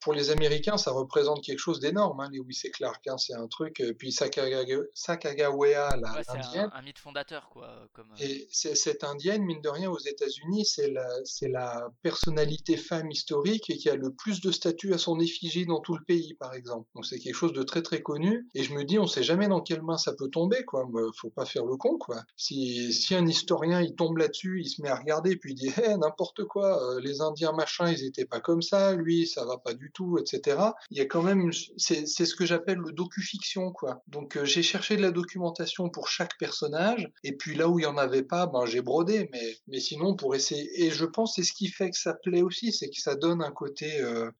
pour 0.00 0.12
les 0.12 0.30
Américains, 0.30 0.76
ça 0.76 0.90
représente 0.90 1.44
quelque 1.44 1.58
chose 1.58 1.80
d'énorme. 1.80 2.20
Hein, 2.20 2.30
Lewis 2.32 2.60
et 2.64 2.70
Clark, 2.70 3.06
hein, 3.06 3.18
c'est 3.18 3.34
un 3.34 3.46
truc. 3.46 3.82
puis 3.98 4.10
Sacagawea, 4.12 5.96
la 5.96 6.22
c'est 6.22 6.58
un, 6.58 6.82
mythe 6.82 6.98
fondateur, 6.98 7.48
quoi. 7.50 7.88
Comme... 7.92 8.12
Et 8.18 8.48
cette 8.50 9.04
indienne, 9.04 9.42
mine 9.42 9.60
de 9.60 9.68
rien, 9.68 9.90
aux 9.90 9.98
États-Unis, 9.98 10.64
c'est 10.64 10.90
la, 10.90 11.06
c'est 11.24 11.48
la 11.48 11.88
personnalité 12.02 12.76
femme 12.76 13.10
historique 13.10 13.70
et 13.70 13.76
qui 13.76 13.88
a 13.88 13.96
le 13.96 14.12
plus 14.12 14.40
de 14.40 14.50
statues 14.50 14.94
à 14.94 14.98
son 14.98 15.20
effigie 15.20 15.66
dans 15.66 15.80
tout 15.80 15.96
le 15.96 16.04
pays, 16.04 16.34
par 16.34 16.54
exemple. 16.54 16.88
Donc 16.94 17.06
c'est 17.06 17.18
quelque 17.18 17.34
chose 17.34 17.52
de 17.52 17.62
très 17.62 17.82
très 17.82 18.02
connu. 18.02 18.48
Et 18.54 18.61
je 18.62 18.74
me 18.74 18.84
dis, 18.84 18.98
on 18.98 19.06
sait 19.06 19.22
jamais 19.22 19.48
dans 19.48 19.60
quelle 19.60 19.82
main 19.82 19.98
ça 19.98 20.12
peut 20.12 20.28
tomber, 20.28 20.64
quoi. 20.64 20.88
Faut 21.16 21.30
pas 21.30 21.44
faire 21.44 21.64
le 21.64 21.76
con, 21.76 21.98
quoi. 21.98 22.22
Si, 22.36 22.92
un 23.12 23.26
historien, 23.26 23.80
il 23.80 23.94
tombe 23.94 24.16
là-dessus, 24.16 24.60
il 24.60 24.68
se 24.68 24.80
met 24.82 24.88
à 24.88 24.96
regarder, 24.96 25.36
puis 25.36 25.52
il 25.52 25.54
dit, 25.54 25.68
hé, 25.68 25.96
n'importe 25.96 26.44
quoi, 26.44 26.82
euh, 26.82 27.00
les 27.00 27.20
Indiens, 27.20 27.52
machin, 27.52 27.90
ils 27.90 28.04
étaient 28.04 28.24
pas 28.24 28.40
comme 28.40 28.62
ça, 28.62 28.94
lui, 28.94 29.26
ça 29.26 29.44
va 29.44 29.58
pas 29.58 29.74
du 29.74 29.90
tout, 29.92 30.18
etc. 30.18 30.58
Il 30.90 30.98
y 30.98 31.00
a 31.00 31.06
quand 31.06 31.22
même, 31.22 31.50
c'est 31.76 32.06
ce 32.06 32.34
que 32.34 32.46
j'appelle 32.46 32.78
le 32.78 32.92
docu-fiction, 32.92 33.72
quoi. 33.72 34.02
Donc, 34.08 34.36
euh, 34.36 34.44
j'ai 34.44 34.62
cherché 34.62 34.96
de 34.96 35.02
la 35.02 35.10
documentation 35.10 35.88
pour 35.88 36.08
chaque 36.08 36.38
personnage, 36.38 37.10
et 37.24 37.36
puis 37.36 37.54
là 37.54 37.68
où 37.68 37.78
il 37.78 37.82
y 37.82 37.86
en 37.86 37.96
avait 37.96 38.22
pas, 38.22 38.46
ben, 38.46 38.64
j'ai 38.66 38.82
brodé, 38.82 39.28
mais, 39.32 39.56
mais 39.68 39.80
sinon, 39.80 40.14
pour 40.14 40.34
essayer, 40.34 40.84
et 40.84 40.90
je 40.90 41.04
pense, 41.04 41.34
c'est 41.36 41.44
ce 41.44 41.52
qui 41.52 41.68
fait 41.68 41.90
que 41.90 41.98
ça 41.98 42.14
plaît 42.14 42.42
aussi, 42.42 42.72
c'est 42.72 42.88
que 42.88 43.00
ça 43.00 43.14
donne 43.14 43.42
un 43.42 43.50
côté, 43.50 44.00
euh, 44.00 44.30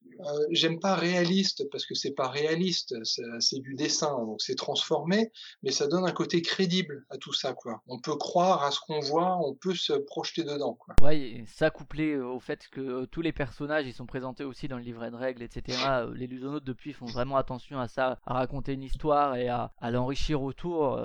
j'aime 0.51 0.79
pas 0.79 0.95
réaliste, 0.95 1.69
parce 1.71 1.85
que 1.85 1.95
c'est 1.95 2.11
pas 2.11 2.27
réaliste, 2.27 2.95
c'est 3.03 3.59
du 3.59 3.75
dessin, 3.75 4.12
donc 4.19 4.41
c'est 4.41 4.55
transformé, 4.55 5.31
mais 5.61 5.71
ça 5.71 5.87
donne 5.87 6.05
un 6.05 6.11
côté 6.11 6.41
crédible 6.41 7.05
à 7.09 7.17
tout 7.17 7.33
ça, 7.33 7.53
quoi. 7.53 7.81
On 7.87 7.99
peut 7.99 8.15
croire 8.15 8.63
à 8.63 8.71
ce 8.71 8.79
qu'on 8.79 8.99
voit, 8.99 9.37
on 9.45 9.53
peut 9.53 9.75
se 9.75 9.93
projeter 9.93 10.43
dedans, 10.43 10.73
quoi. 10.73 10.95
Ouais, 11.01 11.43
ça 11.47 11.69
couplé 11.69 12.13
euh, 12.13 12.25
au 12.25 12.39
fait 12.39 12.67
que 12.69 12.81
euh, 12.81 13.05
tous 13.05 13.21
les 13.21 13.31
personnages, 13.31 13.85
ils 13.85 13.93
sont 13.93 14.05
présentés 14.05 14.43
aussi 14.43 14.67
dans 14.67 14.77
le 14.77 14.83
livret 14.83 15.11
de 15.11 15.15
règles, 15.15 15.43
etc. 15.43 15.63
Euh, 15.93 16.11
les 16.15 16.27
lusonautes 16.27 16.63
depuis 16.63 16.93
font 16.93 17.05
vraiment 17.05 17.35
attention 17.35 17.79
à 17.79 17.87
ça, 17.87 18.17
à 18.25 18.33
raconter 18.33 18.73
une 18.73 18.83
histoire 18.83 19.35
et 19.35 19.49
à, 19.49 19.71
l'enrichir 19.91 20.41
autour 20.41 20.99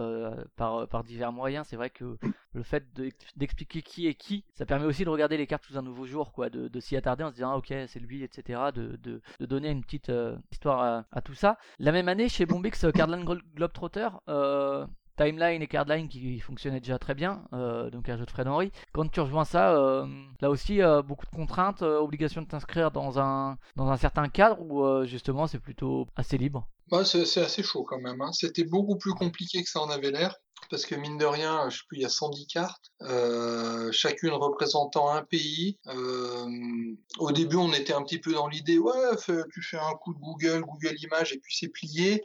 par, 0.57 0.89
par 0.89 1.05
divers 1.05 1.33
moyens. 1.33 1.67
C'est 1.69 1.77
vrai 1.77 1.91
que 1.91 2.17
le 2.53 2.63
fait 2.63 2.85
d'expliquer 3.37 3.83
qui 3.83 4.07
est 4.07 4.15
qui, 4.15 4.45
ça 4.55 4.65
permet 4.65 4.87
aussi 4.87 5.05
de 5.05 5.11
regarder 5.11 5.37
les 5.37 5.47
cartes 5.47 5.65
sous 5.65 5.77
un 5.77 5.83
nouveau 5.83 6.07
jour, 6.07 6.33
quoi, 6.33 6.49
de, 6.49 6.81
s'y 6.81 6.97
attarder 6.97 7.25
en 7.25 7.31
se 7.31 7.35
disant 7.35 7.51
ah, 7.53 7.57
ok 7.57 7.75
c'est 7.87 7.99
lui, 7.99 8.23
etc. 8.23 8.61
De, 8.75 8.97
de, 9.03 9.21
de, 9.41 9.47
donner 9.47 9.71
une 9.71 9.83
petite 9.83 10.13
histoire 10.53 11.05
à, 11.11 11.21
tout 11.23 11.35
ça. 11.35 11.59
La 11.79 11.93
même 11.93 12.09
année 12.09 12.29
chez 12.29 12.47
Bombix, 12.47 12.85
Cardland 12.99 13.25
Globetrotter, 13.55 14.09
euh, 14.29 14.85
Timeline 15.17 15.63
et 15.63 15.69
Cardline 15.69 16.09
qui 16.09 16.41
fonctionnaient 16.41 16.81
déjà 16.81 16.99
très 16.99 17.15
bien, 17.15 17.45
euh, 17.53 17.91
donc 17.91 18.09
un 18.09 18.17
jeu 18.17 18.25
de 18.25 18.31
Fred 18.31 18.49
Henry. 18.49 18.73
Quand 18.93 19.09
tu 19.09 19.21
rejoins 19.21 19.45
ça, 19.45 19.73
euh, 19.77 20.05
là 20.41 20.51
aussi 20.51 20.81
beaucoup 21.07 21.25
de 21.25 21.31
contraintes, 21.31 21.83
obligation 21.83 22.43
de 22.43 22.49
t'inscrire 22.49 22.91
dans 22.91 23.21
un, 23.21 23.57
dans 23.77 23.89
un 23.89 23.97
certain 23.97 24.29
cadre 24.29 24.61
ou 24.61 25.05
justement 25.07 25.47
c'est 25.47 25.61
plutôt 25.61 26.09
assez 26.17 26.39
libre? 26.39 26.67
Bah, 26.91 27.05
C'est 27.05 27.41
assez 27.41 27.63
chaud 27.63 27.85
quand 27.85 28.01
même. 28.01 28.21
Hein. 28.21 28.33
C'était 28.33 28.65
beaucoup 28.65 28.97
plus 28.97 29.13
compliqué 29.13 29.63
que 29.63 29.71
ça 29.71 29.81
en 29.81 29.91
avait 29.91 30.11
l'air 30.11 30.35
parce 30.71 30.85
que 30.85 30.95
mine 30.95 31.17
de 31.19 31.25
rien, 31.25 31.69
je 31.71 31.79
sais 31.79 31.83
plus, 31.89 31.99
il 31.99 32.03
y 32.03 32.07
a 32.07 32.11
110 32.11 32.47
cartes, 32.47 32.91
euh, 33.03 33.91
chacune 33.93 34.33
représentant 34.33 35.11
un 35.11 35.23
pays. 35.23 35.79
Euh, 35.87 36.47
au 37.19 37.33
début, 37.33 37.57
on 37.57 37.73
était 37.73 37.95
un 37.95 38.03
petit 38.03 38.19
peu 38.19 38.33
dans 38.33 38.49
l'idée, 38.49 38.79
ouais, 38.79 38.93
tu 39.53 39.63
fais 39.63 39.79
un 39.79 39.95
coup 40.03 40.15
de 40.15 40.19
Google, 40.19 40.63
Google 40.63 40.97
Images, 41.03 41.33
et 41.33 41.39
puis 41.39 41.57
c'est 41.57 41.69
plié. 41.69 42.23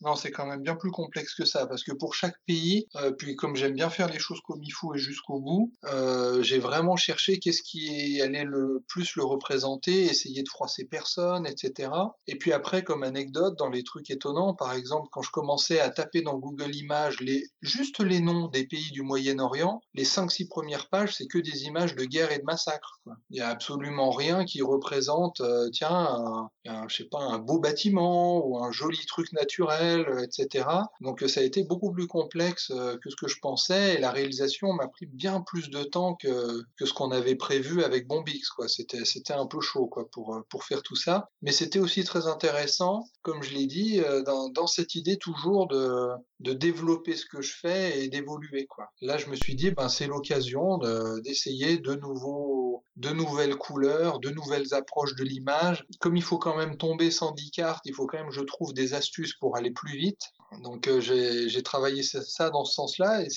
Non, 0.00 0.14
c'est 0.14 0.30
quand 0.30 0.46
même 0.46 0.62
bien 0.62 0.76
plus 0.76 0.90
complexe 0.90 1.34
que 1.34 1.44
ça, 1.44 1.66
parce 1.66 1.82
que 1.82 1.92
pour 1.92 2.14
chaque 2.14 2.36
pays, 2.46 2.86
euh, 2.96 3.10
puis 3.10 3.34
comme 3.34 3.56
j'aime 3.56 3.74
bien 3.74 3.90
faire 3.90 4.08
les 4.08 4.18
choses 4.18 4.40
comme 4.46 4.62
il 4.62 4.70
faut 4.70 4.94
et 4.94 4.98
jusqu'au 4.98 5.40
bout, 5.40 5.72
euh, 5.86 6.40
j'ai 6.42 6.58
vraiment 6.58 6.96
cherché 6.96 7.38
qu'est-ce 7.38 7.62
qui 7.62 8.20
allait 8.22 8.44
le 8.44 8.84
plus 8.86 9.16
le 9.16 9.24
représenter, 9.24 10.04
essayer 10.04 10.42
de 10.42 10.48
froisser 10.48 10.84
personne, 10.84 11.46
etc. 11.46 11.90
Et 12.28 12.36
puis 12.36 12.52
après, 12.52 12.84
comme 12.84 13.02
anecdote, 13.02 13.56
dans 13.58 13.68
les 13.68 13.82
trucs 13.82 14.10
étonnants, 14.10 14.54
par 14.54 14.72
exemple, 14.72 15.08
quand 15.10 15.22
je 15.22 15.30
commençais 15.30 15.80
à 15.80 15.90
taper 15.90 16.22
dans 16.22 16.38
Google 16.38 16.74
Images 16.74 17.20
les 17.20 17.46
juste 17.60 18.00
les 18.00 18.20
noms 18.20 18.48
des 18.48 18.66
pays 18.66 18.92
du 18.92 19.02
Moyen-Orient, 19.02 19.80
les 19.94 20.04
5-6 20.04 20.48
premières 20.48 20.88
pages, 20.88 21.16
c'est 21.16 21.26
que 21.26 21.38
des 21.38 21.64
images 21.64 21.96
de 21.96 22.04
guerre 22.04 22.30
et 22.30 22.38
de 22.38 22.44
massacre. 22.44 23.00
Il 23.30 23.34
n'y 23.34 23.40
a 23.40 23.48
absolument 23.48 24.10
rien 24.10 24.44
qui 24.44 24.62
représente, 24.62 25.40
euh, 25.40 25.68
tiens, 25.70 26.48
un, 26.66 26.88
je 26.88 26.96
sais 26.96 27.08
pas, 27.10 27.20
un 27.20 27.38
beau 27.38 27.58
bâtiment 27.58 28.46
ou 28.46 28.62
un 28.62 28.70
joli 28.70 29.04
truc 29.06 29.32
naturel, 29.32 29.87
euh, 29.96 30.22
etc. 30.22 30.66
Donc 31.00 31.24
ça 31.26 31.40
a 31.40 31.42
été 31.42 31.64
beaucoup 31.64 31.92
plus 31.92 32.06
complexe 32.06 32.68
que 32.68 33.10
ce 33.10 33.16
que 33.16 33.28
je 33.28 33.38
pensais 33.40 33.94
et 33.94 33.98
la 33.98 34.10
réalisation 34.10 34.72
m'a 34.72 34.88
pris 34.88 35.06
bien 35.06 35.40
plus 35.40 35.70
de 35.70 35.82
temps 35.82 36.14
que, 36.14 36.62
que 36.76 36.86
ce 36.86 36.92
qu'on 36.92 37.10
avait 37.10 37.36
prévu 37.36 37.82
avec 37.82 38.06
Bombix. 38.06 38.50
C'était, 38.66 39.32
un 39.32 39.46
peu 39.46 39.60
chaud 39.60 39.86
quoi, 39.86 40.08
pour, 40.10 40.42
pour 40.48 40.64
faire 40.64 40.82
tout 40.82 40.96
ça. 40.96 41.28
Mais 41.42 41.52
c'était 41.52 41.78
aussi 41.78 42.04
très 42.04 42.26
intéressant, 42.26 43.04
comme 43.22 43.42
je 43.42 43.54
l'ai 43.54 43.66
dit, 43.66 44.00
dans, 44.24 44.66
cette 44.66 44.94
idée 44.94 45.16
toujours 45.16 45.66
de, 45.66 46.08
de 46.40 46.52
développer 46.52 47.16
ce 47.16 47.26
que 47.26 47.40
je 47.40 47.54
fais 47.56 48.04
et 48.04 48.08
d'évoluer. 48.08 48.68
Là, 49.00 49.18
je 49.18 49.28
me 49.28 49.36
suis 49.36 49.54
dit 49.54 49.70
ben 49.70 49.88
c'est 49.88 50.06
l'occasion 50.06 50.78
d'essayer 51.24 51.78
de 51.78 51.94
nouveaux 51.94 52.84
de 52.98 53.10
nouvelles 53.10 53.56
couleurs, 53.56 54.18
de 54.18 54.30
nouvelles 54.30 54.74
approches 54.74 55.14
de 55.14 55.22
l'image. 55.22 55.86
Comme 56.00 56.16
il 56.16 56.22
faut 56.22 56.38
quand 56.38 56.56
même 56.56 56.76
tomber 56.76 57.10
sans 57.10 57.32
10 57.32 57.50
cartes, 57.52 57.82
il 57.84 57.94
faut 57.94 58.06
quand 58.06 58.18
même 58.18 58.32
je 58.32 58.40
trouve 58.40 58.74
des 58.74 58.94
astuces 58.94 59.34
pour 59.34 59.56
aller 59.56 59.70
plus 59.78 59.96
vite. 59.96 60.32
Donc 60.62 60.88
euh, 60.88 61.00
j'ai 61.00 61.62
travaillé 61.62 62.02
ça 62.02 62.48
dans 62.48 62.64
ce 62.64 62.72
sens-là 62.72 63.22
et 63.22 63.28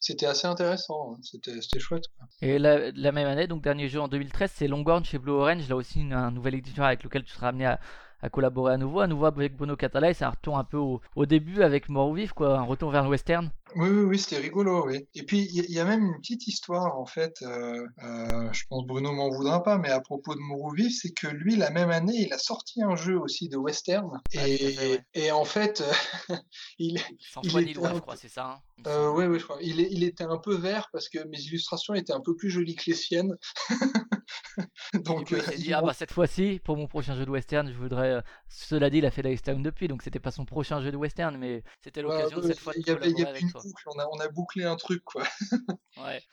c'était 0.00 0.26
assez 0.26 0.48
intéressant, 0.48 1.12
hein. 1.14 1.20
c'était 1.22 1.78
chouette. 1.78 2.04
Et 2.42 2.58
la, 2.58 3.12
même 3.12 3.28
année, 3.28 3.46
donc 3.46 3.62
dernier 3.62 3.88
jeu 3.88 4.00
en 4.00 4.08
2013, 4.08 4.50
c'est 4.52 4.66
Longhorn 4.66 5.04
chez 5.04 5.18
Blue 5.18 5.32
Orange, 5.32 5.68
là 5.68 5.76
aussi 5.76 6.00
un 6.10 6.32
nouvel 6.32 6.56
éditeur 6.56 6.86
avec 6.86 7.04
lequel 7.04 7.22
tu 7.22 7.32
seras 7.32 7.48
amené 7.48 7.66
à, 7.66 7.80
à 8.22 8.28
collaborer 8.28 8.74
à 8.74 8.76
nouveau, 8.76 9.00
à 9.00 9.06
nouveau 9.06 9.26
avec 9.26 9.56
Bruno 9.56 9.76
Catala, 9.76 10.10
et 10.10 10.14
c'est 10.14 10.24
un 10.24 10.30
retour 10.30 10.58
un 10.58 10.64
peu 10.64 10.76
au, 10.76 11.00
au 11.14 11.26
début 11.26 11.62
avec 11.62 11.88
Mort 11.88 12.08
ou 12.08 12.14
Vif, 12.14 12.32
quoi, 12.32 12.58
un 12.58 12.62
retour 12.62 12.90
vers 12.90 13.02
le 13.02 13.10
western. 13.10 13.50
Oui, 13.74 13.88
oui, 13.90 14.04
oui, 14.04 14.18
c'était 14.18 14.38
rigolo, 14.38 14.86
oui. 14.86 15.06
Et 15.14 15.24
puis, 15.24 15.48
il 15.52 15.70
y, 15.70 15.80
a 15.80 15.84
même 15.84 16.02
une 16.02 16.16
petite 16.20 16.46
histoire, 16.46 16.98
en 16.98 17.04
fait, 17.04 17.34
euh, 17.42 17.84
euh, 18.04 18.52
je 18.52 18.64
pense 18.68 18.86
Bruno 18.86 19.12
m'en 19.12 19.28
voudra 19.28 19.62
pas, 19.62 19.76
mais 19.76 19.90
à 19.90 20.00
propos 20.00 20.34
de 20.34 20.40
Mourouvif, 20.40 20.96
c'est 20.98 21.12
que 21.12 21.26
lui, 21.26 21.56
la 21.56 21.70
même 21.70 21.90
année, 21.90 22.26
il 22.26 22.32
a 22.32 22.38
sorti 22.38 22.82
un 22.82 22.96
jeu 22.96 23.18
aussi 23.18 23.48
de 23.48 23.56
western. 23.56 24.20
Et, 24.32 24.98
et 25.14 25.30
en 25.32 25.44
fait, 25.44 25.82
il, 26.78 27.00
il 27.42 27.58
était 27.58 27.74
je 27.74 27.98
crois, 27.98 28.16
c'est 28.16 28.28
ça 28.28 28.46
hein, 28.46 28.82
euh, 28.86 29.10
Oui, 29.12 29.26
oui, 29.26 29.38
je 29.38 29.44
crois. 29.44 29.58
Il, 29.60 29.80
il, 29.80 30.04
était 30.04 30.24
un 30.24 30.38
peu 30.38 30.54
vert 30.54 30.88
parce 30.92 31.08
que 31.08 31.18
mes 31.28 31.40
illustrations 31.40 31.94
étaient 31.94 32.12
un 32.12 32.22
peu 32.22 32.34
plus 32.36 32.50
jolies 32.50 32.76
que 32.76 32.84
les 32.86 32.96
siennes. 32.96 33.34
donc, 35.04 35.30
il 35.30 35.42
s'est 35.42 35.56
dit, 35.56 35.72
ah 35.72 35.82
bah 35.82 35.92
cette 35.92 36.12
fois-ci, 36.12 36.60
pour 36.64 36.76
mon 36.76 36.86
prochain 36.86 37.14
jeu 37.14 37.24
de 37.24 37.30
western, 37.30 37.68
je 37.70 37.76
voudrais... 37.76 38.22
Cela 38.48 38.90
dit, 38.90 38.98
il 38.98 39.06
a 39.06 39.10
fait 39.10 39.22
la 39.22 39.30
depuis, 39.54 39.88
donc 39.88 40.02
c'était 40.02 40.18
pas 40.18 40.30
son 40.30 40.44
prochain 40.44 40.80
jeu 40.80 40.90
de 40.90 40.96
western, 40.96 41.36
mais 41.36 41.62
c'était 41.82 42.02
bah, 42.02 42.16
l'occasion 42.16 42.40
de 42.40 42.46
cette 42.48 42.58
fois 42.58 42.72
de 42.74 42.82
collaborer 42.82 43.24
avec 43.24 43.52
toi 43.52 43.62
on 43.86 44.20
a, 44.20 44.28
bouclé 44.28 44.64
un 44.64 44.76
truc, 44.76 45.02
quoi. 45.04 45.22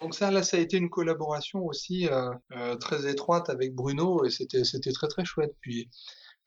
Donc 0.01 0.15
ça, 0.15 0.31
là, 0.31 0.43
ça 0.43 0.57
a 0.57 0.59
été 0.59 0.77
une 0.77 0.89
collaboration 0.89 1.65
aussi 1.65 2.07
euh, 2.07 2.29
euh, 2.53 2.75
très 2.75 3.09
étroite 3.09 3.49
avec 3.49 3.73
Bruno 3.73 4.25
et 4.25 4.29
c'était, 4.29 4.63
c'était 4.63 4.91
très 4.91 5.07
très 5.07 5.25
chouette. 5.25 5.55
Puis, 5.61 5.89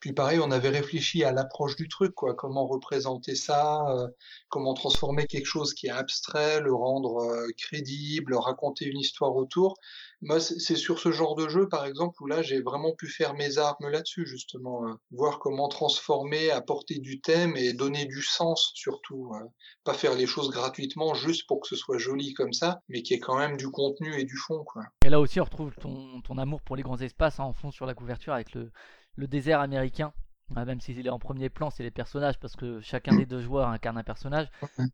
puis 0.01 0.13
pareil, 0.13 0.39
on 0.41 0.51
avait 0.51 0.69
réfléchi 0.69 1.25
à 1.25 1.33
l'approche 1.33 1.77
du 1.77 1.89
truc, 1.89 2.15
quoi. 2.15 2.35
Comment 2.35 2.67
représenter 2.67 3.35
ça, 3.35 3.87
euh, 3.89 4.09
comment 4.49 4.75
transformer 4.75 5.27
quelque 5.27 5.47
chose 5.47 5.73
qui 5.73 5.87
est 5.87 5.91
abstrait, 5.91 6.61
le 6.61 6.75
rendre 6.75 7.47
crédible, 7.57 8.35
raconter 8.35 8.87
une 8.87 8.99
histoire 8.99 9.35
autour. 9.35 9.77
Moi, 10.23 10.41
c'est 10.41 10.77
sur 10.77 10.99
ce 10.99 11.13
genre 11.13 11.35
de 11.35 11.49
jeu, 11.49 11.69
par 11.69 11.85
exemple, 11.85 12.23
où 12.23 12.27
là, 12.27 12.43
j'ai 12.43 12.63
vraiment 12.63 12.93
pu 12.95 13.07
faire 13.07 13.35
mes 13.35 13.59
armes 13.59 13.89
là-dessus, 13.89 14.27
justement. 14.27 14.87
Hein. 14.87 14.99
Voir 15.11 15.39
comment 15.39 15.69
transformer, 15.69 16.51
apporter 16.51 16.99
du 16.99 17.21
thème 17.21 17.57
et 17.57 17.75
donner 17.75 18.07
du 18.07 18.23
sens, 18.23 18.73
surtout. 18.75 19.33
Hein. 19.35 19.49
Pas 19.85 19.93
faire 19.95 20.15
les 20.15 20.27
choses 20.27 20.51
gratuitement 20.51 21.15
juste 21.15 21.47
pour 21.47 21.61
que 21.61 21.69
ce 21.69 21.77
soit 21.77 21.99
joli 21.99 22.33
comme 22.33 22.55
ça, 22.55 22.81
mais 22.89 23.03
qu'il 23.03 23.15
y 23.15 23.19
ait 23.19 23.21
quand 23.21 23.37
même 23.37 23.57
du 23.57 23.69
contenu 23.71 24.19
et 24.19 24.25
du 24.25 24.37
fond, 24.37 24.65
quoi. 24.65 24.85
Et 25.05 25.11
là 25.11 25.21
aussi, 25.21 25.41
on 25.41 25.45
retrouve 25.45 25.75
ton, 25.77 26.21
ton 26.23 26.39
amour 26.39 26.63
pour 26.63 26.77
les 26.77 26.83
grands 26.83 26.99
espaces, 26.99 27.39
hein, 27.39 27.45
en 27.45 27.53
fond 27.53 27.71
sur 27.71 27.85
la 27.85 27.95
couverture, 27.95 28.33
avec 28.33 28.55
le, 28.55 28.71
le 29.17 29.27
désert 29.27 29.61
américain. 29.61 30.13
même 30.55 30.81
s'il 30.81 31.05
est 31.05 31.11
en 31.11 31.19
premier 31.19 31.51
plan, 31.51 31.71
c'est 31.71 31.83
les 31.83 31.91
personnages, 31.91 32.39
parce 32.39 32.57
que 32.57 32.81
chacun 32.81 33.17
des 33.17 33.27
deux 33.27 33.41
joueurs 33.41 33.69
incarne 33.69 33.99
un 33.99 34.05
personnage. 34.05 34.49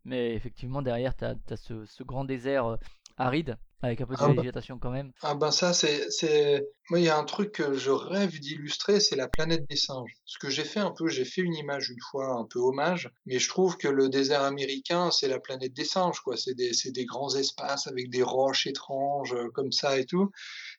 Mais 0.04 0.34
effectivement, 0.34 0.82
derrière, 0.82 1.16
tu 1.16 1.24
as, 1.24 1.36
ce, 1.56 1.84
ce, 1.84 2.02
grand 2.02 2.24
désert 2.24 2.66
euh, 2.66 2.76
aride 3.16 3.56
avec 3.82 4.00
un 4.00 4.06
peu 4.06 4.14
de 4.14 4.18
ah 4.20 4.28
bah 4.28 4.42
végétation 4.42 4.78
quand 4.78 4.90
même. 4.90 5.12
Ah 5.22 5.34
ben 5.34 5.50
ça, 5.50 5.72
c'est. 5.72 6.66
Moi, 6.90 7.00
il 7.00 7.04
y 7.04 7.08
a 7.08 7.18
un 7.18 7.24
truc 7.24 7.52
que 7.52 7.74
je 7.74 7.90
rêve 7.90 8.38
d'illustrer, 8.38 9.00
c'est 9.00 9.16
la 9.16 9.28
planète 9.28 9.68
des 9.68 9.76
singes. 9.76 10.14
Ce 10.24 10.38
que 10.38 10.50
j'ai 10.50 10.64
fait 10.64 10.80
un 10.80 10.90
peu, 10.90 11.08
j'ai 11.08 11.24
fait 11.24 11.40
une 11.40 11.54
image 11.54 11.90
une 11.90 12.00
fois, 12.10 12.34
un 12.34 12.44
peu 12.44 12.58
hommage, 12.58 13.10
mais 13.26 13.38
je 13.38 13.48
trouve 13.48 13.76
que 13.76 13.88
le 13.88 14.08
désert 14.08 14.42
américain, 14.42 15.10
c'est 15.10 15.28
la 15.28 15.40
planète 15.40 15.72
des 15.72 15.84
singes, 15.84 16.20
quoi. 16.20 16.36
C'est 16.36 16.54
des, 16.54 16.72
des 16.86 17.04
grands 17.04 17.34
espaces 17.34 17.86
avec 17.86 18.10
des 18.10 18.22
roches 18.22 18.66
étranges, 18.66 19.34
euh, 19.34 19.48
comme 19.54 19.72
ça 19.72 19.98
et 19.98 20.06
tout. 20.06 20.30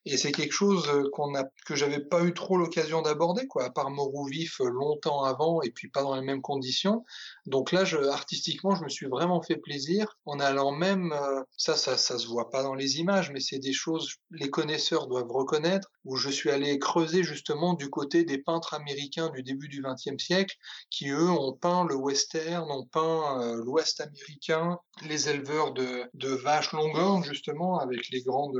Et 0.05 0.17
c'est 0.17 0.31
quelque 0.31 0.51
chose 0.51 0.87
euh, 0.89 1.09
qu'on 1.13 1.33
a, 1.35 1.45
que 1.65 1.75
j'avais 1.75 1.99
pas 1.99 2.23
eu 2.23 2.33
trop 2.33 2.57
l'occasion 2.57 3.01
d'aborder, 3.01 3.47
quoi, 3.47 3.63
à 3.63 3.69
part 3.69 3.89
Morou 3.89 4.25
Vif 4.25 4.59
euh, 4.59 4.69
longtemps 4.69 5.23
avant 5.23 5.61
et 5.61 5.71
puis 5.71 5.87
pas 5.89 6.03
dans 6.03 6.15
les 6.15 6.21
mêmes 6.21 6.41
conditions. 6.41 7.05
Donc 7.45 7.71
là, 7.71 7.85
je, 7.85 7.97
artistiquement, 7.97 8.75
je 8.75 8.83
me 8.83 8.89
suis 8.89 9.07
vraiment 9.07 9.41
fait 9.41 9.57
plaisir 9.57 10.17
en 10.25 10.39
allant 10.39 10.71
même, 10.71 11.13
ça, 11.57 11.75
ça, 11.75 11.97
ça 11.97 12.17
se 12.17 12.27
voit 12.27 12.49
pas 12.49 12.63
dans 12.63 12.73
les 12.73 12.99
images, 12.99 13.31
mais 13.31 13.39
c'est 13.39 13.59
des 13.59 13.73
choses, 13.73 14.15
les 14.31 14.49
connaisseurs 14.49 15.07
doivent 15.07 15.31
reconnaître, 15.31 15.91
où 16.05 16.15
je 16.17 16.29
suis 16.29 16.49
allé 16.49 16.77
creuser 16.79 17.23
justement 17.23 17.73
du 17.73 17.89
côté 17.89 18.23
des 18.23 18.37
peintres 18.37 18.73
américains 18.73 19.29
du 19.29 19.43
début 19.43 19.67
du 19.67 19.81
XXe 19.81 20.21
siècle, 20.21 20.57
qui 20.89 21.09
eux 21.09 21.29
ont 21.29 21.53
peint 21.53 21.85
le 21.85 21.95
western, 21.95 22.69
ont 22.69 22.85
peint 22.85 23.41
euh, 23.41 23.63
l'ouest 23.63 24.01
américain, 24.01 24.79
les 25.07 25.29
éleveurs 25.29 25.73
de, 25.73 26.03
de 26.13 26.29
vaches 26.29 26.71
longhorn 26.73 27.23
justement, 27.23 27.79
avec 27.79 28.09
les 28.09 28.21
grandes, 28.21 28.53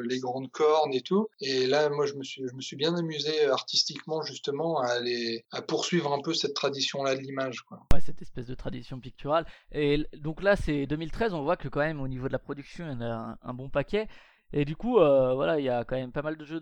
cornes 0.51 0.93
et 0.93 1.01
tout. 1.01 1.27
Et 1.41 1.67
là, 1.67 1.89
moi, 1.89 2.05
je 2.05 2.13
me 2.13 2.23
suis, 2.23 2.75
bien 2.75 2.95
amusé 2.95 3.45
artistiquement 3.45 4.23
justement 4.23 4.81
à 4.81 5.61
poursuivre 5.61 6.11
un 6.13 6.21
peu 6.21 6.33
cette 6.33 6.53
tradition-là 6.53 7.15
de 7.15 7.21
l'image. 7.21 7.63
Ouais, 7.71 7.99
cette 7.99 8.21
espèce 8.21 8.47
de 8.47 8.55
tradition 8.55 8.99
picturale. 8.99 9.45
Et 9.71 10.05
donc 10.17 10.41
là, 10.41 10.55
c'est 10.55 10.85
2013, 10.85 11.33
on 11.33 11.43
voit 11.43 11.57
que 11.57 11.67
quand 11.67 11.81
même 11.81 12.01
au 12.01 12.07
niveau 12.07 12.27
de 12.27 12.33
la 12.33 12.39
production, 12.39 12.85
il 12.85 12.93
y 12.93 12.95
en 12.95 13.01
a 13.01 13.37
un 13.41 13.53
bon 13.53 13.69
paquet. 13.69 14.07
Et 14.55 14.65
du 14.65 14.75
coup, 14.75 14.99
euh, 14.99 15.33
voilà, 15.33 15.59
il 15.59 15.65
y 15.65 15.69
a 15.69 15.83
quand 15.83 15.95
même 15.95 16.11
pas 16.11 16.21
mal 16.21 16.37
de 16.37 16.45
jeux 16.45 16.61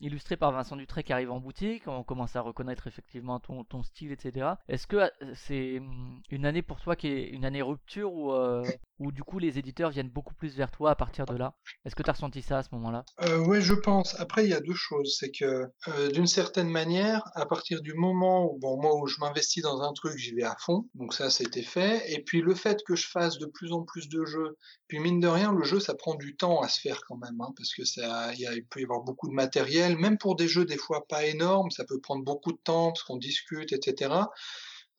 illustrés 0.00 0.36
par 0.36 0.52
Vincent 0.52 0.76
Dutré 0.76 1.02
qui 1.02 1.12
arrivent 1.12 1.32
en 1.32 1.40
boutique. 1.40 1.88
On 1.88 2.04
commence 2.04 2.36
à 2.36 2.40
reconnaître 2.40 2.86
effectivement 2.86 3.40
ton, 3.40 3.82
style, 3.82 4.12
etc. 4.12 4.46
Est-ce 4.68 4.86
que 4.86 4.96
euh, 4.96 5.08
c'est 5.34 5.80
hum, 5.80 6.20
une 6.30 6.46
année 6.46 6.62
pour 6.62 6.80
toi 6.80 6.94
qui 6.94 7.08
est 7.08 7.28
une 7.28 7.44
année 7.44 7.62
rupture 7.62 8.12
ou 8.14 8.32
euh, 8.32 8.64
ou 8.98 9.12
du 9.12 9.22
coup 9.22 9.38
les 9.38 9.58
éditeurs 9.58 9.90
viennent 9.90 10.08
beaucoup 10.08 10.34
plus 10.34 10.56
vers 10.56 10.70
toi 10.70 10.90
à 10.90 10.94
partir 10.94 11.26
de 11.26 11.36
là 11.36 11.54
Est-ce 11.84 11.94
que 11.94 12.02
tu 12.02 12.10
as 12.10 12.14
ressenti 12.14 12.42
ça 12.42 12.58
à 12.58 12.62
ce 12.62 12.68
moment-là? 12.72 13.04
Euh, 13.22 13.38
Oui, 13.46 13.60
je 13.60 13.74
pense. 13.74 14.18
Après, 14.20 14.44
il 14.44 14.50
y 14.50 14.54
a 14.54 14.60
deux 14.60 14.74
choses. 14.74 15.16
C'est 15.18 15.30
que 15.30 15.66
euh, 15.88 16.10
d'une 16.10 16.26
certaine 16.26 16.68
manière, 16.68 17.22
à 17.34 17.46
partir 17.46 17.82
du 17.82 17.94
moment 17.94 18.44
où, 18.44 18.58
bon, 18.58 18.80
moi, 18.80 18.94
où 18.96 19.06
je 19.06 19.20
m'investis 19.20 19.62
dans 19.62 19.82
un 19.82 19.92
truc, 19.92 20.16
j'y 20.16 20.34
vais 20.34 20.44
à 20.44 20.56
fond. 20.58 20.88
Donc 20.94 21.14
ça, 21.14 21.30
c'était 21.30 21.62
fait. 21.62 22.10
Et 22.12 22.22
puis 22.22 22.40
le 22.40 22.54
fait 22.54 22.82
que 22.86 22.96
je 22.96 23.06
fasse 23.08 23.38
de 23.38 23.46
plus 23.46 23.72
en 23.72 23.82
plus 23.82 24.08
de 24.08 24.24
jeux, 24.24 24.56
puis 24.88 24.98
mine 24.98 25.20
de 25.20 25.28
rien, 25.28 25.52
le 25.52 25.64
jeu, 25.64 25.80
ça 25.80 25.94
prend 25.94 26.14
du 26.14 26.36
temps 26.36 26.60
à 26.60 26.68
se 26.68 26.80
faire 26.80 27.00
quand 27.08 27.16
même, 27.16 27.40
hein, 27.40 27.52
parce 27.56 27.74
que 27.74 27.84
ça, 27.84 28.32
il 28.34 28.64
peut 28.70 28.80
y 28.80 28.84
avoir 28.84 29.02
beaucoup 29.02 29.28
de 29.28 29.34
matériel, 29.34 29.96
même 29.96 30.18
pour 30.18 30.36
des 30.36 30.48
jeux 30.48 30.64
des 30.64 30.76
fois 30.76 31.06
pas 31.06 31.24
énormes, 31.26 31.70
ça 31.70 31.84
peut 31.84 32.00
prendre 32.00 32.24
beaucoup 32.24 32.52
de 32.52 32.58
temps 32.62 32.88
parce 32.88 33.02
qu'on 33.02 33.16
discute, 33.16 33.72
etc. 33.72 34.14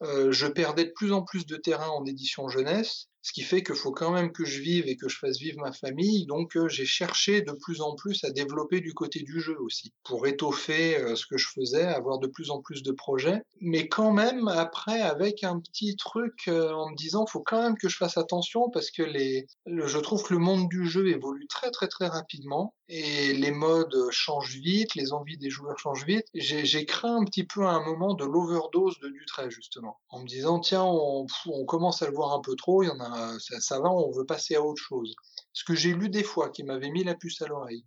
Euh, 0.03 0.31
je 0.31 0.45
perdais 0.45 0.85
de 0.85 0.91
plus 0.91 1.11
en 1.11 1.23
plus 1.23 1.45
de 1.45 1.55
terrain 1.55 1.89
en 1.89 2.05
édition 2.05 2.47
jeunesse 2.49 3.09
ce 3.27 3.33
qui 3.33 3.41
fait 3.41 3.61
qu'il 3.61 3.75
faut 3.75 3.91
quand 3.91 4.11
même 4.11 4.31
que 4.31 4.45
je 4.45 4.61
vive 4.61 4.87
et 4.87 4.95
que 4.95 5.09
je 5.09 5.17
fasse 5.17 5.37
vivre 5.37 5.59
ma 5.59 5.73
famille. 5.73 6.25
Donc 6.27 6.55
euh, 6.55 6.69
j'ai 6.69 6.85
cherché 6.85 7.41
de 7.41 7.51
plus 7.51 7.81
en 7.81 7.93
plus 7.93 8.23
à 8.23 8.29
développer 8.29 8.79
du 8.79 8.93
côté 8.93 9.19
du 9.19 9.41
jeu 9.41 9.57
aussi, 9.59 9.91
pour 10.05 10.27
étoffer 10.27 10.97
euh, 10.97 11.13
ce 11.17 11.25
que 11.25 11.37
je 11.37 11.49
faisais, 11.53 11.83
avoir 11.83 12.19
de 12.19 12.27
plus 12.27 12.51
en 12.51 12.61
plus 12.61 12.83
de 12.83 12.93
projets. 12.93 13.41
Mais 13.59 13.89
quand 13.89 14.13
même, 14.13 14.47
après, 14.47 15.01
avec 15.01 15.43
un 15.43 15.59
petit 15.59 15.97
truc 15.97 16.47
euh, 16.47 16.71
en 16.71 16.91
me 16.91 16.95
disant, 16.95 17.25
faut 17.25 17.41
quand 17.41 17.61
même 17.61 17.77
que 17.77 17.89
je 17.89 17.97
fasse 17.97 18.17
attention 18.17 18.69
parce 18.69 18.91
que 18.91 19.03
je 19.03 19.97
trouve 19.97 20.23
que 20.23 20.33
le 20.33 20.39
monde 20.39 20.69
du 20.69 20.87
jeu 20.87 21.09
évolue 21.09 21.47
très 21.47 21.69
très 21.71 21.89
très 21.89 22.07
rapidement 22.07 22.75
et 22.87 23.33
les 23.33 23.51
modes 23.51 24.09
changent 24.11 24.55
vite, 24.55 24.95
les 24.95 25.11
envies 25.11 25.37
des 25.37 25.49
joueurs 25.49 25.77
changent 25.77 26.05
vite. 26.05 26.27
J'ai 26.33 26.85
craint 26.85 27.17
un 27.17 27.25
petit 27.25 27.43
peu 27.43 27.65
à 27.65 27.71
un 27.71 27.83
moment 27.83 28.13
de 28.13 28.23
l'overdose 28.23 28.97
de 28.99 29.09
Dutray 29.09 29.51
justement, 29.51 29.99
en 30.07 30.21
me 30.21 30.27
disant 30.27 30.61
tiens 30.61 30.85
on, 30.85 31.25
on 31.47 31.65
commence 31.65 32.01
à 32.01 32.07
le 32.07 32.13
voir 32.13 32.33
un 32.33 32.39
peu 32.39 32.55
trop, 32.55 32.83
il 32.83 32.87
y 32.87 32.89
en 32.89 33.01
a 33.01 33.16
ça, 33.39 33.79
va, 33.79 33.89
on 33.89 34.11
veut 34.11 34.25
passer 34.25 34.55
à 34.55 34.61
autre 34.61 34.81
chose. 34.81 35.15
Ce 35.53 35.63
que 35.63 35.75
j'ai 35.75 35.93
lu 35.93 36.09
des 36.09 36.23
fois 36.23 36.49
qui 36.49 36.63
m'avait 36.63 36.91
mis 36.91 37.03
la 37.03 37.15
puce 37.15 37.41
à 37.41 37.47
l'oreille. 37.47 37.85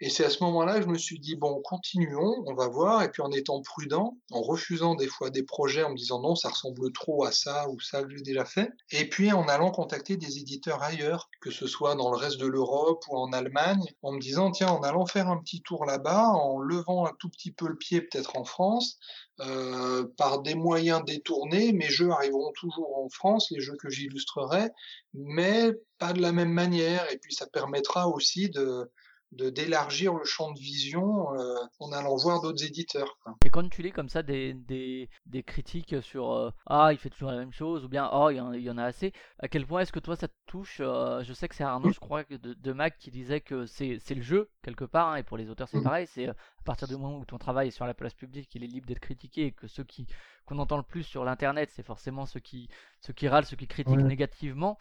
Et 0.00 0.10
c'est 0.10 0.24
à 0.24 0.30
ce 0.30 0.44
moment-là 0.44 0.78
que 0.78 0.84
je 0.84 0.90
me 0.90 0.98
suis 0.98 1.18
dit, 1.18 1.34
bon, 1.34 1.60
continuons, 1.62 2.44
on 2.46 2.54
va 2.54 2.68
voir, 2.68 3.02
et 3.02 3.10
puis 3.10 3.20
en 3.20 3.32
étant 3.32 3.60
prudent, 3.62 4.16
en 4.30 4.42
refusant 4.42 4.94
des 4.94 5.08
fois 5.08 5.30
des 5.30 5.42
projets, 5.42 5.82
en 5.82 5.90
me 5.90 5.96
disant 5.96 6.20
non, 6.20 6.36
ça 6.36 6.50
ressemble 6.50 6.92
trop 6.92 7.24
à 7.24 7.32
ça 7.32 7.68
ou 7.68 7.80
ça 7.80 8.04
que 8.04 8.10
j'ai 8.10 8.22
déjà 8.22 8.44
fait, 8.44 8.70
et 8.92 9.08
puis 9.08 9.32
en 9.32 9.48
allant 9.48 9.72
contacter 9.72 10.16
des 10.16 10.38
éditeurs 10.38 10.82
ailleurs, 10.84 11.28
que 11.40 11.50
ce 11.50 11.66
soit 11.66 11.96
dans 11.96 12.10
le 12.10 12.16
reste 12.16 12.38
de 12.38 12.46
l'Europe 12.46 13.02
ou 13.08 13.16
en 13.16 13.32
Allemagne, 13.32 13.84
en 14.02 14.12
me 14.12 14.20
disant, 14.20 14.52
tiens, 14.52 14.68
en 14.68 14.82
allant 14.82 15.04
faire 15.04 15.28
un 15.28 15.38
petit 15.38 15.62
tour 15.62 15.84
là-bas, 15.84 16.28
en 16.28 16.60
levant 16.60 17.06
un 17.06 17.12
tout 17.18 17.28
petit 17.28 17.50
peu 17.50 17.66
le 17.66 17.76
pied 17.76 18.00
peut-être 18.00 18.36
en 18.36 18.44
France, 18.44 18.98
euh, 19.40 20.04
par 20.16 20.42
des 20.42 20.54
moyens 20.54 21.04
détournés, 21.04 21.72
mes 21.72 21.88
jeux 21.88 22.10
arriveront 22.10 22.52
toujours 22.52 22.98
en 22.98 23.08
France, 23.08 23.50
les 23.50 23.60
jeux 23.60 23.76
que 23.80 23.88
j'illustrerai, 23.88 24.70
mais 25.14 25.72
pas 25.98 26.12
de 26.12 26.20
la 26.20 26.32
même 26.32 26.52
manière. 26.52 27.10
Et 27.12 27.18
puis 27.18 27.34
ça 27.34 27.46
permettra 27.46 28.08
aussi 28.08 28.50
de, 28.50 28.90
de 29.32 29.50
d'élargir 29.50 30.14
le 30.14 30.24
champ 30.24 30.52
de 30.52 30.58
vision 30.58 31.34
euh, 31.34 31.54
en 31.80 31.92
allant 31.92 32.16
voir 32.16 32.40
d'autres 32.40 32.64
éditeurs. 32.64 33.18
Et 33.44 33.50
quand 33.50 33.68
tu 33.68 33.82
lis 33.82 33.92
comme 33.92 34.08
ça 34.08 34.22
des, 34.22 34.54
des, 34.54 35.10
des 35.26 35.42
critiques 35.42 36.02
sur 36.02 36.32
euh, 36.32 36.50
ah 36.66 36.92
il 36.92 36.98
fait 36.98 37.10
toujours 37.10 37.30
la 37.30 37.36
même 37.36 37.52
chose 37.52 37.84
ou 37.84 37.88
bien 37.88 38.08
oh 38.12 38.30
il 38.30 38.36
y, 38.36 38.70
en, 38.70 38.78
a 38.78 38.84
assez, 38.84 39.12
à 39.38 39.48
quel 39.48 39.66
point 39.66 39.80
est-ce 39.80 39.92
que 39.92 40.00
toi 40.00 40.16
ça 40.16 40.28
te 40.28 40.34
touche 40.46 40.78
euh, 40.80 41.22
Je 41.24 41.32
sais 41.34 41.46
que 41.48 41.54
c'est 41.54 41.64
Arnaud, 41.64 41.92
je 41.92 42.00
crois, 42.00 42.24
de, 42.24 42.54
de 42.54 42.72
Mac 42.72 42.96
qui 42.98 43.10
disait 43.10 43.40
que 43.40 43.66
c'est, 43.66 43.98
c'est 44.00 44.14
le 44.14 44.22
jeu 44.22 44.50
quelque 44.62 44.84
part 44.84 45.08
hein, 45.08 45.16
et 45.16 45.22
pour 45.22 45.36
les 45.36 45.50
auteurs 45.50 45.68
c'est 45.68 45.78
mmh. 45.78 45.84
pareil, 45.84 46.06
c'est 46.06 46.28
à 46.28 46.34
partir 46.64 46.88
du 46.88 46.96
moment 46.96 47.18
où 47.18 47.24
ton 47.24 47.38
travail 47.38 47.68
est 47.68 47.72
sur 47.72 47.86
la 47.86 47.94
place 47.94 48.14
publique, 48.14 48.54
il 48.54 48.64
est 48.64 48.68
libre 48.68 48.86
d'être 48.86 49.00
critiqué 49.00 49.46
et 49.46 49.52
que 49.52 49.66
ceux 49.66 49.84
qui 49.84 50.06
qu'on 50.46 50.58
entend 50.58 50.78
le 50.78 50.82
plus 50.82 51.02
sur 51.02 51.24
l'internet 51.24 51.70
c'est 51.74 51.82
forcément 51.82 52.24
ceux 52.24 52.40
qui 52.40 52.68
ceux 53.00 53.12
qui 53.12 53.28
râlent, 53.28 53.44
ceux 53.44 53.56
qui 53.56 53.68
critiquent 53.68 53.98
négativement. 53.98 54.78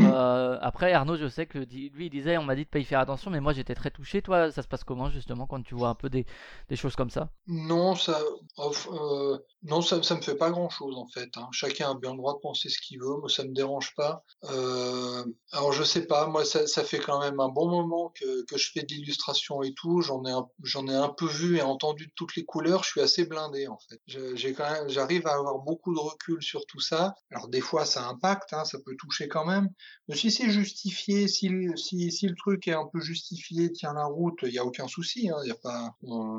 Euh, 0.00 0.58
après, 0.60 0.92
Arnaud, 0.92 1.16
je 1.16 1.28
sais 1.28 1.46
que 1.46 1.58
lui, 1.58 2.06
il 2.06 2.10
disait, 2.10 2.38
on 2.38 2.44
m'a 2.44 2.54
dit 2.54 2.64
de 2.64 2.68
pas 2.68 2.78
y 2.78 2.84
faire 2.84 3.00
attention, 3.00 3.30
mais 3.30 3.40
moi 3.40 3.52
j'étais 3.52 3.74
très 3.74 3.90
touché. 3.90 4.22
Toi, 4.22 4.52
ça 4.52 4.62
se 4.62 4.68
passe 4.68 4.84
comment 4.84 5.10
justement 5.10 5.46
quand 5.46 5.62
tu 5.62 5.74
vois 5.74 5.88
un 5.88 5.94
peu 5.94 6.08
des, 6.08 6.26
choses 6.74 6.96
comme 6.96 7.10
ça? 7.10 7.30
Non, 7.46 7.94
ça, 7.94 8.20
euh, 8.58 9.38
non, 9.62 9.80
ça, 9.80 10.02
ça 10.02 10.14
me 10.14 10.20
fait 10.20 10.36
pas 10.36 10.50
grand 10.50 10.68
chose 10.68 10.96
en 10.96 11.06
fait. 11.08 11.30
Hein. 11.36 11.48
Chacun 11.52 11.90
a 11.90 11.94
bien 11.94 12.12
le 12.12 12.18
droit 12.18 12.34
de 12.34 12.38
penser 12.38 12.68
ce 12.68 12.80
qu'il 12.80 13.00
veut. 13.00 13.16
Moi, 13.18 13.28
ça 13.28 13.44
me 13.44 13.52
dérange 13.52 13.94
pas. 13.96 14.24
Euh, 14.44 15.24
alors, 15.52 15.72
je 15.72 15.82
sais 15.82 16.06
pas. 16.06 16.26
Moi, 16.26 16.44
ça, 16.44 16.66
ça, 16.66 16.84
fait 16.84 16.98
quand 16.98 17.20
même 17.20 17.40
un 17.40 17.48
bon 17.48 17.68
moment 17.68 18.12
que, 18.14 18.44
je 18.56 18.70
fais 18.72 18.82
de 18.82 18.94
l'illustration 18.94 19.62
et 19.62 19.72
tout. 19.74 20.00
J'en 20.00 20.24
ai, 20.24 20.30
ai 20.30 20.94
un 20.94 21.08
peu 21.08 21.26
vu 21.26 21.58
et 21.58 21.62
entendu 21.62 22.06
de 22.06 22.12
toutes 22.14 22.36
les 22.36 22.44
couleurs. 22.44 22.84
Je 22.84 22.90
suis 22.90 23.00
assez 23.00 23.24
blindé 23.24 23.66
en 23.66 23.78
fait. 23.78 24.00
J'arrive 24.06 25.26
à 25.26 25.34
avoir 25.34 25.58
beaucoup 25.58 25.94
de 25.94 26.00
recul 26.00 26.42
sur 26.42 26.64
tout 26.66 26.80
ça. 26.80 27.14
Alors, 27.32 27.48
des 27.48 27.60
fois, 27.60 27.84
ça 27.84 28.06
impacte. 28.06 28.52
Hein, 28.52 28.64
ça 28.64 28.78
peut 28.84 28.94
toucher 28.96 29.28
quand 29.28 29.44
même. 29.44 29.68
Mais 30.08 30.16
si 30.16 30.30
c'est 30.30 30.48
justifié, 30.48 31.28
si, 31.28 31.50
si, 31.76 32.10
si, 32.10 32.26
le 32.26 32.34
truc 32.34 32.66
est 32.68 32.72
un 32.72 32.86
peu 32.92 33.00
justifié, 33.00 33.70
tient 33.72 33.92
la 33.92 34.06
route, 34.06 34.38
il 34.42 34.50
n'y 34.50 34.58
a 34.58 34.64
aucun 34.64 34.88
souci. 34.88 35.28
Hein, 35.28 35.36
y 35.44 35.50
a 35.50 35.54
pas, 35.54 35.94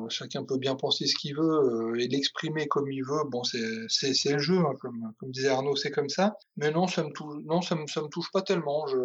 chacun 0.10 0.44
peut 0.44 0.58
bien 0.58 0.76
penser 0.76 1.06
ce 1.06 1.16
qu'il 1.16 1.36
veut 1.36 1.44
euh, 1.44 2.00
et 2.00 2.08
l'exprimer 2.08 2.68
comme 2.68 2.92
il 2.92 3.04
veut. 3.04 3.24
Bon, 3.30 3.44
c'est 3.44 3.60
le 3.60 4.40
jeu, 4.40 4.58
hein, 4.58 4.74
comme, 4.80 5.14
comme 5.20 5.32
disait 5.32 5.50
Arnaud, 5.50 5.76
c'est 5.76 5.92
comme 5.92 6.10
ça. 6.10 6.36
Mais 6.58 6.72
non, 6.72 6.88
ça 6.88 7.04
me 7.04 7.12
touche, 7.12 7.44
non, 7.46 7.62
ça 7.62 7.76
me, 7.76 7.88
ça 7.88 8.02
me 8.02 8.08
touche 8.08 8.32
pas 8.32 8.42
tellement. 8.42 8.88
Je, 8.88 8.98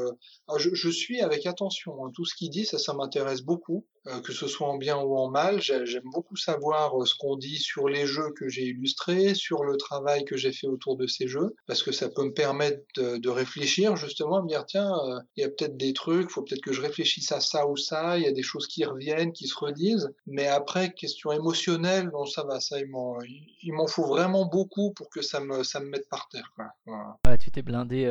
ah, 0.49 0.55
je, 0.59 0.75
je 0.75 0.89
suis 0.89 1.21
avec 1.21 1.47
attention. 1.47 2.05
Hein, 2.05 2.11
tout 2.15 2.25
ce 2.25 2.35
qu'il 2.35 2.51
dit, 2.51 2.65
ça, 2.65 2.79
ça 2.79 2.95
m'intéresse 2.95 3.43
beaucoup. 3.43 3.87
Euh, 4.07 4.21
que 4.21 4.35
ce 4.35 4.47
soit 4.47 4.69
en 4.69 4.77
bien 4.77 4.99
ou 4.99 5.17
en 5.17 5.31
mal. 5.31 5.63
J'aime 5.63 6.11
beaucoup 6.13 6.37
savoir 6.37 7.01
euh, 7.01 7.07
ce 7.07 7.15
qu'on 7.15 7.37
dit 7.37 7.57
sur 7.57 7.89
les 7.89 8.07
jeux 8.07 8.33
que 8.37 8.51
j'ai 8.51 8.65
illustrés, 8.65 9.35
sur 9.35 9.65
le 9.65 9.79
travail 9.79 10.27
que 10.27 10.37
j'ai 10.37 10.53
fait 10.53 10.67
autour 10.67 10.99
de 10.99 11.07
ces 11.07 11.27
jeux, 11.27 11.57
parce 11.67 11.83
que 11.83 11.91
ça 11.91 12.11
peut 12.11 12.25
me 12.25 12.35
permettre 12.35 12.83
de, 12.97 13.29
réfléchir 13.31 13.97
justement, 13.97 14.37
à 14.37 14.43
me 14.43 14.49
dire 14.49 14.67
tiens, 14.67 14.93
euh, 14.93 15.19
il 15.37 15.41
y 15.41 15.45
a 15.45 15.49
peut-être 15.49 15.79
des 15.79 15.95
trucs, 15.95 16.31
faut 16.31 16.43
peut-être 16.43 16.61
que 16.61 16.75
je 16.75 16.83
réfléchisse 16.83 17.33
à 17.33 17.41
ça 17.41 17.67
ou 17.67 17.79
ça. 17.79 18.19
Il 18.19 18.25
y 18.25 18.29
a 18.29 18.33
des 18.33 18.43
choses 18.43 18.67
qui 18.67 18.85
reviennent, 18.85 19.33
qui 19.33 19.47
se 19.49 19.57
redisent. 19.59 20.13
Mais 20.27 20.49
après, 20.49 20.93
question 20.93 21.33
émotionnelle, 21.33 22.11
bon 22.11 22.27
ça 22.27 22.45
va, 22.45 22.61
ça 22.61 22.77
il 22.81 23.73
m'en 23.73 23.87
faut 23.87 24.07
vraiment 24.07 24.45
beaucoup 24.45 24.93
pour 24.93 25.09
que 25.09 25.23
ça 25.23 25.41
me 25.41 25.89
mette 25.89 26.09
par 26.11 26.29
terre. 26.29 26.53
Quoi. 26.55 27.37
tu 27.39 27.51
t'es 27.51 27.63
blindé 27.63 28.05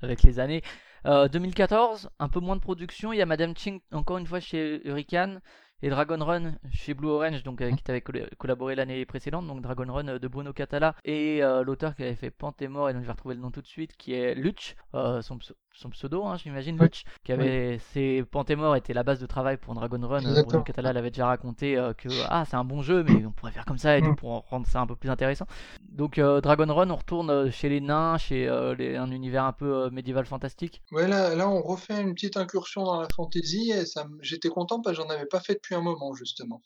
avec 0.00 0.22
les 0.22 0.38
années. 0.38 0.62
2014, 1.04 2.06
euh, 2.06 2.08
un 2.18 2.28
peu 2.28 2.40
moins 2.40 2.56
de 2.56 2.60
production. 2.60 3.12
Il 3.12 3.18
y 3.18 3.22
a 3.22 3.26
Madame 3.26 3.56
Ching, 3.56 3.80
encore 3.92 4.18
une 4.18 4.26
fois 4.26 4.40
chez 4.40 4.86
Hurricane, 4.86 5.40
et 5.82 5.90
Dragon 5.90 6.24
Run 6.24 6.54
chez 6.72 6.94
Blue 6.94 7.08
Orange, 7.08 7.42
donc 7.42 7.60
avec 7.60 7.76
qui 7.76 7.84
tu 7.84 7.90
avais 7.90 8.02
collaboré 8.38 8.74
l'année 8.74 9.04
précédente, 9.04 9.46
donc 9.46 9.60
Dragon 9.60 9.92
Run 9.92 10.08
euh, 10.08 10.18
de 10.18 10.28
Bruno 10.28 10.52
Catala, 10.52 10.96
et 11.04 11.42
euh, 11.42 11.62
l'auteur 11.62 11.94
qui 11.94 12.02
avait 12.02 12.14
fait 12.14 12.30
Pantémor, 12.30 12.88
et 12.88 12.94
donc 12.94 13.02
je 13.02 13.06
vais 13.06 13.12
retrouver 13.12 13.34
le 13.34 13.40
nom 13.42 13.50
tout 13.50 13.60
de 13.60 13.66
suite, 13.66 13.96
qui 13.96 14.14
est 14.14 14.34
Luch, 14.34 14.76
son, 14.92 15.38
son 15.74 15.90
pseudo, 15.90 16.24
hein, 16.24 16.36
j'imagine, 16.36 16.76
Butch, 16.76 17.04
qui 17.24 17.32
avait 17.32 17.78
ses 17.92 18.24
Pantémor 18.30 18.76
était 18.76 18.92
la 18.92 19.02
base 19.02 19.18
de 19.18 19.26
travail 19.26 19.56
pour 19.56 19.74
Dragon 19.74 20.00
Run. 20.06 20.22
Bruno 20.44 20.62
Catala 20.62 20.92
l'avait 20.92 21.10
déjà 21.10 21.26
raconté 21.26 21.76
euh, 21.76 21.92
que 21.92 22.08
ah 22.28 22.44
c'est 22.48 22.56
un 22.56 22.64
bon 22.64 22.82
jeu, 22.82 23.02
mais 23.02 23.24
on 23.26 23.32
pourrait 23.32 23.52
faire 23.52 23.64
comme 23.64 23.78
ça 23.78 23.98
et 23.98 24.00
tout 24.00 24.12
mm. 24.12 24.16
pour 24.16 24.44
rendre 24.48 24.66
ça 24.66 24.80
un 24.80 24.86
peu 24.86 24.96
plus 24.96 25.10
intéressant. 25.10 25.46
Donc 25.88 26.18
euh, 26.18 26.40
Dragon 26.40 26.72
Run, 26.72 26.90
on 26.90 26.96
retourne 26.96 27.30
euh, 27.30 27.50
chez 27.50 27.68
les 27.68 27.80
nains, 27.80 28.18
chez 28.18 28.48
un 28.48 29.10
univers 29.10 29.44
un 29.44 29.52
peu 29.52 29.90
médiéval 29.90 30.26
fantastique. 30.26 30.82
Ouais, 30.92 31.08
là, 31.08 31.34
là 31.34 31.48
on 31.48 31.60
refait 31.60 32.00
une 32.00 32.14
petite 32.14 32.36
incursion 32.36 32.84
dans 32.84 33.00
la 33.00 33.08
fantasy 33.14 33.70
et 33.70 33.84
ça, 33.84 34.06
j'étais 34.20 34.48
content 34.48 34.80
parce 34.80 34.96
que 34.96 35.02
j'en 35.02 35.08
avais 35.08 35.26
pas 35.26 35.40
fait 35.40 35.54
depuis 35.54 35.74
un 35.74 35.80
moment 35.80 36.14
justement. 36.14 36.62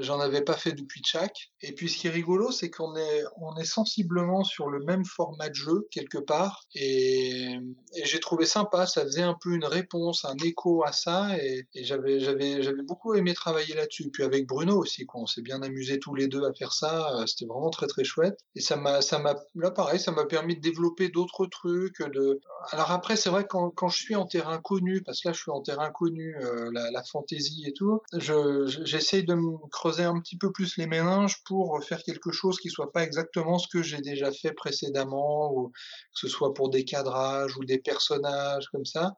J'en 0.00 0.20
avais 0.20 0.42
pas 0.42 0.54
fait 0.54 0.72
depuis 0.72 1.00
Tchak. 1.02 1.50
Et 1.60 1.72
puis 1.72 1.88
ce 1.88 1.98
qui 1.98 2.06
est 2.06 2.10
rigolo, 2.10 2.50
c'est 2.52 2.70
qu'on 2.70 2.96
est 2.96 3.24
on 3.36 3.56
est 3.56 3.64
sensiblement 3.64 4.44
sur 4.44 4.68
le 4.68 4.80
même 4.84 5.04
format 5.04 5.48
de 5.48 5.54
jeu 5.54 5.88
quelque 5.90 6.18
part 6.18 6.64
et, 6.74 7.58
et 7.94 8.04
j'ai 8.04 8.20
trouvé 8.20 8.43
sympa, 8.46 8.86
ça 8.86 9.02
faisait 9.02 9.22
un 9.22 9.36
peu 9.40 9.54
une 9.54 9.64
réponse, 9.64 10.24
un 10.24 10.36
écho 10.44 10.84
à 10.84 10.92
ça, 10.92 11.36
et, 11.38 11.66
j'avais, 11.74 12.20
j'avais, 12.20 12.62
j'avais 12.62 12.82
beaucoup 12.82 13.14
aimé 13.14 13.34
travailler 13.34 13.74
là-dessus. 13.74 14.10
Puis 14.10 14.22
avec 14.22 14.46
Bruno 14.46 14.76
aussi, 14.78 15.06
quoi, 15.06 15.22
on 15.22 15.26
s'est 15.26 15.42
bien 15.42 15.62
amusé 15.62 15.98
tous 15.98 16.14
les 16.14 16.28
deux 16.28 16.44
à 16.44 16.52
faire 16.52 16.72
ça, 16.72 17.14
euh, 17.14 17.26
c'était 17.26 17.46
vraiment 17.46 17.70
très 17.70 17.86
très 17.86 18.04
chouette. 18.04 18.38
Et 18.54 18.60
ça 18.60 18.76
m'a, 18.76 19.02
ça 19.02 19.18
m'a, 19.18 19.34
là 19.54 19.70
pareil, 19.70 20.00
ça 20.00 20.12
m'a 20.12 20.24
permis 20.24 20.56
de 20.56 20.60
développer 20.60 21.08
d'autres 21.08 21.46
trucs. 21.46 22.00
De... 22.02 22.40
Alors 22.70 22.90
après, 22.90 23.16
c'est 23.16 23.30
vrai 23.30 23.46
quand, 23.48 23.70
quand 23.70 23.88
je 23.88 23.98
suis 23.98 24.16
en 24.16 24.26
terrain 24.26 24.58
connu, 24.58 25.02
parce 25.02 25.20
que 25.20 25.28
là 25.28 25.32
je 25.32 25.40
suis 25.40 25.50
en 25.50 25.60
terrain 25.60 25.90
connu, 25.90 26.36
euh, 26.40 26.70
la, 26.72 26.90
la 26.90 27.02
fantaisie 27.02 27.64
et 27.66 27.72
tout, 27.72 28.00
je, 28.12 28.66
j'essaye 28.84 29.24
de 29.24 29.34
me 29.34 29.56
creuser 29.70 30.04
un 30.04 30.20
petit 30.20 30.36
peu 30.36 30.52
plus 30.52 30.76
les 30.76 30.86
méninges 30.86 31.42
pour 31.44 31.82
faire 31.84 32.02
quelque 32.02 32.32
chose 32.32 32.58
qui 32.58 32.70
soit 32.70 32.92
pas 32.92 33.02
exactement 33.02 33.58
ce 33.58 33.68
que 33.68 33.82
j'ai 33.82 34.00
déjà 34.00 34.30
fait 34.32 34.52
précédemment, 34.52 35.52
ou 35.52 35.68
que 35.68 35.74
ce 36.14 36.28
soit 36.28 36.54
pour 36.54 36.70
des 36.70 36.84
cadrages 36.84 37.56
ou 37.56 37.64
des 37.64 37.78
personnages 37.78 38.33
comme 38.72 38.84
ça. 38.84 39.16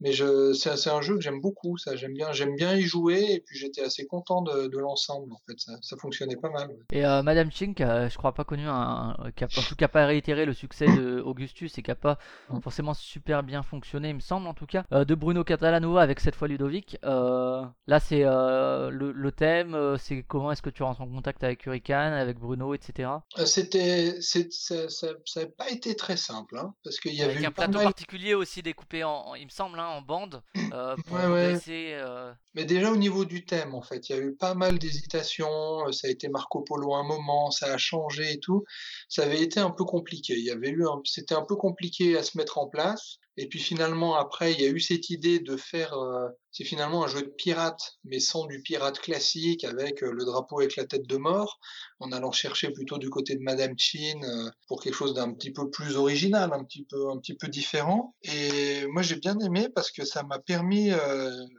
Mais 0.00 0.12
je, 0.12 0.52
c'est, 0.52 0.90
un 0.90 1.00
jeu 1.00 1.16
que 1.16 1.20
j'aime 1.20 1.40
beaucoup, 1.40 1.76
ça. 1.76 1.96
J'aime 1.96 2.14
bien, 2.14 2.32
j'aime 2.32 2.54
bien 2.54 2.76
y 2.76 2.82
jouer, 2.82 3.32
et 3.32 3.40
puis 3.40 3.58
j'étais 3.58 3.82
assez 3.82 4.06
content 4.06 4.42
de, 4.42 4.78
l'ensemble, 4.78 5.32
en 5.32 5.40
fait. 5.46 5.58
Ça, 5.58 5.72
ça, 5.82 5.96
fonctionnait 5.96 6.36
pas 6.36 6.50
mal. 6.50 6.70
Et 6.92 7.04
euh, 7.04 7.22
Madame 7.22 7.50
Ching, 7.50 7.74
qui 7.74 7.82
je 7.82 8.16
crois 8.16 8.32
pas 8.32 8.44
connu, 8.44 8.64
un, 8.66 9.16
qui 9.34 9.44
a, 9.44 9.48
en 9.56 9.62
tout 9.62 9.74
cas 9.74 9.88
pas 9.88 10.06
réitéré 10.06 10.44
le 10.44 10.52
succès 10.52 10.86
de 10.86 11.20
Augustus 11.24 11.76
et 11.78 11.82
qui 11.82 11.90
a 11.90 11.96
pas 11.96 12.18
mm. 12.50 12.60
forcément 12.60 12.94
super 12.94 13.42
bien 13.42 13.62
fonctionné, 13.62 14.10
il 14.10 14.16
me 14.16 14.20
semble, 14.20 14.46
en 14.46 14.54
tout 14.54 14.66
cas, 14.66 14.84
euh, 14.92 15.04
de 15.04 15.14
Bruno 15.14 15.42
Catalanova 15.42 16.00
avec 16.02 16.20
cette 16.20 16.36
fois 16.36 16.46
Ludovic. 16.46 16.96
Euh, 17.04 17.64
là, 17.88 17.98
c'est 18.00 18.22
le, 18.22 19.12
le, 19.12 19.32
thème, 19.32 19.96
c'est 19.98 20.22
comment 20.22 20.52
est-ce 20.52 20.62
que 20.62 20.70
tu 20.70 20.82
rentres 20.82 21.00
en 21.00 21.08
contact 21.08 21.42
avec 21.42 21.66
Hurricane, 21.66 22.12
avec 22.12 22.38
Bruno, 22.38 22.74
etc. 22.74 23.10
C'était, 23.44 24.20
c'est, 24.20 24.52
ça, 24.52 24.88
ça 24.88 25.46
pas 25.56 25.70
été 25.70 25.96
très 25.96 26.16
simple, 26.16 26.58
hein, 26.58 26.74
parce 26.84 27.00
qu'il 27.00 27.14
y 27.14 27.22
avait 27.22 27.44
un 27.44 27.50
plateau 27.50 27.80
particulier 27.80 28.34
aussi 28.34 28.62
découpé 28.62 29.04
en, 29.04 29.34
il 29.34 29.44
me 29.44 29.50
semble, 29.50 29.78
hein, 29.78 29.87
en 29.88 30.02
bande 30.02 30.42
euh, 30.72 30.96
pour 31.06 31.16
euh, 31.18 32.32
Mais 32.54 32.64
déjà 32.64 32.92
au 32.92 32.96
niveau 32.96 33.24
du 33.24 33.44
thème, 33.44 33.74
en 33.74 33.82
fait, 33.82 34.08
il 34.08 34.16
y 34.16 34.18
a 34.18 34.22
eu 34.22 34.34
pas 34.34 34.54
mal 34.54 34.78
d'hésitations. 34.78 35.86
Euh, 35.86 35.92
ça 35.92 36.08
a 36.08 36.10
été 36.10 36.28
Marco 36.28 36.62
Polo 36.62 36.94
un 36.94 37.04
moment, 37.04 37.50
ça 37.50 37.72
a 37.72 37.78
changé 37.78 38.32
et 38.32 38.40
tout. 38.40 38.64
Ça 39.08 39.24
avait 39.24 39.42
été 39.42 39.60
un 39.60 39.70
peu 39.70 39.84
compliqué. 39.84 40.34
Il 40.36 40.44
y 40.44 40.50
avait 40.50 40.70
eu, 40.70 40.84
c'était 41.04 41.34
un 41.34 41.44
peu 41.44 41.56
compliqué 41.56 42.16
à 42.16 42.22
se 42.22 42.36
mettre 42.36 42.58
en 42.58 42.68
place. 42.68 43.18
Et 43.40 43.46
puis 43.46 43.60
finalement, 43.60 44.16
après, 44.16 44.52
il 44.52 44.60
y 44.60 44.64
a 44.64 44.68
eu 44.68 44.80
cette 44.80 45.10
idée 45.10 45.38
de 45.38 45.56
faire, 45.56 45.94
euh, 45.94 46.26
c'est 46.50 46.64
finalement 46.64 47.04
un 47.04 47.06
jeu 47.06 47.22
de 47.22 47.28
pirate, 47.28 47.96
mais 48.02 48.18
sans 48.18 48.46
du 48.46 48.60
pirate 48.62 48.98
classique, 48.98 49.62
avec 49.62 50.02
euh, 50.02 50.10
le 50.10 50.24
drapeau 50.24 50.58
avec 50.58 50.74
la 50.74 50.84
tête 50.84 51.06
de 51.06 51.16
mort, 51.16 51.60
en 52.00 52.10
allant 52.10 52.32
chercher 52.32 52.70
plutôt 52.70 52.98
du 52.98 53.10
côté 53.10 53.36
de 53.36 53.40
Madame 53.40 53.74
Chin 53.78 54.20
euh, 54.24 54.50
pour 54.66 54.82
quelque 54.82 54.94
chose 54.94 55.14
d'un 55.14 55.32
petit 55.32 55.52
peu 55.52 55.70
plus 55.70 55.94
original, 55.94 56.52
un 56.52 56.64
petit 56.64 56.84
peu, 56.84 57.10
un 57.10 57.18
petit 57.18 57.36
peu 57.36 57.46
différent. 57.46 58.16
Et 58.24 58.84
moi, 58.88 59.02
j'ai 59.02 59.14
bien 59.14 59.38
aimé 59.38 59.68
parce 59.72 59.92
que 59.92 60.04
ça 60.04 60.24
m'a 60.24 60.40
permis, 60.40 60.90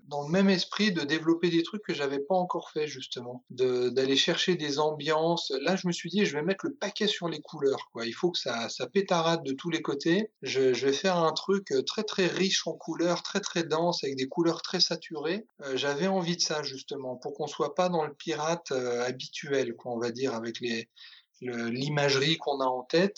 dans 0.08 0.24
le 0.24 0.30
même 0.30 0.50
esprit, 0.50 0.92
de 0.92 1.02
développer 1.02 1.50
des 1.50 1.64
trucs 1.64 1.84
que 1.84 1.94
j'avais 1.94 2.20
pas 2.20 2.36
encore 2.36 2.72
fait 2.72 2.88
justement, 2.88 3.46
d'aller 3.50 4.18
chercher 4.18 4.56
des 4.56 4.80
ambiances. 4.80 5.54
Là, 5.62 5.78
je 5.78 5.88
me 5.88 5.94
suis 5.94 6.10
dit, 6.10 6.26
je 6.26 6.36
vais 6.36 6.44
mettre 6.44 6.66
le 6.66 6.74
paquet 6.74 7.08
sur 7.08 7.30
les 7.30 7.40
couleurs, 7.40 7.88
quoi. 7.94 8.06
Il 8.06 8.12
faut 8.12 8.32
que 8.32 8.40
ça, 8.40 8.68
ça 8.68 8.88
pétarade 8.88 9.44
de 9.44 9.54
tous 9.54 9.70
les 9.70 9.82
côtés. 9.82 10.32
Je, 10.42 10.74
je 10.74 10.86
vais 10.86 10.94
faire 10.94 11.16
un 11.18 11.32
truc 11.32 11.69
très 11.86 12.04
très 12.04 12.28
riche 12.28 12.66
en 12.68 12.74
couleurs, 12.74 13.24
très 13.24 13.40
très 13.40 13.64
dense, 13.64 14.04
avec 14.04 14.16
des 14.16 14.28
couleurs 14.28 14.62
très 14.62 14.80
saturées. 14.80 15.46
Euh, 15.64 15.78
j'avais 15.78 16.08
envie 16.08 16.36
de 16.36 16.42
ça 16.42 16.64
justement, 16.64 17.16
pour 17.16 17.34
qu'on 17.34 17.48
soit 17.48 17.76
pas 17.76 17.90
dans 17.90 18.06
le 18.06 18.14
pirate 18.14 18.72
euh, 18.72 19.06
habituel, 19.06 19.76
quoi, 19.76 19.94
on 19.94 20.00
va 20.00 20.12
dire, 20.12 20.34
avec 20.34 20.60
l'imagerie 21.42 22.38
qu'on 22.38 22.60
a 22.60 22.66
en 22.66 22.84
tête. 22.84 23.18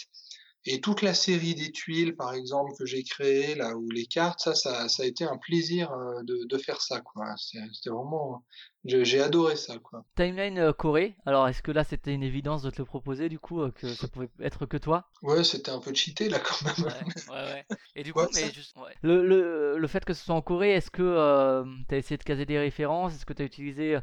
Et 0.65 0.79
toute 0.79 1.01
la 1.01 1.15
série 1.15 1.55
des 1.55 1.71
tuiles, 1.71 2.15
par 2.15 2.33
exemple, 2.33 2.73
que 2.77 2.85
j'ai 2.85 3.03
créée, 3.03 3.55
là, 3.55 3.75
ou 3.75 3.89
les 3.89 4.05
cartes, 4.05 4.41
ça, 4.41 4.53
ça, 4.53 4.87
ça 4.89 5.03
a 5.03 5.05
été 5.07 5.23
un 5.23 5.37
plaisir 5.37 5.91
euh, 5.91 6.21
de, 6.21 6.45
de 6.45 6.57
faire 6.59 6.81
ça, 6.81 7.01
quoi. 7.01 7.33
C'était 7.37 7.89
vraiment, 7.89 8.43
j'ai 8.85 9.21
adoré 9.21 9.55
ça, 9.55 9.77
quoi. 9.77 10.03
Timeline 10.15 10.57
euh, 10.57 10.73
Corée, 10.73 11.15
alors 11.25 11.47
est-ce 11.47 11.61
que 11.61 11.71
là 11.71 11.83
c'était 11.83 12.13
une 12.13 12.23
évidence 12.23 12.63
de 12.63 12.69
te 12.69 12.79
le 12.79 12.85
proposer, 12.85 13.29
du 13.29 13.39
coup, 13.39 13.61
euh, 13.61 13.71
que 13.71 13.87
ça 13.87 14.07
pouvait 14.07 14.29
être 14.41 14.65
que 14.65 14.77
toi? 14.77 15.05
Ouais, 15.21 15.43
c'était 15.43 15.71
un 15.71 15.79
peu 15.79 15.93
cheaté, 15.93 16.29
là, 16.29 16.39
quand 16.39 16.65
même. 16.65 16.93
Ouais, 17.29 17.33
ouais, 17.35 17.53
ouais. 17.53 17.65
Et 17.95 18.03
du 18.03 18.11
coup, 18.13 18.21
mais 18.33 18.51
juste, 18.51 18.75
le, 19.03 19.25
le, 19.25 19.77
le, 19.77 19.87
fait 19.87 20.03
que 20.03 20.13
ce 20.13 20.25
soit 20.25 20.35
en 20.35 20.41
Corée, 20.41 20.71
est-ce 20.71 20.91
que 20.91 21.63
tu 21.87 21.95
as 21.95 21.97
essayé 21.97 22.17
de 22.17 22.23
caser 22.23 22.45
des 22.45 22.59
références? 22.59 23.15
Est-ce 23.15 23.25
que 23.25 23.33
tu 23.33 23.41
as 23.41 23.45
utilisé 23.45 23.99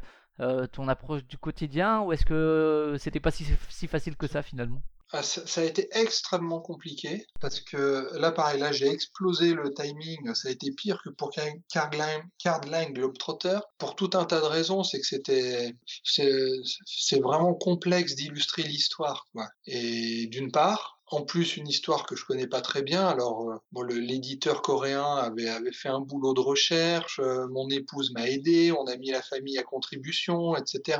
ton 0.71 0.87
approche 0.87 1.25
du 1.25 1.37
quotidien? 1.37 2.01
Ou 2.01 2.13
est-ce 2.13 2.25
que 2.25 2.95
c'était 2.99 3.19
pas 3.19 3.31
si, 3.31 3.45
si 3.69 3.87
facile 3.87 4.15
que 4.15 4.27
ça, 4.27 4.41
finalement? 4.41 4.81
Ça, 5.11 5.61
a 5.61 5.63
été 5.63 5.87
extrêmement 5.91 6.61
compliqué 6.61 7.25
parce 7.41 7.59
que 7.59 8.09
là, 8.17 8.31
pareil, 8.31 8.59
là, 8.59 8.71
j'ai 8.71 8.89
explosé 8.89 9.53
le 9.53 9.73
timing. 9.73 10.33
Ça 10.35 10.49
a 10.49 10.51
été 10.51 10.71
pire 10.71 11.01
que 11.03 11.09
pour 11.09 11.31
Cardline 11.73 12.93
Globetrotter 12.93 13.59
pour 13.77 13.95
tout 13.95 14.11
un 14.13 14.25
tas 14.25 14.39
de 14.39 14.45
raisons. 14.45 14.83
C'est 14.83 14.99
que 14.99 15.07
c'était, 15.07 15.75
c'est 16.03 17.19
vraiment 17.19 17.55
complexe 17.55 18.15
d'illustrer 18.15 18.63
l'histoire. 18.63 19.27
Et 19.65 20.27
d'une 20.27 20.51
part, 20.51 20.99
en 21.11 21.23
plus 21.23 21.57
une 21.57 21.67
histoire 21.67 22.05
que 22.05 22.15
je 22.15 22.25
connais 22.25 22.47
pas 22.47 22.61
très 22.61 22.81
bien. 22.81 23.05
Alors, 23.05 23.49
euh, 23.49 23.83
l'éditeur 23.99 24.61
coréen 24.61 25.15
avait, 25.15 25.49
avait 25.49 25.71
fait 25.71 25.89
un 25.89 26.01
boulot 26.01 26.33
de 26.33 26.39
recherche, 26.39 27.19
euh, 27.19 27.47
mon 27.49 27.69
épouse 27.69 28.11
m'a 28.13 28.27
aidé, 28.27 28.71
on 28.71 28.85
a 28.85 28.95
mis 28.97 29.11
la 29.11 29.21
famille 29.21 29.57
à 29.57 29.63
contribution, 29.63 30.55
etc. 30.55 30.99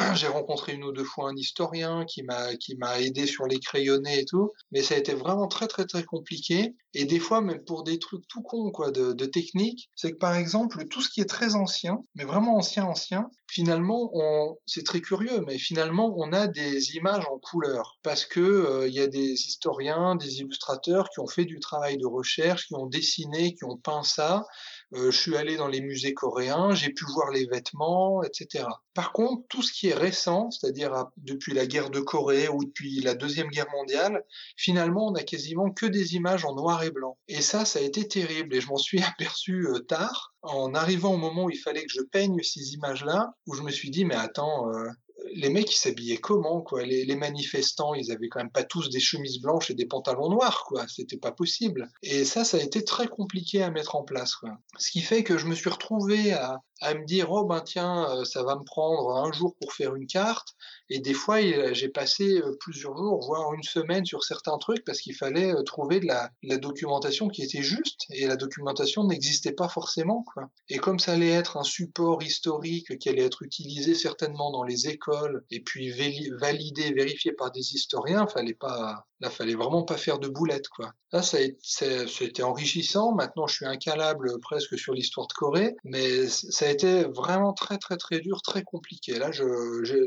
J'ai 0.14 0.28
rencontré 0.28 0.74
une 0.74 0.84
ou 0.84 0.92
deux 0.92 1.04
fois 1.04 1.30
un 1.30 1.36
historien 1.36 2.04
qui 2.04 2.22
m'a 2.22 2.54
qui 2.56 2.76
m'a 2.76 3.00
aidé 3.00 3.26
sur 3.26 3.46
les 3.46 3.58
crayonnés 3.58 4.20
et 4.20 4.24
tout, 4.24 4.50
mais 4.72 4.82
ça 4.82 4.94
a 4.94 4.98
été 4.98 5.14
vraiment 5.14 5.48
très 5.48 5.66
très 5.66 5.84
très 5.84 6.04
compliqué. 6.04 6.74
Et 6.94 7.04
des 7.04 7.20
fois, 7.20 7.40
même 7.40 7.62
pour 7.64 7.84
des 7.84 7.98
trucs 7.98 8.26
tout 8.26 8.42
cons 8.42 8.70
quoi, 8.72 8.90
de, 8.90 9.12
de 9.12 9.26
technique, 9.26 9.90
c'est 9.94 10.12
que 10.12 10.16
par 10.16 10.34
exemple 10.34 10.86
tout 10.88 11.02
ce 11.02 11.08
qui 11.08 11.20
est 11.20 11.28
très 11.28 11.54
ancien, 11.54 11.98
mais 12.14 12.24
vraiment 12.24 12.56
ancien 12.56 12.84
ancien, 12.84 13.30
finalement, 13.46 14.10
on 14.14 14.56
c'est 14.66 14.84
très 14.84 15.00
curieux, 15.00 15.42
mais 15.46 15.58
finalement 15.58 16.14
on 16.16 16.32
a 16.32 16.46
des 16.46 16.96
images 16.96 17.24
en 17.30 17.38
couleur 17.38 17.98
parce 18.02 18.24
que 18.24 18.40
euh, 18.40 18.88
il 18.88 18.94
y 18.94 19.00
a 19.00 19.06
des 19.06 19.32
historiens, 19.32 20.16
des 20.16 20.40
illustrateurs 20.40 21.10
qui 21.10 21.20
ont 21.20 21.26
fait 21.26 21.44
du 21.44 21.60
travail 21.60 21.98
de 21.98 22.06
recherche, 22.06 22.66
qui 22.66 22.74
ont 22.74 22.86
dessiné, 22.86 23.54
qui 23.54 23.64
ont 23.64 23.76
peint 23.76 24.02
ça 24.02 24.44
je 24.92 25.10
suis 25.10 25.36
allé 25.36 25.56
dans 25.56 25.68
les 25.68 25.80
musées 25.80 26.14
coréens, 26.14 26.74
j'ai 26.74 26.90
pu 26.90 27.04
voir 27.12 27.30
les 27.30 27.46
vêtements, 27.46 28.22
etc. 28.22 28.64
Par 28.94 29.12
contre, 29.12 29.46
tout 29.48 29.62
ce 29.62 29.72
qui 29.72 29.88
est 29.88 29.94
récent, 29.94 30.50
c'est-à-dire 30.50 31.06
depuis 31.16 31.54
la 31.54 31.66
guerre 31.66 31.90
de 31.90 32.00
Corée 32.00 32.48
ou 32.48 32.64
depuis 32.64 33.00
la 33.00 33.14
Deuxième 33.14 33.48
Guerre 33.48 33.70
mondiale, 33.72 34.24
finalement, 34.56 35.08
on 35.08 35.14
a 35.14 35.22
quasiment 35.22 35.70
que 35.70 35.86
des 35.86 36.14
images 36.14 36.44
en 36.44 36.54
noir 36.54 36.82
et 36.82 36.90
blanc. 36.90 37.16
Et 37.28 37.40
ça, 37.40 37.64
ça 37.64 37.78
a 37.78 37.82
été 37.82 38.08
terrible. 38.08 38.54
Et 38.54 38.60
je 38.60 38.68
m'en 38.68 38.76
suis 38.76 39.02
aperçu 39.02 39.66
euh, 39.68 39.78
tard, 39.78 40.34
en 40.42 40.74
arrivant 40.74 41.14
au 41.14 41.18
moment 41.18 41.44
où 41.44 41.50
il 41.50 41.58
fallait 41.58 41.84
que 41.84 41.92
je 41.92 42.02
peigne 42.02 42.42
ces 42.42 42.74
images-là, 42.74 43.34
où 43.46 43.54
je 43.54 43.62
me 43.62 43.70
suis 43.70 43.90
dit, 43.90 44.04
mais 44.04 44.16
attends, 44.16 44.68
euh, 44.72 44.88
les 45.34 45.50
mecs 45.50 45.72
ils 45.72 45.78
s'habillaient 45.78 46.18
comment 46.18 46.60
quoi? 46.60 46.82
Les, 46.84 47.16
manifestants 47.16 47.94
ils 47.94 48.10
avaient 48.12 48.28
quand 48.28 48.40
même 48.40 48.50
pas 48.50 48.64
tous 48.64 48.88
des 48.88 49.00
chemises 49.00 49.40
blanches 49.40 49.70
et 49.70 49.74
des 49.74 49.86
pantalons 49.86 50.30
noirs 50.30 50.64
quoi. 50.66 50.86
C'était 50.88 51.18
pas 51.18 51.32
possible. 51.32 51.90
Et 52.02 52.24
ça 52.24 52.44
ça 52.44 52.56
a 52.56 52.60
été 52.60 52.84
très 52.84 53.08
compliqué 53.08 53.62
à 53.62 53.70
mettre 53.70 53.96
en 53.96 54.02
place 54.02 54.34
ce 54.78 54.90
qui 54.90 55.00
fait 55.00 55.24
que 55.24 55.38
je 55.38 55.46
me 55.46 55.54
suis 55.54 55.70
retrouvé 55.70 56.32
à, 56.32 56.60
me 56.94 57.04
dire 57.04 57.30
oh 57.30 57.44
ben 57.44 57.60
tiens 57.60 58.08
euh, 58.08 58.24
ça 58.24 58.42
va 58.42 58.56
me 58.56 58.64
prendre 58.64 59.14
un 59.14 59.30
jour 59.32 59.54
pour 59.60 59.74
faire 59.74 59.94
une 59.94 60.06
carte. 60.06 60.54
Et 60.88 60.98
des 60.98 61.12
fois 61.12 61.38
j'ai 61.72 61.88
passé 61.88 62.38
euh, 62.38 62.56
plusieurs 62.58 62.96
jours 62.96 63.20
voire 63.26 63.52
une 63.52 63.62
semaine 63.62 64.06
sur 64.06 64.24
certains 64.24 64.56
trucs 64.56 64.84
parce 64.84 65.00
qu'il 65.00 65.14
fallait 65.14 65.54
euh, 65.54 65.62
trouver 65.62 66.00
de 66.00 66.06
la, 66.06 66.30
documentation 66.56 67.28
qui 67.28 67.42
était 67.42 67.62
juste 67.62 68.06
et 68.10 68.26
la 68.26 68.36
documentation 68.36 69.04
n'existait 69.04 69.52
pas 69.52 69.68
forcément 69.68 70.24
et 70.68 70.78
comme 70.78 70.98
ça 70.98 71.12
allait 71.12 71.30
être 71.30 71.58
un 71.58 71.62
support 71.62 72.22
historique 72.22 72.98
qui 72.98 73.08
allait 73.08 73.24
être 73.24 73.42
utilisé 73.42 73.94
certainement 73.94 74.50
dans 74.50 74.62
les 74.62 74.88
écoles 74.88 75.09
et 75.50 75.60
puis 75.60 75.90
validé 76.38 76.92
vérifié 76.92 77.32
par 77.32 77.50
des 77.50 77.74
historiens 77.74 78.26
fallait 78.26 78.54
pas 78.54 79.06
Là, 79.20 79.30
fallait 79.30 79.54
vraiment 79.54 79.82
pas 79.82 79.96
faire 79.96 80.18
de 80.18 80.28
boulettes, 80.28 80.68
quoi. 80.68 80.92
Là, 81.12 81.22
ça 81.22 81.38
a, 81.38 82.24
été 82.24 82.42
enrichissant. 82.42 83.12
Maintenant, 83.14 83.46
je 83.46 83.54
suis 83.54 83.66
incalable 83.66 84.38
presque 84.40 84.78
sur 84.78 84.94
l'histoire 84.94 85.26
de 85.26 85.32
Corée, 85.32 85.76
mais 85.84 86.26
ça 86.28 86.66
a 86.66 86.68
été 86.68 87.04
vraiment 87.04 87.52
très, 87.52 87.78
très, 87.78 87.96
très 87.96 88.20
dur, 88.20 88.42
très 88.42 88.62
compliqué. 88.62 89.18
Là, 89.18 89.32
je, 89.32 89.44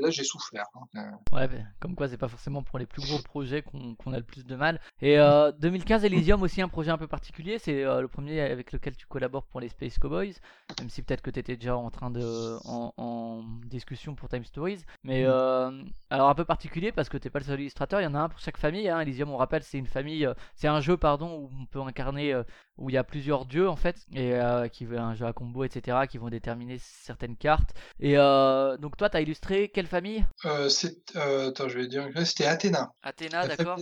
là, 0.02 0.10
j'ai 0.10 0.24
souffert. 0.24 0.66
Hein. 0.96 1.12
Ouais, 1.32 1.50
comme 1.80 1.96
quoi, 1.96 2.08
c'est 2.08 2.18
pas 2.18 2.30
forcément 2.30 2.64
pour 2.64 2.80
les 2.80 2.86
plus 2.86 3.02
gros 3.02 3.20
projets 3.20 3.62
qu'on 3.62 4.14
a 4.14 4.18
le 4.18 4.24
plus 4.24 4.46
de 4.46 4.56
mal. 4.56 4.80
Et 5.02 5.20
euh, 5.20 5.52
2015, 5.60 6.06
Elysium 6.06 6.42
aussi 6.42 6.62
un 6.62 6.70
projet 6.70 6.92
un 6.92 6.98
peu 6.98 7.08
particulier. 7.08 7.60
C'est 7.60 7.84
euh, 7.84 8.02
le 8.02 8.08
premier 8.08 8.40
avec 8.42 8.72
lequel 8.72 8.96
tu 8.96 9.06
collabores 9.06 9.46
pour 9.46 9.60
les 9.60 9.70
Space 9.70 10.00
Cowboys, 10.00 10.36
même 10.80 10.90
si 10.90 11.02
peut-être 11.02 11.22
que 11.22 11.32
tu 11.32 11.40
étais 11.40 11.56
déjà 11.56 11.76
en 11.76 11.92
train 11.92 12.10
de 12.10 12.58
en, 12.66 12.94
en, 12.98 13.44
discussion 13.66 14.16
pour 14.16 14.30
Time 14.30 14.46
Stories. 14.46 14.84
Mais 15.04 15.24
mm. 15.24 15.28
euh, 15.28 15.84
alors 16.10 16.30
un 16.30 16.36
peu 16.36 16.46
particulier 16.46 16.92
parce 16.92 17.10
que 17.10 17.18
t'es 17.18 17.30
pas 17.30 17.40
le 17.40 17.46
seul 17.46 17.60
illustrateur. 17.60 18.00
Il 18.00 18.06
y 18.06 18.08
en 18.08 18.16
a 18.16 18.20
un 18.20 18.30
pour 18.30 18.40
chaque 18.40 18.58
famille. 18.58 18.88
Hein. 18.90 19.03
Elysium, 19.04 19.30
on 19.32 19.38
rappelle, 19.38 19.64
c'est 19.64 19.78
une 19.78 19.88
famille, 19.88 20.26
euh, 20.26 20.34
c'est 20.56 20.68
un 20.68 20.82
jeu 20.82 20.98
pardon 20.98 21.36
où 21.38 21.50
on 21.62 21.66
peut 21.66 21.82
incarner 21.82 22.34
euh, 22.34 22.44
où 22.78 22.90
il 22.90 22.94
y 22.94 22.98
a 22.98 23.04
plusieurs 23.04 23.46
dieux 23.46 23.70
en 23.70 23.76
fait 23.76 23.98
et 24.14 24.34
euh, 24.34 24.68
qui 24.68 24.86
veut 24.86 24.98
un 24.98 25.14
jeu 25.16 25.26
à 25.26 25.34
combo 25.34 25.64
etc 25.64 25.98
qui 26.10 26.18
vont 26.18 26.30
déterminer 26.30 26.78
certaines 26.80 27.36
cartes. 27.36 27.74
Et 28.00 28.16
donc 28.16 28.98
toi 28.98 29.10
tu 29.10 29.18
as 29.18 29.22
illustré 29.22 29.70
quelle 29.70 29.88
famille? 29.88 30.26
C'est 30.70 31.16
attends 31.16 31.70
je 31.70 31.80
vais 31.80 31.88
dire 31.88 32.10
c'était 32.26 32.46
Athéna. 32.46 32.94
Athéna 33.04 33.48
d'accord. 33.48 33.80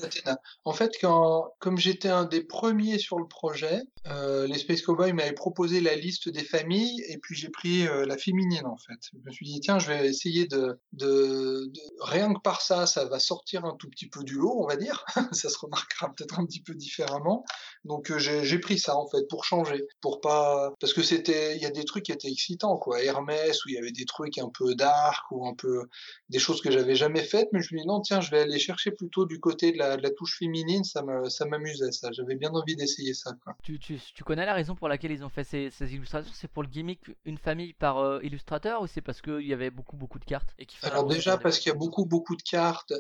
en 0.65 0.73
fait 0.73 0.91
quand 0.99 1.53
comme 1.59 1.77
j'étais 1.77 2.09
un 2.09 2.25
des 2.25 2.43
premiers 2.43 2.97
sur 2.97 3.19
le 3.19 3.27
projet 3.27 3.81
les 4.05 4.57
Space 4.57 4.81
Cowboys 4.81 5.13
m'avaient 5.13 5.33
proposé 5.33 5.81
la 5.81 5.95
liste 5.95 6.29
des 6.29 6.43
familles 6.43 7.01
et 7.07 7.17
puis 7.17 7.35
j'ai 7.35 7.49
pris 7.49 7.85
la 7.85 8.17
féminine 8.17 8.65
en 8.65 8.77
fait. 8.77 8.99
Je 9.13 9.17
me 9.25 9.31
suis 9.31 9.45
dit 9.45 9.59
tiens 9.59 9.79
je 9.79 9.87
vais 9.87 10.07
essayer 10.07 10.47
de, 10.47 10.79
de, 10.93 11.67
de 11.67 11.81
rien 12.01 12.33
que 12.33 12.39
par 12.39 12.61
ça 12.61 12.85
ça 12.85 13.05
va 13.05 13.19
sortir 13.19 13.65
un 13.65 13.75
tout 13.77 13.89
petit 13.89 14.09
peu 14.09 14.23
du 14.23 14.35
lot 14.35 14.61
on 14.61 14.67
va 14.67 14.75
dire. 14.75 15.05
Ça 15.31 15.49
se 15.49 15.57
remarquera 15.57 16.11
peut-être 16.13 16.39
un 16.39 16.45
petit 16.45 16.61
peu 16.61 16.73
différemment. 16.73 17.45
Donc 17.85 18.11
euh, 18.11 18.19
j'ai 18.19 18.59
pris 18.59 18.79
ça 18.81 18.97
en 18.97 19.07
fait 19.07 19.27
pour 19.29 19.45
changer, 19.45 19.83
pour 20.01 20.21
pas 20.21 20.73
parce 20.79 20.93
que 20.93 21.03
c'était 21.03 21.55
il 21.55 21.61
y 21.61 21.65
a 21.65 21.71
des 21.71 21.85
trucs 21.85 22.05
qui 22.05 22.11
étaient 22.11 22.29
excitants 22.29 22.77
quoi, 22.77 23.01
Hermès 23.01 23.63
où 23.65 23.69
il 23.69 23.75
y 23.75 23.77
avait 23.77 23.91
des 23.91 24.05
trucs 24.05 24.37
un 24.37 24.49
peu 24.49 24.75
dark 24.75 25.23
ou 25.31 25.47
un 25.47 25.53
peu 25.53 25.83
des 26.29 26.39
choses 26.39 26.61
que 26.61 26.71
j'avais 26.71 26.95
jamais 26.95 27.23
faites, 27.23 27.49
mais 27.51 27.61
je 27.61 27.73
me 27.73 27.81
dis 27.81 27.87
non 27.87 28.01
tiens 28.01 28.21
je 28.21 28.31
vais 28.31 28.41
aller 28.41 28.59
chercher 28.59 28.91
plutôt 28.91 29.25
du 29.25 29.39
côté 29.39 29.71
de 29.71 29.77
la, 29.77 29.97
de 29.97 30.01
la 30.01 30.11
touche 30.11 30.37
féminine, 30.39 30.83
ça 30.83 31.03
me 31.03 31.29
ça 31.29 31.45
m'amusait 31.45 31.91
ça, 31.91 32.09
j'avais 32.11 32.35
bien 32.35 32.51
envie 32.51 32.75
d'essayer 32.75 33.13
ça 33.13 33.31
quoi. 33.43 33.55
Tu, 33.63 33.79
tu, 33.79 33.99
tu, 34.13 34.23
connais 34.23 34.45
la 34.45 34.53
raison 34.53 34.75
pour 34.75 34.87
laquelle 34.87 35.11
ils 35.11 35.23
ont 35.23 35.29
fait 35.29 35.43
ces, 35.43 35.69
ces 35.69 35.93
illustrations, 35.93 36.31
c'est 36.33 36.49
pour 36.49 36.63
le 36.63 36.69
gimmick 36.69 36.99
une 37.25 37.37
famille 37.37 37.73
par 37.73 37.99
euh, 37.99 38.19
illustrateur 38.23 38.81
ou 38.81 38.87
c'est 38.87 39.01
parce 39.01 39.21
qu'il 39.21 39.47
y 39.47 39.53
avait 39.53 39.69
beaucoup 39.69 39.97
beaucoup 39.97 40.19
de 40.19 40.25
cartes? 40.25 40.49
Et 40.59 40.67
Alors 40.83 41.05
déjà 41.05 41.37
parce 41.37 41.59
qu'il 41.59 41.71
y 41.71 41.75
a 41.75 41.77
beaucoup 41.77 42.05
beaucoup 42.05 42.35
de 42.35 42.41
cartes 42.41 42.93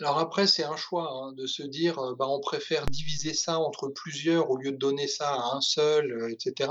alors 0.00 0.18
après, 0.18 0.46
c'est 0.46 0.64
un 0.64 0.76
choix 0.76 1.10
hein, 1.10 1.32
de 1.32 1.46
se 1.46 1.62
dire, 1.62 1.98
euh, 1.98 2.14
bah, 2.14 2.26
on 2.28 2.40
préfère 2.40 2.84
diviser 2.86 3.32
ça 3.32 3.58
entre 3.58 3.88
plusieurs 3.88 4.50
au 4.50 4.58
lieu 4.58 4.72
de 4.72 4.76
donner 4.76 5.06
ça 5.06 5.30
à 5.30 5.56
un 5.56 5.60
seul, 5.62 6.12
euh, 6.12 6.28
etc. 6.30 6.70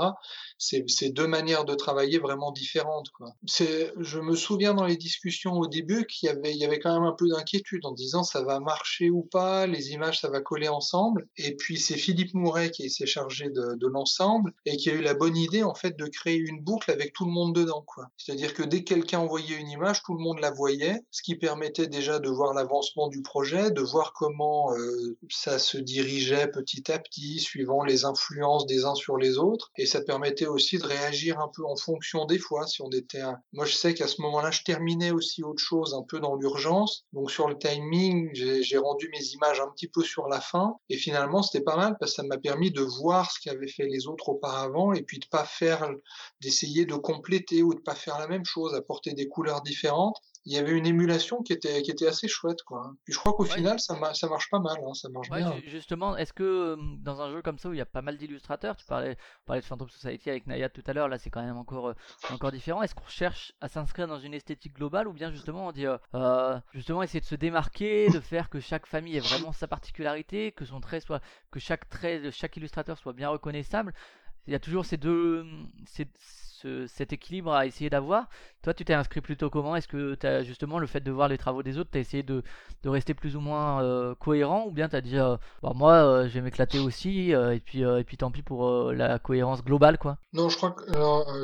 C'est 0.58 1.10
deux 1.10 1.26
manières 1.26 1.64
de 1.64 1.74
travailler 1.74 2.18
vraiment 2.18 2.52
différentes. 2.52 3.08
Je 3.48 4.18
me 4.20 4.36
souviens 4.36 4.74
dans 4.74 4.84
les 4.84 4.96
discussions 4.96 5.54
au 5.54 5.66
début 5.66 6.06
qu'il 6.06 6.28
y 6.28 6.64
avait, 6.64 6.78
quand 6.78 6.94
même 6.94 7.08
un 7.08 7.12
peu 7.12 7.28
d'inquiétude 7.28 7.84
en 7.84 7.92
disant 7.92 8.22
ça 8.22 8.42
va 8.42 8.60
marcher 8.60 9.10
ou 9.10 9.22
pas, 9.22 9.66
les 9.66 9.90
images 9.90 10.20
ça 10.20 10.30
va 10.30 10.40
coller 10.40 10.68
ensemble. 10.68 11.28
Et 11.36 11.56
puis 11.56 11.78
c'est 11.78 11.96
Philippe 11.96 12.34
Mouret 12.34 12.70
qui 12.70 12.88
s'est 12.90 13.06
chargé 13.06 13.50
de, 13.50 13.86
l'ensemble 13.86 14.52
et 14.64 14.76
qui 14.76 14.90
a 14.90 14.94
eu 14.94 15.02
la 15.02 15.14
bonne 15.14 15.36
idée 15.36 15.62
en 15.62 15.74
fait 15.74 15.96
de 15.96 16.06
créer 16.06 16.36
une 16.36 16.60
boucle 16.60 16.90
avec 16.90 17.12
tout 17.12 17.24
le 17.24 17.30
monde 17.30 17.54
dedans. 17.54 17.84
C'est-à-dire 18.16 18.54
que 18.54 18.62
dès 18.62 18.82
que 18.82 18.94
quelqu'un 18.94 19.18
envoyait 19.20 19.56
une 19.56 19.68
image, 19.68 20.02
tout 20.02 20.14
le 20.14 20.22
monde 20.22 20.40
la 20.40 20.50
voyait, 20.50 21.04
ce 21.10 21.22
qui 21.22 21.36
permettait 21.36 21.86
déjà 21.86 22.18
de 22.18 22.28
voir 22.28 22.54
l'avancement 22.54 23.08
du 23.08 23.15
projet, 23.22 23.70
de 23.70 23.80
voir 23.80 24.12
comment 24.12 24.72
euh, 24.74 25.16
ça 25.30 25.58
se 25.58 25.78
dirigeait 25.78 26.48
petit 26.48 26.90
à 26.90 26.98
petit, 26.98 27.40
suivant 27.40 27.84
les 27.84 28.04
influences 28.04 28.66
des 28.66 28.84
uns 28.84 28.94
sur 28.94 29.16
les 29.16 29.38
autres. 29.38 29.70
Et 29.76 29.86
ça 29.86 30.00
permettait 30.00 30.46
aussi 30.46 30.78
de 30.78 30.84
réagir 30.84 31.38
un 31.38 31.48
peu 31.54 31.64
en 31.64 31.76
fonction 31.76 32.24
des 32.24 32.38
fois. 32.38 32.66
Si 32.66 32.82
on 32.82 32.90
était, 32.90 33.22
moi 33.52 33.64
je 33.64 33.74
sais 33.74 33.94
qu'à 33.94 34.08
ce 34.08 34.20
moment-là, 34.22 34.50
je 34.50 34.62
terminais 34.62 35.10
aussi 35.10 35.42
autre 35.42 35.62
chose 35.62 35.94
un 35.94 36.02
peu 36.02 36.20
dans 36.20 36.36
l'urgence. 36.36 37.04
Donc 37.12 37.30
sur 37.30 37.48
le 37.48 37.58
timing, 37.58 38.30
j'ai 38.34 38.78
rendu 38.78 39.08
mes 39.12 39.24
images 39.28 39.60
un 39.60 39.68
petit 39.68 39.88
peu 39.88 40.02
sur 40.02 40.28
la 40.28 40.40
fin. 40.40 40.76
Et 40.88 40.96
finalement, 40.96 41.42
c'était 41.42 41.64
pas 41.64 41.76
mal 41.76 41.96
parce 41.98 42.12
que 42.12 42.16
ça 42.16 42.22
m'a 42.22 42.38
permis 42.38 42.70
de 42.70 42.82
voir 42.82 43.30
ce 43.30 43.40
qu'avaient 43.40 43.68
fait 43.68 43.86
les 43.86 44.06
autres 44.06 44.28
auparavant 44.28 44.92
et 44.92 45.02
puis 45.02 45.18
de 45.18 45.26
pas 45.26 45.44
faire, 45.44 45.88
d'essayer 46.40 46.86
de 46.86 46.94
compléter 46.94 47.62
ou 47.62 47.74
de 47.74 47.80
pas 47.80 47.94
faire 47.94 48.18
la 48.18 48.28
même 48.28 48.44
chose, 48.44 48.74
apporter 48.74 49.12
des 49.12 49.28
couleurs 49.28 49.62
différentes 49.62 50.16
il 50.46 50.52
y 50.52 50.58
avait 50.58 50.72
une 50.72 50.86
émulation 50.86 51.42
qui 51.42 51.52
était, 51.52 51.82
qui 51.82 51.90
était 51.90 52.06
assez 52.06 52.28
chouette, 52.28 52.62
quoi. 52.62 52.94
Puis 53.04 53.12
je 53.12 53.18
crois 53.18 53.32
qu'au 53.32 53.44
final, 53.44 53.80
ça, 53.80 53.98
ça 54.14 54.28
marche 54.28 54.48
pas 54.48 54.60
mal, 54.60 54.76
hein, 54.80 54.94
ça 54.94 55.08
marche 55.08 55.28
bien. 55.28 55.52
Justement, 55.66 56.16
est-ce 56.16 56.32
que 56.32 56.76
dans 57.02 57.20
un 57.20 57.32
jeu 57.32 57.42
comme 57.42 57.58
ça 57.58 57.68
où 57.68 57.72
il 57.72 57.78
y 57.78 57.80
a 57.80 57.86
pas 57.86 58.00
mal 58.00 58.16
d'illustrateurs, 58.16 58.76
tu 58.76 58.86
parlais, 58.86 59.16
parlais 59.44 59.60
de 59.60 59.66
Phantom 59.66 59.88
Society 59.90 60.30
avec 60.30 60.46
Nayad 60.46 60.72
tout 60.72 60.84
à 60.86 60.92
l'heure, 60.92 61.08
là 61.08 61.18
c'est 61.18 61.30
quand 61.30 61.42
même 61.42 61.56
encore, 61.56 61.94
encore 62.30 62.52
différent. 62.52 62.80
Est-ce 62.82 62.94
qu'on 62.94 63.08
cherche 63.08 63.52
à 63.60 63.68
s'inscrire 63.68 64.06
dans 64.06 64.20
une 64.20 64.34
esthétique 64.34 64.74
globale 64.74 65.08
ou 65.08 65.12
bien 65.12 65.32
justement 65.32 65.66
on 65.66 65.72
dit, 65.72 65.86
justement 66.72 67.02
essayer 67.02 67.20
de 67.20 67.26
se 67.26 67.34
démarquer, 67.34 68.08
de 68.08 68.20
faire 68.20 68.48
que 68.48 68.60
chaque 68.60 68.86
famille 68.86 69.16
ait 69.16 69.20
vraiment 69.20 69.52
sa 69.52 69.66
particularité, 69.66 70.52
que 70.52 70.64
son 70.64 70.80
trait 70.80 71.00
soit, 71.00 71.20
que 71.50 71.58
chaque 71.58 71.88
trait 71.88 72.20
de 72.20 72.30
chaque 72.30 72.56
illustrateur 72.56 72.98
soit 72.98 73.14
bien 73.14 73.30
reconnaissable? 73.30 73.92
Il 74.46 74.52
y 74.52 74.54
a 74.54 74.60
toujours 74.60 74.84
ces 74.84 74.96
deux, 74.96 75.44
cet 76.88 77.12
équilibre 77.12 77.52
à 77.52 77.66
essayer 77.66 77.90
d'avoir. 77.90 78.28
Toi, 78.66 78.74
tu 78.74 78.84
t'es 78.84 78.94
inscrit 78.94 79.20
plutôt 79.20 79.48
comment? 79.48 79.76
Est-ce 79.76 79.86
que 79.86 80.16
tu 80.16 80.26
as 80.26 80.42
justement 80.42 80.80
le 80.80 80.88
fait 80.88 80.98
de 80.98 81.12
voir 81.12 81.28
les 81.28 81.38
travaux 81.38 81.62
des 81.62 81.78
autres, 81.78 81.90
tu 81.92 81.98
as 81.98 82.00
essayé 82.00 82.24
de, 82.24 82.42
rester 82.84 83.14
plus 83.14 83.36
ou 83.36 83.40
moins 83.40 83.80
euh, 83.80 84.16
cohérent? 84.16 84.64
Ou 84.66 84.72
bien 84.72 84.88
tu 84.88 84.96
as 84.96 85.00
dit 85.00 85.18
euh, 85.18 85.36
bah, 85.62 85.70
moi 85.72 85.92
euh, 85.92 86.28
je 86.28 86.34
vais 86.34 86.40
m'éclater 86.40 86.80
aussi 86.80 87.30
et 87.30 87.60
puis 87.64 87.82
et 87.82 88.02
puis 88.02 88.16
tant 88.16 88.32
pis 88.32 88.42
pour 88.42 88.90
la 88.92 89.20
cohérence 89.20 89.62
globale 89.62 89.98
quoi? 89.98 90.18
Non, 90.32 90.48
je 90.48 90.56
crois 90.56 90.72
que 90.72 90.84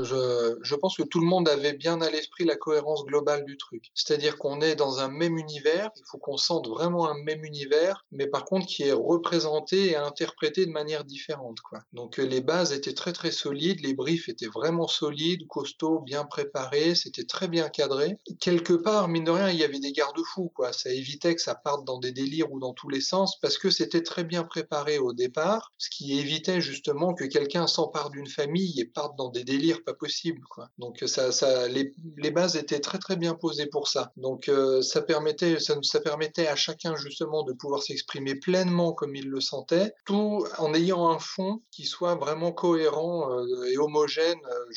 je, 0.03 0.59
je, 0.63 0.75
pense 0.75 0.97
que 0.97 1.05
tout 1.05 1.21
le 1.21 1.27
monde 1.27 1.49
avait 1.49 1.75
bien 1.75 2.01
à 2.01 2.11
l'esprit 2.11 2.45
la 2.45 2.57
cohérence 2.57 3.05
globale 3.05 3.45
du 3.45 3.57
truc. 3.57 3.93
C'est-à-dire 3.95 4.37
qu'on 4.37 4.61
est 4.61 4.75
dans 4.75 4.99
un 4.99 5.09
même 5.09 5.39
univers, 5.39 5.91
il 5.97 6.03
faut 6.11 6.19
qu'on 6.19 6.37
sente 6.37 6.69
vraiment 6.69 7.09
un 7.09 7.15
même 7.23 7.45
univers, 7.45 8.05
mais 8.11 8.27
par 8.27 8.45
contre 8.45 8.67
qui 8.67 8.83
est 8.83 8.93
représenté 8.93 9.91
et 9.91 9.97
interprété 9.97 10.67
de 10.67 10.73
manière 10.73 11.05
différente 11.05 11.61
quoi. 11.61 11.79
Donc 11.93 12.17
les 12.17 12.41
bases 12.41 12.73
étaient 12.73 12.95
très 12.95 13.13
très 13.13 13.31
solides, 13.31 13.81
les 13.81 13.95
briefs 13.95 14.29
étaient 14.29 14.49
vraiment 14.49 14.89
solides 14.89 15.12
solide, 15.13 15.47
costaud, 15.47 16.01
bien 16.01 16.25
préparé, 16.25 16.95
c'était 16.95 17.25
très 17.25 17.49
bien 17.49 17.69
cadré. 17.69 18.19
Quelque 18.41 18.73
part, 18.73 19.09
mine 19.09 19.25
de 19.25 19.31
rien, 19.31 19.51
il 19.51 19.59
y 19.59 19.65
avait 19.65 19.79
des 19.79 19.93
garde-fous, 19.93 20.51
quoi. 20.55 20.73
Ça 20.73 20.91
évitait 20.91 21.35
que 21.35 21.43
ça 21.43 21.55
parte 21.55 21.85
dans 21.85 21.99
des 21.99 22.13
délires 22.13 22.51
ou 22.51 22.59
dans 22.59 22.73
tous 22.73 22.89
les 22.89 23.01
sens, 23.03 23.39
parce 23.41 23.59
que 23.59 23.71
c'était 23.71 24.03
très 24.03 24.25
bien 24.25 24.43
préparé 24.43 24.99
au 24.99 25.13
départ, 25.13 25.73
ce 25.77 25.91
qui 25.91 26.19
évitait 26.19 26.61
justement 26.61 27.13
que 27.15 27.25
quelqu'un 27.25 27.67
s'empare 27.67 28.11
d'une 28.11 28.27
famille 28.27 28.81
et 28.81 28.87
parte 28.87 29.17
dans 29.17 29.29
des 29.29 29.45
délires 29.45 29.85
pas 29.85 29.95
possibles, 29.95 30.43
quoi. 30.49 30.71
Donc 30.79 31.05
ça, 31.07 31.31
ça, 31.31 31.69
les, 31.69 31.93
les 32.17 32.31
bases 32.31 32.57
étaient 32.57 32.81
très 32.81 32.99
très 32.99 33.17
bien 33.17 33.35
posées 33.35 33.67
pour 33.67 33.89
ça. 33.89 34.13
Donc 34.17 34.49
euh, 34.49 34.81
ça 34.81 35.03
permettait, 35.03 35.61
ça, 35.61 35.77
ça 35.83 36.01
permettait 36.01 36.47
à 36.47 36.57
chacun 36.57 36.97
justement 36.97 37.43
de 37.43 37.53
pouvoir 37.53 37.83
s'exprimer 37.83 38.35
pleinement 38.35 38.93
comme 38.93 39.15
il 39.15 39.29
le 39.29 39.41
sentait, 39.41 39.93
tout 40.07 40.47
en 40.59 40.73
ayant 40.73 41.11
un 41.11 41.19
fond 41.19 41.61
qui 41.71 41.85
soit 41.85 42.15
vraiment 42.15 42.53
cohérent 42.53 43.31
euh, 43.31 43.65
et 43.65 43.77
homogène. 43.77 44.39
Euh, 44.51 44.73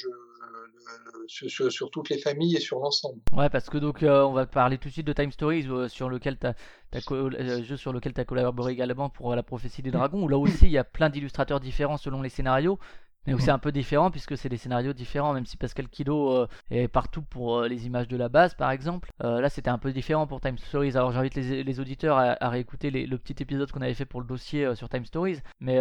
sur, 1.27 1.71
sur, 1.71 1.91
toutes 1.91 2.09
les 2.09 2.17
familles 2.17 2.55
et 2.55 2.59
sur 2.59 2.79
l'ensemble. 2.79 3.19
Ouais, 3.33 3.49
parce 3.49 3.69
que 3.69 3.77
donc 3.77 4.03
euh, 4.03 4.23
on 4.23 4.33
va 4.33 4.45
parler 4.45 4.77
tout 4.77 4.87
de 4.87 4.93
suite 4.93 5.07
de 5.07 5.13
Time 5.13 5.31
Stories, 5.31 5.67
euh, 5.69 5.87
sur 5.87 6.09
lequel 6.09 6.37
as, 6.43 6.53
euh, 7.11 7.63
jeu 7.63 7.77
sur 7.77 7.93
lequel 7.93 8.13
tu 8.13 8.21
as 8.21 8.25
collaboré 8.25 8.73
également 8.73 9.09
pour 9.09 9.35
la 9.35 9.43
prophétie 9.43 9.81
des 9.81 9.91
dragons, 9.91 10.23
où 10.23 10.27
là 10.27 10.37
aussi 10.37 10.65
il 10.65 10.71
y 10.71 10.77
a 10.77 10.83
plein 10.83 11.09
d'illustrateurs 11.09 11.59
différents 11.59 11.97
selon 11.97 12.21
les 12.21 12.29
scénarios. 12.29 12.79
Mais 13.27 13.33
où 13.33 13.39
c'est 13.39 13.49
un 13.49 13.57
peu 13.57 13.71
différent 13.71 14.11
puisque 14.11 14.37
c'est 14.37 14.49
des 14.49 14.57
scénarios 14.57 14.93
différents, 14.93 15.33
même 15.33 15.47
si 15.47 15.57
Pascal 15.57 15.89
Kido 15.89 16.45
est 16.69 16.87
partout 16.87 17.23
pour 17.23 17.63
les 17.63 17.87
images 17.87 18.07
de 18.07 18.17
la 18.17 18.29
base 18.29 18.53
par 18.53 18.69
exemple. 18.69 19.11
là 19.19 19.49
c'était 19.49 19.71
un 19.71 19.79
peu 19.79 19.91
différent 19.91 20.27
pour 20.27 20.41
Time 20.41 20.59
Stories. 20.59 20.91
Alors 20.91 21.11
j'invite 21.11 21.33
les, 21.33 21.63
les, 21.63 21.79
auditeurs 21.79 22.19
à, 22.19 22.49
réécouter 22.49 22.91
le 22.91 23.17
petit 23.17 23.41
épisode 23.41 23.71
qu'on 23.71 23.81
avait 23.81 23.95
fait 23.95 24.05
pour 24.05 24.21
le 24.21 24.27
dossier 24.27 24.75
sur 24.75 24.89
Time 24.89 25.05
Stories. 25.05 25.39
Mais 25.59 25.79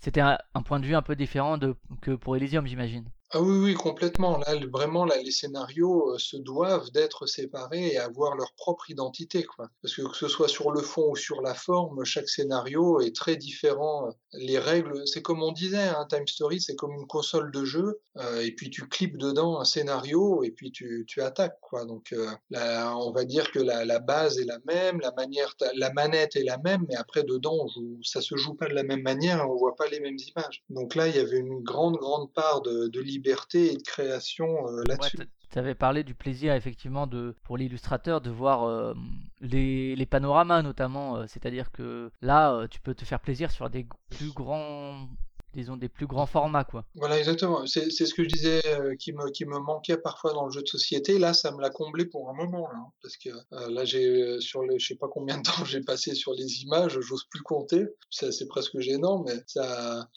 c'était 0.00 0.20
un, 0.20 0.36
un, 0.54 0.62
point 0.62 0.80
de 0.80 0.84
vue 0.84 0.96
un 0.96 1.02
peu 1.02 1.14
différent 1.14 1.58
de, 1.58 1.76
que 2.00 2.10
pour 2.10 2.36
Elysium 2.36 2.66
j'imagine. 2.66 3.04
Ah 3.34 3.40
oui, 3.40 3.56
oui, 3.64 3.74
complètement. 3.74 4.36
Là, 4.36 4.56
vraiment, 4.70 5.06
là, 5.06 5.16
les 5.16 5.30
scénarios 5.30 6.12
euh, 6.12 6.18
se 6.18 6.36
doivent 6.36 6.90
d'être 6.90 7.26
séparés 7.26 7.86
et 7.94 7.96
avoir 7.96 8.36
leur 8.36 8.52
propre 8.52 8.90
identité, 8.90 9.42
quoi. 9.44 9.70
Parce 9.80 9.96
que 9.96 10.02
que 10.02 10.14
ce 10.14 10.28
soit 10.28 10.48
sur 10.48 10.70
le 10.70 10.82
fond 10.82 11.12
ou 11.12 11.16
sur 11.16 11.40
la 11.40 11.54
forme, 11.54 12.04
chaque 12.04 12.28
scénario 12.28 13.00
est 13.00 13.16
très 13.16 13.36
différent. 13.36 14.10
Les 14.34 14.58
règles, 14.58 15.06
c'est 15.06 15.22
comme 15.22 15.42
on 15.42 15.52
disait, 15.52 15.78
hein, 15.78 16.06
Time 16.10 16.26
Story, 16.26 16.60
c'est 16.60 16.76
comme 16.76 16.92
une 16.92 17.06
console 17.06 17.50
de 17.52 17.64
jeu, 17.64 18.02
euh, 18.18 18.42
et 18.42 18.52
puis 18.52 18.68
tu 18.68 18.86
clips 18.86 19.16
dedans 19.16 19.58
un 19.60 19.64
scénario 19.64 20.42
et 20.42 20.50
puis 20.50 20.70
tu, 20.70 21.06
tu 21.08 21.22
attaques, 21.22 21.58
quoi. 21.62 21.86
Donc 21.86 22.12
euh, 22.12 22.30
là, 22.50 22.94
on 22.98 23.12
va 23.12 23.24
dire 23.24 23.50
que 23.50 23.60
la, 23.60 23.86
la, 23.86 23.98
base 23.98 24.38
est 24.38 24.44
la 24.44 24.58
même, 24.66 25.00
la 25.00 25.12
manière, 25.12 25.56
la 25.74 25.90
manette 25.94 26.36
est 26.36 26.44
la 26.44 26.58
même, 26.58 26.84
mais 26.86 26.96
après 26.96 27.22
dedans, 27.22 27.56
on 27.62 27.68
joue, 27.68 27.98
ça 28.02 28.20
se 28.20 28.36
joue 28.36 28.52
pas 28.52 28.68
de 28.68 28.74
la 28.74 28.82
même 28.82 29.02
manière, 29.02 29.48
on 29.48 29.56
voit 29.56 29.74
pas 29.74 29.88
les 29.88 30.00
mêmes 30.00 30.18
images. 30.18 30.62
Donc 30.68 30.94
là, 30.96 31.08
il 31.08 31.16
y 31.16 31.18
avait 31.18 31.38
une 31.38 31.62
grande, 31.62 31.96
grande 31.96 32.30
part 32.34 32.60
de, 32.60 32.88
de 32.88 33.00
liberté 33.00 33.21
liberté 33.22 33.72
et 33.72 33.76
de 33.76 33.82
création 33.82 34.68
euh, 34.68 34.82
là-dessus. 34.86 35.18
tu 35.50 35.58
avais 35.58 35.74
parlé 35.74 36.02
du 36.02 36.14
plaisir 36.14 36.54
effectivement 36.54 37.06
de 37.06 37.34
pour 37.44 37.56
l'illustrateur 37.56 38.20
de 38.20 38.30
voir 38.30 38.64
euh, 38.64 38.94
les, 39.40 39.94
les, 39.94 40.06
panoramas 40.06 40.62
notamment, 40.62 41.16
euh, 41.16 41.24
c'est-à-dire 41.28 41.70
que 41.70 42.10
là 42.20 42.66
tu 42.70 42.80
peux 42.80 42.94
te 42.94 43.04
faire 43.04 43.20
plaisir 43.20 43.50
sur 43.50 43.70
des 43.70 43.86
plus 44.10 44.32
grands 44.32 45.08
disons, 45.54 45.76
des 45.76 45.88
plus 45.88 46.06
grands 46.06 46.26
formats, 46.26 46.64
quoi. 46.64 46.84
Voilà, 46.94 47.18
exactement. 47.18 47.66
C'est 47.66 47.90
ce 47.90 48.14
que 48.14 48.24
je 48.24 48.28
disais 48.28 48.62
euh, 48.66 48.94
qui, 48.96 49.12
me, 49.12 49.30
qui 49.30 49.44
me 49.44 49.58
manquait 49.58 49.96
parfois 49.96 50.32
dans 50.32 50.46
le 50.46 50.52
jeu 50.52 50.62
de 50.62 50.68
société. 50.68 51.18
Là, 51.18 51.34
ça 51.34 51.52
me 51.52 51.60
l'a 51.60 51.70
comblé 51.70 52.06
pour 52.06 52.30
un 52.30 52.32
moment, 52.32 52.68
là. 52.68 52.78
Hein, 52.78 52.92
parce 53.02 53.16
que 53.16 53.28
euh, 53.28 53.70
là, 53.70 53.84
j'ai, 53.84 54.06
euh, 54.06 54.40
sur 54.40 54.62
les, 54.62 54.78
je 54.78 54.88
sais 54.88 54.96
pas 54.96 55.08
combien 55.08 55.38
de 55.38 55.42
temps 55.42 55.64
j'ai 55.64 55.80
passé 55.80 56.14
sur 56.14 56.32
les 56.32 56.62
images, 56.62 56.98
j'ose 57.00 57.24
plus 57.30 57.42
compter. 57.42 57.84
C'est 58.10 58.48
presque 58.48 58.78
gênant, 58.78 59.24
mais 59.26 59.34
ça, 59.46 60.08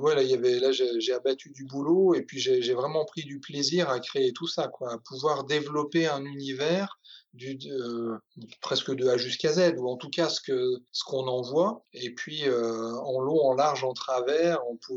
ouais, 0.00 0.24
il 0.24 0.30
y 0.30 0.34
avait, 0.34 0.58
là, 0.58 0.70
j'ai 0.72 1.12
abattu 1.12 1.50
du 1.50 1.64
boulot 1.64 2.14
et 2.14 2.22
puis 2.22 2.38
j'ai 2.38 2.74
vraiment 2.74 3.04
pris 3.04 3.24
du 3.24 3.40
plaisir 3.40 3.88
à 3.90 4.00
créer 4.00 4.32
tout 4.32 4.46
ça, 4.46 4.68
quoi. 4.68 4.92
À 4.92 4.98
pouvoir 4.98 5.44
développer 5.44 6.06
un 6.06 6.24
univers 6.24 6.97
du, 7.38 7.70
presque 8.60 8.94
de 8.94 9.08
A 9.08 9.16
jusqu'à 9.16 9.52
Z, 9.52 9.74
ou 9.78 9.88
en 9.88 9.96
tout 9.96 10.10
cas 10.10 10.28
ce 10.28 10.40
que 10.40 10.82
ce 10.92 11.04
qu'on 11.04 11.26
en 11.26 11.42
voit, 11.42 11.84
et 11.92 12.12
puis 12.14 12.46
euh, 12.46 12.96
en 12.96 13.20
long, 13.20 13.40
en 13.46 13.54
large, 13.54 13.84
en 13.84 13.92
travers, 13.92 14.58
euh, 14.60 14.94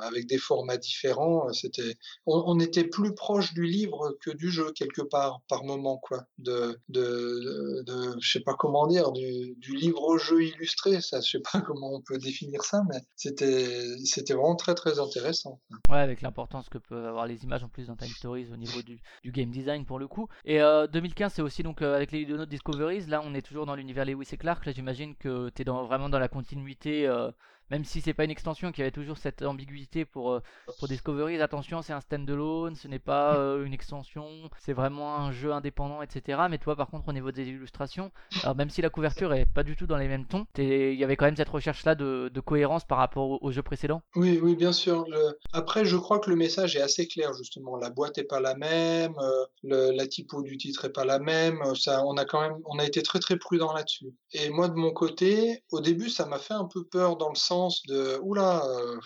avec 0.00 0.26
des 0.26 0.38
formats 0.38 0.76
différents. 0.76 1.52
C'était, 1.52 1.96
on, 2.26 2.58
était 2.58 2.84
plus 2.84 3.14
proche 3.14 3.52
du 3.54 3.64
livre 3.64 4.16
que 4.20 4.30
du 4.30 4.50
jeu 4.50 4.72
quelque 4.72 5.02
part 5.02 5.40
par 5.48 5.64
moment, 5.64 5.98
quoi. 5.98 6.24
De, 6.38 6.78
de, 6.88 7.82
de, 7.86 8.16
je 8.20 8.32
sais 8.32 8.40
pas 8.40 8.54
comment 8.54 8.86
dire, 8.86 9.12
du, 9.12 9.54
du 9.58 9.74
livre 9.76 10.02
au 10.02 10.18
jeu 10.18 10.42
illustré, 10.44 11.00
ça, 11.00 11.20
je 11.20 11.30
sais 11.30 11.42
pas 11.52 11.60
comment 11.66 11.92
on 11.92 12.00
peut 12.00 12.18
définir 12.18 12.64
ça, 12.64 12.82
mais 12.88 13.00
c'était 13.16 13.96
c'était 14.04 14.34
vraiment 14.34 14.56
très 14.56 14.74
très 14.74 14.98
intéressant. 14.98 15.60
Ouais, 15.90 15.98
avec 15.98 16.22
l'importance 16.22 16.68
que 16.68 16.78
peuvent 16.78 17.06
avoir 17.06 17.26
les 17.26 17.44
images 17.44 17.64
en 17.64 17.68
plus 17.68 17.86
dans 17.86 17.96
Time 17.96 18.08
Stories 18.08 18.48
au 18.52 18.56
niveau 18.56 18.82
du, 18.82 19.00
du 19.22 19.32
game 19.32 19.50
design 19.50 19.84
pour 19.84 19.98
le 19.98 20.08
coup. 20.08 20.28
Et 20.44 20.58
2015, 20.58 21.32
euh, 21.32 21.34
c'est 21.34 21.42
aussi 21.42 21.62
donc 21.62 21.73
euh, 21.82 21.96
avec 21.96 22.12
les 22.12 22.26
Note 22.26 22.48
Discoveries, 22.48 23.06
là 23.06 23.22
on 23.24 23.34
est 23.34 23.42
toujours 23.42 23.66
dans 23.66 23.74
l'univers 23.74 24.04
Lewis 24.04 24.28
et 24.32 24.36
Clark. 24.36 24.64
Là 24.66 24.72
j'imagine 24.72 25.14
que 25.14 25.50
tu 25.50 25.62
es 25.62 25.64
vraiment 25.64 26.08
dans 26.08 26.18
la 26.18 26.28
continuité 26.28 27.06
euh, 27.06 27.30
même 27.70 27.84
si 27.84 28.00
c'est 28.00 28.14
pas 28.14 28.24
une 28.24 28.30
extension 28.30 28.72
qui 28.72 28.82
avait 28.82 28.90
toujours 28.90 29.18
cette 29.18 29.42
ambiguïté 29.42 30.04
pour, 30.04 30.32
euh, 30.32 30.40
pour 30.78 30.88
Discovery, 30.88 31.40
attention, 31.40 31.82
c'est 31.82 31.92
un 31.92 32.00
standalone, 32.00 32.74
ce 32.74 32.88
n'est 32.88 32.98
pas 32.98 33.36
euh, 33.38 33.64
une 33.64 33.72
extension, 33.72 34.28
c'est 34.58 34.72
vraiment 34.72 35.16
un 35.16 35.32
jeu 35.32 35.52
indépendant, 35.52 36.02
etc. 36.02 36.42
Mais 36.50 36.58
toi, 36.58 36.76
par 36.76 36.88
contre, 36.88 37.08
au 37.08 37.12
niveau 37.12 37.32
des 37.32 37.48
illustrations, 37.48 38.10
alors 38.42 38.54
même 38.56 38.70
si 38.70 38.82
la 38.82 38.90
couverture 38.90 39.32
est 39.32 39.46
pas 39.46 39.62
du 39.62 39.76
tout 39.76 39.86
dans 39.86 39.96
les 39.96 40.08
mêmes 40.08 40.26
tons, 40.26 40.46
il 40.58 40.94
y 40.94 41.04
avait 41.04 41.16
quand 41.16 41.24
même 41.24 41.36
cette 41.36 41.48
recherche-là 41.48 41.94
de, 41.94 42.30
de, 42.32 42.40
cohérence 42.40 42.84
par 42.84 42.98
rapport 42.98 43.42
au, 43.42 43.50
jeu 43.50 43.62
précédent 43.62 44.02
Oui, 44.16 44.38
oui, 44.42 44.54
bien 44.56 44.72
sûr. 44.72 45.06
Après, 45.52 45.84
je 45.84 45.96
crois 45.96 46.18
que 46.18 46.28
le 46.28 46.36
message 46.36 46.76
est 46.76 46.82
assez 46.82 47.06
clair, 47.06 47.32
justement. 47.34 47.76
La 47.76 47.90
boîte 47.90 48.18
est 48.18 48.24
pas 48.24 48.40
la 48.40 48.54
même, 48.54 49.14
euh, 49.18 49.46
le, 49.62 49.90
la 49.92 50.06
typo 50.06 50.42
du 50.42 50.58
titre 50.58 50.84
est 50.84 50.92
pas 50.92 51.04
la 51.04 51.18
même. 51.18 51.62
Ça, 51.74 52.04
on 52.04 52.16
a 52.16 52.24
quand 52.24 52.40
même, 52.40 52.58
on 52.66 52.78
a 52.78 52.84
été 52.84 53.02
très 53.02 53.20
très 53.20 53.36
prudent 53.38 53.72
là-dessus. 53.72 54.12
Et 54.32 54.50
moi, 54.50 54.68
de 54.68 54.74
mon 54.74 54.92
côté, 54.92 55.62
au 55.70 55.80
début, 55.80 56.10
ça 56.10 56.26
m'a 56.26 56.38
fait 56.38 56.54
un 56.54 56.66
peu 56.66 56.84
peur 56.84 57.16
dans 57.16 57.30
le 57.30 57.36
sens 57.36 57.53
de 57.88 58.18
oula, 58.22 58.64
euh, 58.66 58.98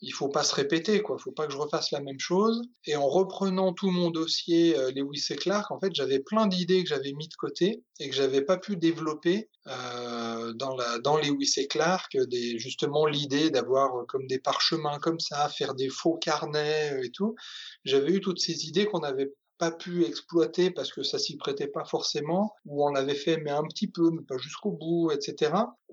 il 0.00 0.12
faut 0.12 0.28
pas 0.28 0.42
se 0.42 0.54
répéter, 0.54 1.02
quoi, 1.02 1.18
faut 1.18 1.32
pas 1.32 1.46
que 1.46 1.52
je 1.52 1.58
refasse 1.58 1.90
la 1.90 2.00
même 2.00 2.18
chose. 2.18 2.62
Et 2.86 2.96
en 2.96 3.08
reprenant 3.08 3.72
tout 3.72 3.90
mon 3.90 4.10
dossier 4.10 4.76
euh, 4.78 4.90
Lewis 4.92 5.26
et 5.30 5.36
Clark, 5.36 5.70
en 5.70 5.78
fait, 5.80 5.94
j'avais 5.94 6.20
plein 6.20 6.46
d'idées 6.46 6.82
que 6.82 6.88
j'avais 6.88 7.12
mis 7.12 7.28
de 7.28 7.34
côté 7.34 7.82
et 8.00 8.08
que 8.08 8.14
j'avais 8.14 8.42
pas 8.42 8.56
pu 8.56 8.76
développer 8.76 9.48
euh, 9.68 10.52
dans 10.54 10.74
la 10.74 10.98
dans 10.98 11.16
Lewis 11.16 11.52
et 11.56 11.68
Clark, 11.68 12.16
justement 12.56 13.06
l'idée 13.06 13.50
d'avoir 13.50 13.96
euh, 13.96 14.04
comme 14.06 14.26
des 14.26 14.40
parchemins 14.40 14.98
comme 14.98 15.20
ça, 15.20 15.48
faire 15.48 15.74
des 15.74 15.88
faux 15.88 16.16
carnets 16.16 17.00
et 17.04 17.10
tout. 17.10 17.36
J'avais 17.84 18.12
eu 18.12 18.20
toutes 18.20 18.40
ces 18.40 18.66
idées 18.66 18.86
qu'on 18.86 19.00
avait 19.00 19.32
pas 19.58 19.70
pu 19.70 20.04
exploiter 20.04 20.72
parce 20.72 20.92
que 20.92 21.04
ça 21.04 21.20
s'y 21.20 21.36
prêtait 21.36 21.68
pas 21.68 21.84
forcément, 21.84 22.56
ou 22.64 22.84
on 22.84 22.90
l'avait 22.90 23.14
fait 23.14 23.36
mais 23.36 23.52
un 23.52 23.62
petit 23.62 23.86
peu, 23.86 24.10
mais 24.10 24.22
pas 24.22 24.36
jusqu'au 24.38 24.72
bout, 24.72 25.12
etc. 25.12 25.52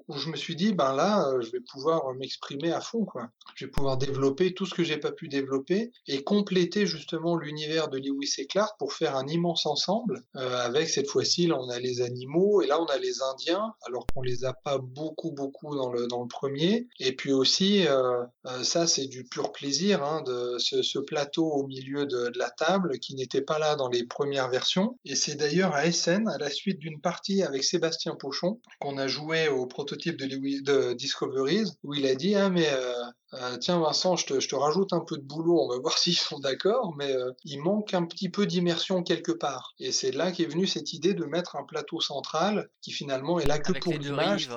où 0.09 0.17
je 0.17 0.29
me 0.29 0.35
suis 0.35 0.55
dit, 0.55 0.73
ben 0.73 0.93
là, 0.93 1.29
euh, 1.29 1.41
je 1.41 1.51
vais 1.51 1.59
pouvoir 1.59 2.13
m'exprimer 2.15 2.73
à 2.73 2.81
fond, 2.81 3.05
quoi. 3.05 3.29
Je 3.55 3.65
vais 3.65 3.71
pouvoir 3.71 3.97
développer 3.97 4.53
tout 4.53 4.65
ce 4.65 4.73
que 4.73 4.83
j'ai 4.83 4.97
pas 4.97 5.11
pu 5.11 5.27
développer 5.27 5.91
et 6.07 6.23
compléter 6.23 6.87
justement 6.87 7.37
l'univers 7.37 7.89
de 7.89 7.99
Lewis 7.99 8.33
et 8.39 8.47
Clark 8.47 8.75
pour 8.79 8.93
faire 8.93 9.15
un 9.15 9.27
immense 9.27 9.67
ensemble. 9.67 10.23
Euh, 10.35 10.65
avec 10.65 10.89
cette 10.89 11.07
fois-ci, 11.07 11.45
là, 11.45 11.57
on 11.59 11.69
a 11.69 11.79
les 11.79 12.01
animaux 12.01 12.61
et 12.63 12.67
là, 12.67 12.81
on 12.81 12.87
a 12.87 12.97
les 12.97 13.21
Indiens, 13.21 13.73
alors 13.85 14.07
qu'on 14.07 14.23
les 14.23 14.45
a 14.45 14.53
pas 14.53 14.79
beaucoup, 14.79 15.31
beaucoup 15.31 15.75
dans 15.75 15.91
le, 15.91 16.07
dans 16.07 16.23
le 16.23 16.27
premier. 16.27 16.87
Et 16.99 17.15
puis 17.15 17.31
aussi, 17.31 17.87
euh, 17.87 18.23
euh 18.47 18.63
ça, 18.63 18.87
c'est 18.87 19.07
du 19.07 19.25
pur 19.25 19.51
plaisir, 19.51 20.03
hein, 20.03 20.23
de 20.25 20.57
ce, 20.57 20.81
ce, 20.81 20.97
plateau 20.97 21.45
au 21.45 21.67
milieu 21.67 22.05
de, 22.05 22.29
de 22.29 22.39
la 22.39 22.49
table 22.49 22.99
qui 22.99 23.15
n'était 23.15 23.41
pas 23.41 23.59
là 23.59 23.75
dans 23.75 23.89
les 23.89 24.05
premières 24.05 24.49
versions. 24.49 24.97
Et 25.05 25.15
c'est 25.15 25.35
d'ailleurs 25.35 25.73
à 25.75 25.85
Essen, 25.85 26.27
à 26.27 26.37
la 26.39 26.49
suite 26.49 26.79
d'une 26.79 26.99
partie 26.99 27.43
avec 27.43 27.63
Sébastien 27.63 28.15
Pochon, 28.15 28.59
qu'on 28.79 28.97
a 28.97 29.07
joué 29.07 29.47
au 29.47 29.65
prototype 29.65 29.98
de, 30.07 30.25
Lewis, 30.25 30.61
de 30.61 30.93
Discoveries, 30.93 31.71
où 31.83 31.93
il 31.93 32.05
a 32.05 32.15
dit, 32.15 32.35
ah, 32.35 32.49
mais 32.49 32.67
euh, 32.71 32.93
euh, 33.33 33.57
tiens 33.57 33.79
Vincent, 33.79 34.15
je 34.15 34.25
te, 34.25 34.39
je 34.39 34.47
te, 34.47 34.55
rajoute 34.55 34.93
un 34.93 35.01
peu 35.01 35.17
de 35.17 35.23
boulot, 35.23 35.61
on 35.61 35.67
va 35.67 35.79
voir 35.79 35.97
s'ils 35.97 36.17
sont 36.17 36.39
d'accord, 36.39 36.95
mais 36.97 37.11
euh, 37.11 37.31
il 37.43 37.61
manque 37.61 37.93
un 37.93 38.05
petit 38.05 38.29
peu 38.29 38.45
d'immersion 38.45 39.03
quelque 39.03 39.31
part. 39.31 39.73
Et 39.79 39.91
c'est 39.91 40.11
là 40.11 40.31
qu'est 40.31 40.45
venue 40.45 40.67
cette 40.67 40.93
idée 40.93 41.13
de 41.13 41.25
mettre 41.25 41.55
un 41.55 41.63
plateau 41.63 41.99
central 41.99 42.69
qui 42.81 42.91
finalement 42.91 43.39
est 43.39 43.45
là 43.45 43.59
que 43.59 43.73
pour 43.73 43.93
l'image. 43.93 44.49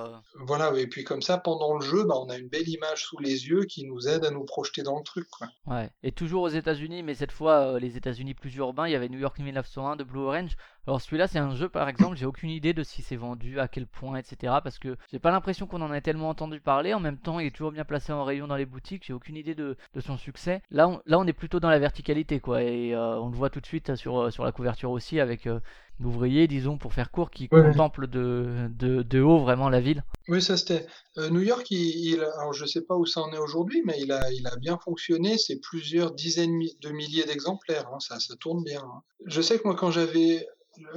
Voilà, 0.46 0.72
et 0.78 0.86
puis 0.86 1.04
comme 1.04 1.22
ça, 1.22 1.38
pendant 1.38 1.76
le 1.76 1.84
jeu, 1.84 2.04
bah, 2.04 2.14
on 2.18 2.28
a 2.28 2.36
une 2.36 2.48
belle 2.48 2.68
image 2.68 3.04
sous 3.04 3.18
les 3.18 3.46
yeux 3.46 3.64
qui 3.64 3.84
nous 3.84 4.08
aide 4.08 4.24
à 4.24 4.30
nous 4.30 4.44
projeter 4.44 4.82
dans 4.82 4.96
le 4.96 5.04
truc. 5.04 5.28
Quoi. 5.28 5.48
Ouais, 5.66 5.90
et 6.02 6.12
toujours 6.12 6.42
aux 6.42 6.48
États-Unis, 6.48 7.02
mais 7.02 7.14
cette 7.14 7.32
fois 7.32 7.78
les 7.78 7.96
États-Unis 7.96 8.34
plus 8.34 8.54
urbains, 8.56 8.86
il 8.86 8.92
y 8.92 8.96
avait 8.96 9.08
New 9.08 9.18
York 9.18 9.38
1901 9.38 9.96
de 9.96 10.04
Blue 10.04 10.20
Orange. 10.20 10.56
Alors 10.88 11.00
celui-là, 11.00 11.28
c'est 11.28 11.38
un 11.38 11.54
jeu 11.54 11.68
par 11.68 11.88
exemple, 11.88 12.16
j'ai 12.16 12.26
aucune 12.26 12.50
idée 12.50 12.72
de 12.72 12.82
si 12.82 13.02
c'est 13.02 13.14
vendu, 13.14 13.60
à 13.60 13.68
quel 13.68 13.86
point, 13.86 14.16
etc. 14.16 14.54
Parce 14.64 14.80
que 14.80 14.96
j'ai 15.12 15.20
pas 15.20 15.30
l'impression 15.30 15.68
qu'on 15.68 15.80
en 15.80 15.92
ait 15.92 16.00
tellement 16.00 16.28
entendu 16.28 16.58
parler. 16.58 16.92
En 16.92 16.98
même 16.98 17.18
temps, 17.18 17.38
il 17.38 17.46
est 17.46 17.50
toujours 17.52 17.70
bien 17.70 17.84
placé 17.84 18.12
en 18.12 18.24
rayon 18.24 18.48
dans 18.48 18.56
les 18.56 18.66
boutiques. 18.66 19.04
J'ai 19.06 19.12
aucune 19.12 19.36
idée 19.36 19.54
de, 19.54 19.76
son 20.00 20.16
succès. 20.16 20.60
Là 20.72 20.88
on, 20.88 21.00
là, 21.06 21.20
on 21.20 21.26
est 21.26 21.32
plutôt 21.32 21.60
dans 21.60 21.70
la 21.70 21.78
verticalité, 21.78 22.40
quoi. 22.40 22.64
Et 22.64 22.94
euh, 22.94 23.20
on 23.20 23.28
le 23.28 23.36
voit 23.36 23.48
tout 23.48 23.60
de 23.60 23.66
suite 23.66 23.94
sur, 23.94 24.18
euh, 24.18 24.30
sur 24.30 24.44
la 24.44 24.50
couverture 24.50 24.90
aussi 24.90 25.20
avec 25.20 25.46
euh, 25.46 25.60
l'ouvrier, 26.00 26.48
disons, 26.48 26.78
pour 26.78 26.92
faire 26.92 27.12
court, 27.12 27.30
qui 27.30 27.48
contemple 27.48 28.08
de, 28.08 28.68
de, 28.76 29.02
de, 29.02 29.20
haut 29.20 29.38
vraiment 29.38 29.68
la 29.68 29.80
ville. 29.80 30.02
Oui, 30.26 30.42
ça 30.42 30.56
c'était. 30.56 30.84
New 31.30 31.42
York, 31.42 31.70
il, 31.70 32.16
alors 32.38 32.54
je 32.54 32.66
sais 32.66 32.82
pas 32.82 32.96
où 32.96 33.06
ça 33.06 33.20
en 33.20 33.32
est 33.32 33.38
aujourd'hui, 33.38 33.82
mais 33.84 33.94
il 34.00 34.10
a, 34.10 34.32
il 34.32 34.44
a 34.48 34.56
bien 34.56 34.78
fonctionné. 34.78 35.38
C'est 35.38 35.60
plusieurs 35.60 36.12
dizaines 36.12 36.58
de 36.80 36.90
milliers 36.90 37.24
d'exemplaires. 37.24 37.88
Hein. 37.94 38.00
Ça, 38.00 38.18
ça 38.18 38.34
tourne 38.34 38.64
bien. 38.64 38.80
Hein. 38.80 39.02
Je 39.26 39.40
sais 39.40 39.58
que 39.58 39.62
moi, 39.64 39.76
quand 39.76 39.92
j'avais 39.92 40.44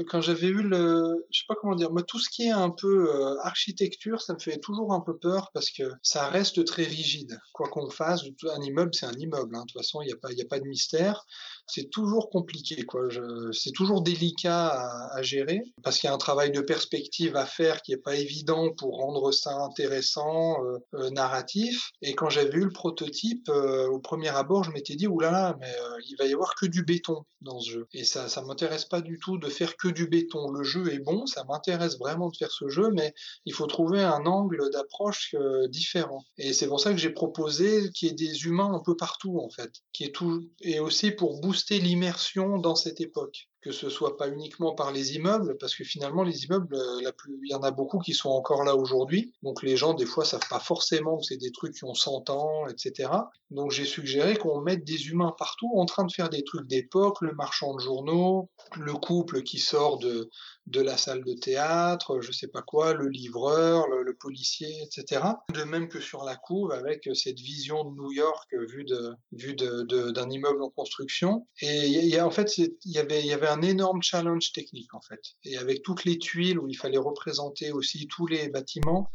quand 0.09 0.21
j'avais 0.21 0.47
eu 0.47 0.61
le, 0.61 1.25
je 1.31 1.39
sais 1.39 1.45
pas 1.47 1.55
comment 1.55 1.75
dire, 1.75 1.91
moi 1.91 2.03
tout 2.03 2.19
ce 2.19 2.29
qui 2.29 2.43
est 2.43 2.51
un 2.51 2.69
peu 2.69 3.09
euh, 3.09 3.37
architecture, 3.41 4.21
ça 4.21 4.33
me 4.33 4.39
fait 4.39 4.57
toujours 4.57 4.93
un 4.93 5.01
peu 5.01 5.17
peur 5.17 5.51
parce 5.53 5.69
que 5.69 5.83
ça 6.01 6.29
reste 6.29 6.65
très 6.65 6.83
rigide. 6.83 7.39
Quoi 7.53 7.69
qu'on 7.69 7.89
fasse, 7.89 8.23
un 8.23 8.61
immeuble 8.61 8.91
c'est 8.93 9.05
un 9.05 9.13
immeuble. 9.13 9.55
Hein. 9.55 9.61
De 9.61 9.71
toute 9.71 9.81
façon, 9.81 10.01
il 10.01 10.07
n'y 10.07 10.13
a 10.13 10.17
pas, 10.17 10.31
il 10.31 10.41
a 10.41 10.45
pas 10.45 10.59
de 10.59 10.67
mystère. 10.67 11.25
C'est 11.67 11.89
toujours 11.89 12.29
compliqué, 12.29 12.83
quoi. 12.83 13.07
C'est 13.51 13.71
toujours 13.71 14.01
délicat 14.01 14.67
à, 15.11 15.21
gérer 15.21 15.61
parce 15.83 15.97
qu'il 15.97 16.07
y 16.07 16.11
a 16.11 16.13
un 16.13 16.19
travail 16.19 16.51
de 16.51 16.61
perspective 16.61 17.35
à 17.35 17.45
faire 17.45 17.81
qui 17.81 17.93
est 17.93 17.97
pas 17.97 18.15
évident 18.15 18.71
pour 18.77 18.97
rendre 18.97 19.31
ça 19.31 19.55
intéressant, 19.55 20.63
euh, 20.63 20.77
euh, 20.93 21.09
narratif. 21.09 21.89
Et 22.01 22.13
quand 22.13 22.29
j'avais 22.29 22.57
eu 22.57 22.65
le 22.65 22.71
prototype, 22.71 23.49
au 23.49 23.99
premier 23.99 24.29
abord, 24.29 24.63
je 24.63 24.71
m'étais 24.71 24.95
dit, 24.95 25.07
oulala, 25.07 25.55
mais 25.59 25.73
il 26.07 26.15
va 26.17 26.25
y 26.25 26.33
avoir 26.33 26.55
que 26.55 26.65
du 26.65 26.83
béton 26.83 27.23
dans 27.41 27.59
ce 27.59 27.71
jeu. 27.71 27.87
Et 27.93 28.03
ça, 28.03 28.27
ça 28.27 28.41
m'intéresse 28.41 28.85
pas 28.85 29.01
du 29.01 29.19
tout 29.19 29.37
de 29.37 29.47
faire 29.49 29.77
que 29.77 29.87
du 29.87 30.07
béton. 30.07 30.51
Le 30.51 30.63
jeu 30.63 30.91
est 30.91 30.99
bon, 30.99 31.25
ça 31.25 31.43
m'intéresse 31.45 31.97
vraiment 31.97 32.29
de 32.29 32.35
faire 32.35 32.51
ce 32.51 32.67
jeu, 32.67 32.89
mais 32.91 33.13
il 33.45 33.53
faut 33.53 33.67
trouver 33.67 34.01
un 34.01 34.25
angle 34.25 34.69
d'approche 34.71 35.35
euh, 35.35 35.67
différent. 35.67 36.23
Et 36.37 36.53
c'est 36.53 36.67
pour 36.67 36.79
ça 36.79 36.91
que 36.91 36.97
j'ai 36.97 37.11
proposé 37.11 37.89
qu'il 37.91 38.09
y 38.09 38.11
ait 38.11 38.15
des 38.15 38.45
humains 38.45 38.73
un 38.73 38.79
peu 38.79 38.97
partout, 38.97 39.39
en 39.39 39.49
fait, 39.49 39.71
qui 39.93 40.03
est 40.03 40.13
tout, 40.13 40.49
et 40.61 40.79
aussi 40.79 41.11
pour 41.11 41.39
booster 41.39 41.54
l'immersion 41.79 42.57
dans 42.57 42.75
cette 42.75 43.01
époque 43.01 43.49
que 43.65 43.71
ce 43.71 43.89
soit 43.89 44.15
pas 44.15 44.27
uniquement 44.27 44.75
par 44.75 44.91
les 44.91 45.15
immeubles, 45.15 45.57
parce 45.57 45.75
que 45.75 45.83
finalement 45.83 46.21
les 46.21 46.45
immeubles, 46.45 46.75
euh, 46.75 47.11
il 47.43 47.49
y 47.49 47.55
en 47.55 47.63
a 47.63 47.71
beaucoup 47.71 47.97
qui 47.97 48.13
sont 48.13 48.29
encore 48.29 48.63
là 48.63 48.75
aujourd'hui, 48.75 49.33
donc 49.41 49.63
les 49.63 49.75
gens 49.75 49.95
des 49.95 50.05
fois 50.05 50.23
savent 50.23 50.47
pas 50.47 50.59
forcément 50.59 51.17
que 51.17 51.23
c'est 51.23 51.37
des 51.37 51.51
trucs 51.51 51.73
qui 51.73 51.83
ont 51.83 51.95
100 51.95 52.29
ans, 52.29 52.67
etc. 52.67 53.09
Donc 53.49 53.71
j'ai 53.71 53.85
suggéré 53.85 54.35
qu'on 54.35 54.61
mette 54.61 54.83
des 54.83 55.07
humains 55.07 55.33
partout 55.35 55.71
en 55.75 55.85
train 55.85 56.03
de 56.03 56.11
faire 56.11 56.29
des 56.29 56.43
trucs 56.43 56.67
d'époque, 56.67 57.21
le 57.21 57.33
marchand 57.33 57.73
de 57.73 57.79
journaux, 57.79 58.49
le 58.77 58.93
couple 58.93 59.41
qui 59.41 59.57
sort 59.57 59.97
de, 59.97 60.29
de 60.67 60.81
la 60.81 60.97
salle 60.97 61.23
de 61.23 61.33
théâtre, 61.33 62.21
je 62.21 62.31
sais 62.31 62.47
pas 62.47 62.61
quoi, 62.61 62.93
le 62.93 63.07
livreur, 63.07 63.87
le, 63.87 64.13
policier, 64.15 64.83
etc. 64.83 65.21
De 65.53 65.63
même 65.63 65.89
que 65.89 65.99
sur 65.99 66.23
la 66.23 66.35
couve, 66.35 66.71
avec 66.71 67.09
cette 67.13 67.39
vision 67.39 67.83
de 67.83 67.95
New 67.95 68.11
York 68.11 68.49
vue 68.69 68.85
de 68.85 69.13
vue 69.33 69.55
d'un 69.55 69.83
de, 69.83 70.11
d'un 70.11 70.29
immeuble 70.29 70.61
en 70.63 70.69
construction. 70.69 71.47
Et 71.61 72.19
en 72.21 72.31
fait, 72.31 72.57
il 72.57 72.71
y 72.85 72.97
avait 72.97 73.21
il 73.21 73.27
y 73.27 73.33
avait 73.33 73.47
un 73.47 73.54
énorme 73.61 74.01
challenge 74.01 74.51
technique 74.51 74.93
en 74.93 75.01
fait. 75.01 75.21
Et 75.43 75.57
avec 75.57 75.83
toutes 75.83 76.05
les 76.05 76.17
tuiles 76.17 76.59
où 76.59 76.67
il 76.67 76.75
fallait 76.75 76.97
représenter 76.97 77.71
aussi 77.71 78.07
tous 78.07 78.27
les 78.27 78.49
bâtiments, 78.49 79.09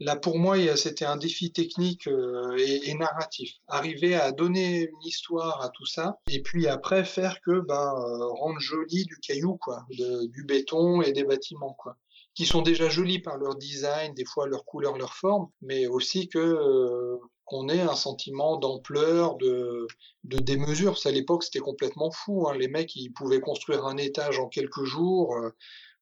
Là, 0.00 0.14
pour 0.14 0.38
moi, 0.38 0.56
c'était 0.76 1.04
un 1.04 1.16
défi 1.16 1.52
technique 1.52 2.06
euh, 2.06 2.56
et, 2.56 2.94
narratif. 2.94 3.54
Arriver 3.66 4.14
à 4.14 4.30
donner 4.30 4.82
une 4.82 5.02
histoire 5.02 5.60
à 5.60 5.70
tout 5.70 5.86
ça, 5.86 6.18
et 6.30 6.40
puis 6.40 6.68
après 6.68 7.04
faire 7.04 7.40
que, 7.40 7.60
ben, 7.60 7.94
euh, 7.96 8.26
rendre 8.28 8.60
joli 8.60 9.04
du 9.06 9.18
caillou, 9.18 9.56
quoi, 9.56 9.84
du 9.90 10.44
béton 10.44 11.02
et 11.02 11.12
des 11.12 11.24
bâtiments, 11.24 11.74
quoi, 11.74 11.96
qui 12.34 12.46
sont 12.46 12.62
déjà 12.62 12.88
jolis 12.88 13.18
par 13.18 13.38
leur 13.38 13.56
design, 13.56 14.14
des 14.14 14.24
fois 14.24 14.46
leur 14.46 14.64
couleur, 14.64 14.96
leur 14.96 15.14
forme, 15.14 15.48
mais 15.62 15.88
aussi 15.88 16.28
que 16.28 16.38
euh, 16.38 17.16
qu'on 17.48 17.68
ait 17.68 17.80
un 17.80 17.96
sentiment 17.96 18.58
d'ampleur, 18.58 19.36
de, 19.36 19.86
démesure. 20.24 20.98
à 21.04 21.10
l'époque, 21.10 21.44
c'était 21.44 21.58
complètement 21.58 22.10
fou. 22.10 22.46
Hein. 22.48 22.56
Les 22.56 22.68
mecs, 22.68 22.94
ils 22.94 23.10
pouvaient 23.10 23.40
construire 23.40 23.86
un 23.86 23.96
étage 23.96 24.38
en 24.38 24.48
quelques 24.48 24.84
jours. 24.84 25.34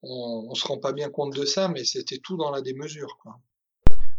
On, 0.02 0.48
on 0.50 0.54
se 0.54 0.66
rend 0.66 0.78
pas 0.78 0.92
bien 0.92 1.08
compte 1.08 1.34
de 1.34 1.44
ça, 1.44 1.68
mais 1.68 1.84
c'était 1.84 2.18
tout 2.18 2.36
dans 2.36 2.50
la 2.50 2.62
démesure. 2.62 3.18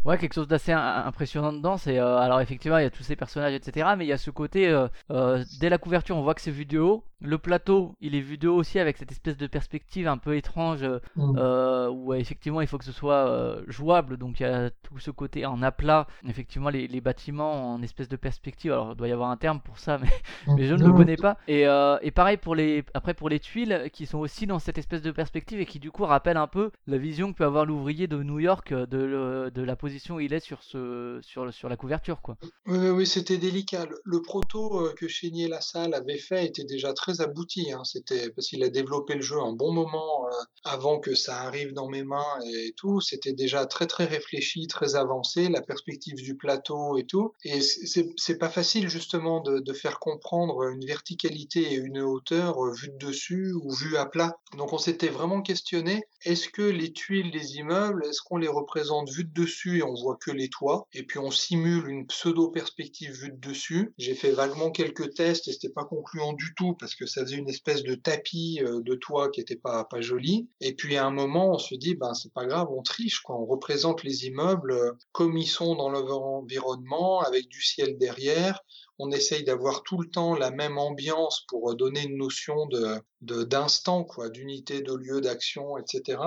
Ouais, 0.07 0.17
quelque 0.17 0.33
chose 0.33 0.47
d'assez 0.47 0.71
impressionnant 0.71 1.51
dedans. 1.51 1.75
C'est 1.75 1.99
euh, 1.99 2.17
alors 2.17 2.39
effectivement, 2.39 2.77
il 2.77 2.83
y 2.83 2.85
a 2.85 2.89
tous 2.89 3.03
ces 3.03 3.17
personnages, 3.17 3.53
etc. 3.53 3.89
Mais 3.97 4.05
il 4.05 4.07
y 4.07 4.13
a 4.13 4.17
ce 4.17 4.31
côté 4.31 4.69
euh, 4.69 4.87
euh, 5.11 5.43
dès 5.59 5.67
la 5.69 5.77
couverture, 5.77 6.15
on 6.15 6.21
voit 6.21 6.33
que 6.33 6.39
c'est 6.39 6.49
vu 6.49 6.65
de 6.65 6.79
haut. 6.79 7.03
Le 7.19 7.39
plateau, 7.39 7.95
il 7.99 8.13
est 8.13 8.21
vu 8.21 8.37
de 8.37 8.47
haut 8.47 8.55
aussi 8.55 8.77
avec 8.77 8.95
cette 8.97 9.11
espèce 9.11 9.37
de 9.37 9.47
perspective 9.47 10.07
un 10.07 10.19
peu 10.19 10.37
étrange 10.37 10.85
mm. 11.15 11.89
où 11.89 12.13
effectivement 12.13 12.61
il 12.61 12.67
faut 12.67 12.77
que 12.77 12.85
ce 12.85 12.91
soit 12.91 13.57
jouable. 13.67 14.17
Donc 14.17 14.39
il 14.39 14.43
y 14.43 14.45
a 14.45 14.69
tout 14.69 14.99
ce 14.99 15.09
côté 15.09 15.43
en 15.45 15.63
aplat. 15.63 16.05
Effectivement, 16.27 16.69
les, 16.69 16.87
les, 16.87 17.01
bâtiments 17.01 17.73
en 17.73 17.81
espèce 17.81 18.07
de 18.07 18.17
perspective. 18.17 18.71
Alors 18.71 18.91
il 18.91 18.97
doit 18.97 19.07
y 19.07 19.11
avoir 19.11 19.31
un 19.31 19.37
terme 19.37 19.59
pour 19.59 19.79
ça, 19.79 19.97
mais, 19.97 20.09
mm. 20.45 20.55
mais 20.57 20.67
je 20.67 20.75
ne 20.75 20.85
le 20.85 20.93
connais 20.93 21.17
pas. 21.17 21.37
Et, 21.47 21.63
et 21.63 22.11
pareil 22.11 22.37
pour 22.37 22.53
les 22.53 22.85
après 22.93 23.15
pour 23.15 23.29
les 23.29 23.39
tuiles 23.39 23.89
qui 23.91 24.05
sont 24.05 24.19
aussi 24.19 24.45
dans 24.45 24.59
cette 24.59 24.77
espèce 24.77 25.01
de 25.01 25.11
perspective 25.11 25.59
et 25.59 25.65
qui 25.65 25.79
du 25.79 25.89
coup 25.89 26.05
rappellent 26.05 26.37
un 26.37 26.47
peu 26.47 26.69
la 26.85 26.99
vision 26.99 27.33
que 27.33 27.39
peut 27.39 27.45
avoir 27.45 27.65
l'ouvrier 27.65 28.05
de 28.07 28.21
New 28.21 28.39
York 28.39 28.71
de, 28.71 29.49
de 29.49 29.61
la 29.63 29.75
position 29.75 29.86
il 30.19 30.33
est 30.33 30.39
sur, 30.39 31.69
la 31.69 31.77
couverture. 31.77 32.21
Oui, 32.65 33.05
c'était 33.05 33.37
délicat. 33.37 33.87
Le, 34.03 34.21
proto 34.21 34.81
euh, 34.81 34.93
que 34.93 35.07
Chénier 35.07 35.47
Lassalle 35.47 35.93
avait 35.93 36.17
fait 36.17 36.45
était 36.45 36.63
déjà 36.63 36.93
très 36.93 37.21
abouti. 37.21 37.71
Hein. 37.71 37.83
C'était 37.83 38.29
parce 38.29 38.47
qu'il 38.47 38.63
a 38.63 38.69
développé 38.69 39.15
le 39.15 39.21
jeu 39.21 39.39
un 39.39 39.53
bon 39.53 39.71
moment 39.71 40.27
euh, 40.27 40.31
avant 40.63 40.99
que 40.99 41.15
ça 41.15 41.41
arrive 41.41 41.73
dans 41.73 41.87
mes 41.87 42.03
mains 42.03 42.39
et 42.53 42.73
tout. 42.75 42.99
C'était 43.01 43.33
déjà 43.33 43.65
très 43.65 43.87
très 43.87 44.05
réfléchi, 44.05 44.67
très 44.67 44.95
avancé, 44.95 45.49
la 45.49 45.61
perspective 45.61 46.15
du 46.15 46.35
plateau 46.35 46.97
et 46.97 47.05
tout. 47.05 47.33
Et 47.43 47.61
c'est 47.61 48.37
pas 48.37 48.49
facile 48.49 48.89
justement 48.89 49.41
de, 49.41 49.73
faire 49.73 49.99
comprendre 49.99 50.63
une 50.69 50.85
verticalité 50.85 51.73
et 51.73 51.75
une 51.75 51.99
hauteur 51.99 52.65
euh, 52.65 52.73
vue 52.73 52.89
de 52.89 52.97
dessus 52.97 53.53
ou 53.53 53.71
vue 53.71 53.97
à 53.97 54.05
plat. 54.05 54.37
Donc 54.57 54.73
on 54.73 54.77
s'était 54.77 55.09
vraiment 55.09 55.41
questionné 55.41 56.03
est-ce 56.25 56.49
que 56.49 56.61
les 56.61 56.91
tuiles 56.91 57.31
des 57.31 57.57
immeubles, 57.57 58.05
est-ce 58.05 58.21
qu'on 58.21 58.37
les 58.37 58.47
représente 58.47 59.09
vues 59.09 59.23
de 59.23 59.33
dessus 59.33 59.76
et 59.77 59.83
on 59.83 59.93
voit 59.93 60.17
que 60.19 60.31
les 60.31 60.49
toits, 60.49 60.87
et 60.93 61.03
puis 61.03 61.19
on 61.19 61.31
simule 61.31 61.89
une 61.89 62.07
pseudo-perspective 62.07 63.11
vue 63.11 63.31
de 63.31 63.37
dessus. 63.37 63.93
J'ai 63.97 64.15
fait 64.15 64.31
vaguement 64.31 64.71
quelques 64.71 65.13
tests 65.13 65.47
et 65.47 65.53
c'était 65.53 65.69
pas 65.69 65.85
concluant 65.85 66.33
du 66.33 66.53
tout 66.55 66.73
parce 66.73 66.95
que 66.95 67.05
ça 67.05 67.21
faisait 67.21 67.37
une 67.37 67.49
espèce 67.49 67.83
de 67.83 67.95
tapis 67.95 68.59
euh, 68.61 68.81
de 68.81 68.95
toit 68.95 69.29
qui 69.29 69.41
était 69.41 69.55
pas, 69.55 69.85
pas 69.85 70.01
joli. 70.01 70.49
Et 70.61 70.73
puis 70.73 70.97
à 70.97 71.05
un 71.05 71.11
moment, 71.11 71.51
on 71.51 71.59
se 71.59 71.75
dit, 71.75 71.95
ben 71.95 72.13
c'est 72.13 72.33
pas 72.33 72.45
grave, 72.45 72.67
on 72.71 72.81
triche, 72.81 73.21
quoi. 73.21 73.39
On 73.39 73.45
représente 73.45 74.03
les 74.03 74.25
immeubles 74.25 74.71
euh, 74.71 74.91
comme 75.11 75.37
ils 75.37 75.47
sont 75.47 75.75
dans 75.75 75.89
leur 75.89 76.21
environnement, 76.21 77.21
avec 77.21 77.47
du 77.47 77.61
ciel 77.61 77.97
derrière 77.97 78.61
on 78.99 79.11
essaye 79.11 79.43
d'avoir 79.43 79.83
tout 79.83 79.99
le 80.01 80.09
temps 80.09 80.35
la 80.35 80.51
même 80.51 80.77
ambiance 80.77 81.45
pour 81.47 81.75
donner 81.75 82.03
une 82.03 82.17
notion 82.17 82.65
de, 82.65 82.99
d'instant, 83.21 84.03
quoi, 84.03 84.29
d'unité 84.29 84.81
de 84.81 84.93
lieu 84.93 85.21
d'action, 85.21 85.77
etc. 85.77 86.19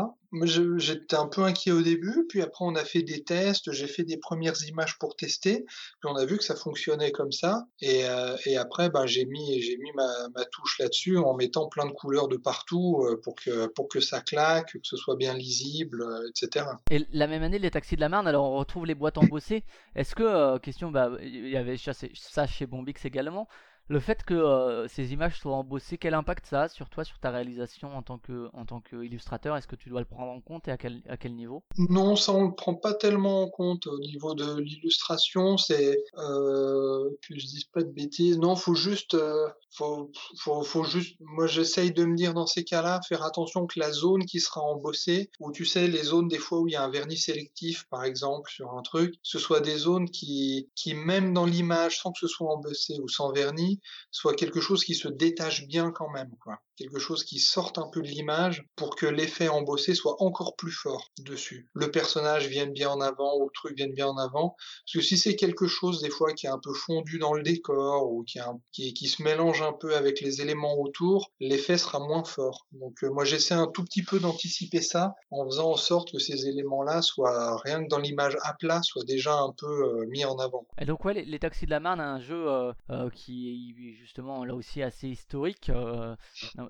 J'étais 0.45 1.17
un 1.17 1.27
peu 1.27 1.43
inquiet 1.43 1.71
au 1.71 1.83
début, 1.83 2.27
puis 2.29 2.43
après 2.43 2.65
on 2.65 2.75
a 2.75 2.85
fait 2.85 3.03
des 3.03 3.23
tests, 3.23 3.71
j'ai 3.73 3.87
fait 3.87 4.03
des 4.03 4.17
premières 4.17 4.61
images 4.67 4.99
pour 4.99 5.15
tester, 5.15 5.65
puis 5.65 6.11
on 6.11 6.17
a 6.17 6.25
vu 6.25 6.37
que 6.37 6.45
ça 6.45 6.57
fonctionnait 6.57 7.13
comme 7.13 7.31
ça, 7.31 7.65
et, 7.81 8.05
euh, 8.07 8.37
et 8.47 8.57
après 8.57 8.91
ben, 8.91 9.07
j'ai 9.07 9.25
mis 9.25 9.61
mis 9.81 9.93
ma, 9.95 10.29
ma 10.35 10.45
touche 10.47 10.79
là-dessus 10.79 11.17
en 11.17 11.35
mettant 11.35 11.69
plein 11.69 11.87
de 11.87 11.93
couleurs 11.93 12.29
de 12.29 12.37
partout 12.37 13.05
euh, 13.05 13.21
pour 13.23 13.35
que 13.37 13.67
pour 13.69 13.89
que 13.89 14.01
ça 14.01 14.21
claque, 14.21 14.73
que 14.73 14.79
ce 14.83 14.97
soit 14.97 15.17
bien 15.17 15.35
lisible, 15.35 16.03
euh, 16.03 16.29
etc. 16.29 16.67
Et 16.91 17.07
la 17.13 17.27
même 17.29 17.43
année 17.43 17.59
les 17.59 17.71
taxis 17.71 17.97
de 17.97 18.01
la 18.01 18.09
Marne, 18.09 18.27
alors 18.27 18.51
on 18.51 18.57
retrouve 18.57 18.87
les 18.87 18.95
boîtes 18.97 19.19
embossées. 19.19 19.65
Est-ce 19.95 20.15
que 20.15 20.59
question, 20.59 20.91
bah 20.91 21.11
il 21.23 21.49
y 21.49 21.57
avait 21.57 21.77
ça 21.77 22.47
chez 22.47 22.67
Bombix 22.67 23.05
également. 23.05 23.49
Le 23.89 23.99
fait 23.99 24.23
que 24.23 24.35
euh, 24.35 24.87
ces 24.89 25.13
images 25.13 25.39
soient 25.39 25.57
embossées, 25.57 25.99
quel 25.99 26.15
impact 26.15 26.47
ça 26.47 26.63
a 26.63 26.69
sur 26.69 26.89
toi, 26.89 27.05
sur 27.05 27.19
ta 27.19 27.31
réalisation 27.31 27.97
en 27.97 28.03
tant 28.03 28.19
que 28.19 28.49
en 28.53 28.65
tant 28.65 28.81
qu'illustrateur? 28.81 29.57
Est-ce 29.57 29.67
que 29.67 29.77
tu 29.77 29.89
dois 29.89 30.01
le 30.01 30.07
prendre 30.07 30.31
en 30.31 30.41
compte 30.41 30.69
et 30.69 30.71
à 30.71 30.77
quel, 30.77 31.03
à 31.09 31.17
quel 31.17 31.35
niveau? 31.35 31.65
Non, 31.77 32.15
ça 32.15 32.33
on 32.33 32.49
le 32.49 32.55
prend 32.55 32.75
pas 32.75 32.95
tellement 32.95 33.43
en 33.43 33.49
compte 33.49 33.87
au 33.89 33.99
niveau 33.99 34.35
de 34.35 34.61
l'illustration. 34.61 35.57
C'est 35.57 35.99
euh, 36.19 37.11
que 37.23 37.35
je 37.35 37.47
dise 37.47 37.65
pas 37.65 37.83
de 37.83 37.91
bêtises. 37.91 38.39
Non, 38.39 38.55
faut 38.55 38.75
juste 38.75 39.15
euh, 39.15 39.49
faut, 39.73 40.11
faut, 40.39 40.63
faut 40.63 40.85
juste, 40.85 41.17
moi 41.21 41.47
j'essaye 41.47 41.93
de 41.93 42.05
me 42.05 42.17
dire 42.17 42.35
dans 42.35 42.47
ces 42.47 42.65
cas-là, 42.65 43.01
faire 43.09 43.23
attention 43.23 43.67
que 43.67 43.79
la 43.79 43.93
zone 43.93 44.25
qui 44.25 44.41
sera 44.41 44.61
embossée, 44.63 45.31
ou 45.39 45.53
tu 45.53 45.65
sais, 45.65 45.87
les 45.87 46.03
zones 46.03 46.29
des 46.29 46.39
fois 46.39 46.61
où 46.61 46.69
il 46.69 46.73
y 46.73 46.77
a 46.77 46.83
un 46.83 46.91
vernis 46.91 47.17
sélectif, 47.17 47.87
par 47.89 48.05
exemple, 48.05 48.51
sur 48.51 48.73
un 48.73 48.83
truc, 48.83 49.15
ce 49.23 49.39
soit 49.39 49.61
des 49.61 49.77
zones 49.77 50.11
qui, 50.11 50.69
qui 50.75 50.95
même 50.95 51.33
dans 51.33 51.47
l'image, 51.47 52.01
sans 52.01 52.13
que 52.13 52.19
ce 52.19 52.27
soit 52.27 52.53
embossé 52.53 52.99
ou 53.01 53.09
sans 53.09 53.33
vernis, 53.33 53.80
soit 54.11 54.35
quelque 54.35 54.61
chose 54.61 54.85
qui 54.85 54.95
se 54.95 55.09
détache 55.09 55.67
bien 55.67 55.91
quand 55.91 56.11
même, 56.11 56.35
quoi 56.41 56.61
quelque 56.81 56.99
chose 56.99 57.25
qui 57.25 57.39
sorte 57.39 57.77
un 57.77 57.89
peu 57.93 58.01
de 58.01 58.07
l'image 58.07 58.65
pour 58.75 58.97
que 58.97 59.05
l'effet 59.05 59.49
embossé 59.49 59.95
soit 59.95 60.17
encore 60.23 60.57
plus 60.57 60.73
fort 60.73 61.11
dessus. 61.19 61.69
Le 61.75 61.91
personnage 61.91 62.49
vienne 62.49 62.73
bien 62.73 62.89
en 62.89 63.01
avant 63.01 63.37
ou 63.37 63.45
le 63.45 63.53
truc 63.53 63.77
vienne 63.77 63.93
bien 63.93 64.07
en 64.07 64.17
avant. 64.17 64.57
Parce 64.87 64.95
que 64.95 65.01
si 65.03 65.19
c'est 65.19 65.37
quelque 65.37 65.67
chose 65.67 66.01
des 66.01 66.09
fois 66.09 66.33
qui 66.33 66.47
est 66.47 66.51
un 66.51 66.59
peu 66.59 66.73
fondu 66.73 67.19
dans 67.19 67.35
le 67.35 67.43
décor 67.43 68.11
ou 68.11 68.25
qui, 68.25 68.95
qui, 68.95 69.09
se 69.09 69.23
mélange 69.23 69.61
un 69.61 69.75
peu 69.75 69.95
avec 69.95 70.21
les 70.21 70.41
éléments 70.41 70.79
autour, 70.79 71.31
l'effet 71.39 71.77
sera 71.77 71.99
moins 71.99 72.25
fort. 72.25 72.67
Donc 72.73 73.05
euh, 73.05 73.11
moi 73.11 73.25
j'essaie 73.25 73.55
un 73.55 73.67
tout 73.67 73.85
petit 73.85 74.03
peu 74.03 74.19
d'anticiper 74.19 74.81
ça 74.81 75.15
en 75.31 75.45
faisant 75.45 75.73
en 75.73 75.77
sorte 75.77 76.13
que 76.13 76.19
ces 76.19 76.47
éléments-là 76.47 77.03
soient 77.03 77.59
rien 77.59 77.83
que 77.85 77.89
dans 77.89 77.99
l'image 77.99 78.37
à 78.43 78.55
plat 78.55 78.81
soient 78.83 79.05
déjà 79.05 79.35
un 79.35 79.53
peu 79.53 79.67
euh, 79.67 80.07
mis 80.07 80.25
en 80.25 80.39
avant. 80.39 80.67
Et 80.79 80.87
donc 80.87 81.05
ouais, 81.05 81.13
les, 81.13 81.39
Taxis 81.39 81.67
de 81.67 81.71
la 81.71 81.81
Marne, 81.81 82.01
un 82.01 82.21
jeu 82.21 82.47
euh, 82.49 83.11
qui 83.11 83.75
est 83.91 83.95
justement 83.97 84.45
là 84.45 84.55
aussi 84.55 84.83
assez 84.83 85.09
historique 85.09 85.71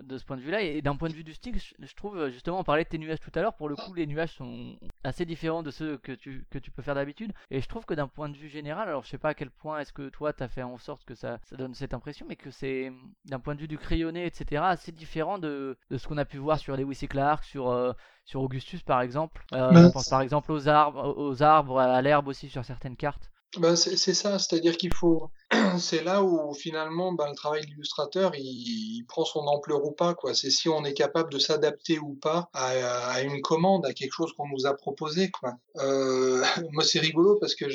de 0.02 0.18
ce 0.18 0.24
point 0.24 0.36
de 0.36 0.43
vue-là. 0.43 0.62
Et 0.62 0.82
d'un 0.82 0.97
point 0.97 1.09
de 1.09 1.14
vue 1.14 1.24
du 1.24 1.35
style, 1.35 1.59
je 1.78 1.94
trouve 1.94 2.28
justement, 2.31 2.60
on 2.60 2.64
parlait 2.64 2.85
de 2.85 2.89
tes 2.89 2.98
nuages 2.98 3.20
tout 3.20 3.31
à 3.35 3.40
l'heure, 3.40 3.55
pour 3.55 3.68
le 3.68 3.77
coup, 3.77 3.94
les 3.94 4.06
nuages 4.06 4.35
sont 4.35 4.77
assez 5.05 5.24
différents 5.24 5.62
de 5.62 5.70
ceux 5.70 5.98
que 5.98 6.12
tu, 6.12 6.47
que 6.51 6.59
tu 6.59 6.70
peux 6.70 6.82
faire 6.82 6.94
d'habitude. 6.94 7.32
Et 7.51 7.60
je 7.60 7.68
trouve 7.68 7.85
que 7.85 7.94
d'un 7.94 8.09
point 8.09 8.28
de 8.28 8.36
vue 8.36 8.48
général, 8.48 8.89
alors 8.89 9.05
je 9.05 9.10
sais 9.10 9.18
pas 9.18 9.31
à 9.31 9.35
quel 9.35 9.51
point 9.51 9.81
est-ce 9.81 9.93
que 9.93 10.09
toi 10.09 10.32
tu 10.32 10.43
as 10.43 10.48
fait 10.48 10.62
en 10.62 10.78
sorte 10.78 11.05
que 11.05 11.14
ça, 11.14 11.39
ça 11.44 11.56
donne 11.56 11.74
cette 11.74 11.94
impression, 11.94 12.27
mais 12.28 12.36
que 12.36 12.51
c'est 12.51 12.93
d'un 13.27 13.40
point 13.40 13.55
de 13.55 13.60
vue 13.60 13.68
du 13.68 13.78
crayonné, 13.78 14.27
etc., 14.27 14.62
assez 14.64 14.93
différent 14.93 15.39
de, 15.39 15.77
de 15.90 15.98
ce 15.98 16.09
qu'on 16.09 16.18
a 16.18 16.24
pu 16.24 16.39
voir 16.39 16.59
sur 16.59 16.77
Lewis 16.77 16.98
et 17.02 17.09
Clark, 17.09 17.44
sur, 17.44 17.68
euh, 17.70 17.93
sur 18.24 18.43
Augustus 18.43 18.82
par 18.82 19.01
exemple. 19.01 19.44
Euh, 19.52 19.70
bah, 19.70 19.82
je 19.82 19.89
pense 19.89 20.09
par 20.09 20.22
exemple 20.22 20.52
aux 20.52 20.68
arbres, 20.68 21.14
aux 21.16 21.43
arbres, 21.43 21.78
à 21.78 22.02
l'herbe 22.02 22.28
aussi 22.28 22.48
sur 22.48 22.64
certaines 22.64 22.97
cartes. 22.97 23.31
Ben 23.59 23.74
c'est 23.74 24.14
ça, 24.14 24.39
c'est-à-dire 24.39 24.77
qu'il 24.77 24.94
faut. 24.94 25.31
C'est 25.78 26.05
là 26.05 26.22
où 26.22 26.52
finalement 26.55 27.12
ben, 27.12 27.28
le 27.28 27.35
travail 27.35 27.62
de 27.62 27.66
l'illustrateur 27.66 28.32
il, 28.36 29.05
prend 29.09 29.24
son 29.24 29.40
ampleur 29.40 29.85
ou 29.85 29.93
pas. 29.93 30.14
quoi. 30.14 30.35
C'est 30.35 30.51
si 30.51 30.68
on 30.68 30.85
est 30.85 30.94
capable 30.94 31.32
de 31.32 31.39
s'adapter 31.39 31.98
ou 31.98 32.14
pas 32.14 32.48
à, 32.52 33.20
une 33.22 33.40
commande, 33.40 33.85
à 33.86 33.93
quelque 33.93 34.12
chose 34.12 34.32
qu'on 34.36 34.48
nous 34.48 34.66
a 34.66 34.74
proposé. 34.74 35.31
quoi. 35.31 35.55
Euh, 35.77 36.43
moi 36.72 36.85
c'est 36.85 37.01
rigolo 37.01 37.36
parce 37.40 37.55
que 37.55 37.68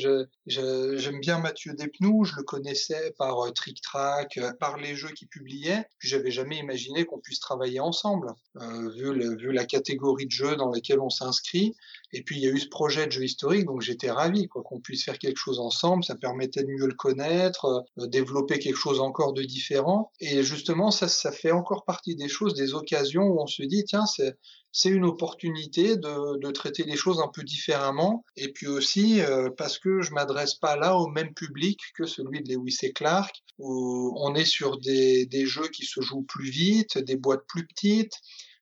j'aime 0.45 1.19
bien 1.19 1.39
Mathieu 1.39 1.73
Despnous, 1.73 2.25
je 2.25 2.35
le 2.35 2.43
connaissais 2.43 3.13
par 3.17 3.45
euh, 3.45 3.51
Trick 3.51 3.81
Track, 3.81 4.37
euh, 4.37 4.53
par 4.53 4.77
les 4.77 4.95
jeux 4.95 5.09
qu'il 5.09 5.27
publiait, 5.27 5.85
puis 5.99 6.09
j'avais 6.09 6.31
jamais 6.31 6.57
imaginé 6.57 7.05
qu'on 7.05 7.19
puisse 7.19 7.39
travailler 7.39 7.79
ensemble, 7.79 8.33
euh, 8.57 8.89
vu, 8.89 9.51
la 9.51 9.65
catégorie 9.65 10.25
de 10.25 10.31
jeux 10.31 10.55
dans 10.55 10.71
lesquels 10.71 10.99
on 10.99 11.09
s'inscrit. 11.09 11.75
Et 12.13 12.23
puis 12.23 12.37
il 12.37 12.43
y 12.43 12.47
a 12.47 12.51
eu 12.51 12.59
ce 12.59 12.69
projet 12.69 13.05
de 13.05 13.11
jeu 13.11 13.23
historique, 13.23 13.65
donc 13.65 13.81
j'étais 13.81 14.11
ravi 14.11 14.47
quoi 14.47 14.63
qu'on 14.63 14.79
puisse 14.79 15.03
faire 15.03 15.19
quelque 15.19 15.37
chose 15.37 15.59
ensemble. 15.59 16.03
Ça 16.03 16.15
permettait 16.15 16.63
de 16.63 16.69
mieux 16.69 16.87
le 16.87 16.93
connaître, 16.93 17.64
euh, 17.65 18.07
développer 18.07 18.59
quelque 18.59 18.77
chose 18.77 18.99
encore 18.99 19.33
de 19.33 19.43
différent. 19.43 20.11
Et 20.19 20.43
justement, 20.43 20.91
ça, 20.91 21.07
ça 21.07 21.31
fait 21.31 21.51
encore 21.51 21.85
partie 21.85 22.15
des 22.15 22.27
choses, 22.27 22.53
des 22.53 22.73
occasions 22.73 23.23
où 23.23 23.41
on 23.41 23.47
se 23.47 23.63
dit 23.63 23.83
tiens, 23.85 24.05
c'est 24.05 24.37
c'est 24.77 24.89
une 24.89 25.05
opportunité 25.05 25.95
de, 25.95 26.37
de, 26.37 26.51
traiter 26.51 26.83
les 26.83 26.97
choses 26.97 27.21
un 27.21 27.29
peu 27.33 27.43
différemment. 27.43 28.25
Et 28.35 28.51
puis 28.51 28.67
aussi 28.67 29.21
euh, 29.21 29.49
parce 29.57 29.79
que 29.79 30.01
je 30.01 30.11
m'adresse 30.11 30.55
pas 30.55 30.75
là 30.75 30.97
au 30.97 31.07
même 31.07 31.33
public 31.33 31.79
que 31.95 32.05
celui 32.05 32.43
de 32.43 32.53
Lewis 32.53 32.79
et 32.83 32.91
Clark, 32.91 33.33
où 33.57 34.13
on 34.17 34.35
est 34.35 34.43
sur 34.43 34.77
des, 34.77 35.27
des 35.27 35.45
jeux 35.45 35.69
qui 35.69 35.85
se 35.85 36.01
jouent 36.01 36.25
plus 36.27 36.49
vite, 36.49 36.97
des 36.97 37.15
boîtes 37.15 37.45
plus 37.47 37.65
petites 37.65 38.19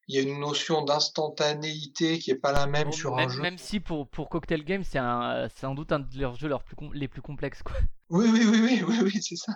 il 0.08 0.16
y 0.16 0.20
a 0.20 0.22
une 0.22 0.40
notion 0.40 0.84
d'instantanéité 0.84 2.20
qui 2.20 2.32
est 2.32 2.36
pas 2.36 2.52
la 2.52 2.68
même 2.68 2.92
sur 2.92 3.18
un 3.18 3.28
jeu. 3.30 3.42
Même 3.42 3.58
si 3.58 3.80
pour, 3.80 4.08
pour 4.08 4.30
Cocktail 4.30 4.64
Game, 4.64 4.84
c'est 4.84 5.00
sans 5.56 5.76
doute 5.76 5.92
un 5.92 6.00
de 6.00 6.20
leurs 6.20 6.36
jeux 6.36 6.50
plus, 6.66 6.76
les 6.94 7.08
plus 7.08 7.22
complexes. 7.22 7.64
Quoi. 7.64 7.76
Oui, 8.10 8.28
oui, 8.32 8.46
oui, 8.46 8.60
oui, 8.62 8.84
oui, 8.88 8.96
oui 9.04 9.22
c'est 9.22 9.36
ça. 9.36 9.54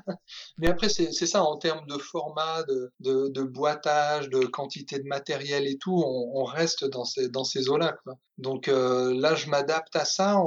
Mais 0.58 0.68
après, 0.68 0.90
c'est 0.90 1.12
ça, 1.12 1.44
en 1.44 1.58
termes 1.58 1.86
de 1.88 1.98
format, 1.98 2.64
de, 2.64 2.92
de, 3.02 3.28
de, 3.28 3.44
boitage, 3.44 4.30
de 4.30 4.46
quantité 4.46 5.00
de 5.00 5.08
matériel 5.08 5.68
et 5.68 5.78
tout, 5.78 6.02
on, 6.04 6.42
on 6.42 6.44
reste 6.44 6.86
dans 6.86 7.06
ces, 7.06 7.30
dans 7.30 7.44
ces 7.44 7.70
eaux-là. 7.70 7.96
Donc 8.38 8.68
euh, 8.68 9.14
là, 9.20 9.36
je 9.36 9.50
m'adapte 9.50 9.96
à 9.96 10.06
ça. 10.06 10.38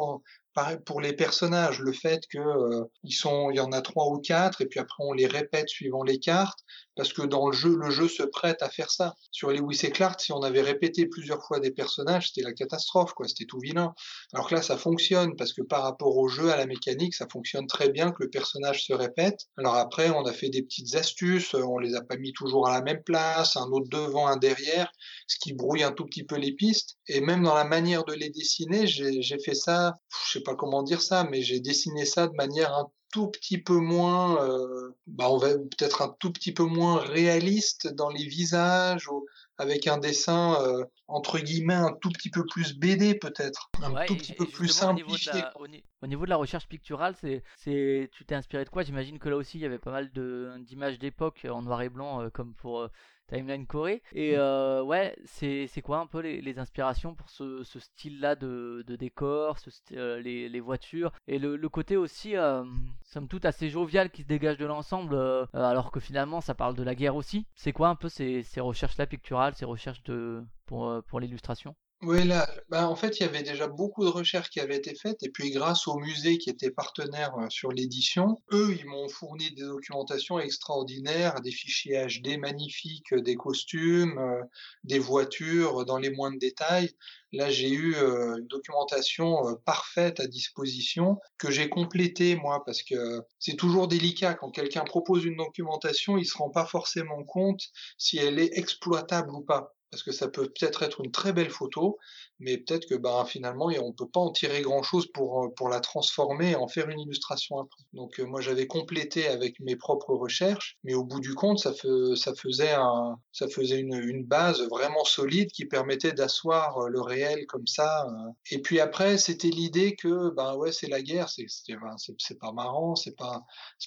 pareil 0.54 0.78
pour 0.84 1.00
les 1.00 1.12
personnages, 1.12 1.80
le 1.80 1.92
fait 1.92 2.26
que 2.28 2.38
euh, 2.38 2.84
ils 3.04 3.12
sont, 3.12 3.50
il 3.50 3.56
y 3.56 3.60
en 3.60 3.72
a 3.72 3.80
trois 3.80 4.06
ou 4.08 4.18
quatre, 4.18 4.60
et 4.62 4.66
puis 4.66 4.80
après 4.80 5.04
on 5.04 5.12
les 5.12 5.26
répète 5.26 5.68
suivant 5.68 6.02
les 6.02 6.18
cartes 6.18 6.60
parce 7.00 7.14
que 7.14 7.22
dans 7.22 7.48
le 7.48 7.56
jeu, 7.56 7.78
le 7.78 7.88
jeu 7.88 8.08
se 8.08 8.22
prête 8.22 8.60
à 8.60 8.68
faire 8.68 8.90
ça. 8.90 9.14
Sur 9.30 9.50
Lewis 9.52 9.80
et 9.84 9.90
Clark, 9.90 10.20
si 10.20 10.32
on 10.32 10.42
avait 10.42 10.60
répété 10.60 11.06
plusieurs 11.06 11.42
fois 11.42 11.58
des 11.58 11.70
personnages, 11.70 12.28
c'était 12.28 12.46
la 12.46 12.52
catastrophe, 12.52 13.14
quoi. 13.14 13.26
C'était 13.26 13.46
tout 13.46 13.58
vilain. 13.58 13.94
Alors 14.34 14.50
que 14.50 14.54
là, 14.54 14.60
ça 14.60 14.76
fonctionne 14.76 15.34
parce 15.34 15.54
que 15.54 15.62
par 15.62 15.82
rapport 15.82 16.14
au 16.18 16.28
jeu, 16.28 16.52
à 16.52 16.58
la 16.58 16.66
mécanique, 16.66 17.14
ça 17.14 17.26
fonctionne 17.32 17.66
très 17.66 17.88
bien 17.88 18.10
que 18.10 18.24
le 18.24 18.28
personnage 18.28 18.84
se 18.84 18.92
répète. 18.92 19.46
Alors 19.56 19.76
après, 19.76 20.10
on 20.10 20.26
a 20.26 20.32
fait 20.34 20.50
des 20.50 20.62
petites 20.62 20.94
astuces, 20.94 21.54
on 21.54 21.78
les 21.78 21.94
a 21.94 22.02
pas 22.02 22.18
mis 22.18 22.34
toujours 22.34 22.68
à 22.68 22.72
la 22.72 22.82
même 22.82 23.02
place, 23.02 23.56
un 23.56 23.70
autre 23.70 23.88
devant, 23.88 24.26
un 24.26 24.36
derrière, 24.36 24.92
ce 25.26 25.38
qui 25.40 25.54
brouille 25.54 25.84
un 25.84 25.92
tout 25.92 26.04
petit 26.04 26.24
peu 26.24 26.36
les 26.36 26.52
pistes. 26.52 26.98
Et 27.08 27.22
même 27.22 27.44
dans 27.44 27.54
la 27.54 27.64
manière 27.64 28.04
de 28.04 28.12
les 28.12 28.28
dessiner, 28.28 28.86
j'ai 28.86 29.38
fait 29.42 29.54
ça, 29.54 29.94
je 30.26 30.32
sais 30.32 30.42
pas 30.42 30.54
comment 30.54 30.82
dire 30.82 31.00
ça, 31.00 31.24
mais 31.24 31.40
j'ai 31.40 31.60
dessiné 31.60 32.04
ça 32.04 32.26
de 32.26 32.34
manière 32.34 32.74
un 32.74 32.90
tout 33.12 33.28
petit 33.28 33.58
peu 33.58 33.76
moins, 33.76 34.42
euh, 34.44 34.96
bah 35.06 35.30
on 35.30 35.38
va 35.38 35.48
peut-être 35.54 36.02
un 36.02 36.14
tout 36.18 36.32
petit 36.32 36.52
peu 36.52 36.64
moins 36.64 36.98
réaliste 36.98 37.88
dans 37.94 38.08
les 38.08 38.24
visages, 38.24 39.08
ou 39.08 39.26
avec 39.58 39.86
un 39.86 39.98
dessin 39.98 40.56
euh, 40.62 40.84
entre 41.06 41.38
guillemets 41.38 41.74
un 41.74 41.92
tout 42.00 42.10
petit 42.10 42.30
peu 42.30 42.44
plus 42.46 42.78
BD 42.78 43.14
peut-être, 43.14 43.70
un 43.82 44.06
tout 44.06 44.16
petit 44.16 44.32
peu 44.32 44.46
plus 44.46 44.68
simplifié. 44.68 45.32
Au 45.56 45.66
niveau, 45.66 45.84
au 46.02 46.06
niveau 46.06 46.24
de 46.24 46.30
la 46.30 46.36
recherche 46.36 46.68
picturale, 46.68 47.14
c'est, 47.20 47.42
c'est, 47.56 48.10
tu 48.12 48.24
t'es 48.24 48.34
inspiré 48.34 48.64
de 48.64 48.70
quoi? 48.70 48.82
J'imagine 48.82 49.18
que 49.18 49.28
là 49.28 49.36
aussi 49.36 49.58
il 49.58 49.62
y 49.62 49.66
avait 49.66 49.78
pas 49.78 49.92
mal 49.92 50.10
de, 50.12 50.52
d'images 50.60 50.98
d'époque 50.98 51.46
en 51.50 51.62
noir 51.62 51.82
et 51.82 51.88
blanc, 51.88 52.22
euh, 52.22 52.30
comme 52.30 52.54
pour 52.54 52.88
Timeline 53.30 53.66
Corée. 53.66 54.02
Et 54.12 54.32
mm. 54.32 54.38
euh, 54.38 54.82
ouais, 54.82 55.16
c'est, 55.24 55.66
c'est 55.66 55.82
quoi 55.82 55.98
un 55.98 56.06
peu 56.06 56.20
les, 56.20 56.40
les 56.40 56.58
inspirations 56.58 57.14
pour 57.14 57.30
ce, 57.30 57.62
ce 57.64 57.78
style-là 57.78 58.34
de, 58.36 58.84
de 58.86 58.96
décor, 58.96 59.58
ce 59.58 59.70
euh, 59.92 60.20
les, 60.20 60.48
les, 60.48 60.60
voitures 60.60 61.12
et 61.26 61.38
le, 61.38 61.56
le 61.56 61.68
côté 61.68 61.96
aussi, 61.96 62.36
euh, 62.36 62.64
somme 63.02 63.28
toute, 63.28 63.44
assez 63.44 63.70
jovial 63.70 64.10
qui 64.10 64.22
se 64.22 64.26
dégage 64.26 64.58
de 64.58 64.66
l'ensemble, 64.66 65.16
alors 65.54 65.90
que 65.90 66.00
finalement 66.00 66.40
ça 66.40 66.54
parle 66.54 66.74
de 66.74 66.82
la 66.82 66.94
guerre 66.94 67.16
aussi. 67.16 67.46
C'est 67.54 67.72
quoi 67.72 67.88
un 67.88 67.94
peu 67.94 68.08
ces, 68.08 68.42
ces 68.42 68.60
recherches-là 68.60 69.06
picturales, 69.06 69.54
ces 69.54 69.64
recherches 69.64 70.02
de, 70.04 70.42
pour, 70.66 71.02
pour 71.04 71.20
l'illustration? 71.20 71.74
Oui, 72.02 72.24
là, 72.24 72.48
bah, 72.70 72.88
en 72.88 72.96
fait, 72.96 73.20
il 73.20 73.24
y 73.24 73.26
avait 73.26 73.42
déjà 73.42 73.68
beaucoup 73.68 74.04
de 74.04 74.08
recherches 74.08 74.48
qui 74.48 74.58
avaient 74.58 74.78
été 74.78 74.94
faites, 74.94 75.22
et 75.22 75.28
puis 75.28 75.50
grâce 75.50 75.86
au 75.86 75.96
musée 75.98 76.38
qui 76.38 76.48
était 76.48 76.70
partenaire 76.70 77.34
euh, 77.38 77.50
sur 77.50 77.72
l'édition, 77.72 78.40
eux, 78.52 78.74
ils 78.78 78.86
m'ont 78.86 79.08
fourni 79.10 79.50
des 79.50 79.64
documentations 79.64 80.38
extraordinaires, 80.38 81.42
des 81.42 81.50
fichiers 81.50 82.06
HD 82.06 82.38
magnifiques, 82.38 83.14
des 83.14 83.34
costumes, 83.36 84.16
euh, 84.18 84.40
des 84.82 84.98
voitures 84.98 85.84
dans 85.84 85.98
les 85.98 86.08
moindres 86.08 86.38
détails. 86.38 86.90
Là, 87.32 87.50
j'ai 87.50 87.70
eu 87.70 87.94
euh, 87.96 88.38
une 88.38 88.46
documentation 88.46 89.54
parfaite 89.66 90.20
à 90.20 90.26
disposition 90.26 91.18
que 91.36 91.50
j'ai 91.50 91.68
complétée, 91.68 92.34
moi, 92.34 92.62
parce 92.64 92.82
que 92.82 93.20
c'est 93.38 93.56
toujours 93.56 93.88
délicat 93.88 94.32
quand 94.32 94.50
quelqu'un 94.50 94.84
propose 94.84 95.26
une 95.26 95.36
documentation, 95.36 96.16
il 96.16 96.24
se 96.24 96.38
rend 96.38 96.48
pas 96.48 96.64
forcément 96.64 97.24
compte 97.24 97.60
si 97.98 98.16
elle 98.16 98.38
est 98.38 98.56
exploitable 98.56 99.34
ou 99.34 99.42
pas. 99.42 99.74
Parce 99.90 100.02
que 100.02 100.12
ça 100.12 100.28
peut 100.28 100.44
peut-être 100.44 100.82
être 100.82 101.00
une 101.04 101.10
très 101.10 101.32
belle 101.32 101.50
photo, 101.50 101.98
mais 102.40 102.56
peut-être 102.56 102.86
que 102.88 102.94
ben, 102.94 103.24
finalement, 103.26 103.70
on 103.82 103.92
peut 103.92 104.08
pas 104.08 104.20
en 104.20 104.32
tirer 104.32 104.62
grand-chose 104.62 105.06
pour, 105.12 105.44
euh, 105.44 105.48
pour 105.54 105.68
la 105.68 105.80
transformer 105.80 106.52
et 106.52 106.56
en 106.56 106.68
faire 106.68 106.88
une 106.88 106.98
illustration 106.98 107.58
après. 107.60 107.82
Donc 107.92 108.18
euh, 108.18 108.24
moi, 108.24 108.40
j'avais 108.40 108.66
complété 108.66 109.28
avec 109.28 109.60
mes 109.60 109.76
propres 109.76 110.14
recherches, 110.14 110.78
mais 110.82 110.94
au 110.94 111.04
bout 111.04 111.20
du 111.20 111.34
compte, 111.34 111.58
ça, 111.58 111.72
ça 112.16 112.34
faisait, 112.34 112.72
un, 112.72 113.18
ça 113.32 113.46
faisait 113.46 113.78
une, 113.78 113.94
une 113.94 114.24
base 114.24 114.62
vraiment 114.70 115.04
solide 115.04 115.50
qui 115.52 115.66
permettait 115.66 116.12
d'asseoir 116.12 116.78
euh, 116.78 116.88
le 116.88 117.02
réel 117.02 117.46
comme 117.46 117.66
ça. 117.66 118.06
Et 118.50 118.62
puis 118.62 118.80
après, 118.80 119.18
c'était 119.18 119.48
l'idée 119.48 119.94
que 119.94 120.30
ben 120.30 120.54
ouais, 120.54 120.72
c'est 120.72 120.88
la 120.88 121.02
guerre, 121.02 121.28
c'est 121.28 122.38
pas 122.38 122.52
marrant, 122.52 122.96
c'est 122.96 123.16
pas 123.16 123.42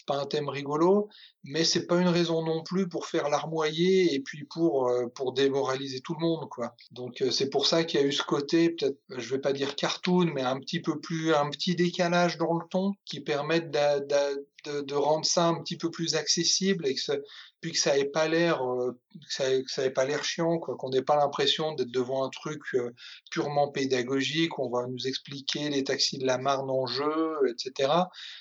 pas 0.06 0.18
un 0.18 0.26
thème 0.26 0.50
rigolo, 0.50 1.08
mais 1.44 1.64
c'est 1.64 1.88
pas 1.88 2.00
une 2.00 2.08
raison 2.08 2.44
non 2.44 2.62
plus 2.62 2.88
pour 2.88 3.08
faire 3.08 3.30
larmoyer 3.30 4.14
et 4.14 4.20
puis 4.20 4.46
pour 4.46 4.92
pour 5.16 5.34
démoraliser 5.34 6.02
tout 6.02 6.14
le 6.14 6.20
monde 6.20 6.50
quoi. 6.50 6.76
Donc 6.92 7.24
c'est 7.32 7.50
pour 7.50 7.66
ça 7.66 7.84
qu'il 7.84 8.00
y 8.00 8.04
a 8.04 8.06
eu 8.06 8.12
ce 8.12 8.24
côté 8.24 8.43
peut-être 8.46 8.98
je 9.10 9.30
vais 9.30 9.42
pas 9.42 9.54
dire 9.54 9.76
cartoon 9.76 10.32
mais 10.34 10.42
un 10.42 10.60
petit 10.60 10.82
peu 10.82 11.00
plus 11.00 11.34
un 11.34 11.50
petit 11.50 11.76
décalage 11.76 12.38
dans 12.38 12.54
le 12.54 12.66
ton 12.70 12.94
qui 13.06 13.22
permettent 13.22 13.72
de, 13.72 14.94
rendre 14.94 15.26
ça 15.26 15.48
un 15.48 15.62
petit 15.62 15.78
peu 15.78 15.92
plus 15.92 16.16
accessible 16.16 16.88
et 16.88 16.96
que 16.96 17.02
puis 17.64 17.72
que 17.72 17.78
ça 17.78 17.98
ait 17.98 18.10
pas 18.10 18.28
l'air 18.28 18.62
euh, 18.62 19.00
ça, 19.30 19.46
pas 19.96 20.04
l'air 20.04 20.24
chiant 20.26 20.60
qu'on 20.60 20.90
n'ait 20.90 21.02
pas 21.02 21.16
l'impression 21.16 21.74
d'être 21.74 21.92
devant 21.92 22.26
un 22.26 22.30
truc 22.30 22.62
euh, 22.74 22.94
purement 23.32 23.72
pédagogique 23.72 24.60
on 24.60 24.70
va 24.70 24.86
nous 24.86 25.08
expliquer 25.08 25.70
les 25.70 25.86
taxis 25.86 26.18
de 26.18 26.28
la 26.28 26.38
Marne 26.38 26.70
en 26.70 26.86
jeu 26.86 27.38
etc 27.50 27.90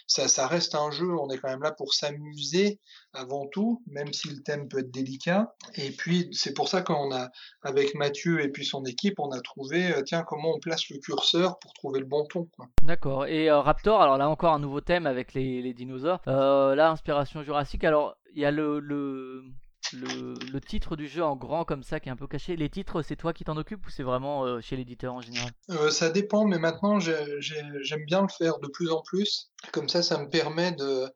ça 0.08 0.26
ça 0.26 0.48
reste 0.48 0.74
un 0.74 0.90
jeu 0.90 1.08
on 1.20 1.30
est 1.30 1.38
quand 1.38 1.50
même 1.50 1.62
là 1.62 1.70
pour 1.70 1.94
s'amuser 1.94 2.80
avant 3.14 3.46
tout 3.46 3.80
même 3.86 4.12
si 4.12 4.28
le 4.28 4.42
thème 4.42 4.68
peut 4.68 4.80
être 4.80 4.90
délicat. 4.90 5.54
Et 5.76 5.90
puis 5.90 6.28
c'est 6.32 6.54
pour 6.54 6.68
ça 6.68 6.82
qu'on 6.82 7.14
a 7.14 7.28
avec 7.62 7.94
Mathieu 7.94 8.42
et 8.42 8.48
puis 8.48 8.64
son 8.64 8.84
équipe 8.84 9.20
on 9.20 9.30
a 9.30 9.40
trouvé 9.40 9.92
euh, 9.92 10.02
tiens 10.02 10.24
comment 10.26 10.54
on 10.56 10.58
place 10.58 10.88
le 10.90 10.98
curseur 10.98 11.60
pour 11.60 11.72
trouver 11.74 12.00
le 12.00 12.06
bon 12.06 12.26
ton 12.26 12.48
d'accord. 12.82 13.26
Et 13.26 13.50
Raptor 13.52 14.02
alors 14.02 14.18
là 14.18 14.28
encore 14.28 14.54
un 14.54 14.58
nouveau 14.58 14.80
thème 14.80 15.06
avec 15.06 15.32
les, 15.34 15.74
dinosaures. 15.74 16.20
Là 16.26 16.90
inspiration 16.90 17.44
jurassique. 17.44 17.84
Alors 17.84 18.16
il 18.34 18.40
y 18.40 18.44
a 18.44 18.50
le, 18.50 18.80
le, 18.80 19.44
le, 19.92 20.60
titre 20.60 20.96
du 20.96 21.08
jeu 21.08 21.22
en 21.22 21.36
grand 21.36 21.64
comme 21.64 21.82
ça 21.82 22.00
qui 22.00 22.08
est 22.08 22.12
un 22.12 22.16
peu 22.16 22.26
caché. 22.26 22.56
Les 22.56 22.68
titres, 22.68 23.02
c'est 23.02 23.16
toi 23.16 23.32
qui 23.32 23.44
t'en 23.44 23.56
occupes 23.56 23.86
ou 23.86 23.90
c'est 23.90 24.02
vraiment 24.02 24.44
euh, 24.44 24.60
chez 24.60 24.76
l'éditeur 24.76 25.14
en 25.14 25.20
général? 25.20 25.50
Euh, 25.70 25.90
Ça 25.90 26.10
dépend, 26.10 26.44
mais 26.44 26.58
maintenant 26.58 26.98
j'aime 26.98 28.04
bien 28.06 28.22
le 28.22 28.28
faire 28.28 28.58
de 28.58 28.68
plus 28.68 28.90
en 28.90 29.02
plus. 29.02 29.50
Comme 29.72 29.88
ça, 29.88 30.02
ça 30.02 30.18
me 30.18 30.28
permet 30.28 30.72
de. 30.72 31.06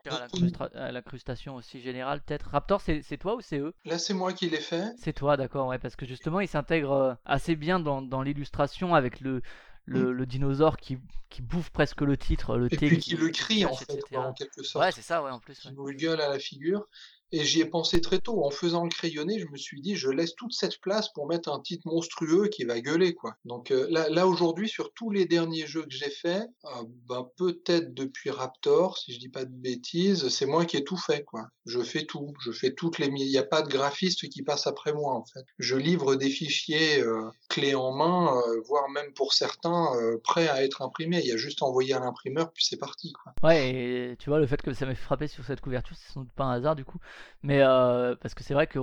À 0.74 0.93
l'incrustation 0.93 1.56
aussi 1.56 1.80
générale, 1.80 2.22
peut-être. 2.24 2.51
Raptor, 2.51 2.80
c'est 2.80 3.18
toi 3.18 3.36
ou 3.36 3.40
c'est 3.40 3.59
eux? 3.59 3.72
Là, 3.84 3.98
c'est 3.98 4.14
moi 4.14 4.32
qui 4.32 4.48
l'ai 4.48 4.60
fait. 4.60 4.93
C'est 4.98 5.12
toi, 5.12 5.36
d'accord, 5.36 5.68
ouais, 5.68 5.78
parce 5.78 5.97
que 5.97 6.06
justement, 6.06 6.40
il 6.40 6.48
s'intègre 6.48 6.93
euh, 6.93 7.14
assez 7.24 7.56
bien 7.56 7.80
dans, 7.80 8.02
dans 8.02 8.22
l'illustration 8.22 8.94
avec 8.94 9.20
le, 9.20 9.43
le, 9.86 10.12
le, 10.12 10.26
dinosaure 10.26 10.76
qui, 10.76 10.98
qui 11.30 11.42
bouffe 11.42 11.70
presque 11.70 12.02
le 12.02 12.16
titre, 12.16 12.56
le 12.56 12.72
Et 12.72 12.76
puis 12.76 12.98
qui, 12.98 13.16
le 13.16 13.28
crie 13.28 13.64
en 13.64 13.74
fait, 13.74 14.00
en 14.16 14.32
quelque 14.32 14.62
sorte. 14.62 14.84
Ouais, 14.84 14.92
c'est 14.92 15.02
ça, 15.02 15.22
ouais, 15.22 15.30
en 15.30 15.38
plus. 15.38 15.58
Qui 15.58 15.72
nous 15.72 15.90
gueule 15.92 16.20
à 16.20 16.28
la 16.28 16.38
figure. 16.38 16.86
Et 17.32 17.44
j'y 17.44 17.60
ai 17.60 17.64
pensé 17.64 18.00
très 18.00 18.18
tôt. 18.18 18.44
En 18.44 18.50
faisant 18.50 18.84
le 18.84 18.88
crayonné, 18.88 19.38
je 19.40 19.46
me 19.48 19.56
suis 19.56 19.80
dit, 19.80 19.96
je 19.96 20.08
laisse 20.08 20.34
toute 20.36 20.52
cette 20.52 20.80
place 20.80 21.08
pour 21.12 21.26
mettre 21.26 21.50
un 21.50 21.60
titre 21.60 21.86
monstrueux 21.88 22.48
qui 22.48 22.64
va 22.64 22.80
gueuler, 22.80 23.14
quoi. 23.14 23.36
Donc 23.44 23.70
euh, 23.70 23.86
là, 23.90 24.08
là 24.08 24.26
aujourd'hui, 24.26 24.68
sur 24.68 24.92
tous 24.92 25.10
les 25.10 25.26
derniers 25.26 25.66
jeux 25.66 25.82
que 25.82 25.90
j'ai 25.90 26.10
faits, 26.10 26.48
euh, 26.64 26.68
ben, 27.08 27.28
peut-être 27.36 27.94
depuis 27.94 28.30
Raptor, 28.30 28.98
si 28.98 29.12
je 29.12 29.18
dis 29.18 29.28
pas 29.28 29.44
de 29.44 29.52
bêtises, 29.52 30.28
c'est 30.28 30.46
moi 30.46 30.64
qui 30.64 30.76
ai 30.76 30.84
tout 30.84 30.96
fait, 30.96 31.24
quoi. 31.24 31.48
Je 31.64 31.80
fais 31.80 32.04
tout. 32.04 32.32
Je 32.44 32.52
fais 32.52 32.72
toutes 32.72 32.98
les. 32.98 33.06
Il 33.06 33.30
n'y 33.30 33.38
a 33.38 33.42
pas 33.42 33.62
de 33.62 33.68
graphiste 33.68 34.28
qui 34.28 34.42
passe 34.42 34.66
après 34.66 34.92
moi, 34.92 35.14
en 35.14 35.24
fait. 35.24 35.44
Je 35.58 35.76
livre 35.76 36.16
des 36.16 36.28
fichiers 36.28 37.00
euh, 37.00 37.30
clés 37.48 37.74
en 37.74 37.92
main, 37.92 38.40
voire 38.66 38.88
même 38.90 39.12
pour 39.14 39.32
certains 39.32 39.92
prêts 40.22 40.48
à 40.48 40.64
être 40.64 40.82
imprimés. 40.82 41.20
Il 41.20 41.26
y 41.26 41.32
a 41.32 41.36
juste 41.36 41.62
envoyé 41.62 41.94
à 41.94 42.00
l'imprimeur, 42.00 42.52
puis 42.52 42.64
c'est 42.64 42.76
parti, 42.76 43.12
quoi. 43.12 43.32
Ouais, 43.42 43.70
et 43.70 44.16
tu 44.18 44.28
vois, 44.28 44.38
le 44.38 44.46
fait 44.46 44.60
que 44.60 44.72
ça 44.72 44.86
m'ait 44.86 44.94
frappé 44.94 45.28
sur 45.28 45.44
cette 45.44 45.60
couverture, 45.60 45.96
c'est 45.96 46.12
sans 46.12 46.20
doute 46.20 46.32
pas 46.32 46.44
un 46.44 46.52
hasard, 46.52 46.76
du 46.76 46.84
coup. 46.84 46.98
Mais 47.42 47.60
euh, 47.62 48.14
parce 48.20 48.34
que 48.34 48.42
c'est 48.42 48.54
vrai 48.54 48.66
que 48.66 48.78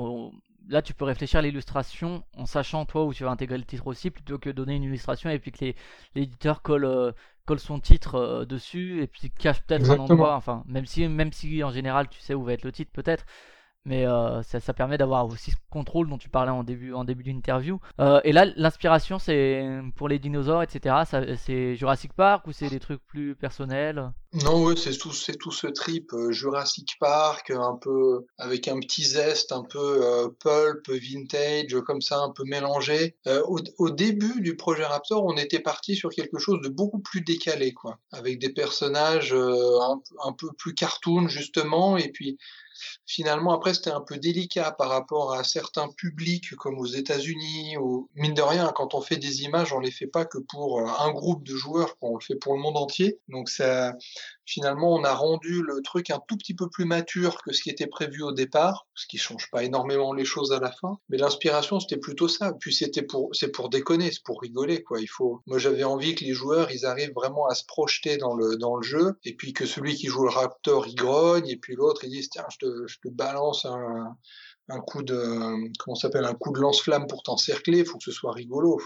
là, 0.68 0.82
tu 0.82 0.94
peux 0.94 1.06
réfléchir 1.06 1.40
à 1.40 1.42
l'illustration 1.42 2.24
en 2.38 2.46
sachant 2.46 2.86
toi 2.86 3.06
où 3.06 3.14
tu 3.14 3.24
vas 3.24 3.32
intégrer 3.32 3.58
le 3.58 3.64
titre 3.64 3.88
aussi, 3.88 4.10
plutôt 4.10 4.38
que 4.38 4.50
donner 4.50 4.76
une 4.76 4.84
illustration 4.84 5.30
et 5.30 5.40
puis 5.40 5.52
que 5.52 5.74
l'éditeur 6.16 6.62
colle, 6.62 6.86
euh, 6.86 7.12
colle 7.46 7.60
son 7.60 7.80
titre 7.80 8.16
euh, 8.16 8.46
dessus 8.46 9.02
et 9.02 9.08
puis 9.08 9.30
cache 9.30 9.62
peut-être 9.64 9.90
un 9.90 10.00
endroit. 10.00 10.36
Enfin, 10.36 10.64
même 10.68 10.86
si, 10.86 11.08
même 11.08 11.34
si 11.34 11.64
en 11.64 11.72
général 11.72 12.08
tu 12.10 12.20
sais 12.22 12.34
où 12.34 12.44
va 12.44 12.54
être 12.54 12.64
le 12.64 12.72
titre, 12.72 12.92
peut-être 12.92 13.26
mais 13.86 14.08
euh, 14.08 14.42
ça, 14.44 14.74
permet 14.74 14.98
d'avoir 14.98 15.28
aussi 15.28 15.52
ce 15.52 15.58
contrôle 15.70 16.10
dont 16.10 16.18
tu 16.18 16.30
parlais 16.30 16.52
en 16.52 16.64
début, 16.64 16.94
en 16.94 17.04
début 17.04 17.24
d'interview. 17.24 17.80
Euh, 18.00 18.22
et 18.24 18.32
là, 18.32 18.46
l'inspiration, 18.56 19.20
c'est 19.20 19.68
pour 19.98 20.08
les 20.08 20.20
dinosaures, 20.20 20.64
etc. 20.64 20.96
C'est 21.38 21.76
Jurassic 21.76 22.14
Park 22.14 22.48
ou 22.48 22.54
c'est 22.54 22.70
des 22.70 22.80
trucs 22.80 23.06
plus 23.06 23.36
personnels? 23.36 24.12
Non, 24.46 24.64
ouais, 24.64 24.76
c'est 24.78 24.98
tout, 24.98 25.12
c'est 25.12 25.36
tout 25.36 25.52
ce 25.52 25.68
trip 25.68 26.12
euh, 26.14 26.32
Jurassic 26.32 26.98
Park, 27.00 27.52
un 27.52 27.78
peu 27.80 28.26
avec 28.38 28.68
un 28.68 28.80
petit 28.80 29.04
zeste, 29.04 29.52
un 29.52 29.64
peu 29.64 30.34
pulp, 30.40 30.90
vintage, 30.90 31.80
comme 31.86 32.02
ça, 32.02 32.20
un 32.20 32.32
peu 32.32 32.44
mélangé. 32.46 33.16
Au, 33.26 33.60
au, 33.78 33.90
début 33.90 34.42
du 34.42 34.56
projet 34.56 34.86
Raptor, 34.86 35.24
on 35.26 35.36
était 35.36 35.60
parti 35.60 35.96
sur 35.96 36.10
quelque 36.10 36.40
chose 36.40 36.62
de 36.62 36.70
beaucoup 36.70 37.00
plus 37.00 37.22
décalé, 37.22 37.74
quoi, 37.74 38.00
avec 38.12 38.40
des 38.40 38.50
personnages 38.50 39.34
un, 39.34 40.02
un 40.24 40.32
peu 40.34 40.50
plus 40.58 40.74
cartoon 40.74 41.28
justement, 41.28 41.98
et 41.98 42.10
puis 42.10 42.38
Finalement, 43.06 43.54
après, 43.54 43.74
c'était 43.74 43.92
un 43.92 44.02
peu 44.02 44.18
délicat 44.18 44.72
par 44.72 44.90
rapport 44.90 45.34
à 45.34 45.44
certains 45.44 45.90
publics 45.90 46.56
comme 46.56 46.80
aux 46.80 46.86
États-Unis 46.86 47.78
ou 47.78 48.10
mine 48.16 48.34
de 48.34 48.42
rien, 48.42 48.72
quand 48.76 48.94
on 48.94 49.02
fait 49.02 49.18
des 49.18 49.44
images, 49.44 49.74
on 49.74 49.80
les 49.80 49.92
fait 49.92 50.08
pas 50.08 50.26
que 50.26 50.38
pour 50.38 50.80
euh, 50.80 50.86
un 51.00 51.12
groupe 51.12 51.44
de 51.44 51.56
joueurs, 51.56 51.96
on 52.02 52.16
le 52.16 52.22
fait 52.22 52.36
pour 52.36 52.54
le 52.54 52.60
monde 52.60 52.78
entier. 52.78 53.20
Donc 53.28 53.50
ça, 53.50 53.94
finalement, 54.46 54.94
on 54.94 55.04
a 55.04 55.14
rendu 55.14 55.62
le 55.62 55.82
truc 55.82 56.10
un 56.10 56.20
tout 56.28 56.38
petit 56.38 56.54
peu 56.54 56.70
plus 56.70 56.86
mature 56.86 57.42
que 57.44 57.54
ce 57.54 57.62
qui 57.62 57.70
était 57.70 57.88
prévu 57.88 58.24
au 58.24 58.32
départ, 58.32 58.88
ce 58.96 59.08
qui 59.08 59.18
change 59.18 59.50
pas 59.52 59.64
énormément 59.64 60.14
les 60.14 60.26
choses 60.26 60.52
à 60.52 60.60
la 60.60 60.72
fin. 60.72 60.98
Mais 61.10 61.18
l'inspiration, 61.18 61.80
c'était 61.80 61.98
plutôt 61.98 62.28
ça. 62.28 62.54
Puis 62.60 62.74
c'était 62.74 63.02
pour, 63.04 63.30
c'est 63.34 63.50
pour 63.50 63.70
déconner, 63.70 64.12
c'est 64.12 64.24
pour 64.24 64.42
rigoler, 64.42 64.84
quoi. 64.84 65.00
Il 65.00 65.08
faut, 65.08 65.42
moi, 65.48 65.58
j'avais 65.58 65.84
envie 65.84 66.16
que 66.16 66.24
les 66.24 66.34
joueurs, 66.34 66.72
ils 66.72 66.86
arrivent 66.86 67.14
vraiment 67.14 67.48
à 67.48 67.56
se 67.56 67.66
projeter 67.66 68.18
dans 68.18 68.36
le, 68.36 68.58
dans 68.58 68.76
le 68.76 68.84
jeu, 68.84 69.14
et 69.24 69.36
puis 69.36 69.54
que 69.54 69.66
celui 69.66 69.96
qui 69.96 70.08
joue 70.08 70.24
le 70.24 70.30
Raptor, 70.30 70.88
il 70.88 70.96
grogne, 70.96 71.48
et 71.48 71.58
puis 71.58 71.76
l'autre, 71.76 72.04
il 72.04 72.12
dit, 72.12 72.28
tiens, 72.30 72.46
je 72.52 72.58
te, 72.66 72.88
je 72.88 73.00
te 73.00 73.10
balance 73.10 73.66
un, 73.66 74.16
un 74.70 74.80
coup 74.80 75.04
de 75.04 75.16
comment 75.80 75.96
s'appelle 75.96 76.26
un 76.26 76.34
coup 76.34 76.52
de 76.54 76.60
lance-flamme 76.60 77.08
pour 77.08 77.24
t'encercler, 77.24 77.84
faut 77.86 77.98
que 77.98 78.04
ce 78.04 78.12
soit 78.12 78.32
rigolo. 78.32 78.80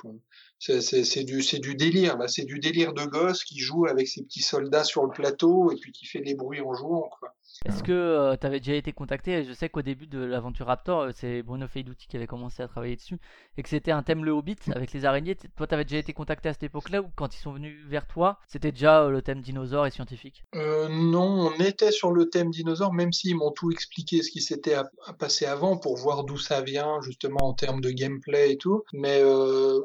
C'est 0.59 1.23
du 1.23 1.41
du 1.59 1.75
délire, 1.75 2.17
c'est 2.27 2.45
du 2.45 2.59
délire 2.59 2.93
de 2.93 3.05
gosse 3.05 3.43
qui 3.43 3.59
joue 3.59 3.85
avec 3.85 4.07
ses 4.07 4.23
petits 4.23 4.41
soldats 4.41 4.83
sur 4.83 5.03
le 5.05 5.11
plateau 5.11 5.71
et 5.71 5.75
puis 5.75 5.91
qui 5.91 6.05
fait 6.05 6.21
des 6.21 6.35
bruits 6.35 6.61
en 6.61 6.73
jouant. 6.73 7.09
Quoi. 7.19 7.36
Est-ce 7.65 7.83
que 7.83 7.91
euh, 7.91 8.35
tu 8.39 8.45
avais 8.45 8.59
déjà 8.59 8.75
été 8.75 8.93
contacté? 8.93 9.43
Je 9.43 9.53
sais 9.53 9.69
qu'au 9.69 9.81
début 9.81 10.07
de 10.07 10.19
l'aventure 10.19 10.67
Raptor, 10.67 11.01
euh, 11.01 11.11
c'est 11.13 11.41
Bruno 11.41 11.67
Feidouti 11.67 12.07
qui 12.07 12.15
avait 12.15 12.27
commencé 12.27 12.61
à 12.61 12.67
travailler 12.67 12.95
dessus 12.95 13.19
et 13.57 13.63
que 13.63 13.69
c'était 13.69 13.91
un 13.91 14.03
thème 14.03 14.23
le 14.23 14.31
Hobbit 14.31 14.57
avec 14.73 14.93
les 14.93 15.05
araignées. 15.05 15.35
Toi, 15.55 15.67
tu 15.67 15.73
avais 15.73 15.83
déjà 15.83 15.97
été 15.97 16.13
contacté 16.13 16.49
à 16.49 16.53
cette 16.53 16.63
époque-là 16.63 17.01
ou 17.01 17.09
quand 17.15 17.35
ils 17.35 17.39
sont 17.39 17.51
venus 17.51 17.77
vers 17.87 18.05
toi, 18.05 18.39
c'était 18.47 18.71
déjà 18.71 19.03
euh, 19.03 19.09
le 19.09 19.21
thème 19.21 19.41
dinosaure 19.41 19.87
et 19.87 19.91
scientifique? 19.91 20.43
Non, 20.53 21.51
on 21.51 21.63
était 21.63 21.91
sur 21.91 22.11
le 22.11 22.29
thème 22.29 22.51
dinosaure, 22.51 22.93
même 22.93 23.11
s'ils 23.11 23.35
m'ont 23.35 23.51
tout 23.51 23.71
expliqué 23.71 24.21
ce 24.21 24.31
qui 24.31 24.41
s'était 24.41 24.75
passé 25.19 25.45
avant 25.45 25.77
pour 25.77 25.97
voir 25.97 26.23
d'où 26.23 26.37
ça 26.37 26.61
vient, 26.61 27.01
justement 27.01 27.39
en 27.41 27.53
termes 27.53 27.81
de 27.81 27.89
gameplay 27.89 28.51
et 28.51 28.57
tout. 28.57 28.83
Mais 28.93 29.23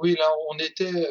oui, 0.00 0.14
là, 0.18 0.30
on 0.50 0.58
était, 0.58 1.06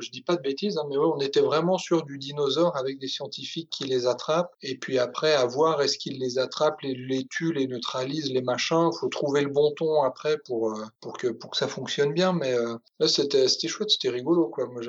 je 0.00 0.10
dis 0.10 0.22
pas 0.22 0.36
de 0.36 0.42
bêtises, 0.42 0.78
hein, 0.78 0.84
mais 0.88 0.96
on 0.96 1.20
était 1.20 1.40
vraiment 1.40 1.78
sur 1.78 2.04
du 2.04 2.18
dinosaure 2.18 2.76
avec 2.76 2.98
des 2.98 3.08
scientifiques 3.08 3.70
qui 3.70 3.84
les 3.84 4.06
attrapent 4.06 4.54
et 4.62 4.76
puis 4.78 4.98
après 4.98 5.34
à 5.34 5.46
voir 5.46 5.82
est-ce 5.82 5.98
qu'ils 6.06 6.20
les 6.20 6.38
attrape, 6.38 6.80
les, 6.82 6.94
les 6.94 7.26
tue, 7.28 7.52
les 7.52 7.66
neutralise, 7.66 8.32
les 8.32 8.42
machins. 8.42 8.90
Faut 8.98 9.08
trouver 9.08 9.42
le 9.42 9.48
bon 9.48 9.72
ton 9.76 10.02
après 10.02 10.38
pour 10.46 10.72
euh, 10.72 10.84
pour 11.00 11.14
que 11.14 11.28
pour 11.28 11.50
que 11.50 11.56
ça 11.56 11.68
fonctionne 11.68 12.12
bien. 12.12 12.32
Mais 12.32 12.52
euh, 12.52 12.76
là, 13.00 13.08
c'était 13.08 13.48
chouette, 13.68 13.90
c'était 13.90 14.10
rigolo 14.10 14.48
quoi. 14.48 14.66
Moi, 14.66 14.82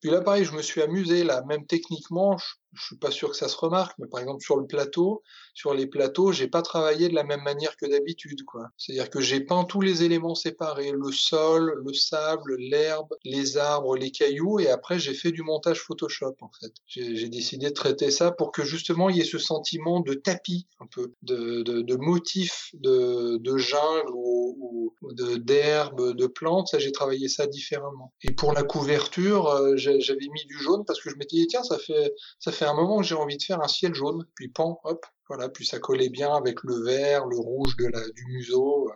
puis 0.00 0.10
là, 0.10 0.20
pareil, 0.20 0.44
je 0.44 0.52
me 0.52 0.62
suis 0.62 0.82
amusé 0.82 1.24
là, 1.24 1.42
même 1.46 1.66
techniquement 1.66 2.36
suis 2.82 2.96
pas 2.96 3.10
sûr 3.10 3.30
que 3.30 3.36
ça 3.36 3.48
se 3.48 3.56
remarque, 3.56 3.96
mais 3.98 4.06
par 4.06 4.20
exemple 4.20 4.42
sur 4.42 4.56
le 4.56 4.66
plateau, 4.66 5.22
sur 5.54 5.74
les 5.74 5.86
plateaux, 5.86 6.32
j'ai 6.32 6.48
pas 6.48 6.62
travaillé 6.62 7.08
de 7.08 7.14
la 7.14 7.24
même 7.24 7.42
manière 7.42 7.76
que 7.76 7.86
d'habitude, 7.86 8.44
quoi. 8.44 8.68
C'est-à-dire 8.76 9.10
que 9.10 9.20
j'ai 9.20 9.40
peint 9.40 9.64
tous 9.64 9.80
les 9.80 10.02
éléments 10.02 10.34
séparés, 10.34 10.92
le 10.92 11.12
sol, 11.12 11.80
le 11.84 11.92
sable, 11.92 12.56
l'herbe, 12.58 13.14
les 13.24 13.56
arbres, 13.56 13.96
les 13.96 14.10
cailloux, 14.10 14.60
et 14.60 14.68
après 14.68 14.98
j'ai 14.98 15.14
fait 15.14 15.32
du 15.32 15.42
montage 15.42 15.80
Photoshop, 15.80 16.36
en 16.40 16.50
fait. 16.60 16.72
J'ai 16.86 17.28
décidé 17.28 17.68
de 17.68 17.74
traiter 17.74 18.10
ça 18.10 18.30
pour 18.30 18.52
que 18.52 18.64
justement 18.64 19.08
il 19.10 19.16
y 19.16 19.20
ait 19.20 19.24
ce 19.24 19.38
sentiment 19.38 20.00
de 20.00 20.14
tapis, 20.14 20.66
un 20.80 20.86
peu, 20.86 21.12
de, 21.22 21.62
de, 21.62 21.82
de 21.82 21.96
motif 21.96 22.70
de, 22.74 23.38
de 23.38 23.56
jungle 23.56 24.12
ou, 24.14 24.94
ou 25.02 25.12
d'herbe, 25.12 26.14
de, 26.14 26.26
plantes. 26.26 26.68
Ça, 26.68 26.78
j'ai 26.78 26.92
travaillé 26.92 27.28
ça 27.28 27.46
différemment. 27.46 28.12
Et 28.22 28.32
pour 28.32 28.52
la 28.52 28.62
couverture, 28.62 29.48
euh, 29.48 29.76
j'avais 29.76 30.28
mis 30.32 30.44
du 30.46 30.58
jaune 30.58 30.84
parce 30.86 31.00
que 31.00 31.10
je 31.10 31.16
m'étais 31.16 31.36
dit 31.36 31.46
tiens, 31.46 31.62
ça 31.62 31.78
fait 31.78 32.12
ça 32.38 32.52
fait 32.52 32.63
un 32.70 32.74
moment 32.74 32.98
que 32.98 33.04
j'ai 33.04 33.14
envie 33.14 33.36
de 33.36 33.42
faire 33.42 33.60
un 33.60 33.68
ciel 33.68 33.94
jaune, 33.94 34.26
puis 34.34 34.48
pan, 34.48 34.80
hop, 34.84 35.06
voilà, 35.28 35.48
puis 35.48 35.66
ça 35.66 35.78
collait 35.78 36.10
bien 36.10 36.34
avec 36.34 36.62
le 36.62 36.74
vert, 36.84 37.26
le 37.26 37.38
rouge 37.38 37.76
de 37.76 37.86
la, 37.86 38.00
du 38.00 38.26
museau. 38.26 38.90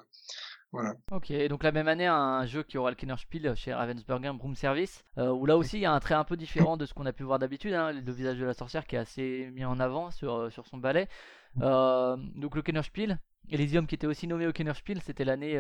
Voilà. 0.71 0.95
Ok, 1.13 1.33
donc 1.49 1.63
la 1.63 1.73
même 1.73 1.89
année, 1.89 2.07
un 2.07 2.45
jeu 2.45 2.63
qui 2.63 2.77
aura 2.77 2.91
le 2.91 2.97
Kennerspiel 2.97 3.55
chez 3.57 3.73
Ravensburger, 3.73 4.33
Broom 4.35 4.55
Service, 4.55 5.03
euh, 5.17 5.31
où 5.31 5.47
là 5.47 5.57
aussi 5.57 5.79
il 5.79 5.81
y 5.81 5.87
a 5.87 5.93
un 5.93 6.01
trait 6.01 6.15
un 6.15 6.25
peu 6.25 6.37
différent 6.37 6.77
de 6.77 6.85
ce 6.85 6.93
qu'on 6.93 7.07
a 7.07 7.13
pu 7.13 7.23
voir 7.23 7.39
d'habitude, 7.39 7.73
hein, 7.73 7.93
le 7.93 8.13
visage 8.13 8.37
de 8.37 8.45
la 8.45 8.53
sorcière 8.53 8.87
qui 8.87 8.97
est 8.97 8.99
assez 8.99 9.51
mis 9.55 9.65
en 9.65 9.81
avant 9.81 10.11
sur, 10.11 10.35
euh, 10.35 10.51
sur 10.51 10.67
son 10.67 10.77
balai. 10.77 11.09
Euh, 11.63 12.19
donc 12.35 12.55
le 12.55 12.61
Kennerspiel, 12.61 13.19
Elysium 13.49 13.87
qui 13.87 13.95
était 13.95 14.07
aussi 14.07 14.27
nommé 14.27 14.47
au 14.47 14.53
Kennerspiel, 14.53 15.01
c'était 15.01 15.25
l'année 15.25 15.59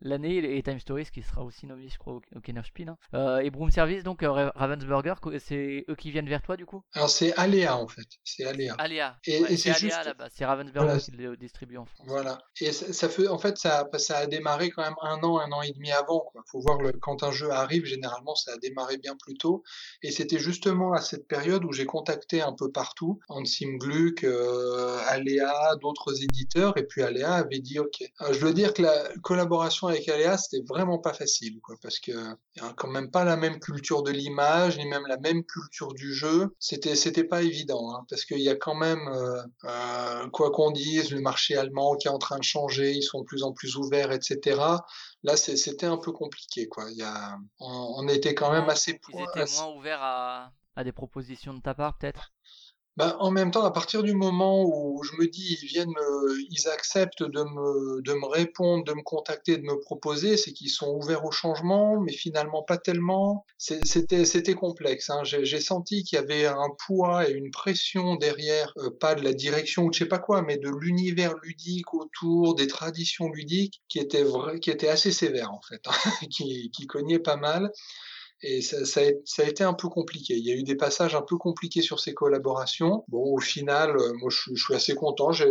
l'année 0.00 0.56
et 0.56 0.62
Time 0.62 0.78
Stories 0.78 1.06
qui 1.12 1.22
sera 1.22 1.42
aussi 1.42 1.66
nommé 1.66 1.88
je 1.88 1.98
crois 1.98 2.14
au, 2.14 2.22
au 2.36 2.40
Kennerspiel. 2.40 2.88
Hein. 2.90 2.96
Euh, 3.14 3.38
et 3.38 3.50
Broom 3.50 3.70
Service 3.70 4.02
donc 4.04 4.22
euh, 4.22 4.50
Ravensburger, 4.54 5.14
c'est 5.38 5.84
eux 5.88 5.94
qui 5.96 6.10
viennent 6.10 6.28
vers 6.28 6.42
toi 6.42 6.56
du 6.56 6.66
coup? 6.66 6.82
Alors 6.94 7.10
c'est 7.10 7.32
Aléa 7.34 7.76
en 7.76 7.88
fait, 7.88 8.06
c'est 8.24 8.44
Aléa. 8.44 8.74
Aléa. 8.78 9.16
Et, 9.26 9.40
Ouais, 9.42 9.52
et 9.52 9.56
c'est 9.56 9.74
juste 9.78 10.04
là-bas, 10.04 10.28
c'est 10.30 10.44
Ravensburger 10.44 10.98
qui 11.00 11.10
le 11.12 11.36
distribue 11.36 11.76
en 11.76 11.84
France. 11.86 12.06
Voilà. 12.08 12.38
Et 12.60 12.72
ça, 12.72 12.92
ça 12.92 13.08
fait, 13.08 13.28
en 13.28 13.38
fait, 13.38 13.56
ça, 13.58 13.88
a- 13.92 13.98
ça 13.98 14.18
a 14.18 14.26
démarré 14.26 14.70
quand 14.70 14.82
même 14.82 14.96
un 15.02 15.18
an, 15.22 15.38
un 15.38 15.50
an 15.52 15.62
et 15.62 15.70
demi 15.72 15.92
avant, 15.92 16.20
quoi. 16.20 16.42
Faut 16.50 16.60
voir 16.60 16.78
le, 16.80 16.92
quand 16.92 17.22
un 17.22 17.30
jeu 17.30 17.50
arrive, 17.50 17.84
généralement, 17.84 18.34
ça 18.34 18.52
a 18.52 18.56
démarré 18.58 18.96
bien 18.98 19.16
plus 19.16 19.34
tôt. 19.34 19.62
Et 20.02 20.10
c'était 20.10 20.38
justement 20.38 20.92
à 20.92 21.00
cette 21.00 21.28
période 21.28 21.64
où 21.64 21.72
j'ai 21.72 21.86
contacté 21.86 22.40
un 22.42 22.52
peu 22.52 22.70
partout, 22.70 23.20
Ansim 23.28 23.76
Gluck, 23.78 24.24
euh, 24.24 24.98
Aléa, 25.06 25.76
d'autres 25.80 26.22
éditeurs, 26.22 26.76
et 26.76 26.84
puis 26.84 27.02
Aléa 27.02 27.34
avait 27.34 27.60
dit 27.60 27.78
OK. 27.78 28.02
Euh, 28.22 28.32
je 28.32 28.40
dois 28.40 28.52
dire 28.52 28.74
que 28.74 28.82
la 28.82 29.08
collaboration 29.22 29.87
avec 29.88 30.08
Aléa, 30.08 30.36
c'était 30.38 30.64
vraiment 30.66 30.98
pas 30.98 31.12
facile, 31.12 31.60
quoi, 31.60 31.76
parce 31.82 31.98
que 32.00 32.12
y 32.12 32.60
a 32.60 32.72
quand 32.76 32.88
même 32.88 33.10
pas 33.10 33.24
la 33.24 33.36
même 33.36 33.58
culture 33.60 34.02
de 34.02 34.10
l'image, 34.10 34.78
ni 34.78 34.86
même 34.86 35.06
la 35.06 35.18
même 35.18 35.44
culture 35.44 35.92
du 35.94 36.12
jeu. 36.14 36.54
C'était, 36.58 36.94
c'était 36.96 37.24
pas 37.24 37.42
évident, 37.42 37.94
hein, 37.94 38.04
parce 38.08 38.24
qu'il 38.24 38.40
y 38.40 38.48
a 38.48 38.56
quand 38.56 38.74
même, 38.74 39.06
euh, 39.08 39.42
euh, 39.64 40.28
quoi 40.30 40.50
qu'on 40.50 40.70
dise, 40.70 41.10
le 41.10 41.20
marché 41.20 41.56
allemand 41.56 41.96
qui 41.96 42.08
est 42.08 42.10
en 42.10 42.18
train 42.18 42.38
de 42.38 42.44
changer, 42.44 42.92
ils 42.92 43.02
sont 43.02 43.20
de 43.20 43.24
plus 43.24 43.42
en 43.42 43.52
plus 43.52 43.76
ouverts, 43.76 44.12
etc. 44.12 44.60
Là, 45.22 45.36
c'était 45.36 45.86
un 45.86 45.96
peu 45.98 46.12
compliqué, 46.12 46.68
quoi. 46.68 46.84
Il 46.90 46.96
y 46.98 47.02
a, 47.02 47.36
on, 47.60 47.94
on 47.98 48.08
était 48.08 48.34
quand 48.34 48.52
même 48.52 48.68
assez, 48.68 49.00
Ils 49.12 49.20
étaient 49.20 49.40
assez- 49.40 49.60
moins 49.62 49.74
ouverts 49.76 50.02
à, 50.02 50.52
à 50.76 50.84
des 50.84 50.92
propositions 50.92 51.54
de 51.54 51.60
ta 51.60 51.74
part 51.74 51.98
peut-être? 51.98 52.32
Bah, 52.98 53.16
en 53.20 53.30
même 53.30 53.52
temps, 53.52 53.62
à 53.62 53.70
partir 53.70 54.02
du 54.02 54.12
moment 54.12 54.64
où 54.64 55.04
je 55.04 55.12
me 55.22 55.28
dis, 55.28 55.56
ils 55.62 55.68
viennent 55.68 55.94
ils 56.50 56.66
acceptent 56.66 57.22
de 57.22 57.44
me, 57.44 58.26
répondre, 58.26 58.82
de 58.82 58.92
me 58.92 59.04
contacter, 59.04 59.56
de 59.56 59.62
me 59.62 59.78
proposer, 59.78 60.36
c'est 60.36 60.52
qu'ils 60.52 60.70
sont 60.70 60.88
ouverts 60.88 61.24
au 61.24 61.30
changement, 61.30 62.00
mais 62.00 62.10
finalement 62.10 62.64
pas 62.64 62.76
tellement. 62.76 63.46
C'était, 63.56 64.54
complexe, 64.54 65.10
hein. 65.10 65.22
J'ai, 65.22 65.60
senti 65.60 66.02
qu'il 66.02 66.18
y 66.18 66.20
avait 66.20 66.46
un 66.46 66.70
poids 66.86 67.30
et 67.30 67.32
une 67.32 67.52
pression 67.52 68.16
derrière, 68.16 68.72
euh, 68.78 68.90
pas 68.90 69.14
de 69.14 69.22
la 69.22 69.32
direction 69.32 69.84
ou 69.84 69.92
je 69.92 70.00
sais 70.00 70.06
pas 70.06 70.18
quoi, 70.18 70.42
mais 70.42 70.56
de 70.56 70.68
l'univers 70.68 71.36
ludique 71.44 71.94
autour, 71.94 72.56
des 72.56 72.66
traditions 72.66 73.28
ludiques, 73.28 73.80
qui 73.88 74.00
était 74.00 74.88
assez 74.88 75.12
sévère, 75.12 75.52
en 75.52 75.60
fait, 75.60 75.82
qui, 76.32 76.72
qui 76.72 76.88
cognait 76.88 77.20
pas 77.20 77.36
mal. 77.36 77.70
Et 78.42 78.62
ça, 78.62 78.84
ça, 78.84 79.00
a, 79.00 79.04
ça 79.24 79.42
a 79.42 79.46
été 79.46 79.64
un 79.64 79.74
peu 79.74 79.88
compliqué. 79.88 80.36
Il 80.36 80.46
y 80.46 80.52
a 80.52 80.54
eu 80.54 80.62
des 80.62 80.76
passages 80.76 81.14
un 81.16 81.22
peu 81.22 81.36
compliqués 81.36 81.82
sur 81.82 81.98
ces 81.98 82.14
collaborations. 82.14 83.04
Bon, 83.08 83.34
au 83.34 83.40
final, 83.40 83.96
euh, 83.96 84.12
moi, 84.14 84.30
je, 84.30 84.54
suis- 84.54 84.74
assez 84.74 84.94
content. 84.94 85.32
Je 85.32 85.48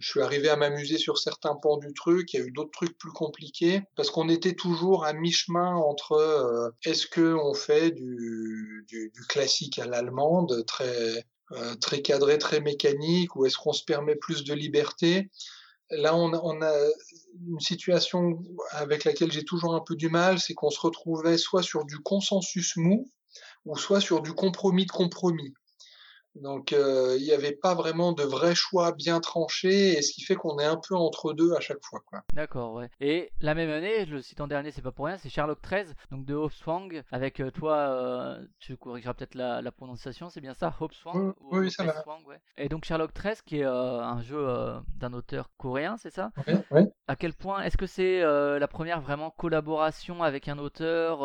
suis 0.00 0.20
arrivé 0.20 0.48
à 0.48 0.56
m'amuser 0.56 0.98
sur 0.98 1.18
certains 1.18 1.54
pans 1.54 1.76
du 1.76 1.92
truc. 1.94 2.32
Il 2.32 2.40
y 2.40 2.42
a 2.42 2.46
eu 2.46 2.50
d'autres 2.50 2.72
trucs 2.72 2.98
plus 2.98 3.12
compliqués 3.12 3.82
parce 3.94 4.10
qu'on 4.10 4.28
était 4.28 4.54
toujours 4.54 5.04
à 5.04 5.12
mi-chemin 5.12 5.76
entre 5.76 6.12
euh, 6.12 6.70
est-ce 6.84 7.06
que 7.06 7.34
on 7.34 7.54
fait 7.54 7.92
du, 7.92 8.84
du, 8.88 9.12
du 9.14 9.20
classique 9.28 9.78
à 9.78 9.86
l'allemande, 9.86 10.64
très 10.66 11.24
euh, 11.52 11.76
très 11.76 12.02
cadré, 12.02 12.38
très 12.38 12.60
mécanique, 12.60 13.36
ou 13.36 13.46
est-ce 13.46 13.56
qu'on 13.56 13.72
se 13.72 13.84
permet 13.84 14.16
plus 14.16 14.42
de 14.42 14.52
liberté? 14.52 15.30
Là, 15.90 16.16
on 16.16 16.32
a, 16.62 16.88
une 17.48 17.60
situation 17.60 18.42
avec 18.70 19.04
laquelle 19.04 19.30
j'ai 19.30 19.44
toujours 19.44 19.74
un 19.74 19.80
peu 19.80 19.94
du 19.94 20.08
mal, 20.08 20.40
c'est 20.40 20.54
qu'on 20.54 20.70
se 20.70 20.80
retrouvait 20.80 21.38
soit 21.38 21.62
sur 21.62 21.84
du 21.84 21.98
consensus 21.98 22.76
mou, 22.76 23.10
ou 23.64 23.76
soit 23.76 24.00
sur 24.00 24.22
du 24.22 24.32
compromis 24.32 24.86
de 24.86 24.90
compromis. 24.90 25.54
Donc, 26.42 26.72
euh, 26.72 27.16
il 27.18 27.24
n'y 27.24 27.32
avait 27.32 27.52
pas 27.56 27.74
vraiment 27.74 28.12
de 28.12 28.22
vrai 28.22 28.54
choix 28.54 28.92
bien 28.92 29.20
tranché, 29.20 29.96
et 29.98 30.02
ce 30.02 30.12
qui 30.12 30.22
fait 30.22 30.34
qu'on 30.34 30.58
est 30.58 30.64
un 30.64 30.76
peu 30.76 30.94
entre 30.94 31.32
deux 31.32 31.52
à 31.54 31.60
chaque 31.60 31.82
fois. 31.84 32.00
Quoi. 32.06 32.22
D'accord, 32.34 32.74
ouais. 32.74 32.88
Et 33.00 33.30
la 33.40 33.54
même 33.54 33.70
année, 33.70 34.06
je 34.06 34.14
le 34.14 34.22
cite 34.22 34.40
en 34.40 34.46
dernier, 34.46 34.70
c'est 34.70 34.82
pas 34.82 34.92
pour 34.92 35.06
rien, 35.06 35.16
c'est 35.18 35.28
Sherlock 35.28 35.60
13, 35.62 35.94
donc 36.10 36.24
de 36.24 36.34
Hopswang, 36.34 37.02
avec 37.10 37.40
euh, 37.40 37.50
toi, 37.50 37.76
euh, 37.76 38.44
tu 38.58 38.76
corrigeras 38.76 39.14
peut-être 39.14 39.34
la, 39.34 39.62
la 39.62 39.72
prononciation, 39.72 40.30
c'est 40.30 40.40
bien 40.40 40.54
ça, 40.54 40.74
Hopswang 40.80 41.16
Oui, 41.16 41.32
ou 41.40 41.58
oui, 41.58 41.70
ça 41.70 41.84
va. 41.84 42.04
Ouais. 42.26 42.40
Et 42.56 42.68
donc 42.68 42.84
Sherlock 42.84 43.12
13, 43.14 43.42
qui 43.42 43.58
est 43.58 43.64
un 43.64 44.20
jeu 44.22 44.46
d'un 44.96 45.12
auteur 45.12 45.50
coréen, 45.56 45.96
c'est 45.96 46.10
ça? 46.10 46.32
Ouais, 46.46 46.58
ouais. 46.70 46.86
À 47.08 47.16
quel 47.16 47.32
point 47.34 47.62
est-ce 47.62 47.76
que 47.76 47.86
c'est 47.86 48.20
la 48.20 48.68
première 48.68 49.00
vraiment 49.00 49.30
collaboration 49.30 50.22
avec 50.22 50.48
un 50.48 50.58
auteur 50.58 51.20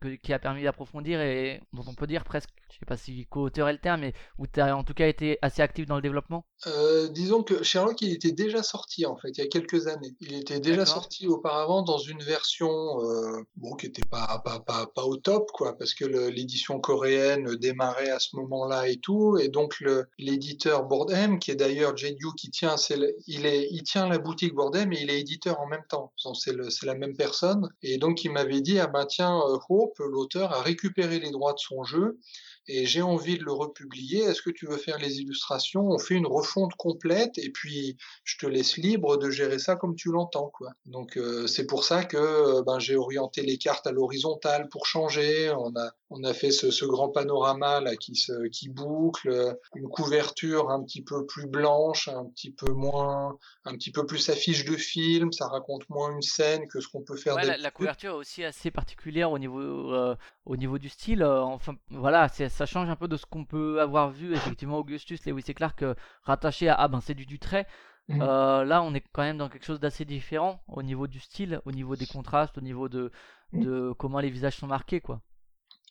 que- 0.00 0.14
qui 0.16 0.32
a 0.32 0.38
permis 0.38 0.62
d'approfondir 0.64 1.20
et 1.20 1.60
dont 1.72 1.84
on 1.86 1.94
peut 1.94 2.06
dire 2.06 2.24
presque, 2.24 2.50
je 2.70 2.78
sais 2.78 2.86
pas 2.86 2.96
si 2.96 3.26
co-auteur 3.26 3.68
est 3.68 3.72
le 3.72 3.78
terme, 3.78 4.00
mais 4.00 4.12
où 4.38 4.46
tu 4.52 4.60
as 4.60 4.76
en 4.76 4.84
tout 4.84 4.94
cas 4.94 5.08
été 5.08 5.38
assez 5.42 5.62
actif 5.62 5.86
dans 5.86 5.96
le 5.96 6.02
développement? 6.02 6.44
Euh, 6.66 7.08
disons 7.08 7.42
que 7.42 7.62
Sherlock, 7.62 8.00
il 8.02 8.12
était 8.12 8.32
déjà 8.32 8.62
sorti 8.62 9.06
en 9.06 9.16
fait, 9.16 9.30
il 9.30 9.38
y 9.38 9.46
a 9.46 9.48
quelques 9.48 9.86
années. 9.86 10.14
Il 10.20 10.34
était 10.34 10.60
déjà 10.60 10.84
sorti 10.84 11.26
auparavant 11.26 11.82
dans 11.82 11.98
une 11.98 12.22
version 12.22 12.70
euh, 13.02 13.42
bon 13.56 13.74
qui 13.76 13.86
était 13.86 14.06
pas 14.10 14.40
pas 14.44 14.60
pas 14.60 14.86
pas 14.94 15.04
au 15.04 15.16
top 15.16 15.50
quoi, 15.52 15.76
parce 15.78 15.94
que 15.94 16.04
l'édition 16.04 16.80
coréenne 16.80 17.54
démarrait 17.56 18.10
à 18.10 18.18
ce 18.18 18.36
moment-là 18.36 18.88
et 18.88 18.96
tout, 18.98 19.38
et 19.38 19.48
donc 19.48 19.82
l'éditeur 20.18 20.84
Boardem, 20.84 21.38
qui 21.38 21.50
est 21.50 21.56
d'ailleurs 21.56 21.96
Jeju 21.96 22.34
qui 22.36 22.50
tient, 22.50 22.76
le- 22.90 23.14
il 23.26 23.46
est 23.46 23.68
il 23.70 23.82
tient 23.82 24.08
la 24.08 24.18
boutique 24.18 24.54
Boardem 24.54 24.92
et 24.92 25.00
il 25.00 25.10
est 25.10 25.20
éditeur 25.20 25.60
en 25.60 25.66
même 25.66 25.84
temps. 25.88 26.12
C'est 26.34 26.52
la 26.84 26.94
même 26.94 27.16
personne, 27.16 27.68
et 27.82 27.98
donc 27.98 28.24
il 28.24 28.32
m'avait 28.32 28.60
dit 28.60 28.78
ah 28.78 28.86
ben 28.86 29.06
tiens 29.06 29.38
euh, 29.48 29.58
Hope, 29.68 29.98
l'auteur 29.98 30.52
a 30.52 30.62
récupéré 30.62 31.18
les 31.20 31.30
droits 31.30 31.52
de 31.54 31.58
son 31.58 31.84
jeu 31.84 32.18
et 32.66 32.86
j'ai 32.86 33.02
envie 33.02 33.38
de 33.38 33.44
le 33.44 33.52
republier. 33.52 34.18
Est-ce 34.20 34.42
que 34.42 34.50
tu 34.50 34.66
veux 34.66 34.76
faire 34.76 34.98
les 34.98 35.20
illustrations? 35.20 35.88
On 35.88 35.98
fait 35.98 36.14
une 36.14 36.26
refonte 36.26 36.74
complète 36.76 37.38
et 37.38 37.50
puis 37.50 37.96
je 38.24 38.36
te 38.38 38.46
laisse 38.46 38.76
libre 38.76 39.16
de 39.16 39.30
gérer 39.30 39.58
ça 39.58 39.76
comme 39.76 39.94
tu 39.94 40.10
l'entends, 40.10 40.50
quoi. 40.52 40.70
Donc 40.86 41.16
euh, 41.16 41.46
c'est 41.46 41.66
pour 41.66 41.84
ça 41.84 42.04
que 42.04 42.16
euh, 42.16 42.62
ben 42.62 42.78
j'ai 42.78 42.96
orienté 42.96 43.42
les 43.42 43.58
cartes 43.58 43.86
à 43.86 43.92
l'horizontale 43.92 44.68
pour 44.68 44.86
changer. 44.86 45.50
On 45.50 45.74
a 45.76 45.90
on 46.10 46.24
a 46.24 46.34
fait 46.34 46.50
ce, 46.50 46.70
ce 46.70 46.84
grand 46.84 47.08
panorama 47.10 47.80
là 47.80 47.96
qui 47.96 48.16
se 48.16 48.48
qui 48.48 48.68
boucle, 48.68 49.28
euh, 49.28 49.54
une 49.74 49.88
couverture 49.88 50.70
un 50.70 50.82
petit 50.82 51.02
peu 51.02 51.26
plus 51.26 51.46
blanche, 51.46 52.08
un 52.08 52.26
petit 52.26 52.52
peu 52.52 52.72
moins, 52.72 53.38
un 53.64 53.72
petit 53.74 53.92
peu 53.92 54.06
plus 54.06 54.28
affiche 54.28 54.64
de 54.64 54.76
film. 54.76 55.32
Ça 55.32 55.46
raconte 55.46 55.88
moins 55.88 56.12
une 56.12 56.22
scène 56.22 56.66
que 56.68 56.80
ce 56.80 56.88
qu'on 56.88 57.02
peut 57.02 57.16
faire 57.16 57.34
Ouais, 57.36 57.46
la, 57.46 57.56
la 57.56 57.70
couverture 57.70 58.10
est 58.12 58.16
aussi 58.16 58.44
assez 58.44 58.70
particulière 58.70 59.30
au 59.30 59.38
niveau, 59.38 59.60
euh, 59.60 60.16
au 60.50 60.56
niveau 60.56 60.78
du 60.78 60.88
style. 60.88 61.22
euh, 61.22 61.42
enfin, 61.42 61.76
voilà, 61.90 62.28
ça 62.28 62.66
change 62.66 62.88
un 62.90 62.96
peu 62.96 63.06
de 63.08 63.16
ce 63.16 63.24
qu'on 63.24 63.44
peut 63.44 63.80
avoir 63.80 64.10
vu 64.10 64.34
effectivement 64.34 64.78
Augustus, 64.78 65.24
Lewis 65.24 65.44
et 65.48 65.54
Clark 65.54 65.82
euh, 65.82 65.94
rattaché 66.24 66.68
à 66.68 66.74
ah 66.74 66.88
ben 66.88 67.00
c'est 67.00 67.14
du 67.14 67.24
Dutray. 67.24 67.66
Mhm. 68.08 68.20
Euh, 68.22 68.64
là, 68.64 68.82
on 68.82 68.92
est 68.94 69.04
quand 69.12 69.22
même 69.22 69.38
dans 69.38 69.48
quelque 69.48 69.64
chose 69.64 69.78
d'assez 69.78 70.04
différent 70.04 70.60
au 70.66 70.82
niveau 70.82 71.06
du 71.06 71.20
style, 71.20 71.60
au 71.66 71.72
niveau 71.72 71.94
des 71.94 72.06
contrastes, 72.06 72.58
au 72.58 72.62
niveau 72.62 72.88
de, 72.88 73.12
de 73.52 73.92
comment 73.96 74.18
les 74.18 74.30
visages 74.30 74.56
sont 74.56 74.66
marqués, 74.66 75.00
quoi. 75.00 75.20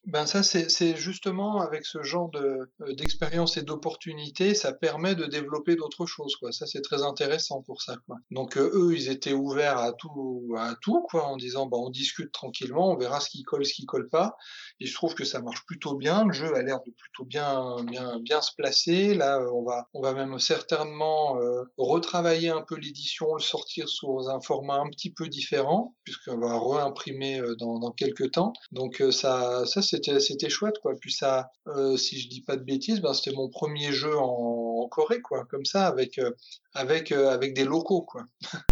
Ben 0.06 0.26
ça, 0.26 0.44
c'est 0.44 0.96
justement 0.96 1.60
avec 1.60 1.86
ce 1.86 2.02
genre 2.04 2.32
euh, 2.36 2.66
d'expérience 2.94 3.58
et 3.58 3.64
d'opportunité, 3.64 4.56
ça 4.56 4.72
permet 4.72 5.14
de 5.14 5.26
développer 5.26 5.76
d'autres 5.76 6.06
choses, 6.06 6.38
quoi. 6.38 6.54
Ça, 6.54 6.66
c'est 6.66 6.82
très 6.82 7.04
intéressant 7.04 7.62
pour 7.64 7.82
ça, 7.82 7.98
quoi. 8.08 8.16
Donc 8.32 8.56
euh, 8.58 8.72
eux, 8.74 8.96
ils 8.96 9.10
étaient 9.10 9.34
ouverts 9.34 9.78
à 9.78 9.92
tout, 9.92 10.54
à 10.58 10.76
tout, 10.82 11.02
quoi, 11.10 11.26
en 11.26 11.36
disant, 11.36 11.68
ben 11.68 11.78
on 11.78 11.90
discute 11.90 12.32
tranquillement, 12.32 12.92
on 12.92 12.98
verra 12.98 13.20
ce 13.20 13.30
qui 13.30 13.44
colle, 13.44 13.66
ce 13.66 13.74
qui 13.74 13.86
colle 13.86 14.08
pas. 14.08 14.38
Et 14.80 14.86
je 14.86 14.94
trouve 14.94 15.16
que 15.16 15.26
ça 15.26 15.42
marche 15.42 15.66
plutôt 15.66 15.96
bien. 15.96 16.26
Le 16.26 16.34
jeu 16.34 16.56
a 16.56 16.62
l'air 16.62 16.80
de 16.86 16.92
plutôt 16.92 17.26
bien, 17.26 17.76
bien, 17.84 18.20
bien 18.22 18.42
se 18.42 18.52
placer. 18.56 19.14
Là, 19.14 19.40
euh, 19.42 19.52
on 19.54 19.64
va, 19.64 19.90
on 19.94 20.02
va 20.02 20.14
même 20.14 20.40
certainement 20.40 21.38
retravailler 21.78 22.50
un 22.50 22.62
peu 22.62 22.78
l'édition, 22.78 23.34
le 23.36 23.42
sortir 23.42 23.90
sous 23.90 24.30
un 24.30 24.40
format 24.40 24.76
un 24.76 24.90
petit 24.90 25.12
peu 25.12 25.28
différent, 25.28 25.96
puisqu'on 26.06 26.40
va 26.40 26.58
réimprimer 26.58 27.42
dans, 27.60 27.80
dans 27.80 27.92
quelques 27.92 28.32
temps. 28.32 28.54
Donc 28.72 29.04
ça, 29.12 29.66
ça 29.66 29.82
c'était, 29.90 30.20
c'était 30.20 30.50
chouette, 30.50 30.80
quoi. 30.82 30.96
Puis 30.96 31.12
ça, 31.12 31.50
euh, 31.68 31.98
si 31.98 32.20
je 32.20 32.30
dis 32.30 32.42
pas 32.42 32.56
de 32.58 32.64
bêtises, 32.64 33.02
ben 33.02 33.14
c'était 33.14 33.36
mon 33.36 33.50
premier 33.50 33.92
jeu 33.92 34.18
en, 34.18 34.84
en 34.84 34.88
Corée, 34.88 35.22
quoi, 35.22 35.46
comme 35.46 35.66
ça, 35.66 35.88
avec, 35.88 36.18
euh, 36.18 36.32
avec, 36.74 37.12
euh, 37.12 37.30
avec 37.30 37.54
des 37.54 37.66
locaux, 37.66 38.02
quoi. 38.02 38.24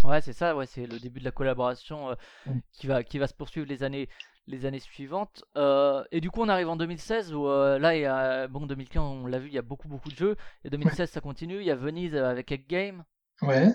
Ouais, 0.04 0.20
c'est 0.20 0.32
ça, 0.32 0.56
ouais, 0.56 0.66
c'est 0.66 0.86
le 0.86 0.98
début 0.98 1.20
de 1.20 1.24
la 1.24 1.30
collaboration 1.32 2.16
Mm. 2.46 2.58
qui 2.72 2.86
va, 2.86 3.02
qui 3.02 3.18
va 3.18 3.26
se 3.26 3.34
poursuivre 3.34 3.66
les 3.66 3.82
années, 3.82 4.08
les 4.46 4.64
années 4.64 4.80
suivantes. 4.80 5.44
Euh, 5.56 6.02
et 6.10 6.20
du 6.20 6.30
coup, 6.30 6.40
on 6.42 6.48
arrive 6.48 6.68
en 6.68 6.76
2016 6.76 7.34
où 7.34 7.46
euh, 7.48 7.78
là, 7.78 7.96
il 7.96 8.02
y 8.02 8.06
a, 8.06 8.48
bon, 8.48 8.66
2015, 8.66 9.02
on 9.02 9.26
l'a 9.26 9.38
vu, 9.38 9.48
il 9.48 9.54
y 9.54 9.58
a 9.58 9.62
beaucoup, 9.62 9.88
beaucoup 9.88 10.10
de 10.10 10.16
jeux. 10.16 10.36
Et 10.64 10.70
2016, 10.70 11.10
ça 11.10 11.20
continue. 11.20 11.60
Il 11.60 11.66
y 11.66 11.70
a 11.70 11.74
Venise 11.76 12.14
avec 12.14 12.50
Egg 12.52 12.66
Game. 12.68 13.04
Ouais. 13.42 13.68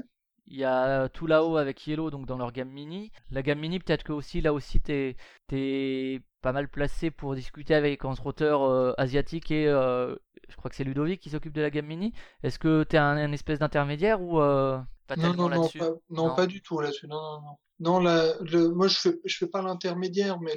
Il 0.48 0.58
y 0.58 0.66
a 0.66 1.08
tout 1.10 1.26
là-haut 1.26 1.56
avec 1.58 1.88
Yellow, 1.88 2.10
donc 2.12 2.26
dans 2.26 2.38
leur 2.38 2.52
gamme 2.52 2.70
mini. 2.70 3.12
La 3.32 3.42
gamme 3.42 3.60
mini, 3.60 3.80
peut-être 3.80 4.04
que 4.04 4.12
aussi, 4.12 4.42
là 4.42 4.54
aussi, 4.54 4.82
t'es 4.82 5.16
es 5.52 6.22
pas 6.44 6.54
mal 6.54 6.70
placé 6.70 7.12
pour 7.12 7.36
discuter 7.36 7.76
avec 7.76 8.06
un 8.06 8.14
auteur 8.26 8.64
euh, 8.64 8.94
asiatique 9.00 9.52
et 9.52 9.68
euh, 9.68 10.16
je 10.50 10.58
crois 10.58 10.70
que 10.70 10.76
c'est 10.78 10.86
Ludovic 10.86 11.22
qui 11.22 11.32
s'occupe 11.32 11.54
de 11.54 11.62
la 11.62 11.72
gamme 11.72 11.88
mini. 11.88 12.14
Est-ce 12.44 12.60
que 12.60 12.84
t'es 12.84 12.98
un, 13.00 13.18
un 13.18 13.34
espèce 13.34 13.60
d'intermédiaire 13.60 14.22
ou 14.22 14.42
euh, 14.42 14.80
pas 15.08 15.16
Non, 15.16 15.34
tellement 15.34 15.34
non, 15.34 15.50
non, 15.50 15.50
là-dessus? 15.50 15.80
pas, 15.80 15.90
non, 16.10 16.30
Non. 16.30 16.36
pas 16.36 16.46
du 16.48 16.62
tout 16.62 16.80
là-dessus. 16.80 17.08
Non, 17.08 17.22
non, 17.22 17.42
non. 17.42 17.58
Non, 17.80 18.00
moi 18.00 18.88
je 18.88 18.98
fais, 18.98 19.20
je 19.26 19.38
fais 19.38 19.48
pas 19.48 19.62
l'intermédiaire, 19.62 20.40
mais 20.40 20.54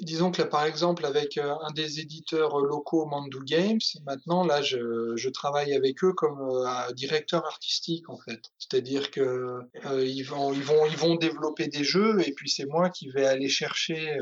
disons 0.00 0.30
que 0.30 0.42
par 0.42 0.64
exemple 0.64 1.04
avec 1.04 1.36
euh, 1.36 1.54
un 1.62 1.70
des 1.72 2.00
éditeurs 2.00 2.58
locaux 2.58 3.06
Mandu 3.06 3.38
Games, 3.44 3.78
maintenant 4.06 4.44
là 4.44 4.62
je, 4.62 5.28
travaille 5.28 5.74
avec 5.74 6.02
eux 6.02 6.12
comme 6.14 6.40
euh, 6.40 6.92
directeur 6.94 7.44
artistique 7.44 8.08
en 8.08 8.16
fait. 8.18 8.40
C'est-à-dire 8.58 9.10
que 9.10 9.60
euh, 9.84 10.04
ils 10.04 10.24
vont 10.24 11.14
développer 11.16 11.68
des 11.68 11.84
jeux 11.84 12.26
et 12.26 12.32
puis 12.32 12.48
c'est 12.48 12.66
moi 12.66 12.88
qui 12.88 13.10
vais 13.10 13.26
aller 13.26 13.48
chercher 13.48 14.18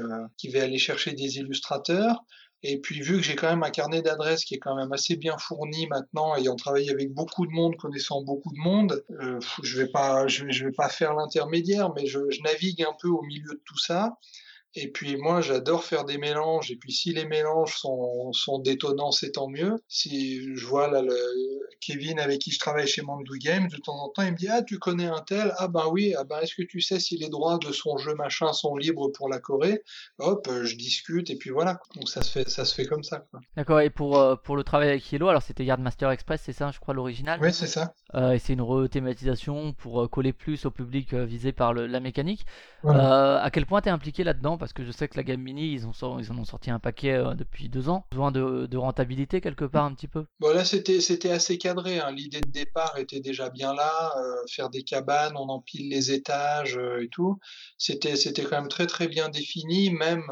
des 1.12 1.38
illustrateurs 1.38 2.24
et 2.62 2.78
puis 2.78 3.00
vu 3.00 3.16
que 3.16 3.22
j'ai 3.22 3.34
quand 3.34 3.48
même 3.48 3.62
un 3.64 3.70
carnet 3.70 4.02
d'adresses 4.02 4.44
qui 4.44 4.54
est 4.54 4.58
quand 4.58 4.76
même 4.76 4.92
assez 4.92 5.16
bien 5.16 5.36
fourni 5.36 5.86
maintenant, 5.88 6.36
ayant 6.36 6.54
travaillé 6.54 6.90
avec 6.90 7.12
beaucoup 7.12 7.46
de 7.46 7.52
monde, 7.52 7.76
connaissant 7.76 8.22
beaucoup 8.22 8.52
de 8.52 8.58
monde, 8.58 9.04
euh, 9.20 9.40
je 9.62 9.78
vais 9.78 9.88
pas, 9.88 10.28
je, 10.28 10.44
vais 10.44 10.72
pas 10.72 10.88
faire 10.88 11.14
l'intermédiaire, 11.14 11.92
mais 11.94 12.06
je, 12.06 12.20
navigue 12.44 12.82
un 12.82 12.94
peu 13.00 13.08
au 13.08 13.22
milieu 13.22 13.54
de 13.54 13.62
tout 13.64 13.78
ça. 13.78 14.16
Et 14.74 14.90
puis 14.90 15.16
moi, 15.16 15.40
j'adore 15.40 15.84
faire 15.84 16.04
des 16.04 16.18
mélanges. 16.18 16.70
Et 16.70 16.76
puis 16.76 16.92
si 16.92 17.12
les 17.12 17.26
mélanges 17.26 17.76
sont, 17.76 18.32
sont 18.32 18.58
détonnants, 18.58 19.12
c'est 19.12 19.32
tant 19.32 19.48
mieux. 19.48 19.76
Si 19.88 20.54
je 20.56 20.66
vois 20.66 20.88
là 20.88 21.02
le 21.02 21.14
Kevin 21.80 22.18
avec 22.18 22.40
qui 22.40 22.50
je 22.52 22.58
travaille 22.58 22.86
chez 22.86 23.02
Mandu 23.02 23.38
Games, 23.38 23.68
de 23.68 23.76
temps 23.76 23.98
en 24.02 24.08
temps, 24.08 24.22
il 24.22 24.32
me 24.32 24.36
dit 24.36 24.48
ah 24.48 24.62
tu 24.62 24.78
connais 24.78 25.06
un 25.06 25.20
tel? 25.20 25.52
Ah 25.58 25.68
ben 25.68 25.88
oui 25.90 26.14
ah 26.16 26.24
ben 26.24 26.38
est-ce 26.40 26.54
que 26.54 26.62
tu 26.62 26.80
sais 26.80 27.00
si 27.00 27.18
les 27.18 27.28
droits 27.28 27.58
de 27.58 27.72
son 27.72 27.98
jeu 27.98 28.14
machin 28.14 28.52
sont 28.52 28.76
libres 28.76 29.08
pour 29.08 29.28
la 29.28 29.40
Corée? 29.40 29.82
Hop, 30.18 30.48
je 30.62 30.76
discute 30.76 31.28
et 31.30 31.36
puis 31.36 31.50
voilà. 31.50 31.80
Donc 31.96 32.08
ça 32.08 32.22
se 32.22 32.30
fait 32.30 32.48
ça 32.48 32.64
se 32.64 32.74
fait 32.74 32.86
comme 32.86 33.02
ça. 33.02 33.26
D'accord. 33.56 33.80
Et 33.80 33.90
pour 33.90 34.18
euh, 34.18 34.36
pour 34.36 34.56
le 34.56 34.64
travail 34.64 34.88
avec 34.88 35.12
Yellow, 35.12 35.28
alors 35.28 35.42
c'était 35.42 35.64
Yardmaster 35.64 36.10
Express, 36.10 36.42
c'est 36.44 36.52
ça, 36.52 36.70
je 36.72 36.80
crois 36.80 36.94
l'original? 36.94 37.38
Oui, 37.42 37.52
c'est 37.52 37.66
ça. 37.66 37.92
Euh, 38.14 38.32
et 38.32 38.38
c'est 38.38 38.52
une 38.52 38.62
rethématisation 38.62 39.72
pour 39.72 40.02
euh, 40.02 40.08
coller 40.08 40.32
plus 40.32 40.64
au 40.64 40.70
public 40.70 41.12
visé 41.14 41.52
par 41.52 41.72
le, 41.72 41.86
la 41.86 42.00
mécanique. 42.00 42.46
à 42.84 43.50
quel 43.52 43.66
point 43.66 43.80
tu 43.82 43.88
es 43.88 43.92
impliqué 43.92 44.24
là-dedans? 44.24 44.56
Parce 44.62 44.72
que 44.72 44.84
je 44.84 44.92
sais 44.92 45.08
que 45.08 45.16
la 45.16 45.24
gamme 45.24 45.42
mini, 45.42 45.72
ils, 45.72 45.88
ont, 45.88 45.92
en 46.02 46.38
ont 46.38 46.44
sorti 46.44 46.70
un 46.70 46.78
paquet 46.78 47.14
euh, 47.14 47.34
depuis 47.34 47.68
deux 47.68 47.88
ans. 47.88 48.06
Besoin 48.12 48.30
de, 48.30 48.76
rentabilité 48.76 49.40
quelque 49.40 49.64
part 49.64 49.86
un 49.86 49.92
petit 49.92 50.06
peu? 50.06 50.24
Bon, 50.38 50.54
là, 50.54 50.64
c'était, 50.64 51.30
assez 51.32 51.58
cadré. 51.58 51.98
Hein. 51.98 52.12
L'idée 52.12 52.40
de 52.40 52.48
départ 52.48 52.96
était 52.96 53.18
déjà 53.18 53.50
bien 53.50 53.74
là. 53.74 54.12
Euh, 54.16 54.36
faire 54.48 54.70
des 54.70 54.84
cabanes, 54.84 55.32
on 55.36 55.48
empile 55.48 55.90
les 55.90 56.12
étages 56.12 56.78
euh, 56.78 57.02
et 57.02 57.08
tout. 57.08 57.40
C'était, 57.76 58.14
quand 58.44 58.60
même 58.60 58.68
très, 58.68 58.86
très 58.86 59.08
bien 59.08 59.30
défini. 59.30 59.90
Même 59.90 60.22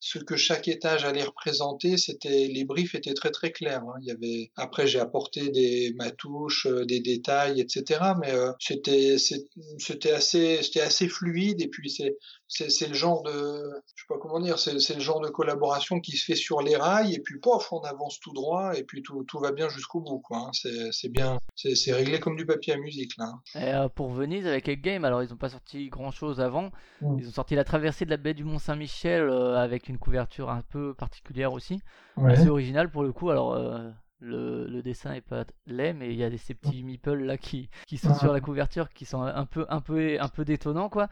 ce 0.00 0.18
que 0.18 0.34
chaque 0.36 0.66
étage 0.66 1.04
allait 1.04 1.24
représenter, 1.24 1.96
les 2.24 2.64
briefs 2.64 2.94
étaient 2.94 3.12
très 3.12 3.30
très 3.30 3.52
clairs. 3.52 3.82
Hein. 3.82 4.14
Après 4.56 4.86
j'ai 4.86 4.98
apporté 4.98 5.50
des 5.50 5.92
matouches, 5.94 6.66
euh, 6.66 6.86
des 6.86 7.00
détails, 7.00 7.60
etc. 7.60 8.00
Mais 8.18 8.32
c'était 8.58 10.12
assez 10.12 10.60
assez 10.80 11.08
fluide 11.08 11.60
et 11.60 11.68
puis 11.68 11.90
c'est 11.90 12.16
c'est 12.50 12.88
le 12.88 12.94
genre 12.94 13.22
de 13.22 13.82
je 13.94 14.02
sais 14.02 14.06
pas 14.08 14.18
comment 14.20 14.40
dire 14.40 14.58
c'est 14.58 14.74
le 14.74 15.00
genre 15.00 15.20
de 15.20 15.28
collaboration 15.28 16.00
qui 16.00 16.16
se 16.16 16.24
fait 16.24 16.34
sur 16.34 16.60
les 16.60 16.76
rails 16.76 17.14
et 17.14 17.20
puis 17.20 17.38
pof 17.38 17.72
on 17.72 17.80
avance 17.80 18.18
tout 18.18 18.32
droit 18.32 18.76
et 18.76 18.82
puis 18.82 19.02
tout, 19.02 19.22
tout 19.24 19.38
va 19.38 19.52
bien 19.52 19.68
jusqu'au 19.68 20.00
bout 20.00 20.18
quoi. 20.18 20.48
Hein. 20.48 20.90
C'est 20.90 21.08
bien 21.08 21.38
c'est 21.54 21.92
réglé 21.92 22.18
comme 22.18 22.36
du 22.36 22.44
papier 22.44 22.72
à 22.72 22.76
musique 22.76 23.16
là. 23.18 23.26
Hein. 23.26 23.60
Et, 23.60 23.74
euh, 23.74 23.88
pour 23.88 24.10
Venise 24.10 24.46
avec 24.46 24.68
Egg 24.68 24.82
Game 24.82 25.04
alors 25.04 25.22
ils 25.22 25.32
ont 25.32 25.36
pas 25.36 25.50
sorti 25.50 25.88
grand 25.88 26.10
chose 26.10 26.40
avant. 26.40 26.70
Mmh. 27.00 27.18
Ils 27.20 27.28
ont 27.28 27.32
sorti 27.32 27.54
la 27.54 27.64
traversée 27.64 28.04
de 28.04 28.10
la 28.10 28.16
baie 28.16 28.34
du 28.34 28.44
Mont 28.44 28.58
Saint-Michel 28.58 29.30
avec 29.30 29.88
une 29.88 29.98
couverture 29.98 30.50
un 30.50 30.62
peu 30.62 30.92
particulière 30.94 31.52
aussi. 31.52 31.80
C'est 32.36 32.48
original 32.48 32.90
pour 32.90 33.02
le 33.02 33.12
coup. 33.12 33.30
Alors, 33.30 33.54
euh, 33.54 33.90
le, 34.20 34.66
le, 34.66 34.82
dessin 34.82 35.12
est 35.14 35.20
pas 35.20 35.44
laid, 35.66 35.94
mais 35.94 36.10
il 36.10 36.16
y 36.16 36.24
a 36.24 36.30
des, 36.30 36.38
ces 36.38 36.54
petits 36.54 36.82
meeples 36.82 37.24
là 37.24 37.36
qui, 37.36 37.68
qui 37.86 37.96
sont 37.96 38.14
sur 38.14 38.32
la 38.32 38.40
couverture 38.40 38.90
qui 38.90 39.04
sont 39.04 39.22
un 39.22 39.46
peu, 39.46 39.66
un 39.68 39.80
peu, 39.80 40.20
un 40.20 40.28
peu 40.28 40.44
détonnants 40.44 40.88
quoi, 40.88 41.08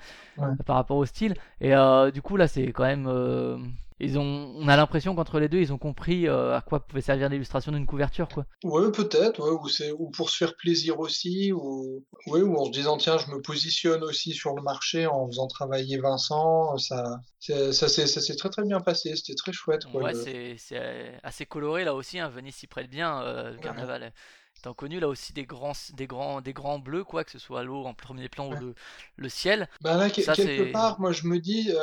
par 0.66 0.76
rapport 0.76 0.96
au 0.96 1.06
style. 1.06 1.34
Et 1.60 1.74
euh, 1.74 2.10
du 2.10 2.22
coup, 2.22 2.36
là, 2.36 2.48
c'est 2.48 2.66
quand 2.72 2.84
même 2.84 3.06
euh, 3.06 3.58
ils 4.00 4.18
ont, 4.18 4.54
on 4.56 4.68
a 4.68 4.76
l'impression 4.76 5.14
qu'entre 5.14 5.40
les 5.40 5.48
deux, 5.48 5.58
ils 5.58 5.72
ont 5.72 5.78
compris 5.78 6.28
euh, 6.28 6.56
à 6.56 6.60
quoi 6.60 6.86
pouvait 6.86 7.00
servir 7.00 7.28
l'illustration 7.28 7.72
d'une 7.72 7.86
couverture, 7.86 8.28
quoi. 8.28 8.44
Ouais, 8.64 8.90
peut-être, 8.92 9.40
ouais, 9.40 9.50
ou 9.50 9.68
c'est, 9.68 9.92
ou 9.92 10.10
pour 10.10 10.30
se 10.30 10.36
faire 10.36 10.54
plaisir 10.56 11.00
aussi, 11.00 11.52
ou, 11.52 12.04
ouais, 12.26 12.42
ou 12.42 12.56
en 12.56 12.66
se 12.66 12.70
disant 12.70 12.96
tiens, 12.96 13.18
je 13.18 13.30
me 13.30 13.40
positionne 13.40 14.02
aussi 14.04 14.32
sur 14.32 14.54
le 14.54 14.62
marché 14.62 15.06
en 15.06 15.26
faisant 15.26 15.46
travailler 15.48 15.98
Vincent, 15.98 16.76
ça, 16.76 17.20
ça, 17.40 17.72
ça 17.72 17.88
s'est 17.88 18.36
très 18.36 18.50
très 18.50 18.62
bien 18.64 18.80
passé, 18.80 19.14
c'était 19.16 19.34
très 19.34 19.52
chouette. 19.52 19.84
Quoi, 19.90 20.02
ouais, 20.02 20.14
c'est, 20.14 20.56
c'est 20.58 21.18
assez 21.22 21.46
coloré 21.46 21.84
là 21.84 21.94
aussi, 21.94 22.18
hein. 22.18 22.28
Venise 22.28 22.54
s'y 22.54 22.66
prête 22.66 22.88
bien, 22.88 23.22
euh, 23.22 23.52
le 23.52 23.58
carnaval. 23.58 24.12
Étant 24.58 24.74
connu 24.74 24.98
là 24.98 25.08
aussi 25.08 25.32
des 25.32 25.44
grands, 25.44 25.72
des 25.94 26.08
grands, 26.08 26.40
des 26.40 26.52
grands 26.52 26.80
bleus 26.80 27.04
quoi, 27.04 27.22
que 27.22 27.30
ce 27.30 27.38
soit 27.38 27.62
l'eau 27.62 27.84
en 27.84 27.94
premier 27.94 28.28
plan 28.28 28.48
ou 28.48 28.54
le, 28.56 28.74
le 29.16 29.28
ciel. 29.28 29.68
Bah 29.82 29.96
là, 29.96 30.10
quelque 30.10 30.72
part, 30.72 30.98
moi 30.98 31.12
je 31.12 31.28
me 31.28 31.38
dis, 31.38 31.70
euh, 31.70 31.80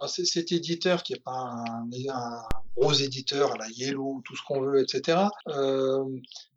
bah, 0.00 0.08
cet 0.08 0.50
éditeur 0.50 1.04
qui 1.04 1.12
est 1.12 1.22
pas 1.22 1.30
un, 1.30 1.88
un, 2.10 2.42
gros 2.76 2.92
éditeur 2.92 3.56
la 3.56 3.68
Yellow, 3.68 4.22
tout 4.24 4.34
ce 4.34 4.42
qu'on 4.42 4.60
veut, 4.60 4.82
etc. 4.82 5.28
Euh, 5.48 6.04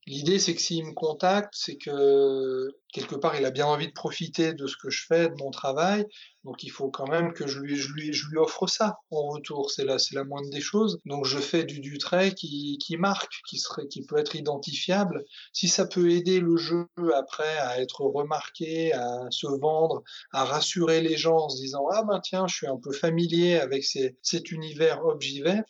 L'idée, 0.09 0.39
c'est 0.39 0.55
que 0.55 0.61
s'il 0.61 0.83
me 0.87 0.93
contacte, 0.93 1.53
c'est 1.55 1.77
que 1.77 2.67
quelque 2.91 3.13
part, 3.13 3.35
il 3.35 3.45
a 3.45 3.51
bien 3.51 3.67
envie 3.67 3.85
de 3.85 3.93
profiter 3.93 4.53
de 4.53 4.65
ce 4.65 4.75
que 4.75 4.89
je 4.89 5.05
fais, 5.05 5.29
de 5.29 5.35
mon 5.35 5.51
travail. 5.51 6.03
Donc, 6.43 6.63
il 6.63 6.71
faut 6.71 6.89
quand 6.89 7.07
même 7.07 7.31
que 7.31 7.45
je 7.45 7.59
lui, 7.59 7.75
je 7.75 7.93
lui, 7.93 8.11
je 8.11 8.27
lui 8.27 8.39
offre 8.39 8.65
ça 8.65 8.97
en 9.11 9.27
retour. 9.27 9.69
C'est 9.69 9.85
la, 9.85 9.97
la 10.13 10.23
moindre 10.23 10.49
des 10.49 10.61
choses. 10.61 10.99
Donc, 11.05 11.25
je 11.25 11.37
fais 11.37 11.63
du, 11.63 11.79
du 11.79 11.99
trait 11.99 12.33
qui, 12.33 12.79
qui 12.79 12.97
marque, 12.97 13.31
qui 13.47 13.59
serait, 13.59 13.85
qui 13.87 14.03
peut 14.03 14.17
être 14.17 14.35
identifiable. 14.35 15.23
Si 15.53 15.67
ça 15.67 15.85
peut 15.85 16.09
aider 16.09 16.39
le 16.39 16.57
jeu 16.57 16.87
après 17.15 17.59
à 17.59 17.79
être 17.79 18.01
remarqué, 18.01 18.91
à 18.93 19.27
se 19.29 19.45
vendre, 19.61 20.01
à 20.33 20.43
rassurer 20.43 21.01
les 21.01 21.17
gens 21.17 21.37
en 21.37 21.49
se 21.49 21.57
disant, 21.57 21.85
ah 21.93 22.03
ben 22.03 22.19
tiens, 22.19 22.47
je 22.47 22.55
suis 22.55 22.67
un 22.67 22.79
peu 22.81 22.93
familier 22.93 23.59
avec 23.59 23.83
cet 23.83 24.51
univers, 24.51 25.05
hop, 25.05 25.21
j'y 25.21 25.41
vais 25.41 25.61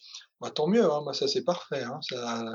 bah, 0.41 0.51
tant 0.51 0.67
mieux, 0.67 0.85
hein, 0.85 1.01
moi 1.03 1.13
ça 1.13 1.27
c'est 1.27 1.43
parfait. 1.43 1.83
Hein, 1.83 1.99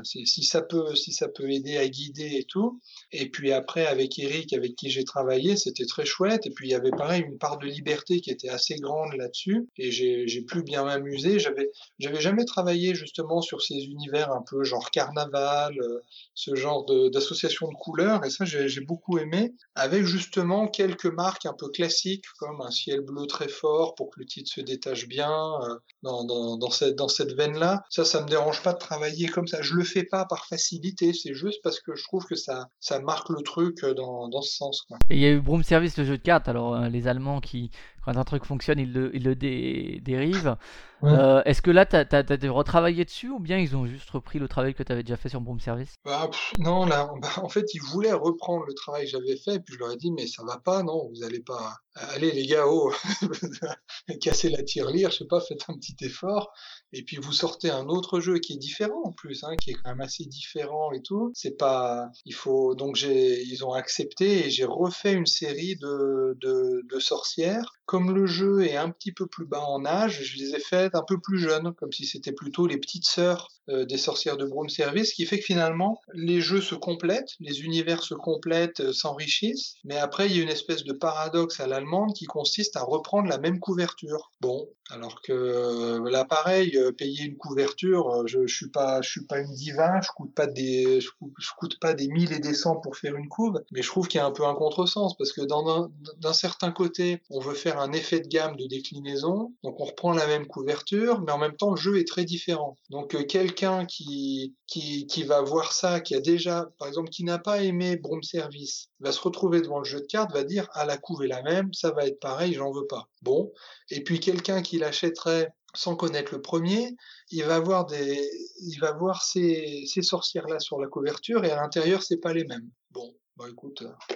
si 0.03 0.43
ça 0.43 0.61
peut, 0.63 0.95
si 0.95 1.11
ça 1.11 1.27
peut 1.27 1.51
aider 1.51 1.77
à 1.77 1.87
guider 1.87 2.37
et 2.39 2.45
tout. 2.45 2.79
Et 3.11 3.29
puis 3.29 3.51
après 3.51 3.85
avec 3.85 4.17
Eric, 4.17 4.53
avec 4.53 4.75
qui 4.75 4.89
j'ai 4.89 5.03
travaillé, 5.03 5.55
c'était 5.55 5.85
très 5.85 6.03
chouette. 6.05 6.47
Et 6.47 6.49
puis 6.49 6.67
il 6.67 6.71
y 6.71 6.75
avait 6.75 6.89
pareil 6.89 7.21
une 7.21 7.37
part 7.37 7.59
de 7.59 7.67
liberté 7.67 8.21
qui 8.21 8.31
était 8.31 8.49
assez 8.49 8.75
grande 8.77 9.13
là-dessus. 9.13 9.69
Et 9.77 9.91
j'ai 9.91 10.41
pu 10.41 10.63
bien 10.63 10.83
m'amuser. 10.83 11.37
J'avais, 11.37 11.69
jamais 11.99 12.45
travaillé 12.45 12.95
justement 12.95 13.41
sur 13.41 13.61
ces 13.61 13.75
univers 13.75 14.31
un 14.31 14.43
peu 14.49 14.63
genre 14.63 14.89
carnaval, 14.89 15.75
euh, 15.79 15.99
ce 16.33 16.55
genre 16.55 16.85
d'association 17.11 17.67
de, 17.67 17.75
couleurs. 17.75 18.25
Et 18.25 18.31
ça 18.31 18.45
j'ai 18.45 18.81
beaucoup 18.81 19.19
aimé. 19.19 19.53
Avec 19.75 20.05
justement 20.05 20.67
quelques 20.67 21.05
marques 21.05 21.45
un 21.45 21.53
peu 21.53 21.69
classiques 21.69 22.25
comme 22.39 22.61
un 22.61 22.71
ciel 22.71 23.01
bleu 23.01 23.27
très 23.27 23.47
fort 23.47 23.93
pour 23.93 24.09
que 24.09 24.21
le 24.21 24.25
titre 24.25 24.51
se 24.51 24.61
détache 24.61 25.07
bien 25.07 25.31
euh, 25.61 25.75
dans 26.01 26.71
cette, 26.71 26.95
dans 26.95 27.07
cette 27.07 27.33
veine-là 27.33 27.74
ça, 27.89 28.05
ça 28.05 28.21
me 28.21 28.27
dérange 28.27 28.61
pas 28.61 28.73
de 28.73 28.77
travailler 28.77 29.27
comme 29.27 29.47
ça. 29.47 29.61
Je 29.61 29.73
le 29.73 29.83
fais 29.83 30.03
pas 30.03 30.25
par 30.25 30.45
facilité, 30.45 31.13
c'est 31.13 31.33
juste 31.33 31.59
parce 31.63 31.79
que 31.79 31.95
je 31.95 32.03
trouve 32.03 32.25
que 32.25 32.35
ça, 32.35 32.67
ça 32.79 32.99
marque 32.99 33.29
le 33.29 33.41
truc 33.41 33.83
euh, 33.83 33.93
dans, 33.93 34.27
dans 34.27 34.41
ce 34.41 34.55
sens. 34.55 34.81
Quoi. 34.87 34.97
Et 35.09 35.15
il 35.15 35.21
y 35.21 35.25
a 35.25 35.31
eu 35.31 35.39
Broom 35.39 35.63
Service, 35.63 35.97
le 35.97 36.05
jeu 36.05 36.17
de 36.17 36.23
cartes. 36.23 36.47
Alors, 36.47 36.75
euh, 36.75 36.89
les 36.89 37.07
Allemands 37.07 37.39
qui, 37.39 37.71
quand 38.05 38.17
un 38.17 38.23
truc 38.23 38.45
fonctionne, 38.45 38.79
ils 38.79 38.93
le, 38.93 39.15
ils 39.15 39.23
le 39.23 39.35
dérivent. 39.35 40.55
Euh, 41.03 41.41
est-ce 41.45 41.61
que 41.61 41.71
là, 41.71 41.85
tu 41.85 41.95
as, 41.95 42.51
retravaillé 42.51 43.05
dessus 43.05 43.29
ou 43.29 43.39
bien 43.39 43.57
ils 43.57 43.75
ont 43.75 43.85
juste 43.85 44.09
repris 44.09 44.39
le 44.39 44.47
travail 44.47 44.73
que 44.73 44.83
tu 44.83 44.91
avais 44.91 45.03
déjà 45.03 45.17
fait 45.17 45.29
sur 45.29 45.41
Broom 45.41 45.59
Service? 45.59 45.95
Bah, 46.03 46.29
Non, 46.59 46.85
là, 46.85 47.09
bah, 47.21 47.29
en 47.37 47.49
fait, 47.49 47.73
ils 47.73 47.81
voulaient 47.81 48.13
reprendre 48.13 48.65
le 48.65 48.73
travail 48.73 49.05
que 49.05 49.11
j'avais 49.11 49.37
fait, 49.37 49.55
et 49.55 49.59
puis 49.59 49.73
je 49.75 49.79
leur 49.79 49.91
ai 49.91 49.97
dit, 49.97 50.11
mais 50.11 50.27
ça 50.27 50.43
va 50.43 50.57
pas, 50.57 50.83
non, 50.83 51.09
vous 51.09 51.23
allez 51.23 51.41
pas. 51.41 51.75
Allez, 51.95 52.31
les 52.31 52.45
gars, 52.45 52.65
oh, 52.67 52.91
casser 54.21 54.49
la 54.49 54.63
tirelire, 54.63 55.11
je 55.11 55.19
sais 55.19 55.27
pas, 55.27 55.39
faites 55.39 55.65
un 55.69 55.75
petit 55.75 55.95
effort. 56.01 56.51
Et 56.91 57.03
puis 57.03 57.17
vous 57.17 57.33
sortez 57.33 57.69
un 57.69 57.87
autre 57.87 58.19
jeu 58.19 58.39
qui 58.39 58.53
est 58.53 58.57
différent 58.57 59.01
en 59.03 59.11
plus, 59.11 59.43
hein, 59.43 59.55
qui 59.57 59.71
est 59.71 59.73
quand 59.73 59.89
même 59.89 60.01
assez 60.01 60.25
différent 60.25 60.91
et 60.91 61.01
tout. 61.01 61.31
C'est 61.33 61.57
pas, 61.57 62.09
il 62.25 62.33
faut 62.33 62.75
donc 62.75 62.95
j'ai, 62.95 63.43
ils 63.43 63.65
ont 63.65 63.73
accepté 63.73 64.45
et 64.45 64.49
j'ai 64.49 64.65
refait 64.65 65.13
une 65.13 65.25
série 65.25 65.75
de, 65.75 66.37
de, 66.39 66.81
de 66.89 66.99
sorcières 66.99 67.73
comme 67.95 68.13
le 68.13 68.25
jeu 68.25 68.65
est 68.65 68.75
un 68.75 68.89
petit 68.89 69.13
peu 69.13 69.25
plus 69.25 69.45
bas 69.45 69.61
en 69.61 69.85
âge, 69.85 70.21
je 70.21 70.37
les 70.37 70.53
ai 70.53 70.59
faites 70.59 70.95
un 70.95 71.03
peu 71.07 71.17
plus 71.17 71.39
jeunes, 71.39 71.73
comme 71.75 71.93
si 71.93 72.05
c'était 72.05 72.33
plutôt 72.33 72.67
les 72.67 72.75
petites 72.75 73.05
sœurs 73.05 73.47
euh, 73.69 73.83
des 73.83 73.97
sorcières 73.97 74.37
de 74.37 74.45
Broom 74.45 74.69
Service, 74.69 75.09
ce 75.09 75.15
qui 75.15 75.25
fait 75.25 75.39
que 75.39 75.45
finalement, 75.45 75.99
les 76.13 76.39
jeux 76.39 76.61
se 76.61 76.75
complètent, 76.75 77.31
les 77.39 77.63
univers 77.63 78.03
se 78.03 78.13
complètent, 78.13 78.81
euh, 78.81 78.93
s'enrichissent, 78.93 79.77
mais 79.83 79.97
après, 79.97 80.27
il 80.27 80.37
y 80.37 80.39
a 80.39 80.43
une 80.43 80.49
espèce 80.49 80.83
de 80.83 80.93
paradoxe 80.93 81.59
à 81.59 81.65
l'allemande 81.65 82.13
qui 82.13 82.25
consiste 82.25 82.75
à 82.75 82.83
reprendre 82.83 83.27
la 83.27 83.39
même 83.39 83.59
couverture. 83.59 84.31
Bon, 84.39 84.69
alors 84.91 85.19
que 85.23 85.33
euh, 85.33 86.11
là, 86.11 86.25
pareil, 86.25 86.77
payer 86.95 87.23
une 87.23 87.37
couverture, 87.37 88.27
je, 88.27 88.45
je 88.45 88.55
suis 88.55 88.69
pas, 88.69 89.01
je 89.01 89.09
suis 89.09 89.25
pas 89.25 89.39
une 89.39 89.51
diva, 89.51 89.99
je 90.01 90.09
coûte 90.15 90.35
pas 90.35 90.45
des, 90.45 91.01
je 91.01 91.09
coûte, 91.57 91.79
pas 91.79 91.95
des 91.95 92.07
mille 92.07 92.33
et 92.33 92.39
des 92.39 92.53
cents 92.53 92.75
pour 92.75 92.97
faire 92.97 93.15
une 93.15 93.29
couve, 93.29 93.63
mais 93.71 93.81
je 93.81 93.87
trouve 93.87 94.07
qu'il 94.07 94.19
y 94.19 94.21
a 94.21 94.27
un 94.27 94.31
peu 94.31 94.45
un 94.45 94.53
contresens 94.53 95.17
parce 95.17 95.31
que 95.31 95.41
d'un 95.41 96.33
certain 96.33 96.71
côté, 96.71 97.23
on 97.31 97.39
veut 97.39 97.55
faire 97.55 97.79
un 97.79 97.84
effet 97.91 98.19
de 98.19 98.27
gamme 98.27 98.55
de 98.55 98.65
déclinaison. 98.65 99.53
Donc 99.63 99.79
on 99.79 99.85
reprend 99.85 100.13
la 100.13 100.27
même 100.27 100.47
couverture, 100.47 101.21
mais 101.21 101.31
en 101.31 101.37
même 101.37 101.55
temps 101.55 101.71
le 101.71 101.77
jeu 101.77 101.97
est 101.99 102.07
très 102.07 102.25
différent. 102.25 102.75
Donc 102.89 103.15
euh, 103.15 103.23
quelqu'un 103.23 103.85
qui, 103.85 104.55
qui, 104.67 105.07
qui 105.07 105.23
va 105.23 105.41
voir 105.41 105.73
ça, 105.73 105.99
qui 105.99 106.15
a 106.15 106.21
déjà, 106.21 106.69
par 106.79 106.87
exemple, 106.87 107.09
qui 107.09 107.23
n'a 107.23 107.39
pas 107.39 107.61
aimé 107.63 107.97
Broom 107.97 108.23
Service, 108.23 108.89
va 108.99 109.11
se 109.11 109.21
retrouver 109.21 109.61
devant 109.61 109.79
le 109.79 109.85
jeu 109.85 109.99
de 109.99 110.05
cartes, 110.05 110.33
va 110.33 110.43
dire 110.43 110.67
ah 110.73 110.85
la 110.85 110.97
couve 110.97 111.23
est 111.23 111.27
la 111.27 111.41
même, 111.43 111.73
ça 111.73 111.91
va 111.91 112.05
être 112.05 112.19
pareil, 112.19 112.53
j'en 112.53 112.71
veux 112.71 112.87
pas. 112.87 113.07
Bon. 113.21 113.51
Et 113.89 114.03
puis 114.03 114.19
quelqu'un 114.19 114.61
qui 114.61 114.77
l'achèterait 114.77 115.53
sans 115.75 115.95
connaître 115.95 116.33
le 116.33 116.41
premier, 116.41 116.95
il 117.31 117.43
va 117.43 117.59
voir 117.59 117.85
des, 117.85 118.29
il 118.61 118.79
va 118.79 118.93
voir 118.93 119.21
ces, 119.23 119.83
ces 119.87 120.01
sorcières-là 120.01 120.59
sur 120.59 120.79
la 120.79 120.87
couverture 120.87 121.43
et 121.43 121.51
à 121.51 121.57
l'intérieur, 121.57 122.01
c'est 122.01 122.17
pas 122.17 122.33
les 122.33 122.45
mêmes. 122.45 122.69
Bon, 122.91 123.13
bah 123.35 123.45
écoute, 123.49 123.81
euh, 123.81 124.15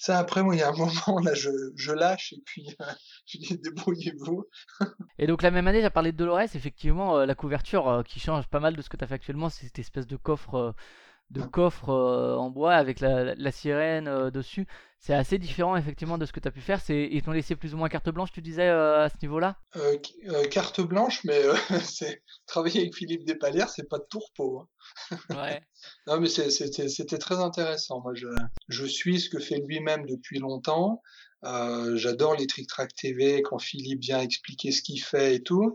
ça 0.00 0.18
après, 0.18 0.42
moi, 0.42 0.54
il 0.54 0.58
y 0.58 0.62
a 0.62 0.68
un 0.68 0.76
moment, 0.76 1.20
là, 1.22 1.32
je, 1.34 1.92
lâche 1.92 2.32
et 2.32 2.42
puis 2.44 2.74
euh, 2.80 2.84
je 3.26 3.38
dis 3.38 3.58
débrouillez-vous. 3.58 4.44
et 5.18 5.26
donc 5.26 5.42
la 5.42 5.50
même 5.50 5.66
année, 5.68 5.82
j'ai 5.82 5.90
parlé 5.90 6.12
de 6.12 6.16
Dolores, 6.16 6.54
effectivement, 6.54 7.18
euh, 7.18 7.26
la 7.26 7.34
couverture 7.34 8.02
qui 8.06 8.20
change 8.20 8.46
pas 8.48 8.60
mal 8.60 8.76
de 8.76 8.82
ce 8.82 8.88
que 8.88 8.96
tu 8.96 9.04
as 9.04 9.06
fait 9.06 9.14
actuellement, 9.14 9.48
c'est 9.48 9.66
cette 9.66 9.78
espèce 9.78 10.06
de 10.06 10.16
coffre 10.16 10.74
de 11.32 11.42
coffre 11.42 11.88
en 11.90 12.50
bois 12.50 12.74
avec 12.74 13.00
la, 13.00 13.34
la 13.34 13.52
sirène 13.52 14.30
dessus. 14.30 14.66
C'est 14.98 15.14
assez 15.14 15.36
différent 15.36 15.74
effectivement 15.74 16.16
de 16.16 16.24
ce 16.26 16.32
que 16.32 16.38
tu 16.38 16.46
as 16.46 16.52
pu 16.52 16.60
faire. 16.60 16.80
C'est 16.80 17.08
ils 17.10 17.22
t'ont 17.22 17.32
laissé 17.32 17.56
plus 17.56 17.74
ou 17.74 17.76
moins 17.76 17.88
carte 17.88 18.08
blanche, 18.10 18.30
tu 18.30 18.40
disais 18.40 18.68
à 18.68 19.08
ce 19.08 19.16
niveau-là? 19.22 19.56
Euh, 19.74 19.96
Carte 20.48 20.80
blanche, 20.80 21.24
mais 21.24 21.42
c'est 21.82 22.22
travailler 22.46 22.82
avec 22.82 22.94
Philippe 22.94 23.24
Despalières, 23.24 23.68
c'est 23.68 23.88
pas 23.88 23.98
de 23.98 24.06
tourpeau. 24.08 24.60
Hein. 25.10 25.16
Ouais. 25.30 25.60
non, 26.06 26.20
mais 26.20 26.28
c'était 26.28 27.18
très 27.18 27.40
intéressant. 27.40 28.00
Moi, 28.00 28.12
je, 28.14 28.28
je 28.68 28.86
suis 28.86 29.20
ce 29.20 29.28
que 29.28 29.40
fait 29.40 29.60
lui-même 29.66 30.06
depuis 30.06 30.38
longtemps. 30.38 31.02
Euh, 31.44 31.96
J'adore 31.96 32.36
les 32.36 32.46
Trick 32.46 32.68
Track 32.68 32.94
TV 32.94 33.42
quand 33.42 33.58
Philippe 33.58 34.00
vient 34.00 34.20
expliquer 34.20 34.70
ce 34.70 34.82
qu'il 34.82 35.02
fait 35.02 35.34
et 35.34 35.42
tout. 35.42 35.74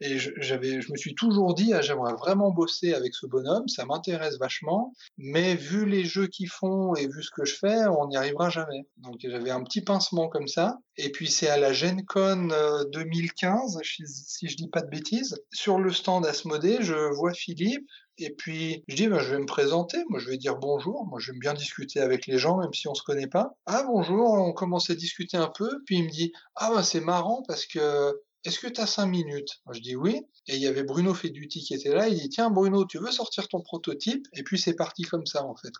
Et 0.00 0.18
j'avais, 0.18 0.80
je 0.80 0.92
me 0.92 0.96
suis 0.96 1.14
toujours 1.14 1.54
dit, 1.54 1.72
ah, 1.72 1.80
j'aimerais 1.80 2.14
vraiment 2.14 2.50
bosser 2.50 2.94
avec 2.94 3.14
ce 3.14 3.26
bonhomme, 3.26 3.68
ça 3.68 3.84
m'intéresse 3.84 4.38
vachement, 4.38 4.92
mais 5.16 5.54
vu 5.54 5.86
les 5.86 6.04
jeux 6.04 6.28
qu'ils 6.28 6.48
font 6.48 6.94
et 6.94 7.06
vu 7.06 7.22
ce 7.22 7.30
que 7.30 7.44
je 7.44 7.54
fais, 7.54 7.86
on 7.86 8.08
n'y 8.08 8.16
arrivera 8.16 8.48
jamais. 8.48 8.86
Donc 8.98 9.16
j'avais 9.20 9.50
un 9.50 9.62
petit 9.62 9.80
pincement 9.80 10.28
comme 10.28 10.48
ça. 10.48 10.78
Et 10.96 11.10
puis 11.10 11.28
c'est 11.28 11.48
à 11.48 11.56
la 11.56 11.72
Gen 11.72 12.04
Con 12.04 12.48
2015, 12.92 13.76
euh, 13.76 13.80
si 13.82 14.48
je 14.48 14.56
dis 14.56 14.68
pas 14.68 14.82
de 14.82 14.88
bêtises, 14.88 15.36
sur 15.52 15.78
le 15.78 15.92
stand 15.92 16.26
Asmodée, 16.26 16.78
je 16.80 16.94
vois 17.14 17.32
Philippe, 17.32 17.86
et 18.20 18.30
puis, 18.30 18.82
je 18.88 18.96
dis, 18.96 19.06
ben, 19.06 19.20
je 19.20 19.30
vais 19.30 19.38
me 19.38 19.46
présenter, 19.46 19.98
moi, 20.08 20.18
je 20.18 20.28
vais 20.28 20.36
dire 20.36 20.56
bonjour. 20.56 21.06
Moi, 21.06 21.20
j'aime 21.20 21.38
bien 21.38 21.54
discuter 21.54 22.00
avec 22.00 22.26
les 22.26 22.36
gens, 22.36 22.58
même 22.58 22.74
si 22.74 22.88
on 22.88 22.94
se 22.94 23.02
connaît 23.04 23.28
pas. 23.28 23.56
Ah, 23.66 23.84
bonjour, 23.86 24.32
on 24.32 24.52
commence 24.52 24.90
à 24.90 24.96
discuter 24.96 25.36
un 25.36 25.46
peu. 25.46 25.70
Puis 25.86 25.98
il 25.98 26.04
me 26.04 26.10
dit, 26.10 26.32
ah, 26.56 26.72
ben, 26.74 26.82
c'est 26.82 27.00
marrant 27.00 27.44
parce 27.46 27.64
que 27.64 28.20
est-ce 28.48 28.58
que 28.58 28.66
tu 28.66 28.80
as 28.80 28.86
cinq 28.86 29.06
minutes? 29.06 29.60
Je 29.70 29.80
dis 29.80 29.94
oui. 29.94 30.22
Et 30.46 30.56
il 30.56 30.62
y 30.62 30.66
avait 30.66 30.82
Bruno 30.82 31.12
Feduti 31.12 31.60
qui 31.60 31.74
était 31.74 31.92
là. 31.94 32.08
Il 32.08 32.18
dit 32.18 32.30
tiens 32.30 32.48
Bruno, 32.48 32.86
tu 32.86 32.98
veux 32.98 33.10
sortir 33.10 33.46
ton 33.46 33.60
prototype? 33.60 34.26
Et 34.32 34.42
puis 34.42 34.58
c'est 34.58 34.74
parti 34.74 35.02
comme 35.02 35.26
ça 35.26 35.44
en 35.44 35.54
fait. 35.54 35.72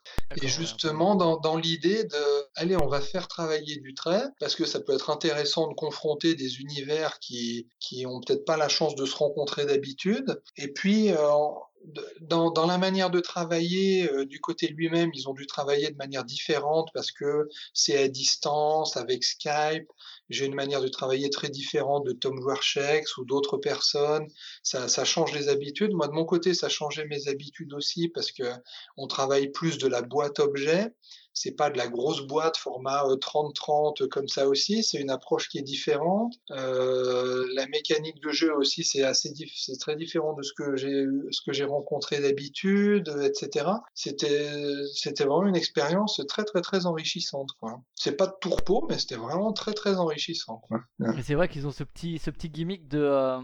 Et 0.42 0.48
justement 0.48 1.14
dans, 1.14 1.38
dans 1.38 1.56
l'idée 1.56 2.04
de 2.04 2.16
allez, 2.56 2.76
on 2.76 2.86
va 2.86 3.00
faire 3.00 3.26
travailler 3.26 3.76
du 3.76 3.94
trait 3.94 4.24
parce 4.38 4.54
que 4.54 4.66
ça 4.66 4.80
peut 4.80 4.92
être 4.92 5.08
intéressant 5.08 5.68
de 5.68 5.74
confronter 5.74 6.34
des 6.34 6.60
univers 6.60 7.18
qui 7.20 7.68
qui 7.80 8.04
ont 8.04 8.20
peut-être 8.20 8.44
pas 8.44 8.58
la 8.58 8.68
chance 8.68 8.94
de 8.94 9.06
se 9.06 9.16
rencontrer 9.16 9.64
d'habitude. 9.64 10.42
Et 10.56 10.68
puis 10.68 11.10
euh, 11.10 11.32
dans, 12.20 12.66
la 12.66 12.78
manière 12.78 13.10
de 13.10 13.20
travailler, 13.20 14.10
euh, 14.10 14.26
du 14.26 14.40
côté 14.40 14.68
lui-même, 14.68 15.10
ils 15.14 15.28
ont 15.28 15.34
dû 15.34 15.46
travailler 15.46 15.90
de 15.90 15.96
manière 15.96 16.24
différente 16.24 16.90
parce 16.92 17.10
que 17.10 17.48
c'est 17.72 17.96
à 17.96 18.08
distance, 18.08 18.96
avec 18.96 19.24
Skype. 19.24 19.86
J'ai 20.28 20.46
une 20.46 20.54
manière 20.54 20.82
de 20.82 20.88
travailler 20.88 21.30
très 21.30 21.48
différente 21.48 22.04
de 22.04 22.12
Tom 22.12 22.38
Dvorak 22.38 23.04
ou 23.16 23.24
d'autres 23.24 23.56
personnes. 23.56 24.26
Ça, 24.62 24.88
ça, 24.88 25.04
change 25.04 25.32
les 25.32 25.48
habitudes. 25.48 25.92
Moi, 25.92 26.08
de 26.08 26.12
mon 26.12 26.24
côté, 26.24 26.52
ça 26.52 26.68
changeait 26.68 27.06
mes 27.06 27.28
habitudes 27.28 27.72
aussi 27.72 28.08
parce 28.08 28.32
que 28.32 28.44
on 28.96 29.06
travaille 29.06 29.48
plus 29.48 29.78
de 29.78 29.88
la 29.88 30.02
boîte 30.02 30.40
objet 30.40 30.92
c'est 31.32 31.52
pas 31.52 31.70
de 31.70 31.78
la 31.78 31.88
grosse 31.88 32.26
boîte 32.26 32.56
format 32.56 33.02
30-30 33.04 34.02
euh, 34.02 34.08
comme 34.08 34.28
ça 34.28 34.48
aussi, 34.48 34.82
c'est 34.82 34.98
une 34.98 35.10
approche 35.10 35.48
qui 35.48 35.58
est 35.58 35.62
différente. 35.62 36.34
Euh, 36.50 37.46
la 37.54 37.66
mécanique 37.68 38.20
de 38.22 38.30
jeu 38.30 38.54
aussi, 38.54 38.84
c'est 38.84 39.02
assez 39.02 39.32
c'est 39.54 39.78
très 39.78 39.96
différent 39.96 40.34
de 40.34 40.42
ce 40.42 40.52
que 40.52 40.76
j'ai 40.76 41.04
ce 41.30 41.40
que 41.42 41.52
j'ai 41.52 41.64
rencontré 41.64 42.20
d'habitude, 42.20 43.12
etc. 43.22 43.66
C'était 43.94 44.50
c'était 44.94 45.24
vraiment 45.24 45.46
une 45.46 45.56
expérience 45.56 46.20
très 46.28 46.44
très 46.44 46.60
très 46.60 46.86
enrichissante. 46.86 47.50
Quoi. 47.60 47.80
C'est 47.94 48.16
pas 48.16 48.26
de 48.26 48.34
tourpeau, 48.40 48.86
mais 48.88 48.98
c'était 48.98 49.16
vraiment 49.16 49.52
très 49.52 49.72
très 49.72 49.96
enrichissant. 49.96 50.62
C'est 51.22 51.34
vrai 51.34 51.48
qu'ils 51.48 51.66
ont 51.66 51.70
ce 51.70 51.84
petit 51.84 52.18
ce 52.18 52.30
petit 52.30 52.50
gimmick 52.50 52.88
de 52.88 53.00
euh, 53.00 53.40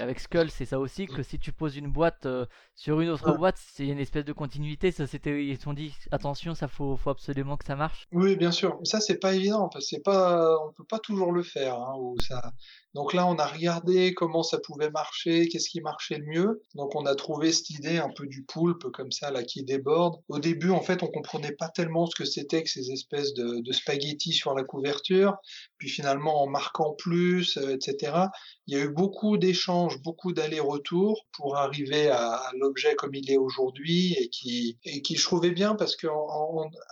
avec 0.00 0.20
Skull, 0.20 0.50
c'est 0.50 0.66
ça 0.66 0.78
aussi 0.78 1.06
que 1.06 1.22
si 1.22 1.38
tu 1.38 1.52
poses 1.52 1.76
une 1.76 1.88
boîte 1.88 2.26
sur 2.74 3.00
une 3.00 3.08
autre 3.08 3.36
boîte, 3.36 3.58
c'est 3.58 3.86
une 3.86 3.98
espèce 3.98 4.24
de 4.24 4.32
continuité. 4.32 4.90
Ça, 4.90 5.06
c'était 5.06 5.44
ils 5.44 5.68
ont 5.68 5.72
dit 5.72 5.94
attention, 6.10 6.54
ça 6.54 6.68
faut 6.68 6.96
faut 6.96 7.10
absolument 7.10 7.56
que 7.56 7.64
ça 7.64 7.76
marche 7.76 8.06
Oui, 8.12 8.36
bien 8.36 8.52
sûr. 8.52 8.76
Mais 8.78 8.86
ça, 8.86 9.00
c'est 9.00 9.18
pas 9.18 9.34
évident 9.34 9.68
c'est 9.80 10.02
pas, 10.02 10.56
on 10.66 10.72
peut 10.72 10.84
pas 10.84 10.98
toujours 10.98 11.32
le 11.32 11.42
faire. 11.42 11.76
Hein, 11.78 11.94
ça... 12.20 12.52
Donc 12.94 13.12
là, 13.12 13.26
on 13.26 13.36
a 13.36 13.46
regardé 13.46 14.14
comment 14.14 14.42
ça 14.44 14.58
pouvait 14.58 14.90
marcher, 14.90 15.48
qu'est-ce 15.48 15.68
qui 15.68 15.80
marchait 15.80 16.18
le 16.18 16.26
mieux. 16.26 16.62
Donc 16.74 16.94
on 16.94 17.06
a 17.06 17.14
trouvé 17.14 17.52
cette 17.52 17.70
idée 17.70 17.98
un 17.98 18.10
peu 18.14 18.26
du 18.26 18.44
poulpe 18.44 18.90
comme 18.92 19.10
ça 19.10 19.32
là 19.32 19.42
qui 19.42 19.64
déborde. 19.64 20.20
Au 20.28 20.38
début, 20.38 20.70
en 20.70 20.80
fait, 20.80 21.02
on 21.02 21.08
comprenait 21.08 21.52
pas 21.52 21.68
tellement 21.68 22.06
ce 22.06 22.14
que 22.14 22.24
c'était 22.24 22.62
que 22.62 22.70
ces 22.70 22.92
espèces 22.92 23.34
de, 23.34 23.62
spaghettis 23.72 24.32
sur 24.32 24.54
la 24.54 24.62
couverture. 24.62 25.36
Puis 25.78 25.88
finalement, 25.88 26.42
en 26.42 26.46
marquant 26.46 26.94
plus, 26.96 27.56
euh, 27.56 27.74
etc. 27.74 28.12
Il 28.66 28.76
y 28.76 28.80
a 28.80 28.84
eu 28.84 28.88
beaucoup 28.88 29.36
d'échanges, 29.36 30.00
beaucoup 30.00 30.32
d'allers-retours 30.32 31.26
pour 31.32 31.56
arriver 31.56 32.08
à, 32.08 32.40
l'objet 32.58 32.94
comme 32.94 33.14
il 33.14 33.30
est 33.30 33.36
aujourd'hui 33.36 34.14
et 34.14 34.28
qui, 34.28 34.78
et 34.84 35.02
qui 35.02 35.16
je 35.16 35.24
trouvais 35.24 35.50
bien 35.50 35.74
parce 35.74 35.96
que 35.96 36.06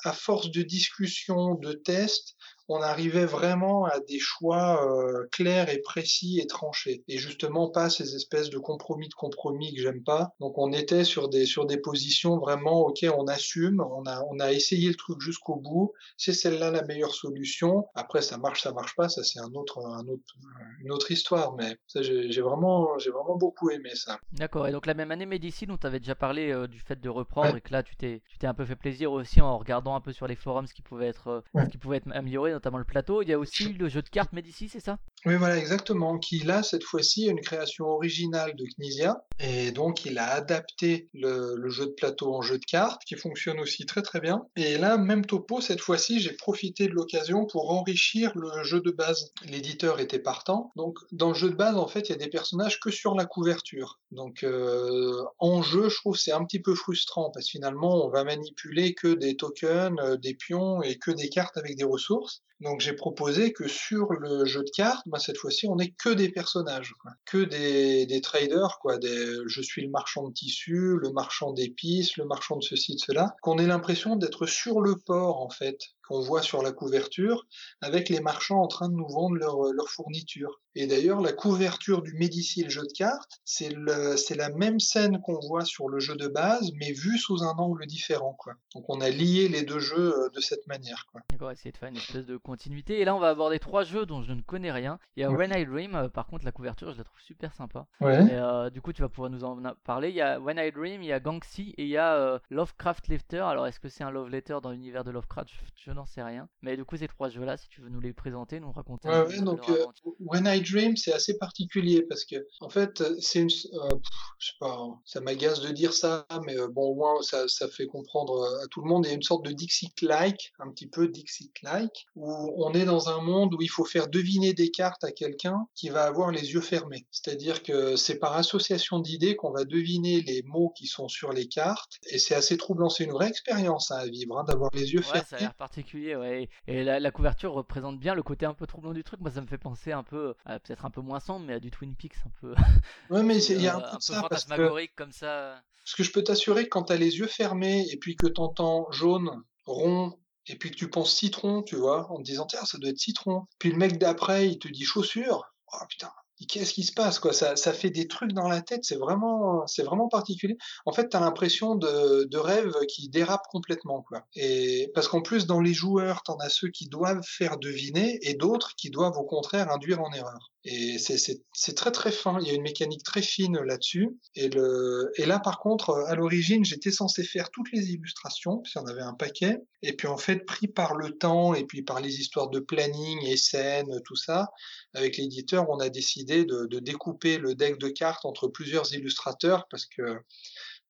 à 0.05 0.13
force 0.13 0.51
de 0.51 0.63
discussion, 0.63 1.55
de 1.55 1.73
tests, 1.73 2.35
on 2.69 2.81
arrivait 2.81 3.27
vraiment 3.27 3.85
à 3.85 4.01
des 4.01 4.19
choix 4.19 4.87
euh, 4.87 5.27
clairs 5.33 5.69
et 5.69 5.79
précis 5.79 6.41
et 6.41 6.47
tranchés. 6.47 7.05
Et 7.09 7.19
justement, 7.19 7.71
pas 7.71 7.91
ces 7.91 8.15
espèces 8.15 8.51
de 8.51 8.59
compromis 8.59 9.09
de 9.09 9.15
compromis 9.15 9.75
que 9.75 9.81
j'aime 9.81 10.03
pas. 10.03 10.33
Donc 10.41 10.59
on 10.59 10.73
était 10.73 11.05
sur 11.05 11.29
des, 11.29 11.47
sur 11.47 11.67
des 11.67 11.79
positions 11.79 12.39
vraiment, 12.39 12.81
ok, 12.87 13.07
on 13.17 13.27
assume, 13.27 13.81
on 13.81 14.05
a, 14.07 14.23
on 14.31 14.39
a 14.41 14.53
essayé 14.53 14.89
le 14.89 14.95
truc 14.95 15.21
jusqu'au 15.21 15.57
bout, 15.57 15.93
c'est 16.17 16.33
celle-là 16.33 16.71
la 16.71 16.83
meilleure 16.83 17.15
solution. 17.15 17.87
Après, 17.95 18.23
ça 18.23 18.39
marche, 18.39 18.63
ça 18.63 18.73
marche 18.73 18.95
pas, 18.97 19.09
ça 19.09 19.23
c'est 19.23 19.41
un 19.41 19.53
autre, 19.55 19.85
un 19.85 20.07
autre, 20.09 20.35
une 20.81 20.93
autre 20.93 21.11
histoire. 21.11 21.55
Mais 21.55 21.77
ça, 21.87 22.03
j'ai 22.03 22.41
vraiment, 22.41 22.99
j'ai 22.99 23.11
vraiment 23.11 23.37
beaucoup 23.37 23.71
aimé 23.71 23.91
ça. 23.95 24.19
D'accord. 24.33 24.69
Et 24.69 24.73
donc 24.73 24.87
la 24.87 24.95
même 24.95 25.11
année, 25.11 25.27
Médicine, 25.27 25.71
on 25.71 25.77
t'avait 25.77 26.01
déjà 26.01 26.15
parlé 26.15 26.53
euh, 26.53 26.67
du 26.67 26.81
fait 26.81 27.01
de 27.01 27.09
reprendre 27.09 27.57
et 27.57 27.61
que 27.61 27.73
là, 27.73 27.83
tu 27.83 27.97
t'es, 27.97 28.23
tu 28.29 28.39
t'es 28.39 28.47
un 28.47 28.55
peu 28.55 28.65
fait 28.65 28.77
plaisir 28.77 29.13
aussi 29.13 29.41
en 29.41 29.59
regardant 29.59 29.95
un 29.95 30.01
peu 30.01 30.13
sur 30.13 30.27
les 30.27 30.37
forums 30.37 30.67
ce 30.67 30.75
qui 30.75 30.83
pouvait 30.83 31.09
être, 31.09 31.29
euh, 31.29 31.41
ce 31.65 31.71
qui 31.71 31.79
pouvait 31.79 31.99
être 31.99 32.11
amélioré 32.13 32.52
notamment 32.53 32.79
le 32.79 32.85
plateau. 32.85 33.23
Il 33.23 33.29
y 33.29 33.33
a 33.33 33.39
aussi 33.39 33.73
le 33.73 33.89
jeu 33.89 34.03
de 34.03 34.09
cartes 34.09 34.33
Médici, 34.33 34.69
c'est 34.69 34.81
ça? 34.81 34.99
Oui, 35.27 35.37
voilà, 35.37 35.59
exactement. 35.59 36.19
Qui 36.19 36.41
là, 36.41 36.63
cette 36.63 36.85
fois-ci, 36.85 37.27
une 37.27 37.41
création 37.41 37.87
originale 37.87 38.55
de 38.57 38.65
Knizia. 38.65 39.25
Et 39.39 39.71
donc, 39.71 40.05
il 40.05 40.19
a 40.19 40.31
adapté 40.33 41.09
le, 41.15 41.69
jeu 41.69 41.87
de 41.87 41.93
plateau 41.93 42.35
en 42.35 42.43
jeu 42.43 42.59
de 42.59 42.65
cartes, 42.65 43.03
qui 43.05 43.17
fonctionne 43.17 43.61
aussi 43.61 43.87
très 43.87 44.03
très 44.03 44.21
bien. 44.21 44.47
Et 44.57 44.79
là, 44.79 44.99
même 44.99 45.25
topo, 45.25 45.61
cette 45.61 45.81
fois-ci, 45.81 46.21
j'ai 46.21 46.33
profité 46.33 46.87
de 46.89 46.93
l'occasion 46.93 47.47
pour 47.47 47.71
enrichir 47.71 48.33
le 48.37 48.63
jeu 48.65 48.81
de 48.81 48.91
base. 48.91 49.33
L'éditeur 49.45 50.01
était 50.01 50.19
partant. 50.19 50.73
Donc, 50.77 50.99
dans 51.13 51.29
le 51.29 51.35
jeu 51.35 51.51
de 51.51 51.57
base, 51.57 51.77
en 51.77 51.89
fait, 51.89 52.09
il 52.09 52.13
y 52.13 52.15
a 52.15 52.19
des 52.19 52.31
personnages 52.31 52.81
que 52.81 52.91
sur 52.91 53.15
la 53.15 53.25
couverture. 53.25 54.01
Donc, 54.11 54.43
euh, 54.43 55.23
en 55.39 55.63
jeu, 55.63 55.89
je 55.89 55.97
trouve 55.97 56.17
c'est 56.17 56.33
un 56.33 56.45
petit 56.45 56.61
peu 56.61 56.75
frustrant 56.75 57.31
parce 57.31 57.47
que 57.47 57.53
finalement, 57.53 58.05
on 58.05 58.11
va 58.11 58.25
manipuler 58.25 58.95
que 58.95 59.15
des 59.15 59.37
tokens, 59.37 59.99
euh, 60.01 60.17
des 60.17 60.35
pions 60.35 60.83
et 60.83 60.97
que 60.99 61.11
des 61.11 61.29
cartes 61.29 61.57
avec 61.57 61.77
des 61.77 61.85
ressources. 61.85 62.42
Donc 62.61 62.81
j'ai 62.81 62.93
proposé 62.93 63.53
que 63.53 63.67
sur 63.67 64.13
le 64.13 64.45
jeu 64.45 64.61
de 64.61 64.71
cartes, 64.77 65.03
bah, 65.07 65.19
cette 65.19 65.37
fois-ci, 65.37 65.67
on 65.67 65.77
n'est 65.77 65.91
que 65.91 66.11
des 66.11 66.31
personnages, 66.31 66.95
que 67.25 67.45
des, 67.45 68.07
des, 68.07 68.21
traders, 68.21 68.79
quoi. 68.81 68.99
Des, 68.99 69.37
je 69.47 69.63
suis 69.63 69.83
le 69.83 69.91
marchand 69.91 70.29
de 70.29 70.33
tissus, 70.33 70.97
le 71.01 71.13
marchand 71.13 71.53
d'épices, 71.53 72.17
le 72.17 72.25
marchand 72.25 72.57
de 72.57 72.63
ceci, 72.63 72.95
de 72.95 73.01
cela, 73.01 73.35
qu'on 73.43 73.59
ait 73.59 73.67
l'impression 73.67 74.17
d'être 74.17 74.47
sur 74.47 74.81
le 74.81 74.97
port, 74.97 75.41
en 75.41 75.51
fait, 75.51 75.79
qu'on 76.13 76.21
voit 76.21 76.43
sur 76.43 76.63
la 76.63 76.73
couverture, 76.73 77.47
avec 77.81 78.11
les 78.11 78.21
marchands 78.21 78.61
en 78.61 78.69
train 78.69 78.91
de 78.91 78.95
nous 78.95 79.09
vendre 79.09 79.37
leur, 79.37 79.73
leur 79.73 79.89
fourniture. 79.89 80.61
Et 80.75 80.87
d'ailleurs, 80.87 81.21
la 81.21 81.33
couverture 81.33 82.03
du 82.03 82.15
Médici 82.15 82.63
le 82.63 82.71
jeu 82.71 82.83
de 82.83 82.93
cartes, 82.93 83.41
c'est 83.45 83.71
la 83.71 84.49
même 84.51 84.81
scène 84.81 85.21
qu'on 85.21 85.39
voit 85.41 85.65
sur 85.65 85.89
le 85.89 86.01
jeu 86.01 86.17
de 86.17 86.29
base, 86.29 86.71
mais 86.79 86.93
vue 86.93 87.19
sous 87.19 87.43
un 87.43 87.55
angle 87.59 87.87
différent. 87.87 88.35
Quoi. 88.39 88.55
Donc 88.75 88.85
on 88.89 89.01
a 89.01 89.11
lié 89.11 89.49
les 89.49 89.63
deux 89.63 89.81
jeux 89.81 90.15
euh, 90.17 90.29
de 90.35 90.41
cette 90.41 90.67
manière. 90.67 91.07
D'accord, 91.31 91.51
essayer 91.51 91.73
de 91.73 91.77
faire 91.77 91.91
une 91.91 91.97
espèce 91.97 92.27
de 92.27 92.37
continuité. 92.37 93.01
Et 93.01 93.05
là, 93.05 93.15
on 93.15 93.19
va 93.19 93.29
aborder 93.29 93.59
trois 93.59 93.85
jeux 93.85 94.07
dont 94.07 94.23
je 94.23 94.33
ne 94.33 94.41
connais 94.41 94.73
rien. 94.73 94.99
Il 95.17 95.21
y 95.21 95.25
a 95.25 95.31
When 95.31 95.53
I 95.55 95.67
Dream, 95.67 96.09
par 96.13 96.27
contre, 96.27 96.45
la 96.45 96.53
couverture, 96.53 96.93
je 96.93 96.99
la 96.99 97.05
trouve 97.05 97.21
super 97.21 97.55
sympa. 97.55 97.87
Ouais. 98.01 98.71
du 98.71 98.81
coup, 98.81 98.93
tu 98.93 99.03
vas 99.03 99.09
pouvoir 99.09 99.31
nous 99.31 99.45
en 99.45 99.61
parler. 99.85 100.09
Il 100.09 100.17
y 100.17 100.23
a 100.23 100.41
When 100.41 100.59
I 100.59 100.73
Dream, 100.73 101.03
il 101.03 101.09
y 101.09 101.13
a 101.13 101.21
Gangxi 101.21 101.75
et 101.77 101.85
il 101.85 101.89
y 101.89 101.99
a 101.99 102.41
Lovecraft 102.51 103.09
Letter. 103.09 103.41
Alors, 103.41 103.67
est-ce 103.67 103.81
que 103.81 103.89
c'est 103.89 104.05
un 104.05 104.11
love 104.11 104.31
letter 104.31 104.59
dans 104.63 104.71
l'univers 104.71 105.05
de 105.05 105.11
Lovecraft? 105.11 105.51
Je, 105.77 105.91
n'en 106.03 106.07
sais 106.07 106.23
rien. 106.23 106.49
Mais 106.63 106.77
du 106.77 106.85
coup, 106.85 106.97
ces 106.97 107.09
trois 107.09 107.31
jeux-là, 107.31 107.57
si 107.57 107.69
tu 107.69 107.81
veux 107.81 107.89
nous 107.89 108.01
les 108.01 108.13
présenter, 108.13 108.61
nous 108.61 108.73
raconter. 108.73 109.09
Ouais, 109.09 109.27
ouais 109.27 109.41
donc 109.41 109.71
When 110.19 110.47
I 110.47 110.61
Dream, 110.61 110.97
c'est 110.97 111.13
assez 111.13 111.39
particulier 111.39 112.03
parce 112.03 112.25
que, 112.25 112.37
en 112.61 112.69
fait, 112.69 113.03
c'est 113.21 113.41
une. 113.41 113.51
je 113.51 114.47
sais 114.47 114.57
pas, 114.59 114.79
ça 115.05 115.21
m'agace 115.21 115.61
de 115.61 115.71
dire 115.71 115.93
ça, 115.93 116.27
mais 116.45 116.57
bon, 116.71 116.91
au 116.91 116.95
moins, 116.95 117.23
ça, 117.23 117.49
ça 117.49 117.69
fait 117.69 117.87
comprendre 117.87 118.45
à 118.63 118.67
tout 118.69 118.83
le 118.83 118.89
monde. 118.89 119.07
Il 119.07 119.09
y 119.09 119.13
a 119.13 119.15
une 119.15 119.23
sorte 119.23 119.45
de 119.45 119.53
Dixit-like, 119.53 120.53
un 120.59 120.71
petit 120.71 120.89
peu 120.89 121.09
Dixit-like, 121.09 122.07
où 122.17 122.65
on 122.65 122.73
est 122.73 122.85
dans 122.85 123.09
un 123.09 123.21
monde 123.21 123.55
où 123.55 123.63
il 123.63 123.71
faut 123.71 123.85
faire 123.85 124.09
deviner 124.09 124.53
des 124.53 124.71
cartes 124.71 125.05
à 125.05 125.13
quelqu'un 125.13 125.67
qui 125.75 125.89
va 125.89 126.05
avoir 126.05 126.31
les 126.31 126.53
yeux 126.53 126.61
fermés. 126.61 127.07
C'est-à-dire 127.11 127.63
que 127.63 127.97
c'est 127.97 128.19
par 128.19 128.37
association 128.37 128.99
d'idées 128.99 129.37
qu'on 129.37 129.53
va 129.53 129.65
deviner 129.65 130.23
les 130.23 130.43
mots 130.43 130.73
qui 130.77 130.87
sont 130.87 131.09
sur 131.09 131.33
les 131.33 131.49
cartes, 131.49 131.99
et 132.11 132.19
c'est 132.19 132.35
assez 132.35 132.57
troublant. 132.57 132.89
C'est 132.89 133.05
une 133.05 133.13
vraie 133.13 133.29
expérience 133.29 133.91
hein, 133.91 133.99
à 133.99 134.07
vivre, 134.07 134.39
hein, 134.39 134.45
d'avoir 134.45 134.71
les 134.75 134.93
yeux 134.93 135.01
ouais, 135.01 135.05
fermés. 135.05 135.27
Ça 135.29 135.37
a 135.37 135.41
l'air 135.41 135.55
particulier, 135.83 136.17
ouais. 136.17 136.49
Et 136.67 136.85
la, 136.85 137.11
couverture 137.11 137.53
représente 137.53 137.99
bien 137.99 138.15
le 138.15 138.23
côté 138.23 138.47
un 138.47 138.55
peu 138.55 138.67
troublant 138.67 138.93
du 138.93 139.05
truc. 139.05 139.21
Moi, 139.21 139.31
ça 139.31 139.41
me 139.41 139.47
fait 139.47 139.59
penser 139.59 139.93
un 139.93 140.03
peu, 140.03 140.35
peut-être 140.47 140.85
un 140.85 140.91
peu 140.91 141.01
moins 141.01 141.21
sombre, 141.21 141.47
mais 141.47 141.55
à 141.55 141.61
du 141.61 141.71
Twin 141.71 141.95
Peaks 141.95 142.17
un 142.27 142.31
peu. 142.41 142.55
Ouais, 143.11 143.23
mais 143.23 143.43
il 143.45 143.61
y 143.61 143.69
a 143.69 143.77
un 143.77 143.81
peu, 143.81 143.97
ça, 144.01 144.21
fantasmagorique 144.21 144.95
comme 144.95 145.13
ça. 145.13 145.63
Parce 145.85 145.95
que 145.97 146.03
je 146.03 146.13
peux 146.13 146.23
t'assurer 146.23 146.65
que 146.65 146.69
quand 146.69 146.85
tu 146.85 146.93
as 146.93 146.97
les 146.97 147.19
yeux 147.19 147.27
fermés 147.27 147.87
et 147.91 147.97
puis 147.97 148.17
que 148.17 148.27
tu 148.27 148.41
entends 148.41 148.91
jaune, 148.93 149.43
rond, 149.67 150.19
et 150.47 150.57
puis 150.57 150.71
que 150.71 150.77
tu 150.77 150.89
penses 150.89 151.15
citron, 151.15 151.63
tu 151.63 151.77
vois, 151.77 152.11
en 152.11 152.17
te 152.19 152.23
disant, 152.23 152.47
tiens, 152.47 152.65
ça 152.65 152.79
doit 152.79 152.91
être 152.91 152.99
citron. 152.99 153.47
Puis 153.59 153.71
le 153.71 153.77
mec 153.77 153.99
d'après, 153.99 154.49
il 154.49 154.59
te 154.59 154.69
dit 154.69 154.85
chaussure. 154.85 155.45
Oh 155.73 155.85
putain, 155.89 156.13
qu'est-ce 156.47 156.73
qui 156.73 156.83
se 156.85 156.93
passe 156.93 157.19
quoi? 157.19 157.33
Ça, 157.33 157.57
ça 157.57 157.73
fait 157.73 157.91
des 157.91 158.09
trucs 158.09 158.33
dans 158.33 158.49
la 158.49 158.63
tête, 158.63 158.85
c'est 158.85 158.97
vraiment, 158.97 159.67
c'est 159.67 159.83
vraiment 159.83 160.09
particulier. 160.09 160.57
En 160.87 160.93
fait, 160.93 161.09
tu 161.09 161.17
as 161.17 161.21
l'impression 161.21 161.75
de, 161.75 162.25
de 162.25 162.39
rêve 162.39 162.73
qui 162.89 163.09
dérape 163.09 163.47
complètement 163.51 164.03
quoi. 164.03 164.27
Et 164.35 164.91
parce 164.95 165.09
qu'en 165.09 165.23
plus, 165.23 165.47
dans 165.47 165.61
les 165.61 165.75
joueurs, 165.75 166.23
t'en 166.23 166.37
as 166.39 166.49
ceux 166.51 166.69
qui 166.69 166.89
doivent 166.89 167.25
faire 167.25 167.59
deviner 167.59 168.19
et 168.23 168.35
d'autres 168.35 168.75
qui 168.77 168.91
doivent 168.91 169.17
au 169.17 169.25
contraire 169.25 169.71
induire 169.71 170.01
en 170.01 170.13
erreur. 170.13 170.52
Et 170.65 170.99
c'est 170.99 171.75
très 171.75 171.91
très 171.91 172.13
fin, 172.13 172.39
il 172.41 172.47
y 172.47 172.51
a 172.51 172.55
une 172.55 172.63
mécanique 172.63 173.03
très 173.03 173.23
fine 173.23 173.59
là-dessus. 173.59 174.17
Et, 174.37 174.49
là 174.49 175.41
par 175.41 175.59
contre, 175.59 176.05
à 176.07 176.15
l'origine, 176.15 176.65
j'étais 176.65 176.93
censé 176.93 177.25
faire 177.25 177.51
toutes 177.51 177.73
les 177.73 177.91
illustrations, 177.91 178.59
puis 178.59 178.73
en 178.77 178.87
avait 178.87 179.03
un 179.03 179.15
paquet. 179.15 179.59
Et 179.83 179.95
puis 179.95 180.07
en 180.07 180.17
fait, 180.17 180.47
pris 180.47 180.69
par 180.69 180.95
le 180.95 181.11
temps 181.11 181.55
et 181.55 181.65
puis 181.65 181.83
par 181.83 182.01
les 182.01 182.21
histoires 182.21 182.49
de 182.49 182.61
planning 182.61 183.27
et 183.27 183.37
scènes, 183.37 184.01
tout 184.05 184.15
ça, 184.15 184.51
avec 184.95 185.17
l'éditeur, 185.17 185.69
on 185.69 185.81
a 185.81 185.89
décidé 185.89 186.45
de 186.45 186.79
découper 186.79 187.39
le 187.39 187.57
deck 187.57 187.79
de 187.79 187.89
cartes 187.89 188.25
entre 188.25 188.47
plusieurs 188.47 188.95
illustrateurs 188.95 189.67
parce 189.69 189.87
que 189.87 190.21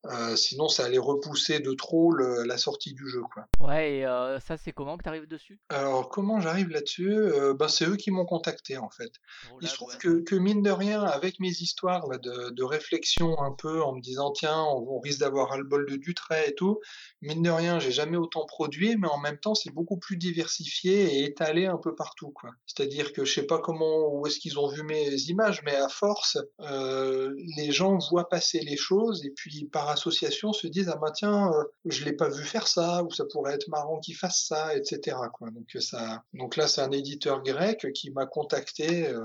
euh, 0.06 0.34
sinon, 0.34 0.68
ça 0.68 0.84
allait 0.84 0.98
repousser 0.98 1.60
de 1.60 1.72
trop 1.74 2.12
la 2.12 2.58
sortie 2.58 2.92
du 2.92 3.08
jeu. 3.08 3.22
Quoi. 3.32 3.46
Ouais, 3.60 3.98
et 3.98 4.06
euh, 4.06 4.40
ça, 4.40 4.56
c'est 4.56 4.72
comment 4.72 4.96
que 4.96 5.04
tu 5.04 5.08
arrives 5.08 5.28
dessus? 5.28 5.60
Alors, 5.68 6.08
comment 6.08 6.40
j'arrive 6.40 6.68
là-dessus? 6.68 7.12
Euh, 7.12 7.54
ben, 7.54 7.68
C'est 7.68 7.86
eux 7.86 7.96
qui 7.96 8.10
m'ont 8.10 8.24
contacté, 8.24 8.78
en 8.78 8.90
fait. 8.90 9.12
Il 9.60 9.68
se 9.68 9.74
trouve 9.74 9.96
que, 9.98 10.20
que, 10.22 10.34
mine 10.34 10.62
de 10.62 10.70
rien, 10.70 11.02
avec 11.02 11.38
mes 11.38 11.50
histoires 11.50 12.08
de, 12.08 12.50
de, 12.50 12.64
réflexion 12.64 13.40
un 13.40 13.52
peu, 13.52 13.82
en 13.82 13.94
me 13.94 14.00
disant, 14.00 14.32
tiens, 14.32 14.60
on, 14.60 14.98
risque 14.98 15.20
d'avoir 15.20 15.56
le 15.56 15.64
bol 15.64 15.88
de 15.88 15.96
Dutray 15.96 16.50
et 16.50 16.54
tout, 16.54 16.80
mine 17.20 17.42
de 17.42 17.50
rien, 17.50 17.78
j'ai 17.78 17.92
jamais 17.92 18.16
autant 18.16 18.44
produit, 18.46 18.96
mais 18.96 19.08
en 19.08 19.18
même 19.18 19.38
temps, 19.38 19.54
c'est 19.54 19.72
beaucoup 19.72 19.98
plus 19.98 20.16
diversifié 20.16 21.18
et 21.18 21.24
étalé 21.24 21.66
un 21.66 21.78
peu 21.78 21.94
partout. 21.94 22.30
quoi. 22.30 22.50
C'est-à-dire 22.66 23.12
que 23.12 23.24
je 23.24 23.32
sais 23.32 23.46
pas 23.46 23.58
comment, 23.58 24.12
où 24.12 24.26
est-ce 24.26 24.38
qu'ils 24.38 24.58
ont 24.58 24.68
vu 24.68 24.82
mes 24.82 25.14
images, 25.28 25.62
mais 25.64 25.74
à 25.76 25.88
force, 25.88 26.38
les 26.58 27.70
gens 27.70 27.98
voient 28.10 28.28
passer 28.28 28.60
les 28.60 28.76
choses, 28.76 29.24
et 29.24 29.30
puis 29.30 29.68
par 29.72 29.91
association 29.92 30.52
se 30.52 30.66
disent 30.66 30.90
ah 30.92 30.96
bah 30.96 31.10
tiens 31.10 31.52
euh, 31.52 31.64
je 31.84 32.04
l'ai 32.04 32.12
pas 32.12 32.28
vu 32.28 32.42
faire 32.44 32.68
ça 32.68 33.02
ou 33.04 33.10
ça 33.10 33.24
pourrait 33.30 33.54
être 33.54 33.68
marrant 33.68 33.98
qu'il 34.00 34.16
fasse 34.16 34.44
ça 34.46 34.76
etc 34.76 35.16
quoi. 35.32 35.50
Donc 35.50 35.68
euh, 35.74 35.80
ça 35.80 36.24
donc 36.34 36.56
là 36.56 36.66
c'est 36.68 36.80
un 36.80 36.90
éditeur 36.90 37.42
grec 37.42 37.86
qui 37.94 38.10
m'a 38.10 38.26
contacté 38.26 39.08
euh, 39.08 39.22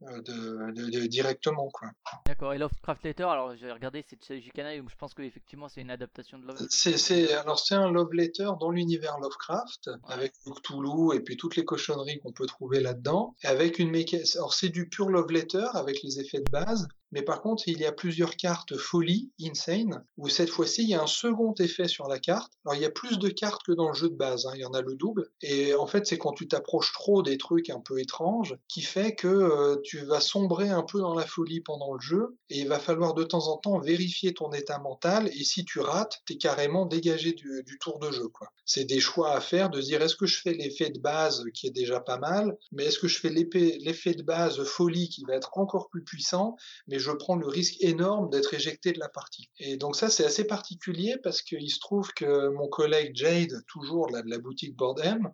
de, 0.00 1.06
directement 1.06 1.68
quoi. 1.70 1.88
D'accord. 2.26 2.54
Et 2.54 2.58
Lovecraft 2.58 3.04
Letter 3.04 3.24
alors 3.24 3.54
j'ai 3.56 3.70
regardé 3.70 4.04
c'est 4.08 4.16
de 4.16 4.78
donc 4.80 4.90
je 4.90 4.96
pense 4.96 5.14
que 5.14 5.22
effectivement 5.22 5.68
c'est 5.68 5.80
une 5.80 5.90
adaptation 5.90 6.38
de 6.38 6.46
Love 6.46 6.66
c'est 6.68 7.34
alors 7.34 7.58
c'est 7.58 7.74
un 7.74 7.90
love 7.90 8.12
letter 8.12 8.50
dans 8.60 8.70
l'univers 8.70 9.18
Lovecraft 9.18 9.90
avec 10.08 10.32
Cthulhu 10.44 11.14
et 11.14 11.20
puis 11.20 11.36
toutes 11.36 11.56
les 11.56 11.64
cochonneries 11.64 12.20
qu'on 12.20 12.32
peut 12.32 12.46
trouver 12.46 12.80
là-dedans 12.80 13.34
avec 13.44 13.78
une 13.78 13.90
mécanique 13.90 14.36
alors 14.36 14.54
c'est 14.54 14.68
du 14.68 14.88
pur 14.88 15.08
love 15.08 15.30
letter 15.30 15.66
avec 15.74 16.02
les 16.02 16.20
effets 16.20 16.40
de 16.40 16.50
base 16.50 16.88
mais 17.12 17.22
par 17.22 17.42
contre, 17.42 17.64
il 17.66 17.78
y 17.78 17.86
a 17.86 17.92
plusieurs 17.92 18.36
cartes 18.36 18.76
folie, 18.76 19.30
insane, 19.40 20.04
où 20.16 20.28
cette 20.28 20.50
fois-ci, 20.50 20.82
il 20.82 20.90
y 20.90 20.94
a 20.94 21.02
un 21.02 21.06
second 21.06 21.54
effet 21.58 21.88
sur 21.88 22.08
la 22.08 22.18
carte. 22.18 22.52
Alors, 22.64 22.76
il 22.76 22.82
y 22.82 22.86
a 22.86 22.90
plus 22.90 23.18
de 23.18 23.28
cartes 23.28 23.62
que 23.64 23.72
dans 23.72 23.88
le 23.88 23.94
jeu 23.94 24.08
de 24.08 24.16
base, 24.16 24.46
hein, 24.46 24.52
il 24.54 24.60
y 24.60 24.64
en 24.64 24.72
a 24.72 24.82
le 24.82 24.94
double. 24.94 25.28
Et 25.42 25.74
en 25.74 25.86
fait, 25.86 26.06
c'est 26.06 26.18
quand 26.18 26.32
tu 26.32 26.48
t'approches 26.48 26.92
trop 26.92 27.22
des 27.22 27.38
trucs 27.38 27.70
un 27.70 27.80
peu 27.80 28.00
étranges 28.00 28.56
qui 28.68 28.82
fait 28.82 29.14
que 29.14 29.28
euh, 29.28 29.76
tu 29.82 29.98
vas 29.98 30.20
sombrer 30.20 30.68
un 30.68 30.82
peu 30.82 31.00
dans 31.00 31.14
la 31.14 31.26
folie 31.26 31.60
pendant 31.60 31.94
le 31.94 32.00
jeu. 32.00 32.36
Et 32.48 32.60
il 32.60 32.68
va 32.68 32.78
falloir 32.78 33.14
de 33.14 33.24
temps 33.24 33.48
en 33.48 33.56
temps 33.56 33.78
vérifier 33.78 34.34
ton 34.34 34.52
état 34.52 34.78
mental. 34.78 35.28
Et 35.28 35.44
si 35.44 35.64
tu 35.64 35.80
rates, 35.80 36.22
t'es 36.26 36.36
carrément 36.36 36.86
dégagé 36.86 37.32
du, 37.32 37.78
tour 37.80 37.98
de 37.98 38.10
jeu. 38.10 38.20
C'est 38.64 38.84
des 38.84 39.00
choix 39.00 39.32
à 39.32 39.40
faire 39.40 39.70
de 39.70 39.80
dire 39.80 40.02
est-ce 40.02 40.14
que 40.14 40.26
je 40.26 40.40
fais 40.40 40.52
l'effet 40.52 40.90
de 40.90 40.98
base 40.98 41.44
qui 41.54 41.66
est 41.66 41.72
déjà 41.72 42.00
pas 42.00 42.18
mal, 42.18 42.56
mais 42.72 42.84
est-ce 42.84 42.98
que 42.98 43.08
je 43.08 43.18
fais 43.18 43.30
l'effet 43.30 44.14
de 44.14 44.22
base 44.22 44.62
folie 44.64 45.08
qui 45.08 45.24
va 45.24 45.34
être 45.34 45.58
encore 45.58 45.88
plus 45.88 46.04
puissant, 46.04 46.56
mais 46.86 46.99
je 47.00 47.10
prends 47.10 47.36
le 47.36 47.48
risque 47.48 47.76
énorme 47.80 48.30
d'être 48.30 48.54
éjecté 48.54 48.92
de 48.92 48.98
la 48.98 49.08
partie. 49.08 49.50
Et 49.58 49.76
donc 49.76 49.96
ça, 49.96 50.08
c'est 50.10 50.24
assez 50.24 50.44
particulier 50.44 51.16
parce 51.22 51.42
qu'il 51.42 51.70
se 51.70 51.80
trouve 51.80 52.12
que 52.12 52.48
mon 52.50 52.68
collègue 52.68 53.12
Jade, 53.14 53.64
toujours 53.66 54.06
de 54.08 54.30
la 54.30 54.38
boutique 54.38 54.76
Board 54.76 55.00
M, 55.02 55.28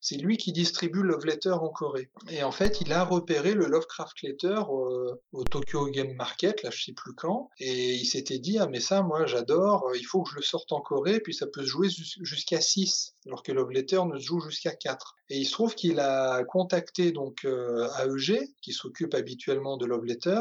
c'est 0.00 0.16
lui 0.16 0.36
qui 0.36 0.52
distribue 0.52 1.02
Love 1.02 1.26
Letter 1.26 1.52
en 1.52 1.68
Corée. 1.68 2.10
Et 2.30 2.42
en 2.42 2.52
fait, 2.52 2.80
il 2.80 2.92
a 2.92 3.04
repéré 3.04 3.54
le 3.54 3.66
Lovecraft 3.66 4.22
Letter 4.22 4.60
au, 4.68 5.44
Tokyo 5.50 5.86
Game 5.86 6.14
Market, 6.14 6.62
là 6.62 6.70
je 6.70 6.84
sais 6.84 6.92
plus 6.92 7.12
quand, 7.14 7.50
et 7.58 7.94
il 7.94 8.04
s'était 8.06 8.38
dit 8.38 8.58
ah 8.58 8.68
mais 8.68 8.78
ça 8.78 9.02
moi 9.02 9.26
j'adore, 9.26 9.90
il 9.96 10.04
faut 10.04 10.22
que 10.22 10.30
je 10.30 10.36
le 10.36 10.42
sorte 10.42 10.70
en 10.72 10.80
Corée, 10.80 11.20
puis 11.20 11.34
ça 11.34 11.46
peut 11.46 11.62
se 11.62 11.66
jouer 11.66 11.88
jusqu'à 12.20 12.60
6, 12.60 13.14
alors 13.26 13.42
que 13.42 13.52
Love 13.52 13.72
Letter 13.72 14.00
ne 14.06 14.18
se 14.18 14.24
joue 14.24 14.40
jusqu'à 14.40 14.72
4. 14.72 15.16
Et 15.30 15.38
il 15.38 15.44
se 15.44 15.52
trouve 15.52 15.74
qu'il 15.74 16.00
a 16.00 16.42
contacté 16.44 17.12
donc 17.12 17.44
euh, 17.44 17.88
AEG, 17.98 18.52
qui 18.62 18.72
s'occupe 18.72 19.14
habituellement 19.14 19.76
de 19.76 19.86
Love 19.86 20.04
Letter, 20.04 20.40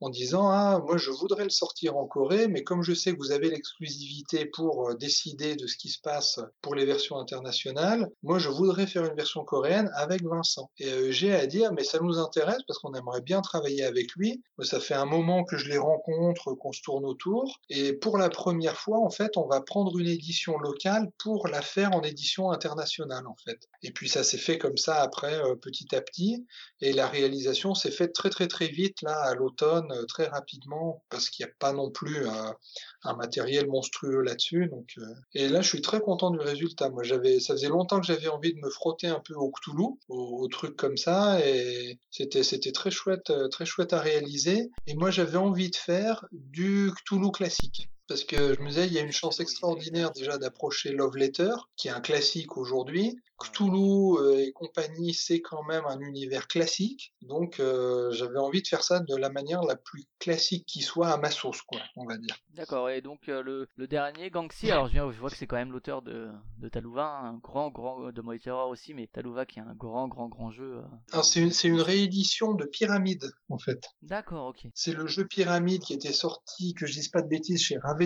en 0.00 0.10
disant 0.10 0.48
ah 0.48 0.80
moi 0.84 0.96
je 0.96 1.10
voudrais 1.10 1.44
le 1.44 1.50
sortir 1.50 1.96
en 1.96 2.06
Corée, 2.06 2.48
mais 2.48 2.62
comme 2.62 2.82
je 2.82 2.94
sais 2.94 3.12
que 3.12 3.18
vous 3.18 3.32
avez 3.32 3.50
l'exclusivité 3.50 4.46
pour 4.46 4.90
euh, 4.90 4.94
décider 4.94 5.56
de 5.56 5.66
ce 5.66 5.76
qui 5.76 5.88
se 5.88 6.00
passe 6.00 6.40
pour 6.62 6.74
les 6.74 6.84
versions 6.84 7.18
internationales, 7.18 8.08
moi 8.22 8.38
je 8.38 8.48
voudrais 8.48 8.86
faire 8.86 8.97
une 9.06 9.14
version 9.14 9.44
coréenne 9.44 9.90
avec 9.94 10.22
Vincent. 10.24 10.70
Et 10.78 10.88
AEG 10.88 11.30
a 11.30 11.46
dit 11.46 11.64
ah, 11.64 11.70
mais 11.70 11.84
ça 11.84 11.98
nous 12.00 12.18
intéresse 12.18 12.62
parce 12.66 12.78
qu'on 12.78 12.94
aimerait 12.94 13.20
bien 13.20 13.40
travailler 13.40 13.84
avec 13.84 14.12
lui. 14.16 14.42
Ça 14.62 14.80
fait 14.80 14.94
un 14.94 15.04
moment 15.04 15.44
que 15.44 15.56
je 15.56 15.68
les 15.68 15.78
rencontre, 15.78 16.54
qu'on 16.54 16.72
se 16.72 16.82
tourne 16.82 17.04
autour, 17.04 17.60
et 17.70 17.92
pour 17.92 18.18
la 18.18 18.28
première 18.28 18.76
fois 18.76 18.98
en 18.98 19.10
fait 19.10 19.36
on 19.36 19.46
va 19.46 19.60
prendre 19.60 19.98
une 19.98 20.08
édition 20.08 20.58
locale 20.58 21.08
pour 21.18 21.48
la 21.48 21.62
faire 21.62 21.94
en 21.94 22.02
édition 22.02 22.50
internationale 22.50 23.26
en 23.26 23.36
fait. 23.44 23.58
Et 23.82 23.92
puis 23.92 24.08
ça 24.08 24.24
s'est 24.24 24.38
fait 24.38 24.58
comme 24.58 24.76
ça 24.76 25.00
après 25.00 25.34
euh, 25.34 25.54
petit 25.54 25.94
à 25.94 26.00
petit, 26.00 26.46
et 26.80 26.92
la 26.92 27.06
réalisation 27.06 27.74
s'est 27.74 27.90
faite 27.90 28.12
très 28.12 28.30
très 28.30 28.48
très 28.48 28.68
vite 28.68 29.02
là 29.02 29.16
à 29.22 29.34
l'automne 29.34 29.90
euh, 29.92 30.04
très 30.06 30.26
rapidement 30.26 31.04
parce 31.08 31.30
qu'il 31.30 31.44
n'y 31.44 31.50
a 31.50 31.54
pas 31.58 31.72
non 31.72 31.90
plus 31.90 32.26
un, 33.02 33.14
matériel 33.14 33.68
monstrueux 33.68 34.22
là-dessus. 34.22 34.68
Donc, 34.68 34.94
euh, 34.98 35.02
et 35.34 35.48
là, 35.48 35.60
je 35.60 35.68
suis 35.68 35.82
très 35.82 36.00
content 36.00 36.30
du 36.30 36.38
résultat. 36.38 36.90
Moi, 36.90 37.02
j'avais, 37.02 37.40
ça 37.40 37.54
faisait 37.54 37.68
longtemps 37.68 38.00
que 38.00 38.06
j'avais 38.06 38.28
envie 38.28 38.54
de 38.54 38.60
me 38.60 38.70
frotter 38.70 39.08
un 39.08 39.20
peu 39.20 39.34
au 39.34 39.50
Cthulhu, 39.50 39.98
au, 40.08 40.48
truc 40.48 40.76
comme 40.76 40.96
ça, 40.96 41.40
et 41.46 41.98
c'était 42.10 42.42
c'était 42.42 42.72
très 42.72 42.90
chouette, 42.90 43.30
euh, 43.30 43.48
très 43.48 43.66
chouette 43.66 43.92
à 43.92 44.00
réaliser. 44.00 44.70
Et 44.86 44.94
moi, 44.94 45.10
j'avais 45.10 45.36
envie 45.36 45.70
de 45.70 45.76
faire 45.76 46.24
du 46.32 46.90
Cthulhu 46.96 47.30
classique 47.32 47.88
parce 48.08 48.24
que 48.24 48.54
je 48.54 48.60
me 48.60 48.68
disais, 48.68 48.86
il 48.86 48.92
y 48.92 48.98
a 48.98 49.02
une 49.02 49.12
chance 49.12 49.38
extraordinaire 49.40 50.10
déjà 50.12 50.38
d'approcher 50.38 50.92
Love 50.92 51.16
Letter, 51.16 51.52
qui 51.76 51.88
est 51.88 51.92
un 51.92 52.00
classique 52.00 52.56
aujourd'hui, 52.56 53.20
Cthulhu 53.38 54.18
euh, 54.18 54.38
et 54.38 54.52
compagnie, 54.52 55.14
c'est 55.14 55.40
quand 55.40 55.62
même 55.62 55.84
un 55.86 56.00
univers 56.00 56.48
classique, 56.48 57.14
donc 57.22 57.60
euh, 57.60 58.10
j'avais 58.10 58.38
envie 58.38 58.62
de 58.62 58.66
faire 58.66 58.82
ça 58.82 58.98
de 58.98 59.14
la 59.14 59.30
manière 59.30 59.62
la 59.62 59.76
plus 59.76 60.06
classique 60.18 60.66
qui 60.66 60.80
soit 60.80 61.10
à 61.10 61.18
ma 61.18 61.30
sauce, 61.30 61.62
quoi, 61.62 61.80
on 61.96 62.04
va 62.04 62.16
dire. 62.16 62.36
D'accord, 62.54 62.90
et 62.90 63.00
donc 63.00 63.28
euh, 63.28 63.42
le, 63.42 63.68
le, 63.76 63.86
dernier, 63.86 64.30
Gangxi, 64.30 64.70
alors 64.72 64.88
je, 64.88 64.92
viens, 64.92 65.10
je 65.12 65.20
vois 65.20 65.30
que 65.30 65.36
c'est 65.36 65.46
quand 65.46 65.56
même 65.56 65.70
l'auteur 65.70 66.02
de, 66.02 66.28
de 66.58 66.68
Talouva, 66.68 67.06
un 67.06 67.34
grand, 67.34 67.70
grand, 67.70 68.10
de 68.10 68.20
Moy 68.22 68.40
aussi, 68.68 68.94
mais 68.94 69.06
Talouva 69.06 69.46
qui 69.46 69.60
est 69.60 69.62
un 69.62 69.74
grand, 69.74 70.08
grand, 70.08 70.28
grand 70.28 70.50
jeu. 70.50 70.80
C'est 71.22 71.40
une, 71.40 71.52
une, 71.74 71.80
réédition 71.80 72.54
de 72.54 72.64
Pyramide, 72.64 73.30
en 73.50 73.58
fait. 73.58 73.84
D'accord, 74.02 74.48
ok. 74.48 74.66
C'est 74.74 74.92
le 74.92 75.06
jeu 75.06 75.24
Pyramide 75.24 75.82
qui 75.82 75.92
était 75.92 76.12
sorti, 76.12 76.74
que 76.74 76.86
je 76.86 76.94
dise 76.94 77.08
pas 77.08 77.22
de 77.22 77.28
bêtises, 77.28 77.62
chez 77.62 77.78
Raven 77.78 77.97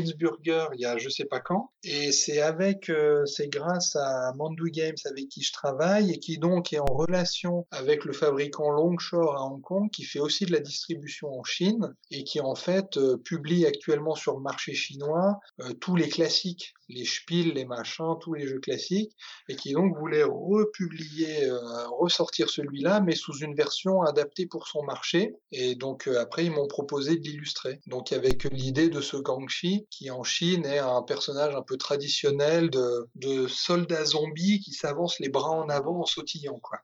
Il 0.74 0.80
y 0.80 0.86
a 0.86 0.98
je 0.98 1.08
sais 1.08 1.24
pas 1.24 1.40
quand. 1.40 1.70
Et 1.84 2.12
c'est 2.12 2.40
avec, 2.40 2.88
euh, 2.90 3.24
c'est 3.26 3.48
grâce 3.48 3.96
à 3.96 4.32
Mandu 4.36 4.70
Games 4.70 4.96
avec 5.04 5.28
qui 5.28 5.42
je 5.42 5.52
travaille 5.52 6.12
et 6.12 6.18
qui 6.18 6.38
donc 6.38 6.72
est 6.72 6.78
en 6.78 6.84
relation 6.84 7.66
avec 7.70 8.04
le 8.04 8.12
fabricant 8.12 8.70
Longshore 8.70 9.36
à 9.36 9.44
Hong 9.44 9.60
Kong 9.60 9.90
qui 9.90 10.04
fait 10.04 10.20
aussi 10.20 10.46
de 10.46 10.52
la 10.52 10.60
distribution 10.60 11.28
en 11.28 11.44
Chine 11.44 11.94
et 12.10 12.24
qui 12.24 12.40
en 12.40 12.54
fait 12.54 12.96
euh, 12.96 13.16
publie 13.16 13.66
actuellement 13.66 14.14
sur 14.14 14.36
le 14.36 14.42
marché 14.42 14.74
chinois 14.74 15.40
euh, 15.60 15.72
tous 15.74 15.96
les 15.96 16.08
classiques, 16.08 16.74
les 16.92 17.04
Spiel, 17.04 17.52
les 17.54 17.64
machins, 17.64 18.14
tous 18.20 18.34
les 18.34 18.46
jeux 18.46 18.60
classiques 18.60 19.12
et 19.48 19.56
qui 19.56 19.72
donc 19.72 19.96
voulait 19.98 20.24
republier, 20.24 21.50
ressortir 21.98 22.50
celui-là 22.50 23.00
mais 23.00 23.14
sous 23.14 23.38
une 23.38 23.54
version 23.54 24.02
adaptée 24.02 24.46
pour 24.46 24.66
son 24.68 24.82
marché. 24.82 25.34
Et 25.50 25.74
donc 25.74 26.06
après 26.06 26.44
ils 26.44 26.52
m'ont 26.52 26.68
proposé 26.68 27.16
de 27.16 27.22
l'illustrer. 27.22 27.80
Donc 27.86 28.12
avec 28.12 28.44
l'idée 28.44 28.88
de 28.88 29.00
ce 29.00 29.16
Gangshi 29.16 29.86
qui 29.90 30.10
en 30.10 30.22
Chine 30.22 30.66
est 30.66 30.78
un 30.78 31.02
personnage 31.02 31.54
un 31.54 31.62
peu 31.62 31.76
traditionnel 31.76 32.70
de, 32.70 33.08
de 33.16 33.46
soldat 33.46 34.04
zombie 34.04 34.60
qui 34.60 34.72
s'avance 34.72 35.18
les 35.20 35.28
bras 35.28 35.50
en 35.50 35.68
avant 35.68 36.00
en 36.00 36.06
sautillant 36.06 36.58
quoi 36.60 36.78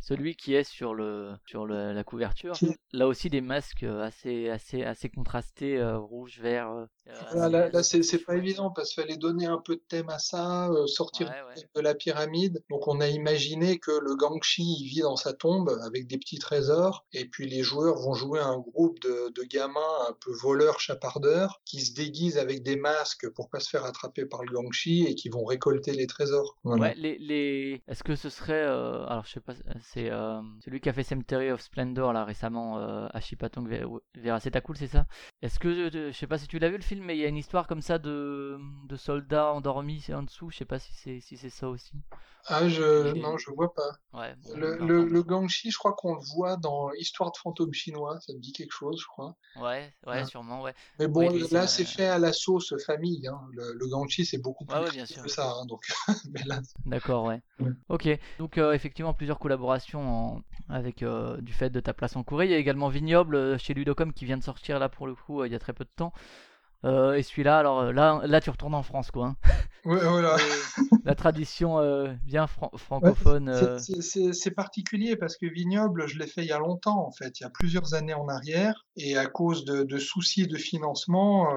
celui 0.00 0.36
qui 0.36 0.54
est 0.54 0.64
sur 0.64 0.94
le 0.94 1.32
sur 1.46 1.66
le, 1.66 1.92
la 1.92 2.04
couverture. 2.04 2.54
Là 2.92 3.06
aussi 3.06 3.30
des 3.30 3.40
masques 3.40 3.84
euh, 3.84 4.02
assez 4.02 4.48
assez 4.48 4.82
assez 4.82 5.08
contrastés, 5.08 5.78
euh, 5.78 5.98
rouge, 5.98 6.40
vert. 6.40 6.70
Euh, 6.70 7.48
là, 7.48 7.68
là 7.68 7.82
c'est 7.82 8.24
pas 8.24 8.36
évident 8.36 8.70
parce 8.70 8.92
qu'il 8.92 9.02
fallait 9.02 9.16
donner 9.16 9.46
un 9.46 9.58
peu 9.58 9.76
de 9.76 9.82
thème 9.88 10.08
à 10.08 10.18
ça, 10.18 10.70
sortir 10.86 11.32
de 11.74 11.80
la 11.80 11.94
pyramide. 11.94 12.62
Donc 12.70 12.88
on 12.88 13.00
a 13.00 13.08
imaginé 13.08 13.78
que 13.78 13.90
le 13.90 14.16
Gangshi 14.16 14.62
il 14.62 14.88
vit 14.88 15.00
dans 15.00 15.16
sa 15.16 15.32
tombe 15.32 15.70
avec 15.84 16.06
des 16.06 16.18
petits 16.18 16.38
trésors 16.38 17.06
et 17.12 17.24
puis 17.24 17.48
les 17.48 17.62
joueurs 17.62 17.96
vont 17.96 18.14
jouer 18.14 18.40
un 18.40 18.58
groupe 18.58 19.00
de, 19.00 19.32
de 19.34 19.42
gamins 19.44 19.80
un 20.08 20.16
peu 20.20 20.32
voleurs 20.32 20.80
chapardeurs 20.80 21.60
qui 21.64 21.80
se 21.80 21.94
déguisent 21.94 22.38
avec 22.38 22.62
des 22.62 22.76
masques 22.76 23.28
pour 23.30 23.48
pas 23.50 23.60
se 23.60 23.68
faire 23.68 23.84
attraper 23.84 24.26
par 24.26 24.42
le 24.44 24.52
Gangshi 24.52 25.04
et 25.04 25.14
qui 25.14 25.28
vont 25.28 25.44
récolter 25.44 25.92
les 25.92 26.06
trésors. 26.06 26.56
Ouais, 26.64 26.94
les, 26.96 27.18
les... 27.18 27.82
est-ce 27.88 28.02
que 28.02 28.16
ce 28.16 28.30
serait 28.30 28.62
alors 28.62 29.24
je 29.24 29.32
sais 29.32 29.40
pas 29.40 29.54
c'est 29.82 30.10
euh, 30.10 30.40
celui 30.64 30.80
qui 30.80 30.88
a 30.88 30.92
fait 30.92 31.02
Cemetery 31.02 31.50
of 31.50 31.60
Splendor 31.60 32.12
là 32.12 32.24
récemment, 32.24 32.78
euh, 32.78 33.08
Ashipatong 33.12 33.68
Vera. 34.14 34.40
C'est 34.40 34.62
cool, 34.62 34.76
c'est 34.76 34.86
ça? 34.86 35.06
Est-ce 35.42 35.58
que, 35.58 35.90
je 35.90 36.12
sais 36.12 36.26
pas 36.26 36.38
si 36.38 36.46
tu 36.46 36.58
l'as 36.58 36.68
vu 36.68 36.76
le 36.76 36.82
film, 36.82 37.04
mais 37.04 37.16
il 37.16 37.20
y 37.20 37.24
a 37.24 37.28
une 37.28 37.36
histoire 37.36 37.66
comme 37.66 37.82
ça 37.82 37.98
de, 37.98 38.58
de 38.88 38.96
soldats 38.96 39.52
endormis 39.52 40.06
en 40.12 40.22
dessous. 40.22 40.50
Je 40.50 40.58
sais 40.58 40.64
pas 40.64 40.78
si 40.78 40.94
c'est 40.94 41.20
si 41.20 41.36
c'est 41.36 41.50
ça 41.50 41.68
aussi. 41.68 41.92
Ah, 42.46 42.68
je 42.68 43.12
non, 43.14 43.38
je 43.38 43.50
vois 43.52 43.72
pas. 43.72 43.98
Ouais, 44.12 44.34
le, 44.56 44.76
le, 44.78 45.04
le, 45.04 45.22
Gangshi, 45.22 45.70
je 45.70 45.78
crois 45.78 45.92
qu'on 45.92 46.16
le 46.16 46.20
voit 46.34 46.56
dans 46.56 46.92
Histoire 46.94 47.30
de 47.30 47.36
fantôme 47.36 47.72
chinois. 47.72 48.18
Ça 48.20 48.32
me 48.32 48.40
dit 48.40 48.52
quelque 48.52 48.72
chose, 48.72 49.00
je 49.00 49.06
crois. 49.06 49.36
Ouais, 49.56 49.92
ouais, 50.06 50.24
sûrement, 50.24 50.62
ouais. 50.62 50.74
Mais 50.98 51.06
bon, 51.06 51.30
là, 51.52 51.68
c'est 51.68 51.84
fait 51.84 52.06
à 52.06 52.18
la 52.18 52.32
sauce 52.32 52.74
famille. 52.84 53.28
Hein. 53.28 53.40
Le, 53.52 53.74
le 53.74 53.86
Gangshi, 53.86 54.26
c'est 54.26 54.38
beaucoup 54.38 54.64
plus 54.64 54.90
bien 54.90 55.06
sûr. 55.06 55.22
que 55.22 55.28
ça. 55.28 55.52
Hein, 55.52 55.66
donc, 55.66 55.86
D'accord, 56.86 57.24
ouais. 57.24 57.40
Ok. 57.88 58.08
Donc, 58.38 58.58
euh, 58.58 58.72
effectivement, 58.72 59.14
plusieurs 59.14 59.38
collaborations 59.38 59.71
avec 60.68 61.02
euh, 61.02 61.40
du 61.40 61.52
fait 61.52 61.70
de 61.70 61.80
ta 61.80 61.92
place 61.92 62.16
en 62.16 62.22
courrier. 62.22 62.50
Il 62.50 62.52
y 62.52 62.56
a 62.56 62.58
également 62.58 62.88
Vignoble 62.88 63.36
euh, 63.36 63.58
chez 63.58 63.74
Ludocom 63.74 64.12
qui 64.12 64.24
vient 64.24 64.36
de 64.36 64.42
sortir 64.42 64.78
là 64.78 64.88
pour 64.88 65.06
le 65.06 65.14
coup 65.14 65.44
il 65.44 65.52
y 65.52 65.54
a 65.54 65.58
très 65.58 65.72
peu 65.72 65.84
de 65.84 65.90
temps. 65.94 66.12
Euh, 66.84 67.14
et 67.14 67.22
celui-là, 67.22 67.58
alors 67.58 67.80
euh, 67.80 67.92
là, 67.92 68.20
là, 68.24 68.40
tu 68.40 68.50
retournes 68.50 68.74
en 68.74 68.82
France, 68.82 69.10
quoi. 69.10 69.26
Hein. 69.26 69.36
Ouais, 69.84 69.98
voilà. 69.98 70.36
la 71.04 71.16
tradition 71.16 71.80
euh, 71.80 72.12
bien 72.24 72.46
francophone. 72.46 73.78
c'est 73.80 74.50
particulier 74.52 75.16
parce 75.16 75.36
que 75.36 75.46
Vignoble, 75.46 76.06
je 76.06 76.20
l'ai 76.20 76.28
fait 76.28 76.42
il 76.42 76.46
y 76.46 76.52
a 76.52 76.60
longtemps, 76.60 77.04
en 77.04 77.10
fait, 77.10 77.40
il 77.40 77.42
y 77.42 77.46
a 77.46 77.50
plusieurs 77.50 77.92
années 77.94 78.14
en 78.14 78.28
arrière, 78.28 78.86
et 78.94 79.16
à 79.16 79.26
cause 79.26 79.64
de, 79.64 79.82
de 79.82 79.98
soucis 79.98 80.46
de 80.46 80.56
financement, 80.56 81.48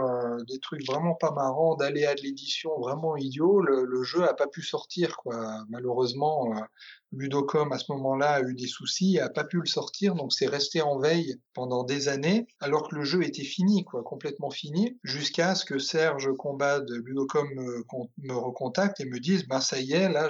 des 0.47 0.57
trucs 0.57 0.83
vraiment 0.87 1.13
pas 1.13 1.29
marrants, 1.29 1.75
d'aléas 1.75 2.15
de 2.15 2.21
l'édition 2.23 2.71
vraiment 2.79 3.15
idiots, 3.15 3.61
le, 3.61 3.85
le, 3.85 4.01
jeu 4.01 4.27
a 4.27 4.33
pas 4.33 4.47
pu 4.47 4.63
sortir, 4.63 5.17
quoi. 5.17 5.63
Malheureusement, 5.69 6.51
Ludocom 7.15 7.71
à 7.71 7.79
ce 7.79 7.91
moment-là 7.93 8.31
a 8.31 8.41
eu 8.41 8.53
des 8.53 8.67
soucis, 8.67 9.19
a 9.19 9.29
pas 9.29 9.43
pu 9.43 9.57
le 9.57 9.65
sortir, 9.65 10.15
donc 10.15 10.33
c'est 10.33 10.47
resté 10.47 10.81
en 10.81 10.99
veille 10.99 11.35
pendant 11.53 11.83
des 11.83 12.07
années, 12.07 12.47
alors 12.59 12.89
que 12.89 12.95
le 12.95 13.03
jeu 13.03 13.23
était 13.23 13.43
fini, 13.43 13.83
quoi, 13.83 14.03
complètement 14.03 14.49
fini, 14.49 14.97
jusqu'à 15.03 15.55
ce 15.55 15.65
que 15.65 15.79
Serge 15.79 16.29
Combat 16.37 16.79
de 16.79 16.95
Ludocom 16.95 17.47
me, 18.17 18.33
recontacte 18.33 18.99
et 18.99 19.05
me 19.05 19.19
dise, 19.19 19.47
ben 19.47 19.61
ça 19.61 19.79
y 19.79 19.93
est, 19.93 20.09
là, 20.09 20.29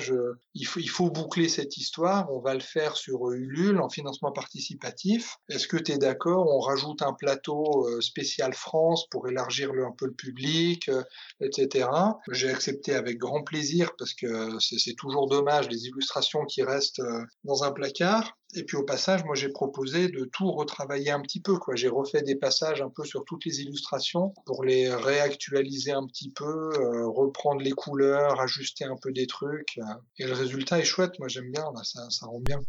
il 0.53 0.65
faut, 0.65 1.09
boucler 1.09 1.49
cette 1.49 1.77
histoire, 1.77 2.31
on 2.31 2.39
va 2.39 2.53
le 2.53 2.59
faire 2.59 2.95
sur 2.95 3.31
Ulule 3.31 3.79
en 3.79 3.89
financement 3.89 4.31
participatif. 4.31 5.37
Est-ce 5.49 5.67
que 5.67 5.77
tu 5.77 5.93
es 5.93 5.97
d'accord? 5.97 6.47
On 6.47 6.59
rajoute 6.59 7.01
un 7.01 7.13
plateau 7.13 7.87
euh, 7.87 8.01
spécial 8.01 8.53
France 8.53 9.07
pour 9.09 9.27
élargir 9.27 9.71
un 9.71 9.93
peu 9.97 10.05
le 10.05 10.13
public, 10.13 10.89
euh, 10.89 11.03
etc. 11.41 11.87
J'ai 12.31 12.49
accepté 12.49 12.93
avec 12.93 13.17
grand 13.17 13.43
plaisir 13.43 13.91
parce 13.97 14.13
que 14.13 14.59
c'est 14.59 14.95
toujours 14.95 15.27
dommage 15.27 15.69
les 15.69 15.85
illustrations 15.87 16.45
qui 16.45 16.63
euh, 16.99 17.23
dans 17.43 17.63
un 17.63 17.71
placard. 17.71 18.37
Et 18.57 18.63
puis 18.63 18.77
au 18.77 18.83
passage, 18.83 19.25
moi 19.25 19.35
j'ai 19.35 19.49
proposé 19.49 20.07
de 20.07 20.23
tout 20.31 20.49
retravailler 20.51 21.11
un 21.11 21.19
petit 21.21 21.41
peu. 21.41 21.57
Quoi. 21.57 21.75
J'ai 21.75 21.89
refait 21.89 22.21
des 22.21 22.35
passages 22.35 22.81
un 22.81 22.89
peu 22.89 23.03
sur 23.03 23.25
toutes 23.25 23.43
les 23.43 23.61
illustrations 23.61 24.33
pour 24.45 24.63
les 24.63 24.93
réactualiser 24.93 25.91
un 25.91 26.05
petit 26.05 26.31
peu, 26.31 26.69
euh, 26.79 27.07
reprendre 27.07 27.61
les 27.61 27.71
couleurs, 27.71 28.39
ajuster 28.39 28.85
un 28.85 28.95
peu 29.01 29.11
des 29.11 29.27
trucs. 29.27 29.77
Euh. 29.79 29.93
et 30.19 30.25
le 30.25 30.33
résultat 30.33 30.79
est 30.79 30.85
chouette. 30.85 31.19
Moi 31.19 31.27
j'aime 31.27 31.51
bien. 31.51 31.65
ça, 31.83 32.09
ça 32.09 32.27
rend 32.27 32.39
bien. 32.39 32.59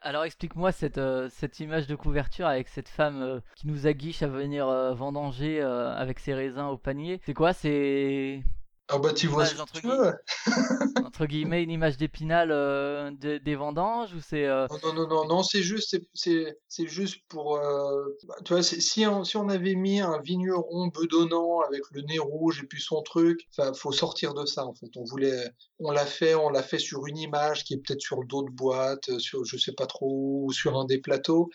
alors 0.00 0.24
explique-moi 0.24 0.70
cette, 0.70 1.00
cette 1.30 1.58
image 1.58 1.86
de 1.86 1.96
couverture 1.96 2.46
avec 2.46 2.68
cette 2.68 2.88
femme 2.88 3.40
qui 3.56 3.66
nous 3.66 3.86
aguiche 3.86 4.22
à 4.22 4.28
venir 4.28 4.66
vendanger 4.94 5.60
avec 5.60 6.20
ses 6.20 6.34
raisins 6.34 6.66
au 6.66 6.78
panier. 6.78 7.20
C'est 7.24 7.34
quoi? 7.34 7.52
C'est 7.52 8.42
ah 8.88 8.98
bah 8.98 9.12
tu 9.12 9.26
vois 9.26 9.44
entre, 9.58 9.80
guillemets, 9.80 10.12
entre 11.06 11.26
guillemets 11.26 11.62
une 11.62 11.70
image 11.70 11.96
d'épinal 11.96 12.50
euh, 12.50 13.10
des 13.12 13.54
vendanges 13.54 14.12
ou 14.12 14.20
c'est 14.20 14.44
euh, 14.46 14.66
non 14.82 14.92
non 14.92 15.08
non 15.08 15.26
non 15.26 15.42
c'est 15.42 15.62
juste 15.62 15.96
c'est 16.14 16.58
c'est 16.68 16.86
juste 16.88 17.20
pour 17.28 17.56
euh, 17.56 18.04
bah, 18.24 18.34
tu 18.44 18.52
vois 18.52 18.62
si 18.62 19.06
on, 19.06 19.24
si 19.24 19.36
on 19.36 19.48
avait 19.48 19.76
mis 19.76 20.00
un 20.00 20.20
vigneron 20.20 20.88
bedonnant 20.88 21.60
avec 21.60 21.82
le 21.92 22.02
nez 22.02 22.18
rouge 22.18 22.60
et 22.62 22.66
puis 22.66 22.82
son 22.82 23.02
truc 23.02 23.48
enfin 23.56 23.72
faut 23.72 23.92
sortir 23.92 24.34
de 24.34 24.44
ça 24.46 24.66
en 24.66 24.74
fait. 24.74 24.90
On 24.96 25.04
voulait 25.04 25.48
on 25.78 25.90
l'a 25.90 26.06
fait 26.06 26.34
on 26.34 26.50
l'a 26.50 26.62
fait 26.62 26.78
sur 26.78 27.06
une 27.06 27.18
image 27.18 27.64
qui 27.64 27.74
est 27.74 27.78
peut-être 27.78 28.02
sur 28.02 28.24
d'autres 28.24 28.52
boîtes 28.52 29.18
sur 29.18 29.44
je 29.44 29.56
sais 29.56 29.72
pas 29.72 29.86
trop 29.86 30.44
ou 30.44 30.52
sur 30.52 30.78
un 30.78 30.84
des 30.84 30.98
plateaux. 30.98 31.50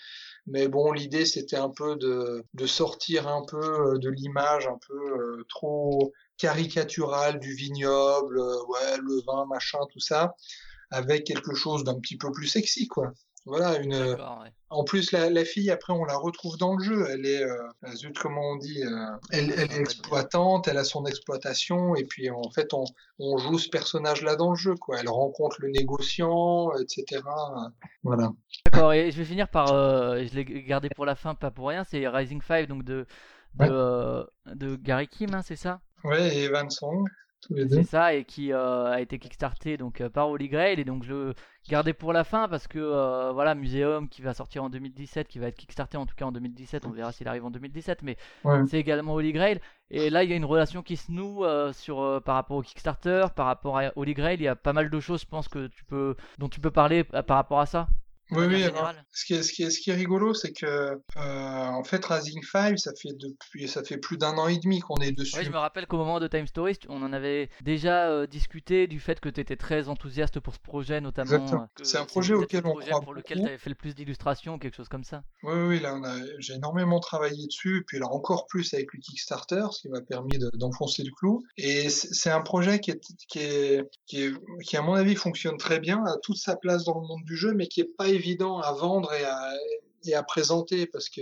Mais 0.49 0.69
bon, 0.69 0.93
l'idée, 0.93 1.25
c'était 1.25 1.57
un 1.57 1.69
peu 1.69 1.97
de, 1.97 2.45
de 2.53 2.65
sortir 2.65 3.27
un 3.27 3.43
peu 3.45 3.99
de 3.99 4.09
l'image 4.09 4.65
un 4.65 4.79
peu 4.87 5.43
trop 5.49 6.13
caricatural 6.37 7.39
du 7.39 7.53
vignoble, 7.53 8.39
euh, 8.39 8.63
ouais, 8.67 8.97
le 9.01 9.21
vin, 9.25 9.45
machin, 9.45 9.79
tout 9.91 9.99
ça, 9.99 10.35
avec 10.91 11.25
quelque 11.25 11.53
chose 11.53 11.83
d'un 11.83 11.99
petit 11.99 12.17
peu 12.17 12.31
plus 12.31 12.47
sexy, 12.47 12.87
quoi. 12.87 13.11
Voilà, 13.45 13.77
une. 13.77 14.17
En 14.69 14.83
plus, 14.83 15.13
la, 15.13 15.29
la, 15.29 15.45
fille, 15.45 15.71
après, 15.71 15.93
on 15.93 16.03
la 16.03 16.17
retrouve 16.17 16.57
dans 16.57 16.75
le 16.75 16.83
jeu. 16.83 17.07
Elle 17.09 17.25
est, 17.25 17.41
euh, 17.41 17.95
zut, 17.95 18.17
comment 18.19 18.41
on 18.41 18.55
dit, 18.57 18.83
euh, 18.83 19.15
elle, 19.31 19.53
elle, 19.57 19.71
est 19.71 19.79
exploitante, 19.79 20.67
elle 20.67 20.77
a 20.77 20.83
son 20.83 21.05
exploitation, 21.05 21.95
et 21.95 22.03
puis 22.03 22.29
en 22.29 22.51
fait, 22.51 22.73
on, 22.73 22.83
on 23.19 23.37
joue 23.37 23.57
ce 23.57 23.69
personnage-là 23.69 24.35
dans 24.35 24.49
le 24.49 24.57
jeu, 24.57 24.75
quoi. 24.75 24.99
Elle 24.99 25.07
rencontre 25.07 25.61
le 25.61 25.69
négociant, 25.69 26.73
etc. 26.75 27.21
Voilà. 28.03 28.33
D'accord. 28.65 28.91
Et 28.91 29.11
je 29.11 29.17
vais 29.17 29.25
finir 29.25 29.47
par, 29.49 29.67
je 29.67 30.35
l'ai 30.35 30.63
gardé 30.63 30.89
pour 30.89 31.05
la 31.05 31.15
fin, 31.15 31.33
pas 31.33 31.49
pour 31.49 31.69
rien. 31.69 31.85
C'est 31.85 32.05
Rising 32.05 32.41
5, 32.41 32.67
donc 32.67 32.83
de 32.83 33.07
de, 33.65 34.29
de 34.53 34.75
Gary 34.75 35.07
Kim, 35.07 35.33
hein, 35.33 35.41
c'est 35.41 35.55
ça? 35.55 35.81
Ouais, 36.03 36.35
et 36.35 36.43
Evan 36.43 36.69
Song. 36.69 37.07
C'est 37.49 37.83
ça, 37.83 38.13
et 38.13 38.25
qui 38.25 38.51
euh, 38.51 38.91
a 38.91 38.99
été 38.99 39.19
kickstarté 39.19 39.77
donc, 39.77 40.01
euh, 40.01 40.09
par 40.09 40.29
Holy 40.29 40.49
Grail. 40.49 40.79
Et 40.79 40.83
donc 40.83 41.03
je 41.03 41.13
le 41.13 41.33
gardais 41.69 41.93
pour 41.93 42.11
la 42.11 42.23
fin 42.23 42.47
parce 42.47 42.67
que 42.67 42.79
euh, 42.79 43.31
voilà, 43.31 43.55
Museum 43.55 44.09
qui 44.09 44.21
va 44.21 44.33
sortir 44.33 44.63
en 44.63 44.69
2017, 44.69 45.27
qui 45.27 45.39
va 45.39 45.47
être 45.47 45.55
kickstarté 45.55 45.97
en 45.97 46.05
tout 46.05 46.15
cas 46.15 46.25
en 46.25 46.31
2017, 46.31 46.85
on 46.85 46.91
verra 46.91 47.11
s'il 47.11 47.27
arrive 47.27 47.45
en 47.45 47.51
2017, 47.51 48.01
mais 48.03 48.17
c'est 48.67 48.79
également 48.79 49.13
Holy 49.13 49.31
Grail. 49.31 49.59
Et 49.89 50.09
là, 50.09 50.23
il 50.23 50.29
y 50.29 50.33
a 50.33 50.35
une 50.35 50.45
relation 50.45 50.81
qui 50.81 50.97
se 50.97 51.11
noue 51.11 51.45
sur, 51.71 52.21
par 52.25 52.35
rapport 52.35 52.57
au 52.57 52.61
Kickstarter, 52.61 53.27
par 53.33 53.45
rapport 53.45 53.77
à 53.77 53.91
Holy 53.95 54.13
Grail. 54.13 54.37
Il 54.37 54.43
y 54.43 54.47
a 54.49 54.55
pas 54.55 54.73
mal 54.73 54.89
de 54.89 54.99
choses, 54.99 55.21
je 55.21 55.27
pense, 55.27 55.47
que 55.47 55.67
tu 55.67 55.85
peux, 55.85 56.15
dont 56.39 56.49
tu 56.49 56.59
peux 56.59 56.71
parler 56.71 57.05
par 57.05 57.37
rapport 57.37 57.61
à 57.61 57.65
ça. 57.65 57.87
Oui, 58.31 58.45
oui. 58.47 58.63
ce, 59.11 59.25
qui 59.25 59.33
est, 59.35 59.43
ce, 59.43 59.53
qui 59.53 59.63
est, 59.63 59.69
ce 59.69 59.79
qui 59.79 59.89
est 59.89 59.95
rigolo, 59.95 60.33
c'est 60.33 60.51
que 60.51 60.65
euh, 60.65 60.99
en 61.15 61.83
fait, 61.83 62.03
Rising 62.05 62.43
5, 62.43 62.77
ça 62.77 62.91
fait 62.99 63.13
depuis, 63.13 63.67
ça 63.67 63.83
fait 63.83 63.97
plus 63.97 64.17
d'un 64.17 64.37
an 64.37 64.47
et 64.47 64.57
demi 64.57 64.79
qu'on 64.79 64.97
est 64.97 65.11
dessus. 65.11 65.37
Oui, 65.37 65.45
je 65.45 65.49
me 65.49 65.57
rappelle 65.57 65.87
qu'au 65.87 65.97
moment 65.97 66.19
de 66.19 66.27
Time 66.27 66.45
Stories, 66.47 66.79
on 66.89 67.01
en 67.03 67.13
avait 67.13 67.49
déjà 67.61 68.09
euh, 68.09 68.27
discuté 68.27 68.87
du 68.87 68.99
fait 68.99 69.19
que 69.19 69.29
tu 69.29 69.39
étais 69.39 69.55
très 69.55 69.87
enthousiaste 69.87 70.39
pour 70.39 70.53
ce 70.53 70.59
projet, 70.59 70.99
notamment. 70.99 71.69
C'est 71.81 71.97
un 71.97 72.05
projet 72.05 72.33
auquel 72.33 72.65
on 72.65 72.71
projet 72.71 72.89
croit 72.89 73.01
pour 73.01 73.13
lequel 73.13 73.39
tu 73.39 73.47
avais 73.47 73.57
fait 73.57 73.69
le 73.69 73.75
plus 73.75 73.95
d'illustrations, 73.95 74.59
quelque 74.59 74.75
chose 74.75 74.89
comme 74.89 75.05
ça. 75.05 75.23
Oui, 75.43 75.59
oui, 75.67 75.79
là, 75.79 75.97
j'ai 76.39 76.55
énormément 76.55 76.99
travaillé 76.99 77.47
dessus, 77.47 77.83
puis 77.87 77.99
là 77.99 78.07
encore 78.07 78.47
plus 78.47 78.73
avec 78.73 78.93
le 78.93 78.99
Kickstarter, 78.99 79.67
ce 79.71 79.81
qui 79.81 79.89
m'a 79.89 80.01
permis 80.01 80.37
d'enfoncer 80.53 81.03
le 81.03 81.11
clou. 81.11 81.43
Et 81.57 81.89
c'est 81.89 82.29
un 82.29 82.41
projet 82.41 82.79
qui 82.79 82.91
est, 82.91 83.01
qui 83.29 83.39
est, 83.39 83.83
qui 84.05 84.23
est, 84.23 84.33
qui 84.63 84.77
à 84.77 84.81
mon 84.81 84.93
avis 84.93 85.15
fonctionne 85.15 85.57
très 85.57 85.79
bien, 85.79 86.03
a 86.05 86.17
toute 86.21 86.37
sa 86.37 86.55
place 86.55 86.83
dans 86.83 86.99
le 86.99 87.07
monde 87.07 87.23
du 87.23 87.37
jeu, 87.37 87.53
mais 87.53 87.67
qui 87.67 87.81
est 87.81 87.95
pas 87.97 88.07
évident 88.17 88.59
à 88.59 88.71
vendre 88.73 89.13
et 89.13 89.23
à, 89.23 89.53
et 90.05 90.13
à 90.15 90.23
présenter 90.23 90.85
parce 90.85 91.09
que 91.09 91.21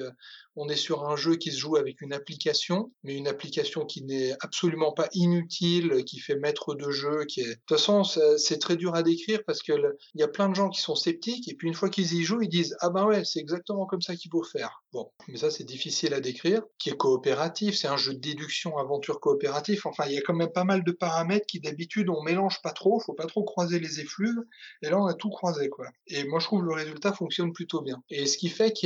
on 0.56 0.70
est 0.70 0.76
sur 0.76 1.06
un 1.06 1.16
jeu 1.16 1.36
qui 1.36 1.52
se 1.52 1.60
joue 1.60 1.76
avec 1.76 2.02
une 2.02 2.14
application, 2.14 2.92
mais 3.04 3.16
une 3.16 3.28
application 3.28 3.86
qui 3.86 4.04
n'est 4.04 4.34
absolument 4.40 4.94
pas 4.94 5.08
inutile, 5.14 6.04
qui 6.06 6.20
fait 6.20 6.36
maître 6.36 6.76
de 6.76 6.90
jeu, 6.92 7.26
qui 7.26 7.42
est. 7.42 7.46
De 7.46 7.54
toute 7.66 7.78
façon, 7.78 8.04
c'est 8.04 8.60
très 8.60 8.76
dur 8.76 8.96
à 8.96 9.04
décrire 9.04 9.42
parce 9.46 9.62
que 9.62 9.74
il 10.14 10.22
y 10.22 10.24
a 10.24 10.28
plein 10.28 10.50
de 10.50 10.56
gens 10.56 10.70
qui 10.70 10.82
sont 10.82 10.96
sceptiques 10.96 11.48
et 11.48 11.56
puis 11.56 11.68
une 11.68 11.74
fois 11.74 11.90
qu'ils 11.90 12.14
y 12.14 12.24
jouent, 12.24 12.42
ils 12.42 12.50
disent 12.50 12.76
ah 12.80 12.90
ben 12.90 13.06
ouais, 13.06 13.24
c'est 13.26 13.40
exactement 13.40 13.86
comme 13.86 14.02
ça 14.02 14.16
qu'il 14.16 14.32
faut 14.32 14.44
faire. 14.44 14.84
Bon, 14.94 15.12
mais 15.28 15.38
ça 15.38 15.52
c'est 15.52 15.64
difficile 15.64 16.14
à 16.14 16.22
décrire. 16.22 16.62
Qui 16.80 16.90
est 16.90 16.98
coopératif, 16.98 17.76
c'est 17.76 17.88
un 17.88 17.98
jeu 17.98 18.14
de 18.14 18.20
déduction, 18.20 18.78
aventure 18.78 19.20
coopératif. 19.20 19.86
Enfin, 19.86 20.06
il 20.08 20.14
y 20.14 20.18
a 20.18 20.22
quand 20.22 20.36
même 20.36 20.52
pas 20.54 20.64
mal 20.64 20.84
de 20.84 20.92
paramètres 20.92 21.46
qui 21.48 21.60
d'habitude 21.60 22.10
on 22.10 22.24
mélange 22.24 22.62
pas 22.62 22.72
trop, 22.72 23.00
faut 23.00 23.14
pas 23.14 23.26
trop 23.26 23.44
croiser 23.44 23.80
les 23.80 24.00
effluves. 24.00 24.40
Et 24.82 24.90
là, 24.90 25.00
on 25.00 25.06
a 25.06 25.14
tout 25.14 25.30
croisé 25.30 25.70
quoi. 25.70 25.88
Et 26.08 26.24
moi, 26.26 26.40
je 26.40 26.46
trouve 26.46 26.64
le 26.64 26.74
résultat 26.74 27.14
fonctionne 27.14 27.52
plutôt 27.52 27.82
bien. 27.82 28.02
Et 28.10 28.26
ce 28.26 28.38
qui 28.38 28.50
fait 28.50 28.72
qu'il 28.72 28.86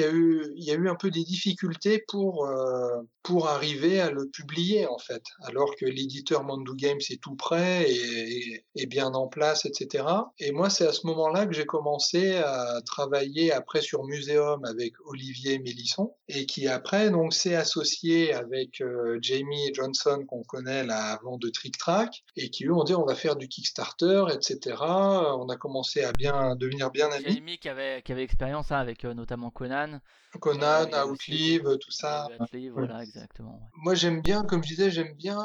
il 0.56 0.64
y 0.64 0.72
a 0.72 0.75
eu 0.75 0.89
un 0.89 0.95
peu 0.95 1.11
des 1.11 1.23
difficultés 1.23 1.58
pour 2.07 2.45
euh, 2.45 3.01
pour 3.23 3.47
arriver 3.47 3.99
à 3.99 4.09
le 4.09 4.27
publier 4.27 4.88
en 4.88 4.97
fait, 4.97 5.21
alors 5.43 5.75
que 5.75 5.85
l'éditeur 5.85 6.43
Mandu 6.43 6.71
Games 6.75 6.99
est 7.09 7.21
tout 7.21 7.35
prêt 7.35 7.85
et, 7.89 8.63
et, 8.75 8.85
bien 8.88 9.13
en 9.13 9.27
place, 9.27 9.65
etc. 9.65 10.05
Et 10.39 10.51
moi, 10.51 10.69
c'est 10.69 10.88
à 10.88 10.93
ce 10.93 11.05
moment-là 11.05 11.45
que 11.45 11.53
j'ai 11.53 11.65
commencé 11.65 12.38
à 12.38 12.81
travailler 12.85 13.51
après 13.51 13.81
sur 13.81 14.03
Muséum 14.05 14.63
avec 14.65 14.93
Olivier 15.05 15.59
Mélisson 15.59 16.15
et 16.27 16.45
qui 16.45 16.67
après 16.67 17.09
donc 17.11 17.33
s'est 17.33 17.55
associé 17.55 18.33
avec 18.33 18.81
euh, 18.81 19.19
Jamie 19.21 19.71
Johnson 19.73 20.23
qu'on 20.27 20.43
connaît 20.43 20.85
là 20.85 21.13
avant 21.13 21.38
de 21.38 21.49
Trick 21.49 21.77
Track 21.77 22.23
et 22.35 22.49
qui 22.49 22.65
eux 22.65 22.73
ont 22.73 22.83
dit 22.83 22.95
on 22.95 23.05
va 23.05 23.15
faire 23.15 23.35
du 23.35 23.47
Kickstarter, 23.47 24.25
etc. 24.33 24.75
On 24.79 25.49
a 25.49 25.55
commencé 25.55 26.03
à 26.03 26.13
bien 26.13 26.55
devenir 26.55 26.89
bien 26.89 27.11
amis. 27.11 27.35
Jamie 27.35 27.57
qui 27.59 27.69
avait 27.69 28.01
qui 28.01 28.11
avait 28.11 28.23
expérience 28.23 28.71
hein, 28.71 28.77
avec 28.77 29.05
euh, 29.05 29.13
notamment 29.13 29.51
Conan. 29.51 29.99
Conan, 30.38 30.88
Outlive, 31.08 31.77
tout 31.80 31.91
ça. 31.91 32.27
voilà, 32.72 33.03
exactement. 33.03 33.59
Moi, 33.83 33.95
j'aime 33.95 34.22
bien, 34.22 34.43
comme 34.43 34.64
je 34.64 34.69
disais, 34.69 34.91
j'aime 34.91 35.14
bien, 35.16 35.41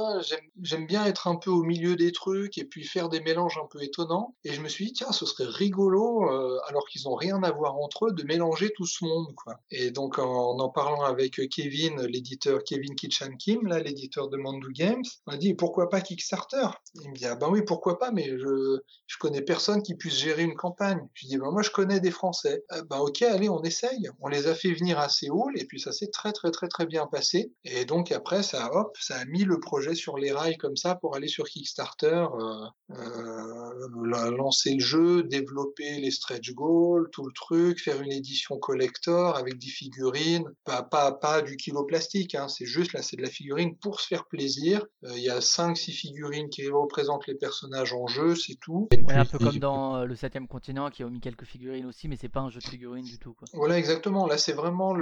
j'aime 0.63 0.87
bien 0.87 1.05
être 1.07 1.27
un 1.29 1.37
peu 1.37 1.51
au 1.51 1.63
milieu 1.63 1.97
des 1.97 2.13
trucs 2.13 2.59
et 2.59 2.65
puis 2.65 2.85
faire 2.85 3.09
des 3.09 3.21
mélanges 3.21 3.59
un 3.63 3.67
peu 3.67 3.83
étonnants. 3.83 4.35
Et 4.45 4.53
je 4.53 4.61
me 4.61 4.69
suis 4.69 4.87
dit, 4.87 4.93
tiens, 4.93 5.13
ce 5.13 5.27
serait 5.27 5.49
rigolo, 5.49 6.31
euh, 6.31 6.59
alors 6.69 6.87
qu'ils 6.87 7.09
ont 7.09 7.15
rien 7.15 7.43
à 7.43 7.51
voir 7.51 7.77
entre 7.77 8.07
eux, 8.09 8.13
de 8.13 8.23
mélanger 8.25 8.71
tout 8.77 8.87
ce 8.87 9.05
monde, 9.05 9.35
quoi. 9.35 9.59
Et 9.71 9.91
donc, 9.91 10.19
en 10.19 10.59
en 10.59 10.69
parlant 10.69 11.03
avec 11.03 11.41
Kevin, 11.49 12.03
l'éditeur 12.03 12.63
Kevin 12.65 12.95
Kitchen 12.95 13.37
Kim, 13.37 13.67
là, 13.67 13.79
l'éditeur 13.81 14.29
de 14.29 14.37
Mandu 14.37 14.73
Games, 14.73 15.03
on 15.27 15.33
a 15.33 15.37
dit, 15.37 15.55
pourquoi 15.55 15.89
pas 15.89 16.01
Kickstarter? 16.01 16.67
Il 17.03 17.11
me 17.11 17.15
dit, 17.15 17.27
ah 17.27 17.35
ben 17.37 17.49
oui, 17.51 17.63
pourquoi 17.63 17.99
pas, 17.99 18.11
mais 18.11 18.39
je, 18.39 18.79
je 19.07 19.19
connais 19.19 19.43
personne 19.43 19.83
qui 19.83 19.95
puisse 19.95 20.17
gérer 20.17 20.43
une 20.43 20.55
campagne. 20.55 21.07
Je 21.15 21.27
dis, 21.27 21.39
ben 21.39 21.51
moi, 21.51 21.63
je 21.63 21.71
connais 21.71 22.01
des 22.01 22.11
Français. 22.11 22.65
Eh 22.77 22.83
ben 22.89 22.99
ok, 22.99 23.23
allez, 23.23 23.49
on 23.49 23.63
essaye. 23.63 24.09
On 24.21 24.29
les 24.29 24.47
a 24.47 24.55
fait 24.55 24.74
venir 24.75 24.99
à 24.99 25.09
Séoul 25.09 25.53
et 25.57 25.65
puis 25.65 25.81
ça 25.81 25.93
s'est 25.93 26.11
très 26.11 26.33
très 26.33 26.51
très 26.51 26.69
très 26.69 26.87
bien 26.87 27.07
passé. 27.07 27.53
Et 27.65 27.85
donc 27.85 28.13
après 28.13 28.43
ça, 28.43 28.71
hop, 28.73 28.97
ça 29.01 29.17
a 29.17 29.25
mis 29.25 29.45
le 29.45 29.61
projet 29.61 29.95
sur 29.95 30.17
les 30.17 30.33
rails 30.33 30.57
comme 30.57 30.77
ça 30.77 30.95
pour 30.95 31.17
aller 31.17 31.29
sur 31.29 31.45
Kickstarter, 31.45 32.27
euh, 32.39 32.67
euh, 32.93 34.31
lancer 34.31 34.75
le 34.75 34.81
jeu, 34.81 35.23
développer 35.23 35.99
les 36.01 36.11
stretch 36.11 36.53
goals, 36.53 37.09
tout 37.13 37.25
le 37.25 37.33
truc, 37.33 37.81
faire 37.81 38.01
une 38.01 38.13
édition 38.13 38.59
collector 38.59 39.37
avec 39.37 39.59
des 39.59 39.69
figurines, 39.69 40.45
pas 40.65 40.83
pas 40.83 41.13
pas 41.13 41.43
du 41.43 41.57
kilo 41.57 41.85
plastique, 41.85 42.35
hein, 42.35 42.49
c'est 42.49 42.67
juste 42.67 42.93
là 42.93 43.03
c'est 43.03 43.17
de 43.17 43.23
la 43.23 43.31
figurine 43.31 43.77
pour 43.77 44.01
se 44.01 44.07
faire 44.07 44.27
plaisir. 44.27 44.85
Euh, 45.05 45.13
il 45.17 45.23
y 45.23 45.31
a 45.31 45.41
5-6 45.41 45.93
figurines 45.93 46.49
qui 46.49 46.69
représentent 46.69 47.27
les 47.27 47.35
personnages 47.35 47.93
en 47.93 48.07
jeu, 48.07 48.35
c'est 48.35 48.57
tout. 48.61 48.89
un 49.09 49.25
peu 49.25 49.39
comme 49.39 49.59
dans 49.59 50.05
le 50.05 50.15
septième 50.15 50.49
continent 50.49 50.91
qui 50.91 51.03
a 51.03 51.09
mis 51.09 51.21
quelques 51.21 51.45
figurines 51.45 51.87
aussi, 51.87 52.09
mais 52.09 52.17
c'est 52.17 52.29
pas 52.29 52.41
un 52.41 52.51
jeu 52.51 52.61
de 52.61 52.67
figurines 52.67 53.05
du 53.05 53.19
tout. 53.19 53.35
Quoi. 53.35 53.49
Voilà 53.53 53.79
exactement. 53.79 54.27
Là 54.27 54.39
c'est 54.39 54.55
vraiment 54.65 54.95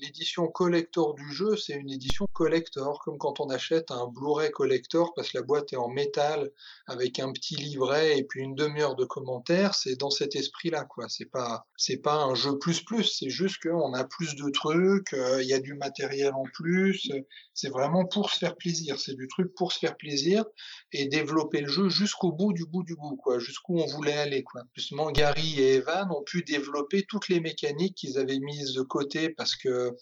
l'édition 0.00 0.48
collector 0.48 1.14
du 1.14 1.32
jeu, 1.32 1.56
c'est 1.56 1.74
une 1.74 1.88
édition 1.88 2.26
collector, 2.32 3.00
comme 3.04 3.16
quand 3.16 3.38
on 3.38 3.48
achète 3.48 3.92
un 3.92 4.08
Blu-ray 4.08 4.50
collector 4.50 5.14
parce 5.14 5.30
que 5.30 5.38
la 5.38 5.44
boîte 5.44 5.72
est 5.72 5.76
en 5.76 5.88
métal 5.88 6.50
avec 6.88 7.20
un 7.20 7.30
petit 7.32 7.54
livret 7.54 8.18
et 8.18 8.24
puis 8.24 8.40
une 8.40 8.56
demi-heure 8.56 8.96
de 8.96 9.04
commentaires. 9.04 9.76
C'est 9.76 9.94
dans 9.94 10.10
cet 10.10 10.34
esprit-là, 10.34 10.84
quoi. 10.84 11.06
C'est 11.08 11.30
pas, 11.30 11.68
c'est 11.76 11.98
pas 11.98 12.16
un 12.16 12.34
jeu 12.34 12.58
plus 12.58 12.82
plus. 12.82 13.04
C'est 13.04 13.30
juste 13.30 13.62
qu'on 13.62 13.94
a 13.94 14.02
plus 14.02 14.34
de 14.34 14.50
trucs, 14.50 15.12
euh, 15.12 15.40
il 15.40 15.48
y 15.48 15.54
a 15.54 15.60
du 15.60 15.74
matériel 15.74 16.32
en 16.34 16.44
plus. 16.52 17.08
C'est 17.54 17.70
vraiment 17.70 18.04
pour 18.04 18.30
se 18.30 18.38
faire 18.38 18.56
plaisir. 18.56 18.98
C'est 18.98 19.14
du 19.14 19.28
truc 19.28 19.54
pour 19.54 19.70
se 19.70 19.78
faire 19.78 19.96
plaisir 19.96 20.44
et 20.90 21.06
développer 21.06 21.60
le 21.60 21.68
jeu 21.68 21.88
jusqu'au 21.88 22.32
bout 22.32 22.52
du 22.52 22.64
bout 22.64 22.82
du 22.82 22.96
bout, 22.96 23.16
quoi. 23.16 23.38
Jusqu'où 23.38 23.78
on 23.78 23.86
voulait 23.86 24.18
aller, 24.18 24.42
quoi. 24.42 24.62
Justement, 24.74 25.12
Gary 25.12 25.60
et 25.60 25.74
Evan 25.74 26.10
ont 26.10 26.24
pu 26.24 26.42
développer 26.42 27.04
toutes 27.08 27.28
les 27.28 27.38
mécaniques 27.38 27.94
qu'ils 27.94 28.18
avaient 28.18 28.39
mises 28.40 28.74
de 28.74 28.82
côté 28.82 29.30
parce 29.30 29.56
que 29.56 29.96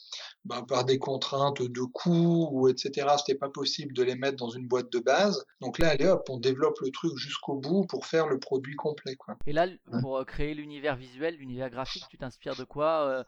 bah, 0.44 0.65
par 0.67 0.84
des 0.84 0.99
contraintes 0.99 1.62
de 1.62 1.83
coûts 1.83 2.49
ou 2.52 2.68
etc. 2.68 3.07
C'était 3.18 3.39
pas 3.39 3.49
possible 3.49 3.92
de 3.92 4.02
les 4.02 4.15
mettre 4.15 4.36
dans 4.36 4.50
une 4.50 4.67
boîte 4.67 4.91
de 4.92 4.99
base. 4.99 5.44
Donc 5.60 5.78
là, 5.78 5.91
allez 5.91 6.07
hop, 6.07 6.26
on 6.31 6.39
développe 6.39 6.81
le 6.81 6.91
truc 6.91 7.17
jusqu'au 7.17 7.57
bout 7.57 7.86
pour 7.86 8.07
faire 8.07 8.26
le 8.26 8.39
produit 8.39 8.76
complet. 8.76 9.17
Quoi. 9.17 9.36
Et 9.47 9.52
là, 9.52 9.67
pour 10.00 10.18
euh, 10.18 10.25
créer 10.25 10.55
l'univers 10.55 10.97
visuel, 10.97 11.36
l'univers 11.36 11.70
graphique, 11.70 12.05
tu 12.10 12.18
t'inspires 12.18 12.57
de 12.57 12.65
quoi 12.65 13.07
euh, 13.07 13.25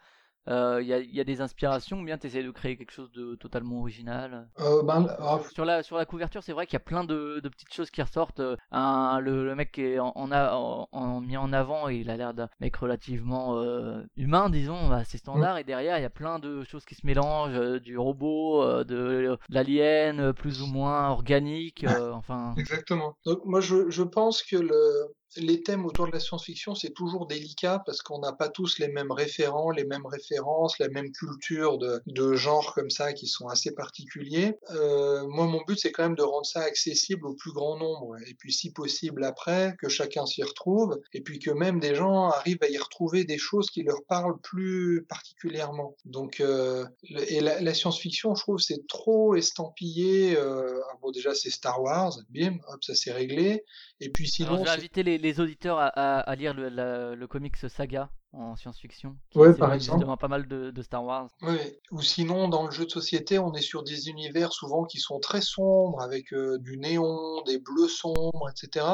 il 0.47 0.53
euh, 0.53 0.83
y, 0.83 0.93
a, 0.93 0.99
y, 0.99 1.21
a, 1.21 1.25
des 1.25 1.43
inspirations 1.43 2.01
ou 2.01 2.05
bien 2.05 2.17
tu 2.17 2.27
essaies 2.27 2.43
de 2.43 2.51
créer 2.51 2.77
quelque 2.77 2.93
chose 2.93 3.13
de 3.13 3.35
totalement 3.35 3.81
original? 3.81 4.49
Euh, 4.61 4.83
ben, 4.83 5.07
sur, 5.53 5.65
la, 5.65 5.83
sur 5.83 5.97
la 5.97 6.07
couverture, 6.07 6.43
c'est 6.43 6.53
vrai 6.53 6.67
qu'il 6.67 6.75
y 6.75 6.77
a 6.77 6.81
plein 6.81 7.05
de, 7.05 7.41
de, 7.41 7.49
petites 7.49 7.73
choses 7.73 7.91
qui 7.91 8.01
ressortent. 8.01 8.41
Euh, 8.41 8.57
un, 8.71 9.21
le, 9.21 9.45
le, 9.45 9.55
mec 9.55 9.73
qui 9.73 9.83
est 9.83 9.99
en, 9.99 10.33
a, 10.33 10.55
en, 10.55 11.21
mis 11.21 11.37
en 11.37 11.53
avant 11.53 11.89
et 11.89 11.97
il 11.97 12.11
a 12.11 12.17
l'air 12.17 12.33
d'un 12.33 12.49
mec 12.59 12.75
relativement 12.77 13.59
euh, 13.59 14.03
humain, 14.17 14.49
disons, 14.49 14.91
assez 14.93 15.19
standard. 15.19 15.59
Et 15.59 15.65
derrière, 15.65 15.99
il 15.99 16.03
y 16.03 16.07
a 16.07 16.11
plein 16.11 16.39
de 16.39 16.65
choses 16.65 16.87
qui 16.87 16.95
se 16.95 17.07
mélangent 17.07 17.81
du 17.83 17.99
robot, 17.99 18.85
de, 18.85 19.39
l'alien, 19.51 20.33
plus 20.33 20.63
ou 20.63 20.67
moins 20.67 21.11
organique. 21.11 21.85
enfin. 22.15 22.55
Exactement. 22.57 23.15
Donc, 23.27 23.45
moi, 23.45 23.61
je, 23.61 23.91
je 23.91 24.03
pense 24.03 24.43
que 24.43 24.57
le, 24.57 25.15
les 25.37 25.63
thèmes 25.63 25.87
autour 25.87 26.07
de 26.07 26.13
la 26.13 26.21
science-fiction, 26.21 26.75
c'est 26.75 26.91
toujours 26.93 27.27
délicat 27.27 27.83
parce 27.87 28.03
qu'on 28.03 28.19
n'a 28.19 28.33
pas 28.33 28.49
tous 28.49 28.79
les 28.79 28.89
mêmes 28.89 29.13
référents, 29.13 29.71
les 29.71 29.85
mêmes 29.85 30.07
références, 30.07 30.79
la 30.79 30.89
même 30.89 31.13
culture 31.13 31.79
de, 31.79 32.01
de 32.07 32.35
genre 32.35 32.75
comme 32.75 32.91
ça 32.91 33.13
qui 33.13 33.27
sont 33.27 33.49
assez 33.49 33.73
particuliers. 33.73 34.55
Euh, 34.71 35.27
moi, 35.29 35.47
mon 35.47 35.63
but, 35.67 35.79
c'est 35.79 35.93
quand 35.93 36.03
même 36.03 36.17
de 36.17 36.23
rendre 36.23 36.47
ça 36.47 36.61
accessible 36.61 37.27
au 37.27 37.35
plus 37.35 37.53
grand 37.53 37.77
nombre. 37.77 38.17
Et 38.27 38.35
puis, 38.35 38.53
si 38.53 38.73
possible, 38.73 39.25
après, 39.25 39.75
que 39.79 39.89
chacun 39.89 40.27
s'y 40.27 40.43
retrouve. 40.43 41.01
Et 41.13 41.21
puis 41.21 41.39
que 41.39 41.51
même 41.51 41.81
des 41.81 41.95
gens 41.95 42.29
arrivent 42.29 42.63
à 42.63 42.69
y 42.69 42.79
retrouver 42.79 43.25
des 43.25 43.39
choses 43.39 43.71
qui 43.71 43.83
leur 43.83 44.03
parlent 44.09 44.41
plus 44.41 45.05
particulièrement. 45.09 45.97
Donc, 46.05 46.41
euh, 46.41 46.85
et 47.29 47.41
la, 47.41 47.61
la 47.61 47.75
science-fiction, 47.75 48.35
je 48.35 48.43
trouve, 48.43 48.59
c'est 48.59 48.87
trop 48.87 49.35
estampillé. 49.35 50.37
Euh, 50.37 50.81
ah 50.91 50.97
bon, 51.01 51.11
déjà, 51.11 51.35
c'est 51.35 51.51
Star 51.51 51.83
Wars. 51.83 52.19
Bim, 52.31 52.59
hop, 52.69 52.83
ça 52.83 52.95
s'est 52.95 53.13
réglé. 53.13 53.65
Et 54.01 54.11
puis 54.11 54.29
sinon. 54.29 54.55
Alors, 54.55 54.61
je 54.61 54.71
vais 54.71 54.77
inviter 54.79 55.03
les, 55.03 55.19
les 55.19 55.41
auditeurs 55.41 55.79
à, 55.79 55.89
à, 55.89 56.35
lire 56.35 56.55
le, 56.55 57.15
le 57.15 57.27
comics 57.27 57.57
Saga 57.57 58.11
en 58.33 58.57
science-fiction. 58.57 59.17
Ouais, 59.35 59.55
par 59.55 59.73
exemple. 59.75 60.07
pas 60.19 60.29
mal 60.29 60.47
de, 60.47 60.71
de, 60.71 60.83
Star 60.83 61.05
Wars. 61.05 61.29
Ouais. 61.43 61.81
Ou 61.91 62.01
sinon, 62.01 62.49
dans 62.49 62.65
le 62.65 62.71
jeu 62.71 62.85
de 62.85 62.91
société, 62.91 63.39
on 63.39 63.53
est 63.55 63.63
sur 63.63 63.83
des 63.83 64.09
univers 64.09 64.53
souvent 64.53 64.85
qui 64.85 64.99
sont 64.99 65.19
très 65.19 65.41
sombres, 65.41 66.01
avec 66.01 66.33
euh, 66.33 66.59
du 66.59 66.79
néon, 66.79 67.43
des 67.43 67.59
bleus 67.59 67.89
sombres, 67.89 68.49
etc. 68.51 68.87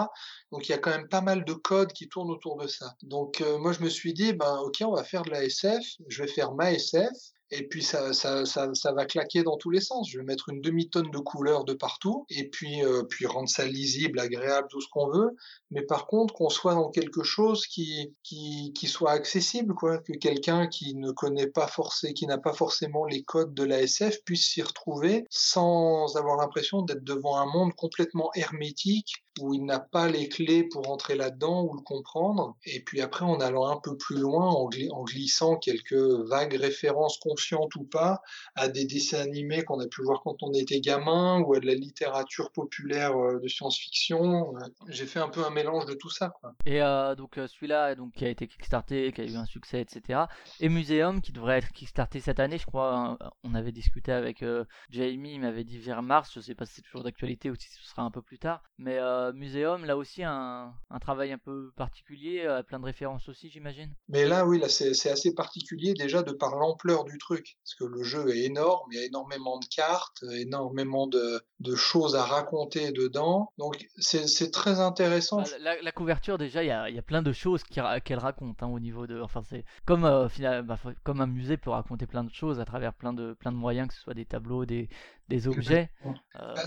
Donc 0.52 0.68
il 0.68 0.72
y 0.72 0.74
a 0.74 0.78
quand 0.78 0.90
même 0.90 1.08
pas 1.08 1.20
mal 1.20 1.44
de 1.44 1.52
codes 1.52 1.92
qui 1.92 2.08
tournent 2.08 2.30
autour 2.30 2.56
de 2.56 2.66
ça. 2.66 2.94
Donc 3.02 3.40
euh, 3.40 3.58
moi 3.58 3.72
je 3.72 3.82
me 3.82 3.88
suis 3.88 4.14
dit, 4.14 4.32
ben 4.32 4.56
ok, 4.64 4.82
on 4.82 4.94
va 4.94 5.04
faire 5.04 5.22
de 5.22 5.30
la 5.30 5.44
SF, 5.44 5.84
je 6.08 6.22
vais 6.22 6.28
faire 6.28 6.52
ma 6.52 6.72
SF, 6.72 7.12
et 7.50 7.66
puis 7.68 7.82
ça, 7.82 8.12
ça, 8.12 8.44
ça, 8.44 8.74
ça, 8.74 8.92
va 8.92 9.04
claquer 9.04 9.42
dans 9.42 9.56
tous 9.56 9.70
les 9.70 9.80
sens. 9.80 10.08
Je 10.10 10.18
vais 10.18 10.24
mettre 10.24 10.48
une 10.48 10.60
demi-tonne 10.60 11.10
de 11.10 11.18
couleurs 11.18 11.64
de 11.64 11.74
partout, 11.74 12.26
et 12.28 12.48
puis, 12.48 12.84
euh, 12.84 13.04
puis 13.04 13.26
rendre 13.26 13.48
ça 13.48 13.64
lisible, 13.66 14.18
agréable, 14.18 14.68
tout 14.70 14.80
ce 14.80 14.88
qu'on 14.90 15.08
veut. 15.08 15.36
Mais 15.70 15.82
par 15.82 16.06
contre, 16.06 16.34
qu'on 16.34 16.48
soit 16.48 16.74
dans 16.74 16.90
quelque 16.90 17.22
chose 17.22 17.66
qui, 17.66 18.12
qui, 18.22 18.72
qui 18.74 18.86
soit 18.86 19.12
accessible, 19.12 19.74
quoi, 19.74 19.98
que 19.98 20.12
quelqu'un 20.12 20.66
qui 20.66 20.94
ne 20.94 21.12
connaît 21.12 21.46
pas 21.46 21.66
forcément, 21.68 22.12
qui 22.14 22.26
n'a 22.26 22.38
pas 22.38 22.52
forcément 22.52 23.04
les 23.04 23.22
codes 23.22 23.54
de 23.54 23.64
la 23.64 23.82
SF 23.82 24.22
puisse 24.24 24.46
s'y 24.46 24.62
retrouver 24.62 25.24
sans 25.30 26.16
avoir 26.16 26.36
l'impression 26.36 26.82
d'être 26.82 27.04
devant 27.04 27.36
un 27.36 27.46
monde 27.46 27.74
complètement 27.74 28.30
hermétique 28.34 29.25
où 29.40 29.54
il 29.54 29.64
n'a 29.64 29.78
pas 29.78 30.08
les 30.08 30.28
clés 30.28 30.64
pour 30.64 30.90
entrer 30.90 31.14
là-dedans 31.14 31.64
ou 31.64 31.74
le 31.74 31.82
comprendre. 31.82 32.56
Et 32.64 32.80
puis 32.80 33.00
après, 33.00 33.24
en 33.24 33.40
allant 33.40 33.66
un 33.68 33.76
peu 33.76 33.96
plus 33.96 34.18
loin, 34.18 34.50
en, 34.50 34.68
glissant 35.04 35.56
quelques 35.56 35.92
vagues 35.92 36.54
références 36.54 37.18
qu'on 37.18 37.36
inconsciente 37.36 37.74
ou 37.76 37.84
pas, 37.84 38.22
à 38.54 38.68
des 38.68 38.84
dessins 38.86 39.20
animés 39.20 39.62
qu'on 39.64 39.80
a 39.80 39.86
pu 39.86 40.02
voir 40.02 40.22
quand 40.22 40.42
on 40.42 40.52
était 40.52 40.80
gamin 40.80 41.40
ou 41.40 41.54
à 41.54 41.60
de 41.60 41.66
la 41.66 41.74
littérature 41.74 42.50
populaire 42.50 43.14
de 43.40 43.48
science-fiction. 43.48 44.54
J'ai 44.88 45.06
fait 45.06 45.20
un 45.20 45.28
peu 45.28 45.44
un 45.44 45.50
mélange 45.50 45.86
de 45.86 45.94
tout 45.94 46.10
ça. 46.10 46.32
Et 46.64 46.80
donc 47.16 47.34
celui-là, 47.34 47.94
donc 47.94 48.12
qui 48.14 48.24
a 48.24 48.28
été 48.28 48.46
kickstarté, 48.46 49.12
qui 49.12 49.20
a 49.20 49.24
eu 49.24 49.36
un 49.36 49.44
succès, 49.44 49.80
etc. 49.80 50.20
Et 50.60 50.68
Museum, 50.68 51.20
qui 51.20 51.32
devrait 51.32 51.58
être 51.58 51.72
kickstarté 51.72 52.20
cette 52.20 52.40
année, 52.40 52.58
je 52.58 52.66
crois. 52.66 53.18
On 53.44 53.54
avait 53.54 53.72
discuté 53.72 54.12
avec 54.12 54.44
Jamie, 54.90 55.34
il 55.34 55.40
m'avait 55.40 55.64
dit 55.64 55.78
vers 55.78 56.02
mars. 56.02 56.30
Je 56.34 56.40
sais 56.40 56.54
pas 56.54 56.66
si 56.66 56.76
c'est 56.76 56.82
toujours 56.82 57.04
d'actualité 57.04 57.50
ou 57.50 57.54
si 57.54 57.68
ce 57.68 57.84
sera 57.84 58.02
un 58.02 58.10
peu 58.10 58.22
plus 58.22 58.38
tard. 58.38 58.62
Mais 58.78 58.98
Museum, 59.32 59.84
là 59.84 59.96
aussi, 59.96 60.22
un, 60.22 60.74
un 60.90 60.98
travail 60.98 61.32
un 61.32 61.38
peu 61.38 61.72
particulier, 61.76 62.46
plein 62.66 62.80
de 62.80 62.84
références 62.84 63.28
aussi, 63.28 63.50
j'imagine. 63.50 63.94
Mais 64.08 64.26
là, 64.26 64.46
oui, 64.46 64.58
là, 64.58 64.68
c'est 64.68 65.10
assez 65.10 65.34
particulier 65.34 65.94
déjà 65.94 66.22
de 66.22 66.32
par 66.32 66.56
l'ampleur 66.56 67.04
du 67.04 67.18
truc. 67.18 67.56
Parce 67.64 67.74
que 67.74 67.84
le 67.84 68.02
jeu 68.02 68.28
est 68.34 68.44
énorme, 68.44 68.88
il 68.92 68.98
y 68.98 69.02
a 69.02 69.04
énormément 69.04 69.58
de 69.58 69.66
cartes, 69.66 70.22
énormément 70.32 71.06
de, 71.06 71.40
de 71.60 71.74
choses 71.74 72.16
à 72.16 72.24
raconter 72.24 72.92
dedans. 72.92 73.52
Donc, 73.58 73.86
c'est 73.98 74.50
très 74.50 74.80
intéressant. 74.80 75.42
Bah, 75.42 75.76
la, 75.82 75.92
couverture, 75.92 76.38
déjà, 76.38 76.62
il 76.62 76.68
y 76.68 76.70
a, 76.70 76.90
y 76.90 76.98
a, 76.98 77.02
plein 77.02 77.22
de 77.22 77.32
choses 77.32 77.62
qu'elle 77.64 78.18
raconte 78.18 78.62
hein, 78.62 78.68
au 78.68 78.80
niveau 78.80 79.06
de. 79.06 79.20
Enfin, 79.20 79.42
c'est 79.48 79.64
comme, 79.84 80.04
euh, 80.04 80.28
bah, 80.62 80.78
comme 81.04 81.20
un 81.20 81.26
musée 81.26 81.56
peut 81.56 81.70
raconter 81.70 82.06
plein 82.06 82.24
de 82.24 82.32
choses 82.32 82.60
à 82.60 82.64
travers 82.64 82.94
plein 82.94 83.12
de, 83.12 83.34
plein 83.34 83.52
de 83.52 83.56
moyens, 83.56 83.88
que 83.88 83.94
ce 83.94 84.00
soit 84.00 84.14
des 84.14 84.24
tableaux, 84.24 84.66
des, 84.66 84.88
des 85.28 85.48
objets. 85.48 85.90
Euh, 86.04 86.10
bah, 86.34 86.62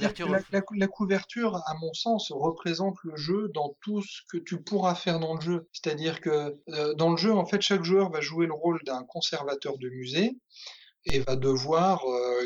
la, 0.00 0.08
couverture... 0.08 0.36
La, 0.74 0.86
couverture, 0.86 1.56
à 1.66 1.74
mon 1.80 1.92
sens, 1.94 2.30
représente 2.30 2.96
le 3.04 3.16
jeu 3.16 3.50
dans 3.54 3.76
tout 3.80 4.02
ce 4.02 4.20
que 4.28 4.38
tu 4.38 4.60
pourras 4.60 4.94
faire 4.94 5.18
dans 5.18 5.34
le 5.34 5.40
jeu. 5.40 5.68
C'est-à-dire 5.72 6.20
que 6.20 6.58
euh, 6.68 6.94
dans 6.94 7.10
le 7.10 7.16
jeu, 7.16 7.32
en 7.32 7.46
fait, 7.46 7.62
chaque 7.62 7.84
joueur 7.84 8.10
va 8.10 8.20
jouer 8.20 8.46
le 8.46 8.54
rôle 8.54 8.80
d'un 8.84 9.04
conservateur 9.04 9.78
de 9.78 9.88
musée 9.88 10.36
et 11.06 11.20
va 11.20 11.36
devoir 11.36 12.04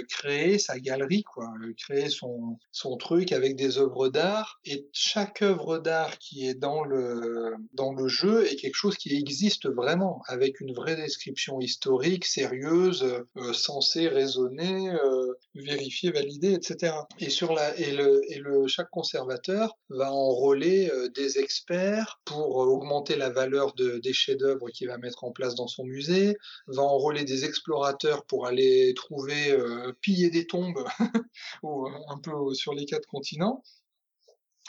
créer 0.09 0.59
sa 0.59 0.78
galerie, 0.78 1.23
quoi, 1.23 1.49
créer 1.76 2.09
son, 2.09 2.59
son 2.73 2.97
truc 2.97 3.33
avec 3.33 3.57
des 3.57 3.78
œuvres 3.78 4.09
d'art. 4.09 4.60
Et 4.65 4.89
chaque 4.93 5.43
œuvre 5.43 5.78
d'art 5.78 6.18
qui 6.18 6.47
est 6.47 6.55
dans 6.55 6.85
le, 6.85 7.55
dans 7.73 7.93
le 7.93 8.09
jeu 8.09 8.47
est 8.47 8.57
quelque 8.57 8.76
chose 8.76 8.97
qui 8.97 9.15
existe 9.15 9.68
vraiment, 9.68 10.23
avec 10.26 10.60
une 10.60 10.73
vraie 10.73 10.97
description 10.97 11.60
historique, 11.60 12.25
sérieuse, 12.25 13.05
euh, 13.36 13.52
censée 13.52 14.09
raisonner, 14.09 14.91
euh, 14.91 15.35
vérifier, 15.55 16.10
valider, 16.10 16.52
etc. 16.52 16.94
Et 17.18 17.31
sur 17.31 17.52
la, 17.52 17.76
et 17.78 17.93
le, 17.93 18.20
et 18.31 18.39
le, 18.39 18.67
chaque 18.67 18.91
conservateur 18.91 19.76
va 19.89 20.12
enrôler 20.12 20.91
des 21.15 21.39
experts 21.39 22.20
pour 22.25 22.57
augmenter 22.57 23.17
la 23.17 23.31
valeur 23.31 23.75
de, 23.75 23.99
des 23.99 24.12
chefs-d'œuvre 24.12 24.68
qu'il 24.70 24.89
va 24.89 24.99
mettre 24.99 25.25
en 25.25 25.33
place 25.33 25.55
dans 25.55 25.68
son 25.68 25.85
musée, 25.85 26.36
va 26.67 26.83
enrôler 26.83 27.25
des 27.25 27.44
explorateurs 27.44 28.25
pour 28.26 28.45
aller 28.47 28.94
trouver, 28.94 29.50
euh, 29.50 29.92
piller 30.00 30.31
des 30.31 30.47
tombes 30.47 30.84
euh, 31.65 31.68
un 32.08 32.18
peu 32.18 32.55
sur 32.55 32.75
les 32.75 32.86
quatre 32.86 33.07
continents. 33.07 33.62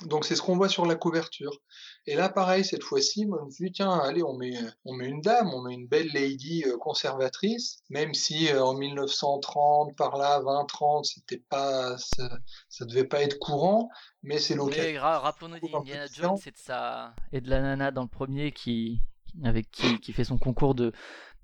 Donc 0.06 0.26
c'est 0.26 0.36
ce 0.36 0.44
qu'on 0.44 0.56
voit 0.56 0.70
sur 0.70 0.86
la 0.86 0.94
couverture. 0.94 1.60
Et 2.06 2.16
là, 2.16 2.30
pareil, 2.30 2.64
cette 2.64 2.84
fois-ci, 2.84 3.26
moi, 3.26 3.40
je 3.42 3.46
me 3.46 3.50
suis 3.50 3.66
dit, 3.66 3.72
tiens, 3.72 3.98
allez, 3.98 4.22
on 4.22 4.38
met, 4.38 4.54
on 4.86 4.94
met 4.94 5.08
une 5.08 5.22
dame, 5.22 5.50
on 5.52 5.64
met 5.64 5.74
une 5.74 5.88
belle 5.88 6.10
lady 6.14 6.64
euh, 6.68 6.78
conservatrice, 6.78 7.80
même 7.90 8.14
si 8.14 8.54
en 8.54 8.76
1930, 8.76 9.96
par 9.96 10.18
là, 10.18 10.40
20-30, 10.42 11.04
c'était 11.06 11.44
pas, 11.50 11.98
ça, 11.98 12.38
ça, 12.70 12.86
devait 12.86 13.06
pas 13.08 13.24
être 13.24 13.40
courant, 13.40 13.90
mais 14.22 14.38
c'est 14.38 14.54
l'occasion. 14.54 15.02
Rappelons-nous 15.02 15.68
d'Indiana 15.68 16.06
Jones 16.14 16.38
et 16.46 16.52
de, 16.52 16.58
sa... 16.58 17.16
et 17.32 17.42
de 17.42 17.50
la 17.50 17.62
nana 17.62 17.90
dans 17.90 18.04
le 18.04 18.08
premier 18.08 18.52
qui, 18.52 19.02
avec 19.44 19.72
qui, 19.72 20.00
qui 20.00 20.14
fait 20.14 20.26
son 20.26 20.38
concours 20.38 20.76
de, 20.76 20.94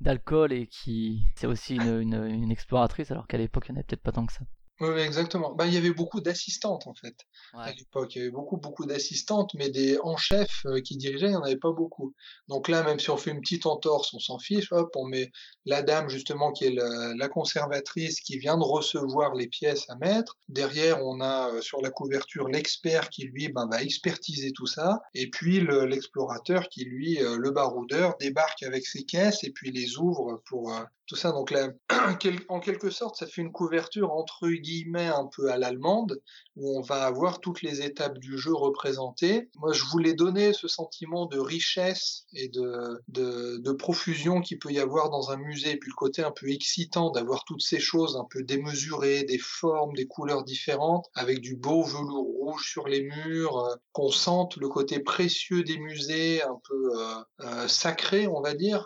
d'alcool 0.03 0.53
et 0.53 0.67
qui 0.67 1.23
c'est 1.35 1.47
aussi 1.47 1.77
une, 1.77 2.51
exploratrice 2.51 3.09
alors 3.11 3.27
qu'à 3.27 3.37
l'époque 3.37 3.65
il 3.67 3.71
n'y 3.71 3.77
en 3.77 3.79
avait 3.79 3.87
peut-être 3.87 4.03
pas 4.03 4.11
tant 4.11 4.25
que 4.25 4.33
ça. 4.33 4.45
Oui, 4.83 4.99
exactement. 4.99 5.53
Ben, 5.53 5.65
il 5.65 5.73
y 5.73 5.77
avait 5.77 5.93
beaucoup 5.93 6.19
d'assistantes 6.19 6.87
en 6.87 6.93
fait 6.93 7.15
à 7.53 7.71
l'époque. 7.71 8.15
Il 8.15 8.19
y 8.19 8.21
avait 8.21 8.31
beaucoup, 8.31 8.57
beaucoup 8.57 8.85
d'assistantes, 8.85 9.53
mais 9.53 9.69
des 9.69 9.97
en 9.99 10.17
chef 10.17 10.65
euh, 10.65 10.81
qui 10.81 10.97
dirigeaient, 10.97 11.27
il 11.27 11.31
n'y 11.31 11.35
en 11.37 11.43
avait 11.43 11.55
pas 11.55 11.71
beaucoup. 11.71 12.13
Donc 12.49 12.67
là, 12.67 12.83
même 12.83 12.99
si 12.99 13.09
on 13.09 13.17
fait 13.17 13.31
une 13.31 13.39
petite 13.39 13.65
entorse, 13.65 14.13
on 14.13 14.19
s'en 14.19 14.39
fiche. 14.39 14.71
Hop, 14.71 14.89
on 14.95 15.05
met 15.05 15.31
la 15.65 15.83
dame 15.83 16.09
justement 16.09 16.51
qui 16.51 16.65
est 16.65 16.71
la, 16.71 17.29
conservatrice 17.29 18.19
qui 18.19 18.37
vient 18.37 18.57
de 18.57 18.63
recevoir 18.63 19.33
les 19.33 19.47
pièces 19.47 19.89
à 19.89 19.95
mettre. 19.95 20.37
Derrière, 20.49 21.03
on 21.03 21.21
a 21.21 21.49
euh, 21.49 21.61
sur 21.61 21.81
la 21.81 21.89
couverture 21.89 22.49
l'expert 22.49 23.09
qui 23.09 23.23
lui 23.23 23.47
ben, 23.49 23.67
va 23.71 23.81
expertiser 23.81 24.51
tout 24.51 24.67
ça, 24.67 25.01
et 25.13 25.29
puis 25.29 25.61
l'explorateur 25.61 26.67
qui 26.67 26.83
lui, 26.83 27.21
euh, 27.21 27.37
le 27.37 27.51
baroudeur, 27.51 28.15
débarque 28.19 28.63
avec 28.63 28.85
ses 28.85 29.03
caisses 29.03 29.43
et 29.43 29.51
puis 29.51 29.71
les 29.71 29.97
ouvre 29.97 30.41
pour 30.45 30.73
tout 31.07 31.15
ça. 31.15 31.31
Donc 31.31 31.51
là, 31.51 31.69
en 32.49 32.59
quelque 32.59 32.89
sorte, 32.89 33.15
ça 33.15 33.25
fait 33.25 33.41
une 33.41 33.51
couverture 33.51 34.11
entre 34.11 34.49
guillemets 34.49 34.72
un 35.07 35.25
peu 35.25 35.51
à 35.51 35.57
l'allemande, 35.57 36.21
où 36.55 36.77
on 36.77 36.81
va 36.81 37.05
avoir 37.05 37.39
toutes 37.39 37.61
les 37.61 37.81
étapes 37.81 38.17
du 38.19 38.37
jeu 38.37 38.53
représentées. 38.53 39.49
Moi, 39.55 39.73
je 39.73 39.83
voulais 39.85 40.13
donner 40.13 40.53
ce 40.53 40.67
sentiment 40.67 41.25
de 41.25 41.39
richesse 41.39 42.25
et 42.33 42.49
de, 42.49 43.01
de, 43.07 43.71
profusion 43.71 44.39
qu'il 44.39 44.59
peut 44.59 44.71
y 44.71 44.79
avoir 44.79 45.09
dans 45.09 45.31
un 45.31 45.37
musée, 45.37 45.71
et 45.71 45.77
puis 45.77 45.89
le 45.89 45.95
côté 45.95 46.23
un 46.23 46.31
peu 46.31 46.49
excitant 46.49 47.09
d'avoir 47.09 47.43
toutes 47.43 47.63
ces 47.63 47.79
choses 47.79 48.15
un 48.15 48.25
peu 48.29 48.43
démesurées, 48.43 49.23
des 49.23 49.39
formes, 49.39 49.93
des 49.93 50.05
couleurs 50.05 50.43
différentes, 50.43 51.07
avec 51.15 51.41
du 51.41 51.55
beau 51.55 51.83
velours 51.83 52.27
rouge 52.43 52.69
sur 52.69 52.87
les 52.87 53.01
murs, 53.01 53.57
euh, 53.57 53.75
qu'on 53.91 54.09
sente 54.09 54.57
le 54.57 54.67
côté 54.69 54.99
précieux 54.99 55.63
des 55.63 55.77
musées, 55.77 56.43
un 56.43 56.59
peu 56.67 56.91
euh, 56.95 57.15
euh, 57.41 57.67
sacré, 57.67 58.27
on 58.27 58.41
va 58.41 58.53
dire, 58.53 58.85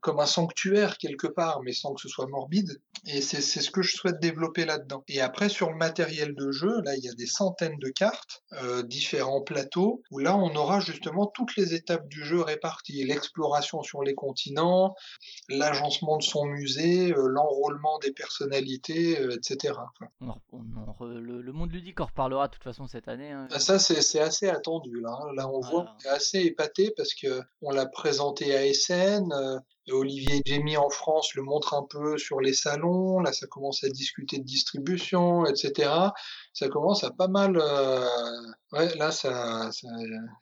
comme 0.00 0.20
un 0.20 0.26
sanctuaire 0.26 0.98
quelque 0.98 1.26
part, 1.26 1.60
mais 1.62 1.72
sans 1.72 1.94
que 1.94 2.00
ce 2.00 2.08
soit 2.08 2.26
morbide. 2.26 2.80
Et 3.06 3.20
c'est 3.20 3.40
ce 3.40 3.70
que 3.70 3.82
je 3.82 3.94
souhaite 3.94 4.20
développer 4.20 4.64
là-dedans. 4.64 5.04
Et 5.08 5.20
après, 5.20 5.48
sur 5.48 5.70
le 5.70 5.76
matériel 5.76 6.34
de 6.34 6.50
jeu, 6.50 6.80
là, 6.82 6.93
il 6.96 7.04
y 7.04 7.08
a 7.08 7.14
des 7.14 7.26
centaines 7.26 7.78
de 7.78 7.88
cartes, 7.88 8.42
euh, 8.62 8.82
différents 8.82 9.40
plateaux, 9.40 10.02
où 10.10 10.18
là, 10.18 10.36
on 10.36 10.54
aura 10.54 10.80
justement 10.80 11.26
toutes 11.26 11.56
les 11.56 11.74
étapes 11.74 12.08
du 12.08 12.24
jeu 12.24 12.40
réparties. 12.40 13.04
L'exploration 13.04 13.82
sur 13.82 14.02
les 14.02 14.14
continents, 14.14 14.94
l'agencement 15.48 16.16
de 16.18 16.22
son 16.22 16.44
musée, 16.44 17.12
euh, 17.12 17.26
l'enrôlement 17.28 17.98
des 17.98 18.12
personnalités, 18.12 19.20
euh, 19.20 19.36
etc. 19.36 19.74
le, 20.20 21.52
monde 21.52 21.72
ludique 21.72 22.00
en 22.00 22.06
reparlera 22.06 22.48
de 22.48 22.52
toute 22.54 22.64
façon 22.64 22.86
cette 22.86 23.08
année. 23.08 23.30
Hein. 23.30 23.48
Ah, 23.50 23.60
ça, 23.60 23.78
c'est 23.78 24.20
assez 24.20 24.48
attendu. 24.48 25.00
Là, 25.00 25.18
hein. 25.20 25.32
là 25.36 25.48
on 25.48 25.60
voit, 25.60 25.86
on 25.94 26.08
est 26.08 26.12
assez 26.12 26.40
épaté 26.40 26.92
parce 26.96 27.14
que 27.14 27.40
on 27.62 27.70
l'a 27.70 27.86
présenté 27.86 28.54
à 28.56 28.72
SN, 28.72 29.32
Olivier 29.90 30.40
Jamie 30.46 30.76
en 30.76 30.88
France 30.88 31.34
le 31.34 31.42
montre 31.42 31.74
un 31.74 31.82
peu 31.82 32.16
sur 32.16 32.40
les 32.40 32.54
salons, 32.54 33.20
là 33.20 33.32
ça 33.32 33.46
commence 33.46 33.84
à 33.84 33.88
discuter 33.88 34.38
de 34.38 34.44
distribution, 34.44 35.44
etc. 35.44 35.90
Ça 36.54 36.68
commence 36.68 37.04
à 37.04 37.10
pas 37.10 37.28
mal... 37.28 37.58
Euh... 37.60 38.06
Ouais, 38.72 38.94
là 38.94 39.10
ça... 39.10 39.68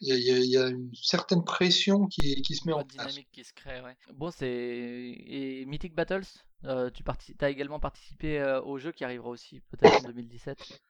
Il 0.00 0.14
y, 0.14 0.50
y, 0.50 0.56
a 0.56 0.68
une 0.68 0.90
certaine 0.94 1.42
pression 1.42 2.06
qui, 2.06 2.42
qui 2.42 2.54
se 2.54 2.66
met 2.66 2.72
en 2.72 2.84
place. 2.84 3.08
dynamique 3.08 3.28
qui 3.32 3.42
se 3.42 3.52
crée, 3.52 3.80
ouais. 3.80 3.96
Bon, 4.14 4.30
c'est... 4.30 4.46
Et 4.46 5.64
Mythic 5.66 5.94
Battles 5.94 6.22
euh, 6.64 6.90
tu 6.90 7.02
as 7.40 7.50
également 7.50 7.80
participé 7.80 8.38
euh, 8.38 8.62
au 8.62 8.78
jeu 8.78 8.92
qui 8.92 9.04
arrivera 9.04 9.30
aussi 9.30 9.60
peut-être 9.70 10.04
en 10.04 10.08
2017 10.08 10.80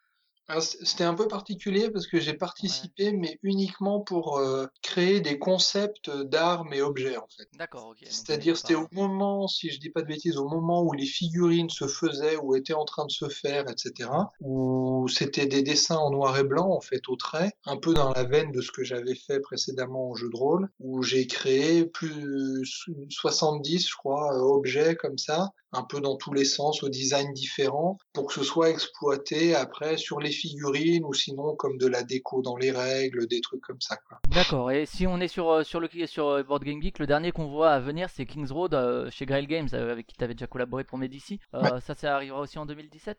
c'était 0.60 1.04
un 1.04 1.14
peu 1.14 1.28
particulier 1.28 1.90
parce 1.90 2.06
que 2.06 2.20
j'ai 2.20 2.34
participé, 2.34 3.12
mais 3.12 3.38
uniquement 3.42 4.00
pour 4.00 4.38
euh, 4.38 4.66
créer 4.82 5.20
des 5.20 5.38
concepts 5.38 6.10
d'armes 6.10 6.72
et 6.72 6.82
objets, 6.82 7.16
en 7.16 7.26
fait. 7.36 7.48
D'accord, 7.54 7.88
ok. 7.88 7.98
C'est-à-dire, 8.04 8.56
c'était 8.56 8.74
au 8.74 8.86
moment, 8.92 9.48
si 9.48 9.70
je 9.70 9.78
dis 9.78 9.90
pas 9.90 10.02
de 10.02 10.06
bêtises, 10.06 10.36
au 10.36 10.48
moment 10.48 10.82
où 10.82 10.92
les 10.92 11.06
figurines 11.06 11.70
se 11.70 11.86
faisaient 11.86 12.36
ou 12.36 12.54
étaient 12.54 12.74
en 12.74 12.84
train 12.84 13.06
de 13.06 13.10
se 13.10 13.28
faire, 13.28 13.64
etc. 13.68 14.10
Où 14.40 15.08
c'était 15.08 15.46
des 15.46 15.62
dessins 15.62 15.96
en 15.96 16.10
noir 16.10 16.38
et 16.38 16.44
blanc, 16.44 16.68
en 16.70 16.80
fait, 16.80 17.08
au 17.08 17.16
trait, 17.16 17.52
un 17.64 17.76
peu 17.76 17.94
dans 17.94 18.12
la 18.12 18.24
veine 18.24 18.52
de 18.52 18.60
ce 18.60 18.72
que 18.72 18.84
j'avais 18.84 19.14
fait 19.14 19.40
précédemment 19.40 20.10
au 20.10 20.16
jeu 20.16 20.28
de 20.28 20.36
rôle, 20.36 20.68
où 20.80 21.02
j'ai 21.02 21.26
créé 21.26 21.84
plus 21.84 22.86
70, 23.08 23.88
je 23.88 23.96
crois, 23.96 24.36
objets 24.36 24.96
comme 24.96 25.18
ça, 25.18 25.50
un 25.72 25.82
peu 25.82 26.00
dans 26.00 26.16
tous 26.16 26.32
les 26.32 26.44
sens, 26.44 26.82
au 26.82 26.88
design 26.88 27.32
différent, 27.32 27.98
pour 28.12 28.26
que 28.26 28.34
ce 28.34 28.42
soit 28.42 28.70
exploité 28.70 29.54
après 29.54 29.96
sur 29.96 30.20
les 30.20 30.30
figurines 30.30 31.04
ou 31.04 31.14
sinon 31.14 31.54
comme 31.56 31.78
de 31.78 31.86
la 31.86 32.02
déco 32.02 32.42
dans 32.42 32.56
les 32.56 32.70
règles, 32.70 33.26
des 33.26 33.40
trucs 33.40 33.62
comme 33.62 33.80
ça. 33.80 33.98
D'accord. 34.28 34.70
Et 34.70 34.86
si 34.86 35.06
on 35.06 35.20
est 35.20 35.28
sur 35.28 35.50
euh, 35.50 35.62
sur 35.62 35.80
le 35.80 35.88
sur 36.06 36.28
euh, 36.28 36.42
Board 36.42 36.64
Game 36.64 36.80
Geek, 36.82 36.98
le 36.98 37.06
dernier 37.06 37.32
qu'on 37.32 37.48
voit 37.48 37.70
à 37.70 37.80
venir, 37.80 38.08
c'est 38.10 38.26
Kings 38.26 38.50
Road 38.50 38.74
euh, 38.74 39.10
chez 39.10 39.26
Grail 39.26 39.46
Games, 39.46 39.68
avec 39.72 40.06
qui 40.06 40.16
tu 40.16 40.24
avais 40.24 40.34
déjà 40.34 40.46
collaboré 40.46 40.84
pour 40.84 40.98
Medici. 40.98 41.40
Ça, 41.52 41.94
ça 41.94 42.14
arrivera 42.14 42.40
aussi 42.40 42.58
en 42.58 42.66
2017 42.66 43.18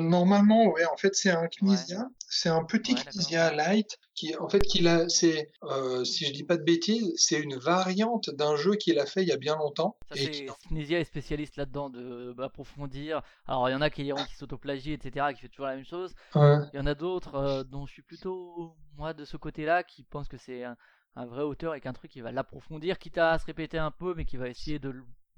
Normalement, 0.00 0.66
ouais. 0.66 0.84
En 0.86 0.96
fait, 0.96 1.14
c'est 1.14 1.30
un 1.30 1.48
Knizia, 1.48 2.08
c'est 2.28 2.48
un 2.48 2.64
petit 2.64 2.94
Knizia 2.94 3.52
light 3.52 3.98
qui 4.14 4.36
en 4.36 4.48
fait 4.48 4.60
qu'il 4.60 4.86
a 4.86 5.08
c'est 5.08 5.50
euh, 5.64 6.04
si 6.04 6.24
je 6.24 6.32
dis 6.32 6.44
pas 6.44 6.56
de 6.56 6.62
bêtises 6.62 7.12
c'est 7.16 7.38
une 7.38 7.56
variante 7.56 8.30
d'un 8.30 8.56
jeu 8.56 8.74
qu'il 8.76 8.98
a 8.98 9.06
fait 9.06 9.22
il 9.22 9.28
y 9.28 9.32
a 9.32 9.36
bien 9.36 9.56
longtemps 9.56 9.96
ça, 10.08 10.20
et 10.20 10.30
qui... 10.30 10.94
est 10.94 11.04
spécialiste 11.04 11.56
là-dedans 11.56 11.83
de 11.90 12.32
d'approfondir 12.36 13.22
alors 13.46 13.68
il 13.68 13.72
y 13.72 13.74
en 13.74 13.80
a 13.80 13.90
qui 13.90 14.02
diront 14.02 14.24
qui 14.24 14.34
s'autoplagient 14.34 14.92
etc 14.92 15.26
qui 15.34 15.40
fait 15.40 15.48
toujours 15.48 15.66
la 15.66 15.76
même 15.76 15.84
chose 15.84 16.14
il 16.34 16.70
y 16.74 16.78
en 16.78 16.86
a 16.86 16.94
d'autres 16.94 17.34
euh, 17.34 17.64
dont 17.64 17.86
je 17.86 17.92
suis 17.92 18.02
plutôt 18.02 18.74
moi 18.96 19.12
de 19.12 19.24
ce 19.24 19.36
côté-là 19.36 19.82
qui 19.82 20.02
pensent 20.02 20.28
que 20.28 20.38
c'est 20.38 20.64
un, 20.64 20.76
un, 21.16 21.26
vrai 21.26 21.42
auteur 21.42 21.74
et 21.74 21.80
qu'un 21.80 21.92
truc 21.92 22.10
qui 22.10 22.20
va 22.20 22.32
l'approfondir 22.32 22.98
quitte 22.98 23.18
à 23.18 23.38
se 23.38 23.46
répéter 23.46 23.78
un 23.78 23.90
peu 23.90 24.14
mais 24.14 24.24
qui 24.24 24.36
va 24.36 24.48
essayer 24.48 24.78
de 24.78 24.90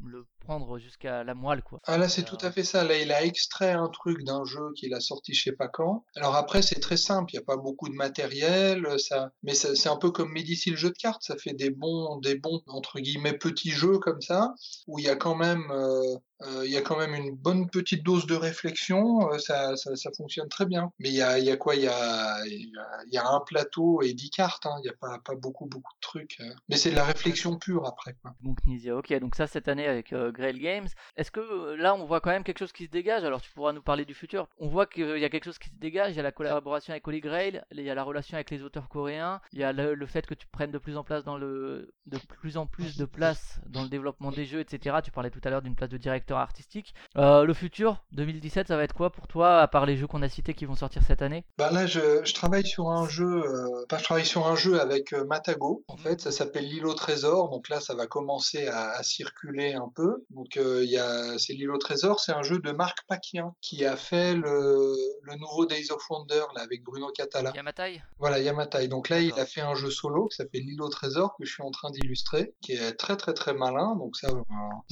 le 0.05 0.27
prendre 0.41 0.79
jusqu'à 0.79 1.25
la 1.25 1.35
moelle, 1.35 1.63
quoi. 1.63 1.81
Ah 1.85 1.99
là, 1.99 2.09
c'est 2.09 2.23
tout 2.23 2.39
à 2.41 2.53
fait 2.53 2.63
ça. 2.63 2.85
Là, 2.85 2.99
il 2.99 3.11
a 3.11 3.25
extrait 3.25 3.73
un 3.73 3.89
truc 3.89 4.23
d'un 4.25 4.45
jeu 4.45 4.73
qu'il 4.77 4.95
a 4.95 5.01
sorti 5.01 5.35
je 5.35 5.45
sais 5.45 5.53
pas 5.53 5.69
quand. 5.69 6.05
Alors 6.15 6.37
après, 6.37 6.63
c'est 6.63 6.81
très 6.81 6.97
simple. 6.97 7.33
Il 7.33 7.37
n'y 7.37 7.43
a 7.43 7.47
pas 7.47 7.57
beaucoup 7.57 7.89
de 7.89 7.95
matériel, 7.95 8.87
ça, 8.99 9.31
mais 9.43 9.55
c'est 9.55 9.89
un 9.89 9.97
peu 9.97 10.11
comme 10.11 10.33
Medici 10.33 10.71
le 10.71 10.77
jeu 10.77 10.91
de 10.91 10.97
cartes. 10.97 11.23
Ça 11.23 11.37
fait 11.37 11.55
des 11.55 11.71
bons, 11.71 12.17
des 12.19 12.37
bons 12.37 12.63
entre 12.69 13.01
guillemets 13.01 13.37
petits 13.37 13.71
jeux 13.71 13.99
comme 13.99 14.21
ça, 14.21 14.55
où 14.87 14.99
il 14.99 15.05
y 15.05 15.09
a 15.09 15.17
quand 15.17 15.35
même 15.35 15.65
euh, 15.71 16.17
euh, 16.36 16.36
il 16.45 16.71
y 16.71 16.77
a 16.77 16.83
quand 16.83 16.99
même 16.99 17.15
une 17.15 17.35
bonne 17.35 17.69
petite 17.71 18.03
dose 18.03 18.27
de 18.27 18.35
réflexion, 18.35 19.33
euh, 19.33 19.39
ça, 19.39 19.77
ça, 19.77 19.97
ça, 19.97 20.11
fonctionne 20.17 20.49
très 20.49 20.67
bien. 20.67 20.93
Mais 20.99 21.09
il 21.09 21.15
y 21.15 21.23
a, 21.23 21.39
il 21.39 21.45
y 21.45 21.51
a 21.51 21.57
quoi? 21.57 21.77
Il 21.77 21.83
y 21.83 21.89
a, 21.89 22.45
il 22.47 22.73
y 23.13 23.19
a 23.19 23.29
un 23.29 23.41
plateau 23.41 24.03
et 24.03 24.13
dix 24.13 24.31
cartes, 24.31 24.67
hein. 24.67 24.77
il 24.79 24.83
n'y 24.83 24.89
a 24.89 24.95
pas, 25.01 25.19
pas 25.25 25.35
beaucoup 25.35 25.67
beaucoup 25.67 25.93
de 25.95 26.01
trucs. 26.01 26.37
Euh. 26.41 26.51
Mais 26.69 26.77
c'est 26.77 26.91
de 26.91 26.97
la 26.97 27.05
réflexion 27.05 27.57
pure 27.57 27.87
après. 27.87 28.17
Quoi. 28.23 28.35
Knizia, 28.65 28.97
ok, 28.97 29.13
donc 29.19 29.35
ça 29.35 29.47
cette 29.47 29.69
année 29.69 29.87
avec 29.87 30.13
Grail 30.13 30.59
Games. 30.59 30.89
Est-ce 31.17 31.31
que 31.31 31.75
là 31.75 31.95
on 31.95 32.05
voit 32.05 32.21
quand 32.21 32.31
même 32.31 32.45
quelque 32.45 32.59
chose 32.59 32.73
qui 32.73 32.85
se 32.85 32.91
dégage? 32.91 33.25
Alors 33.25 33.41
tu 33.41 33.51
pourras 33.53 33.73
nous 33.73 33.83
parler 33.83 34.05
du 34.05 34.15
futur. 34.15 34.49
On 34.59 34.69
voit 34.69 34.87
qu'il 34.87 35.19
y 35.19 35.25
a 35.25 35.29
quelque 35.29 35.45
chose 35.45 35.59
qui 35.59 35.71
se 35.71 35.75
dégage, 35.77 36.13
il 36.13 36.17
y 36.17 36.21
a 36.21 36.23
la 36.23 36.33
collaboration 36.33 36.93
avec 36.93 37.07
Holy 37.07 37.21
Grail, 37.21 37.63
il 37.73 37.81
y 37.81 37.91
a 37.91 37.95
la 37.95 38.05
relation 38.05 38.37
avec 38.37 38.51
les 38.51 38.63
auteurs 38.63 38.89
coréens, 38.89 39.41
il 39.53 39.61
y 39.61 39.65
a 39.65 39.73
le, 39.73 39.95
le 39.95 40.07
fait 40.07 40.27
que 40.27 40.35
tu 40.35 40.47
prennes 40.47 40.71
de 40.71 40.79
plus 40.79 40.97
en 40.97 41.05
place 41.05 41.25
dans 41.25 41.37
le, 41.37 41.95
de 42.07 42.19
plus 42.19 42.57
en 42.57 42.67
plus 42.67 42.97
de 42.97 43.05
place 43.05 43.61
dans 43.67 43.83
le 43.83 43.89
développement 43.89 44.31
des 44.31 44.45
jeux, 44.45 44.61
etc. 44.61 44.97
Tu 45.03 45.11
parlais 45.11 45.31
tout 45.31 45.41
à 45.45 45.51
l'heure 45.51 45.63
d'une 45.63 45.75
place 45.75 45.91
de 45.91 45.97
directeur 45.97 46.26
artistique. 46.35 46.95
Euh, 47.17 47.45
le 47.45 47.55
futur, 47.55 48.05
2017, 48.13 48.69
ça 48.69 48.77
va 48.77 48.85
être 48.85 48.95
quoi 48.95 49.11
pour 49.11 49.27
toi, 49.29 49.61
à 49.61 49.69
part 49.69 49.87
les 49.87 49.97
jeux 49.97 50.07
qu'on 50.07 50.23
a 50.23 50.29
cités 50.29 50.55
qui 50.55 50.65
vont 50.65 50.75
sortir 50.75 51.03
cette 51.07 51.23
année? 51.23 51.45
Bah 51.59 51.71
là, 51.71 51.87
je, 51.87 52.25
je, 52.25 52.35
travaille 52.35 52.67
sur 52.67 52.91
un 52.91 53.09
jeu, 53.09 53.45
euh, 53.45 53.85
je 53.91 54.03
travaille 54.03 54.27
sur 54.27 54.47
un 54.47 54.57
jeu 54.57 54.81
avec 54.81 55.13
euh, 55.13 55.25
Matago. 55.25 55.85
En 55.89 55.97
fait, 55.97 56.21
ça 56.21 56.31
s'appelle 56.31 56.67
l'île 56.67 56.87
au 56.87 56.95
trésor. 56.95 57.51
Donc 57.51 57.69
là, 57.69 57.81
ça 57.81 57.95
va 57.95 58.07
commencer 58.07 58.67
à, 58.67 58.91
à 58.91 59.03
circuler 59.03 59.75
un 59.75 59.91
peu. 59.95 60.25
Donc 60.31 60.57
euh, 60.57 60.85
y 60.85 60.99
a, 60.99 61.39
c'est 61.39 61.53
l'île 61.53 61.71
au 61.71 61.79
trésor, 61.79 62.21
c'est 62.21 62.33
un 62.33 62.43
jeu 62.43 62.59
de 62.59 62.73
Marc 62.73 62.99
Paquien 63.09 63.55
qui 63.61 63.85
a 63.85 63.97
fait 63.97 64.35
le, 64.35 64.95
le 65.23 65.35
nouveau 65.37 65.67
Days 65.67 65.91
of 65.91 66.03
Wonder 66.11 66.43
là 66.55 66.63
avec 66.63 66.83
Bruno 66.83 67.11
Catala. 67.15 67.53
Yamatai? 67.55 68.03
Voilà, 68.19 68.39
Yamatai. 68.39 68.89
Donc 68.89 69.09
là, 69.09 69.21
il 69.21 69.33
a 69.39 69.47
fait 69.47 69.61
un 69.61 69.75
jeu 69.75 69.91
solo 69.91 70.27
qui 70.27 70.37
s'appelle 70.37 70.63
l'île 70.63 70.83
au 70.83 70.89
trésor 70.89 71.37
que 71.39 71.45
je 71.45 71.53
suis 71.53 71.63
en 71.63 71.71
train 71.71 71.91
d'illustrer, 71.91 72.55
qui 72.61 72.73
est 72.73 72.93
très 72.95 73.17
très 73.17 73.35
très 73.35 73.55
malin. 73.55 73.97
Donc 73.97 74.17
ça, 74.17 74.29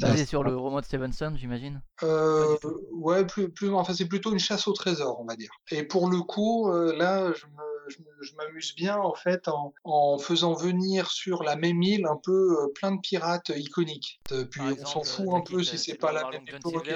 basé 0.01 0.27
sur 0.27 0.43
le 0.43 0.57
roman 0.57 0.81
de 0.81 0.85
Stevenson, 0.85 1.24
j'imagine? 1.37 1.83
Euh, 2.03 2.57
ouais, 2.93 3.25
plus, 3.25 3.71
enfin, 3.73 3.95
c'est 3.95 4.09
plutôt 4.09 4.33
une 4.33 4.39
chasse 4.39 4.67
au 4.69 4.73
trésor, 4.73 5.21
on 5.21 5.25
va 5.25 5.37
dire. 5.37 5.51
Et 5.71 5.83
pour 5.85 6.11
le 6.11 6.21
coup, 6.21 6.71
euh, 6.71 6.97
là, 6.97 7.33
je 7.33 7.47
me 7.47 7.74
je, 7.89 8.35
m'amuse 8.37 8.75
bien 8.75 8.97
en 8.97 9.15
fait 9.15 9.49
en, 9.49 9.75
en, 9.85 10.19
faisant 10.19 10.55
venir 10.55 11.11
sur 11.11 11.43
la 11.43 11.57
même 11.57 11.83
île 11.83 12.07
un 12.07 12.19
peu 12.23 12.33
euh, 12.33 12.73
plein 12.75 12.93
de 12.93 13.01
pirates 13.01 13.51
iconiques. 13.55 14.21
Euh, 14.33 14.45
puis 14.45 14.61
on 14.61 14.87
s'en 14.87 15.03
fout 15.03 15.29
un 15.33 15.41
peu 15.41 15.63
si 15.63 15.79
c'est 15.79 15.97
pas 15.97 16.13
la 16.13 16.29
même 16.31 16.45
époque. 16.47 16.89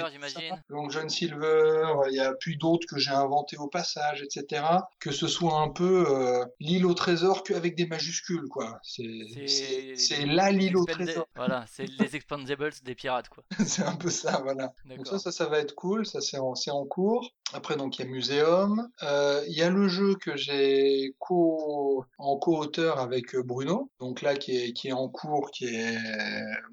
Donc 0.69 0.91
John 0.91 1.09
Silver, 1.09 1.93
il 2.09 2.15
y 2.15 2.19
a 2.19 2.33
puis 2.33 2.57
d'autres 2.57 2.87
que 2.87 2.97
j'ai 2.97 3.11
inventés 3.11 3.57
au 3.57 3.67
passage, 3.67 4.21
etc. 4.21 4.63
Que 4.99 5.11
ce 5.11 5.27
soit 5.27 5.59
un 5.59 5.69
peu 5.69 6.05
euh, 6.09 6.45
l'île 6.59 6.85
au 6.85 6.93
trésor 6.93 7.43
qu'avec 7.43 7.75
des 7.75 7.87
majuscules, 7.87 8.47
quoi. 8.49 8.79
C'est 8.83 10.25
la 10.25 10.51
l'île 10.51 10.77
au 10.77 10.85
trésor. 10.85 11.27
Voilà, 11.35 11.65
c'est 11.67 11.85
les 11.85 12.15
Expandables 12.15 12.73
des 12.83 12.95
pirates, 12.95 13.29
quoi. 13.29 13.43
c'est 13.65 13.83
un 13.83 13.95
peu 13.95 14.09
ça, 14.09 14.41
voilà. 14.43 14.73
Donc 14.85 15.07
ça, 15.07 15.19
ça, 15.19 15.31
ça 15.31 15.45
va 15.45 15.59
être 15.59 15.75
cool. 15.75 16.05
Ça, 16.05 16.21
c'est 16.21 16.37
en, 16.37 16.53
en 16.53 16.85
cours. 16.85 17.31
Après, 17.53 17.75
donc, 17.75 17.97
il 17.97 18.05
y 18.05 18.07
a 18.07 18.11
Muséum. 18.11 18.89
Euh, 19.03 19.43
il 19.47 19.55
y 19.55 19.61
a 19.61 19.69
le 19.69 19.87
jeu 19.87 20.15
que 20.15 20.35
j'ai 20.37 21.15
co 21.19 22.05
en 22.17 22.37
co-auteur 22.37 22.99
avec 22.99 23.33
euh, 23.35 23.43
Bruno. 23.43 23.89
Donc 23.99 24.21
là, 24.21 24.35
qui 24.35 24.55
est, 24.55 24.73
qui 24.73 24.89
est 24.89 24.93
en 24.93 25.09
cours, 25.09 25.49
qui 25.51 25.65
est... 25.65 25.97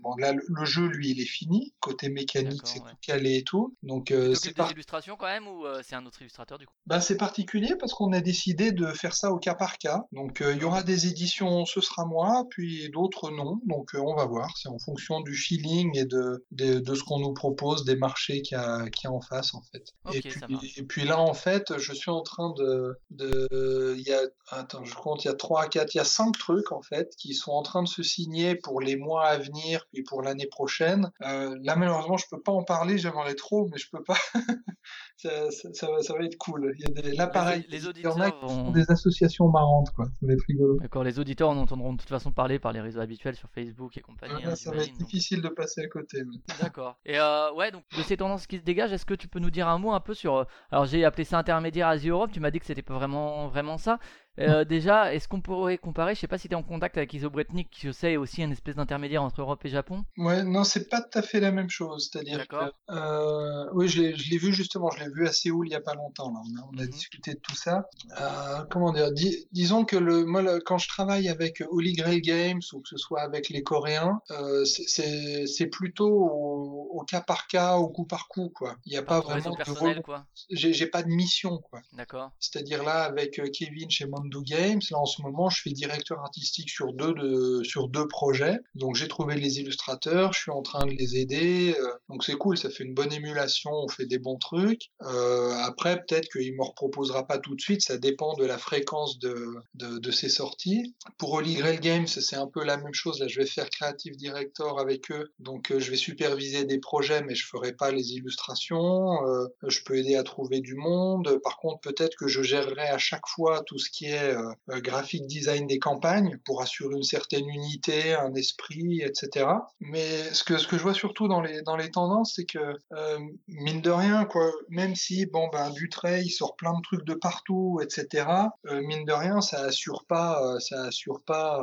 Bon, 0.00 0.14
là, 0.16 0.32
le, 0.32 0.64
jeu, 0.64 0.86
lui, 0.86 1.10
il 1.10 1.20
est 1.20 1.26
fini. 1.26 1.72
Côté 1.80 2.08
mécanique, 2.08 2.60
c'est 2.64 2.80
tout 2.80 2.96
calé 3.00 3.36
et 3.36 3.42
tout. 3.42 3.74
Donc, 3.82 4.10
euh, 4.10 4.34
c'est 4.34 4.54
par... 4.54 4.70
illustrations 4.70 5.16
quand 5.16 5.26
même 5.26 5.48
ou 5.48 5.64
euh, 5.64 5.80
c'est 5.82 5.94
un 5.94 6.04
autre 6.04 6.20
illustrateur, 6.20 6.58
du 6.58 6.66
coup? 6.66 6.74
Bah, 6.86 7.00
C'est 7.00 7.16
particulier 7.16 7.74
parce 7.78 7.94
qu'on 7.94 8.12
a 8.12 8.20
décidé 8.20 8.72
de 8.72 8.86
faire 8.86 9.14
ça 9.14 9.30
au 9.30 9.38
cas 9.38 9.54
par 9.54 9.78
cas. 9.78 10.04
Donc, 10.12 10.42
il 10.46 10.60
y 10.60 10.64
aura 10.64 10.82
des 10.82 11.06
éditions, 11.06 11.64
ce 11.64 11.80
sera 11.80 12.04
moi, 12.04 12.44
puis 12.50 12.90
d'autres 12.90 13.30
non. 13.30 13.60
Donc, 13.64 13.90
on 13.94 14.14
va 14.14 14.26
voir. 14.26 14.50
C'est 14.56 14.68
en 14.68 14.78
fonction 14.78 15.20
du 15.20 15.34
feeling 15.34 15.96
et 15.96 16.04
de, 16.04 16.44
de, 16.50 16.80
de 16.80 16.94
ce 16.94 17.02
qu'on 17.02 17.20
nous 17.20 17.32
propose, 17.34 17.84
des 17.84 17.96
marchés 17.96 18.42
qu'il 18.42 18.56
y, 18.56 18.60
a, 18.60 18.88
qui 18.90 19.06
a 19.06 19.12
en 19.12 19.20
face, 19.20 19.54
en 19.54 19.62
fait. 19.62 19.92
et 20.12 20.20
puis, 20.20 20.65
et 20.76 20.82
puis 20.82 21.04
là, 21.04 21.20
en 21.20 21.34
fait, 21.34 21.78
je 21.78 21.92
suis 21.92 22.10
en 22.10 22.22
train 22.22 22.52
de, 22.56 22.98
de, 23.10 23.94
il 23.96 24.02
y 24.02 24.12
a, 24.12 24.20
attends, 24.50 24.84
je 24.84 24.94
compte, 24.94 25.24
il 25.24 25.28
y 25.28 25.30
a 25.30 25.34
trois, 25.34 25.66
quatre, 25.66 25.94
il 25.94 25.98
y 25.98 26.00
a 26.00 26.04
cinq 26.04 26.36
trucs 26.38 26.72
en 26.72 26.82
fait 26.82 27.14
qui 27.16 27.34
sont 27.34 27.52
en 27.52 27.62
train 27.62 27.82
de 27.82 27.88
se 27.88 28.02
signer 28.02 28.54
pour 28.56 28.80
les 28.80 28.96
mois 28.96 29.26
à 29.26 29.38
venir 29.38 29.86
puis 29.92 30.02
pour 30.02 30.22
l'année 30.22 30.46
prochaine. 30.46 31.10
Euh, 31.22 31.56
là, 31.62 31.76
malheureusement, 31.76 32.16
je 32.16 32.26
peux 32.30 32.40
pas 32.40 32.52
en 32.52 32.62
parler, 32.62 32.98
j'aimerais 32.98 33.34
trop, 33.34 33.68
mais 33.70 33.78
je 33.78 33.88
peux 33.90 34.02
pas. 34.02 34.18
ça, 35.16 35.50
ça, 35.50 35.68
ça, 35.72 35.90
va, 35.90 36.02
ça, 36.02 36.14
va, 36.14 36.24
être 36.24 36.36
cool. 36.38 36.74
Il 36.78 36.82
y 36.82 36.86
a 36.86 37.02
des, 37.02 37.12
là, 37.14 37.26
pareil, 37.26 37.64
les, 37.68 37.78
les 37.78 37.88
auditeurs 37.88 38.16
il 38.16 38.46
vont... 38.46 38.70
des 38.70 38.90
associations 38.90 39.48
marrantes, 39.48 39.90
quoi. 39.90 40.06
Ça 40.06 40.26
va 40.26 40.32
être 40.32 40.44
rigolo. 40.48 40.78
D'accord, 40.80 41.04
les 41.04 41.18
auditeurs 41.18 41.50
en 41.50 41.56
entendront 41.56 41.92
de 41.92 41.98
toute 41.98 42.08
façon 42.08 42.32
parler 42.32 42.58
par 42.58 42.72
les 42.72 42.80
réseaux 42.80 43.00
habituels 43.00 43.36
sur 43.36 43.48
Facebook 43.50 43.96
et 43.96 44.00
compagnie. 44.00 44.42
Ah, 44.44 44.50
hein, 44.50 44.56
ça 44.56 44.70
va 44.70 44.82
être 44.82 44.96
difficile 44.96 45.42
de 45.42 45.48
passer 45.48 45.82
à 45.82 45.88
côté. 45.88 46.22
Mais... 46.24 46.36
D'accord. 46.60 46.98
Et 47.04 47.18
euh, 47.18 47.52
ouais, 47.54 47.70
donc 47.70 47.84
de 47.96 48.02
ces 48.02 48.16
tendances 48.16 48.46
qui 48.46 48.58
se 48.58 48.62
dégagent, 48.62 48.92
est-ce 48.92 49.06
que 49.06 49.14
tu 49.14 49.28
peux 49.28 49.38
nous 49.38 49.50
dire 49.50 49.68
un 49.68 49.78
mot 49.78 49.92
un 49.92 50.00
peu 50.00 50.14
sur 50.14 50.36
euh, 50.36 50.44
alors 50.70 50.86
j'ai 50.86 51.04
appelé 51.04 51.24
ça 51.24 51.38
intermédiaire 51.38 51.88
Asie-Europe, 51.88 52.30
tu 52.32 52.40
m'as 52.40 52.50
dit 52.50 52.58
que 52.58 52.66
c'était 52.66 52.82
pas 52.82 52.94
vraiment, 52.94 53.48
vraiment 53.48 53.78
ça. 53.78 53.98
Euh, 54.38 54.64
déjà, 54.64 55.14
est-ce 55.14 55.28
qu'on 55.28 55.40
pourrait 55.40 55.78
comparer 55.78 56.14
Je 56.14 56.20
sais 56.20 56.28
pas 56.28 56.38
si 56.38 56.48
tu 56.48 56.52
es 56.52 56.56
en 56.56 56.62
contact 56.62 56.96
avec 56.96 57.12
Isobretnik, 57.14 57.70
qui 57.70 57.86
je 57.86 57.92
sais 57.92 58.12
est 58.12 58.16
aussi 58.16 58.42
une 58.42 58.52
espèce 58.52 58.76
d'intermédiaire 58.76 59.22
entre 59.22 59.40
Europe 59.40 59.64
et 59.64 59.68
Japon. 59.68 60.04
Ouais, 60.18 60.42
non, 60.42 60.64
c'est 60.64 60.88
pas 60.88 61.00
tout 61.00 61.18
à 61.18 61.22
fait 61.22 61.40
la 61.40 61.52
même 61.52 61.70
chose. 61.70 62.10
C'est-à-dire 62.10 62.46
que, 62.46 62.56
euh, 62.90 63.64
oui, 63.72 63.88
je 63.88 64.02
l'ai 64.02 64.38
vu 64.38 64.52
justement, 64.52 64.90
je 64.90 65.04
l'ai 65.04 65.10
vu 65.10 65.26
à 65.26 65.32
Séoul 65.32 65.68
il 65.68 65.72
y 65.72 65.74
a 65.74 65.80
pas 65.80 65.94
longtemps. 65.94 66.30
Là. 66.30 66.40
On 66.44 66.60
a, 66.60 66.68
on 66.72 66.78
a 66.78 66.82
mhm. 66.82 66.90
discuté 66.90 67.34
de 67.34 67.40
tout 67.40 67.54
ça. 67.54 67.88
Euh, 68.20 68.64
comment 68.70 68.92
dire 68.92 69.10
Disons 69.52 69.84
que 69.84 69.96
le, 69.96 70.24
moi, 70.24 70.42
quand 70.60 70.78
je 70.78 70.88
travaille 70.88 71.28
avec 71.28 71.62
Holy 71.70 71.94
Grail 71.94 72.20
Games 72.20 72.60
ou 72.72 72.80
que 72.80 72.88
ce 72.88 72.96
soit 72.96 73.22
avec 73.22 73.48
les 73.48 73.62
Coréens, 73.62 74.20
c'est 74.64 75.66
plutôt 75.66 76.08
au, 76.08 76.88
au, 76.92 77.02
cas 77.04 77.20
par 77.20 77.46
cas, 77.46 77.76
au 77.76 77.88
coup 77.88 78.04
par 78.04 78.28
coup, 78.28 78.50
quoi. 78.54 78.76
Il 78.84 78.92
n'y 78.92 78.98
a 78.98 79.02
pas, 79.02 79.22
pas 79.22 79.38
vraiment 79.38 79.54
de 79.54 80.00
quoi. 80.00 80.26
J'ai 80.50 80.86
pas 80.86 81.02
de 81.02 81.08
mission, 81.08 81.58
quoi. 81.58 81.80
D'accord. 81.94 82.32
C'est-à-dire 82.38 82.82
là, 82.82 83.04
avec 83.04 83.40
Kevin 83.52 83.90
chez 83.90 84.06
Games. 84.42 84.80
Là, 84.90 84.98
en 84.98 85.06
ce 85.06 85.22
moment, 85.22 85.48
je 85.48 85.62
fais 85.62 85.70
directeur 85.70 86.20
artistique 86.20 86.70
sur 86.70 86.92
deux, 86.92 87.14
de, 87.14 87.62
sur 87.64 87.88
deux 87.88 88.06
projets. 88.06 88.58
Donc, 88.74 88.96
j'ai 88.96 89.08
trouvé 89.08 89.36
les 89.36 89.60
illustrateurs, 89.60 90.32
je 90.32 90.40
suis 90.40 90.50
en 90.50 90.62
train 90.62 90.86
de 90.86 90.92
les 90.92 91.16
aider. 91.16 91.74
Euh, 91.78 91.92
donc, 92.08 92.24
c'est 92.24 92.34
cool, 92.34 92.56
ça 92.58 92.70
fait 92.70 92.84
une 92.84 92.94
bonne 92.94 93.12
émulation, 93.12 93.70
on 93.72 93.88
fait 93.88 94.06
des 94.06 94.18
bons 94.18 94.38
trucs. 94.38 94.90
Euh, 95.02 95.52
après, 95.62 95.96
peut-être 96.04 96.28
qu'il 96.28 96.54
me 96.54 96.62
reproposera 96.62 97.26
pas 97.26 97.38
tout 97.38 97.54
de 97.54 97.60
suite, 97.60 97.82
ça 97.82 97.98
dépend 97.98 98.34
de 98.34 98.44
la 98.44 98.58
fréquence 98.58 99.18
de, 99.18 100.10
ses 100.10 100.28
sorties. 100.28 100.94
Pour 101.18 101.32
Holy 101.32 101.54
Grail 101.54 101.80
Games, 101.80 102.06
c'est 102.06 102.36
un 102.36 102.46
peu 102.46 102.64
la 102.64 102.76
même 102.76 102.94
chose. 102.94 103.20
Là, 103.20 103.28
je 103.28 103.40
vais 103.40 103.46
faire 103.46 103.68
creative 103.68 104.16
director 104.16 104.78
avec 104.78 105.10
eux. 105.10 105.32
Donc, 105.40 105.70
euh, 105.70 105.80
je 105.80 105.90
vais 105.90 105.96
superviser 105.96 106.64
des 106.64 106.78
projets, 106.78 107.22
mais 107.22 107.34
je 107.34 107.46
ferai 107.46 107.72
pas 107.72 107.90
les 107.90 108.12
illustrations. 108.12 109.18
Je 109.66 109.80
peux 109.84 109.96
aider 109.96 110.16
à 110.16 110.22
trouver 110.22 110.60
du 110.60 110.74
monde. 110.74 111.38
Par 111.42 111.56
contre, 111.58 111.80
peut-être 111.80 112.16
que 112.16 112.28
je 112.28 112.42
gérerai 112.42 112.88
à 112.88 112.98
chaque 112.98 113.26
fois 113.26 113.62
tout 113.66 113.78
ce 113.78 113.90
qui 113.90 114.06
est 114.06 114.15
euh, 114.18 114.52
euh, 114.70 114.80
graphique 114.80 115.26
design 115.26 115.66
des 115.66 115.78
campagnes 115.78 116.38
pour 116.44 116.62
assurer 116.62 116.94
une 116.94 117.02
certaine 117.02 117.48
unité, 117.48 118.14
un 118.14 118.34
esprit, 118.34 119.02
etc. 119.02 119.46
Mais 119.80 120.22
ce 120.32 120.44
que 120.44 120.58
ce 120.58 120.66
que 120.66 120.76
je 120.76 120.82
vois 120.82 120.94
surtout 120.94 121.28
dans 121.28 121.40
les 121.40 121.62
dans 121.62 121.76
les 121.76 121.90
tendances, 121.90 122.34
c'est 122.36 122.44
que 122.44 122.58
euh, 122.92 123.18
mine 123.48 123.80
de 123.80 123.90
rien, 123.90 124.24
quoi, 124.24 124.50
même 124.68 124.94
si 124.94 125.26
bon 125.26 125.48
ben 125.52 125.70
Dutray 125.70 126.24
il 126.24 126.30
sort 126.30 126.56
plein 126.56 126.74
de 126.74 126.82
trucs 126.82 127.04
de 127.04 127.14
partout, 127.14 127.80
etc. 127.82 128.26
mine 128.64 129.04
de 129.04 129.12
rien, 129.12 129.40
ça 129.40 129.60
assure 129.60 130.04
pas, 130.06 130.58
ça 130.60 130.84
assure 130.84 131.22
pas, 131.22 131.62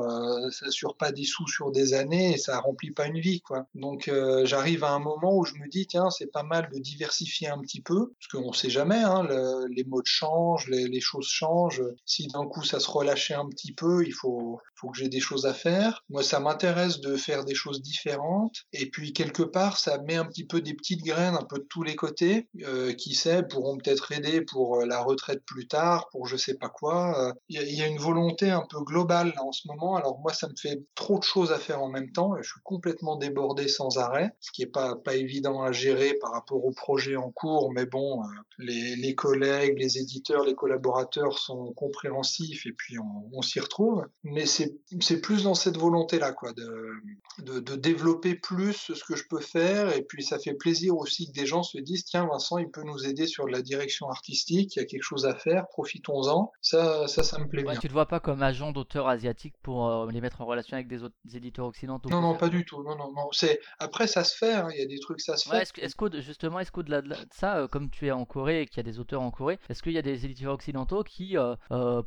ça 0.52 0.68
assure 0.68 0.96
pas 0.98 1.12
des 1.12 1.24
sous 1.24 1.48
sur 1.48 1.72
des 1.72 1.94
années 1.94 2.34
et 2.34 2.38
ça 2.38 2.60
remplit 2.60 2.92
pas 2.92 3.08
une 3.08 3.20
vie, 3.20 3.42
quoi. 3.42 3.66
Donc 3.76 4.12
j'arrive 4.44 4.84
à 4.84 4.92
un 4.92 5.00
moment 5.00 5.36
où 5.38 5.46
je 5.46 5.56
me 5.56 5.68
dis 5.68 5.88
tiens 5.88 6.10
c'est 6.10 6.32
pas 6.32 6.44
mal 6.44 6.70
de 6.72 6.80
diversifier 6.80 7.48
un 7.48 7.60
petit 7.60 7.82
peu 7.82 8.14
parce 8.20 8.28
qu'on 8.28 8.54
sait 8.54 8.70
jamais, 8.70 9.04
hein, 9.04 9.24
le, 9.24 9.68
les 9.68 9.84
modes 9.84 10.06
changent, 10.06 10.68
les, 10.68 10.88
les 10.88 11.00
choses 11.00 11.28
changent. 11.28 11.84
Si 12.06 12.28
d'un 12.44 12.50
coup 12.50 12.64
ça 12.64 12.80
se 12.80 12.90
relâcher 12.90 13.34
un 13.34 13.48
petit 13.48 13.74
peu, 13.74 14.06
il 14.06 14.12
faut, 14.12 14.60
faut 14.76 14.90
que 14.90 14.98
j'ai 14.98 15.10
des 15.10 15.20
choses 15.20 15.46
à 15.46 15.54
faire. 15.54 16.04
Moi, 16.10 16.24
ça 16.24 16.40
m'intéresse 16.40 17.00
de 17.00 17.16
faire 17.16 17.46
des 17.46 17.56
choses 17.56 17.82
différentes. 17.82 18.64
Et 18.74 18.90
puis, 18.90 19.14
quelque 19.14 19.44
part, 19.44 19.78
ça 19.78 19.98
met 20.00 20.16
un 20.16 20.26
petit 20.26 20.46
peu 20.46 20.62
des 20.62 20.74
petites 20.74 21.04
graines 21.04 21.36
un 21.36 21.46
peu 21.46 21.60
de 21.60 21.68
tous 21.70 21.84
les 21.84 21.96
côtés, 21.96 22.48
euh, 22.64 22.94
qui 22.94 23.14
sait, 23.14 23.44
pourront 23.44 23.78
peut-être 23.78 24.12
aider 24.12 24.42
pour 24.42 24.82
euh, 24.82 24.86
la 24.86 25.02
retraite 25.02 25.44
plus 25.46 25.68
tard, 25.68 26.08
pour 26.12 26.28
je 26.28 26.36
sais 26.36 26.56
pas 26.56 26.70
quoi. 26.70 27.34
Il 27.50 27.60
euh, 27.60 27.64
y, 27.64 27.82
a 27.82 27.88
une 27.88 27.98
volonté 27.98 28.50
un 28.50 28.66
peu 28.70 28.82
globale 28.82 29.34
en 29.40 29.52
ce 29.52 29.68
moment. 29.68 29.96
Alors 29.96 30.20
moi, 30.20 30.34
ça 30.34 30.48
me 30.48 30.56
fait 30.60 30.84
trop 30.96 31.18
de 31.18 31.24
choses 31.24 31.52
à 31.52 31.60
faire 31.60 31.82
en 31.82 31.90
même 31.90 32.12
temps. 32.12 32.34
Je 32.42 32.50
suis 32.50 32.62
complètement 32.64 33.16
débordé 33.16 33.68
sans 33.68 33.98
arrêt, 33.98 34.36
ce 34.40 34.52
qui 34.52 34.64
est 34.64 34.68
pas, 34.68 34.96
pas 34.96 35.16
évident 35.16 35.62
à 35.62 35.72
gérer 35.72 36.16
par 36.20 36.32
rapport 36.34 36.64
au 36.64 36.72
projet 36.72 37.16
en 37.16 37.32
cours. 37.32 37.72
Mais 37.74 37.86
bon, 37.86 38.22
euh, 38.22 38.26
les, 38.58 38.96
les 38.96 39.16
collègues, 39.16 39.78
les 39.78 39.98
éditeurs, 39.98 40.44
les 40.44 40.56
collaborateurs 40.56 41.40
sont 41.40 41.72
compréhensifs 41.74 42.23
et 42.66 42.74
puis 42.74 42.98
on, 43.00 43.42
s'y 43.42 43.60
retrouve. 43.60 44.06
Mais 44.24 44.45
c'est 44.45 45.22
plus 45.22 45.43
dans 45.43 45.53
cette 45.53 45.77
volonté-là, 45.77 46.34
quoi, 46.34 46.53
de, 46.53 46.92
de, 47.40 47.60
de, 47.60 47.76
développer 47.76 48.35
plus 48.35 48.74
ce 48.93 49.03
que 49.03 49.16
je 49.16 49.24
peux 49.30 49.42
faire. 49.42 49.95
Et 49.95 50.03
puis 50.03 50.24
ça 50.24 50.40
fait 50.40 50.53
plaisir 50.53 50.95
aussi 50.95 51.27
que 51.27 51.34
des 51.34 51.45
gens 51.45 51.64
se 51.64 51.77
disent, 51.77 52.06
tiens, 52.06 52.26
Vincent, 52.26 52.58
il 52.58 52.69
peut 52.69 52.84
nous 52.84 53.06
aider 53.06 53.27
sur 53.27 53.48
la 53.48 53.61
direction 53.61 54.10
artistique, 54.10 54.76
il 54.76 54.80
y 54.80 54.82
a 54.82 54.85
quelque 54.85 55.03
chose 55.03 55.26
à 55.26 55.35
faire, 55.35 55.68
profitons-en. 55.68 56.52
Ça, 56.61 57.08
ça, 57.08 57.24
ça 57.24 57.40
me 57.40 57.48
plaît 57.48 57.64
bien. 57.64 57.76
Tu 57.76 57.88
te 57.88 57.93
vois 57.93 58.08
pas 58.08 58.19
comme 58.19 58.42
agent 58.42 58.72
d'auteur 58.72 59.08
asiatique 59.08 59.56
pour 59.61 59.90
euh, 59.90 60.11
les 60.11 60.22
mettre 60.22 60.42
en 60.42 60.45
relation 60.45 60.76
avec 60.76 60.88
des 60.88 61.03
autres 61.03 61.16
éditeurs 61.34 61.66
occidentaux 61.66 62.10
Non, 62.10 62.22
non, 62.22 62.35
pas 62.35 62.50
du 62.50 62.66
tout. 62.66 62.84
Non, 62.84 62.95
non, 62.95 63.11
non. 63.11 63.30
C'est 63.32 63.60
après 63.80 64.08
ça 64.08 64.24
se 64.24 64.35
fait. 64.38 64.53
Hein. 64.53 64.69
Il 64.74 64.80
y 64.80 64.84
a 64.84 64.88
des 64.88 65.00
trucs 65.00 65.22
ça 65.22 65.38
se 65.38 65.50
fait. 65.50 65.61
Est-ce 65.61 65.80
est 65.82 66.22
justement, 66.22 66.60
est-ce 66.60 66.72
qu'au-delà 66.72 67.02
de 67.02 67.14
ça, 67.32 67.58
euh, 67.58 67.68
comme 67.68 67.90
tu 67.90 68.08
es 68.08 68.11
en 68.11 68.26
Corée 68.26 68.61
et 68.61 68.66
qu'il 68.66 68.77
y 68.77 68.80
a 68.80 68.84
des 68.84 69.00
auteurs 69.00 69.22
en 69.22 69.32
Corée, 69.32 69.60
est-ce 69.69 69.82
qu'il 69.84 69.93
y 69.93 69.98
a 69.98 70.02
des 70.02 70.26
éditeurs 70.26 70.53
occidentaux 70.53 71.03
qui, 71.03 71.38
euh, 71.38 71.56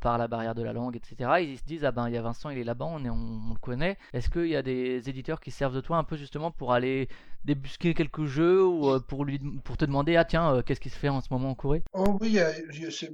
par 0.06 0.18
la 0.18 0.28
barrière 0.28 0.54
de 0.54 0.62
la 0.62 0.72
langue, 0.72 0.94
etc., 0.94 1.30
ils 1.40 1.58
se 1.58 1.64
disent 1.64 1.84
ah 1.84 1.90
ben 1.90 2.06
il 2.06 2.14
y 2.14 2.16
a 2.16 2.22
Vincent, 2.22 2.48
il 2.50 2.58
est 2.58 2.62
là-bas, 2.62 2.84
on, 2.84 3.04
on, 3.04 3.52
le 3.54 3.58
connaît. 3.60 3.98
Est-ce 4.12 4.30
qu'il 4.30 4.46
y 4.46 4.54
a 4.54 4.62
des 4.62 5.10
éditeurs 5.10 5.40
qui 5.40 5.50
servent 5.50 5.74
de 5.74 5.80
toi 5.80 5.96
un 5.96 6.04
peu 6.04 6.16
justement 6.16 6.52
pour 6.52 6.72
aller 6.72 7.08
débusquer 7.44 7.94
quelques 7.94 8.24
jeux 8.24 8.64
ou 8.64 9.00
pour 9.00 9.24
lui 9.24 9.38
pour 9.64 9.76
te 9.76 9.84
demander 9.84 10.16
ah 10.16 10.24
tiens 10.24 10.62
qu'est-ce 10.64 10.80
qui 10.80 10.90
se 10.90 10.96
fait 10.96 11.08
en 11.08 11.20
ce 11.20 11.28
moment 11.30 11.50
en 11.50 11.54
Corée? 11.54 11.82
Oh 11.92 12.16
oui, 12.20 12.38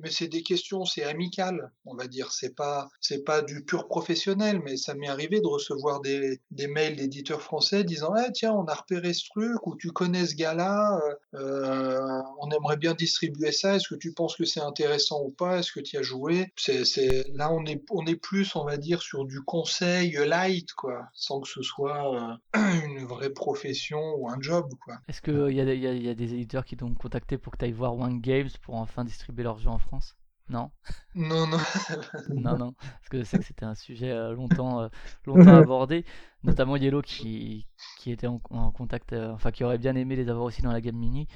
mais 0.02 0.10
c'est 0.10 0.28
des 0.28 0.42
questions, 0.42 0.84
c'est 0.84 1.04
amical, 1.04 1.72
on 1.84 1.94
va 1.94 2.06
dire. 2.06 2.32
C'est 2.32 2.54
pas 2.54 2.88
c'est 3.00 3.24
pas 3.24 3.42
du 3.42 3.64
pur 3.64 3.88
professionnel, 3.88 4.60
mais 4.64 4.76
ça 4.76 4.94
m'est 4.94 5.08
arrivé 5.08 5.40
de 5.40 5.46
recevoir 5.46 6.00
des, 6.00 6.40
des 6.50 6.66
mails 6.66 6.96
d'éditeurs 6.96 7.42
français 7.42 7.84
disant 7.84 8.12
ah 8.16 8.30
tiens 8.30 8.52
on 8.52 8.64
a 8.66 8.74
repéré 8.74 9.12
ce 9.12 9.24
truc 9.28 9.66
ou 9.66 9.76
tu 9.76 9.90
connais 9.90 10.26
ce 10.26 10.34
gars-là, 10.34 11.00
euh, 11.34 11.98
on 12.40 12.50
aimerait 12.50 12.76
bien 12.76 12.94
distribuer 12.94 13.52
ça. 13.52 13.76
Est-ce 13.76 13.88
que 13.88 13.98
tu 13.98 14.12
penses 14.12 14.36
que 14.36 14.44
c'est 14.44 14.60
intéressant 14.60 15.22
ou 15.22 15.30
pas 15.30 15.58
Est-ce 15.58 15.72
que 15.72 15.80
tu 15.80 15.96
as 15.96 16.02
joué? 16.02 16.52
C'est 16.56 17.24
là 17.34 17.52
on 17.52 17.64
est 17.66 17.82
on 17.90 18.06
est 18.06 18.16
plus 18.16 18.54
on 18.56 18.64
va 18.64 18.76
dire 18.76 19.02
sur 19.02 19.24
du 19.24 19.40
conseil 19.42 20.12
light 20.26 20.72
quoi, 20.72 21.02
sans 21.14 21.40
que 21.40 21.48
ce 21.48 21.62
soit 21.62 22.38
euh, 22.56 22.60
une 22.84 23.04
vraie 23.04 23.30
profession 23.30 24.00
ou 24.22 24.28
un 24.28 24.40
job 24.40 24.72
quoi. 24.84 24.98
Est-ce 25.08 25.20
qu'il 25.20 25.50
y, 25.50 25.60
y, 25.60 26.02
y, 26.02 26.08
a 26.08 26.14
des 26.14 26.34
éditeurs 26.34 26.64
qui 26.64 26.76
t'ont 26.76 26.94
contacté 26.94 27.38
pour 27.38 27.52
que 27.52 27.58
tu 27.58 27.64
ailles 27.64 27.72
voir 27.72 27.96
One 27.96 28.20
Games 28.20 28.50
pour 28.62 28.76
enfin 28.76 29.04
distribuer 29.04 29.44
leurs 29.44 29.58
jeux 29.58 29.70
en 29.70 29.78
France? 29.78 30.16
Non? 30.48 30.70
Non, 31.14 31.46
non. 31.46 31.58
non, 32.34 32.58
non. 32.58 32.72
Parce 32.72 33.08
que 33.10 33.18
je 33.18 33.24
sais 33.24 33.38
que 33.38 33.44
c'était 33.44 33.64
un 33.64 33.74
sujet 33.74 34.10
euh, 34.10 34.34
longtemps, 34.34 34.82
euh, 34.82 34.88
longtemps 35.24 35.54
abordé, 35.56 36.04
notamment 36.42 36.76
Yellow 36.76 37.02
qui, 37.02 37.66
qui 37.98 38.10
était 38.10 38.26
en, 38.26 38.38
contact, 38.38 39.12
euh, 39.12 39.32
enfin 39.32 39.50
qui 39.50 39.64
aurait 39.64 39.78
bien 39.78 39.94
aimé 39.96 40.16
les 40.16 40.28
avoir 40.28 40.44
aussi 40.44 40.62
dans 40.62 40.72
la 40.72 40.80
gamme 40.80 40.96
mini. 40.96 41.28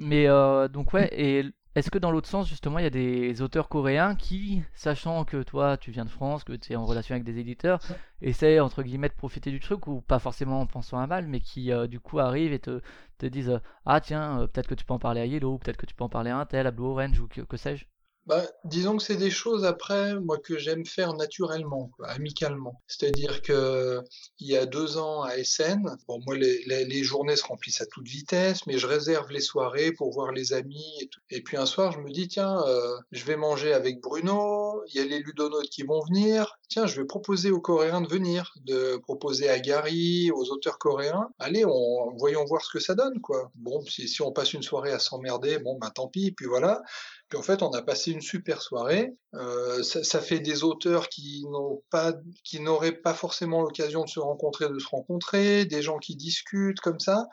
mais 0.00 0.26
donc 0.68 0.92
ouais, 0.92 1.08
et 1.12 1.44
est-ce 1.76 1.90
que 1.90 1.98
dans 1.98 2.10
l'autre 2.10 2.28
sens, 2.28 2.48
justement, 2.48 2.78
il 2.78 2.84
y 2.84 2.86
a 2.86 2.90
des 2.90 3.42
auteurs 3.42 3.68
coréens 3.68 4.14
qui, 4.14 4.62
sachant 4.72 5.26
que 5.26 5.42
toi, 5.42 5.76
tu 5.76 5.90
viens 5.90 6.06
de 6.06 6.10
France, 6.10 6.42
que 6.42 6.54
tu 6.54 6.72
es 6.72 6.76
en 6.76 6.86
relation 6.86 7.14
avec 7.14 7.24
des 7.24 7.38
éditeurs, 7.38 7.80
essaient, 8.22 8.60
entre 8.60 8.82
guillemets, 8.82 9.10
de 9.10 9.14
profiter 9.14 9.50
du 9.50 9.60
truc, 9.60 9.86
ou 9.86 10.00
pas 10.00 10.18
forcément 10.18 10.62
en 10.62 10.66
pensant 10.66 10.98
à 10.98 11.06
mal, 11.06 11.26
mais 11.26 11.40
qui, 11.40 11.70
euh, 11.70 11.86
du 11.86 12.00
coup, 12.00 12.18
arrivent 12.18 12.54
et 12.54 12.60
te, 12.60 12.80
te 13.18 13.26
disent 13.26 13.60
Ah, 13.84 14.00
tiens, 14.00 14.40
euh, 14.40 14.46
peut-être 14.46 14.68
que 14.68 14.74
tu 14.74 14.86
peux 14.86 14.94
en 14.94 14.98
parler 14.98 15.20
à 15.20 15.26
Yellow, 15.26 15.52
ou 15.52 15.58
peut-être 15.58 15.76
que 15.76 15.86
tu 15.86 15.94
peux 15.94 16.04
en 16.04 16.08
parler 16.08 16.30
à 16.30 16.38
un 16.38 16.46
tel, 16.46 16.66
à 16.66 16.70
Blue 16.70 16.86
Orange, 16.86 17.20
ou 17.20 17.28
que, 17.28 17.42
que 17.42 17.58
sais-je 17.58 17.84
bah, 18.26 18.44
disons 18.64 18.96
que 18.96 19.02
c'est 19.04 19.16
des 19.16 19.30
choses 19.30 19.64
après, 19.64 20.18
moi, 20.18 20.38
que 20.38 20.58
j'aime 20.58 20.84
faire 20.84 21.14
naturellement, 21.14 21.90
amicalement. 22.04 22.82
C'est-à-dire 22.88 23.40
que 23.40 24.00
il 24.40 24.48
y 24.48 24.56
a 24.56 24.66
deux 24.66 24.98
ans 24.98 25.22
à 25.22 25.42
SN, 25.42 25.96
bon, 26.08 26.20
moi, 26.26 26.36
les, 26.36 26.64
les, 26.66 27.04
journées 27.04 27.36
se 27.36 27.44
remplissent 27.44 27.80
à 27.80 27.86
toute 27.86 28.08
vitesse, 28.08 28.66
mais 28.66 28.78
je 28.78 28.86
réserve 28.86 29.30
les 29.30 29.40
soirées 29.40 29.92
pour 29.92 30.12
voir 30.12 30.32
les 30.32 30.52
amis 30.52 30.92
et 31.00 31.06
tout. 31.06 31.20
Et 31.30 31.40
puis 31.40 31.56
un 31.56 31.66
soir, 31.66 31.92
je 31.92 32.00
me 32.00 32.10
dis, 32.10 32.26
tiens, 32.26 32.62
euh, 32.66 32.96
je 33.12 33.24
vais 33.24 33.36
manger 33.36 33.72
avec 33.72 34.00
Bruno, 34.00 34.82
il 34.88 34.96
y 34.96 35.00
a 35.00 35.04
les 35.04 35.20
ludonautes 35.20 35.68
qui 35.70 35.84
vont 35.84 36.02
venir. 36.06 36.58
Tiens, 36.68 36.86
je 36.86 37.00
vais 37.00 37.06
proposer 37.06 37.52
aux 37.52 37.60
Coréens 37.60 38.00
de 38.00 38.08
venir, 38.08 38.52
de 38.64 38.96
proposer 38.96 39.48
à 39.48 39.60
Gary, 39.60 40.32
aux 40.32 40.50
auteurs 40.50 40.78
coréens. 40.78 41.28
Allez, 41.38 41.64
on, 41.64 42.16
voyons 42.16 42.44
voir 42.44 42.64
ce 42.64 42.70
que 42.72 42.80
ça 42.80 42.96
donne, 42.96 43.20
quoi. 43.20 43.52
Bon, 43.54 43.80
si, 43.82 44.08
si 44.08 44.20
on 44.22 44.32
passe 44.32 44.52
une 44.52 44.62
soirée 44.62 44.90
à 44.90 44.98
s'emmerder, 44.98 45.58
bon, 45.58 45.78
bah 45.78 45.92
tant 45.94 46.08
pis, 46.08 46.32
puis 46.32 46.46
voilà. 46.46 46.82
Puis 47.28 47.38
en 47.38 47.42
fait, 47.42 47.62
on 47.62 47.70
a 47.70 47.82
passé 47.82 48.12
une 48.12 48.20
super 48.20 48.62
soirée. 48.62 49.16
Euh, 49.34 49.82
ça, 49.82 50.04
ça, 50.04 50.20
fait 50.20 50.38
des 50.38 50.62
auteurs 50.62 51.08
qui 51.08 51.44
n'ont 51.50 51.82
pas, 51.90 52.14
qui 52.44 52.60
n'auraient 52.60 52.92
pas 52.92 53.14
forcément 53.14 53.62
l'occasion 53.62 54.04
de 54.04 54.08
se 54.08 54.20
rencontrer, 54.20 54.68
de 54.68 54.78
se 54.78 54.86
rencontrer, 54.86 55.64
des 55.64 55.82
gens 55.82 55.98
qui 55.98 56.14
discutent 56.14 56.80
comme 56.80 57.00
ça. 57.00 57.26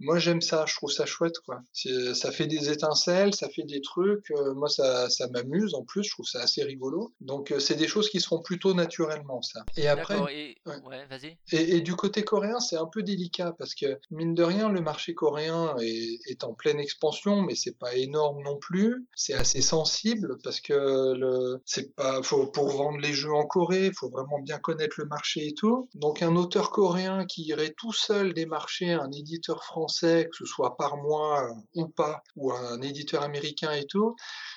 Moi, 0.00 0.18
j'aime 0.18 0.40
ça, 0.40 0.64
je 0.66 0.74
trouve 0.76 0.90
ça 0.90 1.06
chouette, 1.06 1.38
quoi. 1.44 1.60
Ça 1.72 2.30
fait 2.30 2.46
des 2.46 2.70
étincelles, 2.70 3.34
ça 3.34 3.48
fait 3.48 3.64
des 3.64 3.80
trucs. 3.80 4.30
Euh, 4.30 4.54
moi, 4.54 4.68
ça, 4.68 5.10
ça 5.10 5.28
m'amuse 5.28 5.74
en 5.74 5.84
plus, 5.84 6.04
je 6.04 6.10
trouve 6.10 6.26
ça 6.26 6.40
assez 6.40 6.62
rigolo. 6.62 7.12
Donc, 7.20 7.50
euh, 7.50 7.58
c'est 7.58 7.74
des 7.74 7.88
choses 7.88 8.08
qui 8.08 8.20
seront 8.20 8.40
plutôt 8.40 8.74
naturellement, 8.74 9.42
ça. 9.42 9.64
Et 9.76 9.88
après, 9.88 10.16
et... 10.32 10.56
Ouais. 10.66 11.06
vas-y. 11.06 11.36
Et, 11.52 11.76
et, 11.76 11.80
du 11.80 11.96
côté 11.96 12.22
coréen, 12.22 12.60
c'est 12.60 12.76
un 12.76 12.86
peu 12.86 13.02
délicat 13.02 13.54
parce 13.58 13.74
que 13.74 13.98
mine 14.10 14.34
de 14.34 14.42
rien, 14.42 14.68
le 14.68 14.80
marché 14.80 15.14
coréen 15.14 15.74
est, 15.80 16.20
est 16.26 16.44
en 16.44 16.54
pleine 16.54 16.78
expansion, 16.78 17.42
mais 17.42 17.54
c'est 17.54 17.76
pas 17.78 17.94
énorme 17.94 18.42
non 18.44 18.56
plus. 18.56 19.06
C'est 19.14 19.34
assez 19.34 19.62
sensible 19.62 20.38
parce 20.44 20.60
que 20.60 21.14
le, 21.14 21.60
c'est 21.64 21.94
pas, 21.94 22.22
faut, 22.22 22.46
pour 22.46 22.68
vendre 22.68 22.98
les 22.98 23.12
jeux 23.12 23.32
en 23.32 23.46
Corée, 23.46 23.86
il 23.86 23.94
faut 23.94 24.10
vraiment 24.10 24.38
bien 24.40 24.58
connaître 24.58 24.96
le 24.98 25.06
marché 25.06 25.46
et 25.46 25.54
tout. 25.54 25.88
Donc, 25.94 26.22
un 26.22 26.36
auteur 26.36 26.70
coréen 26.70 27.26
qui 27.26 27.42
irait 27.42 27.74
tout 27.76 27.92
seul 27.92 28.34
démarcher 28.34 28.92
un 28.92 29.10
éditeur 29.10 29.64
français 29.64 29.87
que 30.00 30.36
ce 30.36 30.44
soit 30.44 30.76
par 30.76 30.96
mois 30.96 31.48
ou 31.74 31.88
pas, 31.88 32.22
ou 32.36 32.52
un 32.52 32.80
éditeur 32.80 33.22
américain 33.22 33.72
et 33.72 33.86
tout, 33.86 34.14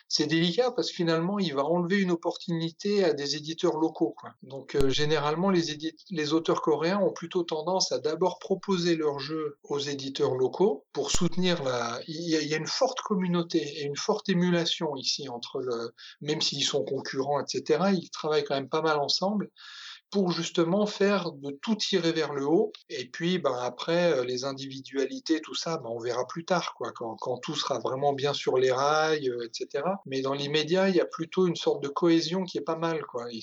c'est 0.08 0.28
délicat 0.28 0.72
parce 0.72 0.90
que 0.90 0.96
finalement, 0.96 1.40
il 1.40 1.54
va 1.54 1.64
enlever 1.64 1.98
une 1.98 2.12
opportunité 2.12 3.04
à 3.04 3.14
des 3.14 3.36
éditeurs 3.38 3.78
locaux. 3.78 4.16
Donc 4.44 4.76
euh, 4.76 4.90
généralement, 4.90 5.50
les, 5.50 6.34
auteurs 6.34 6.62
coréens 6.62 7.00
ont 7.00 7.14
plutôt 7.14 7.44
tendance 7.44 7.92
à 7.92 8.00
d'abord 8.00 8.40
proposer 8.40 8.96
leur 8.96 9.20
jeu 9.20 9.58
aux 9.64 9.80
éditeurs 9.80 10.36
locaux 10.36 10.86
pour 10.92 11.12
soutenir 11.12 11.64
la... 11.64 12.00
Il 12.08 12.30
y, 12.30 12.36
a, 12.36 12.42
y 12.42 12.54
a 12.54 12.58
une 12.58 12.68
forte 12.68 13.00
communauté 13.02 13.60
et 13.60 13.84
une 13.84 13.96
forte 13.96 14.28
émulation 14.30 14.96
ici 14.96 15.30
entre 15.30 15.60
le... 15.62 15.94
Même 16.20 16.42
s'ils 16.42 16.66
sont 16.66 16.84
concurrents, 16.84 17.40
etc., 17.40 17.92
ils 17.94 18.10
travaillent 18.10 18.44
quand 18.44 18.56
même 18.56 18.70
pas 18.70 18.82
mal 18.82 18.98
ensemble 19.00 19.50
pour 20.12 20.32
justement 20.32 20.86
faire 20.86 21.32
de 21.32 21.52
tout 21.62 21.76
tirer 21.76 22.12
vers 22.12 22.34
le 22.34 22.46
haut. 22.46 22.74
Et 22.90 23.06
puis, 23.06 23.40
ben, 23.40 23.56
après, 23.62 24.12
euh, 24.12 24.26
les 24.26 24.44
individualités, 24.44 25.40
tout 25.40 25.56
ça, 25.56 25.78
ben, 25.78 25.90
on 25.90 26.00
verra 26.00 26.28
plus 26.28 26.44
tard, 26.44 26.74
quoi, 26.76 26.92
quand, 26.94 27.16
quand 27.16 27.38
tout 27.38 27.56
sera 27.56 27.80
vraiment 27.80 28.12
bien 28.12 28.34
sur 28.34 28.58
les 28.58 28.72
rails, 28.72 29.30
euh, 29.30 29.46
etc. 29.46 29.86
Mais 30.06 30.22
dans 30.22 30.34
l'immédiat, 30.34 30.90
il 30.90 30.96
y 30.96 31.00
a 31.00 31.06
plutôt 31.06 31.48
une 31.48 31.56
sorte 31.56 31.82
de 31.82 31.88
cohésion 31.88 32.44
qui 32.44 32.58
est 32.58 32.64
pas 32.64 32.76
mal, 32.76 33.02
quoi. 33.04 33.26
Ils, 33.32 33.42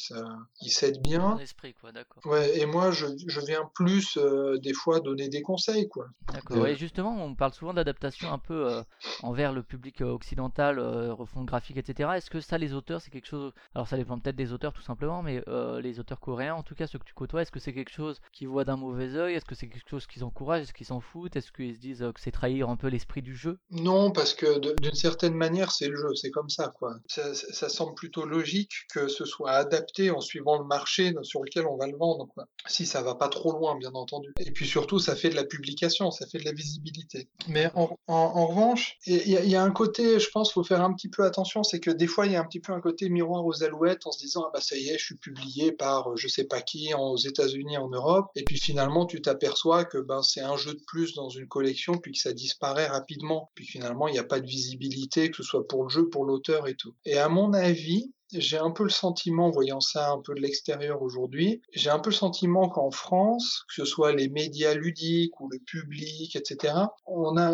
ils 0.60 0.70
s'aident 0.70 1.00
bien. 1.02 1.38
esprit, 1.38 1.74
quoi, 1.80 1.90
d'accord. 1.90 2.24
Ouais, 2.26 2.58
et 2.58 2.66
moi, 2.66 2.90
je, 2.90 3.06
je 3.26 3.40
viens 3.40 3.68
plus, 3.74 4.18
euh, 4.18 4.58
des 4.58 4.74
fois, 4.74 5.00
donner 5.00 5.28
des 5.28 5.40
conseils, 5.40 5.88
quoi. 5.88 6.06
D'accord. 6.32 6.66
Et 6.66 6.76
justement, 6.76 7.16
on 7.24 7.34
parle 7.34 7.54
souvent 7.54 7.72
d'adaptation 7.72 8.30
un 8.30 8.38
peu 8.38 8.82
envers 9.22 9.52
le 9.54 9.62
public 9.62 10.02
occidental, 10.02 10.78
refonte 10.78 11.46
graphique, 11.46 11.78
etc. 11.78 12.10
Est-ce 12.16 12.28
que 12.28 12.40
ça, 12.40 12.58
les 12.58 12.74
auteurs, 12.74 13.00
c'est 13.00 13.10
quelque 13.10 13.26
chose. 13.26 13.52
Alors, 13.74 13.88
ça 13.88 13.96
dépend 13.96 14.18
peut-être 14.18 14.36
des 14.36 14.52
auteurs, 14.52 14.74
tout 14.74 14.82
simplement, 14.82 15.22
mais 15.22 15.42
les 15.80 15.98
auteurs 15.98 16.20
coréens, 16.20 16.57
en 16.58 16.62
tout 16.62 16.74
cas 16.74 16.86
ceux 16.86 16.98
que 16.98 17.04
tu 17.04 17.14
côtoies, 17.14 17.42
est-ce 17.42 17.52
que 17.52 17.60
c'est 17.60 17.72
quelque 17.72 17.92
chose 17.92 18.20
qu'ils 18.32 18.48
voient 18.48 18.64
d'un 18.64 18.76
mauvais 18.76 19.14
oeil 19.14 19.34
Est-ce 19.34 19.44
que 19.44 19.54
c'est 19.54 19.68
quelque 19.68 19.88
chose 19.88 20.06
qu'ils 20.06 20.24
encouragent? 20.24 20.62
Est-ce 20.62 20.72
qu'ils 20.72 20.86
s'en 20.86 21.00
foutent? 21.00 21.36
Est-ce 21.36 21.52
qu'ils 21.52 21.74
se 21.74 21.80
disent 21.80 22.02
euh, 22.02 22.12
que 22.12 22.20
c'est 22.20 22.32
trahir 22.32 22.68
un 22.68 22.76
peu 22.76 22.88
l'esprit 22.88 23.22
du 23.22 23.36
jeu? 23.36 23.58
Non, 23.70 24.10
parce 24.10 24.34
que 24.34 24.58
d'une 24.80 24.94
certaine 24.94 25.34
manière, 25.34 25.70
c'est 25.70 25.88
le 25.88 25.96
jeu, 25.96 26.14
c'est 26.14 26.30
comme 26.30 26.48
ça, 26.48 26.72
quoi. 26.76 26.96
Ça, 27.06 27.68
semble 27.68 27.94
plutôt 27.94 28.24
logique 28.24 28.72
que 28.92 29.08
ce 29.08 29.24
soit 29.24 29.52
adapté 29.52 30.10
en 30.10 30.20
suivant 30.20 30.58
le 30.58 30.64
marché 30.64 31.12
sur 31.22 31.44
lequel 31.44 31.66
on 31.66 31.76
va 31.76 31.86
le 31.86 31.96
vendre. 31.96 32.28
Si 32.66 32.86
ça 32.86 33.02
va 33.02 33.14
pas 33.14 33.28
trop 33.28 33.52
loin, 33.52 33.76
bien 33.76 33.92
entendu. 33.92 34.32
Et 34.40 34.50
puis 34.50 34.66
surtout, 34.66 34.98
ça 34.98 35.14
fait 35.14 35.30
de 35.30 35.36
la 35.36 35.44
publication, 35.44 36.10
ça 36.10 36.26
fait 36.26 36.38
de 36.38 36.44
la 36.44 36.52
visibilité. 36.52 37.28
Mais 37.46 37.70
en, 37.74 38.46
revanche, 38.46 38.96
il 39.06 39.28
y, 39.28 39.54
a 39.54 39.62
un 39.62 39.70
côté, 39.70 40.18
je 40.18 40.30
pense, 40.30 40.52
faut 40.52 40.64
faire 40.64 40.82
un 40.82 40.92
petit 40.92 41.08
peu 41.08 41.24
attention, 41.24 41.62
c'est 41.62 41.80
que 41.80 41.90
des 41.90 42.06
fois, 42.06 42.26
il 42.26 42.32
y 42.32 42.36
a 42.36 42.40
un 42.40 42.44
petit 42.44 42.60
peu 42.60 42.72
un 42.72 42.80
côté 42.80 43.08
miroir 43.08 43.44
aux 43.44 43.62
alouettes 43.62 44.06
en 44.06 44.12
se 44.12 44.18
disant, 44.18 44.44
ah 44.46 44.50
bah 44.52 44.60
ça 44.60 44.76
y 44.76 44.88
est, 44.88 44.98
je 44.98 45.04
suis 45.04 45.16
publié 45.16 45.72
par, 45.72 46.16
je 46.16 46.26
sais 46.28 46.44
pas 46.48 46.62
qui 46.62 46.92
aux 46.94 47.16
États-Unis, 47.16 47.78
en 47.78 47.88
Europe, 47.88 48.30
et 48.34 48.42
puis 48.42 48.58
finalement 48.58 49.06
tu 49.06 49.20
t'aperçois 49.20 49.84
que 49.84 49.98
ben 49.98 50.22
c'est 50.22 50.40
un 50.40 50.56
jeu 50.56 50.74
de 50.74 50.82
plus 50.86 51.14
dans 51.14 51.28
une 51.28 51.46
collection, 51.46 51.98
puis 51.98 52.12
que 52.12 52.18
ça 52.18 52.32
disparaît 52.32 52.86
rapidement, 52.86 53.50
puis 53.54 53.66
finalement 53.66 54.08
il 54.08 54.12
n'y 54.12 54.18
a 54.18 54.24
pas 54.24 54.40
de 54.40 54.46
visibilité, 54.46 55.30
que 55.30 55.36
ce 55.36 55.42
soit 55.42 55.66
pour 55.66 55.84
le 55.84 55.88
jeu, 55.88 56.08
pour 56.08 56.24
l'auteur 56.24 56.66
et 56.68 56.74
tout. 56.74 56.94
Et 57.04 57.18
à 57.18 57.28
mon 57.28 57.52
avis, 57.52 58.12
j'ai 58.32 58.58
un 58.58 58.70
peu 58.70 58.82
le 58.82 58.90
sentiment, 58.90 59.50
voyant 59.50 59.80
ça 59.80 60.10
un 60.10 60.20
peu 60.20 60.34
de 60.34 60.40
l'extérieur 60.40 61.02
aujourd'hui, 61.02 61.62
j'ai 61.72 61.90
un 61.90 61.98
peu 61.98 62.10
le 62.10 62.14
sentiment 62.14 62.68
qu'en 62.68 62.90
France, 62.90 63.64
que 63.68 63.74
ce 63.74 63.84
soit 63.84 64.12
les 64.12 64.28
médias 64.28 64.74
ludiques 64.74 65.40
ou 65.40 65.48
le 65.48 65.58
public, 65.58 66.36
etc., 66.36 66.74
on 67.06 67.36
a 67.36 67.52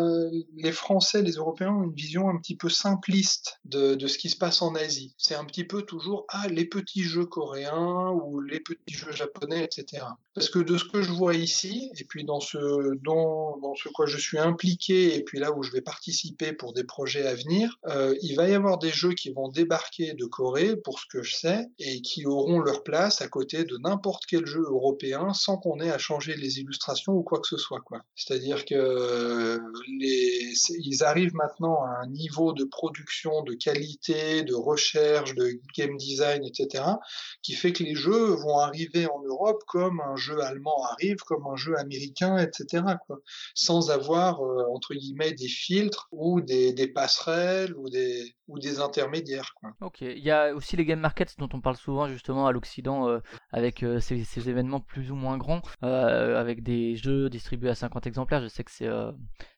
les 0.55 0.71
Français, 0.71 1.21
les 1.21 1.33
Européens 1.33 1.71
ont 1.71 1.83
une 1.83 1.93
vision 1.93 2.29
un 2.29 2.37
petit 2.37 2.55
peu 2.55 2.69
simpliste 2.69 3.59
de, 3.65 3.95
de 3.95 4.07
ce 4.07 4.17
qui 4.17 4.29
se 4.29 4.37
passe 4.37 4.61
en 4.61 4.75
Asie. 4.75 5.13
C'est 5.17 5.35
un 5.35 5.45
petit 5.45 5.63
peu 5.63 5.83
toujours 5.83 6.25
ah 6.29 6.47
les 6.47 6.65
petits 6.65 7.03
jeux 7.03 7.25
coréens 7.25 8.11
ou 8.11 8.41
les 8.41 8.59
petits 8.59 8.93
jeux 8.93 9.11
japonais, 9.11 9.63
etc. 9.63 10.05
parce 10.35 10.49
que 10.49 10.59
de 10.59 10.77
ce 10.77 10.83
que 10.83 11.01
je 11.01 11.11
vois 11.11 11.33
ici, 11.33 11.89
et 11.97 12.03
puis 12.03 12.25
dans 12.25 12.41
ce, 12.41 12.57
dans, 13.03 13.73
ce 13.75 13.87
quoi 13.87 14.05
je 14.05 14.17
suis 14.17 14.37
impliqué, 14.37 15.15
et 15.15 15.23
puis 15.23 15.39
là 15.39 15.53
où 15.53 15.63
je 15.63 15.71
vais 15.71 15.81
participer 15.81 16.51
pour 16.51 16.73
des 16.73 16.83
projets 16.83 17.25
à 17.25 17.33
venir, 17.33 17.79
euh, 17.87 18.13
il 18.21 18.35
va 18.35 18.49
y 18.49 18.53
avoir 18.53 18.77
des 18.77 18.89
jeux 18.89 19.13
qui 19.13 19.31
vont 19.31 19.47
débarquer 19.47 20.13
de 20.13 20.25
Corée, 20.25 20.75
pour 20.75 20.99
ce 20.99 21.05
que 21.09 21.23
je 21.23 21.33
sais, 21.33 21.65
et 21.79 22.01
qui 22.01 22.25
auront 22.25 22.59
leur 22.59 22.83
place 22.83 23.21
à 23.21 23.29
côté 23.29 23.63
de 23.63 23.77
n'importe 23.77 24.25
quel 24.27 24.45
jeu 24.45 24.61
européen 24.61 25.33
sans 25.33 25.57
qu'on 25.57 25.79
ait 25.79 25.91
à 25.91 25.97
changer 25.97 26.35
les 26.35 26.59
illustrations 26.59 27.13
ou 27.13 27.23
quoi 27.23 27.39
que 27.39 27.47
ce 27.47 27.57
soit. 27.57 27.81
C'est-à-dire 28.15 28.65
que 28.65 29.59
les, 29.99 30.53
ils 30.79 31.03
arrivent 31.03 31.35
maintenant 31.35 31.81
à 31.83 32.01
un 32.03 32.07
niveau 32.07 32.51
de 32.51 32.65
production, 32.65 33.41
de 33.43 33.53
qualité, 33.53 34.43
de 34.43 34.53
recherche, 34.53 35.33
de 35.35 35.59
game 35.77 35.95
design, 35.95 36.43
etc., 36.43 36.83
qui 37.41 37.53
fait 37.53 37.71
que 37.71 37.83
les 37.83 37.95
jeux 37.95 38.31
vont 38.31 38.59
arriver 38.59 39.07
en 39.07 39.21
Europe 39.23 39.63
comme 39.67 40.01
un 40.01 40.15
jeu 40.15 40.24
allemand 40.33 40.83
arrive, 40.91 41.17
comme 41.17 41.45
un 41.47 41.55
jeu 41.55 41.77
américain, 41.77 42.37
etc. 42.37 42.83
Quoi. 43.05 43.19
Sans 43.53 43.91
avoir, 43.91 44.41
euh, 44.41 44.63
entre 44.73 44.93
guillemets, 44.93 45.33
des 45.33 45.47
filtres 45.47 46.07
ou 46.11 46.41
des, 46.41 46.73
passerelles 46.93 47.73
ou 47.75 47.89
des, 47.89 48.35
ou 48.47 48.59
des 48.59 48.79
intermédiaires. 48.79 49.53
Quoi. 49.55 49.71
Ok, 49.81 50.01
il 50.01 50.23
y 50.23 50.31
a 50.31 50.53
aussi 50.53 50.75
les 50.77 50.85
game 50.85 50.99
markets 50.99 51.37
dont 51.37 51.49
on 51.53 51.61
parle 51.61 51.77
souvent 51.77 52.07
justement 52.07 52.47
à 52.47 52.51
l'Occident 52.51 53.07
euh, 53.07 53.19
avec 53.51 53.83
euh, 53.83 53.99
ces, 53.99 54.23
ces, 54.23 54.49
événements 54.49 54.79
plus 54.79 55.11
ou 55.11 55.15
moins 55.15 55.37
grands, 55.37 55.61
avec 55.81 56.63
des 56.63 56.95
jeux 56.95 57.29
distribués 57.29 57.69
à 57.69 57.75
50 57.75 58.07
exemplaires. 58.07 58.41
Je 58.41 58.47
sais 58.47 58.63
que 58.63 58.71
c'est 58.71 58.89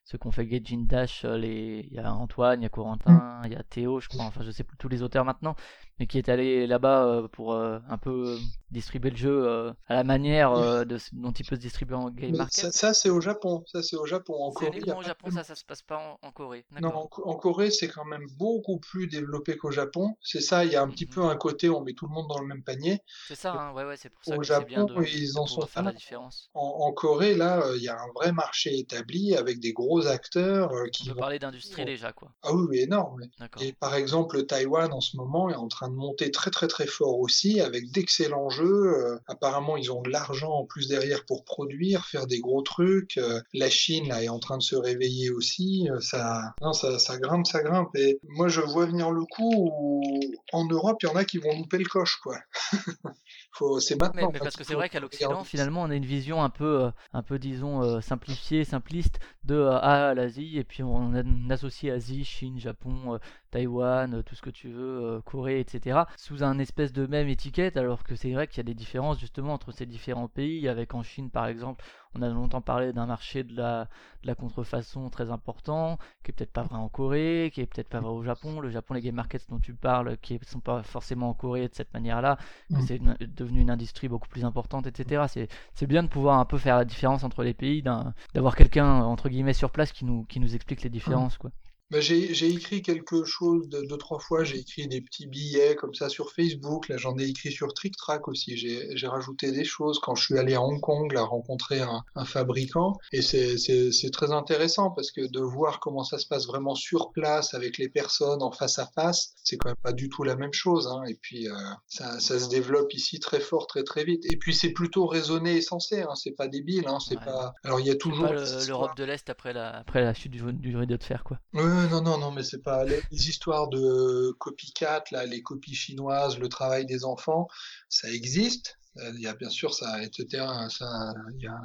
ce 0.04 0.16
qu'on 0.16 0.30
fait 0.30 0.46
Gaijin 0.46 0.84
Dash, 0.86 1.24
les... 1.24 1.86
il 1.90 1.94
y 1.94 1.98
a 1.98 2.12
Antoine, 2.12 2.60
il 2.60 2.62
y 2.62 2.66
a 2.66 2.70
Corentin, 2.70 3.42
il 3.44 3.52
y 3.52 3.56
a 3.56 3.62
Théo, 3.62 4.00
je 4.00 4.08
crois, 4.08 4.24
enfin 4.24 4.42
je 4.42 4.50
sais 4.50 4.64
plus 4.64 4.78
tous 4.78 4.88
les 4.88 5.02
auteurs 5.02 5.24
maintenant, 5.24 5.54
mais 5.98 6.06
qui 6.06 6.18
est 6.18 6.28
allé 6.28 6.66
là-bas 6.66 7.06
euh, 7.06 7.28
pour 7.28 7.52
euh, 7.52 7.78
un 7.88 7.98
peu 7.98 8.28
euh, 8.28 8.38
distribuer 8.70 9.10
le 9.10 9.16
jeu 9.16 9.72
à 9.86 9.94
la 9.94 10.04
manière 10.04 10.84
de, 10.84 10.98
dont 11.12 11.32
il 11.32 11.46
peut 11.46 11.56
se 11.56 11.60
distribuer 11.60 11.96
en 11.96 12.10
game 12.10 12.36
market. 12.36 12.72
Ça, 12.72 12.94
c'est 12.94 13.10
au 13.10 13.20
Japon, 13.20 13.64
ça 13.66 13.82
c'est 13.82 13.96
au 13.96 14.06
Japon. 14.06 14.34
En 14.34 14.52
Corée, 14.52 14.80
au 14.96 15.02
Japon, 15.02 15.30
ça, 15.30 15.42
ça 15.42 15.54
se 15.54 15.64
passe 15.64 15.82
pas 15.82 16.18
en, 16.22 16.30
Corée. 16.32 16.64
Non, 16.80 17.08
en, 17.24 17.36
Corée 17.36 17.70
c'est 17.70 17.88
quand 17.88 18.04
même 18.04 18.26
beaucoup 18.36 18.78
plus 18.78 19.06
développé 19.06 19.56
qu'au 19.56 19.70
Japon. 19.70 20.16
C'est 20.20 20.40
ça, 20.40 20.64
il 20.64 20.72
y 20.72 20.76
a 20.76 20.82
un 20.82 20.88
petit 20.88 21.06
mhm. 21.06 21.12
peu 21.12 21.24
un 21.24 21.36
côté, 21.36 21.70
on 21.70 21.82
met 21.82 21.94
tout 21.94 22.06
le 22.06 22.12
monde 22.12 22.28
dans 22.28 22.40
le 22.40 22.46
même 22.46 22.62
panier. 22.62 23.00
C'est 23.26 23.34
ça, 23.34 23.52
hein, 23.52 23.72
ouais, 23.72 23.84
ouais, 23.84 23.96
c'est 23.96 24.10
pour 24.10 24.22
ça 24.24 24.34
au 24.34 24.38
que 24.38 24.44
Japon, 24.44 24.66
bien 24.66 24.84
de, 24.84 25.02
ils 25.04 25.38
en 25.38 25.46
sont 25.46 25.66
faire 25.66 25.82
la 25.82 25.92
différence. 25.92 26.50
En, 26.54 26.92
Corée, 26.92 27.34
là, 27.34 27.64
il 27.76 27.82
y 27.82 27.88
a 27.88 27.94
un 27.94 28.12
vrai 28.14 28.32
marché 28.32 28.78
établi 28.78 29.34
avec 29.34 29.60
des 29.60 29.72
gros 29.72 30.06
acteurs 30.06 30.70
qui. 30.92 31.08
On 31.10 31.14
peut 31.14 31.20
parler 31.20 31.38
d'industrie 31.38 31.84
déjà, 31.84 32.12
quoi. 32.12 32.32
Ah 32.42 32.52
oui, 32.52 32.66
oui 32.68 32.78
énorme. 32.80 33.20
Et 33.60 33.72
par 33.72 33.94
exemple, 33.94 34.44
Taïwan 34.44 34.92
en 34.92 35.00
ce 35.00 35.16
moment 35.16 35.48
est 35.48 35.54
en 35.54 35.68
train 35.68 35.87
de 35.88 35.94
monter 35.94 36.30
très 36.30 36.50
très 36.50 36.68
très 36.68 36.86
fort 36.86 37.18
aussi, 37.18 37.60
avec 37.60 37.90
d'excellents 37.90 38.48
jeux. 38.48 38.64
Euh, 38.64 39.18
apparemment, 39.26 39.76
ils 39.76 39.92
ont 39.92 40.02
de 40.02 40.10
l'argent 40.10 40.52
en 40.52 40.64
plus 40.64 40.88
derrière 40.88 41.24
pour 41.24 41.44
produire, 41.44 42.06
faire 42.06 42.26
des 42.26 42.40
gros 42.40 42.62
trucs. 42.62 43.16
Euh, 43.18 43.40
la 43.52 43.70
Chine 43.70 44.08
là 44.08 44.22
est 44.22 44.28
en 44.28 44.38
train 44.38 44.58
de 44.58 44.62
se 44.62 44.76
réveiller 44.76 45.30
aussi. 45.30 45.88
Euh, 45.90 46.00
ça, 46.00 46.54
non, 46.62 46.72
ça, 46.72 46.98
ça 46.98 47.18
grimpe, 47.18 47.46
ça 47.46 47.62
grimpe. 47.62 47.94
Et 47.96 48.20
moi, 48.28 48.48
je 48.48 48.60
vois 48.60 48.86
venir 48.86 49.10
le 49.10 49.24
coup 49.24 49.52
où 49.54 50.20
en 50.52 50.66
Europe, 50.66 50.98
il 51.02 51.06
y 51.06 51.08
en 51.10 51.16
a 51.16 51.24
qui 51.24 51.38
vont 51.38 51.56
louper 51.56 51.78
le 51.78 51.86
coche, 51.86 52.16
quoi. 52.22 52.38
c'est 53.80 54.00
maintenant. 54.00 54.30
Mais, 54.32 54.38
parce 54.38 54.56
que 54.56 54.64
c'est 54.64 54.74
vrai 54.74 54.88
qu'à 54.88 55.00
l'Occident, 55.00 55.44
finalement, 55.44 55.82
on 55.82 55.90
a 55.90 55.94
une 55.94 56.06
vision 56.06 56.42
un 56.42 56.50
peu, 56.50 56.90
un 57.12 57.22
peu 57.22 57.38
disons, 57.38 58.00
simplifiée, 58.00 58.64
simpliste 58.64 59.18
de 59.44 59.68
ah, 59.70 60.14
l'Asie, 60.14 60.58
et 60.58 60.64
puis 60.64 60.82
on, 60.82 61.12
on 61.12 61.50
associe 61.50 61.92
Asie, 61.92 62.24
Chine, 62.24 62.58
Japon, 62.58 63.18
Taïwan, 63.50 64.22
tout 64.22 64.34
ce 64.34 64.42
que 64.42 64.50
tu 64.50 64.68
veux, 64.68 65.04
euh, 65.04 65.20
Corée, 65.22 65.60
etc., 65.60 66.00
sous 66.16 66.42
un 66.44 66.58
espèce 66.58 66.92
de 66.92 67.06
même 67.06 67.28
étiquette, 67.28 67.76
alors 67.76 68.04
que 68.04 68.14
c'est 68.14 68.32
vrai 68.32 68.46
qu'il 68.46 68.58
y 68.58 68.60
a 68.60 68.64
des 68.64 68.74
différences 68.74 69.18
justement 69.18 69.54
entre 69.54 69.72
ces 69.72 69.86
différents 69.86 70.28
pays. 70.28 70.68
Avec 70.68 70.94
en 70.94 71.02
Chine, 71.02 71.30
par 71.30 71.46
exemple, 71.46 71.84
on 72.14 72.22
a 72.22 72.28
longtemps 72.28 72.60
parlé 72.60 72.92
d'un 72.92 73.06
marché 73.06 73.44
de 73.44 73.56
la, 73.56 73.84
de 74.22 74.26
la 74.26 74.34
contrefaçon 74.34 75.08
très 75.10 75.30
important, 75.30 75.98
qui 76.22 76.30
est 76.30 76.34
peut-être 76.34 76.52
pas 76.52 76.62
vrai 76.62 76.76
en 76.76 76.88
Corée, 76.88 77.50
qui 77.52 77.60
est 77.60 77.66
peut-être 77.66 77.88
pas 77.88 78.00
vrai 78.00 78.10
au 78.10 78.22
Japon. 78.22 78.60
Le 78.60 78.70
Japon, 78.70 78.94
les 78.94 79.00
game 79.00 79.14
markets 79.14 79.48
dont 79.48 79.58
tu 79.58 79.74
parles, 79.74 80.16
qui 80.18 80.34
ne 80.34 80.44
sont 80.44 80.60
pas 80.60 80.82
forcément 80.82 81.30
en 81.30 81.34
Corée 81.34 81.68
de 81.68 81.74
cette 81.74 81.92
manière-là, 81.94 82.38
que 82.70 82.76
mm. 82.76 82.82
c'est 82.82 83.00
devenu 83.34 83.60
une 83.60 83.70
industrie 83.70 84.08
beaucoup 84.08 84.28
plus 84.28 84.44
importante, 84.44 84.86
etc. 84.86 85.48
C'est 85.74 85.86
bien 85.86 86.02
de 86.02 86.08
pouvoir 86.08 86.38
un 86.38 86.44
peu 86.44 86.58
faire 86.58 86.76
la 86.76 86.84
différence 86.84 87.24
entre 87.24 87.42
les 87.42 87.54
pays, 87.54 87.82
d'avoir 87.82 88.56
quelqu'un 88.56 89.02
entre 89.02 89.28
guillemets 89.28 89.52
sur 89.52 89.70
place 89.70 89.92
qui 89.92 90.04
nous, 90.04 90.24
qui 90.24 90.40
nous 90.40 90.54
explique 90.54 90.82
les 90.82 90.90
différences, 90.90 91.38
quoi. 91.38 91.50
Bah, 91.90 92.00
j'ai 92.00 92.48
écrit 92.48 92.82
quelque 92.82 93.24
chose 93.24 93.68
de, 93.68 93.80
deux, 93.80 93.96
trois 93.96 94.18
fois. 94.18 94.44
J'ai 94.44 94.58
écrit 94.58 94.88
des 94.88 95.00
petits 95.00 95.26
billets 95.26 95.74
comme 95.74 95.94
ça 95.94 96.10
sur 96.10 96.32
Facebook. 96.32 96.88
Là, 96.88 96.98
j'en 96.98 97.16
ai 97.18 97.24
écrit 97.24 97.50
sur 97.50 97.72
TrickTrack 97.72 98.28
aussi. 98.28 98.56
J'ai 98.56 99.06
rajouté 99.06 99.52
des 99.52 99.64
choses 99.64 99.98
quand 99.98 100.14
je 100.14 100.24
suis 100.24 100.38
allé 100.38 100.54
à 100.54 100.62
Hong 100.62 100.80
Kong, 100.80 101.12
là, 101.12 101.22
rencontrer 101.22 101.80
un, 101.80 102.04
un 102.14 102.24
fabricant. 102.26 102.92
Et 103.12 103.22
c'est 103.22 104.10
très 104.12 104.32
intéressant 104.32 104.90
parce 104.90 105.10
que 105.10 105.26
de 105.26 105.40
voir 105.40 105.80
comment 105.80 106.04
ça 106.04 106.18
se 106.18 106.26
passe 106.26 106.46
vraiment 106.46 106.74
sur 106.74 107.10
place 107.12 107.54
avec 107.54 107.78
les 107.78 107.88
personnes 107.88 108.42
en 108.42 108.52
face 108.52 108.78
à 108.78 108.86
face, 108.86 109.34
c'est 109.42 109.56
quand 109.56 109.70
même 109.70 109.76
pas 109.82 109.92
du 109.92 110.10
tout 110.10 110.24
la 110.24 110.36
même 110.36 110.52
chose. 110.52 110.88
Hein. 110.88 111.04
Et 111.08 111.14
puis, 111.14 111.48
euh, 111.48 111.54
ça, 111.86 112.20
ça, 112.20 112.38
se 112.38 112.48
développe 112.48 112.92
ici 112.92 113.18
très 113.18 113.40
fort, 113.40 113.66
très 113.66 113.82
très 113.82 114.04
vite. 114.04 114.30
Et 114.30 114.36
puis, 114.36 114.54
c'est 114.54 114.72
plutôt 114.72 115.06
raisonné 115.06 115.56
et 115.56 115.62
sensé. 115.62 116.02
Hein. 116.02 116.14
C'est 116.14 116.32
pas 116.32 116.48
débile. 116.48 116.86
Hein. 116.86 116.98
C'est 117.00 117.18
pas. 117.18 117.54
Alors, 117.64 117.80
il 117.80 117.86
y 117.86 117.90
a 117.90 117.96
toujours. 117.96 118.26
l'Europe 118.26 118.96
de 118.96 119.04
l'Est 119.04 119.30
après 119.30 119.52
la, 119.54 119.78
après 119.78 120.02
la 120.02 120.12
chute 120.12 120.32
du, 120.32 120.42
du 120.52 120.76
rideau 120.76 120.96
de 120.96 121.02
fer, 121.02 121.24
quoi 121.24 121.38
non, 121.86 122.00
non, 122.00 122.18
non, 122.18 122.30
mais 122.32 122.42
c'est 122.42 122.62
pas 122.62 122.84
les, 122.84 123.00
histoires 123.10 123.68
de 123.68 124.32
copycat, 124.38 125.04
là, 125.12 125.24
les 125.24 125.42
copies 125.42 125.74
chinoises, 125.74 126.38
le 126.38 126.48
travail 126.48 126.86
des 126.86 127.04
enfants, 127.04 127.48
ça 127.88 128.10
existe. 128.10 128.77
Euh, 129.00 129.12
il 129.14 129.20
y 129.20 129.26
a 129.26 129.34
bien 129.34 129.50
sûr 129.50 129.74
ça, 129.74 130.02
etc. 130.02 130.44
Ça, 130.70 131.12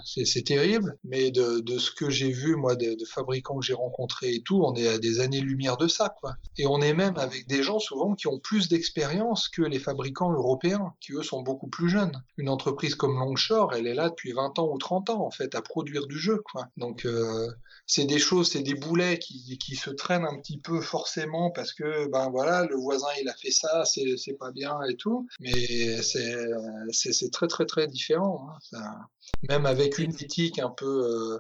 c'est 0.04 0.44
terrible, 0.44 0.98
mais 1.04 1.32
de, 1.32 1.78
ce 1.78 1.92
que 1.92 2.10
j'ai 2.10 2.32
vu 2.32 2.56
moi 2.56 2.76
de, 2.76 2.94
de 2.94 3.06
fabricants 3.06 3.60
que 3.60 3.66
j'ai 3.66 3.74
rencontrés 3.74 4.36
et 4.36 4.42
tout, 4.42 4.62
on 4.64 4.76
est 4.76 4.88
à 4.88 5.00
des 5.00 5.20
années-lumière 5.20 5.78
de 5.78 5.88
ça, 5.88 6.16
quoi. 6.20 6.36
Et 6.58 6.68
on 6.68 6.82
est 6.82 6.94
même 6.94 7.18
avec 7.18 7.48
des 7.48 7.64
gens 7.64 7.80
souvent 7.80 8.14
qui 8.16 8.28
ont 8.28 8.40
plus 8.40 8.68
d'expérience 8.70 9.50
que 9.50 9.62
les 9.62 9.80
fabricants 9.80 10.32
européens, 10.32 10.94
qui 11.00 11.14
eux 11.14 11.24
sont 11.24 11.42
beaucoup 11.42 11.68
plus 11.68 11.90
jeunes. 11.90 12.24
Une 12.38 12.50
entreprise 12.50 12.96
comme 12.96 13.18
Longshore, 13.18 13.74
elle 13.74 13.88
est 13.88 13.94
là 13.94 14.10
depuis 14.10 14.34
20 14.34 14.60
ans 14.60 14.70
ou 14.72 14.78
30 14.78 15.10
ans 15.10 15.26
en 15.26 15.32
fait 15.32 15.56
à 15.56 15.62
produire 15.62 16.08
du 16.08 16.18
jeu, 16.18 16.42
quoi. 16.52 16.68
Donc 16.78 17.06
euh, 17.06 17.48
c'est 17.86 18.06
des 18.06 18.20
choses, 18.20 18.52
c'est 18.52 18.62
des 18.62 18.76
boulets 18.76 19.20
qui, 19.20 19.58
qui 19.58 19.76
se 19.76 19.90
traînent 19.90 20.26
un 20.26 20.40
petit 20.40 20.58
peu 20.58 20.82
forcément 20.82 21.52
parce 21.52 21.74
que 21.74 22.08
ben 22.10 22.30
voilà, 22.30 22.66
le 22.66 22.76
voisin 22.76 23.08
il 23.22 23.28
a 23.28 23.34
fait 23.34 23.52
ça, 23.52 23.84
c'est 23.86 24.38
pas 24.38 24.52
bien 24.52 24.78
et 24.90 24.96
tout, 24.96 25.28
mais 25.40 26.02
c'est 26.02 27.23
c'est 27.24 27.32
très 27.32 27.48
très 27.48 27.66
très 27.66 27.88
différent. 27.88 28.50
Hein. 28.74 29.08
même 29.50 29.66
avec 29.66 29.98
une 29.98 30.12
éthique 30.12 30.60
un 30.60 30.70
peu 30.70 30.86
euh, 30.86 31.40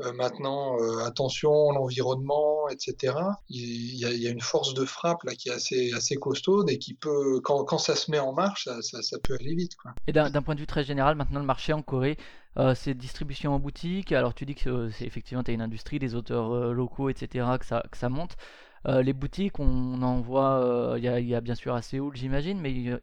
euh, 0.00 0.12
maintenant, 0.12 0.76
euh, 0.80 1.04
attention, 1.04 1.70
l'environnement, 1.70 2.68
etc. 2.68 3.16
Il 3.48 3.96
y, 3.96 4.26
a, 4.26 4.30
une 4.30 4.40
force 4.40 4.74
de 4.74 4.84
frappe 4.84 5.22
là 5.22 5.34
qui 5.34 5.48
est 5.48 5.52
assez 5.52 5.92
assez 5.92 6.16
costaude 6.16 6.68
et 6.68 6.78
qui 6.78 6.94
peut, 6.94 7.40
quand, 7.42 7.64
quand 7.64 7.78
ça 7.78 7.94
se 7.94 8.10
met 8.10 8.18
en 8.18 8.32
marche, 8.32 8.64
ça, 8.64 9.02
ça, 9.02 9.18
peut 9.22 9.36
aller 9.40 9.54
vite. 9.54 9.76
Quoi. 9.76 9.92
Et 10.06 10.12
d'un 10.12 10.42
point 10.42 10.54
de 10.54 10.60
vue 10.60 10.66
très 10.66 10.84
général, 10.84 11.16
maintenant 11.16 11.40
le 11.40 11.46
marché 11.46 11.72
en 11.72 11.82
Corée, 11.82 12.18
c'est 12.74 12.94
distribution 12.94 13.54
en 13.54 13.58
boutique. 13.58 14.12
Alors 14.12 14.34
tu 14.34 14.44
dis 14.46 14.54
que 14.54 14.90
c'est 14.90 15.06
effectivement 15.06 15.44
tu 15.44 15.52
une 15.52 15.62
industrie, 15.62 15.98
des 15.98 16.14
auteurs 16.14 16.72
locaux, 16.72 17.08
etc. 17.08 17.46
que 17.58 17.66
ça 17.66 17.84
que 17.90 17.96
ça 17.96 18.08
monte. 18.08 18.36
les 18.84 19.12
boutiques, 19.12 19.60
on 19.60 20.02
en 20.02 20.20
voit, 20.20 20.96
il 20.98 21.04
y, 21.04 21.34
a 21.34 21.40
bien 21.40 21.54
sûr 21.54 21.74
à 21.74 21.82
Séoul, 21.82 22.16
j'imagine, 22.16 22.60
mais 22.60 22.98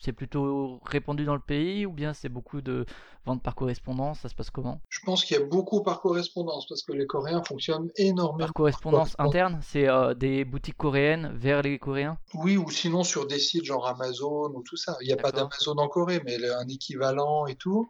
c'est 0.00 0.12
plutôt 0.12 0.80
répandu 0.84 1.24
dans 1.24 1.34
le 1.34 1.40
pays 1.40 1.86
ou 1.86 1.92
bien 1.92 2.12
c'est 2.12 2.28
beaucoup 2.28 2.60
de 2.60 2.84
ventes 3.24 3.42
par 3.42 3.54
correspondance? 3.54 4.20
Ça 4.20 4.28
se 4.28 4.34
passe 4.34 4.50
comment? 4.50 4.80
Je 4.88 5.00
pense 5.04 5.24
qu'il 5.24 5.36
y 5.38 5.40
a 5.40 5.44
beaucoup 5.44 5.82
par 5.82 6.00
correspondance 6.00 6.66
parce 6.68 6.82
que 6.82 6.92
les 6.92 7.06
Coréens 7.06 7.42
fonctionnent 7.42 7.90
énormément. 7.96 8.46
Par 8.46 8.52
correspondance 8.52 9.14
interne 9.18 9.60
C'est 9.62 9.88
euh, 9.88 10.14
des 10.14 10.44
boutiques 10.44 10.76
coréennes 10.76 11.32
vers 11.34 11.62
les 11.62 11.78
Coréens? 11.78 12.18
Oui, 12.34 12.56
ou 12.56 12.70
sinon 12.70 13.04
sur 13.04 13.26
des 13.26 13.38
sites 13.38 13.64
genre 13.64 13.86
Amazon 13.86 14.52
ou 14.54 14.62
tout 14.62 14.76
ça. 14.76 14.96
Il 15.00 15.06
n'y 15.06 15.12
a 15.12 15.16
pas 15.16 15.32
d'Amazon 15.32 15.76
en 15.76 15.88
Corée, 15.88 16.20
mais 16.24 16.36
un 16.50 16.68
équivalent 16.68 17.46
et 17.46 17.56
tout. 17.56 17.88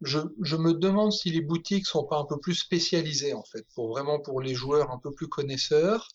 Je, 0.00 0.18
je, 0.40 0.56
me 0.56 0.74
demande 0.74 1.12
si 1.12 1.30
les 1.30 1.42
boutiques 1.42 1.86
sont 1.86 2.04
pas 2.04 2.18
un 2.18 2.24
peu 2.24 2.40
plus 2.40 2.56
spécialisées 2.56 3.34
en 3.34 3.44
fait, 3.44 3.64
pour 3.76 3.88
vraiment 3.88 4.18
pour 4.18 4.40
les 4.40 4.52
joueurs 4.52 4.90
un 4.90 4.98
peu 4.98 5.12
plus 5.12 5.28
connaisseurs. 5.28 6.08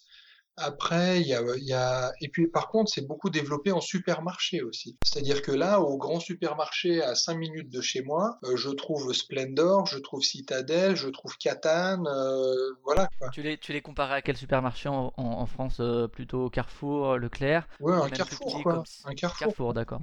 Après, 0.57 1.21
il 1.21 1.27
y 1.27 1.35
a, 1.35 1.41
y 1.57 1.73
a, 1.73 2.11
et 2.19 2.29
puis 2.29 2.47
par 2.47 2.67
contre, 2.69 2.91
c'est 2.91 3.05
beaucoup 3.05 3.29
développé 3.29 3.71
en 3.71 3.79
supermarché 3.79 4.63
aussi. 4.63 4.97
C'est-à-dire 5.05 5.43
que 5.43 5.51
là, 5.51 5.79
au 5.79 5.97
grand 5.97 6.19
supermarché 6.19 7.03
à 7.03 7.13
5 7.13 7.35
minutes 7.35 7.69
de 7.69 7.79
chez 7.79 8.01
moi, 8.01 8.39
euh, 8.43 8.55
je 8.55 8.69
trouve 8.69 9.13
Splendor, 9.13 9.85
je 9.85 9.99
trouve 9.99 10.23
Citadel, 10.23 10.95
je 10.95 11.09
trouve 11.09 11.37
Catane, 11.37 12.07
euh, 12.07 12.53
voilà. 12.83 13.07
Quoi. 13.19 13.29
Tu 13.29 13.43
les, 13.43 13.57
tu 13.59 13.71
les 13.71 13.81
comparais 13.81 14.15
à 14.15 14.21
quel 14.23 14.35
supermarché 14.35 14.89
en, 14.89 15.13
en, 15.15 15.45
France 15.45 15.77
euh, 15.79 16.07
Plutôt 16.07 16.49
Carrefour, 16.49 17.17
Leclerc? 17.17 17.67
Ouais, 17.79 17.93
un 17.93 18.09
Carrefour, 18.09 18.63
quoi. 18.63 18.83
Un 19.05 19.13
Carrefour. 19.13 19.39
Carrefour, 19.39 19.73
d'accord. 19.73 20.01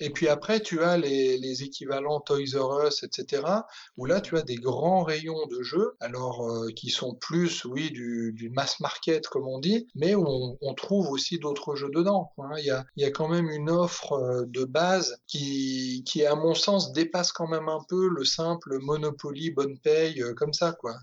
Et 0.00 0.08
puis 0.08 0.28
après, 0.28 0.60
tu 0.60 0.82
as 0.82 0.96
les, 0.96 1.36
les 1.36 1.62
équivalents 1.62 2.20
Toys 2.20 2.56
R 2.56 2.86
Us, 2.86 3.02
etc., 3.02 3.42
où 3.98 4.06
là, 4.06 4.22
tu 4.22 4.36
as 4.38 4.42
des 4.42 4.56
grands 4.56 5.02
rayons 5.04 5.46
de 5.46 5.62
jeux, 5.62 5.94
alors 6.00 6.48
euh, 6.48 6.70
qui 6.74 6.88
sont 6.88 7.14
plus, 7.14 7.66
oui, 7.66 7.90
du, 7.90 8.32
du 8.34 8.48
mass 8.48 8.80
market, 8.80 9.28
comme 9.28 9.46
on 9.46 9.58
dit, 9.58 9.88
mais 9.94 10.14
on, 10.14 10.56
on 10.60 10.74
trouve 10.74 11.10
aussi 11.10 11.38
d'autres 11.38 11.76
jeux 11.76 11.90
dedans. 11.94 12.32
Hein. 12.38 12.50
Il, 12.58 12.64
y 12.64 12.70
a, 12.70 12.84
il 12.96 13.02
y 13.02 13.06
a 13.06 13.10
quand 13.10 13.28
même 13.28 13.48
une 13.48 13.70
offre 13.70 14.12
euh, 14.12 14.44
de 14.46 14.64
base 14.64 15.20
qui, 15.26 16.02
qui, 16.06 16.24
à 16.24 16.34
mon 16.34 16.54
sens, 16.54 16.92
dépasse 16.92 17.32
quand 17.32 17.48
même 17.48 17.68
un 17.68 17.80
peu 17.88 18.08
le 18.08 18.24
simple 18.24 18.78
Monopoly, 18.80 19.50
bonne 19.50 19.78
paye, 19.78 20.22
euh, 20.22 20.34
comme 20.34 20.52
ça, 20.52 20.72
quoi. 20.72 20.94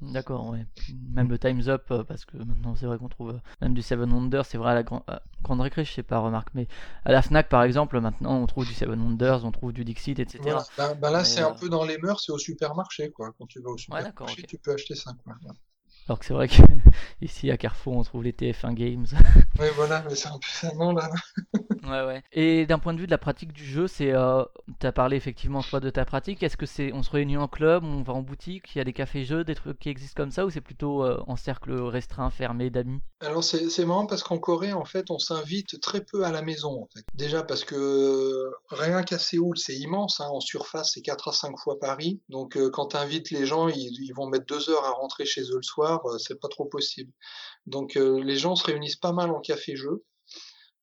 D'accord, 0.00 0.50
ouais. 0.50 0.66
Même 1.10 1.28
le 1.28 1.38
Time's 1.38 1.68
Up, 1.68 1.92
parce 2.08 2.24
que 2.24 2.36
maintenant, 2.36 2.74
c'est 2.76 2.86
vrai 2.86 2.98
qu'on 2.98 3.08
trouve 3.08 3.38
même 3.60 3.74
du 3.74 3.82
Seven 3.82 4.12
Wonders, 4.12 4.46
c'est 4.46 4.58
vrai 4.58 4.72
à 4.72 4.74
la 4.74 4.82
grande 4.82 5.02
grande 5.44 5.60
récré, 5.60 5.84
je 5.84 5.92
sais 5.92 6.02
pas, 6.02 6.18
remarque, 6.18 6.48
mais 6.54 6.66
à 7.04 7.12
la 7.12 7.22
Fnac 7.22 7.48
par 7.48 7.62
exemple, 7.62 8.00
maintenant 8.00 8.40
on 8.40 8.46
trouve 8.46 8.66
du 8.66 8.74
Seven 8.74 9.00
Wonders, 9.00 9.44
on 9.44 9.52
trouve 9.52 9.72
du 9.72 9.84
Dixit, 9.84 10.18
etc. 10.18 10.56
Ben, 10.76 10.94
ben, 10.94 11.10
là, 11.10 11.22
c'est 11.22 11.42
un 11.42 11.52
peu 11.52 11.68
dans 11.68 11.84
les 11.84 11.98
mœurs, 11.98 12.22
c'est 12.24 12.32
au 12.32 12.38
supermarché, 12.38 13.10
quoi. 13.10 13.32
Quand 13.38 13.46
tu 13.46 13.60
vas 13.60 13.70
au 13.70 13.78
supermarché, 13.78 14.42
tu 14.42 14.58
peux 14.58 14.72
acheter 14.72 14.94
ça, 14.94 15.12
quoi. 15.22 15.36
Alors 16.08 16.18
que 16.18 16.26
c'est 16.26 16.34
vrai 16.34 16.48
qu'ici 17.18 17.50
à 17.50 17.56
Carrefour, 17.56 17.96
on 17.96 18.02
trouve 18.02 18.24
les 18.24 18.32
TF1 18.32 18.74
Games. 18.74 19.06
Oui, 19.58 19.66
voilà, 19.76 20.04
mais 20.08 20.14
c'est 20.14 20.28
un 20.28 20.38
peu 20.38 20.48
ça, 20.48 20.72
non, 20.74 20.92
là. 20.92 21.10
Ouais, 21.86 22.04
ouais. 22.04 22.22
Et 22.32 22.66
d'un 22.66 22.78
point 22.78 22.94
de 22.94 22.98
vue 22.98 23.06
de 23.06 23.10
la 23.10 23.18
pratique 23.18 23.52
du 23.52 23.64
jeu, 23.64 23.86
c'est, 23.86 24.12
euh, 24.12 24.44
tu 24.80 24.86
as 24.86 24.92
parlé 24.92 25.16
effectivement 25.16 25.62
toi 25.62 25.80
de 25.80 25.90
ta 25.90 26.04
pratique. 26.04 26.42
Est-ce 26.42 26.56
que 26.56 26.66
c'est, 26.66 26.92
on 26.92 27.02
se 27.02 27.10
réunit 27.10 27.36
en 27.36 27.48
club, 27.48 27.84
on 27.84 28.02
va 28.02 28.12
en 28.12 28.22
boutique, 28.22 28.74
il 28.74 28.78
y 28.78 28.80
a 28.80 28.84
des 28.84 28.92
cafés-jeux, 28.92 29.44
des 29.44 29.54
trucs 29.54 29.78
qui 29.78 29.88
existent 29.88 30.22
comme 30.22 30.30
ça, 30.30 30.46
ou 30.46 30.50
c'est 30.50 30.60
plutôt 30.60 31.04
euh, 31.04 31.22
en 31.26 31.36
cercle 31.36 31.72
restreint, 31.72 32.30
fermé 32.30 32.70
d'amis? 32.70 33.00
Alors 33.20 33.44
c'est, 33.44 33.70
c'est 33.70 33.84
marrant 33.84 34.06
parce 34.06 34.22
qu'en 34.22 34.38
Corée, 34.38 34.72
en 34.72 34.84
fait, 34.84 35.10
on 35.10 35.18
s'invite 35.18 35.80
très 35.80 36.02
peu 36.04 36.24
à 36.24 36.32
la 36.32 36.42
maison. 36.42 36.88
Déjà 37.14 37.42
parce 37.42 37.64
que 37.64 38.50
rien 38.70 39.02
qu'à 39.02 39.18
Séoul, 39.18 39.56
c'est 39.56 39.76
immense, 39.76 40.20
hein, 40.20 40.28
en 40.30 40.40
surface, 40.40 40.92
c'est 40.94 41.02
4 41.02 41.28
à 41.28 41.32
5 41.32 41.58
fois 41.58 41.78
Paris. 41.78 42.20
Donc 42.28 42.56
euh, 42.56 42.70
quand 42.70 42.88
tu 42.88 42.96
invites 42.96 43.30
les 43.30 43.46
gens, 43.46 43.68
ils, 43.68 44.12
vont 44.14 44.26
mettre 44.26 44.46
deux 44.46 44.70
heures 44.70 44.84
à 44.84 44.90
rentrer 44.90 45.24
chez 45.24 45.42
eux 45.42 45.56
le 45.56 45.62
soir 45.62 46.04
euh, 46.06 46.18
c'est 46.18 46.40
pas 46.40 46.48
trop 46.48 46.66
possible. 46.66 47.12
Donc 47.66 47.96
euh, 47.96 48.22
les 48.22 48.36
gens 48.36 48.56
se 48.56 48.64
réunissent 48.64 48.96
pas 48.96 49.12
mal 49.12 49.30
en 49.30 49.40
café-jeu. 49.40 50.04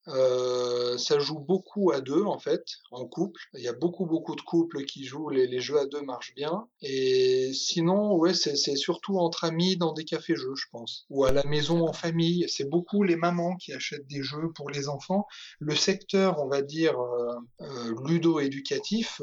Euh, 0.07 0.97
ça 0.97 1.19
joue 1.19 1.39
beaucoup 1.39 1.91
à 1.91 2.01
deux 2.01 2.23
en 2.23 2.39
fait, 2.39 2.63
en 2.91 3.05
couple. 3.05 3.41
Il 3.53 3.61
y 3.61 3.67
a 3.67 3.73
beaucoup 3.73 4.05
beaucoup 4.05 4.35
de 4.35 4.41
couples 4.41 4.83
qui 4.85 5.05
jouent, 5.05 5.29
les, 5.29 5.47
les 5.47 5.59
jeux 5.59 5.77
à 5.79 5.85
deux 5.85 6.01
marchent 6.01 6.33
bien. 6.35 6.67
Et 6.81 7.51
sinon, 7.53 8.15
ouais, 8.15 8.33
c'est 8.33 8.75
surtout 8.75 9.17
entre 9.17 9.43
amis 9.43 9.77
dans 9.77 9.93
des 9.93 10.03
cafés-jeux, 10.05 10.55
je 10.55 10.65
pense, 10.71 11.05
ou 11.09 11.25
à 11.25 11.31
la 11.31 11.43
maison 11.43 11.87
en 11.87 11.93
famille. 11.93 12.45
C'est 12.47 12.69
beaucoup 12.69 13.03
les 13.03 13.15
mamans 13.15 13.55
qui 13.57 13.73
achètent 13.73 14.07
des 14.07 14.23
jeux 14.23 14.51
pour 14.55 14.69
les 14.69 14.89
enfants. 14.89 15.27
Le 15.59 15.75
secteur, 15.75 16.39
on 16.39 16.47
va 16.47 16.61
dire 16.61 16.99
euh, 16.99 17.35
euh, 17.61 17.95
ludo-éducatif, 18.05 19.21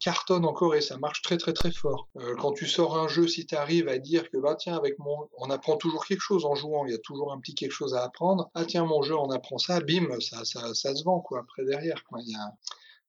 cartonne 0.00 0.44
encore 0.44 0.74
et 0.74 0.80
ça 0.80 0.96
marche 0.98 1.22
très 1.22 1.36
très 1.36 1.52
très 1.52 1.70
fort. 1.70 2.08
Quand 2.38 2.52
tu 2.52 2.66
sors 2.66 2.96
un 2.98 3.08
jeu, 3.08 3.28
si 3.28 3.46
tu 3.46 3.54
arrives 3.54 3.88
à 3.88 3.98
dire 3.98 4.30
que 4.30 4.38
bah 4.38 4.54
tiens 4.58 4.76
avec 4.76 4.98
mon, 4.98 5.28
on 5.38 5.50
apprend 5.50 5.76
toujours 5.76 6.06
quelque 6.06 6.20
chose 6.20 6.44
en 6.44 6.54
jouant, 6.54 6.86
il 6.86 6.92
y 6.92 6.94
a 6.94 6.98
toujours 6.98 7.32
un 7.32 7.40
petit 7.40 7.54
quelque 7.54 7.72
chose 7.72 7.94
à 7.94 8.02
apprendre. 8.02 8.50
Ah 8.54 8.64
tiens 8.64 8.84
mon 8.84 9.02
jeu, 9.02 9.16
on 9.16 9.30
apprend 9.30 9.58
ça, 9.58 9.80
bim 9.80 10.13
ça, 10.20 10.44
ça, 10.44 10.74
ça, 10.74 10.94
se 10.94 11.04
vend 11.04 11.20
quoi 11.20 11.40
après 11.40 11.64
derrière 11.64 12.04
quoi. 12.04 12.20
Il 12.22 12.32
y 12.32 12.34
a, 12.34 12.52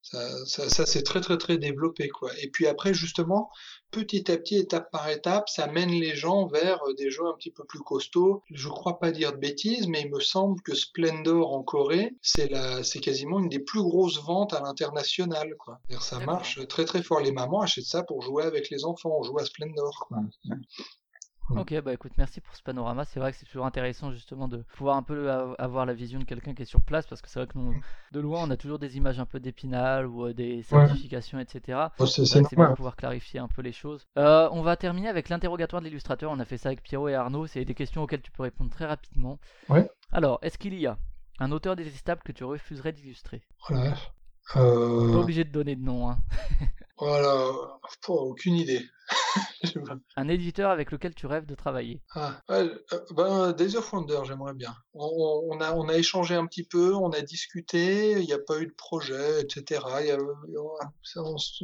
ça, 0.02 0.46
ça, 0.46 0.70
ça 0.70 0.86
c'est 0.86 1.02
très 1.02 1.22
très 1.22 1.38
très 1.38 1.58
développé 1.58 2.10
quoi. 2.10 2.32
Et 2.40 2.50
puis 2.50 2.68
après 2.68 2.94
justement 2.94 3.50
petit 3.92 4.30
à 4.30 4.38
petit, 4.38 4.58
étape 4.58 4.92
par 4.92 5.10
étape, 5.10 5.48
ça 5.50 5.68
mène 5.68 5.90
les 5.90 6.16
gens 6.16 6.48
vers 6.48 6.84
euh, 6.84 6.94
des 6.94 7.10
jeux 7.10 7.26
un 7.26 7.34
petit 7.34 7.50
peu 7.50 7.64
plus 7.64 7.80
costauds. 7.80 8.44
Je 8.52 8.68
crois 8.68 9.00
pas 9.00 9.12
dire 9.12 9.32
de 9.32 9.38
bêtises, 9.38 9.88
mais 9.88 10.02
il 10.02 10.12
me 10.12 10.20
semble 10.20 10.62
que 10.62 10.76
Splendor 10.76 11.54
en 11.54 11.64
Corée, 11.64 12.16
c'est 12.22 12.52
la, 12.52 12.84
c'est 12.84 13.00
quasiment 13.00 13.40
une 13.40 13.50
des 13.50 13.60
plus 13.60 13.82
grosses 13.82 14.22
ventes 14.22 14.54
à 14.54 14.62
l'international 14.62 15.56
quoi. 15.58 15.80
Ça 16.02 16.20
marche 16.20 16.68
très 16.68 16.86
très 16.86 17.02
fort. 17.02 17.22
Les 17.22 17.32
mamans 17.32 17.62
achètent 17.62 17.86
ça 17.86 18.04
pour 18.04 18.22
jouer 18.22 18.44
avec 18.44 18.70
les 18.70 18.86
enfants. 18.86 19.18
On 19.18 19.24
joue 19.24 19.40
à 19.40 19.46
Splendor 19.46 20.06
quoi. 20.08 20.18
Ok, 21.52 21.80
bah 21.82 21.94
écoute, 21.94 22.12
merci 22.18 22.42
pour 22.42 22.56
ce 22.56 22.64
panorama. 22.64 23.06
C'est 23.06 23.20
vrai 23.20 23.32
que 23.32 23.38
c'est 23.38 23.46
toujours 23.46 23.66
intéressant 23.66 24.12
justement 24.12 24.48
de 24.48 24.58
pouvoir 24.76 24.98
un 24.98 25.04
peu 25.04 25.30
avoir 25.60 25.86
la 25.86 25.94
vision 25.94 26.20
de 26.20 26.24
quelqu'un 26.24 26.54
qui 26.54 26.64
est 26.64 26.66
sur 26.66 26.82
place 26.82 27.06
parce 27.06 27.22
que 27.22 27.30
c'est 27.30 27.40
vrai 27.40 27.48
que 27.48 27.58
nous, 27.58 27.76
de 28.12 28.20
loin, 28.20 28.44
on 28.44 28.50
a 28.50 28.58
toujours 28.58 28.80
des 28.80 28.98
images 28.98 29.20
un 29.20 29.26
peu 29.26 29.40
d'épinal 29.40 30.08
ou 30.08 30.26
euh, 30.26 30.34
des 30.34 30.64
certifications, 30.64 31.40
etc. 31.40 31.88
c'est 32.06 32.56
bien 32.56 32.70
de 32.70 32.76
pouvoir 32.76 32.96
clarifier 32.96 33.40
un 33.40 33.48
peu 33.48 33.62
les 33.62 33.72
choses. 33.72 34.08
Euh, 34.18 34.50
on 34.52 34.62
va 34.62 34.76
terminer 34.76 35.08
avec 35.08 35.30
l'interrogatoire 35.30 35.82
de 35.82 35.88
l'illustrateur. 35.88 36.32
On 36.32 36.40
a 36.40 36.46
fait 36.46 36.58
ça 36.58 36.70
avec 36.70 36.82
Pierrot 36.82 37.10
et 37.10 37.16
Arnaud. 37.16 37.48
C'est 37.48 37.64
des 37.64 37.76
questions 37.76 38.04
auxquelles 38.04 38.22
tu 38.22 38.32
peux 38.32 38.44
répondre 38.44 38.72
très 38.72 38.86
rapidement. 38.86 39.40
Ouais. 39.70 39.90
Alors, 40.12 40.40
est-ce 40.42 40.58
qu'il 40.58 40.80
y 40.80 40.88
a 40.88 40.98
un 41.40 41.52
auteur 41.52 41.76
détestable 41.76 42.22
que 42.24 42.32
tu 42.32 42.44
refuserais 42.44 42.92
d'illustrer? 42.92 43.42
Voilà. 43.70 43.96
Euh... 44.56 45.12
Pas 45.12 45.20
obligé 45.20 45.44
de 45.44 45.52
donner 45.52 45.76
de 45.76 45.84
nom. 45.84 46.10
Hein. 46.10 46.20
voilà, 46.98 47.52
aucune 48.08 48.56
idée. 48.56 48.82
un 50.16 50.28
éditeur 50.28 50.72
avec 50.72 50.92
lequel 50.92 51.14
tu 51.14 51.26
rêves 51.28 51.46
de 51.46 51.56
travailler 51.56 52.02
ah, 52.16 52.42
euh, 52.52 52.76
ben, 53.16 53.52
Days 53.54 53.76
of 53.76 53.92
Wonder, 53.92 54.22
j'aimerais 54.26 54.54
bien. 54.54 54.76
On, 54.94 55.60
a, 55.62 55.74
on 55.74 55.88
a 55.90 55.96
échangé 55.96 56.36
un 56.36 56.46
petit 56.46 56.64
peu, 56.64 56.94
on 56.96 57.10
a 57.10 57.22
discuté, 57.22 58.14
il 58.14 58.26
n'y 58.26 58.34
a 58.34 58.40
pas 58.40 58.60
eu 58.60 58.68
de 58.68 58.74
projet, 58.74 59.42
etc. 59.42 59.82
Il 60.02 60.08
y 60.08 60.12
a, 60.12 60.18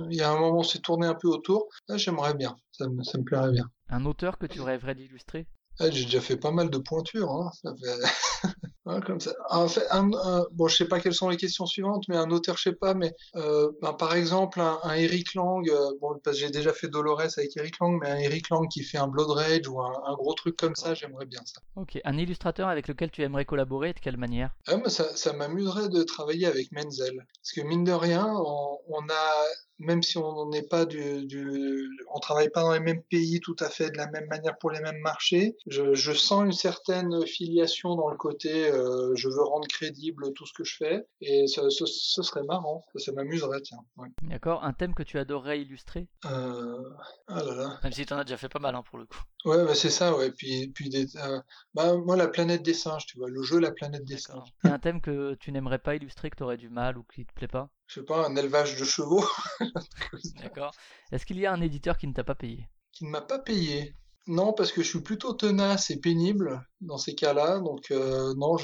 il 0.10 0.16
y 0.16 0.22
a 0.22 0.32
un 0.32 0.40
moment, 0.40 0.60
on 0.60 0.64
s'est 0.64 0.80
tourné 0.80 1.08
un 1.08 1.16
peu 1.16 1.28
autour. 1.28 1.68
j'aimerais 1.96 2.34
bien, 2.34 2.56
ça 2.72 2.88
me, 2.88 3.04
ça 3.04 3.18
me 3.18 3.24
plairait 3.24 3.52
bien. 3.52 3.70
Un 3.90 4.06
auteur 4.06 4.38
que 4.38 4.46
tu 4.46 4.62
rêverais 4.62 4.96
d'illustrer? 4.96 5.48
Ah, 5.80 5.90
J'ai 5.90 6.06
déjà 6.06 6.22
fait 6.22 6.38
pas 6.38 6.52
mal 6.52 6.70
de 6.70 6.78
pointures. 6.78 7.32
Hein. 7.32 7.52
Ça 7.62 7.74
fait... 7.76 8.48
comme 9.06 9.20
ça. 9.20 9.32
En 9.50 9.68
fait, 9.68 9.86
un, 9.92 10.10
bon, 10.52 10.68
je 10.68 10.76
sais 10.76 10.88
pas 10.88 11.00
quelles 11.00 11.14
sont 11.14 11.30
les 11.30 11.38
questions 11.38 11.66
suivantes, 11.66 12.06
mais 12.08 12.18
un 12.18 12.30
auteur, 12.32 12.58
je 12.58 12.64
sais 12.64 12.76
pas, 12.76 12.94
mais 12.94 13.14
euh, 13.36 13.72
ben, 13.82 13.94
par 13.94 14.16
exemple, 14.16 14.60
un, 14.60 14.80
un 14.84 14.94
Eric 14.96 15.36
Lang, 15.36 15.70
euh, 15.70 15.92
bon, 16.02 16.20
parce 16.24 16.38
que 16.38 16.42
j'ai 16.42 16.50
déjà 16.50 16.74
fait 16.74 16.88
Dolores 16.88 17.22
avec 17.38 17.56
Eric 17.56 17.80
Lang, 17.80 18.00
mais 18.02 18.10
un 18.10 18.18
Eric 18.18 18.50
Lang 18.50 18.68
qui 18.68 18.84
fait 18.84 18.98
un 18.98 19.08
Blood 19.08 19.30
Rage 19.30 19.68
ou 19.68 19.80
un, 19.82 20.14
gros 20.16 20.34
truc 20.34 20.58
comme 20.58 20.76
ça, 20.76 20.94
j'aimerais 20.94 21.26
bien 21.26 21.42
ça. 21.46 21.62
Ok, 21.76 22.00
un 22.04 22.18
illustrateur 22.18 22.68
avec 22.68 22.88
lequel 22.88 23.12
tu 23.12 23.22
aimerais 23.22 23.46
collaborer, 23.46 23.94
de 23.94 24.00
quelle 24.00 24.18
manière? 24.18 24.52
Ah, 24.68 24.78
ça, 24.88 25.16
ça 25.16 25.34
m'amuserait 25.34 25.90
de 25.90 26.04
travailler 26.04 26.48
avec 26.48 26.72
Menzel, 26.72 27.26
parce 27.42 27.52
que 27.54 27.62
mine 27.62 27.84
de 27.84 27.92
rien, 27.92 28.28
on, 28.28 28.80
on 28.88 29.10
a 29.10 29.46
même 29.82 30.04
si 30.04 30.18
on 30.18 30.50
n'est 30.50 30.64
pas 30.64 30.86
du, 30.86 31.26
du, 31.26 31.90
on 32.14 32.20
travaille 32.20 32.50
pas 32.50 32.62
dans 32.62 32.74
les 32.74 32.80
mêmes 32.80 33.04
pays 33.04 33.40
tout 33.42 33.56
à 33.60 33.70
fait 33.70 33.90
de 33.90 33.98
la 33.98 34.08
même 34.08 34.28
manière 34.28 34.58
pour 34.58 34.72
les 34.72 34.80
mêmes 34.82 35.02
marchés, 35.02 35.56
je, 35.68 35.94
je 35.94 36.12
sens 36.12 36.46
une 36.46 36.52
certaine 36.52 37.26
filiation 37.26 37.96
dans 37.96 38.10
le 38.10 38.18
côté 38.18 38.70
euh, 38.70 39.14
je 39.16 39.28
veux 39.28 39.44
rendre 39.44 39.68
crédible 39.68 40.34
tout 40.34 40.46
ce 40.46 40.54
que 40.54 40.64
je 40.64 40.76
fais 40.78 41.06
et 41.22 41.48
ce, 41.48 41.70
ce, 41.70 41.86
ce 41.86 42.22
serait 42.22 42.44
marrant, 42.44 42.84
ça, 42.96 43.12
m'amuserait 43.12 43.62
tiens. 43.62 43.80
Ouais. 43.98 44.10
D'accord, 44.24 44.64
un 44.64 44.74
thème 44.74 44.94
que 44.94 45.04
tu 45.04 45.18
adorerais 45.18 45.62
illustrer? 45.62 46.08
Euh... 46.26 46.84
Ah 47.28 47.44
là 47.44 47.56
là. 47.56 47.80
Même 47.84 47.94
si 47.94 48.06
tu 48.06 48.14
en 48.14 48.18
as 48.18 48.24
déjà 48.24 48.38
fait 48.38 48.50
pas 48.50 48.60
mal 48.60 48.76
hein, 48.76 48.84
pour 48.84 48.98
le 48.98 49.06
coup. 49.06 49.22
Ouais, 49.46 49.64
bah 49.66 49.76
c'est 49.76 49.90
ça, 49.90 50.16
ouais. 50.16 50.32
Puis, 50.32 50.68
puis 50.70 50.90
des, 50.90 51.18
euh... 51.18 51.40
bah, 51.74 51.96
moi, 51.98 52.16
la 52.16 52.28
planète 52.28 52.64
des 52.64 52.74
singes, 52.74 53.06
tu 53.06 53.18
vois, 53.18 53.30
le 53.30 53.42
jeu 53.42 53.60
La 53.60 53.72
planète 53.72 54.06
des 54.06 54.18
singes. 54.18 54.50
Et 54.66 54.68
un 54.68 54.80
thème 54.80 55.02
que 55.02 55.36
tu 55.36 55.52
n'aimerais 55.52 55.80
pas 55.80 55.96
illustrer, 55.96 56.30
que 56.30 56.38
tu 56.38 56.44
aurais 56.44 56.58
du 56.58 56.70
mal 56.70 56.98
ou 56.98 57.04
qui 57.04 57.26
te 57.26 57.34
plaît 57.34 57.48
pas? 57.48 57.70
Je 57.92 58.00
sais 58.00 58.06
pas, 58.06 58.26
un 58.26 58.38
élevage 58.38 58.80
de 58.80 58.86
chevaux. 58.86 59.26
D'accord. 60.42 60.72
Est-ce 61.12 61.26
qu'il 61.26 61.38
y 61.38 61.46
a 61.46 61.52
un 61.52 61.60
éditeur 61.60 61.98
qui 61.98 62.08
ne 62.08 62.14
t'a 62.14 62.24
pas 62.24 62.36
payé? 62.36 62.70
Qui 62.94 63.04
ne 63.04 63.10
m'a 63.10 63.20
pas 63.20 63.40
payé 63.40 63.96
non, 64.28 64.54
parce 64.54 64.72
que 64.72 64.84
je 64.84 64.88
suis 64.88 65.02
plutôt 65.02 65.34
tenace 65.34 65.90
et 65.90 66.00
pénible 66.00 66.64
dans 66.80 67.00
ces 67.00 67.16
cas-là, 67.16 67.60
donc 67.60 67.90
euh, 67.90 68.36
non, 68.36 68.56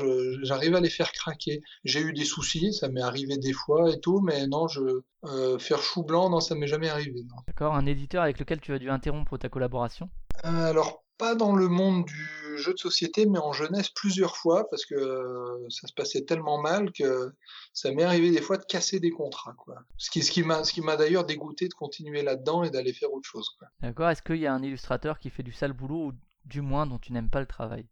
j'arrive 0.43 0.75
à 0.75 0.79
les 0.79 0.89
faire 0.89 1.11
craquer. 1.11 1.61
J'ai 1.83 1.99
eu 1.99 2.13
des 2.13 2.25
soucis, 2.25 2.73
ça 2.73 2.89
m'est 2.89 3.01
arrivé 3.01 3.37
des 3.37 3.53
fois 3.53 3.91
et 3.91 3.99
tout, 3.99 4.21
mais 4.21 4.45
non, 4.45 4.67
je 4.67 5.01
euh, 5.23 5.57
faire 5.57 5.81
chou 5.81 6.03
blanc, 6.03 6.29
non, 6.29 6.39
ça 6.39 6.53
m'est 6.53 6.67
jamais 6.67 6.89
arrivé. 6.89 7.23
D'accord, 7.47 7.73
un 7.73 7.87
éditeur 7.87 8.21
avec 8.21 8.39
lequel 8.39 8.61
tu 8.61 8.71
as 8.71 8.77
dû 8.77 8.91
interrompre 8.91 9.35
ta 9.39 9.49
collaboration? 9.49 10.11
Euh, 10.45 10.69
Alors 10.69 11.03
pas 11.17 11.35
dans 11.35 11.55
le 11.55 11.67
monde 11.67 12.05
du 12.05 12.57
jeu 12.57 12.73
de 12.73 12.79
société, 12.79 13.25
mais 13.25 13.39
en 13.39 13.53
jeunesse 13.53 13.89
plusieurs 13.89 14.37
fois, 14.37 14.67
parce 14.69 14.85
que 14.85 14.95
euh, 14.95 15.69
ça 15.69 15.87
se 15.87 15.93
passait 15.93 16.23
tellement 16.23 16.59
mal 16.59 16.91
que 16.91 17.33
ça 17.73 17.91
m'est 17.91 18.03
arrivé 18.03 18.31
des 18.31 18.41
fois 18.41 18.57
de 18.57 18.65
casser 18.65 18.99
des 18.99 19.11
contrats. 19.11 19.53
Quoi. 19.57 19.75
Ce 19.97 20.09
qui, 20.09 20.23
ce 20.23 20.31
qui 20.31 20.43
m'a, 20.43 20.63
ce 20.63 20.73
qui 20.73 20.81
m'a 20.81 20.95
d'ailleurs 20.95 21.25
dégoûté 21.25 21.67
de 21.67 21.73
continuer 21.73 22.23
là-dedans 22.23 22.63
et 22.63 22.69
d'aller 22.69 22.93
faire 22.93 23.11
autre 23.13 23.27
chose. 23.27 23.49
D'accord. 23.81 24.09
Est-ce 24.09 24.21
qu'il 24.21 24.37
y 24.37 24.47
a 24.47 24.53
un 24.53 24.63
illustrateur 24.63 25.19
qui 25.19 25.29
fait 25.29 25.43
du 25.43 25.53
sale 25.53 25.73
boulot 25.73 26.07
ou 26.07 26.13
du 26.45 26.61
moins 26.61 26.87
dont 26.87 26.99
tu 26.99 27.13
n'aimes 27.13 27.29
pas 27.29 27.39
le 27.39 27.45
travail? 27.45 27.85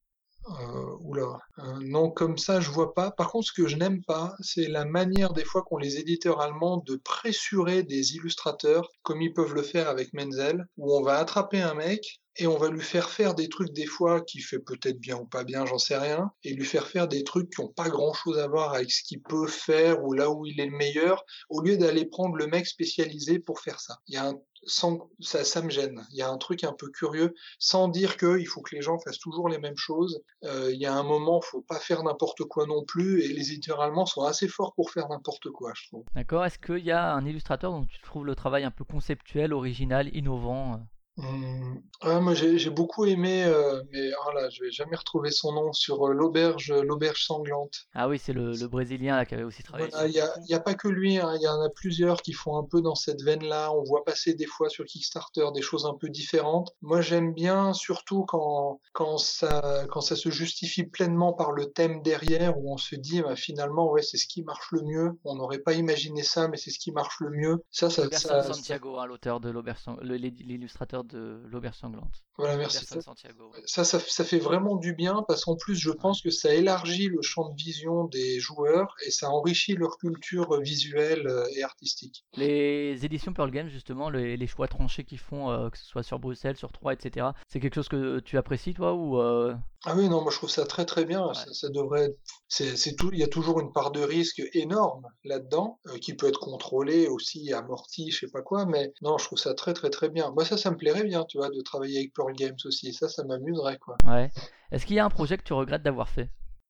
Euh, 0.48 0.98
oula, 1.00 1.40
euh, 1.58 1.80
non, 1.82 2.12
comme 2.12 2.38
ça, 2.38 2.60
je 2.60 2.70
vois 2.70 2.94
pas. 2.94 3.10
Par 3.10 3.32
contre, 3.32 3.48
ce 3.48 3.54
que 3.54 3.68
je 3.68 3.78
n'aime 3.78 4.04
pas, 4.04 4.36
c'est 4.42 4.68
la 4.68 4.86
manière 4.86 5.34
des 5.34 5.44
fois 5.44 5.64
qu'ont 5.64 5.78
les 5.78 5.98
éditeurs 5.98 6.40
allemands 6.40 6.78
de 6.86 6.98
pressurer 6.98 7.82
des 7.82 8.16
illustrateurs, 8.16 8.90
comme 9.02 9.24
ils 9.24 9.34
peuvent 9.34 9.56
le 9.56 9.64
faire 9.64 9.90
avec 9.90 10.14
Menzel, 10.14 10.68
où 10.78 10.96
on 10.96 11.02
va 11.02 11.18
attraper 11.18 11.62
un 11.62 11.74
mec, 11.74 12.22
et 12.38 12.48
on 12.48 12.58
va 12.58 12.70
lui 12.70 12.82
faire 12.82 13.10
faire 13.10 13.36
des 13.36 13.50
trucs 13.50 13.72
des 13.74 13.86
fois 13.86 14.22
qui 14.22 14.40
fait 14.40 14.60
peut-être 14.60 15.00
bien 15.00 15.18
ou 15.18 15.26
pas 15.26 15.44
bien, 15.44 15.66
j'en 15.66 15.78
sais 15.78 15.98
rien, 15.98 16.32
et 16.44 16.54
lui 16.54 16.66
faire 16.66 16.88
faire 16.88 17.08
des 17.08 17.24
trucs 17.24 17.50
qui 17.50 17.62
ont 17.62 17.70
pas 17.70 17.90
grand-chose 17.90 18.40
à 18.40 18.48
voir 18.48 18.74
avec 18.74 18.92
ce 18.92 19.04
qu'il 19.04 19.22
peut 19.22 19.48
faire 19.48 20.04
ou 20.04 20.14
là 20.14 20.30
où 20.30 20.46
il 20.46 20.60
est 20.60 20.66
le 20.66 20.78
meilleur, 20.78 21.24
au 21.50 21.62
lieu 21.62 21.78
d'aller 21.78 22.06
prendre 22.06 22.36
le 22.36 22.48
mec 22.48 22.68
spécialisé 22.68 23.40
pour 23.40 23.60
faire 23.60 23.80
ça. 23.80 24.00
Il 24.08 24.16
y 24.16 24.18
a 24.18 24.28
un 24.28 24.40
sans, 24.66 25.10
ça, 25.20 25.44
ça 25.44 25.62
me 25.62 25.70
gêne. 25.70 26.06
Il 26.12 26.18
y 26.18 26.22
a 26.22 26.30
un 26.30 26.38
truc 26.38 26.64
un 26.64 26.74
peu 26.74 26.90
curieux, 26.90 27.34
sans 27.60 27.88
dire 27.88 28.18
qu'il 28.18 28.48
faut 28.48 28.62
que 28.62 28.76
les 28.76 28.82
gens 28.82 28.98
fassent 29.00 29.20
toujours 29.20 29.48
les 29.48 29.60
mêmes 29.60 29.78
choses. 29.78 30.22
Euh, 30.44 30.72
il 30.74 30.82
y 30.82 30.86
a 30.86 30.94
un 30.94 31.04
moment, 31.04 31.42
faut 31.42 31.62
pas 31.62 31.80
faire 31.80 32.04
n'importe 32.04 32.44
quoi 32.44 32.66
non 32.66 32.84
plus, 32.84 33.24
et 33.24 33.28
les 33.28 33.52
éditeurs 33.52 33.82
allemands 33.82 34.06
sont 34.06 34.24
assez 34.24 34.48
forts 34.48 34.74
pour 34.74 34.92
faire 34.92 35.08
n'importe 35.10 35.50
quoi, 35.50 35.72
je 35.76 35.88
trouve. 35.88 36.06
D'accord. 36.16 36.46
Est-ce 36.46 36.60
qu'il 36.60 36.84
y 36.84 36.92
a 36.92 37.14
un 37.14 37.26
illustrateur 37.26 37.72
dont 37.72 37.86
tu 37.86 38.02
trouves 38.02 38.26
le 38.26 38.36
travail 38.36 38.64
un 38.64 38.72
peu 38.72 38.84
conceptuel, 38.84 39.54
original, 39.54 40.10
innovant 40.16 40.80
euh. 41.20 41.76
Ah, 42.02 42.20
moi 42.20 42.34
j'ai 42.34 42.70
beaucoup 42.70 43.06
aimé, 43.06 43.46
euh, 43.46 43.82
mais 43.92 44.12
oh 44.26 44.32
là, 44.34 44.50
je 44.50 44.64
vais 44.64 44.72
jamais 44.72 44.96
retrouver 44.96 45.32
son 45.32 45.54
nom 45.54 45.72
sur 45.72 46.08
euh, 46.08 46.14
l'auberge, 46.14 46.74
l'auberge 46.74 47.26
sanglante. 47.26 47.88
Ah 47.94 48.10
oui, 48.10 48.20
c'est 48.20 48.34
le, 48.34 48.52
le 48.52 48.68
Brésilien 48.68 49.16
là, 49.16 49.26
qui 49.26 49.34
avait 49.34 49.44
aussi 49.44 49.64
travaillé. 49.64 49.90
Il 50.08 50.24
n'y 50.48 50.54
a, 50.54 50.60
pas 50.60 50.74
que 50.74 50.88
lui, 50.88 51.18
hein, 51.18 51.34
il 51.36 51.42
y 51.42 51.48
en 51.48 51.62
a 51.62 51.70
plusieurs 51.70 52.22
qui 52.22 52.34
font 52.34 52.58
un 52.58 52.64
peu 52.64 52.82
dans 52.82 52.96
cette 52.96 53.22
veine-là. 53.22 53.72
On 53.72 53.84
voit 53.84 54.04
passer 54.04 54.34
des 54.34 54.46
fois 54.46 54.70
sur 54.70 54.84
Kickstarter 54.86 55.46
des 55.54 55.62
choses 55.62 55.86
un 55.86 55.94
peu 55.94 56.10
différentes. 56.10 56.74
Moi 56.82 57.02
j'aime 57.02 57.34
bien 57.34 57.72
surtout 57.74 58.26
quand, 58.26 58.82
quand, 58.94 59.18
ça, 59.18 59.86
quand 59.90 60.02
ça 60.02 60.16
se 60.16 60.30
justifie 60.30 60.84
pleinement 60.84 61.32
par 61.32 61.54
le 61.54 61.72
thème 61.72 62.02
derrière, 62.02 62.58
où 62.58 62.74
on 62.74 62.78
se 62.78 62.96
dit 62.96 63.22
bah, 63.22 63.36
finalement 63.36 63.90
ouais 63.90 64.02
c'est 64.02 64.18
ce 64.18 64.28
qui 64.28 64.44
marche 64.44 64.68
le 64.72 64.82
mieux. 64.82 65.18
On 65.24 65.36
n'aurait 65.36 65.60
pas 65.60 65.74
imaginé 65.74 66.24
ça, 66.24 66.50
mais 66.50 66.58
c'est 66.58 66.72
ce 66.72 66.80
qui 66.80 66.92
marche 66.92 67.20
le 67.22 67.30
mieux. 67.30 67.64
Ça, 67.72 67.90
ça, 67.90 68.10
ça 68.12 68.44
Santiago, 68.44 68.98
hein, 69.00 69.06
l'auteur 69.06 69.40
de 69.40 69.50
l'auberge, 69.50 69.80
l'illustrateur 70.02 71.05
de 71.06 71.42
l'auberge 71.48 71.78
sanglante. 71.78 72.24
Voilà, 72.38 72.58
merci. 72.58 72.86
Ça, 72.86 73.84
ça, 73.86 74.00
ça, 74.00 74.24
fait 74.24 74.40
vraiment 74.40 74.76
du 74.76 74.94
bien 74.94 75.24
parce 75.28 75.46
qu'en 75.46 75.56
plus, 75.56 75.76
je 75.76 75.92
pense 75.92 76.22
que 76.22 76.30
ça 76.30 76.54
élargit 76.54 77.08
le 77.08 77.22
champ 77.22 77.50
de 77.50 77.56
vision 77.56 78.06
des 78.06 78.40
joueurs 78.40 78.96
et 79.06 79.12
ça 79.12 79.30
enrichit 79.30 79.76
leur 79.76 79.98
culture 79.98 80.60
visuelle 80.62 81.28
euh, 81.28 81.46
et 81.56 81.64
artistique. 81.64 82.26
Les 82.36 83.06
éditions 83.06 83.34
Pearl 83.34 83.52
Games, 83.52 83.70
justement, 83.70 84.10
les, 84.10 84.48
choix 84.48 84.68
tranchés 84.68 85.06
qu'ils 85.06 85.20
font, 85.20 85.50
euh, 85.50 85.70
que 85.70 85.78
ce 85.78 85.86
soit 85.86 86.04
sur 86.04 86.20
Bruxelles, 86.20 86.58
sur 86.58 86.72
3, 86.72 86.94
etc., 86.94 87.28
c'est 87.48 87.60
quelque 87.60 87.76
chose 87.76 87.90
que 87.90 88.20
tu 88.20 88.38
apprécies, 88.38 88.74
toi 88.74 88.94
ou 88.94 89.20
euh, 89.20 89.56
Ah 89.88 89.94
oui, 89.96 90.10
non, 90.10 90.22
moi 90.22 90.32
je 90.32 90.38
trouve 90.38 90.50
ça 90.50 90.66
très 90.66 90.86
très 90.86 91.06
bien. 91.06 91.32
Ça, 91.34 91.70
devrait. 91.70 92.10
C'est 92.48 92.96
tout. 92.96 93.10
Il 93.14 93.20
y 93.20 93.24
a 93.24 93.28
toujours 93.28 93.60
une 93.60 93.72
part 93.72 93.92
de 93.92 94.02
risque 94.02 94.42
énorme 94.54 95.06
là-dedans 95.24 95.80
qui 96.02 96.16
peut 96.16 96.28
être 96.28 96.40
contrôlée 96.40 97.08
aussi, 97.08 97.54
amortie, 97.54 98.10
je 98.12 98.22
sais 98.22 98.32
pas 98.32 98.42
quoi, 98.42 98.66
mais 98.66 98.94
non, 99.02 99.18
je 99.18 99.26
trouve 99.26 99.38
ça 99.38 99.54
très 99.54 99.74
très 99.74 99.90
très 99.90 100.10
bien. 100.10 100.32
Moi, 100.32 100.44
ça, 100.44 100.58
ça 100.58 100.72
me 100.72 100.78
plairait 100.78 101.04
bien, 101.04 101.24
tu 101.26 101.38
vois, 101.38 101.50
de 101.50 101.62
travailler 101.62 102.00
avec 102.00 102.14
Pearl 102.14 102.34
Games 102.34 102.58
aussi. 102.66 102.94
Ça, 102.94 103.08
ça 103.10 103.24
m'amuserait, 103.24 103.78
quoi. 103.78 103.96
Ouais. 104.08 104.32
Est-ce 104.72 104.86
qu'il 104.86 104.96
y 104.96 105.00
a 105.00 105.06
un 105.06 105.10
projet 105.10 105.38
que 105.38 105.44
tu 105.44 105.54
regrettes 105.54 105.84
d'avoir 105.84 106.10
fait? 106.10 106.30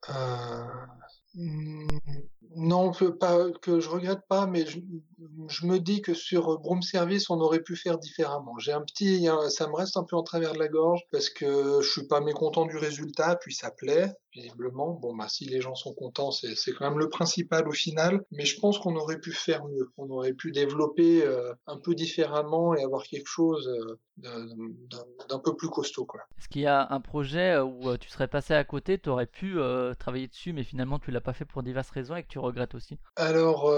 Euh... 0.10 0.66
Hmm, 1.36 1.88
non, 2.56 2.92
pas, 3.20 3.52
que 3.62 3.80
je 3.82 3.90
regrette 3.90 4.22
pas, 4.30 4.48
mais 4.48 4.66
je, 4.66 4.80
je, 5.50 5.66
me 5.66 5.80
dis 5.80 6.02
que 6.02 6.14
sur 6.14 6.58
Broom 6.60 6.82
Service, 6.82 7.30
on 7.30 7.40
aurait 7.42 7.62
pu 7.62 7.76
faire 7.76 7.98
différemment. 7.98 8.58
J'ai 8.58 8.72
un 8.72 8.82
petit, 8.82 9.28
ça 9.50 9.68
me 9.68 9.76
reste 9.76 9.98
un 9.98 10.04
peu 10.04 10.16
en 10.16 10.24
travers 10.24 10.54
de 10.54 10.60
la 10.60 10.70
gorge 10.70 11.02
parce 11.12 11.30
que 11.30 11.82
je 11.82 11.90
suis 11.90 12.08
pas 12.08 12.22
mécontent 12.22 12.66
du 12.66 12.78
résultat, 12.78 13.36
puis 13.36 13.54
ça 13.54 13.72
plaît 13.72 14.14
visiblement. 14.36 14.92
Bon, 15.02 15.16
bah 15.16 15.28
si 15.30 15.46
les 15.46 15.62
gens 15.62 15.76
sont 15.76 15.94
contents, 15.94 16.32
c'est 16.32 16.56
quand 16.74 16.90
même 16.90 17.00
le 17.00 17.10
principal 17.10 17.68
au 17.68 17.72
final. 17.72 18.24
Mais 18.32 18.46
je 18.46 18.60
pense 18.60 18.78
qu'on 18.80 18.96
aurait 18.96 19.20
pu 19.20 19.32
faire 19.32 19.66
mieux. 19.66 19.90
On 19.98 20.10
aurait 20.10 20.34
pu 20.34 20.52
développer 20.52 21.26
euh, 21.26 21.54
un 21.68 21.78
peu 21.78 21.96
différemment 21.96 22.76
et 22.76 22.84
avoir 22.84 23.04
quelque 23.04 23.28
chose 23.28 23.68
euh, 23.68 24.48
d'un 25.30 25.40
peu 25.40 25.56
plus 25.56 25.70
costaud, 25.70 26.06
quoi. 26.06 26.22
Est-ce 26.38 26.50
qu'il 26.50 26.62
y 26.62 26.68
a 26.68 26.88
un 26.92 27.02
projet 27.02 27.58
où 27.58 27.90
euh, 27.90 27.98
tu 27.98 28.10
serais 28.10 28.28
passé 28.28 28.54
à 28.54 28.64
côté, 28.64 29.00
tu 29.00 29.10
aurais 29.10 29.26
pu 29.26 29.58
travailler 30.00 30.28
dessus, 30.28 30.54
mais 30.54 30.64
finalement 30.64 31.00
tu 31.00 31.12
l'as 31.12 31.22
pas 31.22 31.34
fait 31.34 31.46
pour 31.46 31.64
diverses 31.64 31.90
raisons 31.90 32.16
et 32.16 32.24
que 32.24 32.28
tu 32.28 32.40
regrettes 32.40 32.76
aussi? 32.76 32.98
Alors, 33.16 33.72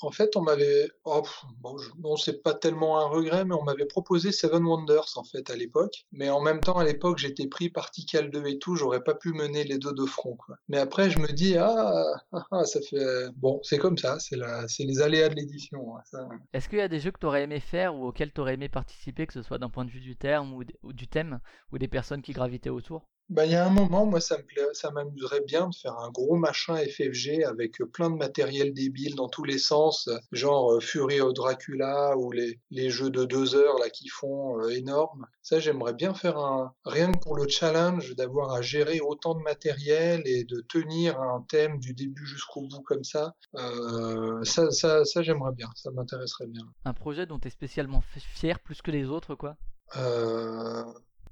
en 0.00 0.10
fait, 0.12 0.36
on 0.36 0.42
m'avait, 0.42 0.88
oh, 1.04 1.22
bon, 1.60 2.16
c'est 2.16 2.42
pas 2.42 2.54
tellement 2.54 3.00
un 3.00 3.06
regret, 3.06 3.44
mais 3.44 3.54
on 3.54 3.64
m'avait 3.64 3.86
proposé 3.86 4.30
Seven 4.30 4.64
Wonders 4.64 5.16
en 5.16 5.24
fait 5.24 5.50
à 5.50 5.56
l'époque. 5.56 6.06
Mais 6.12 6.30
en 6.30 6.40
même 6.40 6.60
temps, 6.60 6.78
à 6.78 6.84
l'époque, 6.84 7.18
j'étais 7.18 7.48
pris 7.48 7.68
par 7.68 7.90
Tikal 7.90 8.30
2 8.30 8.46
et 8.46 8.58
tout, 8.58 8.76
j'aurais 8.76 9.02
pas 9.02 9.14
pu 9.14 9.32
mener 9.32 9.64
les 9.68 9.78
deux 9.78 9.92
de 9.92 10.04
front. 10.04 10.36
Mais 10.68 10.78
après, 10.78 11.10
je 11.10 11.18
me 11.18 11.28
dis, 11.32 11.56
ah, 11.56 12.04
ah, 12.32 12.44
ah 12.50 12.64
ça 12.64 12.80
fait, 12.80 13.30
bon, 13.36 13.60
c'est 13.62 13.78
comme 13.78 13.96
ça, 13.96 14.18
c'est 14.18 14.36
la, 14.36 14.64
les 14.78 15.00
aléas 15.00 15.28
de 15.28 15.34
l'édition. 15.34 15.96
Hein, 15.96 16.28
Est-ce 16.52 16.68
qu'il 16.68 16.78
y 16.78 16.82
a 16.82 16.88
des 16.88 17.00
jeux 17.00 17.10
que 17.10 17.20
tu 17.20 17.26
aurais 17.26 17.42
aimé 17.42 17.60
faire 17.60 17.94
ou 17.94 18.06
auxquels 18.06 18.32
tu 18.32 18.40
aurais 18.40 18.54
aimé 18.54 18.68
participer, 18.68 19.26
que 19.26 19.32
ce 19.32 19.42
soit 19.42 19.58
d'un 19.58 19.70
point 19.70 19.84
de 19.84 19.90
vue 19.90 20.00
du 20.00 20.16
terme 20.16 20.52
ou 20.54 20.92
du 20.92 21.08
thème, 21.08 21.40
ou 21.72 21.78
des 21.78 21.88
personnes 21.88 22.22
qui 22.22 22.32
gravitaient 22.32 22.70
autour? 22.70 23.08
Bah, 23.28 23.44
il 23.44 23.52
y 23.52 23.54
a 23.54 23.66
un 23.66 23.70
moment, 23.70 24.06
moi, 24.06 24.20
ça 24.20 24.38
me 24.38 24.42
ça 24.72 24.90
m'amuserait 24.90 25.42
bien 25.42 25.68
de 25.68 25.74
faire 25.74 25.98
un 25.98 26.10
gros 26.10 26.36
machin 26.36 26.76
FFG 26.76 27.44
avec 27.44 27.80
euh, 27.80 27.86
plein 27.86 28.10
de 28.10 28.16
matériel 28.16 28.72
débile 28.72 29.14
dans 29.14 29.28
tous 29.28 29.44
les 29.44 29.58
sens, 29.58 30.08
genre 30.32 30.72
euh, 30.72 30.80
Fury 30.80 31.20
of 31.20 31.34
Dracula 31.34 32.16
ou 32.16 32.32
les, 32.32 32.58
les 32.70 32.90
jeux 32.90 33.10
de 33.10 33.24
deux 33.24 33.54
heures 33.54 33.78
là 33.78 33.90
qui 33.90 34.08
font 34.08 34.60
euh, 34.60 34.68
énorme. 34.70 35.26
Ça, 35.42 35.60
j'aimerais 35.60 35.94
bien 35.94 36.14
faire 36.14 36.38
un, 36.38 36.74
rien 36.84 37.12
que 37.12 37.18
pour 37.18 37.36
le 37.36 37.48
challenge 37.48 38.14
d'avoir 38.16 38.52
à 38.52 38.62
gérer 38.62 39.00
autant 39.00 39.34
de 39.34 39.40
matériel 39.40 40.22
et 40.24 40.44
de 40.44 40.60
tenir 40.60 41.20
un 41.20 41.44
thème 41.48 41.78
du 41.78 41.94
début 41.94 42.26
jusqu'au 42.26 42.62
bout 42.62 42.82
comme 42.82 43.04
ça. 43.04 43.34
Euh, 43.54 44.42
ça, 44.44 44.70
ça, 44.70 45.04
ça 45.04 45.22
j'aimerais 45.22 45.52
bien, 45.52 45.68
ça 45.74 45.90
m'intéresserait 45.90 46.46
bien. 46.46 46.64
Un 46.84 46.94
projet 46.94 47.26
dont 47.26 47.38
tu 47.38 47.48
es 47.48 47.50
spécialement 47.50 48.02
fier 48.34 48.58
plus 48.60 48.82
que 48.82 48.90
les 48.90 49.06
autres, 49.06 49.34
quoi? 49.34 49.56
Euh, 49.96 50.84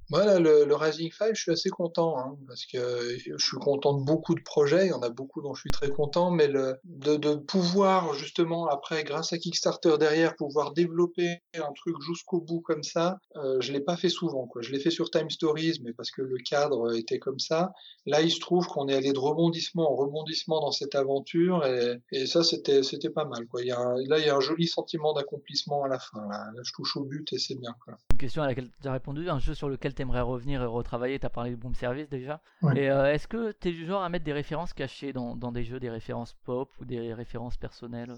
voilà, 0.09 0.39
le, 0.39 0.65
le 0.65 0.75
Rising 0.75 1.11
5, 1.11 1.35
je 1.35 1.41
suis 1.41 1.51
assez 1.51 1.69
content, 1.69 2.17
hein, 2.17 2.37
parce 2.47 2.65
que 2.65 3.17
je 3.17 3.45
suis 3.45 3.57
content 3.57 3.93
de 3.93 4.05
beaucoup 4.05 4.35
de 4.35 4.41
projets, 4.41 4.85
il 4.85 4.89
y 4.89 4.93
en 4.93 5.01
a 5.01 5.09
beaucoup 5.09 5.41
dont 5.41 5.53
je 5.53 5.61
suis 5.61 5.69
très 5.69 5.89
content, 5.89 6.31
mais 6.31 6.47
de, 6.47 7.35
pouvoir 7.35 8.13
justement 8.13 8.67
après, 8.67 9.03
grâce 9.03 9.33
à 9.33 9.37
Kickstarter 9.37 9.97
derrière, 9.99 10.35
pouvoir 10.35 10.73
développer 10.73 11.41
un 11.55 11.71
truc 11.73 11.95
jusqu'au 12.01 12.39
bout 12.39 12.61
comme 12.61 12.83
ça, 12.83 13.19
euh, 13.35 13.59
je 13.59 13.73
l'ai 13.73 13.79
pas 13.79 13.97
fait 13.97 14.09
souvent. 14.09 14.49
Je 14.59 14.71
l'ai 14.71 14.79
fait 14.79 14.91
sur 14.91 15.09
Time 15.09 15.29
Stories, 15.29 15.79
mais 15.83 15.93
parce 15.93 16.11
que 16.11 16.21
le 16.21 16.37
cadre 16.37 16.95
était 16.95 17.19
comme 17.19 17.39
ça. 17.39 17.73
Là, 18.05 18.21
il 18.21 18.31
se 18.31 18.39
trouve 18.39 18.65
qu'on 18.67 18.87
est 18.87 18.95
allé 18.95 19.11
de 19.11 19.19
rebondissement 19.19 19.91
en 19.91 19.95
rebondissement 19.95 20.61
dans 20.61 20.71
cette 20.71 20.95
aventure, 20.95 21.65
et, 21.65 22.25
ça, 22.25 22.43
c'était 22.43 23.09
pas 23.09 23.25
mal. 23.25 23.45
Là, 23.53 24.19
il 24.19 24.25
y 24.25 24.29
a 24.29 24.35
un 24.35 24.39
joli 24.39 24.67
sentiment 24.67 25.13
d'accomplissement 25.13 25.83
à 25.83 25.87
la 25.87 25.99
fin. 25.99 26.25
Là. 26.29 26.51
je 26.63 26.71
touche 26.73 26.95
au 26.97 27.03
but 27.03 27.31
et 27.33 27.37
c'est 27.37 27.55
bien. 27.55 27.75
Une 28.11 28.17
question 28.17 28.41
à 28.41 28.47
laquelle 28.47 28.69
tu 28.81 28.87
as 28.87 28.91
répondu, 28.91 29.29
un 29.29 29.39
jeu 29.39 29.53
sur 29.53 29.69
lequel 29.69 29.93
t'aimerais 29.97 30.21
revenir 30.21 30.61
et 30.61 30.65
retravailler 30.65 31.19
Tu 31.19 31.25
as 31.25 31.29
parlé 31.29 31.51
de 31.51 31.55
Boom 31.55 31.75
Service 31.75 32.09
déjà. 32.09 32.41
Et 32.75 32.89
euh, 32.89 33.13
est-ce 33.13 33.27
que 33.27 33.51
tu 33.51 33.69
es 33.69 33.71
du 33.71 33.85
genre 33.85 34.03
à 34.03 34.09
mettre 34.09 34.25
des 34.25 34.33
références 34.33 34.73
cachées 34.73 35.11
dans, 35.11 35.35
dans, 35.35 35.51
des 35.51 35.63
jeux, 35.63 35.79
des 35.79 35.89
références 35.89 36.35
pop 36.45 36.69
ou 36.79 36.85
des 36.85 37.13
références 37.13 37.57
personnelles? 37.57 38.13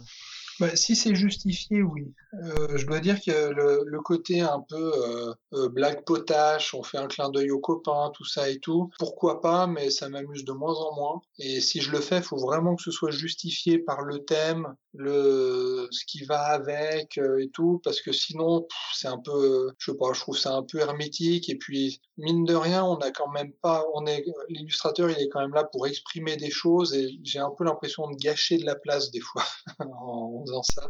Bah, 0.59 0.75
si 0.75 0.95
c'est 0.95 1.15
justifié, 1.15 1.81
oui. 1.81 2.13
Euh, 2.33 2.77
je 2.77 2.85
dois 2.85 2.99
dire 2.99 3.19
que 3.21 3.49
le, 3.53 3.83
le 3.85 4.01
côté 4.01 4.41
un 4.41 4.59
peu 4.67 4.75
euh, 4.75 5.33
euh, 5.53 5.69
blague 5.69 6.03
potache, 6.03 6.73
on 6.73 6.83
fait 6.83 6.97
un 6.97 7.07
clin 7.07 7.29
d'œil 7.29 7.49
aux 7.51 7.59
copains, 7.59 8.11
tout 8.13 8.25
ça 8.25 8.49
et 8.49 8.59
tout, 8.59 8.89
pourquoi 8.99 9.39
pas, 9.39 9.67
mais 9.67 9.89
ça 9.89 10.09
m'amuse 10.09 10.43
de 10.43 10.51
moins 10.51 10.75
en 10.75 10.95
moins. 10.95 11.21
Et 11.39 11.61
si 11.61 11.79
je 11.79 11.91
le 11.91 12.01
fais, 12.01 12.17
il 12.17 12.23
faut 12.23 12.37
vraiment 12.37 12.75
que 12.75 12.83
ce 12.83 12.91
soit 12.91 13.11
justifié 13.11 13.79
par 13.79 14.01
le 14.01 14.19
thème, 14.25 14.75
le 14.93 15.87
ce 15.91 16.05
qui 16.05 16.23
va 16.25 16.41
avec 16.41 17.17
euh, 17.17 17.43
et 17.43 17.49
tout, 17.49 17.79
parce 17.83 18.01
que 18.01 18.11
sinon 18.11 18.67
c'est 18.93 19.07
un 19.07 19.19
peu, 19.19 19.71
je 19.77 19.91
sais 19.91 19.97
pas, 19.97 20.13
je 20.13 20.19
trouve 20.19 20.37
ça 20.37 20.55
un 20.55 20.63
peu 20.63 20.79
hermétique. 20.79 21.49
Et 21.49 21.57
puis 21.57 22.01
mine 22.17 22.45
de 22.45 22.55
rien, 22.55 22.83
on 22.83 22.97
a 22.97 23.11
quand 23.11 23.29
même 23.29 23.53
pas, 23.61 23.85
on 23.93 24.05
est 24.05 24.25
l'illustrateur, 24.49 25.09
il 25.09 25.17
est 25.19 25.29
quand 25.29 25.41
même 25.41 25.53
là 25.53 25.63
pour 25.63 25.87
exprimer 25.87 26.37
des 26.37 26.51
choses, 26.51 26.93
et 26.93 27.19
j'ai 27.23 27.39
un 27.39 27.51
peu 27.57 27.63
l'impression 27.63 28.09
de 28.09 28.15
gâcher 28.15 28.57
de 28.57 28.65
la 28.65 28.75
place 28.75 29.11
des 29.11 29.21
fois 29.21 29.43
en 29.79 30.63
ça. 30.63 30.87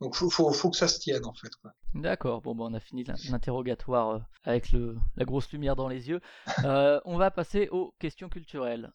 Donc 0.00 0.16
faut, 0.16 0.28
faut, 0.28 0.70
que 0.70 0.76
ça 0.76 0.88
se 0.88 0.98
tienne 0.98 1.24
en 1.24 1.32
fait. 1.32 1.50
D'accord, 1.94 2.42
bon 2.42 2.54
bah, 2.54 2.64
on 2.66 2.74
a 2.74 2.80
fini 2.80 3.04
l'interrogatoire 3.30 4.10
euh, 4.10 4.18
avec 4.42 4.72
le, 4.72 4.96
la 5.16 5.24
grosse 5.24 5.50
lumière 5.52 5.76
dans 5.76 5.88
les 5.88 6.08
yeux. 6.08 6.20
Euh, 6.64 7.00
on 7.04 7.16
va 7.16 7.30
passer 7.30 7.68
aux 7.70 7.94
questions 7.98 8.28
culturelles. 8.28 8.92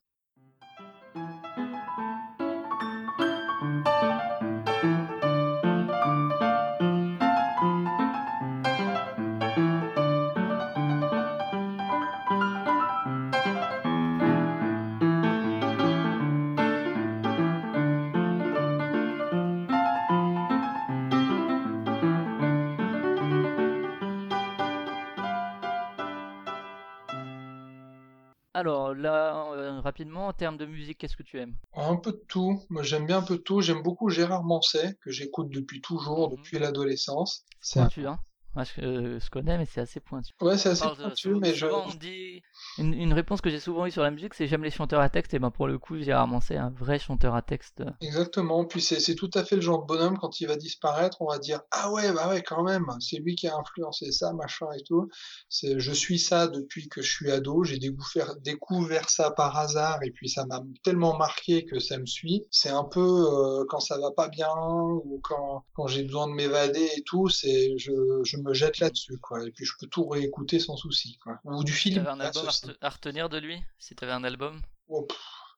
Rapidement, 30.00 30.28
en 30.28 30.34
termes 30.34 30.56
de 30.56 30.66
musique, 30.66 30.98
qu'est-ce 30.98 31.18
que 31.18 31.24
tu 31.24 31.40
aimes? 31.40 31.56
Un 31.74 31.98
peu 31.98 32.14
de 32.14 32.24
tout. 32.30 32.62
Moi, 32.70 32.84
j'aime 32.84 33.06
bien 33.06 33.18
un 33.18 33.22
peu 33.22 33.36
de 33.36 33.42
tout. 33.42 33.60
J'aime 33.60 33.82
beaucoup 33.82 34.10
Gérard 34.10 34.46
Manset, 34.46 34.96
que 35.02 35.12
j'écoute 35.12 35.50
depuis 35.50 35.82
toujours, 35.82 36.30
mhm. 36.30 36.38
depuis 36.38 36.58
l'adolescence. 36.58 37.44
C'est 37.60 37.82
pointu, 37.82 38.08
hein 38.08 38.18
Moi, 38.56 38.64
je, 38.64 39.20
je 39.20 39.30
connais, 39.30 39.58
mais 39.58 39.66
c'est 39.66 39.82
assez 39.82 40.00
pointu. 40.00 40.34
Ouais, 40.42 40.58
c'est 40.58 40.70
assez 40.70 40.86
je- 40.96 41.02
pointu, 41.02 41.36
mais 41.36 41.54
je. 41.54 41.68
dit 42.00 42.42
une, 42.78 42.94
une 42.94 43.14
réponse 43.14 43.42
que 43.42 43.50
j'ai 43.50 43.60
souvent 43.60 43.86
eue 43.86 43.92
sur 43.92 44.02
la 44.04 44.12
musique, 44.12 44.34
c'est 44.34 44.48
j'aime 44.48 44.64
les 44.64 44.72
chanteurs 44.72 45.02
à 45.02 45.10
texte. 45.10 45.34
Et 45.34 45.40
ben 45.40 45.52
pour 45.52 45.68
le 45.68 45.78
coup, 45.78 45.98
j'ai 46.00 46.14
ramassé 46.14 46.56
un 46.58 46.70
vrai 46.72 46.98
chanteur 47.00 47.36
à 47.36 47.42
texte. 47.42 47.84
Exactement. 48.02 48.66
Puis 48.66 48.82
c'est 48.82 49.00
c'est 49.00 49.16
tout 49.16 49.30
à 49.34 49.44
fait 49.44 49.56
le 49.56 49.62
genre 49.62 49.82
de 49.82 49.86
bonhomme 49.86 50.18
quand 50.18 50.40
il 50.42 50.48
va 50.48 50.56
disparaître, 50.56 51.22
on 51.22 51.28
va 51.28 51.38
dire 51.40 51.62
ah 51.72 51.92
ouais 51.92 52.12
bah 52.12 52.30
ouais 52.30 52.42
quand 52.42 52.64
même, 52.64 52.86
c'est 53.00 53.18
lui 53.18 53.36
qui 53.36 53.48
a 53.48 53.56
influencé 53.56 54.12
ça 54.12 54.34
machin 54.34 54.68
et 54.78 54.84
tout. 54.84 55.08
C'est 55.50 55.80
je 55.80 55.92
suis 55.92 56.20
ça 56.20 56.48
depuis 56.48 56.88
que 56.90 57.02
je 57.02 57.10
suis 57.12 57.32
ado. 57.32 57.64
J'ai 57.64 57.78
découvert 57.80 58.36
découvert 58.38 59.10
ça 59.10 59.32
par 59.32 59.58
hasard 59.58 60.00
et 60.04 60.12
puis 60.12 60.30
ça 60.30 60.46
m'a 60.46 60.62
tellement 60.84 61.18
marqué 61.18 61.66
que 61.66 61.80
ça 61.80 61.98
me 61.98 62.06
suit. 62.06 62.46
C'est 62.52 62.70
un 62.70 62.84
peu 62.84 63.00
euh, 63.02 63.66
quand 63.70 63.80
ça 63.80 63.98
va 64.00 64.12
pas 64.12 64.28
bien 64.30 64.50
ou 64.58 65.20
quand 65.24 65.66
quand 65.74 65.88
j'ai 65.88 66.04
besoin 66.04 66.28
de 66.28 66.34
m'évader 66.34 66.88
et 66.98 67.04
tout, 67.04 67.30
c'est 67.30 67.78
je 67.78 67.92
je 68.24 68.38
me 68.42 68.54
jette 68.54 68.80
là-dessus 68.80 69.18
quoi. 69.20 69.46
Et 69.46 69.52
puis 69.52 69.66
je 69.66 69.74
peux 69.80 69.88
tout 69.88 70.08
réécouter 70.08 70.60
sans 70.60 70.76
souci 70.78 71.18
quoi. 71.24 71.40
Ou 71.46 71.64
du 71.64 71.72
film. 71.74 71.96
t'avais 72.04 72.10
un 72.10 72.20
album 72.20 72.46
à, 72.48 72.50
rete- 72.52 72.78
à 72.82 72.90
retenir 72.90 73.30
de 73.30 73.38
lui, 73.38 73.62
si 73.78 73.96
t'avais 73.96 74.12
un 74.14 74.24
album, 74.24 74.62
Oh, 74.88 75.04
pff, 75.04 75.18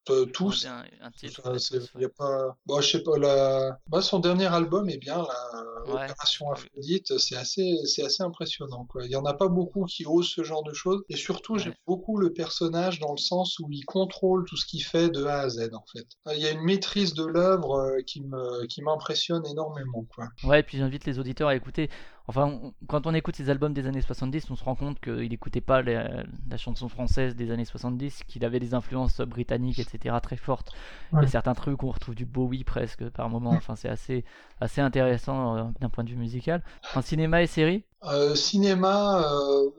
euh, 0.10 0.26
tous. 0.26 0.66
un, 0.66 0.84
un 1.01 1.11
titre. 1.11 1.42
Ça, 1.43 1.51
ouais, 1.51 1.60
c'est- 1.60 1.80
tous, 1.80 2.00
y 2.01 2.06
a 2.06 2.10
pas... 2.10 2.58
Bon, 2.66 2.82
je 2.82 2.90
sais 2.98 3.03
pas, 3.03 3.18
la... 3.18 3.77
Moi, 3.88 4.01
son 4.01 4.19
dernier 4.19 4.48
album 4.48 4.90
est 4.90 4.98
bien, 4.98 5.18
la 5.18 5.72
Ouais. 5.85 5.93
Opération 6.03 6.51
Aphrodite, 6.51 7.18
c'est 7.18 7.35
assez, 7.35 7.76
c'est 7.85 8.03
assez 8.03 8.22
impressionnant, 8.22 8.85
quoi. 8.85 9.03
Il 9.06 9.11
y 9.11 9.16
en 9.16 9.26
a 9.26 9.34
pas 9.34 9.48
beaucoup 9.48 9.85
qui 9.85 10.06
osent 10.06 10.27
ce 10.30 10.43
genre 10.43 10.64
de 10.64 10.74
choses, 10.74 11.01
et 11.10 11.16
surtout, 11.16 11.58
j'aime 11.58 11.69
Ouais. 11.72 11.77
beaucoup 11.88 12.01
beaucoup 12.01 12.18
le 12.18 12.34
personnage 12.34 13.00
dans 13.00 13.11
le 13.11 13.18
sens 13.18 13.58
où 13.60 13.68
il 13.72 13.84
contrôle 13.85 14.43
tout 14.45 14.58
ce 14.58 14.66
qu'il 14.66 14.84
fait 14.84 15.10
de 15.10 15.24
A 15.26 15.40
à 15.42 15.50
Z, 15.50 15.69
en 15.74 15.84
fait. 15.92 16.08
Il 16.35 16.40
y 16.42 16.45
a 16.48 16.51
une 16.51 16.61
maîtrise 16.64 17.14
de 17.14 17.26
l'œuvre 17.26 17.76
euh, 17.80 18.01
qui 18.06 18.22
me, 18.22 18.66
qui 18.68 18.82
m'impressionne 18.82 19.45
énormément, 19.45 20.06
quoi. 20.16 20.27
Ouais, 20.43 20.60
et 20.60 20.64
puis 20.64 20.77
j'invite 20.77 21.06
les 21.06 21.19
auditeurs 21.19 21.50
à 21.50 21.56
écouter. 21.56 21.90
Enfin, 22.27 22.45
on- 22.48 22.74
quand 22.88 23.08
on 23.08 23.14
écoute 23.14 23.35
ses 23.35 23.50
albums 23.50 23.74
des 23.74 23.88
années 23.88 24.01
70, 24.01 24.50
on 24.51 24.56
se 24.56 24.64
rend 24.64 24.75
compte 24.75 25.00
qu'il 25.00 25.30
n'écoutait 25.30 25.61
pas 25.61 25.82
la, 25.82 26.24
la 26.50 26.58
chanson 26.58 26.88
française 26.90 27.35
des 27.35 27.51
années 27.51 27.66
70, 27.66 28.24
qu'il 28.25 28.45
avait 28.45 28.59
des 28.59 28.74
influences 28.74 29.19
britanniques, 29.22 29.80
etc. 29.80 30.19
très 30.22 30.38
fortes. 30.38 30.72
Il 31.19 31.24
y 31.24 31.25
Ouais. 31.25 31.25
a 31.25 31.27
certains 31.27 31.53
trucs 31.56 31.83
où 31.83 31.88
on 31.88 31.91
retrouve 31.91 32.16
du 32.16 32.25
Bowie 32.25 32.64
presque 32.64 33.09
par 33.09 33.30
moment. 33.30 33.56
Enfin, 33.56 33.75
c'est 33.75 33.90
assez, 33.90 34.24
assez 34.59 34.82
intéressant 34.82 35.58
euh, 35.58 35.64
d'un 35.80 35.90
point 35.90 36.03
de 36.03 36.09
vue 36.09 36.16
musical. 36.17 36.64
En 36.93 37.01
cinéma 37.01 37.41
et 37.43 37.48
série? 37.48 37.85
Euh, 38.03 38.33
cinéma, 38.35 39.24
euh, 39.32 39.69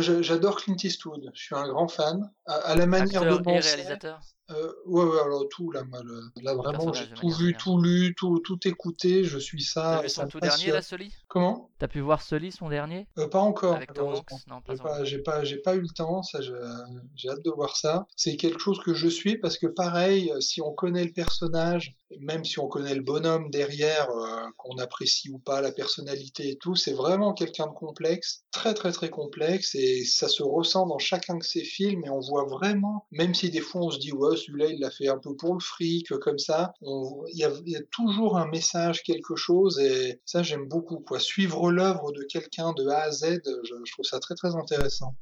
j'adore 0.00 0.56
Clint 0.56 0.76
Eastwood. 0.82 1.30
Je 1.34 1.42
suis 1.42 1.54
un 1.54 1.68
grand 1.68 1.88
fan. 1.88 2.30
À, 2.46 2.54
à 2.54 2.74
la 2.76 2.86
manière 2.86 3.22
Acteur 3.22 3.24
de 3.24 3.38
et 3.38 3.42
penser, 3.42 3.68
réalisateur 3.76 4.20
Euh, 4.50 4.72
ouais, 4.86 5.04
ouais, 5.04 5.20
alors 5.20 5.46
tout, 5.50 5.70
là, 5.72 5.84
moi, 5.84 6.00
là 6.42 6.54
vraiment, 6.54 6.92
j'ai 6.94 7.06
tout 7.10 7.28
vu, 7.28 7.54
tout 7.54 7.80
lu, 7.80 8.14
tout, 8.16 8.38
tout 8.38 8.58
écouté, 8.66 9.24
je 9.24 9.38
suis 9.38 9.62
ça, 9.62 10.02
T'as 10.02 10.24
vu 10.24 10.30
tout 10.30 10.40
dernier, 10.40 10.70
la 10.70 10.80
Sully? 10.80 11.12
Comment? 11.28 11.70
T'as 11.78 11.88
pu 11.88 12.00
voir 12.00 12.22
Sully, 12.22 12.50
son 12.50 12.70
dernier? 12.70 13.06
Euh, 13.18 13.28
pas 13.28 13.40
encore, 13.40 13.74
Avec 13.76 13.92
Tom 13.92 14.06
malheureusement. 14.06 14.36
Hanks 14.36 14.46
Non, 14.46 14.60
pas 14.62 14.74
J'ai 14.74 14.80
encore. 14.80 14.92
pas, 14.96 15.04
j'ai 15.04 15.18
pas, 15.18 15.44
j'ai 15.44 15.58
pas 15.58 15.74
eu 15.74 15.80
le 15.80 15.88
temps, 15.88 16.22
ça, 16.22 16.40
j'ai 16.40 17.28
hâte 17.28 17.44
de 17.44 17.50
voir 17.50 17.76
ça. 17.76 18.06
C'est 18.16 18.36
quelque 18.36 18.58
chose 18.58 18.80
que 18.80 18.94
je 18.94 19.08
suis 19.08 19.36
parce 19.36 19.58
que 19.58 19.66
pareil, 19.66 20.32
euh, 20.32 20.40
si 20.40 20.62
on 20.62 20.72
connaît 20.72 21.04
le 21.04 21.12
personnage, 21.12 21.94
même 22.20 22.42
si 22.44 22.58
on 22.58 22.68
connaît 22.68 22.94
le 22.94 23.02
bonhomme 23.02 23.50
derrière, 23.50 24.08
euh, 24.10 24.46
qu'on 24.56 24.78
apprécie 24.78 25.28
ou 25.30 25.38
pas 25.38 25.60
la 25.60 25.72
personnalité 25.72 26.48
et 26.48 26.56
tout, 26.56 26.74
c'est 26.74 26.94
vraiment 26.94 27.34
quelqu'un 27.34 27.66
de 27.66 27.74
complexe, 27.74 28.44
très 28.50 28.72
très 28.72 28.92
très 28.92 29.10
complexe 29.10 29.74
et 29.74 30.04
ça 30.06 30.26
se 30.26 30.42
ressent 30.42 30.86
dans 30.86 30.98
chacun 30.98 31.36
de 31.36 31.42
ses 31.42 31.64
films 31.64 32.02
et 32.06 32.10
on 32.10 32.20
voit 32.20 32.44
vraiment, 32.44 33.06
même 33.10 33.34
si 33.34 33.50
des 33.50 33.60
fois 33.60 33.82
on 33.82 33.90
se 33.90 33.98
dit 33.98 34.12
ouais 34.12 34.37
celui-là 34.38 34.66
il 34.68 34.80
l'a 34.80 34.90
fait 34.90 35.08
un 35.08 35.18
peu 35.18 35.36
pour 35.36 35.52
le 35.54 35.60
fric 35.60 36.08
comme 36.20 36.38
ça, 36.38 36.72
on- 36.80 37.24
il 37.32 37.38
y 37.38 37.44
a, 37.44 37.50
il 37.66 37.72
y 37.72 37.76
a 37.76 37.82
toujours 37.90 38.38
un 38.38 38.46
message, 38.48 39.02
quelque 39.02 39.36
chose 39.36 39.78
et 39.78 40.20
ça 40.24 40.42
j'aime 40.42 40.66
beaucoup 40.68 41.00
quoi. 41.00 41.18
Suivre 41.20 41.70
l'œuvre 41.70 42.12
de 42.12 42.22
quelqu'un 42.22 42.72
de 42.72 42.86
A 42.88 43.02
à 43.02 43.10
Z, 43.10 43.42
je, 43.44 43.74
je 43.84 43.92
trouve 43.92 44.04
ça 44.06 44.18
très 44.20 44.34
très 44.34 44.54
intéressant. 44.54 45.14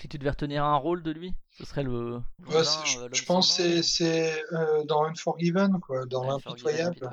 Si 0.00 0.08
tu 0.08 0.18
devais 0.18 0.30
retenir 0.30 0.64
un 0.64 0.76
rôle 0.76 1.02
de 1.02 1.10
lui, 1.12 1.32
ce 1.56 1.64
serait 1.64 1.82
le. 1.84 2.16
Ouais, 2.48 2.62
je, 2.84 2.98
euh, 2.98 3.08
pense 3.26 3.56
que 3.56 3.62
c'est 3.62 3.82
c'est, 3.82 4.42
euh, 4.52 4.84
dans 4.84 5.04
Unforgiven 5.04 5.78
quoi, 5.80 6.04
dans 6.06 6.24
l'impitoyable. 6.24 7.08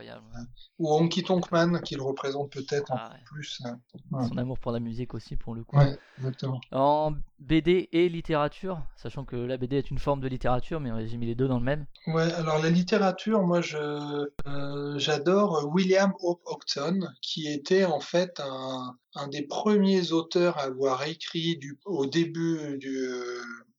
Ou 0.80 0.92
Honky 0.94 1.24
Tonk 1.24 1.52
Man, 1.52 1.80
qui 1.82 1.95
le 1.95 2.02
représente 2.02 2.52
peut-être 2.52 2.92
un 2.92 2.95
Ah, 2.98 3.10
peu 3.10 3.16
ouais. 3.16 3.22
plus. 3.26 3.61
hein. 3.66 3.80
Ouais. 4.11 4.28
Son 4.28 4.38
amour 4.38 4.58
pour 4.58 4.72
la 4.72 4.80
musique 4.80 5.14
aussi, 5.14 5.36
pour 5.36 5.53
le 5.53 5.64
coup. 5.64 5.78
Exactement. 6.18 6.60
En 6.72 7.14
BD 7.40 7.90
et 7.92 8.10
littérature, 8.10 8.82
sachant 8.95 9.26
que 9.26 9.36
la 9.36 9.58
BD 9.58 9.78
est 9.78 9.92
une 9.92 10.00
forme 10.00 10.22
de 10.22 10.28
littérature, 10.28 10.80
mais 10.80 11.08
j'ai 11.08 11.18
mis 11.18 11.28
les 11.28 11.36
deux 11.36 11.48
dans 11.48 11.60
le 11.60 11.64
même. 11.66 11.86
Ouais, 12.08 12.32
alors 12.34 12.60
la 12.60 12.70
littérature, 12.72 13.42
moi 13.44 13.61
je 13.61 13.78
euh, 13.78 14.98
j'adore 14.98 15.68
William 15.72 16.14
Hope 16.22 16.42
Octon, 16.45 17.00
qui 17.22 17.48
était 17.48 17.86
en 17.86 18.00
fait 18.00 18.40
un, 18.40 18.95
un 19.16 19.28
des 19.28 19.44
premiers 19.44 20.11
auteurs 20.11 20.58
à 20.58 20.64
avoir 20.64 21.03
écrit 21.03 21.58
du, 21.58 21.80
au 21.86 22.06
début 22.08 22.78
du 22.80 22.98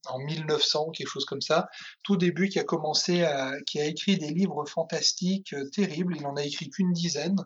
en 0.06 0.18
1900, 0.18 0.90
quelque 0.90 1.08
chose 1.08 1.24
comme 1.24 1.40
ça, 1.40 1.68
tout 2.02 2.16
début, 2.16 2.48
qui 2.48 2.58
a 2.58 2.64
commencé 2.64 3.22
à, 3.22 3.52
qui 3.66 3.81
a 3.81 3.84
écrit 3.84 4.18
des 4.18 4.31
livres 4.31 4.64
fantastiques 4.66 5.52
euh, 5.52 5.68
terribles. 5.70 6.16
Il 6.16 6.26
en 6.26 6.36
a 6.36 6.44
écrit 6.44 6.70
qu'une 6.70 6.92
dizaine 6.92 7.36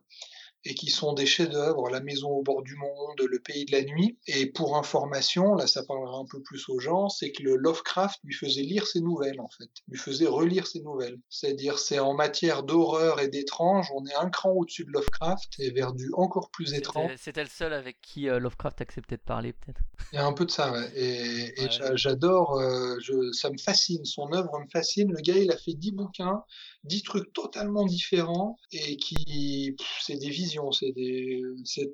et 0.69 0.75
qui 0.75 0.91
sont 0.91 1.13
des 1.13 1.27
chefs-d'œuvre, 1.27 1.89
La 1.91 2.01
Maison 2.01 2.29
au 2.31 2.43
bord 2.43 2.63
du 2.63 2.75
monde, 2.77 3.21
Le 3.21 3.39
Pays 3.39 3.65
de 3.65 3.73
la 3.73 3.83
nuit. 3.83 4.19
Et 4.27 4.47
pour 4.47 4.77
information, 4.77 5.55
là 5.55 5.67
ça 5.67 5.83
parlera 5.85 6.19
un 6.19 6.25
peu 6.31 6.43
plus 6.43 6.69
aux 6.69 6.81
gens, 6.81 7.09
c'est 7.09 7.31
que 7.33 7.43
le 7.43 7.57
Lovecraft 7.57 8.19
lui 8.25 8.35
faisait 8.35 8.63
lire 8.63 8.87
ses 8.87 9.01
nouvelles 9.01 9.41
en 9.41 9.49
fait, 9.49 9.71
lui 9.89 9.99
faisait 9.99 10.27
relire 10.27 10.67
ses 10.67 10.81
nouvelles. 10.81 11.19
C'est-à-dire 11.29 11.79
c'est 11.79 11.99
en 11.99 12.15
matière 12.15 12.63
d'horreur 12.65 13.21
et 13.21 13.29
d'étrange, 13.29 13.89
on 13.95 14.05
est 14.07 14.15
un 14.15 14.29
cran 14.31 14.51
au-dessus 14.53 14.85
de 14.85 14.91
Lovecraft 14.91 15.55
et 15.61 15.71
vers 15.71 15.93
du 15.93 16.11
encore 16.15 16.51
plus 16.51 16.75
étrange. 16.75 17.13
C'était 17.17 17.45
le 17.45 17.51
seul 17.51 17.73
avec 17.73 18.01
qui 18.03 18.29
euh, 18.29 18.39
Lovecraft 18.39 18.81
acceptait 18.81 19.17
de 19.17 19.23
parler, 19.23 19.53
peut-être. 19.53 19.81
Il 20.13 20.17
y 20.17 20.19
a 20.19 20.27
un 20.27 20.33
peu 20.33 20.45
de 20.47 20.51
ça, 20.51 20.73
ouais. 20.73 20.91
Et, 20.95 21.61
et 21.61 21.63
Ouais. 21.67 21.71
j'a- 21.71 21.97
j'adore, 21.97 22.59
euh, 22.59 22.97
ça 23.33 23.51
me 23.51 23.59
fascine, 23.59 24.05
son 24.05 24.33
œuvre 24.33 24.59
me 24.61 24.69
fascine. 24.73 25.11
Le 25.13 25.21
gars, 25.21 25.37
il 25.37 25.51
a 25.51 25.57
fait 25.57 25.75
dix 25.75 25.93
bouquins, 25.93 26.43
dix 26.85 27.03
trucs 27.03 27.33
totalement 27.33 27.85
différents 27.85 28.57
et 28.73 28.97
qui, 28.97 29.75
c'est 30.01 30.17
des 30.17 30.31
visions, 30.31 30.56
c'est 30.73 30.93
des, 30.93 31.43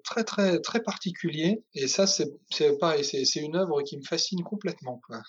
très 0.04 0.24
très 0.24 0.60
très 0.60 0.82
particulier. 0.82 1.62
Et 1.74 1.86
ça, 1.88 2.06
c'est, 2.06 2.30
pareil, 2.78 3.04
une 3.40 3.56
œuvre 3.56 3.82
qui 3.82 3.96
me 3.96 4.02
fascine 4.02 4.42
complètement, 4.42 5.00
quoi. 5.06 5.22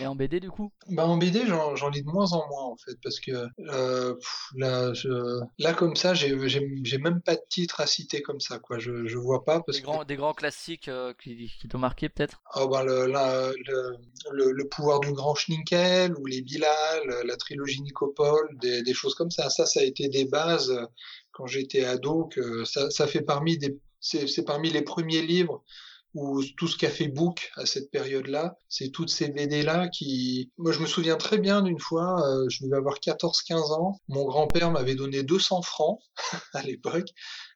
Et 0.00 0.06
en 0.06 0.14
BD, 0.14 0.40
du 0.40 0.50
coup? 0.50 0.72
Bah 0.88 1.06
en 1.06 1.16
BD, 1.16 1.46
j'en, 1.46 1.88
lis 1.90 2.02
de 2.02 2.06
moins 2.06 2.32
en 2.32 2.46
moins 2.48 2.64
en 2.64 2.76
fait, 2.76 2.96
parce 3.02 3.20
que 3.20 3.46
euh, 3.68 4.14
pff, 4.14 4.50
là, 4.56 4.92
je, 4.92 5.40
là 5.58 5.72
comme 5.74 5.96
ça, 5.96 6.14
j'ai, 6.14 6.34
même 6.98 7.20
pas 7.22 7.34
de 7.36 7.42
titre 7.48 7.80
à 7.80 7.86
citer 7.86 8.22
comme 8.22 8.40
ça, 8.40 8.58
quoi. 8.58 8.78
Je, 8.78 9.06
je 9.06 9.18
vois 9.18 9.44
pas 9.44 9.60
parce 9.60 9.78
des 9.78 9.82
que 9.82 9.86
grands, 9.86 10.04
des 10.04 10.16
grands 10.16 10.34
classiques 10.34 10.88
euh, 10.88 11.12
qui, 11.22 11.50
qui 11.60 11.68
t'ont 11.68 11.78
marqué, 11.78 12.08
peut-être? 12.08 12.40
Oh 12.56 12.68
ben 12.68 12.82
le, 12.82 13.06
la- 13.06 13.50
le, 13.66 13.96
le, 14.32 14.52
le 14.52 14.68
pouvoir 14.68 15.00
du 15.00 15.12
grand 15.12 15.34
Schninkel 15.34 16.14
ou 16.18 16.26
les 16.26 16.42
Bilal, 16.42 17.02
la 17.24 17.36
trilogie 17.36 17.80
Nicopole, 17.82 18.48
des, 18.60 18.82
des 18.82 18.94
choses 18.94 19.14
comme 19.14 19.30
ça. 19.30 19.50
Ça, 19.50 19.66
ça 19.66 19.80
a 19.80 19.82
été 19.84 20.08
des 20.08 20.24
bases 20.24 20.72
quand 21.40 21.46
j'étais 21.46 21.84
ado, 21.84 22.28
que 22.30 22.64
ça, 22.64 23.06
fait 23.06 23.22
parmi 23.22 23.56
des, 23.56 23.78
c'est, 23.98 24.44
parmi 24.44 24.68
les 24.68 24.82
premiers 24.82 25.22
livres 25.22 25.64
où 26.12 26.42
tout 26.58 26.66
ce 26.66 26.76
qu'a 26.76 26.90
fait 26.90 27.08
Book 27.08 27.50
à 27.54 27.64
cette 27.64 27.90
période-là, 27.90 28.58
c'est 28.68 28.90
toutes 28.90 29.08
ces 29.10 29.28
BD-là 29.28 29.88
qui... 29.88 30.50
Moi, 30.58 30.72
je 30.72 30.80
me 30.80 30.86
souviens 30.86 31.16
très 31.16 31.38
bien 31.38 31.62
d'une 31.62 31.78
fois, 31.78 32.20
euh, 32.26 32.46
je 32.50 32.64
devais 32.64 32.76
avoir 32.76 32.96
14-15 32.96 33.72
ans, 33.72 34.00
mon 34.08 34.24
grand-père 34.24 34.70
m'avait 34.70 34.96
donné 34.96 35.22
200 35.22 35.62
francs 35.62 36.00
à 36.52 36.62
l'époque, 36.62 37.08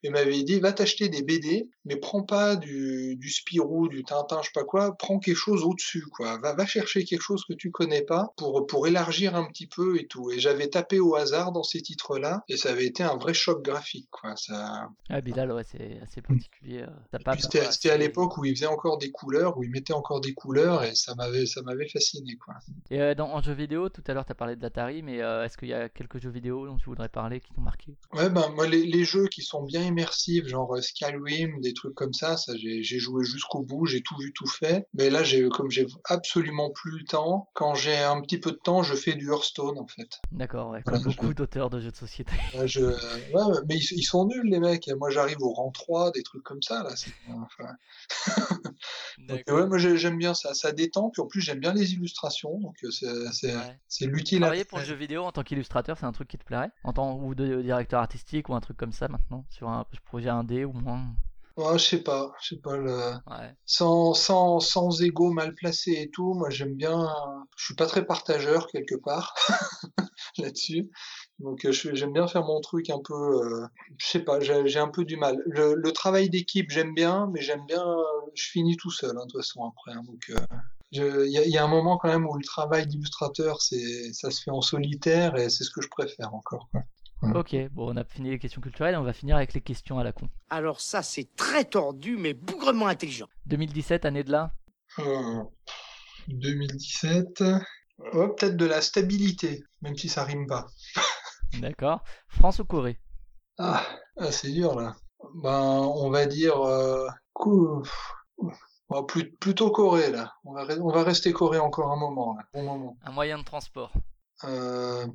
et 0.05 0.11
m'avait 0.11 0.43
dit, 0.43 0.61
va 0.61 0.73
t'acheter 0.73 1.09
des 1.09 1.23
BD, 1.23 1.69
mais 1.85 1.97
prends 1.97 2.23
pas 2.23 2.57
du, 2.57 3.17
du 3.17 3.31
Spirou, 3.31 3.89
du 3.89 4.05
Tintin, 4.05 4.41
je 4.43 4.47
sais 4.47 4.53
pas 4.55 4.65
quoi, 4.65 4.95
prends 4.97 5.19
quelque 5.19 5.37
chose 5.37 5.65
au-dessus, 5.65 6.05
quoi. 6.15 6.39
Va, 6.39 6.55
va 6.55 6.67
chercher 6.67 7.05
quelque 7.05 7.23
chose 7.23 7.43
que 7.49 7.55
tu 7.55 7.71
connais 7.71 8.03
pas 8.03 8.33
pour, 8.37 8.67
pour 8.67 8.87
élargir 8.87 9.35
un 9.35 9.45
petit 9.47 9.67
peu 9.67 9.99
et 9.99 10.07
tout. 10.07 10.31
Et 10.31 10.39
j'avais 10.39 10.69
tapé 10.69 11.01
au 11.01 11.15
hasard 11.17 11.53
dans 11.53 11.63
ces 11.63 11.81
titres-là, 11.81 12.45
et 12.49 12.57
ça 12.57 12.71
avait 12.71 12.87
été 12.87 13.03
un 13.03 13.17
vrai 13.17 13.35
choc 13.35 13.63
graphique, 13.65 14.09
quoi. 14.11 14.37
Ça... 14.37 14.89
Ah, 15.09 15.21
Bilal, 15.21 15.51
ouais, 15.53 15.65
c'est 15.65 15.99
assez 16.03 16.21
particulier. 16.21 16.83
euh, 16.83 17.35
c'était 17.39 17.91
à 17.91 17.97
l'époque 17.97 18.37
où 18.37 18.45
il 18.45 18.55
faisait 18.55 18.67
encore 18.67 18.99
des 18.99 19.11
couleurs, 19.11 19.57
où 19.57 19.65
il 19.65 19.71
mettait 19.71 19.95
encore 19.95 20.21
des 20.21 20.35
couleurs, 20.35 20.85
et 20.85 20.95
ça 20.95 21.15
m'avait 21.15 21.47
ça 21.47 21.63
m'avait 21.63 21.89
fasciné, 21.89 22.37
quoi. 22.37 22.55
Et 22.91 23.01
euh, 23.01 23.15
dans, 23.15 23.31
en 23.31 23.41
jeu 23.41 23.53
vidéo, 23.55 23.89
tout 23.89 24.03
à 24.07 24.13
l'heure, 24.13 24.27
tu 24.27 24.33
as 24.33 24.35
parlé 24.35 24.55
de 24.57 24.63
l'Atari, 24.63 25.03
mais 25.03 25.23
euh, 25.23 25.45
est-ce 25.45 25.57
qu'il 25.57 25.69
y 25.69 25.75
a 25.75 25.89
quelques 25.89 26.19
jeux 26.19 26.31
vidéo 26.31 26.67
dont 26.67 26.77
tu 26.77 26.87
voudrais 26.87 27.09
parler 27.09 27.41
qui 27.41 27.53
t'ont 27.55 27.63
marqué? 27.63 27.97
Ouais, 28.13 28.29
ben 28.29 28.51
moi 28.55 28.67
les, 28.67 28.85
les 28.85 29.05
jeux 29.05 29.29
qui 29.29 29.43
sont 29.43 29.63
bien 29.63 29.85
immersifs, 29.95 30.47
genre 30.47 30.75
euh, 30.75 30.81
Skyrim, 30.81 31.61
des 31.61 31.75
trucs 31.75 31.95
comme 31.95 32.13
ça, 32.13 32.37
ça 32.37 32.53
j'ai 32.57 32.83
j'ai 32.83 32.99
joué 32.99 33.25
jusqu'au 33.25 33.63
bout, 33.63 33.87
j'ai 33.87 34.03
tout 34.03 34.17
vu, 34.19 34.33
tout 34.33 34.47
fait. 34.47 34.87
Mais 34.95 35.11
là, 35.11 35.23
j'ai 35.23 35.49
comme 35.49 35.71
j'ai 35.71 35.87
absolument 36.05 36.71
plus 36.71 36.99
le 36.99 37.05
temps, 37.05 37.49
quand 37.55 37.75
j'ai 37.75 37.97
un 37.97 38.21
petit 38.21 38.39
peu 38.39 38.51
de 38.53 38.57
temps, 38.63 38.83
je 38.83 38.95
fais 38.95 39.15
du 39.15 39.29
Hearthstone 39.31 39.79
en 39.79 39.87
fait. 39.87 40.09
D'accord, 40.33 40.71
ouais, 40.71 40.83
comme 40.83 40.99
je- 40.99 41.05
beaucoup 41.05 41.33
d'auteurs 41.35 41.71
de 41.71 41.81
jeux 41.81 41.91
de 41.91 41.97
société. 41.97 42.33
Ouais, 42.55 42.69
je, 42.69 42.81
ouais, 42.83 43.43
ouais, 43.45 43.59
mais 43.69 43.77
ils, 43.77 43.99
ils 43.99 44.03
sont 44.05 44.27
nuls 44.27 44.49
les 44.49 44.61
mecs. 44.61 44.89
Moi, 44.99 45.11
j'arrive 45.11 45.41
au 45.43 45.53
rang 45.53 45.71
3, 45.71 46.11
des 46.13 46.23
trucs 46.23 46.43
comme 46.43 46.63
ça 46.63 46.83
là. 46.83 46.95
c'est- 46.97 47.11
Enfin, 47.27 47.69
donc, 49.19 49.43
ouais, 49.49 49.67
moi 49.67 49.79
j'ai- 49.79 49.97
j'aime 49.97 50.19
bien 50.19 50.35
ça, 50.35 50.55
ça 50.55 50.73
détend. 50.73 51.11
Puis 51.11 51.23
en 51.23 51.27
plus, 51.27 51.41
j'aime 51.41 51.59
bien 51.61 51.73
les 51.73 51.93
illustrations, 51.95 52.59
donc 52.61 52.77
euh, 52.85 52.91
c'est 52.91 53.07
c'est 53.33 53.55
Ouais. 53.57 53.79
c'est 53.89 54.07
l'utile. 54.07 54.39
à 54.39 54.47
Travailler 54.47 54.65
pour 54.65 54.79
le 54.79 54.85
jeu 54.85 54.95
vidéo 54.95 55.25
en 55.25 55.33
tant 55.33 55.43
qu'illustrateur, 55.43 55.97
c'est 55.99 56.07
un 56.07 56.13
truc 56.13 56.29
qui 56.29 56.39
te 56.39 56.45
plairait? 56.45 56.71
En 56.85 56.93
tant 56.93 57.19
ou 57.19 57.35
de 57.35 57.63
directeur 57.63 58.01
artistique 58.01 58.49
ou 58.49 58.55
un 58.55 58.61
truc 58.61 58.77
comme 58.77 58.93
ça 58.93 59.09
maintenant 59.09 59.45
Sur 59.51 59.69
un 59.69 59.74
projet 60.05 60.29
indé 60.29 60.65
ou 60.65 60.73
moins 60.73 61.05
Ouais, 61.57 61.79
je 61.79 61.85
sais 61.85 62.03
pas, 62.03 62.33
je 62.41 62.49
sais 62.49 62.61
pas 62.61 62.77
le 62.77 63.13
sans 63.65 64.13
sans 64.13 64.59
sans 64.59 65.03
ego 65.03 65.31
mal 65.31 65.55
placé 65.55 65.93
et 65.93 66.11
tout. 66.11 66.35
Moi, 66.35 66.51
j'aime 66.51 66.75
bien. 66.75 67.09
Je 67.57 67.67
suis 67.67 67.75
pas 67.77 67.87
très 67.87 68.05
partageur 68.05 68.67
quelque 68.67 68.97
part 68.97 69.37
là-dessus. 70.39 70.91
Donc, 71.39 71.65
euh, 71.65 71.71
j'aime 71.71 72.13
bien 72.13 72.27
faire 72.27 72.45
mon 72.45 72.61
truc 72.61 72.91
un 72.91 72.99
peu. 72.99 73.15
Euh, 73.15 73.67
je 73.99 74.07
sais 74.07 74.21
pas, 74.21 74.41
j'ai 74.41 74.79
un 74.79 74.89
peu 74.89 75.05
du 75.05 75.17
mal. 75.17 75.41
Le, 75.47 75.75
le 75.75 75.93
travail 75.93 76.29
d'équipe, 76.29 76.71
j'aime 76.71 76.93
bien, 76.93 77.31
mais 77.33 77.41
j'aime 77.41 77.65
bien. 77.67 77.85
Je 78.35 78.49
finis 78.51 78.77
tout 78.77 78.91
seul, 78.91 79.11
hein, 79.11 79.25
de 79.27 79.31
toute 79.31 79.43
façon 79.43 79.65
après. 79.65 79.93
Hein, 79.93 80.03
donc, 80.09 80.31
euh, 80.31 80.47
il 80.91 81.29
y, 81.29 81.51
y, 81.51 81.59
a 81.59 81.65
un 81.65 81.69
moment 81.69 81.99
quand 81.99 82.09
même 82.09 82.27
où 82.27 82.35
le 82.37 82.45
travail 82.45 82.87
d'illustrateur, 82.87 83.61
ça 83.63 84.31
se 84.31 84.43
fait 84.43 84.51
en 84.51 84.61
solitaire 84.61 85.37
et 85.37 85.51
c'est 85.51 85.65
ce 85.65 85.71
que 85.71 85.83
je 85.83 85.89
préfère 85.89 86.35
encore. 86.35 86.69
Quoi. 86.73 86.83
Ok, 87.35 87.57
bon, 87.73 87.93
on 87.93 87.97
a 87.97 88.05
fini 88.05 88.31
les 88.31 88.39
questions 88.39 88.61
culturelles, 88.61 88.97
on 88.97 89.03
va 89.03 89.13
finir 89.13 89.37
avec 89.37 89.55
les 89.55 89.61
questions 89.61 89.99
à 89.99 90.05
la 90.05 90.13
con. 90.13 90.29
Alors 90.51 90.81
ça, 90.81 91.03
c'est 91.03 91.35
très 91.37 91.65
tordu, 91.65 92.17
mais 92.17 92.35
bougrement 92.35 92.87
intelligent. 92.87 93.29
2017, 93.47 94.05
année 94.05 94.25
de 94.25 94.33
là 94.33 94.53
euh, 94.99 95.43
2017, 96.29 97.43
peut-être 98.13 98.57
de 98.57 98.67
la 98.67 98.81
stabilité, 98.81 99.65
même 99.83 99.97
si 99.97 100.09
ça 100.09 100.25
rime 100.25 100.47
pas. 100.47 100.67
D'accord. 101.61 102.03
France 102.29 102.59
ou 102.59 102.65
Corée? 102.65 102.99
Ah, 103.59 103.85
ah 104.19 104.33
c'est 104.33 104.51
dur 104.51 104.75
là. 104.75 104.97
Ben, 105.35 105.81
on 105.81 106.11
va 106.11 106.27
dire 106.27 106.61
euh, 106.61 107.09
plutôt 109.41 109.71
Corée 109.71 110.11
là. 110.11 110.33
On 110.45 110.53
va, 110.53 110.67
on 110.81 110.93
va 110.93 111.03
rester 111.03 111.33
Corée 111.33 111.59
encore 111.59 111.93
un 111.93 111.97
moment 111.97 112.37
là. 112.37 112.45
Bon 112.53 112.63
moment. 112.65 112.97
Un 113.05 113.13
moyen 113.13 113.39
de 113.39 113.45
transport. 113.45 113.93
Euh, 114.45 115.07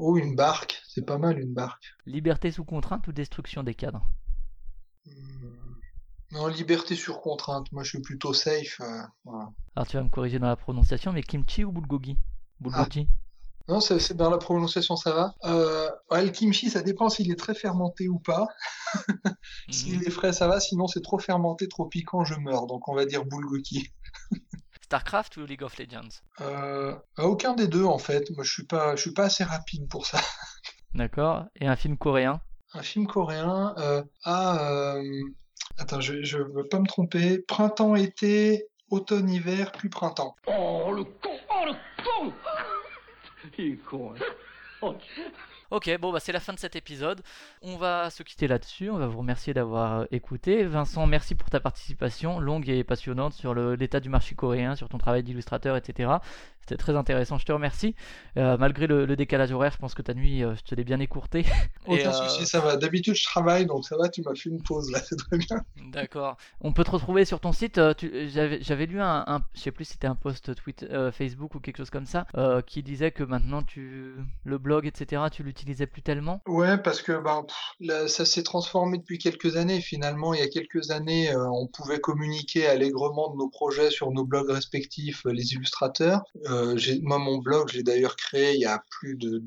Oh, 0.00 0.16
une 0.16 0.36
barque, 0.36 0.80
c'est 0.86 1.04
pas 1.04 1.18
mal 1.18 1.40
une 1.40 1.52
barque. 1.52 1.96
Liberté 2.06 2.52
sous 2.52 2.64
contrainte 2.64 3.08
ou 3.08 3.12
destruction 3.12 3.64
des 3.64 3.74
cadres? 3.74 4.08
Hmm. 5.04 5.48
Non, 6.30 6.46
liberté 6.46 6.94
sur 6.94 7.20
contrainte. 7.20 7.72
Moi, 7.72 7.82
je 7.82 7.88
suis 7.88 8.00
plutôt 8.00 8.32
safe. 8.32 8.80
Euh, 8.80 9.02
Alors, 9.74 9.88
tu 9.88 9.96
vas 9.96 10.04
me 10.04 10.08
corriger 10.08 10.38
dans 10.38 10.46
la 10.46 10.54
prononciation, 10.54 11.12
mais 11.12 11.22
kimchi 11.22 11.64
ou 11.64 11.72
bulgogi? 11.72 12.16
Bulgogi? 12.60 13.08
Ah. 13.10 13.72
Non, 13.72 13.80
c'est 13.80 14.14
dans 14.14 14.30
la 14.30 14.38
prononciation, 14.38 14.94
ça 14.94 15.12
va. 15.12 15.34
Euh, 15.44 15.90
le 16.12 16.30
kimchi, 16.30 16.70
ça 16.70 16.82
dépend 16.82 17.08
s'il 17.08 17.32
est 17.32 17.38
très 17.38 17.54
fermenté 17.54 18.08
ou 18.08 18.20
pas. 18.20 18.46
s'il 19.68 19.98
mhm. 19.98 20.04
est 20.06 20.10
frais, 20.10 20.32
ça 20.32 20.46
va. 20.46 20.60
Sinon, 20.60 20.86
c'est 20.86 21.02
trop 21.02 21.18
fermenté, 21.18 21.66
trop 21.66 21.86
piquant, 21.86 22.24
je 22.24 22.36
meurs. 22.36 22.66
Donc, 22.66 22.88
on 22.88 22.94
va 22.94 23.04
dire 23.04 23.24
bulgogi. 23.24 23.92
StarCraft 24.88 25.36
ou 25.36 25.44
League 25.44 25.62
of 25.62 25.76
Legends 25.78 26.22
euh, 26.40 26.94
Aucun 27.18 27.52
des 27.52 27.68
deux 27.68 27.84
en 27.84 27.98
fait. 27.98 28.30
Moi 28.30 28.42
je 28.42 28.50
suis 28.50 28.64
pas, 28.64 28.96
je 28.96 29.02
suis 29.02 29.12
pas 29.12 29.24
assez 29.24 29.44
rapide 29.44 29.86
pour 29.90 30.06
ça. 30.06 30.18
D'accord. 30.94 31.44
Et 31.56 31.66
un 31.66 31.76
film 31.76 31.98
coréen 31.98 32.40
Un 32.72 32.82
film 32.82 33.06
coréen. 33.06 33.74
Euh, 33.76 34.02
ah, 34.24 34.96
euh, 34.96 35.22
attends, 35.76 36.00
je, 36.00 36.22
je 36.22 36.38
veux 36.38 36.66
pas 36.66 36.78
me 36.78 36.86
tromper. 36.86 37.38
Printemps, 37.38 37.96
été, 37.96 38.66
automne, 38.88 39.28
hiver, 39.28 39.72
puis 39.72 39.90
printemps. 39.90 40.34
Oh 40.46 40.90
le 40.96 41.04
con 41.04 41.36
Oh 41.50 41.66
le 41.66 41.72
con 42.02 42.32
Il 43.58 43.72
est 43.72 43.76
con. 43.76 44.14
Hein. 44.82 44.94
Ok, 45.70 45.90
bon 46.00 46.12
bah 46.12 46.18
c'est 46.18 46.32
la 46.32 46.40
fin 46.40 46.54
de 46.54 46.58
cet 46.58 46.76
épisode. 46.76 47.20
On 47.60 47.76
va 47.76 48.08
se 48.08 48.22
quitter 48.22 48.48
là-dessus. 48.48 48.88
On 48.88 48.96
va 48.96 49.06
vous 49.06 49.18
remercier 49.18 49.52
d'avoir 49.52 50.00
euh, 50.00 50.04
écouté. 50.10 50.64
Vincent, 50.64 51.06
merci 51.06 51.34
pour 51.34 51.50
ta 51.50 51.60
participation 51.60 52.40
longue 52.40 52.70
et 52.70 52.84
passionnante 52.84 53.34
sur 53.34 53.54
l'état 53.54 54.00
du 54.00 54.08
marché 54.08 54.34
coréen, 54.34 54.76
sur 54.76 54.88
ton 54.88 54.96
travail 54.96 55.22
d'illustrateur, 55.22 55.76
etc. 55.76 56.10
C'était 56.68 56.82
très 56.82 56.96
intéressant, 56.96 57.38
je 57.38 57.46
te 57.46 57.52
remercie. 57.52 57.94
Euh, 58.36 58.56
malgré 58.58 58.86
le, 58.86 59.16
décalage 59.16 59.52
horaire, 59.52 59.72
je 59.72 59.78
pense 59.78 59.94
que 59.94 60.02
ta 60.02 60.14
nuit, 60.14 60.42
euh, 60.42 60.54
je 60.54 60.62
te 60.62 60.74
l'ai 60.74 60.84
bien 60.84 61.00
écourté. 61.00 61.44
Aucun 61.86 62.12
souci, 62.12 62.46
ça 62.46 62.60
va. 62.60 62.76
D'habitude, 62.76 63.14
je 63.14 63.24
travaille, 63.24 63.66
donc 63.66 63.84
ça 63.84 63.96
va, 63.96 64.08
tu 64.08 64.22
m'as 64.22 64.34
fait 64.34 64.50
une 64.50 64.62
pause 64.62 64.90
là, 64.90 64.98
c'est 65.08 65.16
très 65.16 65.38
bien. 65.38 65.64
D'accord. 65.90 66.36
On 66.60 66.72
peut 66.72 66.84
te 66.84 66.90
retrouver 66.90 67.24
sur 67.24 67.40
ton 67.40 67.52
site. 67.52 67.80
J'avais 68.00 68.86
lu 68.86 69.00
un, 69.00 69.24
un, 69.26 69.42
je 69.54 69.60
sais 69.60 69.70
plus 69.70 69.84
si 69.84 69.92
c'était 69.92 70.06
un 70.06 70.14
post 70.14 70.54
tweet 70.54 70.86
Facebook 71.12 71.54
ou 71.54 71.60
quelque 71.60 71.78
chose 71.78 71.90
comme 71.90 72.06
ça, 72.06 72.26
qui 72.66 72.82
disait 72.82 73.10
que 73.10 73.22
maintenant, 73.22 73.62
tu 73.62 74.14
le 74.44 74.58
blog, 74.58 74.86
etc., 74.86 75.22
tu 75.30 75.42
l'utilises 75.42 75.58
utilisait 75.58 75.86
plus 75.86 76.02
tellement 76.02 76.40
Ouais, 76.46 76.78
parce 76.78 77.02
que 77.02 77.12
ben, 77.20 77.44
ça 78.08 78.24
s'est 78.24 78.42
transformé 78.42 78.98
depuis 78.98 79.18
quelques 79.18 79.56
années. 79.56 79.80
Finalement, 79.80 80.34
il 80.34 80.40
y 80.40 80.42
a 80.42 80.48
quelques 80.48 80.90
années, 80.90 81.30
euh, 81.30 81.48
on 81.50 81.66
pouvait 81.66 82.00
communiquer 82.00 82.66
allègrement 82.66 83.30
de 83.30 83.36
nos 83.36 83.48
projets 83.48 83.90
sur 83.90 84.10
nos 84.12 84.24
blogs 84.24 84.50
respectifs, 84.50 85.26
euh, 85.26 85.32
les 85.32 85.52
illustrateurs. 85.54 86.22
Euh, 86.46 86.57
moi, 87.02 87.18
mon 87.18 87.38
blog, 87.38 87.68
j'ai 87.72 87.82
d'ailleurs 87.82 88.16
créé 88.16 88.54
il 88.54 88.60
y 88.60 88.66
a 88.66 88.82
plus 88.90 89.16
de 89.16 89.42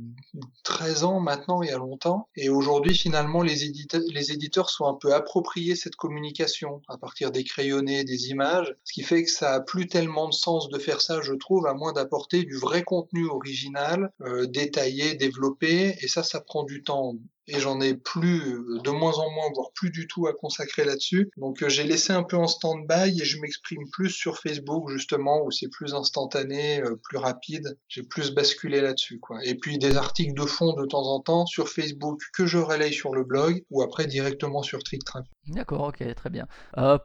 13 0.63 1.03
ans 1.03 1.19
maintenant, 1.19 1.61
il 1.61 1.69
y 1.69 1.73
a 1.73 1.77
longtemps. 1.77 2.27
Et 2.35 2.49
aujourd'hui, 2.49 2.95
finalement, 2.95 3.41
les, 3.41 3.65
éditeurs, 3.65 4.01
les 4.09 4.31
éditeurs 4.31 4.69
sont 4.69 4.85
un 4.85 4.95
peu 4.95 5.13
appropriés 5.13 5.75
cette 5.75 5.95
communication 5.95 6.81
à 6.87 6.97
partir 6.97 7.31
des 7.31 7.43
crayonnés, 7.43 8.03
des 8.03 8.29
images, 8.29 8.75
ce 8.83 8.93
qui 8.93 9.03
fait 9.03 9.23
que 9.23 9.31
ça 9.31 9.53
a 9.53 9.59
plus 9.59 9.87
tellement 9.87 10.27
de 10.27 10.33
sens 10.33 10.69
de 10.69 10.79
faire 10.79 11.01
ça, 11.01 11.21
je 11.21 11.33
trouve, 11.33 11.67
à 11.67 11.73
moins 11.73 11.93
d'apporter 11.93 12.43
du 12.43 12.55
vrai 12.55 12.83
contenu 12.83 13.27
original, 13.27 14.11
détaillé, 14.47 15.15
développé, 15.15 15.95
et 16.01 16.07
ça, 16.07 16.23
ça 16.23 16.41
prend 16.41 16.63
du 16.63 16.83
temps. 16.83 17.15
Et 17.53 17.59
j'en 17.59 17.81
ai 17.81 17.95
plus, 17.95 18.53
euh, 18.53 18.79
de 18.81 18.91
moins 18.91 19.17
en 19.17 19.29
moins, 19.29 19.49
voire 19.53 19.71
plus 19.75 19.91
du 19.91 20.07
tout 20.07 20.25
à 20.25 20.33
consacrer 20.33 20.85
là-dessus. 20.85 21.29
Donc 21.35 21.61
euh, 21.61 21.67
j'ai 21.67 21.83
laissé 21.83 22.13
un 22.13 22.23
peu 22.23 22.37
en 22.37 22.47
stand-by 22.47 23.21
et 23.21 23.25
je 23.25 23.41
m'exprime 23.41 23.89
plus 23.91 24.09
sur 24.09 24.37
Facebook 24.37 24.89
justement 24.89 25.43
où 25.43 25.51
c'est 25.51 25.67
plus 25.67 25.93
instantané, 25.93 26.81
euh, 26.81 26.95
plus 27.03 27.17
rapide. 27.17 27.77
J'ai 27.89 28.03
plus 28.03 28.33
basculé 28.33 28.79
là-dessus. 28.79 29.19
Et 29.43 29.55
puis 29.55 29.77
des 29.77 29.97
articles 29.97 30.33
de 30.33 30.45
fond 30.45 30.73
de 30.73 30.85
temps 30.85 31.03
en 31.03 31.19
temps 31.19 31.45
sur 31.45 31.67
Facebook 31.67 32.21
que 32.33 32.45
je 32.45 32.57
relaye 32.57 32.93
sur 32.93 33.13
le 33.13 33.25
blog 33.25 33.65
ou 33.69 33.81
après 33.81 34.07
directement 34.07 34.63
sur 34.63 34.81
TrickTrack. 34.81 35.25
D'accord, 35.47 35.89
ok, 35.89 36.15
très 36.15 36.29
bien. 36.29 36.47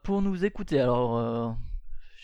pour 0.05 0.23
nous 0.23 0.44
écouter, 0.44 0.78
alors 0.78 1.57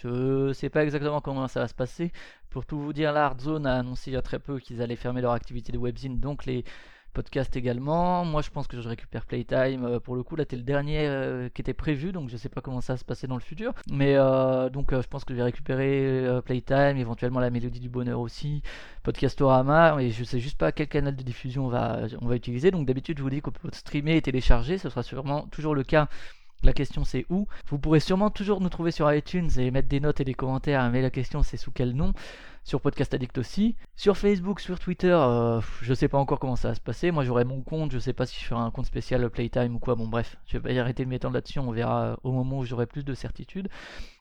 je 0.02 0.52
sais 0.52 0.68
pas 0.68 0.84
exactement 0.84 1.20
comment 1.20 1.48
ça 1.48 1.60
va 1.60 1.68
se 1.68 1.74
passer. 1.74 2.12
Pour 2.50 2.66
tout 2.66 2.78
vous 2.78 2.92
dire, 2.92 3.12
la 3.12 3.34
Zone 3.40 3.66
a 3.66 3.78
annoncé 3.78 4.10
il 4.10 4.14
y 4.14 4.16
a 4.16 4.22
très 4.22 4.38
peu 4.38 4.58
qu'ils 4.58 4.82
allaient 4.82 4.96
fermer 4.96 5.22
leur 5.22 5.32
activité 5.32 5.72
de 5.72 5.78
webzine, 5.78 6.20
donc 6.20 6.44
les 6.44 6.64
podcasts 7.12 7.56
également. 7.56 8.24
Moi, 8.24 8.42
je 8.42 8.50
pense 8.50 8.66
que 8.66 8.80
je 8.80 8.88
récupère 8.88 9.26
Playtime. 9.26 9.84
Euh, 9.84 10.00
pour 10.00 10.16
le 10.16 10.22
coup, 10.22 10.36
là, 10.36 10.44
t'es 10.44 10.56
le 10.56 10.62
dernier 10.62 11.06
euh, 11.06 11.48
qui 11.48 11.60
était 11.60 11.74
prévu, 11.74 12.12
donc 12.12 12.28
je 12.28 12.36
sais 12.36 12.48
pas 12.48 12.60
comment 12.60 12.80
ça 12.80 12.94
va 12.94 12.96
se 12.96 13.04
passer 13.04 13.26
dans 13.26 13.36
le 13.36 13.42
futur. 13.42 13.72
Mais 13.90 14.14
euh, 14.16 14.68
donc, 14.70 14.92
je 14.92 15.06
pense 15.06 15.24
que 15.24 15.34
je 15.34 15.38
vais 15.38 15.44
récupérer 15.44 16.40
Playtime, 16.44 16.96
éventuellement 16.96 17.40
la 17.40 17.50
Mélodie 17.50 17.80
du 17.80 17.88
Bonheur 17.88 18.20
aussi, 18.20 18.62
Podcastorama, 19.02 20.02
et 20.02 20.10
je 20.10 20.24
sais 20.24 20.40
juste 20.40 20.58
pas 20.58 20.72
quel 20.72 20.88
canal 20.88 21.14
de 21.14 21.22
diffusion 21.22 21.66
on 21.66 21.68
va, 21.68 22.00
on 22.20 22.26
va 22.26 22.36
utiliser. 22.36 22.70
Donc, 22.70 22.86
d'habitude, 22.86 23.18
je 23.18 23.22
vous 23.22 23.30
dis 23.30 23.40
qu'on 23.40 23.50
peut 23.50 23.68
streamer 23.72 24.16
et 24.16 24.22
télécharger. 24.22 24.78
Ce 24.78 24.88
sera 24.88 25.02
sûrement 25.02 25.46
toujours 25.50 25.74
le 25.74 25.84
cas 25.84 26.08
la 26.64 26.72
question 26.72 27.04
c'est 27.04 27.26
où? 27.28 27.46
Vous 27.66 27.78
pourrez 27.78 28.00
sûrement 28.00 28.30
toujours 28.30 28.60
nous 28.60 28.68
trouver 28.68 28.92
sur 28.92 29.12
iTunes 29.12 29.50
et 29.58 29.70
mettre 29.70 29.88
des 29.88 30.00
notes 30.00 30.20
et 30.20 30.24
des 30.24 30.34
commentaires, 30.34 30.88
mais 30.90 31.02
la 31.02 31.10
question 31.10 31.42
c'est 31.42 31.56
sous 31.56 31.72
quel 31.72 31.92
nom? 31.92 32.12
Sur 32.64 32.80
Podcast 32.80 33.12
Addict 33.12 33.38
aussi. 33.38 33.74
Sur 33.96 34.16
Facebook, 34.16 34.60
sur 34.60 34.78
Twitter, 34.78 35.12
euh, 35.12 35.60
je 35.80 35.94
sais 35.94 36.06
pas 36.06 36.18
encore 36.18 36.38
comment 36.38 36.54
ça 36.54 36.68
va 36.68 36.74
se 36.74 36.80
passer. 36.80 37.10
Moi 37.10 37.24
j'aurai 37.24 37.44
mon 37.44 37.60
compte, 37.60 37.90
je 37.90 37.98
sais 37.98 38.12
pas 38.12 38.24
si 38.24 38.38
je 38.40 38.44
ferai 38.44 38.60
un 38.60 38.70
compte 38.70 38.86
spécial 38.86 39.28
Playtime 39.30 39.74
ou 39.74 39.78
quoi. 39.80 39.96
Bon 39.96 40.06
bref, 40.06 40.36
je 40.46 40.58
vais 40.58 40.78
arrêter 40.78 41.04
de 41.04 41.10
m'étendre 41.10 41.34
là-dessus, 41.34 41.58
on 41.58 41.72
verra 41.72 42.02
euh, 42.02 42.16
au 42.22 42.30
moment 42.30 42.58
où 42.58 42.64
j'aurai 42.64 42.86
plus 42.86 43.04
de 43.04 43.14
certitude. 43.14 43.68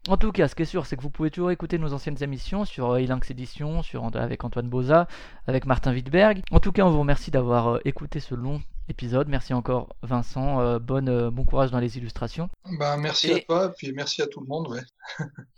En 0.08 0.18
tout 0.18 0.32
cas, 0.32 0.48
ce 0.48 0.56
qui 0.56 0.64
est 0.64 0.66
sûr, 0.66 0.88
c'est 0.88 0.98
que 0.98 1.04
vous 1.04 1.12
pouvez 1.12 1.30
toujours 1.30 1.52
écouter 1.52 1.78
nos 1.78 1.94
anciennes 1.94 2.22
émissions 2.22 2.66
sur 2.66 2.98
Elinx 2.98 3.30
euh, 3.30 3.34
Edition, 3.34 3.84
sur, 3.84 4.04
avec 4.16 4.44
Antoine 4.44 4.68
Boza, 4.68 5.08
avec 5.46 5.68
Martin 5.68 5.94
Wittberg. 5.94 6.42
En 6.50 6.60
tout 6.60 6.72
cas, 6.72 6.84
on 6.84 6.90
vous 6.90 7.00
remercie 7.00 7.30
d'avoir 7.30 7.80
écouté 7.86 8.20
ce 8.20 8.34
long 8.34 8.62
épisode. 8.92 9.28
Merci 9.28 9.54
encore 9.54 9.96
Vincent, 10.04 10.62
euh, 10.62 10.78
bonne, 10.78 11.10
euh, 11.10 11.32
bon 11.32 11.46
courage 11.46 11.72
dans 11.72 11.80
les 11.80 11.98
illustrations. 11.98 12.50
Bah, 12.78 12.98
merci 12.98 13.34
à 13.34 13.40
toi, 13.40 13.66
et 13.66 13.76
puis 13.76 13.92
merci 13.94 14.22
à 14.22 14.28
tout 14.28 14.42
le 14.42 14.48
monde. 14.48 14.68
Ouais. 14.68 14.82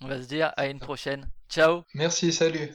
on 0.02 0.08
va 0.08 0.22
se 0.22 0.28
dire 0.28 0.54
à 0.56 0.68
une 0.68 0.80
prochaine. 0.80 1.28
Ciao 1.50 1.84
Merci, 1.94 2.32
salut 2.32 2.72